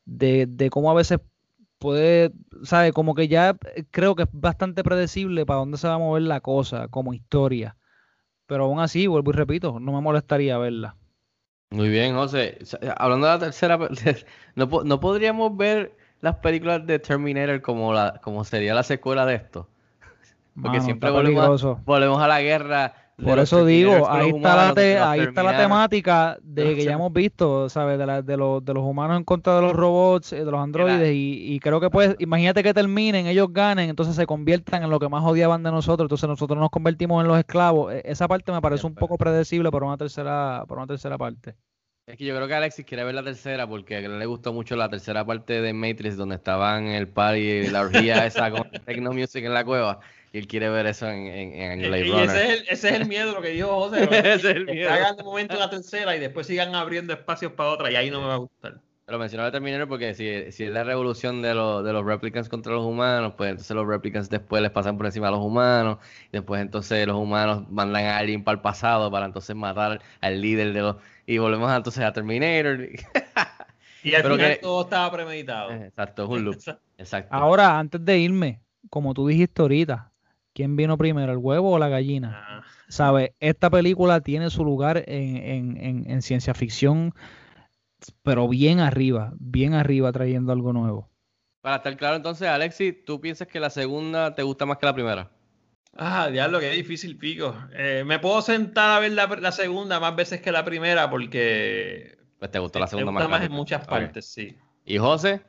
de, 0.06 0.46
de 0.46 0.70
cómo 0.70 0.90
a 0.90 0.94
veces 0.94 1.20
puede, 1.78 2.32
¿sabe? 2.62 2.92
Como 2.92 3.14
que 3.16 3.28
ya 3.28 3.56
creo 3.90 4.14
que 4.16 4.24
es 4.24 4.28
bastante 4.32 4.84
predecible 4.84 5.44
para 5.46 5.60
dónde 5.60 5.78
se 5.78 5.88
va 5.88 5.94
a 5.94 5.98
mover 5.98 6.22
la 6.22 6.40
cosa 6.40 6.88
como 6.88 7.14
historia. 7.14 7.76
Pero 8.46 8.64
aún 8.64 8.80
así, 8.80 9.06
vuelvo 9.08 9.32
y 9.32 9.34
repito, 9.34 9.80
no 9.80 9.92
me 9.92 10.00
molestaría 10.00 10.58
verla. 10.58 10.96
Muy 11.70 11.88
bien, 11.88 12.14
José. 12.14 12.58
Eh, 12.80 12.94
Hablando 12.96 13.26
de 13.26 13.32
la 13.34 13.38
tercera, 13.40 13.78
¿no, 14.54 14.66
no 14.84 15.00
podríamos 15.00 15.56
ver 15.56 15.96
las 16.20 16.36
películas 16.36 16.86
de 16.86 17.00
Terminator 17.00 17.60
como, 17.62 17.92
la, 17.92 18.20
como 18.22 18.44
sería 18.44 18.74
la 18.74 18.84
secuela 18.84 19.26
de 19.26 19.34
esto? 19.34 19.68
Porque 20.54 20.68
Mano, 20.68 20.84
siempre 20.84 21.10
volvemos 21.10 21.62
volvemos 21.84 22.22
a 22.22 22.28
la 22.28 22.40
guerra. 22.40 22.94
Por 23.16 23.38
eso 23.38 23.64
digo, 23.64 24.08
ahí 24.10 24.30
está 24.30 24.56
la 24.56 24.74
te- 24.74 24.98
ahí 24.98 25.20
está 25.20 25.42
la 25.44 25.56
temática 25.56 26.36
de 26.42 26.74
que 26.74 26.84
ya 26.84 26.92
hemos 26.94 27.12
visto, 27.12 27.68
¿sabes? 27.68 27.96
De, 27.98 28.06
la- 28.06 28.22
de, 28.22 28.36
los, 28.36 28.64
de 28.64 28.74
los 28.74 28.82
humanos 28.84 29.16
en 29.16 29.24
contra 29.24 29.54
de 29.56 29.62
los 29.62 29.72
robots, 29.72 30.32
eh, 30.32 30.44
de 30.44 30.50
los 30.50 30.60
androides, 30.60 31.14
y, 31.14 31.54
y 31.54 31.60
creo 31.60 31.80
que 31.80 31.90
pues, 31.90 32.16
imagínate 32.18 32.62
que 32.64 32.74
terminen, 32.74 33.26
ellos 33.26 33.52
ganen, 33.52 33.88
entonces 33.88 34.16
se 34.16 34.26
conviertan 34.26 34.82
en 34.82 34.90
lo 34.90 34.98
que 34.98 35.08
más 35.08 35.24
odiaban 35.24 35.62
de 35.62 35.70
nosotros, 35.70 36.06
entonces 36.06 36.28
nosotros 36.28 36.58
nos 36.58 36.70
convertimos 36.70 37.22
en 37.22 37.28
los 37.28 37.38
esclavos. 37.38 37.92
E- 37.94 38.02
Esa 38.04 38.26
parte 38.26 38.50
me 38.50 38.60
parece 38.60 38.86
un 38.86 38.94
poco 38.96 39.16
predecible 39.16 39.70
para 39.70 39.86
una 39.86 39.96
tercera, 39.96 40.64
para 40.68 40.80
una 40.80 40.86
tercera 40.88 41.16
parte. 41.16 41.54
Es 42.06 42.18
que 42.18 42.24
yo 42.26 42.34
creo 42.36 42.46
que 42.46 42.54
Alexis 42.54 42.84
quiere 42.84 43.02
ver 43.04 43.14
la 43.14 43.22
tercera 43.22 43.66
porque 43.66 43.96
a 43.96 43.98
él 44.00 44.18
le 44.18 44.26
gustó 44.26 44.52
mucho 44.52 44.76
la 44.76 44.90
tercera 44.90 45.24
parte 45.24 45.62
de 45.62 45.72
Matrix 45.72 46.16
donde 46.18 46.34
estaban 46.34 46.86
el 46.88 47.08
party, 47.08 47.68
la 47.70 47.80
orgía 47.80 48.26
esa 48.26 48.50
con 48.50 48.64
techno 48.84 49.12
music 49.12 49.44
en 49.44 49.54
la 49.54 49.64
cueva. 49.64 50.00
Y 50.34 50.38
él 50.38 50.48
quiere 50.48 50.68
ver 50.68 50.84
eso 50.86 51.08
en, 51.08 51.28
en, 51.28 51.54
en 51.54 51.78
Blade 51.88 52.06
Y 52.06 52.10
Runner. 52.10 52.24
ese 52.28 52.42
es, 52.44 52.50
el, 52.60 52.68
ese 52.68 52.88
es 52.88 52.94
el 52.94 53.06
miedo, 53.06 53.32
lo 53.32 53.40
que 53.40 53.50
dijo 53.50 53.68
José. 53.68 54.02
Ese 54.10 54.34
es 54.34 54.44
el 54.44 54.66
Que 54.66 54.72
miedo. 54.72 54.90
hagan 54.90 55.16
de 55.16 55.22
momento 55.22 55.56
la 55.56 55.70
tercera 55.70 56.16
y 56.16 56.18
después 56.18 56.48
sigan 56.48 56.74
abriendo 56.74 57.12
espacios 57.12 57.52
para 57.52 57.70
otra 57.70 57.90
y 57.90 57.94
ahí 57.94 58.10
no 58.10 58.20
me 58.20 58.26
va 58.26 58.34
a 58.34 58.38
gustar. 58.38 58.80
Pero 59.06 59.18
mencionaba 59.18 59.52
Terminator 59.52 59.86
porque 59.86 60.12
si, 60.14 60.50
si 60.50 60.64
es 60.64 60.70
la 60.70 60.82
revolución 60.82 61.40
de, 61.40 61.54
los 61.54 61.84
de 61.84 61.92
los 61.92 62.04
replicants 62.04 62.48
contra 62.48 62.72
los 62.72 62.84
humanos, 62.84 63.34
pues 63.36 63.50
entonces 63.50 63.76
los 63.76 63.86
replicants 63.86 64.28
después 64.28 64.60
les 64.60 64.72
pasan 64.72 64.96
por 64.96 65.06
encima 65.06 65.28
a 65.28 65.30
los 65.30 65.40
humanos, 65.40 65.98
después 66.32 66.60
entonces 66.62 67.06
los 67.06 67.16
humanos 67.16 67.70
mandan 67.70 68.04
a 68.06 68.16
alguien 68.18 68.42
para 68.42 68.56
el 68.56 68.60
pasado 68.62 69.10
para 69.12 69.26
entonces 69.26 69.54
matar 69.54 70.00
al 70.20 70.40
líder 70.40 70.72
de 70.72 70.80
los... 70.80 70.96
Y 71.26 71.38
volvemos 71.38 71.70
a- 71.70 71.76
entonces 71.76 72.02
a 72.02 72.12
Terminator. 72.12 72.88
Y 74.02 74.14
al 74.14 74.22
Pero 74.22 74.34
final 74.34 74.50
que- 74.50 74.56
todo 74.60 74.82
estaba 74.82 75.10
premeditado. 75.12 75.70
Exacto, 75.70 76.24
es 76.24 76.28
un 76.28 76.44
loop. 76.44 76.56
Exacto. 76.98 77.34
Ahora, 77.34 77.78
antes 77.78 78.04
de 78.04 78.18
irme, 78.18 78.60
como 78.90 79.14
tú 79.14 79.26
dijiste 79.28 79.62
ahorita, 79.62 80.12
¿quién 80.54 80.76
vino 80.76 80.96
primero, 80.98 81.32
el 81.32 81.38
huevo 81.38 81.72
o 81.72 81.78
la 81.78 81.88
gallina? 81.88 82.40
Ah, 82.46 82.64
¿Sabes? 82.88 83.32
Esta 83.40 83.70
película 83.70 84.20
tiene 84.20 84.50
su 84.50 84.64
lugar 84.64 85.04
en, 85.06 85.36
en- 85.36 85.76
en- 85.78 86.10
en 86.10 86.22
ciencia 86.22 86.54
ficción, 86.54 87.12
pero 88.22 88.48
bien 88.48 88.80
arriba, 88.80 89.32
bien 89.38 89.74
arriba 89.74 90.12
trayendo 90.12 90.52
algo 90.52 90.72
nuevo. 90.72 91.10
Para 91.62 91.76
estar 91.76 91.96
claro 91.96 92.14
entonces, 92.16 92.46
Alexis, 92.46 93.04
¿tú 93.04 93.20
piensas 93.20 93.48
que 93.48 93.58
la 93.58 93.70
segunda 93.70 94.34
te 94.36 94.44
gusta 94.44 94.66
más 94.66 94.78
que 94.78 94.86
la 94.86 94.94
primera? 94.94 95.30
Ah, 95.96 96.28
diablo, 96.30 96.58
qué 96.60 96.70
difícil, 96.70 97.16
pico. 97.18 97.54
Eh, 97.72 98.02
me 98.04 98.18
puedo 98.18 98.42
sentar 98.42 98.90
a 98.90 99.00
ver 99.00 99.12
la, 99.12 99.26
la 99.26 99.52
segunda 99.52 100.00
más 100.00 100.14
veces 100.16 100.40
que 100.40 100.50
la 100.52 100.64
primera 100.64 101.08
porque 101.10 102.16
Pues 102.38 102.50
te 102.50 102.58
gustó 102.58 102.78
la 102.78 102.86
me 102.86 102.90
segunda 102.90 103.12
gusta 103.12 103.28
más. 103.28 103.40
más 103.40 103.46
en 103.46 103.52
muchas 103.52 103.86
partes, 103.86 104.26
sí. 104.26 104.56
¿Y 104.84 104.98
José? 104.98 105.42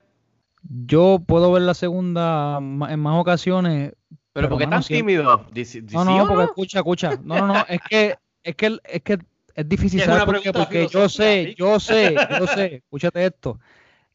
Yo 0.63 1.19
puedo 1.25 1.51
ver 1.51 1.61
la 1.63 1.73
segunda 1.73 2.57
en 2.57 2.99
más 2.99 3.19
ocasiones. 3.21 3.93
¿Pero 4.35 4.49
por 4.49 4.57
qué 4.59 4.65
mano, 4.67 4.75
tan 4.75 4.83
siempre- 4.83 5.13
tímido? 5.13 5.45
Dici- 5.51 5.81
No, 5.93 6.05
¿sí 6.05 6.17
no, 6.17 6.27
porque 6.27 6.43
escucha, 6.43 6.79
escucha. 6.79 7.19
No, 7.23 7.39
no, 7.39 7.47
no, 7.47 7.65
es 7.69 7.79
que, 7.89 8.15
es 8.43 8.55
que, 8.55 8.77
es 8.83 9.01
que 9.01 9.17
es 9.55 9.69
difícil, 9.69 9.99
Es 10.01 10.05
¿sabes 10.05 10.23
una 10.23 10.25
por 10.33 10.41
qué? 10.41 10.51
Porque 10.51 10.87
yo 10.89 11.07
sé, 11.07 11.55
yo 11.57 11.79
sé, 11.79 12.15
yo 12.37 12.45
sé, 12.47 12.75
escúchate 12.75 13.25
esto. 13.25 13.59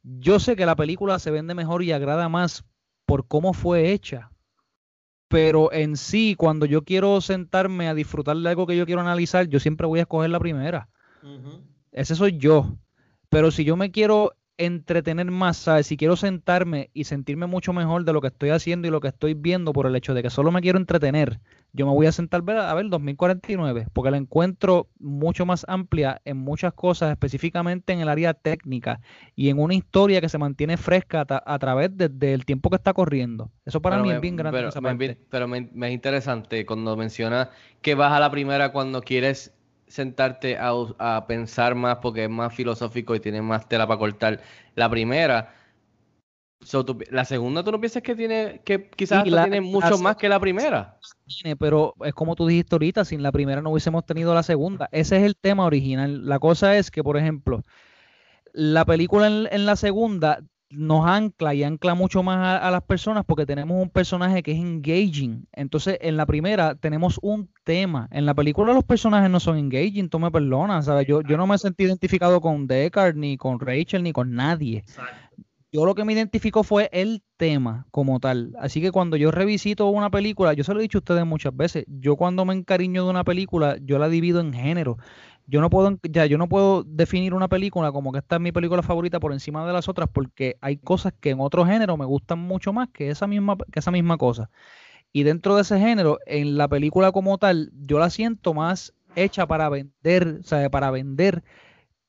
Yo 0.03 0.39
sé 0.39 0.57
que 0.57 0.67
la 0.67 0.77
película 0.77 1.19
se 1.19 1.31
vende 1.31 1.55
mejor 1.55 1.83
y 1.83 1.93
agrada 1.93 2.29
más 2.29 2.65
por 3.07 3.27
cómo 3.27 3.55
fue 3.55 3.93
hecha. 3.93 4.31
Pero 5.29 5.73
en 5.73 5.97
sí, 5.97 6.35
cuando 6.37 6.67
yo 6.67 6.83
quiero 6.85 7.21
sentarme 7.21 7.89
a 7.89 7.95
disfrutar 7.95 8.37
de 8.37 8.49
algo 8.49 8.67
que 8.67 8.77
yo 8.77 8.85
quiero 8.85 9.01
analizar, 9.01 9.47
yo 9.49 9.61
siempre 9.61 9.87
voy 9.87 10.01
a 10.01 10.03
escoger 10.03 10.29
la 10.31 10.41
primera. 10.41 10.89
Ujú. 11.23 11.63
Ese 11.93 12.15
soy 12.15 12.37
yo. 12.37 12.77
Pero 13.29 13.51
si 13.51 13.65
yo 13.65 13.77
me 13.77 13.91
quiero 13.93 14.33
entretener 14.67 15.31
más, 15.31 15.57
¿sabes? 15.57 15.87
Si 15.87 15.97
quiero 15.97 16.17
sentarme 16.17 16.91
y 16.95 17.05
sentirme 17.05 17.47
mucho 17.47 17.73
mejor 17.73 18.05
de 18.05 18.13
lo 18.13 18.21
que 18.21 18.29
estoy 18.29 18.51
haciendo 18.51 18.87
y 18.89 18.91
lo 18.91 19.01
que 19.01 19.09
estoy 19.09 19.35
viendo 19.35 19.73
por 19.73 19.87
el 19.87 19.97
hecho 19.97 20.15
de 20.15 20.23
que 20.23 20.31
solo 20.31 20.53
me 20.53 20.61
quiero 20.61 20.79
entretener, 20.79 21.41
yo 21.73 21.87
me 21.87 21.93
voy 21.93 22.07
a 22.07 22.13
sentar 22.13 22.43
ver- 22.43 22.59
a 22.59 22.75
ver 22.75 22.89
2049, 22.89 23.87
porque 23.93 24.11
la 24.11 24.17
encuentro 24.17 24.89
mucho 24.99 25.47
más 25.47 25.65
amplia 25.69 26.21
en 26.25 26.37
muchas 26.37 26.73
cosas, 26.75 27.11
específicamente 27.11 27.93
en 27.93 28.01
el 28.01 28.09
área 28.09 28.35
técnica 28.35 29.01
y 29.37 29.49
en 29.49 29.59
una 29.59 29.75
historia 29.75 30.21
que 30.21 30.29
se 30.29 30.39
mantiene 30.39 30.77
fresca 30.77 31.25
a, 31.29 31.59
través 31.59 31.97
de- 31.97 32.09
del 32.09 32.45
tiempo 32.45 32.71
que 32.71 32.77
está 32.77 32.93
corriendo. 32.93 33.51
Eso 33.65 33.81
para 33.81 33.97
Pero 33.97 34.03
mí 34.05 34.09
me- 34.11 34.17
es 34.17 34.21
bien 34.21 34.37
grande 34.37 34.59
Pero, 34.59 34.69
esa 34.71 34.81
me, 34.81 34.91
parte. 34.91 35.19
pero 35.31 35.49
me, 35.49 35.69
me 35.73 35.89
es 35.89 35.95
interesante 35.95 36.67
cuando 36.67 36.97
mencionas 36.97 37.49
que 37.83 37.95
vas 37.95 38.13
a 38.13 38.21
la 38.21 38.31
primera 38.31 38.73
cuando 38.73 39.01
quieres 39.03 39.55
sentarte 39.91 40.57
a, 40.59 41.27
pensar 41.27 41.75
más 41.75 41.99
porque 41.99 42.25
es 42.25 42.31
más 42.31 42.55
filosófico 42.55 43.15
y 43.15 43.21
tiene 43.21 43.43
más 43.43 43.69
tela 43.69 43.87
para 43.87 43.99
cortar. 43.99 44.41
La 44.75 44.89
primera, 44.89 45.53
so, 46.61 46.85
tú 46.85 46.99
pi- 46.99 47.07
la 47.11 47.25
segunda, 47.25 47.65
¿tú 47.65 47.73
no 47.73 47.81
piensas 47.81 48.03
que 48.03 48.15
tiene 48.15 48.61
que 48.65 48.89
quizás 48.91 49.25
Sí, 49.25 49.31
la- 49.31 49.43
tiene 49.43 49.61
mucho 49.61 49.99
más 49.99 50.17
que 50.17 50.29
la 50.29 50.41
primera? 50.41 50.97
tiene, 51.27 51.57
pero 51.57 51.95
es 52.05 52.13
como 52.13 52.35
tú 52.37 52.47
dijiste 52.47 52.75
ahorita, 52.75 53.05
sin 53.05 53.23
la 53.23 53.33
primera 53.33 53.63
no 53.63 53.71
hubiésemos 53.71 54.05
tenido 54.05 54.35
la 54.35 54.43
segunda. 54.43 54.89
Ese 54.93 55.17
es 55.19 55.23
el 55.25 55.37
tema 55.37 55.65
original. 55.65 56.27
La 56.27 56.39
cosa 56.39 56.77
es 56.77 56.91
que, 56.91 57.03
por 57.03 57.17
ejemplo, 57.17 57.63
la 58.53 58.85
película 58.85 59.27
en, 59.29 59.49
en 59.51 59.67
la 59.67 59.77
segunda 59.77 60.41
nos 60.71 61.07
ancla 61.07 61.55
y 61.55 61.65
ancla 61.65 61.95
mucho 61.95 62.23
más 62.23 62.39
a, 62.39 62.69
a 62.69 62.71
las 62.71 62.83
personas 62.83 63.25
porque 63.27 63.47
tenemos 63.47 63.83
un 63.83 63.91
personaje 63.91 64.43
que 64.43 64.53
es 64.53 64.59
engaging. 64.59 65.47
Entonces, 65.53 65.99
en 66.01 66.17
la 66.17 66.27
primera 66.27 66.75
tenemos 66.77 67.19
un 67.23 67.51
tema. 67.65 68.09
En 68.13 68.27
la 68.27 68.35
película 68.35 68.73
los 68.73 68.85
personajes 68.85 69.31
no 69.31 69.41
son 69.41 69.59
engaging, 69.59 70.09
tú 70.09 70.19
me 70.19 70.31
perdonas, 70.31 70.87
¿sabes? 70.87 71.07
Yo, 71.07 71.23
yo 71.23 71.37
no 71.37 71.47
me 71.47 71.59
sentí 71.59 71.85
identificado 71.85 72.41
con 72.41 72.67
Deckard, 72.67 73.17
ni 73.17 73.37
con 73.37 73.59
Rachel, 73.59 74.03
ni 74.03 74.13
con 74.13 74.35
nadie 74.35 74.85
yo 75.73 75.87
lo 75.87 75.95
que 75.95 76.05
me 76.05 76.13
identificó 76.13 76.65
fue 76.65 76.89
el 76.93 77.23
tema 77.37 77.87
como 77.91 78.19
tal. 78.19 78.53
Así 78.59 78.81
que 78.81 78.91
cuando 78.91 79.17
yo 79.17 79.31
revisito 79.31 79.87
una 79.87 80.11
película, 80.11 80.53
yo 80.53 80.65
se 80.65 80.75
lo 80.75 80.81
he 80.81 80.83
dicho 80.83 80.99
a 80.99 81.01
ustedes 81.01 81.25
muchas 81.25 81.57
veces, 81.57 81.85
yo 81.87 82.17
cuando 82.17 82.45
me 82.45 82.55
encariño 82.55 83.05
de 83.05 83.11
una 83.11 83.25
película, 83.25 83.77
yo 83.83 83.99
la 83.99 84.09
divido 84.09 84.41
en 84.41 84.53
género. 84.53 84.99
Yo 85.51 85.61
no 85.61 85.69
puedo, 85.69 85.99
ya, 86.09 86.27
yo 86.27 86.39
no 86.39 86.49
puedo 86.49 86.85
definir 86.85 87.35
una 87.35 87.49
película 87.49 87.91
como 87.91 88.13
que 88.13 88.19
esta 88.19 88.37
es 88.37 88.41
mi 88.41 88.53
película 88.53 88.83
favorita 88.83 89.19
por 89.19 89.33
encima 89.33 89.67
de 89.67 89.73
las 89.73 89.89
otras, 89.89 90.09
porque 90.13 90.57
hay 90.61 90.77
cosas 90.77 91.13
que 91.19 91.31
en 91.31 91.41
otro 91.41 91.67
género 91.67 91.97
me 91.97 92.05
gustan 92.05 92.39
mucho 92.39 92.73
más 92.73 92.89
que 92.91 93.11
esa 93.11 93.27
misma, 93.27 93.57
que 93.73 93.81
esa 93.81 93.91
misma 93.91 94.17
cosa. 94.17 94.51
Y 95.13 95.25
dentro 95.25 95.57
de 95.57 95.63
ese 95.63 95.81
género, 95.81 96.19
en 96.27 96.57
la 96.57 96.69
película 96.69 97.11
como 97.11 97.37
tal, 97.37 97.73
yo 97.75 97.99
la 97.99 98.11
siento 98.11 98.55
más 98.55 98.95
hecha 99.17 99.47
para 99.49 99.69
vender, 99.69 100.39
o 100.41 100.45
sea, 100.45 100.71
para 100.71 100.93
vender 100.93 101.43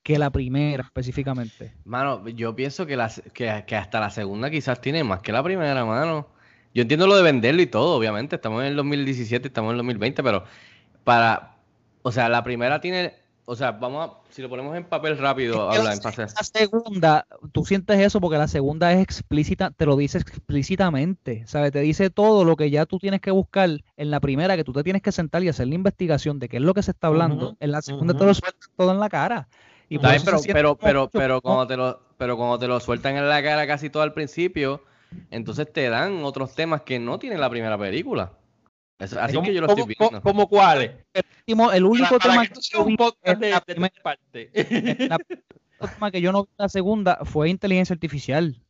que 0.03 0.19
la 0.19 0.29
primera 0.29 0.83
específicamente. 0.83 1.73
Mano, 1.83 2.27
yo 2.29 2.55
pienso 2.55 2.85
que, 2.85 2.95
las, 2.95 3.23
que, 3.33 3.63
que 3.65 3.75
hasta 3.75 3.99
la 3.99 4.11
segunda 4.11 4.51
quizás 4.51 4.81
tiene 4.81 5.03
más 5.03 5.21
que 5.21 5.31
la 5.31 5.43
primera, 5.43 5.83
mano. 5.83 6.27
Yo 6.73 6.83
entiendo 6.83 7.07
lo 7.07 7.15
de 7.15 7.23
venderlo 7.23 7.61
y 7.61 7.67
todo, 7.67 7.97
obviamente. 7.97 8.35
Estamos 8.35 8.61
en 8.61 8.69
el 8.69 8.75
2017, 8.75 9.47
estamos 9.47 9.69
en 9.69 9.73
el 9.73 9.77
2020, 9.77 10.23
pero 10.23 10.43
para. 11.03 11.57
O 12.03 12.11
sea, 12.11 12.29
la 12.29 12.43
primera 12.43 12.79
tiene. 12.81 13.13
O 13.51 13.55
sea, 13.57 13.71
vamos 13.71 14.09
a. 14.09 14.13
Si 14.33 14.41
lo 14.41 14.47
ponemos 14.47 14.77
en 14.77 14.85
papel 14.85 15.17
rápido, 15.17 15.69
habla 15.69 15.83
la, 15.83 15.93
en 15.95 15.99
pase. 15.99 16.21
la 16.21 16.27
segunda, 16.41 17.27
tú 17.51 17.65
sientes 17.65 17.99
eso 17.99 18.21
porque 18.21 18.37
la 18.37 18.47
segunda 18.47 18.93
es 18.93 19.03
explícita, 19.03 19.71
te 19.71 19.85
lo 19.85 19.97
dice 19.97 20.19
explícitamente, 20.19 21.43
¿sabes? 21.47 21.73
Te 21.73 21.81
dice 21.81 22.09
todo 22.09 22.45
lo 22.45 22.55
que 22.55 22.69
ya 22.69 22.85
tú 22.85 22.97
tienes 22.97 23.19
que 23.19 23.29
buscar 23.29 23.69
en 23.97 24.09
la 24.09 24.21
primera, 24.21 24.55
que 24.55 24.63
tú 24.63 24.71
te 24.71 24.83
tienes 24.83 25.01
que 25.01 25.11
sentar 25.11 25.43
y 25.43 25.49
hacer 25.49 25.67
la 25.67 25.75
investigación 25.75 26.39
de 26.39 26.47
qué 26.47 26.57
es 26.57 26.63
lo 26.63 26.73
que 26.73 26.81
se 26.81 26.91
está 26.91 27.07
hablando. 27.07 27.57
En 27.59 27.73
la 27.73 27.81
segunda 27.81 28.13
te 28.13 28.23
lo 28.23 28.33
sueltan 28.33 28.71
todo 28.77 28.91
en 28.93 29.01
la 29.01 29.09
cara. 29.09 29.49
Y 29.89 29.99
por 29.99 30.13
eso 30.13 30.23
pero, 30.23 30.37
se 30.37 30.53
pero, 30.53 30.69
como 30.77 30.87
pero, 30.87 31.01
mucho, 31.01 31.19
pero, 31.19 31.41
cuando 31.41 31.67
te 31.67 31.75
lo, 31.75 31.99
pero 32.17 32.37
cuando 32.37 32.57
te 32.57 32.67
lo 32.69 32.79
sueltan 32.79 33.17
en 33.17 33.27
la 33.27 33.43
cara 33.43 33.67
casi 33.67 33.89
todo 33.89 34.03
al 34.03 34.13
principio, 34.13 34.81
entonces 35.29 35.69
te 35.73 35.89
dan 35.89 36.23
otros 36.23 36.55
temas 36.55 36.83
que 36.83 36.99
no 36.99 37.19
tiene 37.19 37.37
la 37.37 37.49
primera 37.49 37.77
película. 37.77 38.31
Eso- 39.01 39.19
así 39.19 39.33
¿Cómo- 39.35 39.45
que 39.47 39.53
yo 39.53 39.61
lo 39.61 39.67
estoy 39.67 39.95
viendo. 39.97 40.21
¿Cómo 40.21 40.47
cuáles? 40.47 40.91
El 41.13 41.23
último, 41.39 41.71
el 41.71 41.85
único 41.85 42.05
Para, 42.09 42.19
para 42.19 42.31
tema 42.33 42.41
que 42.43 42.47
esto 42.53 42.61
sea 42.61 42.79
un 42.81 42.95
podcast 42.95 43.39
de, 43.39 43.45
en 43.47 43.51
la 43.51 43.59
de 43.65 43.73
primera- 43.73 43.89
tres 43.91 44.03
partes. 44.03 44.49
la- 45.09 45.17
el 45.79 45.89
tema 45.89 46.11
que 46.11 46.21
yo 46.21 46.31
no 46.31 46.43
vi 46.43 46.49
en 46.51 46.55
la 46.63 46.69
segunda 46.69 47.19
fue 47.23 47.49
inteligencia 47.49 47.93
artificial. 47.93 48.61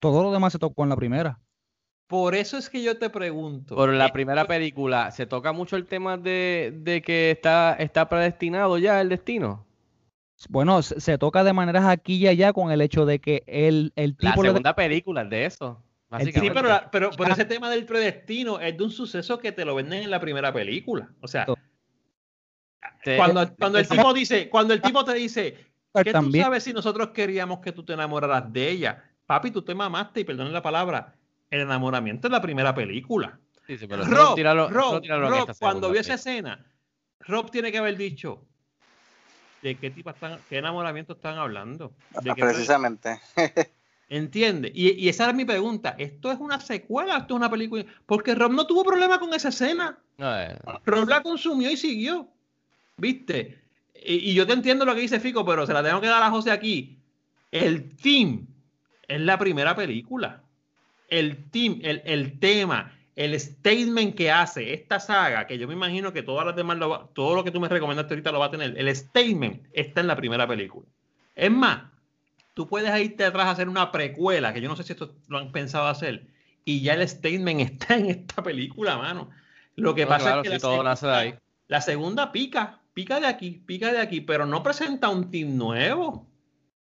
Todo 0.00 0.22
lo 0.22 0.32
demás 0.32 0.52
se 0.52 0.58
tocó 0.58 0.82
en 0.82 0.88
la 0.88 0.96
primera. 0.96 1.40
Por 2.08 2.34
eso 2.34 2.56
es 2.56 2.70
que 2.70 2.82
yo 2.82 2.98
te 2.98 3.10
pregunto. 3.10 3.76
Por 3.76 3.92
la 3.92 4.06
eh, 4.06 4.10
primera 4.12 4.46
película, 4.46 5.10
¿se 5.10 5.26
toca 5.26 5.52
mucho 5.52 5.76
el 5.76 5.86
tema 5.86 6.16
de, 6.16 6.72
de 6.74 7.02
que 7.02 7.30
está, 7.30 7.74
está 7.78 8.08
predestinado 8.08 8.78
ya 8.78 9.00
el 9.00 9.08
destino? 9.10 9.66
Bueno, 10.48 10.80
se, 10.82 11.00
se 11.00 11.18
toca 11.18 11.44
de 11.44 11.52
maneras 11.52 11.84
aquí 11.86 12.14
y 12.16 12.26
allá 12.28 12.52
con 12.52 12.70
el 12.72 12.80
hecho 12.80 13.04
de 13.06 13.18
que 13.18 13.42
el, 13.46 13.92
el 13.96 14.16
La 14.18 14.30
tipo... 14.30 14.42
le- 14.42 14.48
segunda 14.50 14.74
película 14.74 15.22
es 15.22 15.30
de 15.30 15.44
eso. 15.44 15.82
Sí, 16.24 16.32
pero, 16.32 16.68
la- 16.68 16.90
pero, 16.90 17.10
pero 17.16 17.32
ese 17.32 17.44
tema 17.44 17.68
del 17.70 17.84
predestino 17.84 18.58
es 18.60 18.76
de 18.76 18.82
un 18.84 18.90
suceso 18.90 19.38
que 19.38 19.52
te 19.52 19.64
lo 19.64 19.74
venden 19.74 20.04
en 20.04 20.10
la 20.10 20.18
primera 20.20 20.52
película. 20.52 21.10
O 21.20 21.28
sea, 21.28 21.44
Te- 23.04 23.16
cuando, 23.16 23.54
cuando 23.56 23.78
el 23.78 23.86
tipo 23.88 24.12
dice, 24.14 24.48
cuando 24.48 24.74
el 24.74 24.80
tipo 24.80 25.04
te 25.04 25.14
dice, 25.14 25.66
Pero 25.92 26.04
¿qué 26.04 26.12
tú 26.12 26.30
sabes 26.42 26.64
si 26.64 26.72
nosotros 26.72 27.10
queríamos 27.10 27.60
que 27.60 27.72
tú 27.72 27.84
te 27.84 27.92
enamoraras 27.92 28.50
de 28.52 28.70
ella? 28.70 29.04
Papi, 29.26 29.50
tú 29.50 29.62
te 29.62 29.74
mamaste 29.74 30.20
y 30.20 30.24
perdonen 30.24 30.52
la 30.52 30.62
palabra. 30.62 31.14
El 31.50 31.60
enamoramiento 31.60 32.28
es 32.28 32.32
la 32.32 32.40
primera 32.40 32.74
película. 32.74 33.38
Sí, 33.66 33.76
sí, 33.76 33.86
pero 33.86 34.04
Rob, 34.04 34.34
tíralo- 34.34 34.68
Rob, 34.70 35.02
tíralo 35.02 35.28
Rob, 35.28 35.56
cuando 35.58 35.90
vio 35.90 36.00
esa 36.00 36.14
escena, 36.14 36.64
Rob 37.20 37.50
tiene 37.50 37.70
que 37.70 37.78
haber 37.78 37.96
dicho 37.98 38.46
de 39.60 39.78
qué 39.78 39.90
tipo 39.90 40.08
están, 40.10 40.44
qué 40.48 40.58
enamoramiento 40.58 41.12
están 41.14 41.36
hablando. 41.36 41.94
De 42.10 42.34
qué 42.34 42.40
Precisamente. 42.42 43.20
¿Entiende? 44.10 44.72
Y, 44.74 44.92
y 44.92 45.08
esa 45.08 45.24
era 45.24 45.32
mi 45.34 45.44
pregunta. 45.44 45.94
¿Esto 45.98 46.32
es 46.32 46.38
una 46.40 46.60
secuela? 46.60 47.18
¿Esto 47.18 47.34
es 47.34 47.36
una 47.38 47.50
película? 47.50 47.84
Porque 48.06 48.34
Rob 48.34 48.52
no 48.52 48.66
tuvo 48.66 48.82
problema 48.84 49.18
con 49.20 49.34
esa 49.34 49.50
escena. 49.50 49.98
No, 50.16 50.80
Rob 50.86 51.08
la 51.08 51.22
consumió 51.22 51.70
y 51.70 51.76
siguió. 51.76 52.26
¿Viste? 52.96 53.60
Y, 53.94 54.30
y 54.30 54.34
yo 54.34 54.46
te 54.46 54.54
entiendo 54.54 54.84
lo 54.84 54.94
que 54.94 55.02
dice 55.02 55.20
Fico, 55.20 55.44
pero 55.44 55.66
se 55.66 55.72
la 55.74 55.82
tengo 55.82 56.00
que 56.00 56.06
dar 56.06 56.22
a 56.22 56.30
José 56.30 56.50
aquí. 56.50 56.96
El 57.52 57.96
team 57.96 58.46
es 59.06 59.20
la 59.20 59.38
primera 59.38 59.74
película. 59.76 60.42
El 61.08 61.50
team, 61.50 61.80
el, 61.82 62.02
el 62.04 62.38
tema, 62.38 62.92
el 63.16 63.38
statement 63.38 64.14
que 64.14 64.30
hace 64.30 64.72
esta 64.74 65.00
saga, 65.00 65.46
que 65.46 65.58
yo 65.58 65.66
me 65.68 65.74
imagino 65.74 66.12
que 66.12 66.22
todas 66.22 66.46
las 66.46 66.56
demás, 66.56 66.78
lo 66.78 66.88
va- 66.88 67.08
todo 67.14 67.34
lo 67.34 67.44
que 67.44 67.50
tú 67.50 67.60
me 67.60 67.68
recomendaste 67.68 68.14
ahorita 68.14 68.32
lo 68.32 68.38
va 68.40 68.46
a 68.46 68.50
tener. 68.50 68.76
El 68.78 68.94
statement 68.94 69.66
está 69.72 70.00
en 70.00 70.06
la 70.06 70.16
primera 70.16 70.46
película. 70.46 70.86
Es 71.34 71.50
más, 71.50 71.82
tú 72.58 72.66
puedes 72.66 72.90
irte 73.00 73.24
atrás 73.24 73.46
a 73.46 73.50
hacer 73.52 73.68
una 73.68 73.92
precuela, 73.92 74.52
que 74.52 74.60
yo 74.60 74.68
no 74.68 74.74
sé 74.74 74.82
si 74.82 74.92
esto 74.92 75.14
lo 75.28 75.38
han 75.38 75.52
pensado 75.52 75.86
hacer, 75.86 76.26
y 76.64 76.80
ya 76.80 76.94
el 76.94 77.08
statement 77.08 77.60
está 77.70 77.94
en 77.94 78.06
esta 78.06 78.42
película, 78.42 78.96
mano. 78.98 79.30
Lo 79.76 79.94
que 79.94 80.02
No, 80.02 80.08
pasa 80.08 80.24
claro, 80.24 80.40
es 80.40 80.48
que 80.48 80.54
la 80.54 80.58
todo 80.58 80.70
segunda- 80.72 80.90
nace 80.90 81.06
de 81.06 81.14
ahí. 81.14 81.34
la 81.68 81.80
segunda 81.80 82.32
pica, 82.32 82.80
pica 82.94 83.20
de 83.20 83.28
aquí, 83.28 83.62
pica 83.64 83.92
de 83.92 84.00
aquí, 84.00 84.20
pero 84.22 84.44
no 84.44 84.64
presenta 84.64 85.08
un 85.08 85.30
team 85.30 85.56
nuevo. 85.56 86.26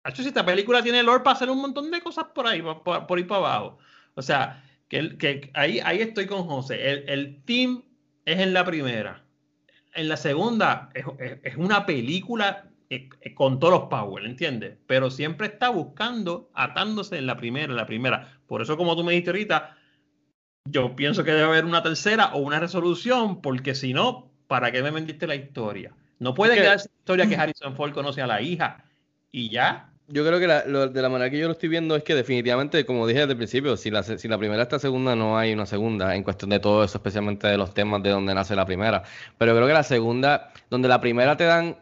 Hacho, 0.03 0.21
si 0.21 0.27
esta 0.27 0.45
película 0.45 0.83
tiene 0.83 1.01
lore 1.01 1.23
para 1.23 1.37
hacer 1.37 1.49
un 1.49 1.61
montón 1.61 1.89
de 1.91 2.01
cosas 2.01 2.25
por 2.35 2.45
ahí, 2.45 2.61
por, 2.61 2.83
por- 2.83 3.17
ahí 3.17 3.23
para 3.23 3.39
abajo. 3.39 3.77
O 4.15 4.21
sea, 4.21 4.65
que, 4.89 5.49
ahí, 5.53 5.79
ahí 5.79 6.01
estoy 6.01 6.25
con 6.27 6.43
José. 6.43 6.91
El, 6.91 7.07
el 7.09 7.41
team 7.45 7.83
es 8.25 8.37
en 8.41 8.51
la 8.53 8.65
primera. 8.65 9.23
En 9.95 10.09
la 10.09 10.17
segunda 10.17 10.89
es, 10.93 11.05
es- 11.19 11.37
es 11.41 11.55
una 11.55 11.85
película 11.85 12.65
con 13.35 13.59
todos 13.59 13.73
los 13.73 13.83
power, 13.89 14.25
¿entiendes? 14.25 14.77
Pero 14.87 15.09
siempre 15.09 15.47
está 15.47 15.69
buscando, 15.69 16.49
atándose 16.53 17.17
en 17.17 17.25
la 17.27 17.37
primera, 17.37 17.65
en 17.71 17.75
la 17.77 17.85
primera. 17.85 18.37
Por 18.47 18.61
eso, 18.61 18.77
como 18.77 18.95
tú 18.95 19.03
me 19.03 19.11
dijiste 19.11 19.31
ahorita, 19.31 19.75
yo 20.69 20.95
pienso 20.95 21.23
que 21.23 21.31
debe 21.31 21.43
haber 21.43 21.65
una 21.65 21.83
tercera 21.83 22.33
o 22.33 22.39
una 22.39 22.59
resolución, 22.59 23.41
porque 23.41 23.75
si 23.75 23.93
no, 23.93 24.31
¿para 24.47 24.71
qué 24.71 24.81
me 24.81 24.91
vendiste 24.91 25.27
la 25.27 25.35
historia? 25.35 25.91
No 26.19 26.33
puede 26.33 26.53
Es 26.53 26.57
que- 26.59 26.63
quedarse 26.63 26.89
la 26.89 26.99
historia 26.99 27.27
que 27.27 27.35
Harrison 27.41 27.75
Ford 27.75 27.91
conoce 27.93 28.21
a 28.21 28.27
la 28.27 28.41
hija 28.41 28.85
y 29.31 29.49
ya. 29.49 29.89
Yo 30.07 30.25
creo 30.25 30.39
que 30.39 30.47
la- 30.47 30.65
lo- 30.65 30.87
de 30.87 31.01
la 31.01 31.09
manera 31.09 31.29
que 31.29 31.39
yo 31.39 31.47
lo 31.47 31.53
estoy 31.53 31.69
viendo 31.69 31.95
es 31.95 32.03
que 32.03 32.13
definitivamente, 32.13 32.85
como 32.85 33.07
dije 33.07 33.21
desde 33.21 33.31
el 33.31 33.37
principio, 33.37 33.75
si 33.77 33.89
la, 33.89 34.03
si 34.03 34.27
la 34.27 34.37
primera 34.37 34.63
está 34.63 34.77
segunda, 34.79 35.15
no 35.15 35.37
hay 35.37 35.53
una 35.53 35.65
segunda 35.65 36.15
en 36.15 36.23
cuestión 36.23 36.49
de 36.49 36.59
todo 36.59 36.83
eso, 36.83 36.97
especialmente 36.97 37.47
de 37.47 37.57
los 37.57 37.73
temas 37.73 38.03
de 38.03 38.09
donde 38.11 38.33
nace 38.35 38.55
la 38.55 38.65
primera. 38.65 39.03
Pero 39.37 39.51
yo 39.51 39.55
creo 39.57 39.67
que 39.67 39.73
la 39.73 39.83
segunda, 39.83 40.51
donde 40.69 40.87
la 40.89 40.99
primera 41.01 41.35
te 41.37 41.45
dan, 41.45 41.77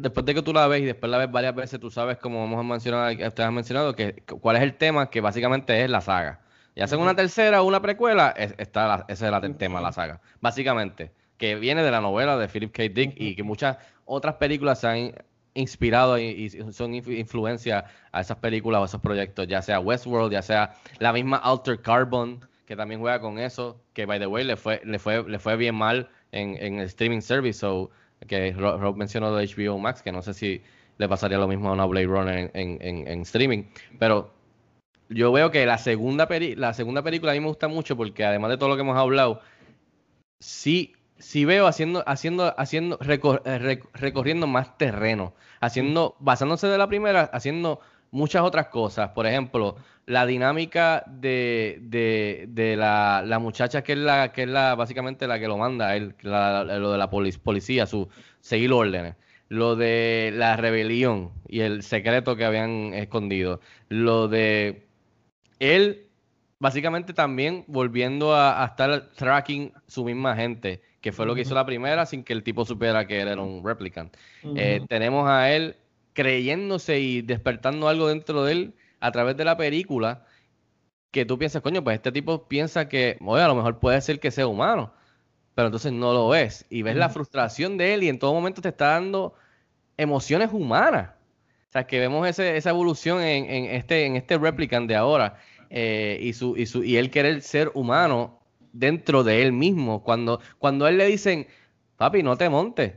después 0.00 0.24
de 0.26 0.34
que 0.34 0.42
tú 0.42 0.52
la 0.52 0.66
ves 0.66 0.82
y 0.82 0.84
después 0.86 1.10
la 1.10 1.18
ves 1.18 1.30
varias 1.30 1.54
veces, 1.54 1.80
tú 1.80 1.90
sabes, 1.90 2.18
como 2.18 2.44
hemos 2.44 2.64
mencionado, 2.64 3.08
que 3.16 3.26
ustedes 3.26 3.46
han 3.48 3.54
mencionado, 3.54 3.94
que 3.94 4.22
cuál 4.40 4.56
es 4.56 4.62
el 4.62 4.74
tema, 4.74 5.10
que 5.10 5.20
básicamente 5.20 5.82
es 5.84 5.90
la 5.90 6.00
saga. 6.00 6.40
Ya 6.76 6.86
sea 6.86 6.98
una 6.98 7.14
tercera 7.16 7.62
o 7.62 7.66
una 7.66 7.80
precuela, 7.82 8.30
es- 8.36 8.54
está 8.58 8.86
la- 8.88 9.04
ese 9.08 9.26
es 9.28 9.32
el 9.42 9.56
tema 9.56 9.80
de 9.80 9.84
la 9.84 9.92
saga. 9.92 10.20
Básicamente, 10.40 11.12
que 11.36 11.54
viene 11.56 11.82
de 11.82 11.90
la 11.90 12.00
novela 12.00 12.36
de 12.36 12.48
Philip 12.48 12.72
K. 12.72 12.82
Dick 12.84 13.14
y 13.16 13.34
que 13.34 13.42
muchas 13.42 13.76
otras 14.04 14.36
películas 14.36 14.80
se 14.80 14.86
han 14.88 15.14
inspirado 15.54 16.18
y, 16.18 16.24
y 16.24 16.50
son 16.72 16.92
inf- 16.92 17.18
influencia 17.18 17.84
a 18.12 18.20
esas 18.20 18.36
películas 18.38 18.80
o 18.80 18.84
esos 18.84 19.00
proyectos, 19.00 19.46
ya 19.48 19.62
sea 19.62 19.80
Westworld, 19.80 20.32
ya 20.32 20.42
sea 20.42 20.74
la 20.98 21.12
misma 21.12 21.38
Alter 21.38 21.80
Carbon, 21.82 22.40
que 22.66 22.76
también 22.76 23.00
juega 23.00 23.20
con 23.20 23.38
eso, 23.38 23.80
que 23.92 24.06
by 24.06 24.18
the 24.20 24.26
way 24.26 24.44
le 24.44 24.56
fue, 24.56 24.80
le 24.84 24.98
fue, 24.98 25.28
le 25.28 25.38
fue 25.40 25.56
bien 25.56 25.74
mal 25.74 26.08
en, 26.30 26.56
en 26.56 26.78
el 26.78 26.86
streaming 26.86 27.20
service, 27.20 27.58
so, 27.58 27.90
que 28.26 28.52
Ro- 28.52 28.78
Rob 28.78 28.96
mencionó 28.96 29.34
de 29.34 29.44
HBO 29.46 29.78
Max, 29.78 30.02
que 30.02 30.12
no 30.12 30.22
sé 30.22 30.34
si 30.34 30.62
le 30.98 31.08
pasaría 31.08 31.38
lo 31.38 31.48
mismo 31.48 31.70
a 31.70 31.72
una 31.72 31.86
Blade 31.86 32.06
Runner 32.06 32.50
en, 32.54 32.78
en- 32.82 33.08
en- 33.08 33.20
streaming, 33.22 33.64
pero 33.98 34.32
yo 35.08 35.32
veo 35.32 35.50
que 35.50 35.66
la 35.66 35.78
segunda, 35.78 36.28
peli- 36.28 36.54
la 36.56 36.74
segunda 36.74 37.02
película 37.02 37.32
a 37.32 37.34
mí 37.34 37.40
me 37.40 37.48
gusta 37.48 37.68
mucho 37.68 37.96
porque 37.96 38.24
además 38.24 38.50
de 38.50 38.58
todo 38.58 38.68
lo 38.68 38.76
que 38.76 38.82
hemos 38.82 38.96
hablado, 38.96 39.40
sí, 40.38 40.94
sí 41.18 41.44
veo 41.44 41.66
haciendo, 41.66 42.04
haciendo, 42.06 42.54
haciendo, 42.58 42.98
recor- 42.98 43.42
eh, 43.44 43.58
rec- 43.58 43.88
recorriendo 43.94 44.46
más 44.46 44.76
terreno, 44.78 45.34
haciendo, 45.60 46.16
basándose 46.20 46.66
de 46.66 46.78
la 46.78 46.88
primera, 46.88 47.22
haciendo 47.32 47.80
muchas 48.10 48.42
otras 48.42 48.68
cosas. 48.68 49.10
Por 49.10 49.26
ejemplo, 49.26 49.76
la 50.06 50.26
dinámica 50.26 51.04
de, 51.06 51.78
de, 51.82 52.46
de 52.48 52.76
la, 52.76 53.22
la 53.26 53.38
muchacha 53.38 53.82
que 53.82 53.92
es 53.92 53.98
la, 53.98 54.32
que 54.32 54.42
es 54.42 54.48
la, 54.48 54.74
básicamente 54.74 55.26
la 55.26 55.38
que 55.38 55.48
lo 55.48 55.56
manda, 55.58 55.96
él, 55.96 56.14
la- 56.22 56.64
lo 56.64 56.92
de 56.92 56.98
la 56.98 57.10
polic- 57.10 57.38
policía, 57.40 57.86
su 57.86 58.08
seguir 58.40 58.72
órdenes. 58.72 59.16
Lo 59.48 59.74
de 59.76 60.32
la 60.34 60.56
rebelión 60.56 61.32
y 61.48 61.60
el 61.60 61.82
secreto 61.82 62.36
que 62.36 62.44
habían 62.44 62.94
escondido. 62.94 63.60
Lo 63.88 64.28
de 64.28 64.86
él 65.58 66.06
básicamente 66.58 67.12
también 67.14 67.64
volviendo 67.68 68.34
a, 68.34 68.62
a 68.62 68.66
estar 68.66 69.10
tracking 69.16 69.72
su 69.86 70.04
misma 70.04 70.36
gente, 70.36 70.82
que 71.00 71.12
fue 71.12 71.26
lo 71.26 71.34
que 71.34 71.42
hizo 71.42 71.54
la 71.54 71.64
primera 71.66 72.06
sin 72.06 72.22
que 72.24 72.32
el 72.32 72.42
tipo 72.42 72.64
supiera 72.64 73.06
que 73.06 73.20
él 73.22 73.28
era 73.28 73.40
un 73.42 73.64
replicant. 73.64 74.14
Eh, 74.54 74.84
tenemos 74.88 75.28
a 75.28 75.50
él 75.52 75.76
creyéndose 76.12 77.00
y 77.00 77.22
despertando 77.22 77.88
algo 77.88 78.08
dentro 78.08 78.44
de 78.44 78.52
él 78.52 78.74
a 79.00 79.12
través 79.12 79.36
de 79.36 79.44
la 79.44 79.56
película 79.56 80.24
que 81.10 81.24
tú 81.24 81.38
piensas, 81.38 81.62
coño, 81.62 81.82
pues 81.84 81.96
este 81.96 82.12
tipo 82.12 82.46
piensa 82.48 82.88
que, 82.88 83.18
oye, 83.24 83.42
a 83.42 83.48
lo 83.48 83.54
mejor 83.56 83.78
puede 83.80 84.00
ser 84.00 84.20
que 84.20 84.30
sea 84.30 84.46
humano, 84.46 84.92
pero 85.54 85.68
entonces 85.68 85.92
no 85.92 86.12
lo 86.14 86.28
ves. 86.28 86.66
Y 86.70 86.82
ves 86.82 86.96
la 86.96 87.08
frustración 87.10 87.76
de 87.78 87.94
él 87.94 88.02
y 88.04 88.08
en 88.08 88.18
todo 88.18 88.32
momento 88.34 88.62
te 88.62 88.68
está 88.70 88.88
dando 88.90 89.34
emociones 89.96 90.50
humanas. 90.52 91.10
O 91.68 91.72
sea, 91.72 91.86
que 91.86 92.00
vemos 92.00 92.26
ese- 92.28 92.56
esa 92.56 92.70
evolución 92.70 93.22
en, 93.22 93.46
en 93.50 93.64
este, 93.66 94.06
en 94.06 94.16
este 94.16 94.38
replicant 94.38 94.88
de 94.88 94.96
ahora 94.96 95.36
eh, 95.70 96.18
y, 96.22 96.32
su, 96.32 96.56
y, 96.56 96.66
su, 96.66 96.82
y 96.84 96.96
él 96.96 97.10
querer 97.10 97.42
ser 97.42 97.70
humano 97.74 98.40
dentro 98.72 99.24
de 99.24 99.42
él 99.42 99.52
mismo. 99.52 100.02
Cuando, 100.02 100.40
cuando 100.58 100.86
a 100.86 100.90
él 100.90 100.98
le 100.98 101.06
dicen, 101.06 101.46
papi, 101.96 102.22
no 102.22 102.36
te 102.36 102.48
montes. 102.48 102.94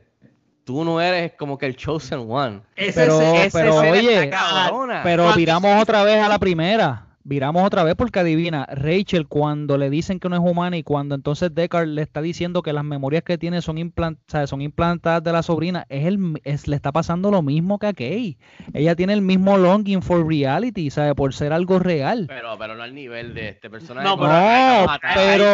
Tú 0.64 0.86
no 0.86 1.02
eres 1.02 1.34
como 1.34 1.58
que 1.58 1.66
el 1.66 1.76
chosen 1.76 2.26
one. 2.30 2.62
Pero, 2.76 3.22
esa 3.22 3.60
pero 3.60 3.76
oye, 3.78 4.30
cabrona. 4.30 5.02
pero 5.04 5.34
viramos 5.34 5.82
otra 5.82 6.04
vez 6.04 6.24
a 6.24 6.30
la 6.30 6.40
primera. 6.40 7.06
Viramos 7.26 7.66
otra 7.66 7.84
vez 7.84 7.96
porque 7.96 8.20
adivina, 8.20 8.66
Rachel 8.66 9.28
cuando 9.28 9.78
le 9.78 9.90
dicen 9.90 10.20
que 10.20 10.28
no 10.28 10.36
es 10.36 10.42
humana 10.42 10.76
y 10.78 10.84
cuando 10.84 11.16
entonces 11.16 11.54
Deckard 11.56 11.88
le 11.88 12.02
está 12.02 12.22
diciendo 12.22 12.62
que 12.62 12.74
las 12.74 12.84
memorias 12.84 13.24
que 13.24 13.38
tiene 13.38 13.62
son, 13.62 13.78
implant- 13.78 14.18
o 14.18 14.32
sea, 14.32 14.46
son 14.46 14.62
implantadas 14.62 15.24
de 15.24 15.32
la 15.32 15.42
sobrina, 15.42 15.86
es 15.88 16.06
el, 16.06 16.42
es, 16.44 16.68
le 16.68 16.76
está 16.76 16.92
pasando 16.92 17.32
lo 17.32 17.42
mismo 17.42 17.80
que 17.80 17.88
a 17.88 17.94
Kay. 17.94 18.38
Ella 18.74 18.96
tiene 18.96 19.14
el 19.14 19.22
mismo 19.22 19.58
longing 19.58 20.02
for 20.02 20.28
reality, 20.28 20.90
¿sabe? 20.90 21.16
Por 21.16 21.34
ser 21.34 21.54
algo 21.54 21.80
real. 21.80 22.26
Pero, 22.28 22.58
pero 22.58 22.76
no 22.76 22.84
al 22.84 22.94
nivel 22.94 23.34
de 23.34 23.50
este 23.50 23.70
personaje. 23.70 24.06
No, 24.08 24.18
Matar. 24.18 25.14
pero, 25.16 25.46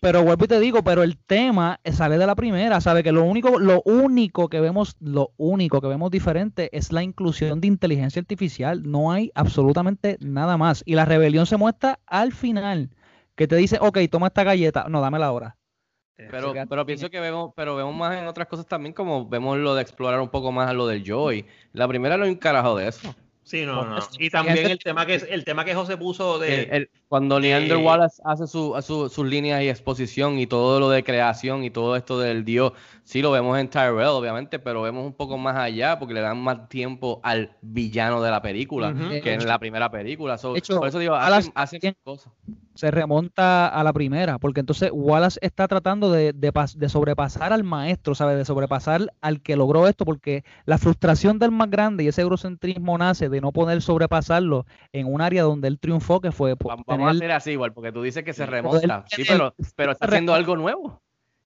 pero 0.00 0.24
vuelvo 0.24 0.46
y 0.46 0.48
te 0.48 0.60
digo, 0.60 0.82
pero 0.82 1.02
el 1.02 1.18
tema 1.18 1.80
sale 1.84 2.16
de 2.16 2.26
la 2.26 2.34
primera, 2.34 2.80
¿sabe? 2.80 3.02
Que 3.02 3.12
lo 3.12 3.24
único, 3.24 3.58
lo 3.58 3.82
único 3.84 4.48
que 4.48 4.60
vemos, 4.60 4.96
lo 5.00 5.32
único 5.36 5.80
que 5.80 5.88
vemos 5.88 6.10
diferente 6.10 6.70
es 6.72 6.90
la 6.92 7.02
inclusión 7.02 7.60
de 7.60 7.68
inteligencia 7.68 8.20
artificial. 8.20 8.82
No 8.90 9.12
hay 9.12 9.30
absolutamente 9.34 10.16
nada 10.20 10.56
más. 10.56 10.82
Y 10.86 10.94
la 10.94 11.04
rebelión 11.18 11.46
se 11.46 11.56
muestra 11.56 11.98
al 12.06 12.32
final, 12.32 12.90
que 13.34 13.46
te 13.46 13.56
dice, 13.56 13.78
ok, 13.80 13.98
toma 14.10 14.28
esta 14.28 14.44
galleta, 14.44 14.86
no, 14.88 15.00
dámela 15.00 15.26
ahora. 15.26 15.56
Pero, 16.16 16.52
pero 16.68 16.84
pienso 16.84 17.10
que 17.10 17.20
vemos, 17.20 17.52
pero 17.54 17.76
vemos 17.76 17.94
más 17.94 18.18
en 18.18 18.26
otras 18.26 18.48
cosas 18.48 18.66
también, 18.66 18.92
como 18.92 19.28
vemos 19.28 19.56
lo 19.58 19.76
de 19.76 19.82
explorar 19.82 20.20
un 20.20 20.28
poco 20.28 20.50
más 20.50 20.74
lo 20.74 20.86
del 20.88 21.04
Joy. 21.04 21.46
La 21.72 21.86
primera 21.86 22.16
no 22.16 22.24
hay 22.24 22.30
un 22.30 22.36
carajo 22.36 22.76
de 22.76 22.88
eso. 22.88 23.14
Sí, 23.48 23.64
no, 23.64 23.82
no. 23.82 23.96
Y 24.18 24.28
también 24.28 24.58
el 24.58 24.78
tema 24.78 25.06
que 25.06 25.14
el 25.14 25.42
tema 25.42 25.64
que 25.64 25.74
José 25.74 25.96
puso 25.96 26.38
de 26.38 26.64
El- 26.64 26.70
el- 26.74 26.90
cuando 27.08 27.40
Leander 27.40 27.78
Eh, 27.78 27.82
Wallace 27.82 28.20
hace 28.22 28.46
su, 28.46 28.76
a 28.76 28.82
su- 28.82 29.08
sus 29.08 29.26
líneas 29.26 29.62
y 29.62 29.70
exposición 29.70 30.38
y 30.38 30.46
todo 30.46 30.78
lo 30.80 30.90
de 30.90 31.02
creación 31.02 31.64
y 31.64 31.70
todo 31.70 31.96
esto 31.96 32.18
del 32.18 32.44
dios, 32.44 32.74
sí 33.04 33.22
lo 33.22 33.30
vemos 33.30 33.58
en 33.58 33.70
Tyrell, 33.70 34.08
obviamente, 34.08 34.58
pero 34.58 34.82
vemos 34.82 35.06
un 35.06 35.14
poco 35.14 35.38
más 35.38 35.56
allá 35.56 35.98
porque 35.98 36.12
le 36.12 36.20
dan 36.20 36.38
más 36.38 36.68
tiempo 36.68 37.20
al 37.22 37.56
villano 37.62 38.20
de 38.20 38.30
la 38.30 38.42
película 38.42 38.94
que 39.22 39.32
en 39.32 39.46
la 39.46 39.58
primera 39.58 39.90
película. 39.90 40.36
So, 40.36 40.54
hecho, 40.54 40.78
por 40.78 40.88
eso 40.88 40.98
digo, 40.98 41.14
Wallace 41.14 41.50
hacen, 41.54 41.78
hacen 41.80 41.96
cosas. 42.04 42.30
se 42.74 42.90
remonta 42.90 43.66
a 43.68 43.82
la 43.82 43.92
primera, 43.94 44.38
porque 44.38 44.60
entonces 44.60 44.90
Wallace 44.92 45.38
está 45.42 45.66
tratando 45.66 46.12
de, 46.12 46.34
de, 46.34 46.52
de, 46.76 46.88
sobrepasar 46.90 47.52
al 47.54 47.64
maestro, 47.64 48.14
¿sabes? 48.14 48.36
De 48.36 48.44
sobrepasar 48.44 49.10
al 49.22 49.40
que 49.40 49.56
logró 49.56 49.88
esto, 49.88 50.04
porque 50.04 50.44
la 50.66 50.76
frustración 50.76 51.38
del 51.38 51.50
más 51.50 51.70
grande 51.70 52.04
y 52.04 52.08
ese 52.08 52.20
eurocentrismo 52.20 52.98
nace 52.98 53.30
de 53.30 53.37
no 53.40 53.52
poder 53.52 53.82
sobrepasarlo 53.82 54.66
en 54.92 55.12
un 55.12 55.20
área 55.20 55.42
donde 55.42 55.68
él 55.68 55.78
triunfó, 55.78 56.20
que 56.20 56.32
fue... 56.32 56.54
Vamos, 56.54 56.84
vamos 56.86 57.08
a 57.08 57.10
hacer 57.12 57.32
así 57.32 57.50
igual, 57.52 57.72
porque 57.72 57.92
tú 57.92 58.02
dices 58.02 58.24
que 58.24 58.32
se 58.32 58.46
remonta, 58.46 59.04
sí, 59.08 59.24
pero, 59.26 59.54
pero 59.76 59.92
está 59.92 60.06
haciendo 60.06 60.34
algo 60.34 60.56
nuevo. 60.56 61.00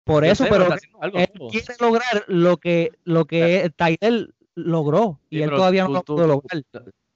Por 0.05 0.25
eso, 0.25 0.47
pero 0.49 0.69
él 0.73 1.31
quiere 1.51 1.75
lograr 1.79 2.25
lo 2.27 2.57
que, 2.57 2.91
lo 3.05 3.25
que 3.25 3.71
Tyler 3.77 4.35
logró 4.55 5.21
y 5.31 5.43
él 5.43 5.51
todavía 5.51 5.85
no 5.85 5.91
lo 5.91 6.03
pudo 6.03 6.27
lograr. 6.27 6.63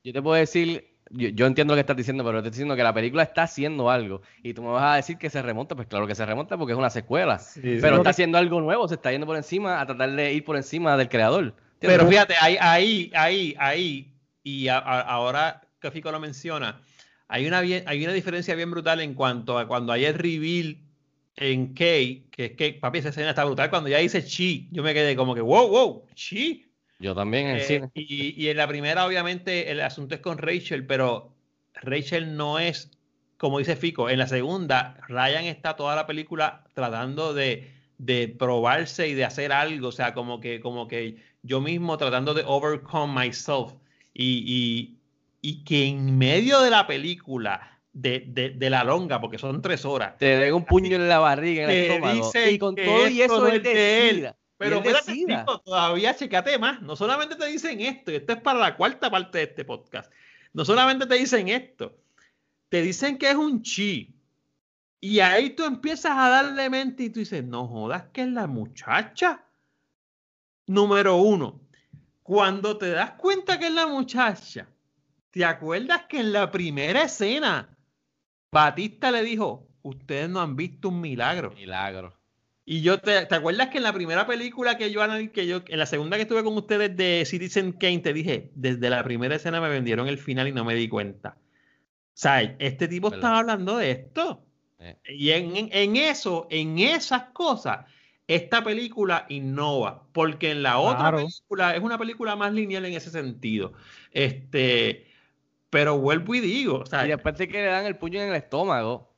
Yo 0.05 0.12
te 0.12 0.23
puedo 0.23 0.36
decir 0.36 0.97
yo, 1.11 1.47
entiendo 1.47 1.73
lo 1.73 1.77
que 1.77 1.81
estás 1.81 1.97
diciendo, 1.97 2.24
pero 2.24 2.43
te 2.43 2.48
estoy 2.48 2.59
diciendo 2.59 2.74
que 2.74 2.82
la 2.82 2.93
película 2.93 3.23
está 3.23 3.44
haciendo 3.44 3.90
algo. 3.90 4.23
Y 4.43 4.55
tú 4.55 4.62
me 4.62 4.70
vas 4.70 4.94
a 4.94 4.97
decir 4.97 5.19
que 5.19 5.31
se 5.31 5.40
remonta, 5.40 5.77
pues 5.77 5.86
claro 5.86 6.07
que 6.07 6.15
se 6.15 6.27
remonta 6.27 6.59
porque 6.59 6.73
es 6.73 6.78
una 6.78 6.90
secuela. 6.90 7.40
pero 7.62 7.98
está 7.98 8.11
haciendo 8.11 8.39
algo 8.39 8.61
nuevo, 8.61 8.89
se 8.89 8.94
está 8.94 9.12
yendo 9.12 9.27
por 9.27 9.36
encima 9.36 9.81
a 9.81 9.86
tratar 9.86 10.11
de 10.12 10.32
ir 10.32 10.44
por 10.44 10.57
encima 10.57 10.97
del 10.97 11.09
creador. 11.09 11.55
Pero 11.78 12.07
fíjate, 12.07 12.35
ahí, 12.40 12.57
ahí, 12.61 13.12
ahí, 13.15 13.55
ahí, 13.59 14.12
y 14.47 14.68
ahora 14.68 15.60
que 15.81 15.90
Fico 15.90 16.12
lo 16.12 16.20
menciona, 16.20 16.81
hay 17.27 17.48
una, 17.48 17.59
hay 17.59 18.05
una 18.05 18.12
diferencia 18.12 18.55
bien 18.55 18.70
brutal 18.70 19.01
en 19.01 19.14
cuanto 19.14 19.59
a 19.59 19.66
cuando 19.66 19.93
hay 19.93 20.05
el 20.05 20.14
reveal 20.14 20.78
en 21.35 21.74
K, 21.74 21.82
que 22.31 22.44
es 22.44 22.52
que, 22.52 22.78
papi, 22.81 22.98
esa 22.98 23.09
escena 23.09 23.31
está 23.31 23.44
brutal. 23.44 23.70
Cuando 23.70 23.89
ya 23.89 23.98
dice 23.98 24.24
Chi, 24.24 24.68
yo 24.70 24.85
me 24.85 24.94
quedé 24.94 25.16
como 25.16 25.35
que, 25.35 25.40
wow, 25.40 25.66
wow, 25.68 26.06
Chi. 26.14 26.64
Yo 27.01 27.12
también 27.12 27.48
en 27.48 27.56
eh, 27.56 27.60
cine. 27.60 27.90
Y, 27.94 28.47
en 28.47 28.56
la 28.56 28.68
primera, 28.68 29.05
obviamente, 29.05 29.68
el 29.73 29.81
asunto 29.81 30.14
es 30.14 30.20
con 30.20 30.39
Rachel, 30.39 30.86
pero 30.86 31.35
Rachel 31.74 32.36
no 32.36 32.60
es, 32.60 32.93
como 33.39 33.59
dice 33.59 33.74
Fico, 33.74 34.09
en 34.09 34.20
la 34.20 34.28
segunda, 34.28 34.97
Ryan 35.09 35.47
está 35.47 35.74
toda 35.74 35.97
la 35.97 36.06
película 36.06 36.62
tratando 36.73 37.35
de, 37.35 37.73
probarse 38.39 39.09
y 39.09 39.14
de 39.14 39.24
hacer 39.24 39.51
algo, 39.51 39.89
o 39.89 39.93
sea, 39.93 40.14
como 40.14 40.39
que, 40.39 40.60
como 40.60 40.86
que 40.86 41.16
yo 41.43 41.60
mismo 41.60 41.98
tratando 41.98 42.32
de 42.32 42.44
overcome 42.47 43.27
myself. 43.27 43.73
Y, 44.19 44.99
que 45.65 45.87
en 45.87 46.17
medio 46.17 46.61
de 46.61 46.71
la 46.71 46.87
película, 46.87 47.81
de, 47.93 48.57
la 48.71 48.85
longa, 48.85 49.21
porque 49.21 49.39
son 49.39 49.63
tres 49.63 49.85
horas. 49.85 50.17
Te 50.19 50.39
den 50.39 50.55
un 50.55 50.65
puño 50.65 50.97
en 50.97 51.09
la 51.09 51.19
barriga, 51.19 51.65
en 51.65 51.71
el 51.71 51.77
estómago. 51.77 52.33
Y 52.49 52.59
con 52.59 52.75
todo 52.75 53.09
y 53.09 53.23
eso 53.23 53.47
él 53.47 53.63
decida. 53.63 54.37
Pero 54.59 54.83
todavía 55.65 56.17
checate 56.17 56.59
más. 56.59 56.81
No 56.81 56.97
solamente 56.97 57.37
te 57.37 57.47
dicen 57.47 57.81
esto, 57.81 58.11
y 58.11 58.17
esto 58.17 58.33
es 58.33 58.41
para 58.41 58.59
la 58.59 58.77
cuarta 58.77 59.11
parte 59.11 59.39
de 59.39 59.45
este 59.45 59.65
podcast. 59.65 60.11
No 60.53 60.65
solamente 60.65 61.07
te 61.07 61.17
dicen 61.17 61.49
esto, 61.49 61.95
te 62.71 62.81
dicen 62.81 63.19
que 63.19 63.29
es 63.29 63.37
un 63.37 63.63
chi. 63.63 64.15
Y 64.99 65.21
ahí 65.21 65.51
tú 65.51 65.65
empiezas 65.65 66.13
a 66.17 66.31
darle 66.31 66.71
mente 66.71 67.05
y 67.05 67.11
tú 67.11 67.21
dices, 67.21 67.45
no 67.45 67.69
jodas 67.69 68.05
que 68.13 68.23
es 68.23 68.29
la 68.29 68.47
muchacha. 68.47 69.45
Número 70.67 71.17
uno, 71.17 71.61
cuando 72.27 72.77
te 72.77 72.90
das 72.90 73.12
cuenta 73.12 73.57
que 73.57 73.66
es 73.66 73.73
la 73.73 73.86
muchacha, 73.86 74.66
¿te 75.31 75.44
acuerdas 75.44 76.07
que 76.09 76.19
en 76.19 76.32
la 76.32 76.51
primera 76.51 77.05
escena 77.05 77.78
Batista 78.51 79.12
le 79.12 79.23
dijo, 79.23 79.69
ustedes 79.82 80.28
no 80.28 80.40
han 80.40 80.57
visto 80.57 80.89
un 80.89 81.01
milagro? 81.01 81.53
Milagro. 81.53 82.19
Y 82.65 82.81
yo, 82.81 82.98
te, 82.98 83.27
¿te 83.27 83.35
acuerdas 83.36 83.69
que 83.69 83.77
en 83.78 83.85
la 83.85 83.93
primera 83.93 84.27
película 84.27 84.77
que 84.77 84.90
yo, 84.90 85.01
que 85.32 85.47
yo, 85.47 85.62
en 85.69 85.78
la 85.78 85.86
segunda 85.86 86.16
que 86.16 86.23
estuve 86.23 86.43
con 86.43 86.57
ustedes 86.57 86.97
de 86.97 87.23
Citizen 87.24 87.70
Kane, 87.70 88.01
te 88.01 88.12
dije, 88.12 88.51
desde 88.57 88.90
la 88.90 89.05
primera 89.05 89.36
escena 89.36 89.61
me 89.61 89.69
vendieron 89.69 90.09
el 90.09 90.19
final 90.19 90.48
y 90.48 90.53
no 90.53 90.65
me 90.65 90.74
di 90.74 90.89
cuenta? 90.89 91.36
O 91.39 91.43
sea, 92.12 92.43
este 92.43 92.89
tipo 92.89 93.15
estaba 93.15 93.39
hablando 93.39 93.77
de 93.77 93.93
esto. 93.93 94.44
Eh. 94.81 94.98
Y 95.11 95.31
en, 95.31 95.69
en, 95.70 95.94
eso, 95.94 96.48
en 96.51 96.81
esas 96.81 97.27
cosas, 97.32 97.86
esta 98.28 98.65
película 98.65 99.27
innova, 99.28 100.05
porque 100.12 100.51
en 100.51 100.62
la 100.62 100.78
otra 100.78 101.12
película 101.12 101.77
es 101.77 101.82
una 101.82 101.98
película 101.98 102.36
más 102.36 102.53
lineal 102.53 102.85
en 102.85 102.94
ese 102.94 103.11
sentido. 103.11 103.73
Este, 104.12 105.07
pero 105.70 105.98
vuelvo 105.98 106.35
y 106.35 106.40
digo. 106.40 106.78
O 106.78 106.86
sea, 106.86 107.05
y 107.07 107.09
después 107.11 107.36
de 107.39 107.48
que 107.48 107.59
le 107.59 107.66
dan 107.66 107.86
el 107.86 107.97
puño 107.97 108.20
en 108.20 108.31
el 108.31 108.35
estómago, 108.35 109.12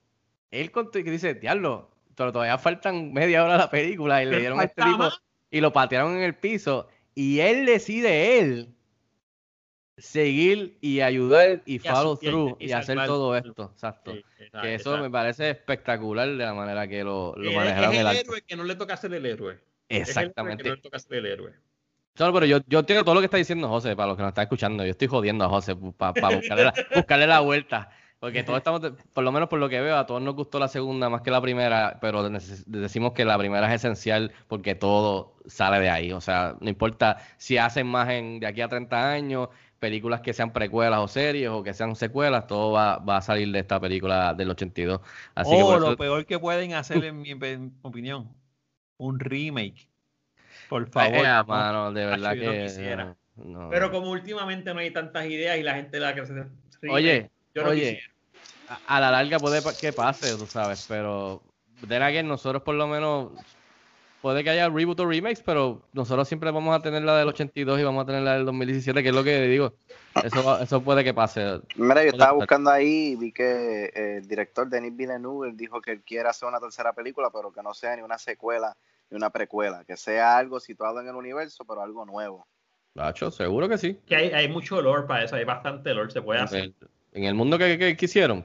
él 0.50 0.70
que 0.70 1.02
dice, 1.10 1.34
diablo, 1.34 1.90
pero 2.14 2.32
todavía 2.32 2.58
faltan 2.58 3.12
media 3.12 3.44
hora 3.44 3.52
de 3.54 3.58
la 3.58 3.70
película 3.70 4.22
y 4.22 4.26
le 4.26 4.40
dieron 4.40 4.60
este 4.60 4.82
tipo 4.82 5.08
y 5.50 5.60
lo 5.60 5.72
patearon 5.72 6.16
en 6.16 6.22
el 6.22 6.34
piso 6.34 6.88
y 7.14 7.40
él 7.40 7.64
decide 7.64 8.38
él 8.38 8.74
seguir 9.98 10.78
y 10.80 11.00
ayudar 11.00 11.62
y, 11.66 11.78
follow 11.78 12.16
through 12.16 12.56
y, 12.60 12.72
hacer 12.72 12.98
todo 13.06 13.36
esto, 13.36 13.70
exacto. 13.72 14.14
que 14.62 14.74
eso 14.74 14.96
me 14.98 15.10
parece 15.10 15.50
espectacular 15.50 16.28
de 16.28 16.44
la 16.44 16.54
manera 16.54 16.86
que 16.86 17.04
lo, 17.04 17.34
lo 17.36 17.52
manejaron. 17.52 17.92
Es 17.92 18.00
el, 18.00 18.06
héroe 18.06 18.42
que 18.42 18.56
no 18.56 18.64
le 18.64 18.74
toca 18.76 18.96
ser 18.96 19.12
el 19.14 19.26
héroe. 19.26 19.58
Exactamente. 19.88 20.62
que 20.62 20.68
no 20.70 20.76
le 20.76 20.82
toca 20.82 20.98
ser 20.98 21.18
el 21.18 21.26
héroe. 21.26 21.52
No, 22.18 22.32
pero 22.32 22.46
yo, 22.46 22.58
yo 22.66 22.80
entiendo 22.80 23.04
todo 23.04 23.14
lo 23.14 23.20
que 23.20 23.26
está 23.26 23.36
diciendo 23.36 23.68
José, 23.68 23.94
para 23.94 24.08
los 24.08 24.16
que 24.16 24.22
nos 24.22 24.30
están 24.30 24.42
escuchando. 24.42 24.84
Yo 24.84 24.90
estoy 24.90 25.08
jodiendo 25.08 25.44
a 25.44 25.48
José 25.48 25.76
para 25.96 26.12
buscarle, 26.36 26.72
buscarle 26.94 27.26
la 27.26 27.40
vuelta. 27.40 27.90
Porque 28.20 28.42
todos 28.42 28.58
estamos, 28.58 28.80
por 29.12 29.22
lo 29.22 29.30
menos 29.30 29.48
por 29.48 29.60
lo 29.60 29.68
que 29.68 29.80
veo, 29.80 29.96
a 29.96 30.04
todos 30.04 30.20
nos 30.20 30.34
gustó 30.34 30.58
la 30.58 30.66
segunda 30.66 31.08
más 31.08 31.22
que 31.22 31.30
la 31.30 31.40
primera, 31.40 31.98
pero 32.00 32.28
decimos 32.66 33.12
que 33.12 33.24
la 33.24 33.38
primera 33.38 33.68
es 33.72 33.84
esencial 33.84 34.32
porque 34.48 34.74
todo 34.74 35.36
sale 35.46 35.78
de 35.78 35.88
ahí. 35.88 36.10
O 36.10 36.20
sea, 36.20 36.56
no 36.60 36.68
importa 36.68 37.18
si 37.36 37.58
hacen 37.58 37.86
más 37.86 38.08
en, 38.08 38.40
de 38.40 38.48
aquí 38.48 38.60
a 38.60 38.68
30 38.68 39.12
años, 39.12 39.50
películas 39.78 40.20
que 40.20 40.32
sean 40.32 40.52
precuelas 40.52 41.00
o 41.00 41.08
series 41.08 41.48
o 41.48 41.62
que 41.62 41.74
sean 41.74 41.94
secuelas, 41.96 42.46
todo 42.46 42.72
va, 42.72 42.94
a 42.94 43.22
salir 43.22 43.50
de 43.52 43.60
esta 43.60 43.80
película 43.80 44.34
del 44.34 44.50
82. 44.50 45.00
Así 45.34 45.50
o 45.54 45.78
lo 45.78 45.96
peor 45.96 46.26
que 46.26 46.38
pueden 46.38 46.74
hacer, 46.74 47.04
en 47.04 47.20
mi 47.20 47.32
opinión, 47.82 48.34
un 48.96 49.20
remake. 49.20 49.88
Por 50.68 50.88
favor. 50.90 51.24
Eh, 51.24 51.44
mano, 51.46 51.92
de 51.92 52.06
verdad 52.06 52.32
que. 52.34 53.14
Pero 53.70 53.90
como 53.90 54.10
últimamente 54.10 54.74
no 54.74 54.80
hay 54.80 54.90
tantas 54.90 55.26
ideas 55.26 55.58
y 55.58 55.62
la 55.62 55.74
gente 55.74 56.00
la 56.00 56.14
que 56.14 56.26
se. 56.26 56.44
Oye, 56.90 57.30
Oye, 57.64 58.00
a, 58.86 59.00
la 59.00 59.10
larga 59.10 59.38
puede 59.38 59.60
que 59.80 59.92
pase, 59.92 60.36
tú 60.36 60.46
sabes, 60.46 60.86
pero 60.88 61.42
de 61.82 61.98
que 61.98 62.22
nosotros 62.22 62.62
por 62.62 62.74
lo 62.74 62.86
menos 62.86 63.32
puede 64.28 64.44
que 64.44 64.50
haya 64.50 64.68
reboot 64.68 65.00
o 65.00 65.06
remakes, 65.06 65.42
pero 65.42 65.80
nosotros 65.94 66.28
siempre 66.28 66.50
vamos 66.50 66.76
a 66.76 66.82
tener 66.82 67.02
la 67.02 67.16
del 67.16 67.28
82 67.28 67.80
y 67.80 67.82
vamos 67.82 68.02
a 68.02 68.06
tener 68.06 68.20
la 68.20 68.34
del 68.34 68.44
2017, 68.44 69.02
que 69.02 69.08
es 69.08 69.14
lo 69.14 69.24
que 69.24 69.40
digo. 69.46 69.72
Eso, 70.22 70.60
eso 70.60 70.82
puede 70.82 71.02
que 71.02 71.14
pase. 71.14 71.62
Mira, 71.76 72.02
yo 72.02 72.10
estaba 72.10 72.32
buscando 72.32 72.70
ahí 72.70 73.12
y 73.12 73.16
vi 73.16 73.32
que 73.32 73.90
el 73.94 74.28
director 74.28 74.68
Denis 74.68 74.94
Villeneuve 74.94 75.52
dijo 75.54 75.80
que 75.80 75.92
él 75.92 76.02
quiere 76.02 76.28
hacer 76.28 76.46
una 76.46 76.60
tercera 76.60 76.92
película, 76.92 77.30
pero 77.32 77.50
que 77.50 77.62
no 77.62 77.72
sea 77.72 77.96
ni 77.96 78.02
una 78.02 78.18
secuela 78.18 78.76
ni 79.08 79.16
una 79.16 79.30
precuela, 79.30 79.84
que 79.86 79.96
sea 79.96 80.36
algo 80.36 80.60
situado 80.60 81.00
en 81.00 81.08
el 81.08 81.14
universo, 81.14 81.64
pero 81.64 81.80
algo 81.80 82.04
nuevo. 82.04 82.46
Bacho, 82.94 83.30
seguro 83.30 83.66
que 83.66 83.78
sí. 83.78 83.98
Que 84.06 84.16
hay, 84.16 84.30
hay 84.32 84.48
mucho 84.48 84.82
lore 84.82 85.06
para 85.06 85.24
eso, 85.24 85.36
hay 85.36 85.44
bastante 85.44 85.94
lore, 85.94 86.10
se 86.10 86.20
puede 86.20 86.40
hacer 86.40 86.74
en 87.12 87.24
el 87.24 87.34
mundo 87.34 87.58
que, 87.58 87.96
quisieron, 87.96 88.44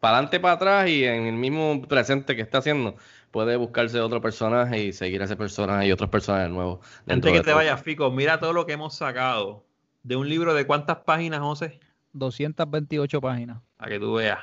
para 0.00 0.16
adelante, 0.16 0.40
para 0.40 0.54
atrás 0.54 0.88
y 0.88 1.04
en 1.04 1.26
el 1.26 1.34
mismo 1.34 1.82
presente 1.82 2.36
que 2.36 2.42
está 2.42 2.58
haciendo, 2.58 2.96
puede 3.34 3.56
buscarse 3.56 4.00
otro 4.00 4.20
personaje 4.20 4.80
y 4.80 4.92
seguir 4.92 5.20
a 5.20 5.24
ese 5.24 5.34
personaje 5.34 5.88
y 5.88 5.90
otros 5.90 6.08
personajes 6.08 6.48
nuevos. 6.50 6.78
Antes 7.08 7.32
que 7.32 7.40
te 7.40 7.52
vayas, 7.52 7.82
Fico, 7.82 8.08
mira 8.12 8.38
todo 8.38 8.52
lo 8.52 8.64
que 8.64 8.74
hemos 8.74 8.94
sacado 8.94 9.64
de 10.04 10.14
un 10.14 10.28
libro 10.28 10.54
de 10.54 10.64
cuántas 10.68 10.98
páginas, 10.98 11.40
José? 11.40 11.80
228 12.12 13.20
páginas. 13.20 13.58
Para 13.76 13.90
que 13.90 13.98
tú 13.98 14.14
veas. 14.14 14.38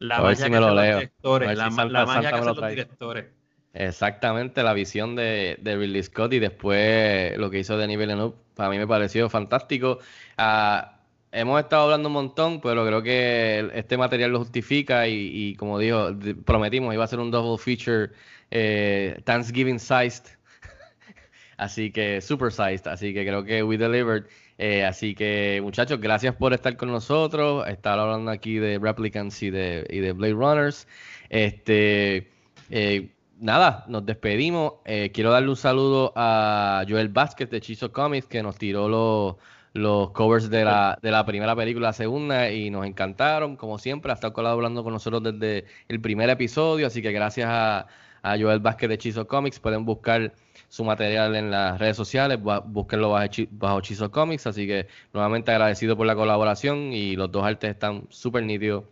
La 0.00 0.20
magia 0.20 0.50
que 0.50 0.60
lo 0.60 0.74
leo. 0.74 0.96
Directores, 0.96 1.56
la, 1.56 1.70
magia 1.70 2.20
que 2.20 2.36
hacen 2.36 2.44
los 2.44 2.68
directores. 2.68 3.24
Exactamente, 3.72 4.62
la 4.62 4.74
visión 4.74 5.16
de, 5.16 5.56
de 5.62 5.76
Ridley 5.78 6.02
Scott 6.02 6.34
y 6.34 6.40
después 6.40 7.38
lo 7.38 7.48
que 7.48 7.60
hizo 7.60 7.78
Denis 7.78 7.96
Villeneuve, 7.96 8.34
para 8.54 8.68
mí 8.68 8.76
me 8.76 8.86
pareció 8.86 9.30
fantástico. 9.30 9.98
Uh, 10.36 10.99
hemos 11.32 11.60
estado 11.60 11.84
hablando 11.84 12.08
un 12.08 12.14
montón, 12.14 12.60
pero 12.60 12.84
creo 12.86 13.02
que 13.02 13.70
este 13.74 13.96
material 13.96 14.32
lo 14.32 14.38
justifica 14.38 15.06
y, 15.08 15.54
como 15.56 15.78
dijo, 15.78 16.10
prometimos, 16.44 16.94
iba 16.94 17.04
a 17.04 17.08
ser 17.08 17.20
un 17.20 17.30
double 17.30 17.58
feature 17.58 18.10
eh, 18.50 19.20
Thanksgiving 19.24 19.78
sized, 19.78 20.24
así 21.56 21.92
que 21.92 22.20
super 22.20 22.52
sized, 22.52 22.88
así 22.88 23.14
que 23.14 23.24
creo 23.24 23.44
que 23.44 23.62
we 23.62 23.76
delivered. 23.76 24.24
Eh, 24.58 24.84
así 24.84 25.14
que 25.14 25.60
muchachos, 25.62 25.98
gracias 26.00 26.34
por 26.34 26.52
estar 26.52 26.76
con 26.76 26.90
nosotros, 26.90 27.66
estar 27.66 27.98
hablando 27.98 28.30
aquí 28.30 28.56
de 28.56 28.78
Replicants 28.78 29.42
y 29.42 29.50
de, 29.50 29.86
y 29.88 30.00
de 30.00 30.12
Blade 30.12 30.34
Runners. 30.34 30.86
Este, 31.30 32.28
eh, 32.68 33.08
nada, 33.38 33.86
nos 33.88 34.04
despedimos. 34.04 34.74
quiero 35.14 35.30
darle 35.30 35.48
un 35.48 35.56
saludo 35.56 36.12
a 36.14 36.84
Joel 36.86 37.08
Vázquez 37.08 37.48
de 37.48 37.60
Chizo 37.62 37.90
Comics 37.90 38.26
que 38.26 38.42
nos 38.42 38.58
tiró 38.58 38.86
los 38.86 39.36
los 39.72 40.10
covers 40.10 40.50
de 40.50 40.64
la, 40.64 40.98
de 41.00 41.10
la 41.10 41.24
primera 41.24 41.54
película, 41.54 41.88
la 41.88 41.92
segunda, 41.92 42.50
y 42.50 42.70
nos 42.70 42.86
encantaron, 42.86 43.56
como 43.56 43.78
siempre, 43.78 44.10
ha 44.10 44.14
estado 44.14 44.32
colaborando 44.32 44.82
con 44.82 44.92
nosotros 44.92 45.22
desde 45.22 45.66
el 45.88 46.00
primer 46.00 46.28
episodio, 46.30 46.86
así 46.86 47.02
que 47.02 47.12
gracias 47.12 47.48
a, 47.50 47.86
a 48.22 48.38
Joel 48.38 48.60
Vázquez 48.60 48.88
de 48.88 48.98
Chizo 48.98 49.26
Comics, 49.26 49.60
pueden 49.60 49.84
buscar 49.84 50.32
su 50.68 50.84
material 50.84 51.34
en 51.34 51.50
las 51.50 51.78
redes 51.78 51.96
sociales, 51.96 52.38
búsquenlo 52.40 53.10
bajo, 53.10 53.80
Chizo 53.80 54.10
Comics, 54.10 54.46
así 54.46 54.66
que 54.66 54.86
nuevamente 55.12 55.50
agradecido 55.50 55.96
por 55.96 56.06
la 56.06 56.14
colaboración 56.14 56.92
y 56.92 57.16
los 57.16 57.30
dos 57.30 57.44
artes 57.44 57.70
están 57.70 58.04
súper 58.08 58.44
nítidos. 58.44 58.84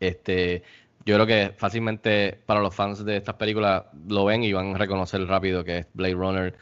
Este, 0.00 0.62
yo 1.04 1.14
creo 1.16 1.26
que 1.26 1.54
fácilmente 1.56 2.40
para 2.46 2.60
los 2.60 2.74
fans 2.74 3.04
de 3.04 3.18
estas 3.18 3.34
películas 3.34 3.84
lo 4.08 4.24
ven 4.24 4.44
y 4.44 4.52
van 4.52 4.74
a 4.74 4.78
reconocer 4.78 5.24
rápido 5.26 5.62
que 5.64 5.78
es 5.78 5.86
Blade 5.92 6.14
Runner 6.14 6.54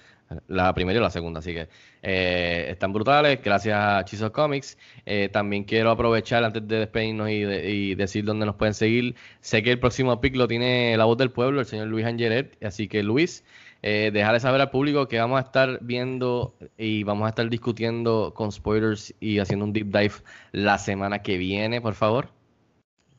la 0.49 0.73
primera 0.75 0.99
y 0.99 1.02
la 1.02 1.11
segunda, 1.11 1.41
así 1.41 1.52
que 1.55 1.69
eh, 2.02 2.67
están 2.70 2.93
brutales, 2.93 3.41
gracias 3.43 3.78
a 3.78 4.05
Chiso 4.05 4.33
Comics. 4.33 4.77
Eh, 5.07 5.28
también 5.33 5.65
quiero 5.65 5.91
aprovechar 5.91 6.43
antes 6.44 6.67
de 6.67 6.78
despedirnos 6.81 7.31
y, 7.31 7.41
de- 7.41 7.70
y 7.70 7.94
decir 7.94 8.25
dónde 8.25 8.47
nos 8.47 8.57
pueden 8.57 8.75
seguir. 8.75 9.15
Sé 9.41 9.62
que 9.62 9.70
el 9.73 9.78
próximo 9.78 10.20
pick 10.20 10.36
lo 10.36 10.49
tiene 10.49 10.97
la 10.97 11.05
voz 11.05 11.17
del 11.19 11.31
pueblo, 11.31 11.61
el 11.61 11.67
señor 11.67 11.86
Luis 11.89 12.05
Angeret, 12.07 12.57
así 12.65 12.89
que 12.89 13.02
Luis, 13.02 13.44
eh, 13.83 14.11
dejarle 14.12 14.39
saber 14.41 14.61
al 14.61 14.70
público 14.70 15.09
que 15.09 15.19
vamos 15.19 15.39
a 15.41 15.44
estar 15.44 15.78
viendo 15.83 16.55
y 16.78 17.02
vamos 17.05 17.27
a 17.27 17.31
estar 17.31 17.49
discutiendo 17.49 18.33
con 18.35 18.52
spoilers 18.52 19.12
y 19.20 19.39
haciendo 19.41 19.65
un 19.65 19.73
deep 19.73 19.86
dive 19.86 20.15
la 20.52 20.78
semana 20.78 21.20
que 21.23 21.36
viene, 21.39 21.81
por 21.81 21.94
favor. 21.94 22.28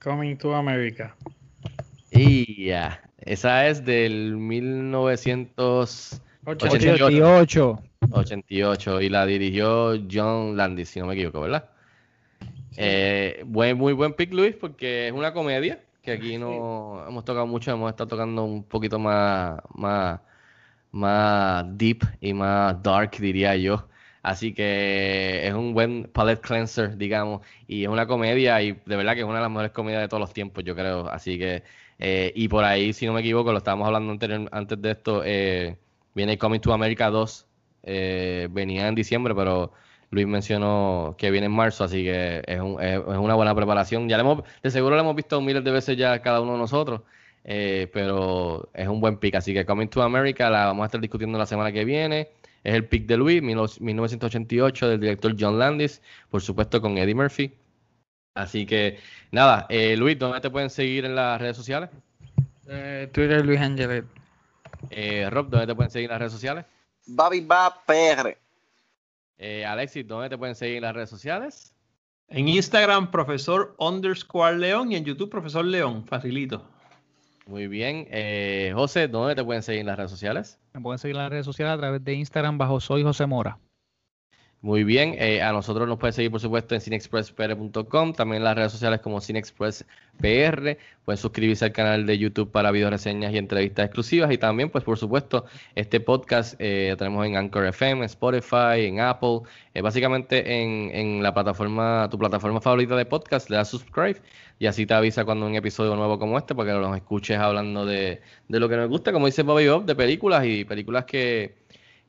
Coming 0.01 0.38
to 0.38 0.53
America. 0.56 1.16
Y 2.11 2.66
ya, 2.66 3.01
esa 3.19 3.67
es 3.67 3.83
del 3.85 4.38
1988. 4.38 6.22
88. 6.45 7.80
88 8.11 9.01
y 9.01 9.09
la 9.09 9.25
dirigió 9.25 9.93
John 10.11 10.57
Landis, 10.57 10.89
si 10.89 10.99
no 10.99 11.07
me 11.07 11.13
equivoco, 11.13 11.41
¿verdad? 11.41 11.69
Eh, 12.75 13.43
buen, 13.45 13.77
muy 13.77 13.93
buen 13.93 14.13
pick, 14.13 14.33
Luis, 14.33 14.55
porque 14.55 15.07
es 15.07 15.13
una 15.13 15.33
comedia 15.33 15.80
que 16.01 16.11
aquí 16.11 16.38
no 16.38 17.05
hemos 17.07 17.23
tocado 17.23 17.47
mucho, 17.47 17.72
hemos 17.72 17.89
estado 17.89 18.09
tocando 18.09 18.43
un 18.43 18.63
poquito 18.63 18.99
más, 18.99 19.59
más, 19.73 20.19
más 20.91 21.65
deep 21.77 22.03
y 22.19 22.33
más 22.33 22.81
dark, 22.83 23.11
diría 23.19 23.55
yo. 23.55 23.88
Así 24.22 24.53
que 24.53 25.47
es 25.47 25.53
un 25.53 25.73
buen 25.73 26.05
palette 26.13 26.41
cleanser, 26.41 26.97
digamos, 26.97 27.41
y 27.67 27.83
es 27.83 27.89
una 27.89 28.07
comedia 28.07 28.61
y 28.61 28.72
de 28.85 28.95
verdad 28.95 29.13
que 29.13 29.19
es 29.19 29.25
una 29.25 29.35
de 29.35 29.41
las 29.41 29.49
mejores 29.49 29.72
comedias 29.72 30.01
de 30.01 30.07
todos 30.07 30.22
los 30.22 30.33
tiempos, 30.33 30.63
yo 30.63 30.75
creo. 30.75 31.07
Así 31.09 31.38
que, 31.38 31.63
eh, 31.99 32.31
y 32.35 32.47
por 32.47 32.63
ahí, 32.63 32.93
si 32.93 33.05
no 33.05 33.13
me 33.13 33.22
equivoco, 33.22 33.51
lo 33.51 33.57
estábamos 33.59 33.88
hablando 33.88 34.11
anterior, 34.11 34.49
antes 34.51 34.81
de 34.81 34.91
esto, 34.91 35.23
eh, 35.25 35.77
viene 36.14 36.38
Coming 36.38 36.59
to 36.59 36.74
America 36.74 37.09
2, 37.09 37.48
eh, 37.83 38.48
venía 38.51 38.88
en 38.88 38.95
diciembre, 38.95 39.33
pero 39.35 39.72
Luis 40.11 40.27
mencionó 40.27 41.16
que 41.17 41.32
viene 41.32 41.48
en 41.48 41.51
marzo, 41.53 41.83
así 41.83 42.03
que 42.03 42.42
es, 42.45 42.59
un- 42.61 42.82
es- 42.82 43.00
es 43.00 43.17
una 43.17 43.35
buena 43.35 43.56
preparación. 43.56 44.08
Ya 44.08 44.17
le 44.17 44.22
hemos, 44.22 44.43
de 44.61 44.72
seguro 44.72 44.95
la 44.95 45.01
hemos 45.01 45.16
visto 45.16 45.42
miles 45.42 45.64
de 45.64 45.72
veces 45.72 45.98
ya 45.98 46.22
cada 46.22 46.40
uno 46.42 46.53
de 46.53 46.59
nosotros, 46.59 47.01
eh, 47.43 47.90
pero 47.93 48.69
es 48.74 48.88
un 48.88 49.01
buen 49.01 49.17
pick. 49.17 49.35
Así 49.35 49.53
que 49.53 49.66
Coming 49.66 49.88
to 49.88 50.01
America 50.03 50.50
la 50.50 50.66
vamos 50.67 50.83
a 50.83 50.85
estar 50.85 51.01
discutiendo 51.01 51.38
la 51.38 51.45
semana 51.45 51.72
que 51.72 51.83
viene. 51.85 52.30
Es 52.64 52.75
el 52.75 52.85
pick 52.88 53.06
de 53.08 53.17
Luis, 53.17 53.42
1988, 53.42 54.88
del 54.88 55.00
director 55.00 55.35
John 55.38 55.59
Landis, 55.59 56.01
por 56.30 56.42
supuesto 56.42 56.80
con 56.82 56.98
Eddie 56.98 57.16
Murphy. 57.16 57.51
Así 58.35 58.66
que 58.66 59.00
nada, 59.32 59.66
eh, 59.69 59.95
Luis, 59.98 60.17
¿dónde 60.17 60.40
te 60.42 60.50
pueden 60.50 60.69
seguir 60.69 61.06
en 61.06 61.16
las 61.16 61.40
redes 61.42 61.58
sociales? 61.58 61.90
Eh, 62.67 63.09
Twitter 63.11 63.45
Luis 63.45 63.59
Angelet. 63.59 64.06
Eh, 64.89 65.29
Rob, 65.29 65.49
¿dónde 65.49 65.67
te 65.67 65.75
pueden 65.75 65.91
seguir 65.91 66.05
en 66.05 66.11
las 66.11 66.19
redes 66.19 66.33
sociales? 66.33 66.65
Babi 67.05 67.41
va 67.41 67.83
PR. 67.85 68.37
Eh, 69.37 69.65
Alexis, 69.65 70.07
¿dónde 70.07 70.29
te 70.29 70.37
pueden 70.37 70.55
seguir 70.55 70.77
en 70.77 70.83
las 70.83 70.95
redes 70.95 71.09
sociales? 71.09 71.73
En 72.29 72.47
Instagram, 72.47 73.11
profesor 73.11 73.75
underscore 73.77 74.57
León 74.57 74.91
y 74.91 74.95
en 74.95 75.03
YouTube, 75.03 75.29
profesor 75.29 75.65
León. 75.65 76.05
Facilito. 76.05 76.63
Muy 77.45 77.67
bien. 77.67 78.07
Eh, 78.09 78.71
José, 78.73 79.07
¿dónde 79.07 79.35
te 79.35 79.43
pueden 79.43 79.63
seguir 79.63 79.81
en 79.81 79.87
las 79.87 79.97
redes 79.97 80.11
sociales? 80.11 80.59
Me 80.73 80.81
pueden 80.81 80.97
seguir 80.97 81.15
en 81.15 81.23
las 81.23 81.29
redes 81.29 81.45
sociales 81.45 81.73
a 81.73 81.77
través 81.77 82.03
de 82.03 82.13
Instagram 82.13 82.57
bajo 82.57 82.79
Soy 82.79 83.03
José 83.03 83.25
Mora. 83.25 83.59
Muy 84.64 84.85
bien. 84.85 85.16
eh, 85.19 85.42
a 85.42 85.51
nosotros 85.51 85.90
nos 85.90 86.00
pueden 86.00 86.14
seguir, 86.14 86.32
por 86.32 86.40
supuesto, 86.40 86.74
en 86.74 86.80
cinexpresspr.com. 86.80 88.14
También 88.14 88.38
en 88.38 88.45
las 88.45 88.56
redes 88.56 88.72
sociales 88.72 89.01
como 89.01 89.19
cinexpresspr. 89.19 90.77
Pueden 91.03 91.17
suscribirse 91.17 91.66
al 91.66 91.74
canal 91.74 92.06
de 92.06 92.17
YouTube 92.17 92.50
para 92.50 92.72
video 92.72 92.90
reseñas 92.90 93.33
y 93.33 93.38
entrevistas 93.38 93.85
exclusivas. 93.88 94.32
Y 94.32 94.38
también, 94.38 94.69
pues, 94.69 94.85
por 94.85 94.98
supuesto, 94.98 95.43
este 95.75 96.00
podcast 96.00 96.56
eh, 96.59 96.95
tenemos 96.98 97.25
en 97.25 97.35
Anchor 97.35 97.66
FM, 97.66 98.00
en 98.00 98.06
Spotify, 98.06 98.85
en 98.85 99.01
Apple. 99.01 99.42
eh, 99.74 99.82
básicamente 99.82 100.61
en, 100.64 100.92
en 100.95 101.22
la 101.22 101.33
plataforma, 101.33 102.08
tu 102.09 102.17
plataforma 102.17 102.61
favorita 102.61 102.95
de 102.95 103.06
podcast, 103.06 103.50
le 103.50 103.58
das 103.58 103.67
subscribe 103.67 104.22
y 104.59 104.67
así 104.67 104.85
te 104.85 104.93
avisa 104.93 105.25
cuando 105.25 105.45
un 105.45 105.56
episodio 105.56 105.93
nuevo 105.98 106.17
como 106.17 106.38
este, 106.38 106.56
para 106.56 106.72
que 106.72 106.80
los 106.80 106.95
escuches 106.95 107.38
hablando 107.38 107.85
de, 107.85 108.22
de 108.48 108.59
lo 108.61 108.69
que 108.69 108.77
nos 108.77 108.88
gusta, 108.88 109.11
como 109.11 109.25
dice 109.25 109.43
Bobby 109.43 109.67
Bob, 109.67 109.83
de 109.85 109.95
películas 109.95 110.45
y 110.45 110.64
películas 110.64 111.03
que, 111.06 111.62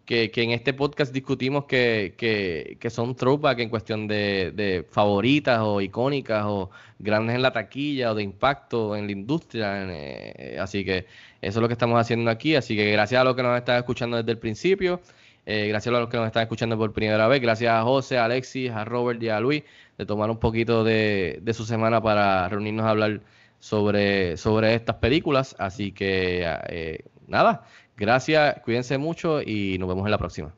que, 0.04 0.30
en 0.34 0.50
este 0.50 0.74
podcast 0.74 1.12
discutimos 1.12 1.64
que, 1.64 2.14
que, 2.16 2.76
que 2.80 2.90
son 2.90 3.14
throwback 3.14 3.60
en 3.60 3.68
cuestión 3.70 4.06
de, 4.06 4.52
de 4.54 4.86
favoritas 4.90 5.60
o 5.62 5.80
icónicas 5.80 6.44
o 6.46 6.70
grandes 6.98 7.36
en 7.36 7.42
la 7.42 7.52
taquilla 7.52 8.12
o 8.12 8.14
de 8.14 8.22
impacto 8.22 8.96
en 8.96 9.06
la 9.06 9.12
industria. 9.12 9.86
eh, 9.90 10.58
así 10.60 10.84
que 10.84 11.06
eso 11.40 11.58
es 11.58 11.62
lo 11.62 11.68
que 11.68 11.74
estamos 11.74 12.00
haciendo 12.00 12.30
aquí. 12.30 12.54
Así 12.54 12.76
que 12.76 12.90
gracias 12.92 13.20
a 13.20 13.24
los 13.24 13.34
que 13.36 13.42
nos 13.42 13.56
están 13.56 13.78
escuchando 13.78 14.16
desde 14.16 14.32
el 14.32 14.38
principio. 14.38 15.00
eh, 15.46 15.68
gracias 15.68 15.94
a 15.94 15.98
los 15.98 16.08
que 16.08 16.16
nos 16.16 16.26
están 16.26 16.42
escuchando 16.42 16.76
por 16.78 16.92
primera 16.92 17.28
vez. 17.28 17.40
Gracias 17.40 17.72
a 17.72 17.82
José, 17.82 18.18
a 18.18 18.24
Alexis, 18.26 18.70
a 18.70 18.84
Robert 18.84 19.22
y 19.22 19.28
a 19.28 19.40
Luis 19.40 19.62
de 19.98 20.06
tomar 20.06 20.30
un 20.30 20.38
poquito 20.38 20.84
de, 20.84 21.38
de 21.42 21.54
su 21.54 21.64
semana 21.64 22.00
para 22.02 22.48
reunirnos 22.48 22.86
a 22.86 22.90
hablar 22.90 23.20
sobre, 23.60 24.36
sobre 24.36 24.74
estas 24.74 24.96
películas. 24.96 25.54
Así 25.58 25.92
que 25.92 26.44
eh, 26.68 27.04
nada, 27.28 27.64
gracias, 27.96 28.60
cuídense 28.62 28.98
mucho 28.98 29.42
y 29.42 29.76
nos 29.78 29.88
vemos 29.88 30.04
en 30.04 30.10
la 30.10 30.18
próxima. 30.18 30.54